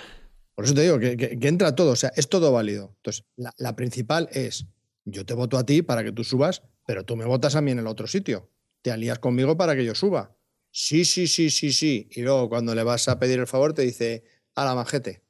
Por 0.55 0.65
eso 0.65 0.75
te 0.75 0.83
digo 0.83 0.99
que, 0.99 1.39
entra 1.43 1.75
todo, 1.75 1.93
o 1.93 1.97
sea, 1.97 2.13
es 2.17 2.29
todo 2.29 2.53
válido. 2.53 2.95
Entonces, 2.97 3.25
la, 3.37 3.75
principal 3.75 4.29
es, 4.33 4.67
yo 5.05 5.25
te 5.25 5.35
voto 5.35 5.59
a 5.59 5.65
ti 5.65 5.83
para 5.83 6.05
que 6.05 6.13
tú 6.13 6.25
subas, 6.25 6.63
pero 6.87 7.05
tú 7.05 7.17
me 7.17 7.25
votas 7.25 7.57
a 7.57 7.63
mí 7.63 7.71
en 7.71 7.79
el 7.79 7.87
otro 7.87 8.07
sitio. 8.07 8.51
Te 8.83 8.91
alías 8.91 9.19
conmigo 9.19 9.57
para 9.57 9.75
que 9.75 9.85
yo 9.85 9.95
suba. 9.95 10.37
Sí, 10.71 11.05
sí, 11.05 11.27
sí, 11.27 11.51
sí, 11.51 11.73
sí. 11.73 12.09
Y 12.11 12.23
luego 12.23 12.49
cuando 12.49 12.75
le 12.75 12.83
vas 12.83 13.09
a 13.09 13.19
pedir 13.19 13.39
el 13.39 13.47
favor 13.47 13.73
te 13.73 13.83
dice, 13.83 14.25
a 14.55 14.65
la 14.65 14.75
majete. 14.75 15.23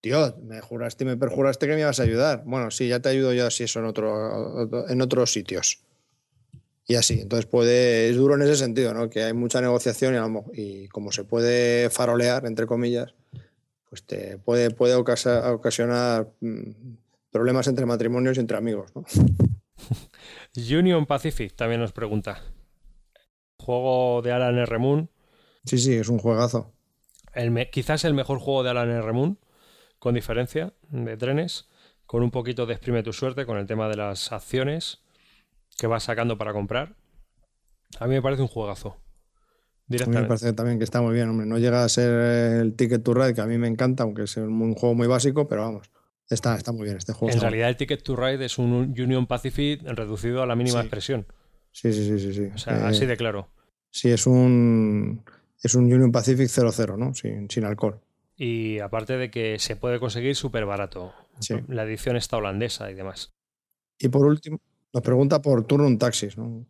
Tío, 0.00 0.36
me 0.42 0.60
juraste 0.60 1.04
y 1.04 1.06
me 1.06 1.16
perjuraste 1.16 1.66
que 1.66 1.74
me 1.74 1.80
ibas 1.80 2.00
a 2.00 2.02
ayudar. 2.04 2.42
Bueno, 2.44 2.70
sí, 2.70 2.88
ya 2.88 3.00
te 3.00 3.08
ayudo 3.08 3.32
yo 3.32 3.46
así 3.46 3.64
eso 3.64 3.78
en, 3.80 3.86
otro, 3.86 4.88
en 4.88 5.00
otros 5.00 5.32
sitios 5.32 5.84
y 6.86 6.94
así. 6.96 7.20
Entonces 7.20 7.46
puede, 7.46 8.08
es 8.08 8.16
duro 8.16 8.34
en 8.34 8.42
ese 8.42 8.56
sentido, 8.56 8.94
¿no? 8.94 9.08
Que 9.10 9.24
hay 9.24 9.32
mucha 9.32 9.60
negociación 9.60 10.14
y, 10.54 10.88
como 10.88 11.12
se 11.12 11.24
puede 11.24 11.90
farolear, 11.90 12.46
entre 12.46 12.66
comillas, 12.66 13.14
pues 13.88 14.04
te 14.04 14.38
puede, 14.38 14.70
puede 14.70 14.94
ocasionar 14.94 16.32
mm, 16.40 16.70
problemas 17.30 17.66
entre 17.68 17.86
matrimonios 17.86 18.36
y 18.36 18.40
entre 18.40 18.56
amigos, 18.56 18.90
¿no? 18.94 19.04
Union 20.78 21.06
Pacific 21.06 21.54
también 21.54 21.80
nos 21.80 21.92
pregunta. 21.92 22.42
Juego 23.58 24.22
de 24.22 24.32
Alan 24.32 24.58
R. 24.58 24.78
Moon. 24.78 25.10
Sí, 25.64 25.78
sí, 25.78 25.94
es 25.94 26.08
un 26.08 26.18
juegazo. 26.18 26.72
El 27.34 27.70
quizás 27.70 28.04
el 28.04 28.14
mejor 28.14 28.38
juego 28.38 28.62
de 28.62 28.70
Alan 28.70 28.90
R. 28.90 29.12
Moon, 29.12 29.38
con 29.98 30.14
diferencia, 30.14 30.74
de 30.90 31.16
trenes, 31.16 31.68
con 32.06 32.22
un 32.22 32.30
poquito 32.30 32.66
de 32.66 32.74
exprime 32.74 33.02
tu 33.02 33.12
suerte, 33.12 33.46
con 33.46 33.56
el 33.56 33.66
tema 33.66 33.88
de 33.88 33.96
las 33.96 34.32
acciones 34.32 35.01
que 35.78 35.86
vas 35.86 36.04
sacando 36.04 36.38
para 36.38 36.52
comprar. 36.52 36.96
A 37.98 38.06
mí 38.06 38.14
me 38.14 38.22
parece 38.22 38.42
un 38.42 38.48
juegazo. 38.48 38.96
A 40.00 40.06
mí 40.06 40.16
me 40.16 40.24
parece 40.24 40.52
también 40.52 40.78
que 40.78 40.84
está 40.84 41.02
muy 41.02 41.14
bien, 41.14 41.28
hombre. 41.28 41.46
No 41.46 41.58
llega 41.58 41.84
a 41.84 41.88
ser 41.88 42.10
el 42.62 42.74
Ticket 42.74 43.02
to 43.02 43.14
Ride, 43.14 43.34
que 43.34 43.40
a 43.40 43.46
mí 43.46 43.58
me 43.58 43.68
encanta, 43.68 44.04
aunque 44.04 44.22
es 44.22 44.36
un 44.36 44.74
juego 44.74 44.94
muy 44.94 45.06
básico, 45.06 45.46
pero 45.48 45.62
vamos, 45.62 45.90
está, 46.30 46.56
está 46.56 46.72
muy 46.72 46.84
bien 46.84 46.96
este 46.96 47.12
juego. 47.12 47.34
En 47.34 47.40
realidad 47.40 47.68
el 47.68 47.76
Ticket 47.76 48.02
to 48.02 48.16
Ride 48.16 48.44
es 48.44 48.58
un 48.58 48.94
Union 48.98 49.26
Pacific 49.26 49.82
reducido 49.84 50.42
a 50.42 50.46
la 50.46 50.56
mínima 50.56 50.80
expresión. 50.80 51.26
Sí, 51.72 51.92
sí, 51.92 52.18
sí, 52.18 52.32
sí. 52.32 52.48
O 52.54 52.58
sea, 52.58 52.86
así 52.86 53.06
de 53.06 53.16
claro. 53.16 53.48
Sí, 53.90 54.10
es 54.10 54.26
un, 54.26 55.24
es 55.62 55.74
un 55.74 55.84
Union 55.84 56.12
Pacific 56.12 56.48
00, 56.48 56.96
¿no? 56.96 57.14
Sin, 57.14 57.50
sin 57.50 57.64
alcohol. 57.64 58.00
Y 58.36 58.78
aparte 58.78 59.16
de 59.16 59.30
que 59.30 59.58
se 59.58 59.76
puede 59.76 60.00
conseguir 60.00 60.34
súper 60.36 60.64
barato. 60.64 61.12
La 61.68 61.84
edición 61.84 62.16
está 62.16 62.36
holandesa 62.36 62.90
y 62.90 62.94
demás. 62.94 63.32
Y 63.98 64.08
por 64.08 64.26
último, 64.26 64.60
nos 64.92 65.02
pregunta 65.02 65.40
por 65.40 65.64
Turn 65.66 65.98
Taxis, 65.98 66.36
¿no? 66.36 66.66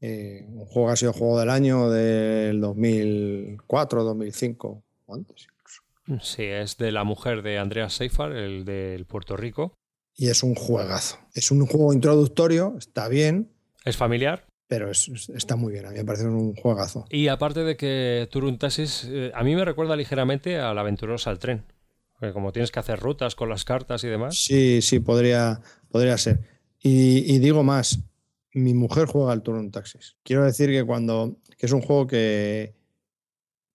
Eh, 0.00 0.44
un 0.48 0.66
juego 0.66 0.88
que 0.88 0.92
ha 0.92 0.96
sido 0.96 1.12
juego 1.12 1.38
del 1.38 1.48
año 1.48 1.88
del 1.88 2.60
2004, 2.60 4.02
2005 4.02 4.82
o 5.06 5.14
antes 5.14 5.46
incluso. 5.46 6.24
Sí, 6.24 6.42
es 6.42 6.76
de 6.76 6.90
la 6.90 7.04
mujer 7.04 7.42
de 7.42 7.58
Andreas 7.58 7.94
Seifar, 7.94 8.32
el 8.32 8.64
del 8.64 9.06
Puerto 9.06 9.36
Rico. 9.36 9.74
Y 10.16 10.28
es 10.28 10.42
un 10.42 10.56
juegazo. 10.56 11.18
Es 11.34 11.52
un 11.52 11.64
juego 11.66 11.92
introductorio, 11.92 12.74
está 12.78 13.08
bien. 13.08 13.52
Es 13.84 13.96
familiar. 13.96 14.44
Pero 14.66 14.90
está 14.90 15.54
muy 15.54 15.72
bien, 15.72 15.86
a 15.86 15.90
mí 15.90 15.98
me 15.98 16.04
parece 16.04 16.26
un 16.26 16.54
juegazo. 16.54 17.04
Y 17.10 17.28
aparte 17.28 17.60
de 17.60 17.76
que 17.76 18.26
Turun 18.30 18.58
Taxis, 18.58 19.06
eh, 19.08 19.30
a 19.34 19.44
mí 19.44 19.54
me 19.54 19.64
recuerda 19.64 19.94
ligeramente 19.94 20.58
a 20.58 20.72
la 20.74 20.80
aventurosa 20.80 21.30
al 21.30 21.38
tren. 21.38 21.64
Porque 22.18 22.32
como 22.32 22.52
tienes 22.52 22.72
que 22.72 22.80
hacer 22.80 22.98
rutas 22.98 23.34
con 23.34 23.48
las 23.48 23.64
cartas 23.64 24.02
y 24.02 24.08
demás. 24.08 24.36
Sí, 24.36 24.80
sí, 24.82 24.98
podría, 24.98 25.60
podría 25.90 26.16
ser. 26.18 26.51
Y, 26.82 27.38
digo 27.38 27.62
más, 27.62 28.00
mi 28.52 28.74
mujer 28.74 29.06
juega 29.06 29.32
al 29.32 29.42
Turno 29.42 29.70
Taxis. 29.70 30.16
Quiero 30.24 30.44
decir 30.44 30.68
que 30.70 30.84
cuando 30.84 31.36
que 31.56 31.66
es 31.66 31.72
un 31.72 31.80
juego 31.80 32.08
que, 32.08 32.74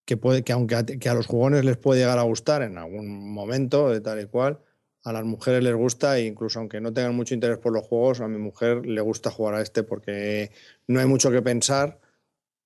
que 0.04 0.18
puede 0.18 0.44
que 0.44 0.52
aunque 0.52 0.76
a, 0.76 0.86
que 0.86 1.08
a 1.10 1.14
los 1.14 1.26
jugones 1.26 1.64
les 1.64 1.78
puede 1.78 2.02
llegar 2.02 2.20
a 2.20 2.24
gustar 2.24 2.64
en 2.64 2.78
algún 2.78 3.32
momento 3.34 3.90
de 3.90 4.02
tal 4.02 4.22
y 4.22 4.26
cual, 4.26 4.60
a 5.04 5.14
las 5.14 5.24
mujeres 5.24 5.64
les 5.64 5.74
gusta 5.74 6.18
e 6.18 6.26
incluso 6.26 6.60
aunque 6.60 6.82
no 6.82 6.92
tengan 6.92 7.16
mucho 7.16 7.34
interés 7.34 7.60
por 7.60 7.72
los 7.72 7.88
juegos, 7.88 8.20
a 8.20 8.28
mi 8.28 8.38
mujer 8.38 8.86
le 8.86 9.00
gusta 9.00 9.32
jugar 9.32 9.56
a 9.56 9.62
este 9.62 9.84
porque 9.84 10.52
no 10.88 11.00
hay 11.00 11.06
mucho 11.06 11.32
que 11.32 11.42
pensar 11.42 12.02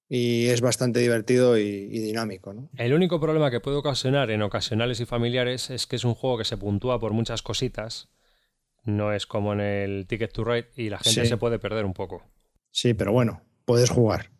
y 0.10 0.48
es 0.48 0.60
bastante 0.60 1.00
divertido 1.00 1.58
y, 1.58 1.88
dinámico. 1.88 2.54
El 2.78 2.94
único 2.94 3.22
problema 3.22 3.52
que 3.52 3.60
puede 3.60 3.78
ocasionar 3.78 4.32
en 4.32 4.42
ocasionales 4.42 5.00
y 5.00 5.06
familiares 5.06 5.70
es 5.70 5.86
que 5.86 5.96
es 5.96 6.04
un 6.04 6.16
juego 6.16 6.40
que 6.40 6.44
se 6.46 6.58
puntúa 6.58 7.00
por 7.00 7.14
muchas 7.14 7.44
cositas 7.44 8.10
no 8.84 9.14
es 9.14 9.26
como 9.26 9.54
en 9.54 9.60
el 9.60 10.08
Ticket 10.08 10.34
to 10.34 10.44
Ride 10.44 10.70
y 10.76 10.90
la 10.90 11.00
gente 11.00 11.26
se 11.26 11.38
puede 11.38 11.60
perder 11.60 11.86
un 11.86 11.94
poco. 11.94 12.24
Sí, 12.72 12.94
pero 12.94 13.12
bueno, 13.12 13.42
puedes 13.66 13.90
jugar. 13.90 14.32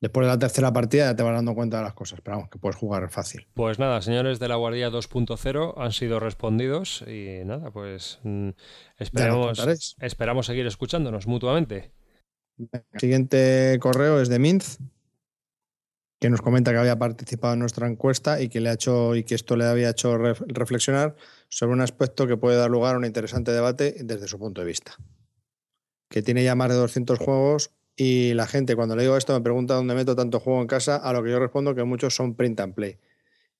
Después 0.00 0.26
de 0.26 0.32
la 0.32 0.38
tercera 0.38 0.72
partida 0.72 1.06
ya 1.06 1.16
te 1.16 1.22
vas 1.22 1.34
dando 1.34 1.54
cuenta 1.54 1.78
de 1.78 1.84
las 1.84 1.94
cosas, 1.94 2.20
pero 2.22 2.36
vamos, 2.36 2.50
que 2.50 2.58
puedes 2.58 2.76
jugar 2.76 3.08
fácil. 3.08 3.46
Pues 3.54 3.78
nada, 3.78 4.02
señores 4.02 4.38
de 4.38 4.48
la 4.48 4.56
Guardia 4.56 4.90
2.0 4.90 5.74
han 5.78 5.92
sido 5.92 6.20
respondidos 6.20 7.02
y 7.06 7.44
nada, 7.46 7.70
pues 7.70 8.20
mm, 8.22 8.50
esperamos, 8.98 9.94
esperamos 9.98 10.46
seguir 10.46 10.66
escuchándonos 10.66 11.26
mutuamente. 11.26 11.92
El 12.58 13.00
siguiente 13.00 13.78
correo 13.80 14.20
es 14.20 14.28
de 14.28 14.38
Minz, 14.38 14.78
que 16.20 16.28
nos 16.28 16.42
comenta 16.42 16.72
que 16.72 16.78
había 16.78 16.98
participado 16.98 17.54
en 17.54 17.60
nuestra 17.60 17.88
encuesta 17.88 18.40
y 18.40 18.48
que 18.48 18.60
le 18.60 18.68
ha 18.68 18.74
hecho 18.74 19.14
y 19.14 19.24
que 19.24 19.34
esto 19.34 19.56
le 19.56 19.64
había 19.64 19.90
hecho 19.90 20.16
reflexionar 20.18 21.16
sobre 21.48 21.72
un 21.72 21.80
aspecto 21.80 22.26
que 22.26 22.36
puede 22.36 22.56
dar 22.56 22.70
lugar 22.70 22.94
a 22.94 22.98
un 22.98 23.04
interesante 23.04 23.52
debate 23.52 23.96
desde 24.00 24.28
su 24.28 24.38
punto 24.38 24.60
de 24.60 24.66
vista. 24.66 24.96
Que 26.08 26.22
tiene 26.22 26.44
ya 26.44 26.54
más 26.54 26.68
de 26.68 26.76
200 26.76 27.18
juegos 27.18 27.70
y 27.96 28.34
la 28.34 28.46
gente 28.46 28.76
cuando 28.76 28.94
le 28.94 29.02
digo 29.02 29.16
esto 29.16 29.32
me 29.32 29.40
pregunta 29.40 29.74
dónde 29.74 29.94
meto 29.94 30.14
tanto 30.14 30.38
juego 30.38 30.60
en 30.60 30.66
casa, 30.66 30.96
a 30.96 31.12
lo 31.12 31.22
que 31.22 31.30
yo 31.30 31.38
respondo 31.38 31.74
que 31.74 31.84
muchos 31.84 32.14
son 32.14 32.34
print 32.34 32.60
and 32.60 32.74
play. 32.74 32.98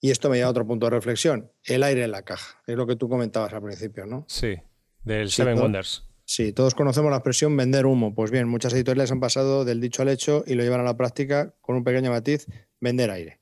Y 0.01 0.11
esto 0.11 0.29
me 0.29 0.37
lleva 0.37 0.49
a 0.49 0.51
otro 0.51 0.67
punto 0.67 0.87
de 0.87 0.91
reflexión, 0.91 1.51
el 1.65 1.83
aire 1.83 2.05
en 2.05 2.11
la 2.11 2.23
caja, 2.23 2.63
es 2.67 2.77
lo 2.77 2.87
que 2.87 2.97
tú 2.97 3.09
comentabas 3.09 3.53
al 3.55 3.63
principio, 3.63 4.05
¿no? 4.05 4.27
Sí, 4.29 4.57
del 5.03 5.31
Seven 5.31 5.59
Wonders. 5.59 6.05
Sí, 6.29 6.53
todos 6.53 6.75
conocemos 6.75 7.11
la 7.11 7.19
expresión 7.19 7.57
vender 7.57 7.87
humo. 7.87 8.13
Pues 8.13 8.33
bien, 8.33 8.49
muchas 8.49 8.75
editoriales 8.75 9.13
han 9.13 9.21
pasado 9.21 9.65
del 9.65 9.81
dicho 9.81 10.03
al 10.03 10.09
hecho 10.09 10.43
y 10.45 10.55
lo 10.55 10.65
llevan 10.65 10.81
a 10.81 10.85
la 10.85 10.97
práctica 10.97 11.55
con 11.61 11.77
un 11.77 11.85
pequeño 11.85 12.11
matiz, 12.11 12.47
vender 12.81 13.11
aire. 13.13 13.41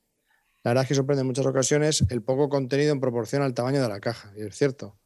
La 0.65 0.71
verdad 0.71 0.85
es 0.85 0.89
que 0.89 0.95
sorprende 0.95 1.21
en 1.21 1.27
muchas 1.27 1.45
ocasiones 1.45 2.05
el 2.09 2.23
poco 2.23 2.49
contenido 2.49 2.93
en 2.93 2.99
proporción 3.01 3.43
al 3.43 3.53
tamaño 3.53 3.83
de 3.83 3.89
la 3.89 4.01
caja, 4.01 4.33
y 4.35 4.43
es 4.43 4.57
cierto. 4.57 4.99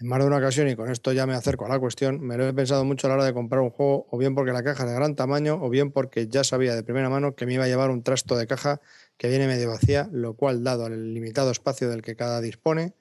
en 0.00 0.06
más 0.06 0.20
de 0.20 0.26
una 0.26 0.36
ocasión, 0.36 0.68
y 0.68 0.76
con 0.76 0.90
esto 0.90 1.12
ya 1.12 1.26
me 1.26 1.34
acerco 1.34 1.66
a 1.66 1.68
la 1.68 1.78
cuestión, 1.80 2.20
me 2.20 2.36
lo 2.36 2.46
he 2.46 2.52
pensado 2.54 2.84
mucho 2.84 3.06
a 3.06 3.10
la 3.10 3.14
hora 3.16 3.24
de 3.24 3.32
comprar 3.32 3.62
un 3.62 3.70
juego, 3.70 4.06
o 4.10 4.18
bien 4.18 4.34
porque 4.34 4.52
la 4.52 4.62
caja 4.62 4.84
es 4.84 4.90
de 4.90 4.94
gran 4.94 5.16
tamaño, 5.16 5.58
o 5.60 5.70
bien 5.70 5.90
porque 5.90 6.28
ya 6.28 6.44
sabía 6.44 6.74
de 6.76 6.82
primera 6.84 7.08
mano 7.08 7.34
que 7.34 7.46
me 7.46 7.54
iba 7.54 7.64
a 7.64 7.68
llevar 7.68 7.90
un 7.90 8.02
trasto 8.02 8.36
de 8.36 8.46
caja 8.46 8.80
que 9.16 9.28
viene 9.28 9.46
medio 9.46 9.70
vacía, 9.70 10.08
lo 10.12 10.34
cual, 10.34 10.62
dado 10.62 10.86
el 10.86 11.14
limitado 11.14 11.50
espacio 11.50 11.88
del 11.88 12.02
que 12.02 12.14
cada 12.14 12.40
dispone, 12.40 12.94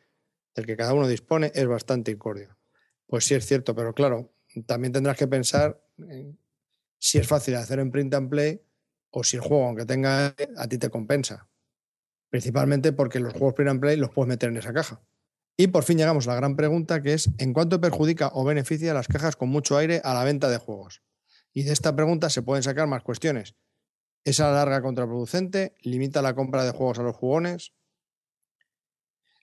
del 0.56 0.66
que 0.66 0.78
cada 0.78 0.94
uno 0.94 1.08
dispone, 1.08 1.52
es 1.54 1.68
bastante 1.68 2.12
incordio. 2.12 2.58
Pues 3.06 3.26
sí 3.26 3.36
es 3.36 3.46
cierto, 3.46 3.76
pero 3.76 3.94
claro, 3.94 4.32
también 4.66 4.94
tendrás 4.94 5.18
que 5.18 5.28
pensar 5.28 5.80
si 6.98 7.18
es 7.20 7.28
fácil 7.28 7.56
hacer 7.56 7.80
en 7.80 7.92
print 7.92 8.14
and 8.16 8.30
play 8.30 8.62
o 9.12 9.24
si 9.24 9.36
el 9.38 9.44
juego, 9.44 9.68
aunque 9.68 9.86
tenga, 9.86 10.34
a 10.58 10.68
ti 10.68 10.78
te 10.78 10.90
compensa. 10.90 11.48
Principalmente 12.30 12.94
porque 12.94 13.20
los 13.20 13.34
juegos 13.34 13.54
print 13.54 13.70
and 13.70 13.80
play 13.80 13.98
los 13.98 14.12
puedes 14.12 14.28
meter 14.28 14.50
en 14.50 14.58
esa 14.58 14.74
caja. 14.74 15.02
Y 15.58 15.68
por 15.68 15.84
fin 15.84 15.98
llegamos 15.98 16.28
a 16.28 16.32
la 16.32 16.38
gran 16.38 16.56
pregunta 16.56 17.02
que 17.02 17.14
es 17.14 17.30
¿en 17.40 17.54
cuánto 17.54 17.82
perjudica 17.82 18.30
o 18.34 18.44
beneficia 18.44 18.94
las 18.94 19.08
cajas 19.08 19.36
con 19.36 19.50
mucho 19.50 19.78
aire 19.78 20.02
a 20.04 20.14
la 20.14 20.24
venta 20.24 20.50
de 20.50 20.58
juegos? 20.58 21.02
Y 21.54 21.64
de 21.64 21.74
esta 21.74 21.96
pregunta 21.96 22.30
se 22.30 22.44
pueden 22.44 22.62
sacar 22.62 22.88
más 22.88 23.02
cuestiones. 23.02 23.56
¿Es 24.24 24.40
a 24.40 24.52
la 24.52 24.58
larga 24.58 24.82
contraproducente? 24.82 25.74
¿Limita 25.82 26.22
la 26.22 26.36
compra 26.36 26.64
de 26.64 26.72
juegos 26.72 27.00
a 27.00 27.04
los 27.04 27.16
jugones? 27.16 27.74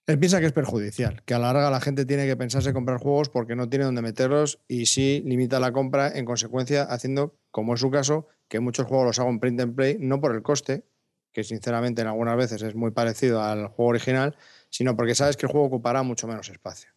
Él 0.07 0.19
piensa 0.19 0.39
que 0.39 0.47
es 0.47 0.53
perjudicial, 0.53 1.23
que 1.25 1.33
a 1.33 1.39
la 1.39 1.53
larga 1.53 1.71
la 1.71 1.81
gente 1.81 2.05
tiene 2.05 2.27
que 2.27 2.37
pensarse 2.37 2.75
comprar 2.75 2.99
juegos 2.99 3.31
porque 3.31 3.57
no 3.57 3.71
tiene 3.71 3.87
dónde 3.87 4.03
meterlos 4.03 4.61
y 4.69 4.85
sí 4.87 5.23
limita 5.25 5.59
la 5.59 5.73
compra 5.73 6.13
en 6.15 6.27
consecuencia 6.27 6.83
haciendo, 6.83 7.39
como 7.51 7.75
es 7.75 7.81
su 7.81 7.91
caso, 7.91 8.29
que 8.49 8.61
muchos 8.61 8.87
juegos 8.87 9.07
los 9.07 9.19
hago 9.19 9.31
en 9.31 9.41
print 9.41 9.61
and 9.63 9.75
play, 9.75 9.97
no 9.99 10.21
por 10.21 10.35
el 10.35 10.43
coste, 10.43 10.85
que 11.35 11.45
sinceramente 11.45 12.01
en 12.01 12.09
algunas 12.09 12.37
veces 12.37 12.63
es 12.63 12.75
muy 12.75 12.93
parecido 12.93 13.43
al 13.43 13.67
juego 13.67 13.91
original, 13.91 14.37
sino 14.71 14.97
porque 14.97 15.15
sabes 15.15 15.37
que 15.37 15.47
el 15.47 15.53
juego 15.53 15.67
ocupará 15.67 16.03
mucho 16.03 16.29
menos 16.29 16.49
espacio. 16.49 16.91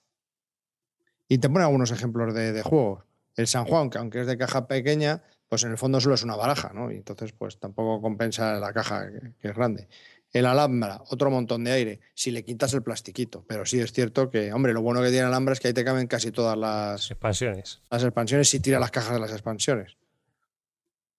Y 1.27 1.39
te 1.39 1.49
pone 1.49 1.65
algunos 1.65 1.91
ejemplos 1.91 2.33
de, 2.33 2.61
juegos. 2.61 3.03
El 3.35 3.47
San 3.47 3.65
Juan, 3.65 3.89
que 3.89 3.97
aunque 3.97 4.21
es 4.21 4.27
de 4.27 4.37
caja 4.37 4.67
pequeña, 4.67 5.23
pues 5.49 5.63
en 5.63 5.71
el 5.71 5.77
fondo 5.77 5.99
solo 5.99 6.15
es 6.15 6.23
una 6.23 6.35
baraja, 6.35 6.71
¿no? 6.73 6.91
Y 6.91 6.97
entonces, 6.97 7.33
pues 7.33 7.59
tampoco 7.59 8.01
compensa 8.01 8.59
la 8.59 8.71
caja 8.71 9.09
que 9.41 9.47
es 9.47 9.55
grande. 9.55 9.87
El 10.31 10.45
Alhambra, 10.45 11.01
otro 11.09 11.31
montón 11.31 11.63
de 11.63 11.71
aire, 11.71 11.99
si 12.13 12.31
le 12.31 12.43
quitas 12.43 12.73
el 12.73 12.83
plastiquito. 12.83 13.43
Pero 13.47 13.65
sí 13.65 13.79
es 13.79 13.91
cierto 13.91 14.29
que, 14.29 14.53
hombre, 14.53 14.73
lo 14.73 14.81
bueno 14.81 15.01
que 15.01 15.09
tiene 15.09 15.25
Alhambra 15.25 15.53
es 15.53 15.59
que 15.59 15.69
ahí 15.69 15.73
te 15.73 15.83
caben 15.83 16.07
casi 16.07 16.31
todas 16.31 16.57
las 16.57 17.09
expansiones. 17.09 17.81
Las 17.89 18.03
expansiones 18.03 18.49
si 18.49 18.59
tira 18.59 18.79
las 18.79 18.91
cajas 18.91 19.13
de 19.13 19.19
las 19.19 19.31
expansiones. 19.31 19.97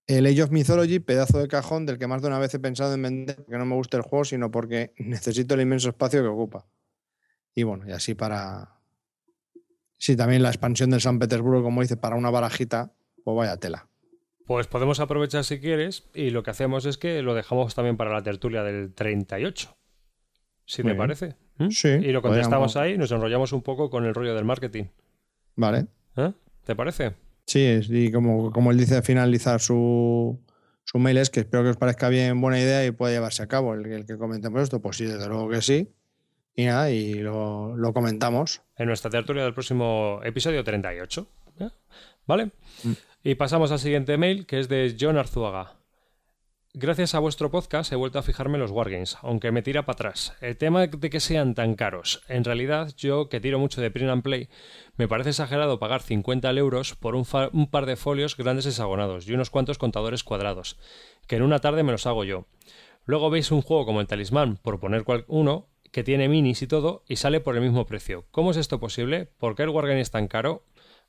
El 0.09 0.25
Age 0.25 0.43
of 0.43 0.51
Mythology, 0.51 1.01
pedazo 1.01 1.39
de 1.39 1.49
cajón 1.49 1.85
del 1.85 1.99
que 1.99 2.07
más 2.07 2.23
de 2.23 2.29
una 2.29 2.39
vez 2.39 2.55
he 2.55 2.59
pensado 2.59 2.95
en 2.95 3.03
vender 3.03 3.37
porque 3.37 3.59
no 3.59 3.67
me 3.67 3.75
gusta 3.75 3.99
el 3.99 4.03
juego, 4.03 4.25
sino 4.25 4.51
porque 4.51 4.95
necesito 4.99 5.55
el 5.55 5.61
inmenso 5.61 5.91
espacio 5.91 6.23
que 6.23 6.29
ocupa. 6.29 6.67
Y 7.55 7.63
bueno, 7.63 7.87
y 7.87 7.93
así 7.93 8.15
para. 8.15 8.75
Sí, 9.99 10.17
también 10.17 10.43
la 10.43 10.49
expansión 10.49 10.91
del 10.91 11.03
San 11.03 11.19
Petersburgo, 11.19 11.63
como 11.63 11.83
dice, 11.83 11.97
para 11.97 12.17
una 12.17 12.31
barajita, 12.31 12.95
pues 13.23 13.37
vaya 13.37 13.59
tela. 13.59 13.89
Pues 14.47 14.67
podemos 14.67 14.99
aprovechar 15.01 15.45
si 15.45 15.61
quieres 15.61 16.09
y 16.15 16.31
lo 16.31 16.43
que 16.43 16.53
hacemos 16.53 16.87
es 16.87 16.97
que 16.97 17.21
lo 17.21 17.35
dejamos 17.35 17.75
también 17.75 17.99
para 17.99 18.11
la 18.11 18.23
tertulia 18.23 18.63
del 18.63 18.95
38. 18.95 19.77
Si 20.65 20.83
te 20.83 20.95
parece. 20.95 21.37
¿Mm? 21.59 21.69
Sí. 21.69 21.89
Y 21.89 22.13
lo 22.13 22.23
contestamos 22.23 22.77
ahí, 22.77 22.97
nos 22.97 23.13
enrollamos 23.13 23.53
un 23.53 23.61
poco 23.61 23.91
con 23.91 24.07
el 24.07 24.15
rollo 24.15 24.35
del 24.35 24.47
marketing. 24.47 24.85
Vale. 25.57 25.89
¿Eh? 26.17 26.33
¿Te 26.65 26.75
parece? 26.75 27.15
Sí, 27.49 27.81
y 27.89 28.13
como, 28.13 28.53
como 28.53 28.71
él 28.71 28.77
dice, 28.77 29.01
finalizar 29.01 29.59
su, 29.59 30.39
su 30.85 30.99
mail 30.99 31.17
es 31.17 31.31
que 31.31 31.41
espero 31.41 31.63
que 31.63 31.71
os 31.71 31.79
parezca 31.79 32.11
bien 32.11 32.39
buena 32.43 32.61
idea 32.61 32.85
y 32.85 32.91
pueda 32.91 33.15
llevarse 33.15 33.43
a 33.43 33.47
cabo 33.47 33.73
el, 33.73 33.87
el 33.87 34.05
que 34.05 34.19
comentemos 34.19 34.63
esto. 34.63 34.83
Pues 34.83 34.99
sí, 34.99 35.07
desde 35.07 35.27
luego 35.29 35.49
que 35.49 35.63
sí. 35.63 35.89
Y 36.55 36.67
nada, 36.67 36.91
y 36.91 37.15
lo, 37.15 37.75
lo 37.75 37.95
comentamos. 37.95 38.61
En 38.77 38.89
nuestra 38.89 39.11
tertulia 39.11 39.45
del 39.45 39.55
próximo 39.55 40.21
episodio 40.25 40.63
38. 40.63 41.27
¿eh? 41.61 41.71
¿Vale? 42.27 42.51
Mm. 42.85 42.93
Y 43.23 43.35
pasamos 43.37 43.73
al 43.73 43.79
siguiente 43.79 44.19
mail, 44.19 44.45
que 44.45 44.61
es 44.61 44.69
de 44.69 44.95
John 45.01 45.17
Arzuaga. 45.17 45.78
Gracias 46.81 47.17
a 47.17 47.19
vuestro 47.19 47.51
podcast 47.51 47.91
he 47.93 47.97
vuelto 47.97 48.21
a 48.21 48.23
fijarme 48.23 48.55
en 48.55 48.61
los 48.61 48.71
Wargames, 48.71 49.19
aunque 49.23 49.51
me 49.51 49.63
tira 49.63 49.85
para 49.85 49.95
atrás. 49.95 50.35
El 50.41 50.57
tema 50.57 50.87
de 50.87 51.11
que 51.11 51.19
sean 51.19 51.57
tan 51.57 51.75
caros. 51.75 52.23
En 52.29 52.45
realidad, 52.45 52.95
yo, 52.97 53.29
que 53.29 53.41
tiro 53.41 53.59
mucho 53.59 53.81
de 53.81 53.91
print 53.91 54.09
and 54.09 54.23
play, 54.23 54.49
me 54.97 55.09
parece 55.09 55.31
exagerado 55.31 55.81
pagar 55.81 56.03
50 56.03 56.49
euros 56.53 56.95
por 56.95 57.17
un, 57.17 57.25
par 57.69 57.87
de 57.87 57.97
folios 57.97 58.37
grandes 58.37 58.65
hexagonados 58.65 59.27
y 59.27 59.33
unos 59.33 59.51
cuantos 59.51 59.77
contadores 59.77 60.23
cuadrados, 60.23 60.79
que 61.27 61.35
en 61.35 61.43
una 61.43 61.59
tarde 61.59 61.83
me 61.83 61.91
los 61.91 62.07
hago 62.07 62.23
yo. 62.23 62.47
Luego 63.07 63.29
veis 63.29 63.51
un 63.51 63.63
juego 63.63 63.85
como 63.85 64.01
el 64.01 64.07
Talismán, 64.07 64.57
por 64.59 64.79
poner 64.79 65.05
uno, 65.27 65.67
que 65.91 66.05
tiene 66.05 66.29
minis 66.29 66.63
y 66.63 66.69
todo, 66.69 67.03
y 67.09 67.17
sale 67.17 67.41
por 67.41 67.57
el 67.57 67.63
mismo 67.63 67.87
precio. 67.87 68.27
¿Cómo 68.31 68.53
es 68.53 68.57
esto 68.57 68.79
posible? 68.79 69.27
¿Por 69.39 69.57
qué 69.57 69.65
el 69.65 69.71
Wargame 69.71 70.01
es 70.01 70.13
tan 70.13 70.29
caro? 70.29 70.63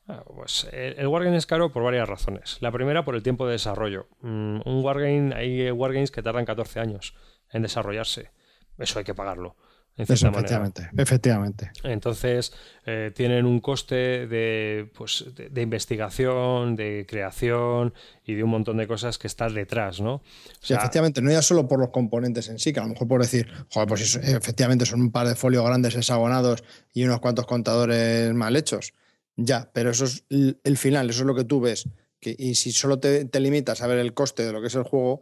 Ah, 0.10 0.24
pues 0.36 0.68
eh, 0.72 0.96
el 0.98 1.08
Wargame 1.08 1.38
es 1.38 1.46
caro 1.46 1.72
por 1.72 1.84
varias 1.84 2.10
razones. 2.10 2.58
La 2.62 2.72
primera, 2.72 3.06
por 3.06 3.16
el 3.16 3.22
tiempo 3.22 3.46
de 3.46 3.54
desarrollo. 3.54 4.08
Mm, 4.22 4.62
un 4.66 4.84
Wargame, 4.84 5.36
hay 5.36 5.70
Wargames 5.70 6.10
que 6.10 6.24
tardan 6.24 6.46
14 6.46 6.80
años 6.80 7.14
en 7.52 7.62
desarrollarse. 7.62 8.32
Eso 8.80 8.98
hay 8.98 9.06
que 9.06 9.14
pagarlo. 9.14 9.56
efectivamente, 9.96 10.90
efectivamente. 10.98 11.72
Entonces, 11.84 12.54
eh, 12.88 13.12
tienen 13.14 13.46
un 13.46 13.60
coste 13.60 14.26
de, 14.26 14.90
pues, 14.98 15.26
de, 15.36 15.62
investigación, 15.62 16.76
de 16.76 17.06
creación 17.08 17.94
y 18.26 18.34
de 18.34 18.44
un 18.44 18.50
montón 18.50 18.78
de 18.78 18.88
cosas 18.88 19.20
que 19.20 19.28
están 19.28 19.54
detrás, 19.54 20.02
¿no? 20.02 20.24
sí, 20.60 20.74
efectivamente, 20.74 21.22
no 21.22 21.30
ya 21.30 21.44
solo 21.44 21.68
por 21.68 21.80
los 21.80 21.90
componentes 21.90 22.50
en 22.50 22.58
sí, 22.58 22.74
que 22.74 22.80
a 22.80 22.84
lo 22.84 22.90
mejor 22.90 23.08
por 23.08 23.22
decir, 23.22 23.48
joder, 23.70 23.88
pues 23.88 24.16
efectivamente 24.16 24.88
son 24.88 25.02
un 25.02 25.12
par 25.12 25.28
de 25.28 25.36
folios 25.36 25.64
grandes 25.66 25.96
hexagonados 25.96 26.64
y 26.94 27.04
unos 27.04 27.20
cuantos 27.20 27.46
contadores 27.46 28.34
mal 28.34 28.56
hechos 28.56 28.94
ya, 29.40 29.70
pero 29.74 29.92
eso 29.92 30.06
es 30.06 30.26
el 30.30 30.78
final, 30.78 31.10
eso 31.10 31.22
es 31.22 31.26
lo 31.26 31.36
que 31.36 31.44
tú 31.44 31.62
ves. 31.62 31.88
Que, 32.20 32.36
y 32.38 32.56
si 32.56 32.72
solo 32.72 33.00
te, 33.00 33.28
limitas 33.40 33.82
a 33.82 33.88
ver 33.88 33.98
el 34.00 34.14
coste 34.14 34.46
de 34.46 34.52
lo 34.52 34.62
que 34.62 34.68
es 34.68 34.76
el 34.76 34.84
juego 34.84 35.22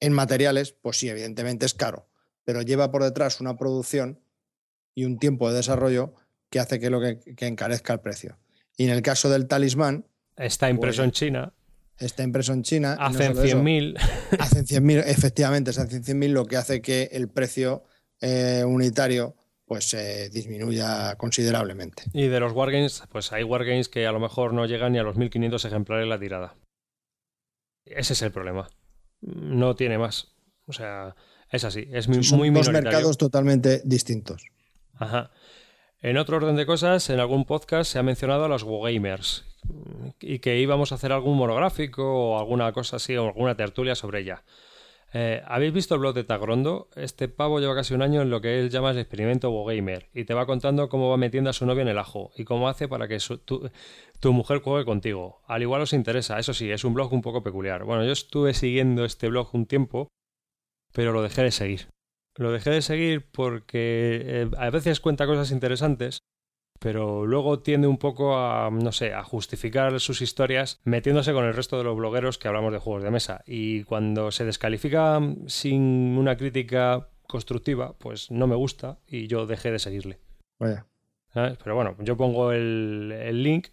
en 0.00 0.12
materiales, 0.12 0.72
pues 0.72 0.98
sí, 0.98 1.08
evidentemente 1.08 1.66
es 1.66 1.74
caro, 1.74 2.08
pero 2.44 2.62
lleva 2.62 2.90
por 2.90 3.04
detrás 3.04 3.40
una 3.40 3.56
producción 3.56 4.20
y 4.94 5.04
un 5.04 5.18
tiempo 5.18 5.50
de 5.50 5.56
desarrollo 5.56 6.14
que 6.50 6.60
hace 6.60 6.80
que 6.80 6.88
lo 6.88 7.00
que, 7.00 7.20
encarezca 7.40 7.92
el 7.92 8.00
precio. 8.00 8.38
Y 8.76 8.84
en 8.84 8.90
el 8.90 9.02
caso 9.02 9.28
del 9.28 9.46
talismán... 9.46 10.06
Está 10.36 10.70
impreso 10.70 11.02
pues 11.02 11.06
en 11.06 11.12
China. 11.12 11.52
Está 11.98 12.22
impreso 12.22 12.52
en 12.52 12.62
China. 12.62 12.96
Hacen 12.98 13.34
100.000. 13.34 13.98
Hacen 14.38 14.64
100.000, 14.66 15.04
efectivamente, 15.06 15.70
hacen 15.70 15.88
100.000, 16.02 16.28
lo 16.28 16.46
que 16.46 16.56
hace 16.56 16.80
que 16.80 17.10
el 17.12 17.28
precio 17.28 17.84
eh, 18.20 18.64
unitario 18.66 19.36
pues 19.66 19.88
se 19.88 20.28
disminuya 20.30 21.16
considerablemente. 21.16 22.04
Y 22.12 22.26
de 22.26 22.40
los 22.40 22.52
Wargames, 22.52 23.02
pues 23.10 23.32
hay 23.32 23.44
Wargames 23.44 23.88
que 23.88 24.06
a 24.06 24.12
lo 24.12 24.20
mejor 24.20 24.52
no 24.52 24.66
llegan 24.66 24.92
ni 24.92 24.98
a 24.98 25.02
los 25.02 25.16
1500 25.16 25.64
ejemplares 25.64 26.08
la 26.08 26.18
tirada. 26.18 26.56
Ese 27.84 28.12
es 28.12 28.22
el 28.22 28.32
problema. 28.32 28.68
No 29.20 29.74
tiene 29.74 29.98
más. 29.98 30.34
O 30.66 30.72
sea, 30.72 31.16
es 31.50 31.64
así. 31.64 31.88
Es 31.92 32.08
muy, 32.08 32.22
Son 32.24 32.52
dos 32.52 32.70
mercados 32.70 33.18
totalmente 33.18 33.82
distintos. 33.84 34.46
Ajá. 34.94 35.30
En 36.00 36.18
otro 36.18 36.36
orden 36.36 36.56
de 36.56 36.66
cosas, 36.66 37.08
en 37.08 37.20
algún 37.20 37.46
podcast 37.46 37.90
se 37.90 37.98
ha 37.98 38.02
mencionado 38.02 38.44
a 38.44 38.48
los 38.48 38.62
Wargamers 38.62 39.44
y 40.20 40.40
que 40.40 40.58
íbamos 40.58 40.92
a 40.92 40.96
hacer 40.96 41.12
algún 41.12 41.36
monográfico 41.38 42.02
o 42.04 42.38
alguna 42.38 42.72
cosa 42.72 42.96
así 42.96 43.16
o 43.16 43.26
alguna 43.26 43.56
tertulia 43.56 43.94
sobre 43.94 44.20
ella. 44.20 44.44
Eh, 45.16 45.40
¿Habéis 45.46 45.72
visto 45.72 45.94
el 45.94 46.00
blog 46.00 46.12
de 46.12 46.24
Tagrondo? 46.24 46.88
Este 46.96 47.28
pavo 47.28 47.60
lleva 47.60 47.76
casi 47.76 47.94
un 47.94 48.02
año 48.02 48.20
en 48.22 48.30
lo 48.30 48.40
que 48.40 48.58
él 48.58 48.68
llama 48.68 48.90
el 48.90 48.98
experimento 48.98 49.48
Wogamer 49.48 50.08
y 50.12 50.24
te 50.24 50.34
va 50.34 50.44
contando 50.44 50.88
cómo 50.88 51.08
va 51.08 51.16
metiendo 51.16 51.50
a 51.50 51.52
su 51.52 51.64
novia 51.66 51.82
en 51.82 51.88
el 51.88 51.98
ajo 51.98 52.32
y 52.36 52.42
cómo 52.42 52.68
hace 52.68 52.88
para 52.88 53.06
que 53.06 53.18
tu, 53.44 54.32
mujer 54.32 54.60
juegue 54.60 54.84
contigo. 54.84 55.40
Al 55.46 55.62
igual 55.62 55.82
os 55.82 55.92
interesa, 55.92 56.40
eso 56.40 56.52
sí, 56.52 56.68
es 56.68 56.82
un 56.82 56.94
blog 56.94 57.12
un 57.12 57.22
poco 57.22 57.44
peculiar. 57.44 57.84
Bueno, 57.84 58.04
yo 58.04 58.10
estuve 58.10 58.54
siguiendo 58.54 59.04
este 59.04 59.28
blog 59.28 59.54
un 59.54 59.66
tiempo, 59.66 60.08
pero 60.92 61.12
lo 61.12 61.22
dejé 61.22 61.44
de 61.44 61.52
seguir. 61.52 61.86
Lo 62.36 62.50
dejé 62.50 62.70
de 62.70 62.82
seguir 62.82 63.30
porque 63.30 64.20
eh, 64.24 64.50
a 64.58 64.68
veces 64.70 64.98
cuenta 64.98 65.26
cosas 65.26 65.52
interesantes, 65.52 66.18
pero 66.84 67.24
luego 67.24 67.60
tiende 67.60 67.86
un 67.86 67.96
poco 67.96 68.36
a, 68.36 68.68
no 68.70 68.92
sé, 68.92 69.14
a 69.14 69.24
justificar 69.24 69.98
sus 70.00 70.20
historias 70.20 70.82
metiéndose 70.84 71.32
con 71.32 71.46
el 71.46 71.54
resto 71.54 71.78
de 71.78 71.84
los 71.84 71.96
blogueros 71.96 72.36
que 72.36 72.46
hablamos 72.46 72.74
de 72.74 72.78
juegos 72.78 73.02
de 73.02 73.10
mesa. 73.10 73.42
Y 73.46 73.84
cuando 73.84 74.30
se 74.30 74.44
descalifica 74.44 75.18
sin 75.46 75.80
una 76.18 76.36
crítica 76.36 77.08
constructiva, 77.26 77.94
pues 77.96 78.30
no 78.30 78.46
me 78.46 78.54
gusta 78.54 78.98
y 79.06 79.28
yo 79.28 79.46
dejé 79.46 79.70
de 79.70 79.78
seguirle. 79.78 80.18
Vaya. 80.58 80.84
Pero 81.32 81.74
bueno, 81.74 81.96
yo 82.00 82.18
pongo 82.18 82.52
el, 82.52 83.14
el 83.18 83.42
link 83.42 83.68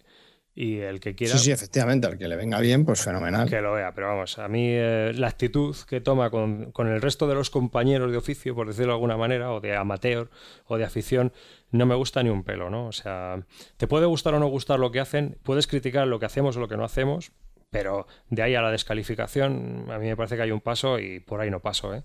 y 0.54 0.78
el 0.78 1.00
que 1.00 1.14
quiera. 1.14 1.36
Sí, 1.36 1.44
sí, 1.44 1.50
efectivamente, 1.50 2.06
al 2.06 2.18
que 2.18 2.28
le 2.28 2.36
venga 2.36 2.60
bien, 2.60 2.84
pues 2.84 3.02
fenomenal. 3.02 3.48
Que 3.48 3.60
lo 3.60 3.72
vea, 3.72 3.92
pero 3.94 4.08
vamos, 4.08 4.38
a 4.38 4.48
mí 4.48 4.68
eh, 4.68 5.12
la 5.14 5.28
actitud 5.28 5.74
que 5.88 6.00
toma 6.00 6.30
con, 6.30 6.72
con, 6.72 6.88
el 6.88 7.00
resto 7.00 7.26
de 7.26 7.34
los 7.34 7.48
compañeros 7.48 8.10
de 8.10 8.18
oficio, 8.18 8.54
por 8.54 8.66
decirlo 8.66 8.92
de 8.92 8.96
alguna 8.96 9.16
manera, 9.16 9.52
o 9.52 9.60
de 9.60 9.76
amateur 9.76 10.30
o 10.66 10.76
de 10.76 10.84
afición, 10.84 11.32
no 11.70 11.86
me 11.86 11.94
gusta 11.94 12.22
ni 12.22 12.28
un 12.28 12.44
pelo, 12.44 12.68
¿no? 12.68 12.86
O 12.86 12.92
sea, 12.92 13.46
te 13.78 13.86
puede 13.86 14.06
gustar 14.06 14.34
o 14.34 14.38
no 14.38 14.46
gustar 14.48 14.78
lo 14.78 14.92
que 14.92 15.00
hacen, 15.00 15.38
puedes 15.42 15.66
criticar 15.66 16.06
lo 16.06 16.18
que 16.20 16.26
hacemos 16.26 16.56
o 16.56 16.60
lo 16.60 16.68
que 16.68 16.76
no 16.76 16.84
hacemos, 16.84 17.32
pero 17.70 18.06
de 18.28 18.42
ahí 18.42 18.54
a 18.54 18.60
la 18.60 18.70
descalificación, 18.70 19.86
a 19.90 19.98
mí 19.98 20.06
me 20.06 20.16
parece 20.16 20.36
que 20.36 20.42
hay 20.42 20.50
un 20.50 20.60
paso 20.60 20.98
y 20.98 21.20
por 21.20 21.40
ahí 21.40 21.50
no 21.50 21.60
paso, 21.60 21.94
¿eh? 21.94 22.04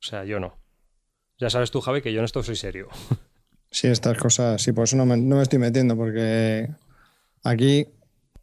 O 0.00 0.02
sea, 0.02 0.24
yo 0.24 0.40
no. 0.40 0.58
Ya 1.38 1.50
sabes 1.50 1.70
tú, 1.70 1.80
Javi, 1.80 2.02
que 2.02 2.12
yo 2.12 2.18
en 2.18 2.24
esto 2.24 2.42
soy 2.42 2.56
serio. 2.56 2.88
Sí, 3.70 3.86
estas 3.86 4.16
cosas, 4.16 4.62
sí, 4.62 4.72
por 4.72 4.84
eso 4.84 4.96
no 4.96 5.04
me, 5.04 5.18
no 5.18 5.36
me 5.36 5.42
estoy 5.42 5.58
metiendo, 5.58 5.94
porque 5.94 6.70
aquí 7.44 7.86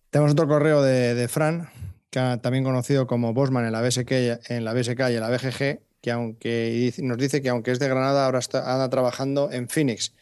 tenemos 0.10 0.32
otro 0.34 0.48
correo 0.48 0.82
de, 0.82 1.14
de 1.16 1.28
Fran, 1.28 1.70
que 2.10 2.20
ha- 2.20 2.38
también 2.38 2.64
conocido 2.64 3.08
como 3.08 3.34
Bosman 3.34 3.66
en 3.66 3.72
la 3.72 3.82
BSK, 3.82 4.12
y- 4.12 4.54
en 4.54 4.66
la 4.66 4.74
BSK 4.74 5.00
y 5.12 5.16
en 5.16 5.20
la 5.22 5.30
BGG, 5.30 5.80
que 6.02 6.12
aunque 6.12 6.94
nos 7.00 7.18
dice 7.18 7.42
que 7.42 7.50
aunque 7.50 7.72
es 7.72 7.80
de 7.80 7.88
Granada, 7.90 8.26
ahora 8.26 8.40
está, 8.40 8.72
anda 8.74 8.90
trabajando 8.90 9.52
en 9.52 9.68
Phoenix. 9.70 10.14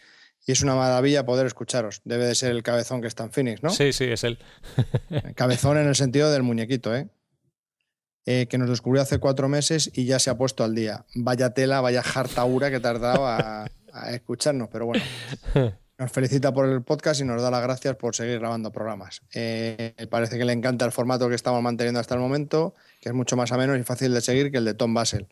Y 0.45 0.51
es 0.51 0.61
una 0.61 0.75
maravilla 0.75 1.25
poder 1.25 1.45
escucharos. 1.47 2.01
Debe 2.03 2.25
de 2.25 2.35
ser 2.35 2.51
el 2.51 2.63
cabezón 2.63 2.99
que 3.01 3.07
está 3.07 3.23
en 3.23 3.31
Phoenix, 3.31 3.63
¿no? 3.63 3.69
Sí, 3.69 3.93
sí, 3.93 4.03
es 4.05 4.25
él. 4.25 4.39
Cabezón 5.35 5.77
en 5.77 5.87
el 5.87 5.95
sentido 5.95 6.29
del 6.31 6.43
muñequito, 6.43 6.93
¿eh? 6.93 7.07
Eh, 8.25 8.47
que 8.49 8.57
nos 8.57 8.69
descubrió 8.69 9.01
hace 9.01 9.19
cuatro 9.19 9.47
meses 9.47 9.89
y 9.93 10.05
ya 10.05 10.19
se 10.19 10.29
ha 10.29 10.37
puesto 10.37 10.63
al 10.65 10.75
día. 10.75 11.05
Vaya 11.15 11.51
tela, 11.53 11.79
vaya 11.81 12.03
jartaura 12.03 12.71
que 12.71 12.79
te 12.81 12.87
has 12.89 12.99
dado 12.99 13.25
a, 13.27 13.65
a 13.93 14.11
escucharnos, 14.11 14.67
pero 14.69 14.85
bueno. 14.85 15.03
Nos 15.99 16.11
felicita 16.11 16.51
por 16.51 16.67
el 16.67 16.81
podcast 16.81 17.21
y 17.21 17.23
nos 17.23 17.41
da 17.41 17.51
las 17.51 17.61
gracias 17.61 17.95
por 17.95 18.15
seguir 18.15 18.39
grabando 18.39 18.71
programas. 18.71 19.21
Eh, 19.33 19.93
parece 20.09 20.37
que 20.37 20.45
le 20.45 20.51
encanta 20.53 20.85
el 20.85 20.91
formato 20.91 21.29
que 21.29 21.35
estamos 21.35 21.61
manteniendo 21.61 21.99
hasta 21.99 22.15
el 22.15 22.19
momento, 22.19 22.73
que 22.99 23.09
es 23.09 23.15
mucho 23.15 23.37
más 23.37 23.51
ameno 23.51 23.75
y 23.75 23.83
fácil 23.83 24.13
de 24.13 24.21
seguir 24.21 24.51
que 24.51 24.57
el 24.57 24.65
de 24.65 24.73
Tom 24.73 24.93
Basel 24.93 25.27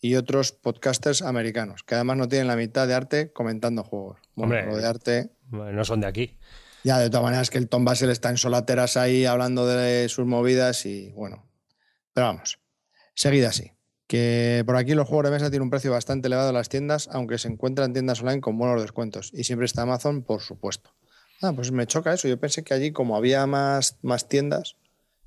y 0.00 0.16
otros 0.16 0.52
podcasters 0.52 1.22
americanos, 1.22 1.84
que 1.84 1.94
además 1.94 2.16
no 2.16 2.28
tienen 2.28 2.48
la 2.48 2.56
mitad 2.56 2.88
de 2.88 2.94
arte 2.94 3.32
comentando 3.32 3.84
juegos. 3.84 4.18
Bueno, 4.34 4.54
Hombre. 4.54 4.66
lo 4.66 4.76
de 4.78 4.86
arte 4.86 5.30
No 5.50 5.84
son 5.84 6.00
de 6.00 6.06
aquí. 6.08 6.36
ya, 6.82 6.98
de 6.98 7.08
todas 7.08 7.22
maneras 7.24 7.50
que 7.50 7.58
el 7.58 7.68
Tom 7.68 7.84
Basel 7.84 8.10
está 8.10 8.30
en 8.30 8.36
solateras 8.36 8.96
ahí 8.96 9.26
hablando 9.26 9.66
de 9.66 10.08
sus 10.08 10.26
movidas 10.26 10.86
y 10.86 11.12
bueno. 11.12 11.46
Pero 12.12 12.26
vamos, 12.26 12.58
seguida 13.14 13.50
así. 13.50 13.72
Que 14.10 14.64
por 14.66 14.74
aquí 14.74 14.94
los 14.96 15.06
juegos 15.06 15.26
de 15.26 15.30
mesa 15.30 15.50
tienen 15.50 15.62
un 15.62 15.70
precio 15.70 15.92
bastante 15.92 16.26
elevado 16.26 16.48
en 16.48 16.56
las 16.56 16.68
tiendas, 16.68 17.08
aunque 17.12 17.38
se 17.38 17.46
encuentran 17.46 17.92
tiendas 17.92 18.20
online 18.20 18.40
con 18.40 18.58
buenos 18.58 18.82
descuentos. 18.82 19.30
Y 19.32 19.44
siempre 19.44 19.66
está 19.66 19.82
Amazon, 19.82 20.24
por 20.24 20.40
supuesto. 20.40 20.90
Ah, 21.40 21.52
pues 21.54 21.70
me 21.70 21.86
choca 21.86 22.12
eso. 22.12 22.26
Yo 22.26 22.36
pensé 22.36 22.64
que 22.64 22.74
allí, 22.74 22.90
como 22.90 23.16
había 23.16 23.46
más, 23.46 23.98
más 24.02 24.28
tiendas, 24.28 24.74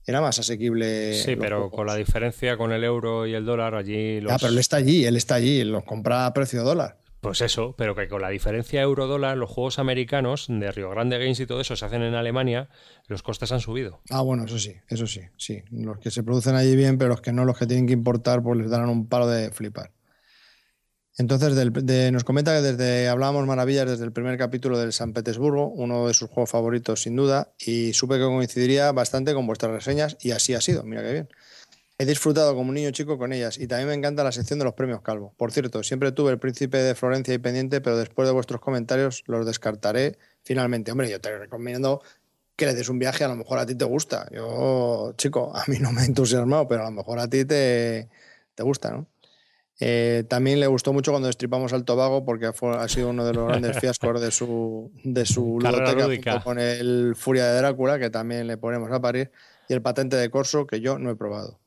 era 0.05 0.19
más 0.19 0.37
asequible. 0.37 1.13
Sí, 1.13 1.37
pero 1.37 1.59
juegos. 1.59 1.77
con 1.77 1.87
la 1.87 1.95
diferencia 1.95 2.57
con 2.57 2.73
el 2.73 2.83
euro 2.83 3.25
y 3.25 3.33
el 3.33 3.45
dólar, 3.45 3.73
allí 3.73 4.19
los... 4.19 4.33
Ah, 4.33 4.37
pero 4.37 4.51
él 4.51 4.59
está 4.59 4.75
allí, 4.75 5.05
él 5.05 5.15
está 5.15 5.35
allí, 5.35 5.63
los 5.63 5.85
compra 5.85 6.25
a 6.25 6.33
precio 6.33 6.61
dólar. 6.65 6.97
Pues 7.23 7.39
eso, 7.39 7.73
pero 7.77 7.95
que 7.95 8.09
con 8.09 8.21
la 8.21 8.27
diferencia 8.27 8.81
euro-dólar, 8.81 9.37
los 9.37 9.49
juegos 9.49 9.79
americanos 9.79 10.47
de 10.49 10.69
Rio 10.73 10.89
Grande 10.89 11.17
Games 11.17 11.39
y 11.39 11.45
todo 11.45 11.61
eso 11.61 11.73
se 11.77 11.85
hacen 11.85 12.01
en 12.01 12.15
Alemania, 12.15 12.67
los 13.07 13.23
costes 13.23 13.49
han 13.53 13.61
subido. 13.61 14.01
Ah, 14.09 14.21
bueno, 14.21 14.43
eso 14.43 14.59
sí, 14.59 14.75
eso 14.89 15.07
sí, 15.07 15.21
sí. 15.37 15.63
Los 15.71 15.99
que 15.99 16.11
se 16.11 16.21
producen 16.21 16.55
allí 16.55 16.75
bien, 16.75 16.97
pero 16.97 17.11
los 17.11 17.21
que 17.21 17.31
no, 17.31 17.45
los 17.45 17.57
que 17.57 17.65
tienen 17.65 17.87
que 17.87 17.93
importar, 17.93 18.43
pues 18.43 18.59
les 18.59 18.69
darán 18.69 18.89
un 18.89 19.07
palo 19.07 19.27
de 19.27 19.51
flipar. 19.51 19.93
Entonces, 21.17 21.55
del- 21.55 21.71
de- 21.71 22.11
nos 22.11 22.25
comenta 22.25 22.53
que 22.55 22.61
desde 22.61 23.07
hablábamos 23.07 23.47
maravillas 23.47 23.89
desde 23.89 24.03
el 24.03 24.11
primer 24.11 24.37
capítulo 24.37 24.77
del 24.77 24.91
San 24.91 25.13
Petersburgo, 25.13 25.69
uno 25.69 26.07
de 26.07 26.13
sus 26.13 26.27
juegos 26.29 26.49
favoritos 26.49 27.03
sin 27.03 27.15
duda, 27.15 27.53
y 27.57 27.93
supe 27.93 28.15
que 28.17 28.25
coincidiría 28.25 28.91
bastante 28.91 29.33
con 29.33 29.47
vuestras 29.47 29.71
reseñas 29.71 30.17
y 30.19 30.31
así 30.31 30.55
ha 30.55 30.59
sido, 30.59 30.83
mira 30.83 31.03
qué 31.03 31.13
bien. 31.13 31.29
He 31.99 32.05
disfrutado 32.05 32.55
como 32.55 32.69
un 32.69 32.75
niño 32.75 32.89
chico 32.91 33.17
con 33.19 33.33
ellas 33.33 33.57
y 33.59 33.67
también 33.67 33.87
me 33.89 33.93
encanta 33.93 34.23
la 34.23 34.31
sección 34.31 34.57
de 34.59 34.65
los 34.65 34.73
premios 34.73 35.01
Calvo. 35.01 35.33
Por 35.37 35.51
cierto, 35.51 35.83
siempre 35.83 36.11
tuve 36.11 36.31
el 36.31 36.39
príncipe 36.39 36.77
de 36.79 36.95
Florencia 36.95 37.33
y 37.33 37.37
pendiente, 37.37 37.81
pero 37.81 37.97
después 37.97 38.27
de 38.27 38.33
vuestros 38.33 38.59
comentarios 38.61 39.23
los 39.27 39.45
descartaré 39.45 40.17
finalmente. 40.43 40.91
Hombre, 40.91 41.09
yo 41.09 41.21
te 41.21 41.37
recomiendo 41.37 42.01
que 42.55 42.65
le 42.65 42.73
des 42.73 42.89
un 42.89 42.97
viaje, 42.99 43.23
a 43.23 43.27
lo 43.27 43.35
mejor 43.35 43.59
a 43.59 43.65
ti 43.65 43.75
te 43.75 43.85
gusta. 43.85 44.27
Yo, 44.31 45.13
chico, 45.17 45.51
a 45.55 45.63
mí 45.67 45.77
no 45.79 45.91
me 45.91 46.01
ha 46.01 46.05
entusiasmado, 46.05 46.67
pero 46.67 46.81
a 46.81 46.85
lo 46.85 46.91
mejor 46.91 47.19
a 47.19 47.27
ti 47.27 47.45
te, 47.45 48.09
te 48.55 48.63
gusta, 48.63 48.91
¿no? 48.91 49.07
Eh, 49.79 50.23
también 50.29 50.59
le 50.59 50.67
gustó 50.67 50.93
mucho 50.93 51.11
cuando 51.11 51.27
destripamos 51.27 51.73
al 51.73 51.83
Tobago 51.83 52.23
porque 52.25 52.53
fue- 52.53 52.77
ha 52.77 52.87
sido 52.87 53.09
uno 53.09 53.25
de 53.25 53.33
los 53.33 53.47
grandes 53.47 53.71
fiascos 53.81 54.21
de 54.21 54.31
su, 54.31 54.91
de 55.03 55.25
su 55.25 55.59
ludoteca 55.59 56.07
junto 56.15 56.43
con 56.43 56.59
el 56.59 57.15
Furia 57.15 57.47
de 57.51 57.57
Drácula, 57.57 57.99
que 57.99 58.09
también 58.09 58.47
le 58.47 58.57
ponemos 58.57 58.91
a 58.91 59.01
parir, 59.01 59.31
y 59.67 59.73
el 59.73 59.81
patente 59.81 60.15
de 60.15 60.29
Corso, 60.29 60.67
que 60.67 60.79
yo 60.79 60.99
no 60.99 61.09
he 61.09 61.15
probado. 61.15 61.59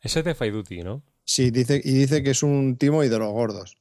Ese 0.00 0.20
es 0.20 0.24
de 0.24 0.34
Fire 0.34 0.52
Duty, 0.52 0.82
¿no? 0.82 1.02
Sí, 1.24 1.50
dice, 1.50 1.80
y 1.82 1.92
dice 1.92 2.22
que 2.22 2.30
es 2.30 2.42
un 2.42 2.76
timo 2.76 3.04
y 3.04 3.08
de 3.08 3.18
los 3.18 3.30
gordos. 3.32 3.76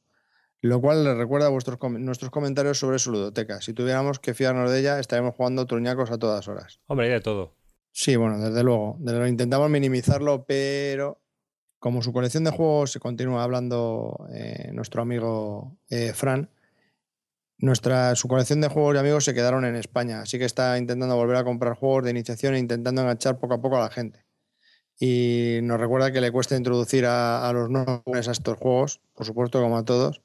Lo 0.62 0.82
cual 0.82 1.06
le 1.06 1.16
recuerda 1.16 1.48
a 1.48 1.50
vuestros, 1.50 1.80
nuestros 1.92 2.32
comentarios 2.32 2.78
sobre 2.78 3.00
su 3.00 3.12
ludoteca. 3.12 3.62
Si 3.62 3.74
tuviéramos 3.74 4.20
que 4.20 4.34
fiarnos 4.34 4.70
de 4.70 4.82
ella, 4.82 5.00
estaríamos 5.00 5.36
jugando 5.36 5.66
truñacos 5.66 6.12
a 6.12 6.18
todas 6.18 6.48
horas. 6.50 6.80
Hombre, 6.88 7.08
hay 7.08 7.14
de 7.14 7.22
todo. 7.22 7.56
Sí, 7.92 8.18
bueno, 8.18 8.40
desde 8.40 8.64
luego. 8.64 8.98
Desde 9.00 9.14
luego 9.14 9.28
intentamos 9.28 9.70
minimizarlo, 9.70 10.46
pero 10.46 11.22
como 11.80 12.02
su 12.02 12.12
colección 12.12 12.44
de 12.44 12.52
juegos 12.52 12.92
se 12.92 13.00
continúa 13.00 13.44
hablando 13.44 14.28
eh, 14.34 14.70
nuestro 14.74 15.02
amigo 15.02 15.78
eh, 15.90 16.12
Fran, 16.14 16.50
nuestra, 17.58 18.16
su 18.16 18.28
colección 18.28 18.62
de 18.62 18.68
juegos 18.68 18.96
y 18.96 19.00
amigos 19.00 19.24
se 19.24 19.34
quedaron 19.34 19.66
en 19.66 19.76
España, 19.76 20.22
así 20.22 20.38
que 20.38 20.46
está 20.46 20.78
intentando 20.78 21.16
volver 21.16 21.38
a 21.38 21.44
comprar 21.44 21.76
juegos 21.76 22.04
de 22.04 22.12
iniciación 22.12 22.56
e 22.56 22.60
intentando 22.60 23.02
enganchar 23.02 23.40
poco 23.40 23.56
a 23.56 23.62
poco 23.62 23.78
a 23.78 23.82
la 23.82 23.90
gente. 23.90 24.26
Y 25.00 25.60
nos 25.64 25.80
recuerda 25.80 26.12
que 26.12 26.20
le 26.20 26.32
cuesta 26.32 26.58
introducir 26.58 27.06
a, 27.06 27.48
a 27.48 27.54
los 27.54 27.70
no 27.70 28.04
a 28.06 28.20
estos 28.20 28.58
juegos, 28.58 29.00
por 29.16 29.26
supuesto, 29.26 29.62
como 29.62 29.78
a 29.78 29.86
todos. 29.86 30.22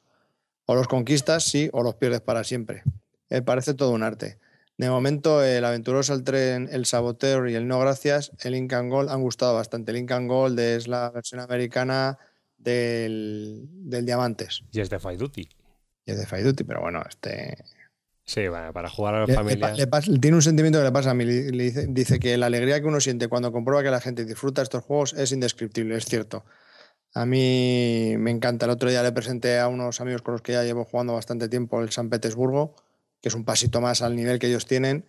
O 0.66 0.74
los 0.74 0.89
conquistas, 0.89 1.44
sí, 1.44 1.70
o 1.73 1.82
los 1.82 1.94
pierdes 1.94 2.20
para 2.20 2.42
siempre. 2.42 2.82
Me 3.31 3.42
parece 3.42 3.74
todo 3.74 3.90
un 3.90 4.02
arte. 4.02 4.39
De 4.76 4.90
momento, 4.90 5.44
el 5.44 5.65
Aventuroso, 5.65 6.15
el 6.15 6.24
Tren, 6.24 6.68
el 6.73 6.84
Saboteur 6.84 7.49
y 7.49 7.55
el 7.55 7.68
No 7.68 7.78
Gracias, 7.78 8.32
el 8.42 8.57
Incan 8.57 8.89
Gold 8.89 9.08
han 9.08 9.23
gustado 9.23 9.55
bastante. 9.55 9.92
El 9.92 9.99
Incan 9.99 10.26
Gold 10.26 10.58
es 10.58 10.89
la 10.89 11.10
versión 11.10 11.40
americana 11.40 12.18
del, 12.58 13.68
del 13.68 14.05
Diamantes. 14.05 14.65
Y 14.73 14.81
es 14.81 14.90
de 14.90 14.99
Fire 14.99 15.18
Duty. 15.18 15.49
Y 16.07 16.10
es 16.10 16.18
de 16.18 16.26
Fire 16.26 16.44
Duty, 16.44 16.65
pero 16.65 16.81
bueno, 16.81 17.05
este. 17.08 17.57
Sí, 18.27 18.49
bueno, 18.49 18.73
para 18.73 18.89
jugar 18.89 19.15
a 19.15 19.19
las 19.20 19.28
le- 20.09 20.19
tiene 20.19 20.36
un 20.36 20.43
sentimiento 20.43 20.78
que 20.78 20.85
le 20.85 20.93
pasa 20.93 21.11
a 21.11 21.15
mí. 21.15 21.25
Dice, 21.27 21.86
dice 21.89 22.19
que 22.19 22.36
la 22.39 22.47
alegría 22.47 22.81
que 22.81 22.86
uno 22.86 22.99
siente 23.01 23.28
cuando 23.28 23.53
comprueba 23.53 23.83
que 23.83 23.91
la 23.91 24.01
gente 24.01 24.25
disfruta 24.25 24.62
estos 24.62 24.83
juegos 24.83 25.12
es 25.12 25.31
indescriptible, 25.33 25.94
es 25.97 26.07
cierto. 26.07 26.44
A 27.12 27.27
mí 27.27 28.15
me 28.19 28.31
encanta. 28.31 28.65
El 28.65 28.70
otro 28.73 28.89
día 28.89 29.03
le 29.03 29.12
presenté 29.12 29.59
a 29.61 29.69
unos 29.69 30.01
amigos 30.01 30.23
con 30.23 30.33
los 30.33 30.43
que 30.43 30.53
ya 30.53 30.65
llevo 30.65 30.85
jugando 30.85 31.12
bastante 31.12 31.49
tiempo 31.49 31.81
el 31.83 31.91
San 31.91 32.09
Petersburgo, 32.09 32.75
que 33.20 33.28
es 33.28 33.35
un 33.35 33.44
pasito 33.44 33.81
más 33.81 34.01
al 34.03 34.17
nivel 34.17 34.39
que 34.39 34.47
ellos 34.49 34.67
tienen. 34.67 35.07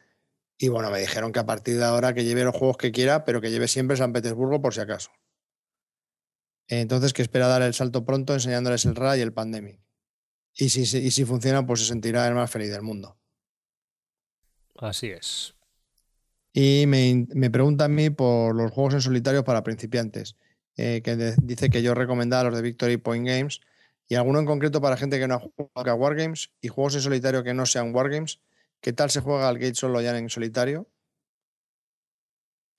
Y 0.58 0.68
bueno, 0.68 0.92
me 0.92 1.00
dijeron 1.00 1.32
que 1.32 1.40
a 1.40 1.45
partir 1.45 1.77
de 1.77 1.85
ahora 1.85 2.14
que 2.14 2.26
lleve 2.26 2.44
los 2.44 2.56
juegos 2.56 2.77
que 2.77 2.92
quiera, 2.92 3.24
pero 3.26 3.40
que 3.42 3.50
lleve 3.50 3.68
siempre 3.68 3.98
San 3.98 4.14
Petersburgo 4.14 4.61
por 4.61 4.74
si 4.74 4.82
acaso. 4.82 5.11
Entonces, 6.68 7.14
que 7.14 7.22
espera 7.22 7.48
dar 7.48 7.61
el 7.61 7.74
salto 7.74 8.06
pronto 8.06 8.34
enseñándoles 8.34 8.85
el 8.85 8.95
RA 8.95 9.18
y 9.18 9.22
el 9.22 9.34
Pandemic. 9.34 9.80
Y 10.58 10.69
si, 10.69 10.82
y 10.98 11.11
si 11.11 11.25
funciona, 11.25 11.66
pues 11.66 11.82
se 11.82 11.88
sentirá 11.88 12.27
el 12.27 12.34
más 12.35 12.50
feliz 12.50 12.72
del 12.72 12.82
mundo. 12.82 13.17
Así 14.77 15.08
es. 15.08 15.56
Y 16.53 16.85
me, 16.88 17.27
me 17.34 17.50
pregunta 17.50 17.85
a 17.85 17.90
mí 17.90 18.09
por 18.09 18.56
los 18.56 18.72
juegos 18.72 18.93
en 18.93 19.01
solitario 19.01 19.43
para 19.43 19.64
principiantes, 19.64 20.38
eh, 20.77 21.01
que 21.03 21.16
de- 21.17 21.35
dice 21.42 21.69
que 21.69 21.82
yo 21.82 21.93
recomendaba 21.93 22.45
los 22.45 22.56
de 22.56 22.61
Victory 22.61 22.98
Point 22.98 23.27
Games 23.27 23.59
y 24.08 24.16
alguno 24.16 24.40
en 24.40 24.45
concreto 24.45 24.80
para 24.80 24.95
gente 24.98 25.19
que 25.19 25.27
no 25.27 25.35
ha 25.35 25.40
jugado 25.40 25.92
a 25.92 25.95
Wargames 25.95 26.51
y 26.61 26.69
juegos 26.69 26.95
en 26.95 27.01
solitario 27.01 27.43
que 27.43 27.53
no 27.53 27.66
sean 27.66 27.93
Wargames. 27.93 28.40
¿Qué 28.80 28.93
tal 28.93 29.09
se 29.09 29.19
juega 29.19 29.50
al 29.50 29.58
Gate 29.58 29.75
Solo 29.75 30.00
ya 30.01 30.17
en 30.17 30.30
solitario? 30.30 30.88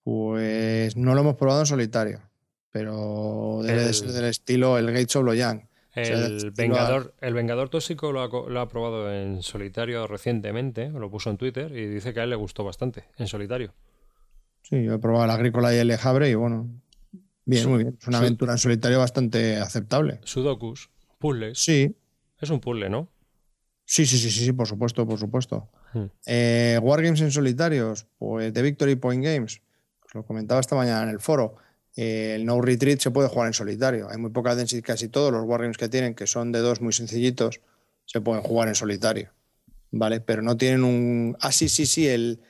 Pues 0.05 0.97
no 0.97 1.15
lo 1.15 1.21
hemos 1.21 1.35
probado 1.37 1.61
en 1.61 1.67
solitario, 1.67 2.23
pero 2.71 3.61
debe 3.63 3.85
de 3.85 3.93
ser 3.93 4.13
del 4.13 4.27
estilo 4.27 4.79
el 4.79 4.87
Gate 4.87 5.09
Solo 5.09 5.35
Yang. 5.35 5.69
El 5.97 6.51
Vengador, 6.57 7.15
el 7.21 7.35
Vengador 7.35 7.69
Tóxico 7.71 8.13
lo 8.13 8.21
ha, 8.23 8.29
co- 8.31 8.49
lo 8.51 8.61
ha 8.61 8.69
probado 8.69 9.13
en 9.13 9.43
solitario 9.43 10.07
recientemente, 10.07 10.91
lo 10.91 11.11
puso 11.11 11.31
en 11.31 11.39
Twitter 11.39 11.73
y 11.73 11.87
dice 11.87 12.13
que 12.13 12.21
a 12.21 12.25
él 12.25 12.31
le 12.31 12.37
gustó 12.37 12.65
bastante 12.65 13.05
en 13.17 13.27
solitario. 13.27 13.73
Sí, 14.63 14.83
yo 14.85 14.95
he 14.95 14.99
probado 14.99 15.25
el 15.25 15.31
Agrícola 15.31 15.75
y 15.75 15.79
el 15.79 15.89
Lejabre 15.89 16.29
y 16.29 16.35
bueno, 16.35 16.69
bien, 17.45 17.69
muy 17.69 17.85
bien. 17.85 17.97
Es 18.01 18.07
una 18.09 18.19
aventura 18.19 18.53
en 18.53 18.59
solitario 18.59 18.99
bastante 18.99 19.57
aceptable. 19.57 20.21
Sudokus, 20.25 20.91
puzzles. 21.19 21.59
Sí, 21.59 21.97
Es 22.41 22.51
un 22.51 22.61
puzzle, 22.61 22.91
¿no? 22.91 23.09
Sí, 23.87 24.05
sí, 24.05 24.19
sí, 24.19 24.31
sí, 24.31 24.45
sí, 24.45 24.53
por 24.53 24.67
supuesto, 24.67 25.07
por 25.07 25.19
supuesto. 25.19 25.71
Hmm. 25.95 26.07
Eh, 26.27 26.79
Wargames 26.83 27.21
en 27.21 27.31
solitarios, 27.31 28.07
pues 28.19 28.53
de 28.53 28.61
Victory 28.63 28.97
Point 28.97 29.25
Games, 29.25 29.63
os 30.05 30.15
lo 30.15 30.25
comentaba 30.27 30.61
esta 30.61 30.75
mañana 30.77 31.05
en 31.05 31.09
el 31.11 31.21
foro. 31.21 31.55
El 31.97 32.45
No 32.45 32.61
Retreat 32.61 33.01
se 33.01 33.11
puede 33.11 33.29
jugar 33.29 33.49
en 33.49 33.55
solitario. 33.55 34.09
Hay 34.11 34.19
muy 34.19 34.31
poca 34.31 34.55
density, 34.55 34.83
casi 34.83 35.09
todos 35.09 35.33
los 35.33 35.45
Wargames 35.45 35.79
que 35.79 35.89
tienen, 35.89 36.15
que 36.15 36.27
son 36.27 36.53
de 36.53 36.61
dos 36.61 36.81
muy 36.81 36.93
sencillitos, 36.93 37.61
se 38.05 38.21
pueden 38.21 38.43
jugar 38.43 38.69
en 38.69 38.75
solitario. 38.75 39.33
¿Vale? 39.91 40.21
Pero 40.21 40.43
no 40.43 40.57
tienen 40.57 40.85
un. 40.85 41.37
Ah, 41.41 41.53
sí, 41.53 41.69
sí, 41.69 41.87
sí, 41.87 42.07
el. 42.07 42.41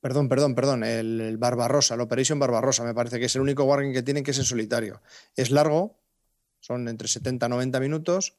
Perdón, 0.00 0.28
perdón, 0.28 0.54
perdón, 0.54 0.84
el, 0.84 1.20
el 1.20 1.38
Barbarossa, 1.38 1.94
el 1.94 2.00
Operation 2.00 2.38
Barbarossa, 2.38 2.84
me 2.84 2.94
parece 2.94 3.18
que 3.18 3.26
es 3.26 3.34
el 3.34 3.42
único 3.42 3.64
Wargame 3.64 3.92
que 3.92 4.02
tienen 4.02 4.22
que 4.22 4.30
es 4.30 4.38
en 4.38 4.44
solitario. 4.44 5.02
Es 5.34 5.50
largo, 5.50 5.98
son 6.60 6.88
entre 6.88 7.08
70 7.08 7.46
y 7.46 7.48
90 7.48 7.80
minutos, 7.80 8.36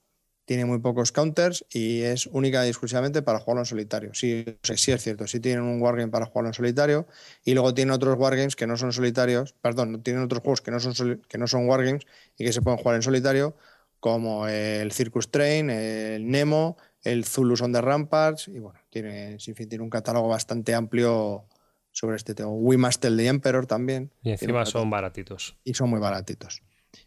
tiene 0.49 0.65
muy 0.65 0.79
pocos 0.79 1.11
counters 1.11 1.63
y 1.71 2.01
es 2.01 2.25
única 2.25 2.65
y 2.65 2.69
exclusivamente 2.69 3.21
para 3.21 3.37
jugarlo 3.37 3.61
en 3.61 3.65
solitario. 3.67 4.15
Sí, 4.15 4.43
sí, 4.63 4.91
es 4.91 5.03
cierto, 5.03 5.27
sí 5.27 5.39
tienen 5.39 5.63
un 5.63 5.79
wargame 5.79 6.09
para 6.09 6.25
jugarlo 6.25 6.49
en 6.49 6.55
solitario 6.55 7.05
y 7.45 7.53
luego 7.53 7.75
tienen 7.75 7.91
otros 7.91 8.17
wargames 8.17 8.55
que 8.55 8.65
no 8.65 8.75
son 8.75 8.91
solitarios, 8.91 9.53
perdón, 9.61 10.01
tienen 10.01 10.23
otros 10.23 10.41
juegos 10.41 10.61
que 10.61 10.71
no 10.71 10.79
son, 10.79 11.21
que 11.27 11.37
no 11.37 11.45
son 11.45 11.69
wargames 11.69 12.07
y 12.35 12.45
que 12.45 12.51
se 12.51 12.63
pueden 12.63 12.79
jugar 12.79 12.95
en 12.95 13.03
solitario, 13.03 13.55
como 13.99 14.47
el 14.47 14.91
Circus 14.91 15.29
Train, 15.29 15.69
el 15.69 16.27
Nemo, 16.27 16.77
el 17.03 17.25
Zulus 17.25 17.61
on 17.61 17.71
the 17.71 17.81
Ramparts, 17.81 18.47
y 18.47 18.57
bueno, 18.57 18.79
tiene, 18.89 19.37
tiene 19.37 19.83
un 19.83 19.91
catálogo 19.91 20.29
bastante 20.29 20.73
amplio 20.73 21.45
sobre 21.91 22.15
este 22.15 22.33
tema. 22.33 22.49
We 22.49 22.75
Master 22.77 23.15
the 23.15 23.27
Emperor 23.27 23.67
también. 23.67 24.11
Y 24.23 24.31
encima 24.31 24.65
son 24.65 24.89
baratitos. 24.89 25.57
Y 25.63 25.75
son 25.75 25.91
muy 25.91 25.99
baratitos. 25.99 26.63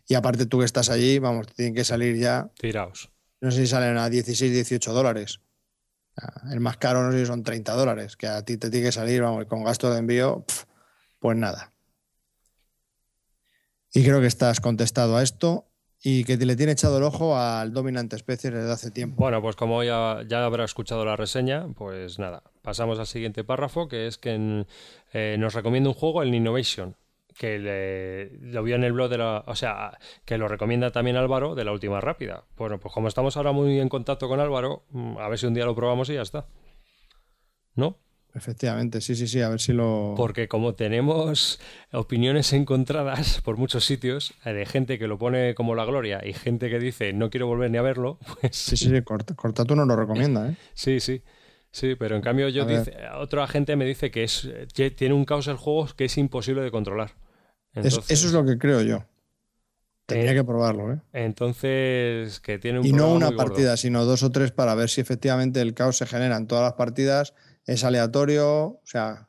Y 0.06 0.14
aparte 0.14 0.46
tú 0.46 0.60
que 0.60 0.64
estás 0.64 0.90
allí, 0.90 1.18
vamos, 1.18 1.48
tienen 1.48 1.74
que 1.74 1.82
salir 1.82 2.16
ya. 2.16 2.52
Tiraos. 2.56 3.10
No 3.42 3.50
sé 3.50 3.62
si 3.62 3.66
salen 3.66 3.98
a 3.98 4.08
16, 4.08 4.52
18 4.52 4.92
dólares. 4.92 5.40
El 6.52 6.60
más 6.60 6.76
caro 6.76 7.02
no 7.02 7.10
sé 7.10 7.18
si 7.18 7.26
son 7.26 7.42
30 7.42 7.72
dólares, 7.74 8.16
que 8.16 8.28
a 8.28 8.44
ti 8.44 8.56
te 8.56 8.70
tiene 8.70 8.86
que 8.86 8.92
salir, 8.92 9.20
vamos, 9.20 9.46
con 9.46 9.64
gasto 9.64 9.90
de 9.90 9.98
envío, 9.98 10.44
pues 11.18 11.36
nada. 11.36 11.72
Y 13.92 14.04
creo 14.04 14.20
que 14.20 14.28
estás 14.28 14.60
contestado 14.60 15.16
a 15.16 15.24
esto 15.24 15.66
y 16.00 16.22
que 16.22 16.36
le 16.36 16.54
tiene 16.54 16.72
echado 16.72 16.98
el 16.98 17.02
ojo 17.02 17.36
al 17.36 17.72
dominante 17.72 18.14
especie 18.14 18.52
desde 18.52 18.70
hace 18.70 18.92
tiempo. 18.92 19.16
Bueno, 19.18 19.42
pues 19.42 19.56
como 19.56 19.82
ya, 19.82 20.22
ya 20.28 20.44
habrá 20.44 20.64
escuchado 20.64 21.04
la 21.04 21.16
reseña, 21.16 21.66
pues 21.76 22.20
nada, 22.20 22.44
pasamos 22.62 23.00
al 23.00 23.08
siguiente 23.08 23.42
párrafo, 23.42 23.88
que 23.88 24.06
es 24.06 24.18
que 24.18 24.66
eh, 25.12 25.36
nos 25.40 25.54
recomienda 25.54 25.90
un 25.90 25.94
juego, 25.94 26.22
el 26.22 26.32
Innovation, 26.32 26.96
que 27.36 28.30
lo 28.40 28.62
vio 28.62 28.76
en 28.76 28.84
el 28.84 28.92
blog 28.92 29.10
de 29.10 29.18
la... 29.18 29.44
O 29.46 29.54
sea, 29.54 29.98
que 30.24 30.38
lo 30.38 30.48
recomienda 30.48 30.90
también 30.90 31.16
Álvaro 31.16 31.54
de 31.54 31.64
la 31.64 31.72
última 31.72 32.00
rápida. 32.00 32.44
Bueno, 32.56 32.78
pues 32.78 32.92
como 32.92 33.08
estamos 33.08 33.36
ahora 33.36 33.52
muy 33.52 33.80
en 33.80 33.88
contacto 33.88 34.28
con 34.28 34.40
Álvaro, 34.40 34.84
mm, 34.90 35.18
a 35.18 35.28
ver 35.28 35.38
si 35.38 35.46
un 35.46 35.54
día 35.54 35.64
lo 35.64 35.74
probamos 35.74 36.08
y 36.10 36.14
ya 36.14 36.22
está. 36.22 36.46
¿No? 37.74 37.98
Efectivamente, 38.34 39.02
sí, 39.02 39.14
sí, 39.14 39.26
sí, 39.26 39.42
a 39.42 39.50
ver 39.50 39.60
si 39.60 39.74
lo... 39.74 40.14
Porque 40.16 40.48
como 40.48 40.74
tenemos 40.74 41.60
opiniones 41.92 42.52
encontradas 42.54 43.42
por 43.42 43.58
muchos 43.58 43.84
sitios, 43.84 44.32
eh, 44.44 44.54
de 44.54 44.64
gente 44.64 44.98
que 44.98 45.06
lo 45.06 45.18
pone 45.18 45.54
como 45.54 45.74
la 45.74 45.84
gloria 45.84 46.22
y 46.24 46.32
gente 46.32 46.70
que 46.70 46.78
dice 46.78 47.12
no 47.12 47.28
quiero 47.28 47.46
volver 47.46 47.70
ni 47.70 47.76
a 47.76 47.82
verlo, 47.82 48.18
pues... 48.40 48.56
Sí, 48.56 48.76
sí, 48.76 48.88
sí 48.88 49.02
corta, 49.02 49.64
tú 49.64 49.76
no 49.76 49.84
lo 49.84 49.96
recomienda, 49.96 50.48
¿eh? 50.48 50.56
Sí, 50.74 51.00
sí. 51.00 51.22
Sí, 51.72 51.94
pero 51.94 52.16
en 52.16 52.22
cambio 52.22 52.50
yo 52.50 52.66
dice, 52.66 52.94
otra 53.18 53.46
gente 53.46 53.76
me 53.76 53.86
dice 53.86 54.10
que 54.10 54.24
es 54.24 54.46
que 54.74 54.90
tiene 54.90 55.14
un 55.14 55.24
caos 55.24 55.46
el 55.46 55.56
juego 55.56 55.88
que 55.96 56.04
es 56.04 56.18
imposible 56.18 56.60
de 56.60 56.70
controlar. 56.70 57.12
Eso 57.74 58.02
es 58.08 58.32
lo 58.32 58.44
que 58.44 58.58
creo 58.58 58.82
yo. 58.82 59.04
Tendría 60.06 60.32
eh, 60.32 60.34
que 60.34 60.44
probarlo, 60.44 60.92
¿eh? 60.92 61.00
Entonces, 61.12 62.40
que 62.40 62.58
tiene 62.58 62.80
un 62.80 62.86
Y 62.86 62.92
no 62.92 63.12
una 63.14 63.30
partida, 63.30 63.76
sino 63.76 64.04
dos 64.04 64.22
o 64.22 64.30
tres 64.30 64.50
para 64.50 64.74
ver 64.74 64.88
si 64.88 65.00
efectivamente 65.00 65.60
el 65.60 65.74
caos 65.74 65.96
se 65.96 66.06
genera 66.06 66.36
en 66.36 66.46
todas 66.46 66.64
las 66.64 66.74
partidas 66.74 67.34
es 67.66 67.84
aleatorio, 67.84 68.48
o 68.48 68.80
sea, 68.84 69.28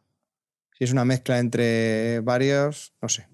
si 0.78 0.86
es 0.86 0.92
una 0.92 1.06
mezcla 1.06 1.40
entre 1.40 2.20
varios, 2.22 2.94
no 3.02 3.10
sé. 3.10 3.28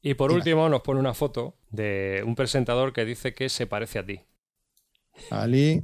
Y 0.00 0.14
por 0.14 0.32
último 0.32 0.68
nos 0.68 0.82
pone 0.82 1.00
una 1.00 1.14
foto 1.14 1.56
de 1.70 2.22
un 2.26 2.34
presentador 2.34 2.92
que 2.92 3.04
dice 3.04 3.34
que 3.34 3.48
se 3.48 3.66
parece 3.66 3.98
a 3.98 4.06
ti. 4.06 4.20
Ali 5.30 5.82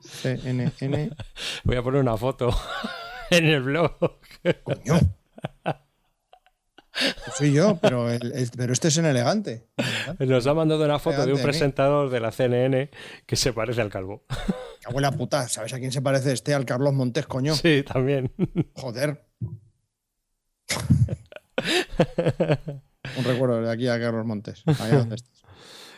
CNN. 0.00 1.10
Voy 1.64 1.76
a 1.76 1.82
poner 1.82 2.00
una 2.00 2.16
foto 2.16 2.50
en 3.30 3.46
el 3.46 3.62
blog. 3.62 3.96
Coño. 4.62 5.00
Soy 7.36 7.52
yo, 7.52 7.78
pero, 7.80 8.08
pero 8.56 8.72
este 8.72 8.88
es 8.88 8.98
en 8.98 9.06
elegante. 9.06 9.68
Nos 10.18 10.46
ha 10.46 10.54
mandado 10.54 10.84
una 10.84 10.98
foto 10.98 11.26
de 11.26 11.32
un 11.32 11.42
presentador 11.42 12.10
de 12.10 12.20
la 12.20 12.32
CNN 12.32 12.90
que 13.26 13.36
se 13.36 13.52
parece 13.52 13.80
al 13.80 13.90
calvo. 13.90 14.24
Abuela 14.84 15.12
puta, 15.12 15.48
¿sabes 15.48 15.72
a 15.72 15.78
quién 15.78 15.92
se 15.92 16.00
parece 16.00 16.32
este? 16.32 16.54
Al 16.54 16.64
Carlos 16.64 16.94
Montes, 16.94 17.26
coño. 17.26 17.54
Sí, 17.54 17.82
también. 17.82 18.32
Joder. 18.74 19.26
Un 23.16 23.24
recuerdo 23.24 23.62
de 23.62 23.70
aquí 23.70 23.88
a 23.88 24.00
Carlos 24.00 24.26
Montes. 24.26 24.62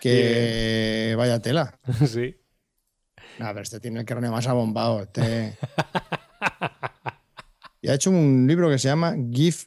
Que 0.00 1.14
vaya 1.16 1.40
tela. 1.40 1.78
Sí. 2.06 2.36
A 3.40 3.52
ver, 3.52 3.62
este 3.62 3.78
tiene 3.78 4.00
el 4.00 4.06
cráneo 4.06 4.32
más 4.32 4.48
abombado. 4.48 5.00
Este... 5.00 5.56
y 7.80 7.88
ha 7.88 7.94
hecho 7.94 8.10
un 8.10 8.46
libro 8.48 8.68
que 8.68 8.78
se 8.78 8.88
llama 8.88 9.14
Give, 9.30 9.58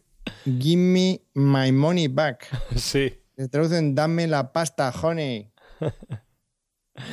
Give 0.46 0.82
Me 0.82 1.22
My 1.34 1.72
Money 1.72 2.08
Back. 2.08 2.48
Sí. 2.76 3.14
Se 3.36 3.48
traducen 3.50 3.96
Dame 3.96 4.28
la 4.28 4.52
pasta, 4.52 4.94
honey 5.02 5.52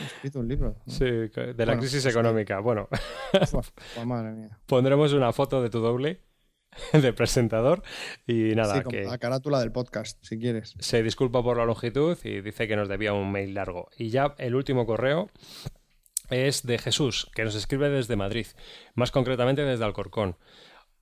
escrito 0.07 0.40
un 0.40 0.48
libro. 0.48 0.76
Sí, 0.86 1.05
de 1.05 1.66
la 1.66 1.78
crisis 1.78 2.05
económica. 2.07 2.60
Bueno, 2.60 2.89
pondremos 4.66 5.12
una 5.12 5.32
foto 5.32 5.62
de 5.62 5.70
tu 5.70 5.81
doble 5.81 6.20
de 6.92 7.12
presentador 7.12 7.82
y 8.26 8.55
nada. 8.55 8.82
que 8.84 9.05
la 9.05 9.18
carátula 9.18 9.60
del 9.60 9.73
podcast, 9.73 10.18
si 10.23 10.39
quieres. 10.39 10.74
Se 10.78 11.02
disculpa 11.02 11.42
por 11.42 11.57
la 11.57 11.65
longitud 11.65 12.16
y 12.24 12.40
dice 12.40 12.68
que 12.68 12.76
nos 12.76 12.89
debía 12.89 13.12
un 13.12 13.32
mail 13.32 13.55
largo. 13.55 13.89
Y 13.97 14.10
ya 14.10 14.34
el 14.39 14.55
último 14.55 14.86
correo 14.86 15.31
es 16.31 16.66
de 16.66 16.78
Jesús, 16.78 17.31
que 17.34 17.44
nos 17.44 17.55
escribe 17.55 17.89
desde 17.89 18.16
Madrid, 18.16 18.47
más 18.94 19.10
concretamente 19.10 19.62
desde 19.62 19.84
Alcorcón. 19.84 20.36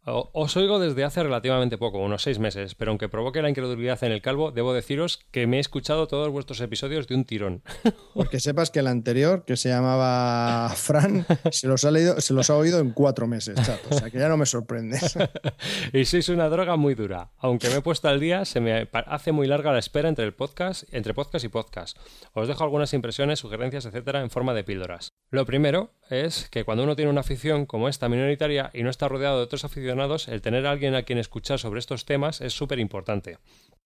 Os 0.09 0.57
oigo 0.57 0.79
desde 0.79 1.03
hace 1.03 1.25
relativamente 1.25 1.79
poco, 1.79 1.99
unos 1.99 2.23
seis 2.23 2.39
meses, 2.39 2.77
pero 2.77 2.93
aunque 2.93 3.09
provoque 3.09 3.43
la 3.43 3.49
incredulidad 3.49 4.05
en 4.05 4.13
el 4.13 4.23
calvo, 4.23 4.53
debo 4.53 4.73
deciros 4.73 5.19
que 5.33 5.49
me 5.49 5.57
he 5.57 5.61
escuchado 5.61 6.07
todos 6.07 6.31
vuestros 6.31 6.61
episodios 6.61 7.09
de 7.09 7.17
un 7.17 7.25
tirón. 7.25 7.65
Porque 8.15 8.39
sepas 8.39 8.71
que 8.71 8.79
el 8.79 8.87
anterior, 8.87 9.45
que 9.45 9.57
se 9.57 9.69
llamaba 9.69 10.69
Fran, 10.77 11.27
se 11.51 11.67
los 11.67 11.85
ha, 11.85 11.91
leído, 11.91 12.21
se 12.21 12.35
los 12.35 12.51
ha 12.51 12.57
oído 12.57 12.79
en 12.79 12.93
cuatro 12.93 13.27
meses, 13.27 13.57
chato. 13.57 13.89
O 13.91 13.99
sea 13.99 14.09
que 14.09 14.21
ya 14.21 14.29
no 14.29 14.37
me 14.37 14.47
sorprende. 14.47 15.01
y 15.93 16.05
sois 16.05 16.29
una 16.29 16.49
droga 16.49 16.77
muy 16.77 16.95
dura. 16.95 17.33
Aunque 17.39 17.69
me 17.69 17.79
he 17.79 17.83
puesto 17.83 18.09
al 18.09 18.21
día, 18.21 18.45
se 18.45 18.61
me 18.61 18.89
hace 18.93 19.33
muy 19.33 19.49
larga 19.49 19.73
la 19.73 19.81
espera 19.81 20.09
entre 20.09 20.25
el 20.25 20.35
podcast, 20.35 20.85
entre 20.93 21.15
podcast 21.15 21.45
y 21.45 21.49
podcast. 21.49 21.99
Os 22.33 22.47
dejo 22.47 22.63
algunas 22.63 22.95
impresiones, 22.95 23.41
sugerencias, 23.41 23.87
etcétera, 23.87 24.21
en 24.21 24.31
forma 24.31 24.55
de 24.55 24.63
píldoras. 24.63 25.15
Lo 25.31 25.45
primero 25.47 25.91
es 26.11 26.49
que 26.49 26.63
cuando 26.63 26.85
uno 26.85 26.95
tiene 26.95 27.11
una 27.11 27.23
afición 27.23 27.67
como 27.67 27.89
esta 27.89 28.09
minoritaria 28.09 28.71
y 28.73 28.85
no 28.85 28.91
está 28.91 29.09
rodeado 29.09 29.39
de 29.39 29.43
otros 29.43 29.65
aficionados, 29.65 29.96
el 30.29 30.43
tener 30.43 30.67
a 30.67 30.71
alguien 30.71 30.95
a 30.95 31.03
quien 31.03 31.19
escuchar 31.19 31.59
sobre 31.59 31.81
estos 31.81 32.05
temas 32.05 32.41
es 32.41 32.53
súper 32.53 32.79
importante. 32.79 33.39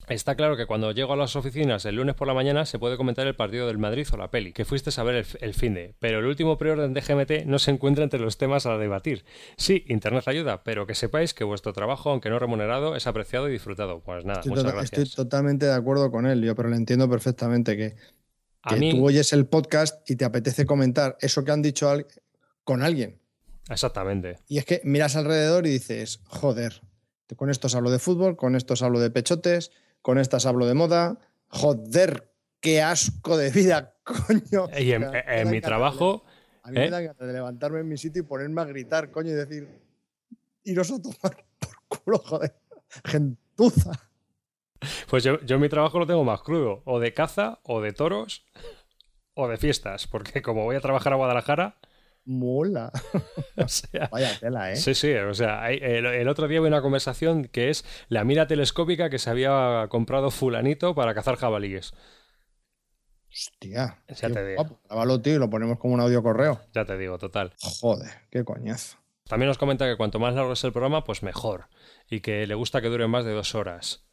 Está 0.08 0.34
claro 0.34 0.56
que 0.56 0.66
cuando 0.66 0.90
llego 0.90 1.12
a 1.12 1.16
las 1.16 1.36
oficinas 1.36 1.84
el 1.84 1.97
lunes 1.97 2.16
por 2.16 2.26
la 2.26 2.34
mañana 2.34 2.66
se 2.66 2.78
puede 2.78 2.97
comentar 2.97 3.26
el 3.26 3.36
partido 3.36 3.66
del 3.68 3.78
Madrid 3.78 4.06
o 4.12 4.16
la 4.16 4.30
peli, 4.30 4.52
que 4.52 4.64
fuiste 4.64 4.90
a 4.97 5.05
ver 5.05 5.14
el, 5.14 5.26
el 5.40 5.55
fin 5.55 5.74
de, 5.74 5.94
pero 6.00 6.18
el 6.18 6.24
último 6.24 6.58
preorden 6.58 6.94
de 6.94 7.00
GMT 7.00 7.47
no 7.47 7.58
se 7.58 7.70
encuentra 7.70 8.02
entre 8.02 8.18
los 8.18 8.36
temas 8.36 8.66
a 8.66 8.76
debatir. 8.76 9.24
Sí, 9.56 9.84
Internet 9.89 10.26
ayuda, 10.26 10.64
pero 10.64 10.86
que 10.86 10.94
sepáis 10.94 11.32
que 11.32 11.44
vuestro 11.44 11.72
trabajo, 11.72 12.10
aunque 12.10 12.28
no 12.28 12.39
remunerado, 12.39 12.97
es 12.97 13.06
apreciado 13.06 13.48
y 13.48 13.52
disfrutado. 13.52 14.00
Pues 14.00 14.24
nada, 14.24 14.40
estoy, 14.40 14.50
muchas 14.50 14.72
gracias. 14.72 14.98
estoy 14.98 15.24
totalmente 15.24 15.66
de 15.66 15.74
acuerdo 15.74 16.10
con 16.10 16.26
él, 16.26 16.42
yo, 16.42 16.56
pero 16.56 16.68
le 16.68 16.76
entiendo 16.76 17.08
perfectamente 17.08 17.76
que, 17.76 17.94
tú 18.90 19.06
oyes 19.06 19.32
el 19.32 19.47
podcast 19.47 20.10
y 20.10 20.16
te 20.16 20.24
apetece 20.24 20.66
comentar 20.66 21.16
eso 21.20 21.44
que 21.44 21.52
han 21.52 21.62
dicho 21.62 21.89
con 22.64 22.82
alguien. 22.82 23.20
Exactamente. 23.70 24.39
Y 24.49 24.58
es 24.58 24.65
que 24.65 24.81
miras 24.84 25.16
alrededor 25.16 25.66
y 25.66 25.70
dices, 25.70 26.20
joder, 26.26 26.82
con 27.36 27.50
estos 27.50 27.74
hablo 27.74 27.90
de 27.90 27.99
fútbol, 27.99 28.36
con 28.36 28.57
estos 28.57 28.82
hablo 28.82 28.99
de 29.00 29.10
pechotes, 29.10 29.70
con 30.02 30.18
estas 30.18 30.47
hablo 30.47 30.66
de 30.66 30.74
moda, 30.74 31.18
joder, 31.49 32.32
qué 32.60 32.82
asco 32.82 33.36
de 33.36 33.50
vida, 33.50 33.94
coño. 34.05 34.68
Y 34.78 34.92
en, 34.92 35.50
mi 35.50 35.60
trabajo... 35.60 36.24
A 36.62 36.68
mí 36.70 36.74
me 36.74 36.86
¿eh? 36.86 36.90
da 36.90 37.00
ganas 37.00 37.18
de 37.18 37.32
levantarme 37.32 37.81
en 37.81 37.89
mi 37.89 37.97
sitio 37.97 38.23
y 38.23 38.24
ponerme 38.26 38.60
a 38.60 38.65
gritar, 38.65 39.10
coño, 39.10 39.31
y 39.31 39.34
decir, 39.34 39.68
iros 40.65 40.90
a 40.90 41.00
tomar 41.00 41.44
por 41.58 42.02
culo, 42.02 42.18
joder, 42.18 42.55
gentuza. 43.05 43.92
Pues 45.08 45.24
yo, 45.24 45.40
yo 45.40 45.58
mi 45.58 45.68
trabajo 45.68 45.99
lo 45.99 46.07
tengo 46.07 46.24
más 46.24 46.42
crudo, 46.42 46.82
o 46.84 47.00
de 47.00 47.15
caza, 47.15 47.60
o 47.62 47.81
de 47.81 47.92
toros, 47.92 48.44
o 49.34 49.49
de 49.49 49.57
fiestas, 49.57 50.07
porque 50.07 50.42
como 50.42 50.65
voy 50.65 50.76
a 50.76 50.81
trabajar 50.81 51.15
a 51.15 51.16
Guadalajara, 51.16 51.78
mola. 52.24 52.92
Vaya 54.10 54.39
tela, 54.39 54.73
¿eh? 54.73 54.76
Sí, 54.76 54.94
sí, 54.94 55.12
o 55.15 55.34
sea, 55.34 55.70
el, 55.70 56.28
otro 56.28 56.49
día 56.49 56.60
hubo 56.60 56.68
una 56.68 56.82
conversación 56.82 57.44
que 57.44 57.70
es 57.70 57.84
la 58.08 58.24
mira 58.24 58.47
telescópica 58.47 59.10
que 59.10 59.18
se 59.18 59.31
había 59.31 59.86
comprado 59.89 60.31
fulanito 60.31 60.94
para 60.94 61.15
cazar 61.15 61.36
jabalíes. 61.36 61.92
Hostia. 63.28 64.02
Ya 64.08 64.28
te 64.31 64.47
digo. 64.47 65.20
tío, 65.20 65.34
y 65.36 65.39
lo 65.39 65.49
ponemos 65.49 65.78
como 65.78 65.94
un 65.94 66.00
audio 66.00 66.23
correo. 66.23 66.60
Ya 66.74 66.84
te 66.84 66.99
digo, 66.99 67.18
total. 67.18 67.55
Joder, 67.60 68.10
qué 68.31 68.44
coñazo. 68.44 68.99
También 69.28 69.47
nos 69.47 69.58
comenta 69.58 69.86
que 69.86 69.97
cuanto 69.97 70.18
más 70.18 70.34
largo 70.34 70.52
es 70.52 70.65
el 70.65 70.73
programa, 70.73 71.05
pues 71.05 71.23
mejor. 71.23 71.68
Y 72.10 72.20
que 72.20 72.47
le 72.49 72.55
gusta 72.55 72.81
que 72.81 72.89
dure 72.89 73.07
más 73.07 73.24
de 73.24 73.32
dos 73.32 73.55
horas. 73.55 74.09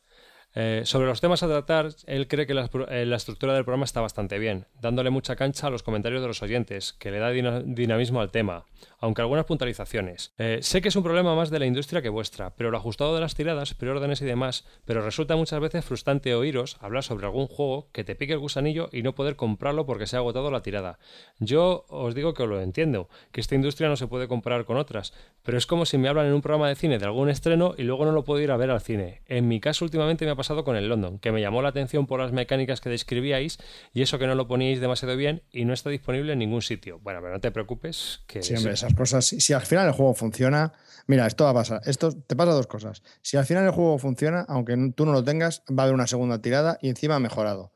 Eh, 0.56 0.82
sobre 0.86 1.08
los 1.08 1.22
temas 1.22 1.44
a 1.44 1.48
tratar, 1.48 1.90
él 2.08 2.28
cree 2.28 2.48
que 2.48 2.54
eh, 2.54 3.06
la, 3.06 3.16
estructura 3.16 3.54
del 3.54 3.64
programa 3.64 3.86
está 3.86 4.02
bastante 4.02 4.40
bien, 4.40 4.66
dándole 4.82 5.10
mucha 5.10 5.36
cancha 5.36 5.68
a 5.68 5.70
los 5.70 5.84
comentarios 5.84 6.22
de 6.22 6.28
los 6.28 6.42
oyentes, 6.42 6.94
que 6.94 7.12
le 7.12 7.20
da 7.20 7.30
dinamismo 7.30 8.22
al 8.22 8.32
tema, 8.32 8.66
aunque 9.00 9.22
algunas 9.22 9.46
puntualizaciones. 9.46 10.34
Eh, 10.38 10.60
sé 10.62 10.82
que 10.82 10.90
es 10.90 10.96
un 10.96 11.04
problema 11.04 11.36
más 11.36 11.50
de 11.50 11.60
la 11.60 11.66
industria 11.66 12.02
que 12.02 12.10
vuestra, 12.10 12.56
pero 12.56 12.72
lo 12.72 12.78
ajustado 12.78 13.14
de 13.16 13.22
las 13.22 13.36
tiradas, 13.36 13.74
preórdenes 13.74 14.22
y 14.22 14.26
demás, 14.26 14.66
pero 14.86 15.04
resulta 15.04 15.36
muchas 15.36 15.60
veces 15.60 15.86
frustrante 15.86 16.34
oíros 16.36 16.78
hablar 16.80 17.04
sobre 17.04 17.26
algún 17.26 17.48
juego 17.48 17.90
que 17.92 18.04
te 18.04 18.16
pique 18.16 18.34
el 18.34 18.40
gusanillo 18.40 18.90
y 18.92 19.04
no 19.04 19.16
poder 19.16 19.36
comprarlo 19.36 19.86
porque 19.86 20.08
se 20.08 20.16
ha 20.16 20.20
agotado 20.20 20.52
la 20.52 20.62
tirada. 20.62 21.00
Yo 21.40 21.86
os 21.90 22.16
digo 22.16 22.34
que 22.34 22.48
lo 22.48 22.62
entiendo, 22.62 23.10
que 23.32 23.42
esta 23.42 23.56
industria 23.56 23.90
no 23.90 23.98
se 23.98 24.08
puede 24.08 24.28
comparar 24.28 24.66
con 24.66 24.78
otras, 24.78 25.14
pero 25.44 25.58
es 25.58 25.66
como 25.66 25.86
si 25.86 25.98
me 25.98 26.10
hablan 26.10 26.28
en 26.28 26.34
un 26.34 26.42
programa 26.42 26.70
de 26.70 26.76
cine 26.76 26.98
de 26.98 27.06
algún 27.06 27.30
estreno 27.30 27.76
y 27.78 27.84
luego 27.84 28.06
no 28.06 28.12
lo 28.12 28.24
puedo 28.24 28.42
ir 28.42 28.52
a 28.52 28.58
ver 28.58 28.72
al 28.72 28.82
cine. 28.82 29.22
En 29.28 29.48
mi 29.48 29.60
caso 29.60 29.86
últimamente 29.86 30.26
me 30.26 30.32
ha 30.32 30.36
pasado 30.36 30.64
con 30.64 30.76
el 30.76 30.90
London, 30.90 31.20
que 31.20 31.32
me 31.32 31.42
llamó 31.42 31.62
la 31.62 31.70
atención 31.70 32.08
por 32.08 32.20
las 32.20 32.32
mecánicas 32.32 32.82
que 32.82 32.90
describíais 32.90 33.60
y 33.94 34.02
eso 34.02 34.20
que 34.20 34.28
no 34.28 34.36
lo 34.36 34.48
poníais 34.48 34.80
demasiado 34.80 35.16
bien 35.16 35.44
y 35.52 35.66
no 35.66 35.74
está 35.74 35.90
disponible 35.90 36.34
en 36.34 36.40
ningún 36.40 36.62
sitio. 36.62 37.00
Bueno, 37.00 37.20
pero 37.22 37.34
no 37.34 37.40
te 37.40 37.52
preocupes. 37.52 38.24
Que 38.28 38.42
sí, 38.42 38.56
hombre, 38.56 38.76
esas 38.88 38.98
cosas, 38.98 39.26
si, 39.26 39.54
al 39.54 39.62
final 39.62 39.88
el 39.88 39.94
juego 39.94 40.14
funciona, 40.14 40.74
mira, 41.08 41.28
esto 41.28 41.44
va 41.44 41.52
a 41.52 41.54
pasar, 41.54 41.82
esto 41.86 42.12
te 42.12 42.36
pasa 42.36 42.52
dos 42.52 42.68
cosas. 42.68 43.04
Si 43.22 43.38
al 43.38 43.46
final 43.46 43.66
el 43.66 43.72
juego 43.72 43.98
funciona, 43.98 44.46
aunque 44.48 44.76
tú 44.96 45.06
no 45.06 45.14
lo 45.14 45.24
tengas, 45.24 45.64
va 45.70 45.84
a 45.84 45.86
haber 45.86 45.94
una 45.94 46.08
segunda 46.08 46.42
tirada 46.42 46.78
y 46.82 46.90
encima 46.90 47.20
mejorado. 47.20 47.72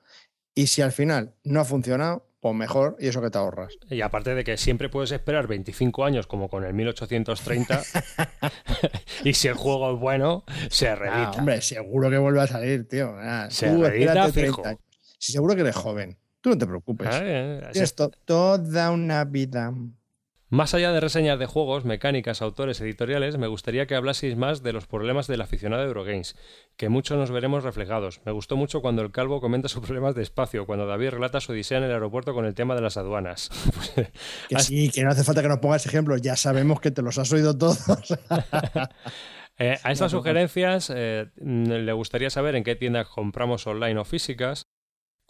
Y 0.53 0.67
si 0.67 0.81
al 0.81 0.91
final 0.91 1.33
no 1.43 1.61
ha 1.61 1.65
funcionado, 1.65 2.27
pues 2.41 2.55
mejor 2.55 2.97
y 2.99 3.07
eso 3.07 3.21
que 3.21 3.29
te 3.29 3.37
ahorras. 3.37 3.77
Y 3.89 4.01
aparte 4.01 4.33
de 4.33 4.43
que 4.43 4.57
siempre 4.57 4.89
puedes 4.89 5.11
esperar 5.11 5.47
25 5.47 6.03
años 6.03 6.27
como 6.27 6.49
con 6.49 6.63
el 6.63 6.73
1830 6.73 7.83
y 9.23 9.33
si 9.33 9.47
el 9.47 9.53
juego 9.53 9.93
es 9.93 9.99
bueno, 9.99 10.43
se 10.69 10.93
reedita. 10.95 11.31
hombre, 11.31 11.61
seguro 11.61 12.09
que 12.09 12.17
vuelve 12.17 12.41
a 12.41 12.47
salir, 12.47 12.87
tío. 12.87 13.15
se 13.49 13.75
reedita 13.77 14.29
fijo. 14.29 14.63
Si 15.19 15.31
seguro 15.31 15.55
que 15.55 15.61
eres 15.61 15.75
joven. 15.75 16.17
Tú 16.41 16.49
no 16.49 16.57
te 16.57 16.65
preocupes. 16.65 17.09
Esto 17.75 18.09
toda 18.25 18.89
una 18.89 19.23
vida. 19.25 19.71
Más 20.51 20.73
allá 20.73 20.91
de 20.91 20.99
reseñas 20.99 21.39
de 21.39 21.45
juegos, 21.45 21.85
mecánicas, 21.85 22.41
autores, 22.41 22.81
editoriales, 22.81 23.37
me 23.37 23.47
gustaría 23.47 23.85
que 23.85 23.95
hablaseis 23.95 24.35
más 24.35 24.61
de 24.61 24.73
los 24.73 24.85
problemas 24.85 25.25
del 25.27 25.39
aficionado 25.39 25.83
a 25.83 25.85
Eurogames, 25.85 26.35
que 26.75 26.89
muchos 26.89 27.17
nos 27.17 27.31
veremos 27.31 27.63
reflejados. 27.63 28.19
Me 28.25 28.33
gustó 28.33 28.57
mucho 28.57 28.81
cuando 28.81 29.01
el 29.01 29.13
calvo 29.13 29.39
comenta 29.39 29.69
sus 29.69 29.81
problemas 29.81 30.13
de 30.13 30.23
espacio, 30.23 30.65
cuando 30.65 30.85
David 30.85 31.11
relata 31.11 31.39
su 31.39 31.53
odisea 31.53 31.77
en 31.77 31.85
el 31.85 31.91
aeropuerto 31.93 32.33
con 32.33 32.43
el 32.43 32.53
tema 32.53 32.75
de 32.75 32.81
las 32.81 32.97
aduanas. 32.97 33.49
que 34.49 34.59
sí, 34.59 34.91
que 34.91 35.05
no 35.05 35.11
hace 35.11 35.23
falta 35.23 35.41
que 35.41 35.47
nos 35.47 35.59
pongas 35.59 35.85
ejemplos, 35.85 36.21
ya 36.21 36.35
sabemos 36.35 36.81
que 36.81 36.91
te 36.91 37.01
los 37.01 37.17
has 37.17 37.31
oído 37.31 37.57
todos. 37.57 37.79
Eh, 39.57 39.77
a 39.83 39.91
estas 39.91 40.09
sugerencias 40.09 40.91
eh, 40.95 41.27
le 41.35 41.93
gustaría 41.93 42.31
saber 42.31 42.55
en 42.55 42.63
qué 42.63 42.75
tiendas 42.75 43.07
compramos 43.07 43.67
online 43.67 43.99
o 43.99 44.05
físicas, 44.05 44.63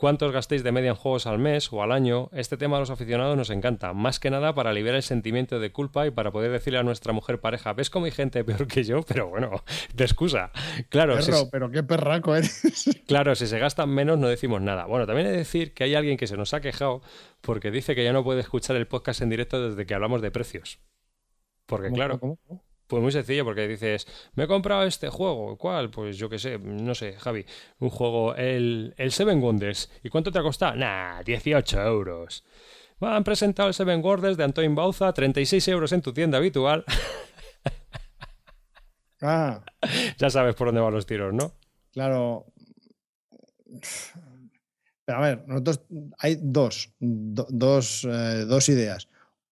cuántos 0.01 0.31
gastéis 0.31 0.63
de 0.63 0.71
media 0.71 0.89
en 0.89 0.95
juegos 0.95 1.27
al 1.27 1.37
mes 1.37 1.71
o 1.71 1.83
al 1.83 1.91
año, 1.91 2.31
este 2.33 2.57
tema 2.57 2.77
a 2.77 2.79
los 2.79 2.89
aficionados 2.89 3.37
nos 3.37 3.51
encanta, 3.51 3.93
más 3.93 4.19
que 4.19 4.31
nada 4.31 4.55
para 4.55 4.71
aliviar 4.71 4.95
el 4.95 5.03
sentimiento 5.03 5.59
de 5.59 5.71
culpa 5.71 6.07
y 6.07 6.09
para 6.09 6.31
poder 6.31 6.49
decirle 6.49 6.79
a 6.79 6.83
nuestra 6.83 7.13
mujer 7.13 7.39
pareja, 7.39 7.71
ves 7.73 7.91
como 7.91 8.05
hay 8.05 8.11
gente 8.11 8.43
peor 8.43 8.65
que 8.65 8.83
yo, 8.83 9.03
pero 9.03 9.29
bueno, 9.29 9.63
de 9.93 10.03
excusa. 10.03 10.51
Claro, 10.89 11.19
pero 11.51 11.69
qué 11.69 11.83
perraco 11.83 12.35
eres. 12.35 12.63
Claro, 13.05 13.35
si 13.35 13.45
se 13.45 13.59
gastan 13.59 13.89
menos 13.89 14.17
no 14.17 14.27
decimos 14.27 14.59
nada. 14.59 14.85
Bueno, 14.85 15.05
también 15.05 15.27
he 15.27 15.31
de 15.31 15.37
decir 15.37 15.75
que 15.75 15.83
hay 15.83 15.93
alguien 15.93 16.17
que 16.17 16.25
se 16.25 16.35
nos 16.35 16.55
ha 16.55 16.61
quejado 16.61 17.01
porque 17.41 17.69
dice 17.69 17.93
que 17.93 18.03
ya 18.03 18.11
no 18.11 18.23
puede 18.23 18.39
escuchar 18.39 18.77
el 18.77 18.87
podcast 18.87 19.21
en 19.21 19.29
directo 19.29 19.69
desde 19.69 19.85
que 19.85 19.93
hablamos 19.93 20.23
de 20.23 20.31
precios. 20.31 20.79
Porque 21.67 21.91
claro, 21.91 22.19
pues 22.91 23.01
muy 23.01 23.13
sencillo, 23.13 23.45
porque 23.45 23.69
dices, 23.69 24.05
me 24.35 24.43
he 24.43 24.47
comprado 24.47 24.83
este 24.83 25.07
juego, 25.07 25.57
¿cuál? 25.57 25.89
Pues 25.89 26.17
yo 26.17 26.27
qué 26.27 26.37
sé, 26.37 26.59
no 26.59 26.93
sé, 26.93 27.13
Javi, 27.13 27.45
un 27.79 27.89
juego, 27.89 28.35
el, 28.35 28.93
el 28.97 29.13
Seven 29.13 29.41
Wonders. 29.41 29.89
¿Y 30.03 30.09
cuánto 30.09 30.29
te 30.29 30.39
ha 30.39 30.41
costado? 30.41 30.75
Nah, 30.75 31.23
18 31.23 31.81
euros. 31.83 32.43
han 32.99 33.23
presentado 33.23 33.69
el 33.69 33.73
Seven 33.73 34.01
Wonders 34.03 34.35
de 34.35 34.43
Antoine 34.43 34.75
Bauza, 34.75 35.13
36 35.13 35.65
euros 35.69 35.93
en 35.93 36.01
tu 36.01 36.11
tienda 36.13 36.37
habitual. 36.37 36.83
Ah. 39.23 39.63
ya 40.17 40.31
sabes 40.31 40.55
por 40.55 40.69
dónde 40.69 40.81
van 40.81 40.95
los 40.95 41.05
tiros, 41.05 41.31
¿no? 41.31 41.53
Claro. 41.93 42.47
Pero 45.05 45.17
a 45.19 45.21
ver, 45.21 45.43
nosotros 45.47 45.81
hay 46.17 46.39
dos, 46.41 46.91
dos, 46.99 48.03
eh, 48.03 48.45
dos 48.47 48.67
ideas. 48.69 49.07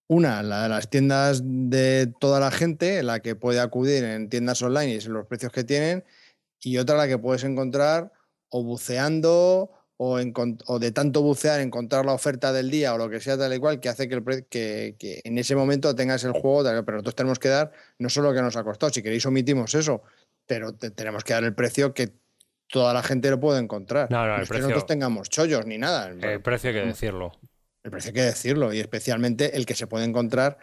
Una, 0.09 0.41
la 0.41 0.63
de 0.63 0.69
las 0.69 0.89
tiendas 0.89 1.43
de 1.45 2.11
toda 2.19 2.39
la 2.39 2.49
gente, 2.49 3.03
la 3.03 3.19
que 3.19 3.35
puede 3.35 3.59
acudir 3.59 4.03
en 4.03 4.27
tiendas 4.27 4.61
online 4.63 4.93
y 4.93 5.01
los 5.01 5.27
precios 5.27 5.51
que 5.51 5.63
tienen. 5.63 6.03
Y 6.61 6.79
otra, 6.79 6.97
la 6.97 7.07
que 7.07 7.19
puedes 7.19 7.43
encontrar 7.43 8.11
o 8.49 8.63
buceando 8.63 9.69
o, 9.97 10.17
o, 10.65 10.79
de 10.79 10.91
tanto 10.91 11.21
bucear, 11.21 11.59
encontrar 11.59 12.05
la 12.05 12.13
oferta 12.13 12.51
del 12.51 12.71
día 12.71 12.93
o 12.95 12.97
lo 12.97 13.09
que 13.09 13.19
sea 13.19 13.37
tal 13.37 13.53
y 13.53 13.59
cual, 13.59 13.79
que 13.79 13.89
hace 13.89 14.09
que, 14.09 14.15
el 14.15 14.23
que, 14.49 14.95
que, 14.97 15.21
en 15.23 15.37
ese 15.37 15.55
momento 15.55 15.93
tengas 15.93 16.23
el 16.23 16.31
juego. 16.31 16.63
Pero 16.63 16.97
nosotros 16.97 17.15
tenemos 17.15 17.37
que 17.37 17.49
dar 17.49 17.71
no 17.99 18.09
solo 18.09 18.29
lo 18.29 18.35
que 18.35 18.41
nos 18.41 18.55
ha 18.55 18.63
costado, 18.63 18.91
si 18.91 19.03
queréis 19.03 19.25
omitimos 19.27 19.75
eso, 19.75 20.01
pero 20.47 20.73
tenemos 20.73 21.23
que 21.23 21.33
dar 21.33 21.43
el 21.43 21.53
precio 21.53 21.93
que 21.93 22.13
toda 22.67 22.93
la 22.93 23.03
gente 23.03 23.29
lo 23.29 23.39
puede 23.39 23.59
encontrar. 23.59 24.09
No, 24.09 24.25
no, 24.25 24.37
el 24.37 24.43
es 24.43 24.49
precio, 24.49 24.67
que 24.67 24.73
nosotros 24.73 24.87
tengamos 24.87 25.29
chollos 25.29 25.65
ni 25.65 25.77
nada. 25.77 26.07
El 26.09 26.41
precio 26.41 26.69
hay 26.69 26.75
que 26.77 26.85
decirlo. 26.85 27.33
Me 27.83 27.91
parece 27.91 28.13
que 28.13 28.21
decirlo, 28.21 28.73
y 28.73 28.79
especialmente 28.79 29.55
el 29.57 29.65
que 29.65 29.75
se 29.75 29.87
puede 29.87 30.05
encontrar 30.05 30.57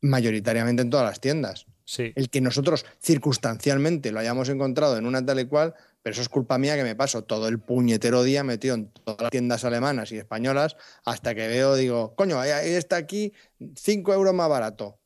mayoritariamente 0.00 0.82
en 0.82 0.90
todas 0.90 1.06
las 1.06 1.20
tiendas. 1.20 1.66
Sí. 1.84 2.12
El 2.14 2.30
que 2.30 2.40
nosotros 2.40 2.86
circunstancialmente 3.02 4.12
lo 4.12 4.20
hayamos 4.20 4.48
encontrado 4.48 4.96
en 4.96 5.06
una 5.06 5.24
tal 5.24 5.40
y 5.40 5.46
cual, 5.46 5.74
pero 6.02 6.12
eso 6.12 6.22
es 6.22 6.28
culpa 6.28 6.58
mía 6.58 6.76
que 6.76 6.82
me 6.82 6.96
paso 6.96 7.24
todo 7.24 7.48
el 7.48 7.58
puñetero 7.58 8.22
día 8.22 8.44
metido 8.44 8.74
en 8.74 8.88
todas 8.90 9.20
las 9.22 9.30
tiendas 9.30 9.64
alemanas 9.64 10.12
y 10.12 10.18
españolas 10.18 10.76
hasta 11.04 11.34
que 11.34 11.48
veo, 11.48 11.76
digo, 11.76 12.14
coño, 12.14 12.40
ahí 12.40 12.72
está 12.72 12.96
aquí 12.96 13.32
5 13.76 14.14
euros 14.14 14.34
más 14.34 14.48
barato. 14.48 14.98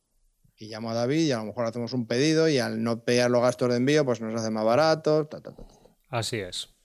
Y 0.57 0.67
llamo 0.69 0.91
a 0.91 0.95
David 0.95 1.27
y 1.27 1.33
a 1.33 1.39
lo 1.39 1.45
mejor 1.45 1.67
hacemos 1.67 1.93
un 1.93 2.07
pedido 2.07 2.49
y 2.49 2.59
al 2.59 2.83
no 2.83 3.05
pagar 3.05 3.31
los 3.31 3.43
gastos 3.43 3.71
de 3.71 3.77
envío, 3.77 4.05
pues 4.05 4.21
nos 4.21 4.41
hace 4.41 4.51
más 4.51 4.65
barato. 4.65 5.29
Así 6.09 6.39
es. 6.39 6.78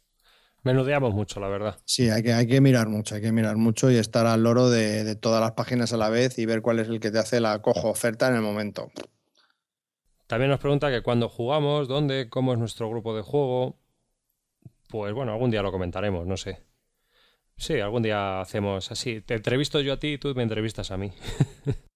Menudeamos 0.64 1.14
mucho, 1.14 1.42
la 1.42 1.50
verdad. 1.50 1.78
Sí, 1.86 2.10
hay 2.10 2.24
que, 2.24 2.32
hay 2.34 2.48
que 2.48 2.62
mirar 2.62 2.88
mucho, 2.88 3.16
hay 3.16 3.22
que 3.22 3.34
mirar 3.34 3.58
mucho 3.58 3.92
y 3.92 3.98
estar 3.98 4.26
al 4.26 4.44
loro 4.44 4.70
de, 4.70 5.16
todas 5.16 5.42
las 5.42 5.52
páginas 5.52 5.92
a 5.92 5.98
la 5.98 6.10
vez 6.10 6.40
y 6.40 6.46
ver 6.46 6.62
cuál 6.62 6.80
es 6.80 6.88
el 6.88 7.02
que 7.02 7.12
te 7.12 7.20
hace 7.20 7.42
la 7.42 7.62
cojo 7.62 7.90
oferta 7.90 8.30
en 8.30 8.36
el 8.36 8.42
momento. 8.42 8.90
También 10.28 10.50
nos 10.50 10.62
pregunta 10.62 10.90
que 10.90 11.04
cuándo 11.04 11.28
jugamos, 11.28 11.90
dónde, 11.90 12.30
cómo 12.30 12.54
es 12.54 12.60
nuestro 12.60 12.90
grupo 12.90 13.14
de 13.16 13.24
juego. 13.24 13.78
Pues 14.90 15.14
bueno, 15.14 15.34
algún 15.34 15.52
día 15.52 15.62
lo 15.62 15.72
comentaremos, 15.72 16.26
no 16.26 16.38
sé. 16.38 16.64
Sí, 17.58 17.80
algún 17.82 18.04
día 18.04 18.40
hacemos 18.40 18.90
así. 18.90 19.20
Te 19.20 19.36
entrevisto 19.36 19.82
yo 19.82 19.94
a 19.94 20.00
ti 20.00 20.14
y 20.14 20.18
tú 20.18 20.34
me 20.34 20.44
entrevistas 20.44 20.92
a 20.92 20.98
mí. 20.98 21.12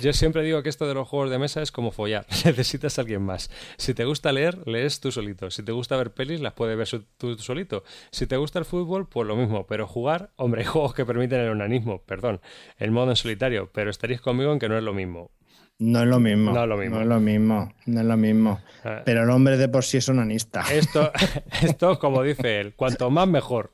Yo 0.00 0.12
siempre 0.12 0.42
digo 0.42 0.62
que 0.62 0.68
esto 0.68 0.88
de 0.88 0.94
los 0.94 1.08
juegos 1.08 1.30
de 1.30 1.38
mesa 1.38 1.62
es 1.62 1.72
como 1.72 1.90
follar. 1.90 2.26
Necesitas 2.44 2.98
a 2.98 3.02
alguien 3.02 3.22
más. 3.22 3.50
Si 3.76 3.94
te 3.94 4.04
gusta 4.04 4.32
leer, 4.32 4.66
lees 4.66 5.00
tú 5.00 5.12
solito. 5.12 5.50
Si 5.50 5.62
te 5.62 5.72
gusta 5.72 5.96
ver 5.96 6.12
pelis, 6.12 6.40
las 6.40 6.54
puedes 6.54 6.76
ver 6.76 7.04
tú 7.18 7.36
solito. 7.38 7.84
Si 8.10 8.26
te 8.26 8.36
gusta 8.36 8.58
el 8.58 8.64
fútbol, 8.64 9.08
pues 9.08 9.26
lo 9.26 9.36
mismo. 9.36 9.66
Pero 9.66 9.86
jugar, 9.86 10.30
hombre, 10.36 10.62
hay 10.62 10.66
juegos 10.66 10.94
que 10.94 11.04
permiten 11.04 11.40
el 11.40 11.50
onanismo, 11.50 12.02
perdón, 12.02 12.40
el 12.78 12.90
modo 12.90 13.10
en 13.10 13.16
solitario. 13.16 13.70
Pero 13.72 13.90
estaréis 13.90 14.20
conmigo 14.20 14.52
en 14.52 14.58
que 14.58 14.68
no 14.68 14.78
es 14.78 14.84
lo 14.84 14.94
mismo. 14.94 15.30
No 15.78 16.00
es 16.02 16.06
lo 16.06 16.20
mismo. 16.20 16.52
No 16.52 16.62
es 16.62 16.68
lo 16.68 16.76
mismo. 16.76 16.96
No 16.96 17.02
es 17.02 17.08
lo 17.08 17.20
mismo. 17.20 17.74
No 17.86 18.00
es 18.00 18.06
lo 18.06 18.16
mismo. 18.16 18.60
Ah. 18.84 19.02
Pero 19.04 19.22
el 19.22 19.30
hombre 19.30 19.56
de 19.56 19.68
por 19.68 19.82
sí 19.82 19.96
es 19.96 20.08
onanista. 20.08 20.62
Esto, 20.70 21.10
esto 21.62 21.98
como 21.98 22.22
dice 22.22 22.60
él, 22.60 22.74
cuanto 22.74 23.10
más 23.10 23.26
mejor. 23.26 23.72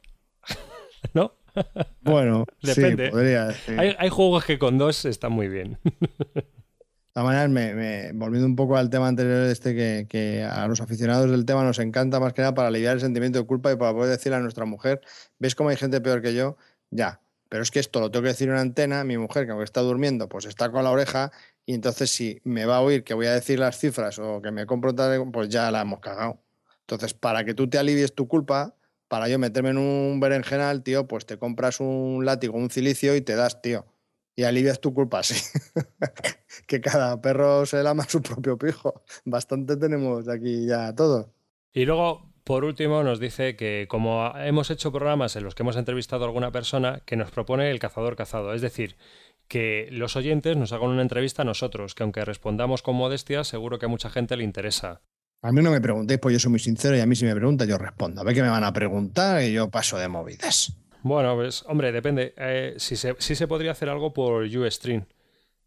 ¿No? 1.14 1.35
Bueno, 2.00 2.44
depende. 2.62 3.10
Hay, 3.76 4.08
juegos 4.08 4.44
que 4.44 4.58
con 4.58 4.78
dos 4.78 5.04
están 5.04 5.32
muy 5.32 5.48
bien. 5.48 5.78
De 5.82 7.22
todas 7.22 7.26
maneras, 7.26 7.48
me, 7.50 8.12
volviendo 8.12 8.46
un 8.46 8.56
poco 8.56 8.76
al 8.76 8.90
tema 8.90 9.08
anterior, 9.08 9.46
este 9.46 10.06
que, 10.06 10.44
a 10.44 10.68
los 10.68 10.80
aficionados 10.80 11.30
del 11.30 11.46
tema 11.46 11.64
nos 11.64 11.78
encanta 11.78 12.20
más 12.20 12.32
que 12.32 12.42
nada 12.42 12.54
para 12.54 12.68
aliviar 12.68 12.94
el 12.94 13.00
sentimiento 13.00 13.38
de 13.38 13.46
culpa 13.46 13.72
y 13.72 13.76
para 13.76 13.92
poder 13.92 14.10
decirle 14.10 14.36
a 14.36 14.40
nuestra 14.40 14.66
mujer, 14.66 15.00
¿ves 15.38 15.54
cómo 15.54 15.70
hay 15.70 15.76
gente 15.76 16.00
peor 16.00 16.20
que 16.20 16.34
yo? 16.34 16.56
Ya, 16.90 17.20
pero 17.48 17.62
es 17.62 17.70
que 17.70 17.78
esto 17.78 18.00
lo 18.00 18.10
tengo 18.10 18.24
que 18.24 18.28
decir 18.28 18.48
en 18.48 18.56
antena, 18.56 19.02
mi 19.04 19.16
mujer 19.16 19.46
que 19.46 19.52
aunque 19.52 19.64
está 19.64 19.80
durmiendo, 19.80 20.28
pues 20.28 20.44
está 20.44 20.70
con 20.70 20.84
la 20.84 20.90
oreja 20.90 21.32
y 21.64 21.74
entonces 21.74 22.10
si 22.10 22.40
me 22.44 22.66
va 22.66 22.76
a 22.76 22.80
oír 22.80 23.02
que 23.02 23.14
voy 23.14 23.26
a 23.26 23.32
decir 23.32 23.58
las 23.58 23.78
cifras 23.78 24.18
o 24.18 24.42
que 24.42 24.50
me 24.50 24.66
compro 24.66 24.94
tal, 24.94 25.30
pues 25.32 25.48
ya 25.48 25.70
la 25.70 25.80
hemos 25.80 26.00
cagado. 26.00 26.38
Entonces, 26.80 27.14
para 27.14 27.44
que 27.44 27.52
tú 27.52 27.68
te 27.68 27.78
alivies 27.78 28.14
tu 28.14 28.28
culpa, 28.28 28.75
para 29.08 29.28
yo 29.28 29.38
meterme 29.38 29.70
en 29.70 29.78
un 29.78 30.20
berenjenal, 30.20 30.82
tío, 30.82 31.06
pues 31.06 31.26
te 31.26 31.38
compras 31.38 31.80
un 31.80 32.24
látigo, 32.24 32.56
un 32.56 32.70
cilicio 32.70 33.16
y 33.16 33.20
te 33.20 33.34
das, 33.34 33.62
tío. 33.62 33.86
Y 34.34 34.44
alivias 34.44 34.80
tu 34.80 34.92
culpa, 34.92 35.22
sí. 35.22 35.34
que 36.66 36.80
cada 36.80 37.20
perro 37.20 37.64
se 37.66 37.82
lama 37.82 38.04
su 38.08 38.22
propio 38.22 38.58
pijo. 38.58 39.02
Bastante 39.24 39.76
tenemos 39.76 40.28
aquí 40.28 40.66
ya 40.66 40.94
todo. 40.94 41.32
Y 41.72 41.84
luego, 41.84 42.32
por 42.44 42.64
último, 42.64 43.02
nos 43.02 43.18
dice 43.18 43.56
que 43.56 43.86
como 43.88 44.32
hemos 44.36 44.70
hecho 44.70 44.92
programas 44.92 45.36
en 45.36 45.44
los 45.44 45.54
que 45.54 45.62
hemos 45.62 45.76
entrevistado 45.76 46.24
a 46.24 46.28
alguna 46.28 46.52
persona, 46.52 47.02
que 47.06 47.16
nos 47.16 47.30
propone 47.30 47.70
el 47.70 47.78
cazador 47.78 48.16
cazado. 48.16 48.52
Es 48.52 48.60
decir, 48.60 48.96
que 49.48 49.88
los 49.90 50.16
oyentes 50.16 50.56
nos 50.56 50.72
hagan 50.72 50.90
una 50.90 51.02
entrevista 51.02 51.42
a 51.42 51.44
nosotros, 51.44 51.94
que 51.94 52.02
aunque 52.02 52.24
respondamos 52.24 52.82
con 52.82 52.96
modestia, 52.96 53.44
seguro 53.44 53.78
que 53.78 53.86
a 53.86 53.90
mucha 53.90 54.10
gente 54.10 54.36
le 54.36 54.44
interesa. 54.44 55.02
A 55.42 55.52
mí 55.52 55.62
no 55.62 55.70
me 55.70 55.80
preguntéis, 55.80 56.18
pues 56.20 56.32
yo 56.32 56.40
soy 56.40 56.50
muy 56.50 56.60
sincero 56.60 56.96
y 56.96 57.00
a 57.00 57.06
mí 57.06 57.14
si 57.14 57.24
me 57.24 57.34
preguntan 57.34 57.68
yo 57.68 57.78
respondo. 57.78 58.20
A 58.20 58.24
ver 58.24 58.34
qué 58.34 58.42
me 58.42 58.48
van 58.48 58.64
a 58.64 58.72
preguntar 58.72 59.42
y 59.42 59.52
yo 59.52 59.70
paso 59.70 59.98
de 59.98 60.08
movidas. 60.08 60.72
Bueno, 61.02 61.36
pues 61.36 61.62
hombre, 61.68 61.92
depende. 61.92 62.34
Eh, 62.36 62.74
si 62.78 62.96
se, 62.96 63.14
sí 63.18 63.36
se 63.36 63.46
podría 63.46 63.70
hacer 63.70 63.88
algo 63.88 64.12
por 64.12 64.42
Ustream, 64.42 65.06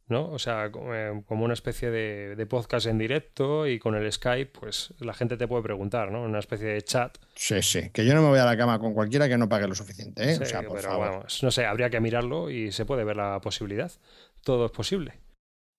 ¿no? 0.08 0.30
O 0.32 0.38
sea, 0.38 0.66
eh, 0.66 1.22
como 1.26 1.46
una 1.46 1.54
especie 1.54 1.92
de, 1.92 2.46
podcast 2.46 2.88
en 2.88 2.98
directo 2.98 3.68
y 3.68 3.80
con 3.80 3.96
el 3.96 4.12
Skype, 4.12 4.52
pues 4.60 4.94
la 5.00 5.14
gente 5.14 5.38
te 5.38 5.48
puede 5.48 5.64
preguntar, 5.64 6.12
¿no? 6.12 6.24
Una 6.24 6.40
especie 6.40 6.68
de 6.68 6.82
chat. 6.82 7.18
Sí, 7.36 7.62
sí. 7.62 7.90
Que 7.92 8.06
yo 8.06 8.14
no 8.16 8.22
me 8.22 8.28
voy 8.28 8.40
a 8.40 8.46
la 8.46 8.58
cama 8.58 8.80
con 8.80 8.94
cualquiera 8.94 9.30
que 9.30 9.38
no 9.38 9.48
pague 9.48 9.68
lo 9.68 9.76
suficiente, 9.76 10.30
¿eh? 10.30 10.40
o 10.42 10.46
sea, 10.46 10.62
por 10.62 10.76
pero 10.76 11.24
no 11.42 11.52
sé, 11.52 11.66
habría 11.66 11.90
que 11.90 12.02
mirarlo 12.02 12.50
y 12.50 12.74
se 12.74 12.86
puede 12.86 13.06
ver 13.06 13.16
la 13.16 13.40
posibilidad. 13.40 13.92
Todo 14.44 14.66
es 14.66 14.72
posible. 14.72 15.14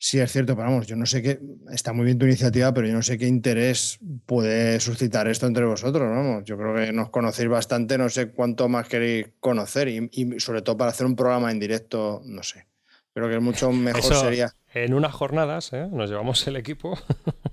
Sí, 0.02 0.18
es 0.18 0.32
cierto, 0.32 0.56
pero 0.56 0.70
vamos, 0.70 0.86
yo 0.86 0.96
no 0.96 1.04
sé 1.04 1.20
qué, 1.20 1.38
está 1.70 1.92
muy 1.92 2.06
bien 2.06 2.18
tu 2.18 2.24
iniciativa, 2.24 2.72
pero 2.72 2.86
yo 2.86 2.94
no 2.94 3.02
sé 3.02 3.18
qué 3.18 3.26
interés 3.26 3.98
puede 4.24 4.80
suscitar 4.80 5.28
esto 5.28 5.46
entre 5.46 5.66
vosotros, 5.66 6.08
vamos. 6.08 6.42
Yo 6.46 6.56
creo 6.56 6.74
que 6.74 6.90
nos 6.90 7.10
conocéis 7.10 7.50
bastante, 7.50 7.98
no 7.98 8.08
sé 8.08 8.30
cuánto 8.30 8.66
más 8.70 8.88
queréis 8.88 9.26
conocer 9.40 9.88
y, 9.88 10.08
y 10.10 10.40
sobre 10.40 10.62
todo 10.62 10.78
para 10.78 10.90
hacer 10.90 11.04
un 11.04 11.16
programa 11.16 11.50
en 11.50 11.60
directo, 11.60 12.22
no 12.24 12.42
sé. 12.42 12.66
Creo 13.12 13.28
que 13.28 13.40
mucho 13.40 13.70
mejor 13.72 14.14
sería. 14.14 14.54
En 14.72 14.94
unas 14.94 15.12
jornadas, 15.12 15.70
¿eh? 15.74 15.86
Nos 15.92 16.08
llevamos 16.08 16.46
el 16.46 16.56
equipo. 16.56 16.98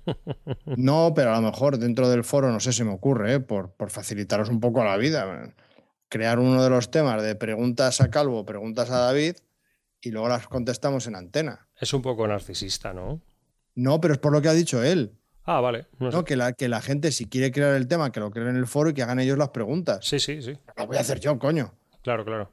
no, 0.65 1.11
pero 1.13 1.33
a 1.33 1.41
lo 1.41 1.51
mejor 1.51 1.77
dentro 1.77 2.07
del 2.07 2.23
foro, 2.23 2.49
no 2.49 2.61
sé, 2.61 2.71
se 2.71 2.85
me 2.85 2.93
ocurre, 2.93 3.33
¿eh? 3.33 3.39
por, 3.41 3.73
por 3.73 3.89
facilitaros 3.89 4.47
un 4.47 4.61
poco 4.61 4.85
la 4.85 4.95
vida. 4.95 5.53
Crear 6.07 6.39
uno 6.39 6.63
de 6.63 6.69
los 6.69 6.91
temas 6.91 7.21
de 7.21 7.35
preguntas 7.35 7.99
a 7.99 8.09
Calvo, 8.09 8.45
preguntas 8.45 8.89
a 8.89 8.99
David 8.99 9.35
y 10.01 10.11
luego 10.11 10.27
las 10.27 10.47
contestamos 10.47 11.07
en 11.07 11.15
antena. 11.15 11.67
Es 11.79 11.93
un 11.93 12.01
poco 12.01 12.27
narcisista, 12.27 12.93
¿no? 12.93 13.21
No, 13.75 14.01
pero 14.01 14.13
es 14.13 14.19
por 14.19 14.31
lo 14.31 14.41
que 14.41 14.49
ha 14.49 14.53
dicho 14.53 14.83
él. 14.83 15.13
Ah, 15.43 15.61
vale. 15.61 15.87
No, 15.99 16.25
que, 16.25 16.35
la, 16.35 16.51
que 16.53 16.67
la 16.67 16.81
gente, 16.81 17.11
si 17.11 17.27
quiere 17.27 17.51
crear 17.51 17.75
el 17.75 17.87
tema, 17.87 18.11
que 18.11 18.19
lo 18.19 18.31
creen 18.31 18.49
en 18.49 18.57
el 18.57 18.67
foro 18.67 18.89
y 18.89 18.93
que 18.93 19.03
hagan 19.03 19.19
ellos 19.19 19.37
las 19.37 19.49
preguntas. 19.49 20.05
Sí, 20.05 20.19
sí, 20.19 20.41
sí. 20.41 20.57
Lo 20.75 20.87
voy 20.87 20.97
a 20.97 20.99
hacer 20.99 21.21
yo, 21.21 21.39
coño. 21.39 21.73
Claro, 22.01 22.25
claro. 22.25 22.51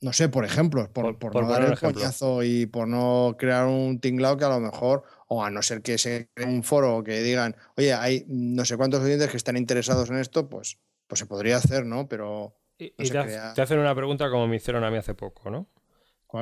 No 0.00 0.12
sé, 0.12 0.28
por 0.28 0.44
ejemplo, 0.44 0.88
por, 0.92 1.18
por, 1.18 1.34
no 1.34 1.48
dar 1.48 1.64
el 1.64 1.78
coñazo 1.78 2.44
y 2.44 2.66
por 2.66 2.86
no 2.86 3.34
crear 3.38 3.66
un 3.66 3.98
tinglao 3.98 4.36
que 4.36 4.44
a 4.44 4.50
lo 4.50 4.60
mejor, 4.60 5.04
o 5.26 5.42
a 5.42 5.50
no 5.50 5.62
ser 5.62 5.80
que 5.82 5.96
se 5.96 6.28
cree 6.34 6.46
un 6.46 6.62
foro 6.62 7.02
que 7.02 7.22
digan, 7.22 7.56
oye, 7.76 7.94
hay 7.94 8.24
no 8.28 8.64
sé 8.64 8.76
cuántos 8.76 9.02
oyentes 9.02 9.30
que 9.30 9.38
están 9.38 9.56
interesados 9.56 10.10
en 10.10 10.18
esto, 10.18 10.48
pues, 10.48 10.78
pues 11.06 11.18
se 11.18 11.26
podría 11.26 11.56
hacer, 11.56 11.86
¿no? 11.86 12.08
Pero. 12.08 12.54
y, 12.78 12.90
te, 12.90 13.18
hacen 13.18 13.78
una 13.78 13.94
pregunta 13.94 14.30
como 14.30 14.46
me 14.46 14.56
hicieron 14.56 14.84
a 14.84 14.90
mí 14.90 14.98
hace 14.98 15.14
poco, 15.14 15.50
¿no? 15.50 15.66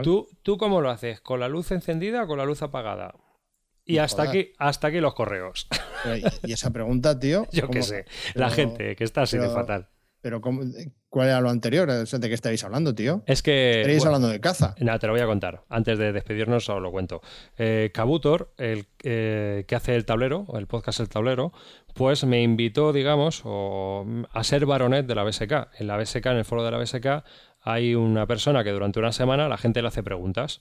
¿Tú, 0.03 0.29
¿Tú 0.43 0.57
cómo 0.57 0.81
lo 0.81 0.91
haces? 0.91 1.21
¿Con 1.21 1.41
la 1.41 1.49
luz 1.49 1.71
encendida 1.71 2.25
o 2.25 2.27
con 2.27 2.39
la 2.39 2.45
luz 2.45 2.63
apagada? 2.63 3.15
Y 3.85 3.99
hasta 3.99 4.23
aquí, 4.23 4.53
hasta 4.59 4.89
aquí 4.89 5.01
los 5.01 5.15
correos. 5.15 5.69
¿Y 6.45 6.53
esa 6.53 6.71
pregunta, 6.71 7.19
tío? 7.19 7.47
Yo 7.53 7.69
qué 7.69 7.83
sé. 7.83 8.07
la 8.35 8.51
gente 8.51 8.97
que 8.97 9.05
está 9.05 9.23
así 9.23 9.37
de 9.39 9.49
fatal. 9.51 9.89
Pero 10.25 10.41
¿cuál 10.41 11.29
era 11.29 11.43
lo 11.43 11.51
anterior? 11.51 11.87
¿De 11.93 12.29
qué 12.29 12.35
estáis 12.35 12.65
hablando, 12.65 12.95
tío? 12.95 13.23
Es 13.27 13.43
que... 13.43 13.83
¿Estáis 13.83 14.07
hablando 14.07 14.29
de 14.29 14.41
caza? 14.41 14.75
Nada, 14.81 14.99
te 14.99 15.07
lo 15.07 15.13
voy 15.13 15.21
a 15.21 15.27
contar. 15.27 15.65
Antes 15.69 15.99
de 15.99 16.15
despedirnos 16.15 16.67
os 16.71 16.81
lo 16.81 16.91
cuento. 16.91 17.21
Eh, 17.59 17.91
Kabutor, 17.93 18.55
el 18.57 18.87
eh, 19.03 19.67
que 19.69 19.75
hace 19.75 19.95
el 19.95 20.07
tablero, 20.07 20.47
el 20.55 20.67
podcast 20.67 21.01
El 21.01 21.11
Tablero, 21.11 21.53
pues 21.93 22.25
me 22.25 22.43
invitó, 22.43 22.95
digamos, 22.95 23.43
a 23.45 24.45
ser 24.45 24.65
baronet 24.65 25.05
de 25.05 25.15
la 25.15 25.25
BSK. 25.25 25.53
En 25.79 25.89
la 25.89 25.99
BSK, 25.99 26.25
en 26.25 26.39
el 26.39 26.47
foro 26.47 26.65
de 26.65 26.71
la 26.71 26.79
BSK, 26.79 27.23
hay 27.67 27.95
una 27.95 28.27
persona 28.27 28.63
que 28.63 28.71
durante 28.71 28.99
una 28.99 29.11
semana 29.11 29.49
la 29.49 29.57
gente 29.57 29.81
le 29.81 29.89
hace 29.89 30.03
preguntas. 30.03 30.61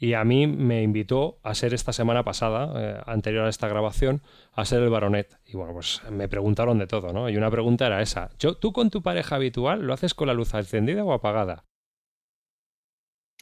Y 0.00 0.14
a 0.14 0.22
mí 0.22 0.46
me 0.46 0.84
invitó 0.84 1.40
a 1.42 1.56
ser 1.56 1.74
esta 1.74 1.92
semana 1.92 2.22
pasada, 2.22 2.72
eh, 2.76 3.02
anterior 3.06 3.44
a 3.46 3.48
esta 3.48 3.66
grabación, 3.66 4.22
a 4.52 4.64
ser 4.64 4.80
el 4.84 4.90
baronet. 4.90 5.36
Y 5.44 5.56
bueno, 5.56 5.72
pues 5.72 6.00
me 6.08 6.28
preguntaron 6.28 6.78
de 6.78 6.86
todo, 6.86 7.12
¿no? 7.12 7.28
Y 7.28 7.36
una 7.36 7.50
pregunta 7.50 7.88
era 7.88 8.00
esa. 8.00 8.30
Yo, 8.38 8.56
¿Tú 8.56 8.72
con 8.72 8.90
tu 8.90 9.02
pareja 9.02 9.34
habitual 9.34 9.82
lo 9.82 9.92
haces 9.92 10.14
con 10.14 10.28
la 10.28 10.34
luz 10.34 10.54
encendida 10.54 11.04
o 11.04 11.12
apagada? 11.12 11.64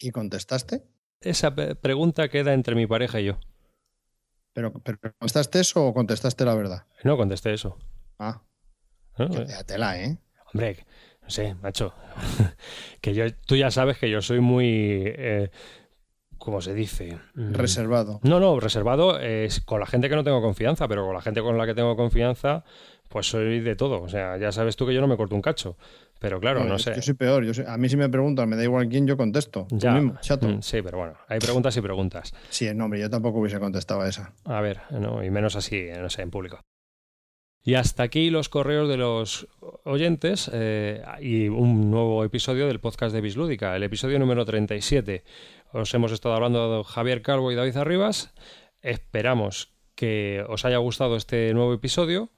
¿Y 0.00 0.10
contestaste? 0.10 0.86
Esa 1.20 1.54
pregunta 1.54 2.28
queda 2.28 2.54
entre 2.54 2.74
mi 2.74 2.86
pareja 2.86 3.20
y 3.20 3.26
yo. 3.26 3.38
¿Pero, 4.54 4.72
pero 4.72 4.98
contestaste 5.18 5.60
eso 5.60 5.84
o 5.84 5.92
contestaste 5.92 6.46
la 6.46 6.54
verdad? 6.54 6.86
No, 7.04 7.18
contesté 7.18 7.52
eso. 7.52 7.76
Ah. 8.18 8.42
¿No? 9.18 9.28
tela, 9.66 10.00
¿eh? 10.00 10.18
Hombre, 10.52 10.86
no 11.26 11.30
sé, 11.30 11.56
macho. 11.60 11.92
que 13.00 13.14
yo, 13.14 13.24
tú 13.46 13.56
ya 13.56 13.72
sabes 13.72 13.98
que 13.98 14.08
yo 14.08 14.22
soy 14.22 14.38
muy. 14.38 15.02
Eh, 15.04 15.50
¿Cómo 16.38 16.60
se 16.60 16.72
dice? 16.72 17.18
Mm. 17.34 17.54
Reservado. 17.54 18.20
No, 18.22 18.38
no, 18.38 18.60
reservado 18.60 19.18
es 19.18 19.60
con 19.60 19.80
la 19.80 19.86
gente 19.86 20.08
que 20.08 20.14
no 20.14 20.22
tengo 20.22 20.40
confianza, 20.40 20.86
pero 20.86 21.04
con 21.04 21.14
la 21.14 21.20
gente 21.20 21.42
con 21.42 21.58
la 21.58 21.66
que 21.66 21.74
tengo 21.74 21.96
confianza, 21.96 22.62
pues 23.08 23.26
soy 23.26 23.58
de 23.58 23.74
todo. 23.74 24.02
O 24.02 24.08
sea, 24.08 24.36
ya 24.36 24.52
sabes 24.52 24.76
tú 24.76 24.86
que 24.86 24.94
yo 24.94 25.00
no 25.00 25.08
me 25.08 25.16
corto 25.16 25.34
un 25.34 25.42
cacho. 25.42 25.76
Pero 26.20 26.38
claro, 26.38 26.62
no, 26.62 26.78
sé. 26.78 26.94
Yo 26.94 27.02
soy 27.02 27.14
peor. 27.14 27.44
a 27.66 27.76
mí 27.76 27.88
si 27.88 27.96
me 27.96 28.08
preguntan, 28.08 28.48
me 28.48 28.54
da 28.54 28.62
igual 28.62 28.88
quién, 28.88 29.04
yo 29.08 29.16
contesto. 29.16 29.66
Ya. 29.70 29.94
Mismo, 29.94 30.20
chato. 30.20 30.48
Mm, 30.48 30.62
sí, 30.62 30.80
pero 30.80 30.98
bueno, 30.98 31.14
hay 31.26 31.40
preguntas 31.40 31.76
y 31.76 31.80
preguntas. 31.80 32.32
Sí, 32.48 32.72
no, 32.72 32.84
hombre, 32.84 33.00
yo 33.00 33.10
tampoco 33.10 33.40
hubiese 33.40 33.58
contestado 33.58 34.02
a 34.02 34.08
esa. 34.08 34.32
A 34.44 34.60
ver, 34.60 34.82
no, 34.90 35.24
y 35.24 35.30
menos 35.30 35.56
así, 35.56 35.88
no 35.98 36.08
sé, 36.08 36.22
en 36.22 36.30
público. 36.30 36.60
Y 37.66 37.74
hasta 37.74 38.04
aquí 38.04 38.30
los 38.30 38.48
correos 38.48 38.88
de 38.88 38.96
los 38.96 39.48
oyentes 39.82 40.48
eh, 40.54 41.02
y 41.20 41.48
un 41.48 41.90
nuevo 41.90 42.22
episodio 42.22 42.68
del 42.68 42.78
podcast 42.78 43.12
de 43.12 43.20
Bislúdica, 43.20 43.74
el 43.74 43.82
episodio 43.82 44.20
número 44.20 44.44
37. 44.44 45.24
Os 45.72 45.92
hemos 45.92 46.12
estado 46.12 46.36
hablando 46.36 46.78
de 46.78 46.84
Javier 46.84 47.22
Calvo 47.22 47.50
y 47.50 47.56
David 47.56 47.76
Arribas. 47.76 48.32
Esperamos 48.82 49.72
que 49.96 50.44
os 50.48 50.64
haya 50.64 50.76
gustado 50.76 51.16
este 51.16 51.52
nuevo 51.54 51.74
episodio 51.74 52.30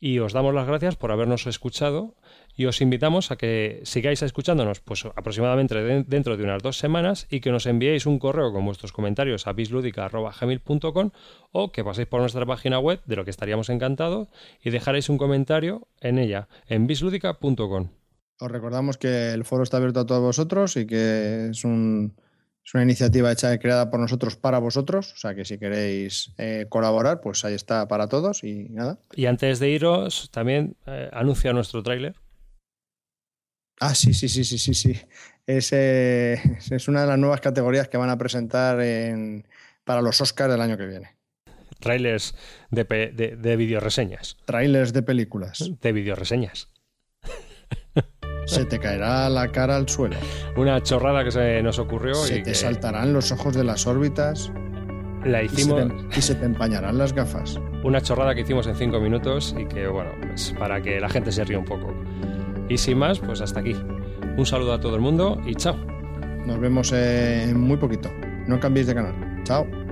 y 0.00 0.18
os 0.18 0.34
damos 0.34 0.52
las 0.52 0.66
gracias 0.66 0.96
por 0.96 1.12
habernos 1.12 1.46
escuchado 1.46 2.14
y 2.56 2.66
os 2.66 2.80
invitamos 2.80 3.30
a 3.30 3.36
que 3.36 3.80
sigáis 3.84 4.22
escuchándonos 4.22 4.80
pues 4.80 5.04
aproximadamente 5.04 5.74
dentro 6.06 6.36
de 6.36 6.44
unas 6.44 6.62
dos 6.62 6.78
semanas 6.78 7.26
y 7.30 7.40
que 7.40 7.50
nos 7.50 7.66
enviéis 7.66 8.06
un 8.06 8.18
correo 8.18 8.52
con 8.52 8.64
vuestros 8.64 8.92
comentarios 8.92 9.46
a 9.46 9.52
bisludica.gmail.com 9.52 11.10
o 11.52 11.72
que 11.72 11.84
paséis 11.84 12.08
por 12.08 12.20
nuestra 12.20 12.46
página 12.46 12.78
web 12.78 13.00
de 13.06 13.16
lo 13.16 13.24
que 13.24 13.30
estaríamos 13.30 13.68
encantados 13.70 14.28
y 14.62 14.70
dejaréis 14.70 15.08
un 15.08 15.18
comentario 15.18 15.88
en 16.00 16.18
ella 16.18 16.48
en 16.68 16.86
bisludica.com 16.86 17.88
Os 18.40 18.50
recordamos 18.50 18.98
que 18.98 19.32
el 19.32 19.44
foro 19.44 19.64
está 19.64 19.78
abierto 19.78 20.00
a 20.00 20.06
todos 20.06 20.22
vosotros 20.22 20.76
y 20.76 20.86
que 20.86 21.48
es 21.50 21.64
un, 21.64 22.14
es 22.64 22.72
una 22.72 22.82
iniciativa 22.82 23.30
hecha 23.30 23.52
y 23.52 23.58
creada 23.58 23.90
por 23.90 24.00
nosotros 24.00 24.36
para 24.36 24.58
vosotros, 24.58 25.12
o 25.12 25.16
sea 25.16 25.34
que 25.34 25.44
si 25.44 25.58
queréis 25.58 26.32
eh, 26.38 26.66
colaborar, 26.68 27.20
pues 27.20 27.44
ahí 27.44 27.54
está 27.54 27.86
para 27.88 28.08
todos 28.08 28.42
y 28.42 28.68
nada. 28.70 28.98
Y 29.12 29.26
antes 29.26 29.58
de 29.58 29.70
iros, 29.70 30.30
también 30.30 30.76
eh, 30.86 31.10
anuncia 31.12 31.52
nuestro 31.52 31.82
tráiler. 31.82 32.14
Ah, 33.80 33.94
sí, 33.94 34.14
sí, 34.14 34.28
sí, 34.28 34.44
sí, 34.44 34.58
sí, 34.58 34.74
sí. 34.74 35.00
Es, 35.46 35.70
eh, 35.72 36.40
es 36.70 36.88
una 36.88 37.02
de 37.02 37.06
las 37.06 37.18
nuevas 37.18 37.40
categorías 37.40 37.88
que 37.88 37.96
van 37.96 38.10
a 38.10 38.18
presentar 38.18 38.80
en, 38.80 39.46
para 39.84 40.02
los 40.02 40.20
Oscars 40.20 40.50
del 40.50 40.60
año 40.60 40.76
que 40.76 40.86
viene. 40.86 41.16
Trailers 41.80 42.34
de, 42.70 42.84
de, 42.84 43.36
de 43.36 43.56
videoreseñas. 43.56 44.36
Trailers 44.44 44.92
de 44.92 45.02
películas. 45.02 45.70
De 45.80 45.92
videoreseñas. 45.92 46.70
Se 48.46 48.66
te 48.66 48.78
caerá 48.78 49.28
la 49.30 49.48
cara 49.48 49.76
al 49.76 49.88
suelo. 49.88 50.16
Una 50.56 50.82
chorrada 50.82 51.24
que 51.24 51.30
se 51.30 51.62
nos 51.62 51.78
ocurrió. 51.78 52.14
Se 52.14 52.40
te 52.40 52.54
saltarán 52.54 53.12
los 53.12 53.32
ojos 53.32 53.54
de 53.54 53.64
las 53.64 53.86
órbitas. 53.86 54.52
La 55.24 55.42
hicimos. 55.42 55.82
Y 56.14 56.20
se, 56.20 56.34
te, 56.34 56.44
empañarán 56.44 56.98
las 56.98 57.14
gafas. 57.14 57.58
Una 57.82 58.02
chorrada 58.02 58.34
que 58.34 58.42
hicimos 58.42 58.66
en 58.66 58.76
cinco 58.76 59.00
minutos 59.00 59.54
y 59.58 59.64
que, 59.66 59.86
bueno, 59.86 60.10
pues 60.20 60.54
para 60.58 60.82
que 60.82 61.00
la 61.00 61.08
gente 61.08 61.32
se 61.32 61.44
ríe 61.44 61.56
un 61.56 61.64
poco. 61.64 61.94
Y 62.68 62.78
sin 62.78 62.98
más, 62.98 63.18
pues 63.18 63.40
hasta 63.40 63.60
aquí. 63.60 63.76
Un 64.36 64.46
saludo 64.46 64.72
a 64.72 64.80
todo 64.80 64.96
el 64.96 65.02
mundo 65.02 65.40
y 65.46 65.54
chao. 65.54 65.76
Nos 66.46 66.58
vemos 66.58 66.92
en 66.92 67.58
muy 67.60 67.76
poquito. 67.76 68.10
No 68.46 68.60
cambiéis 68.60 68.86
de 68.86 68.94
canal. 68.94 69.42
Chao. 69.44 69.83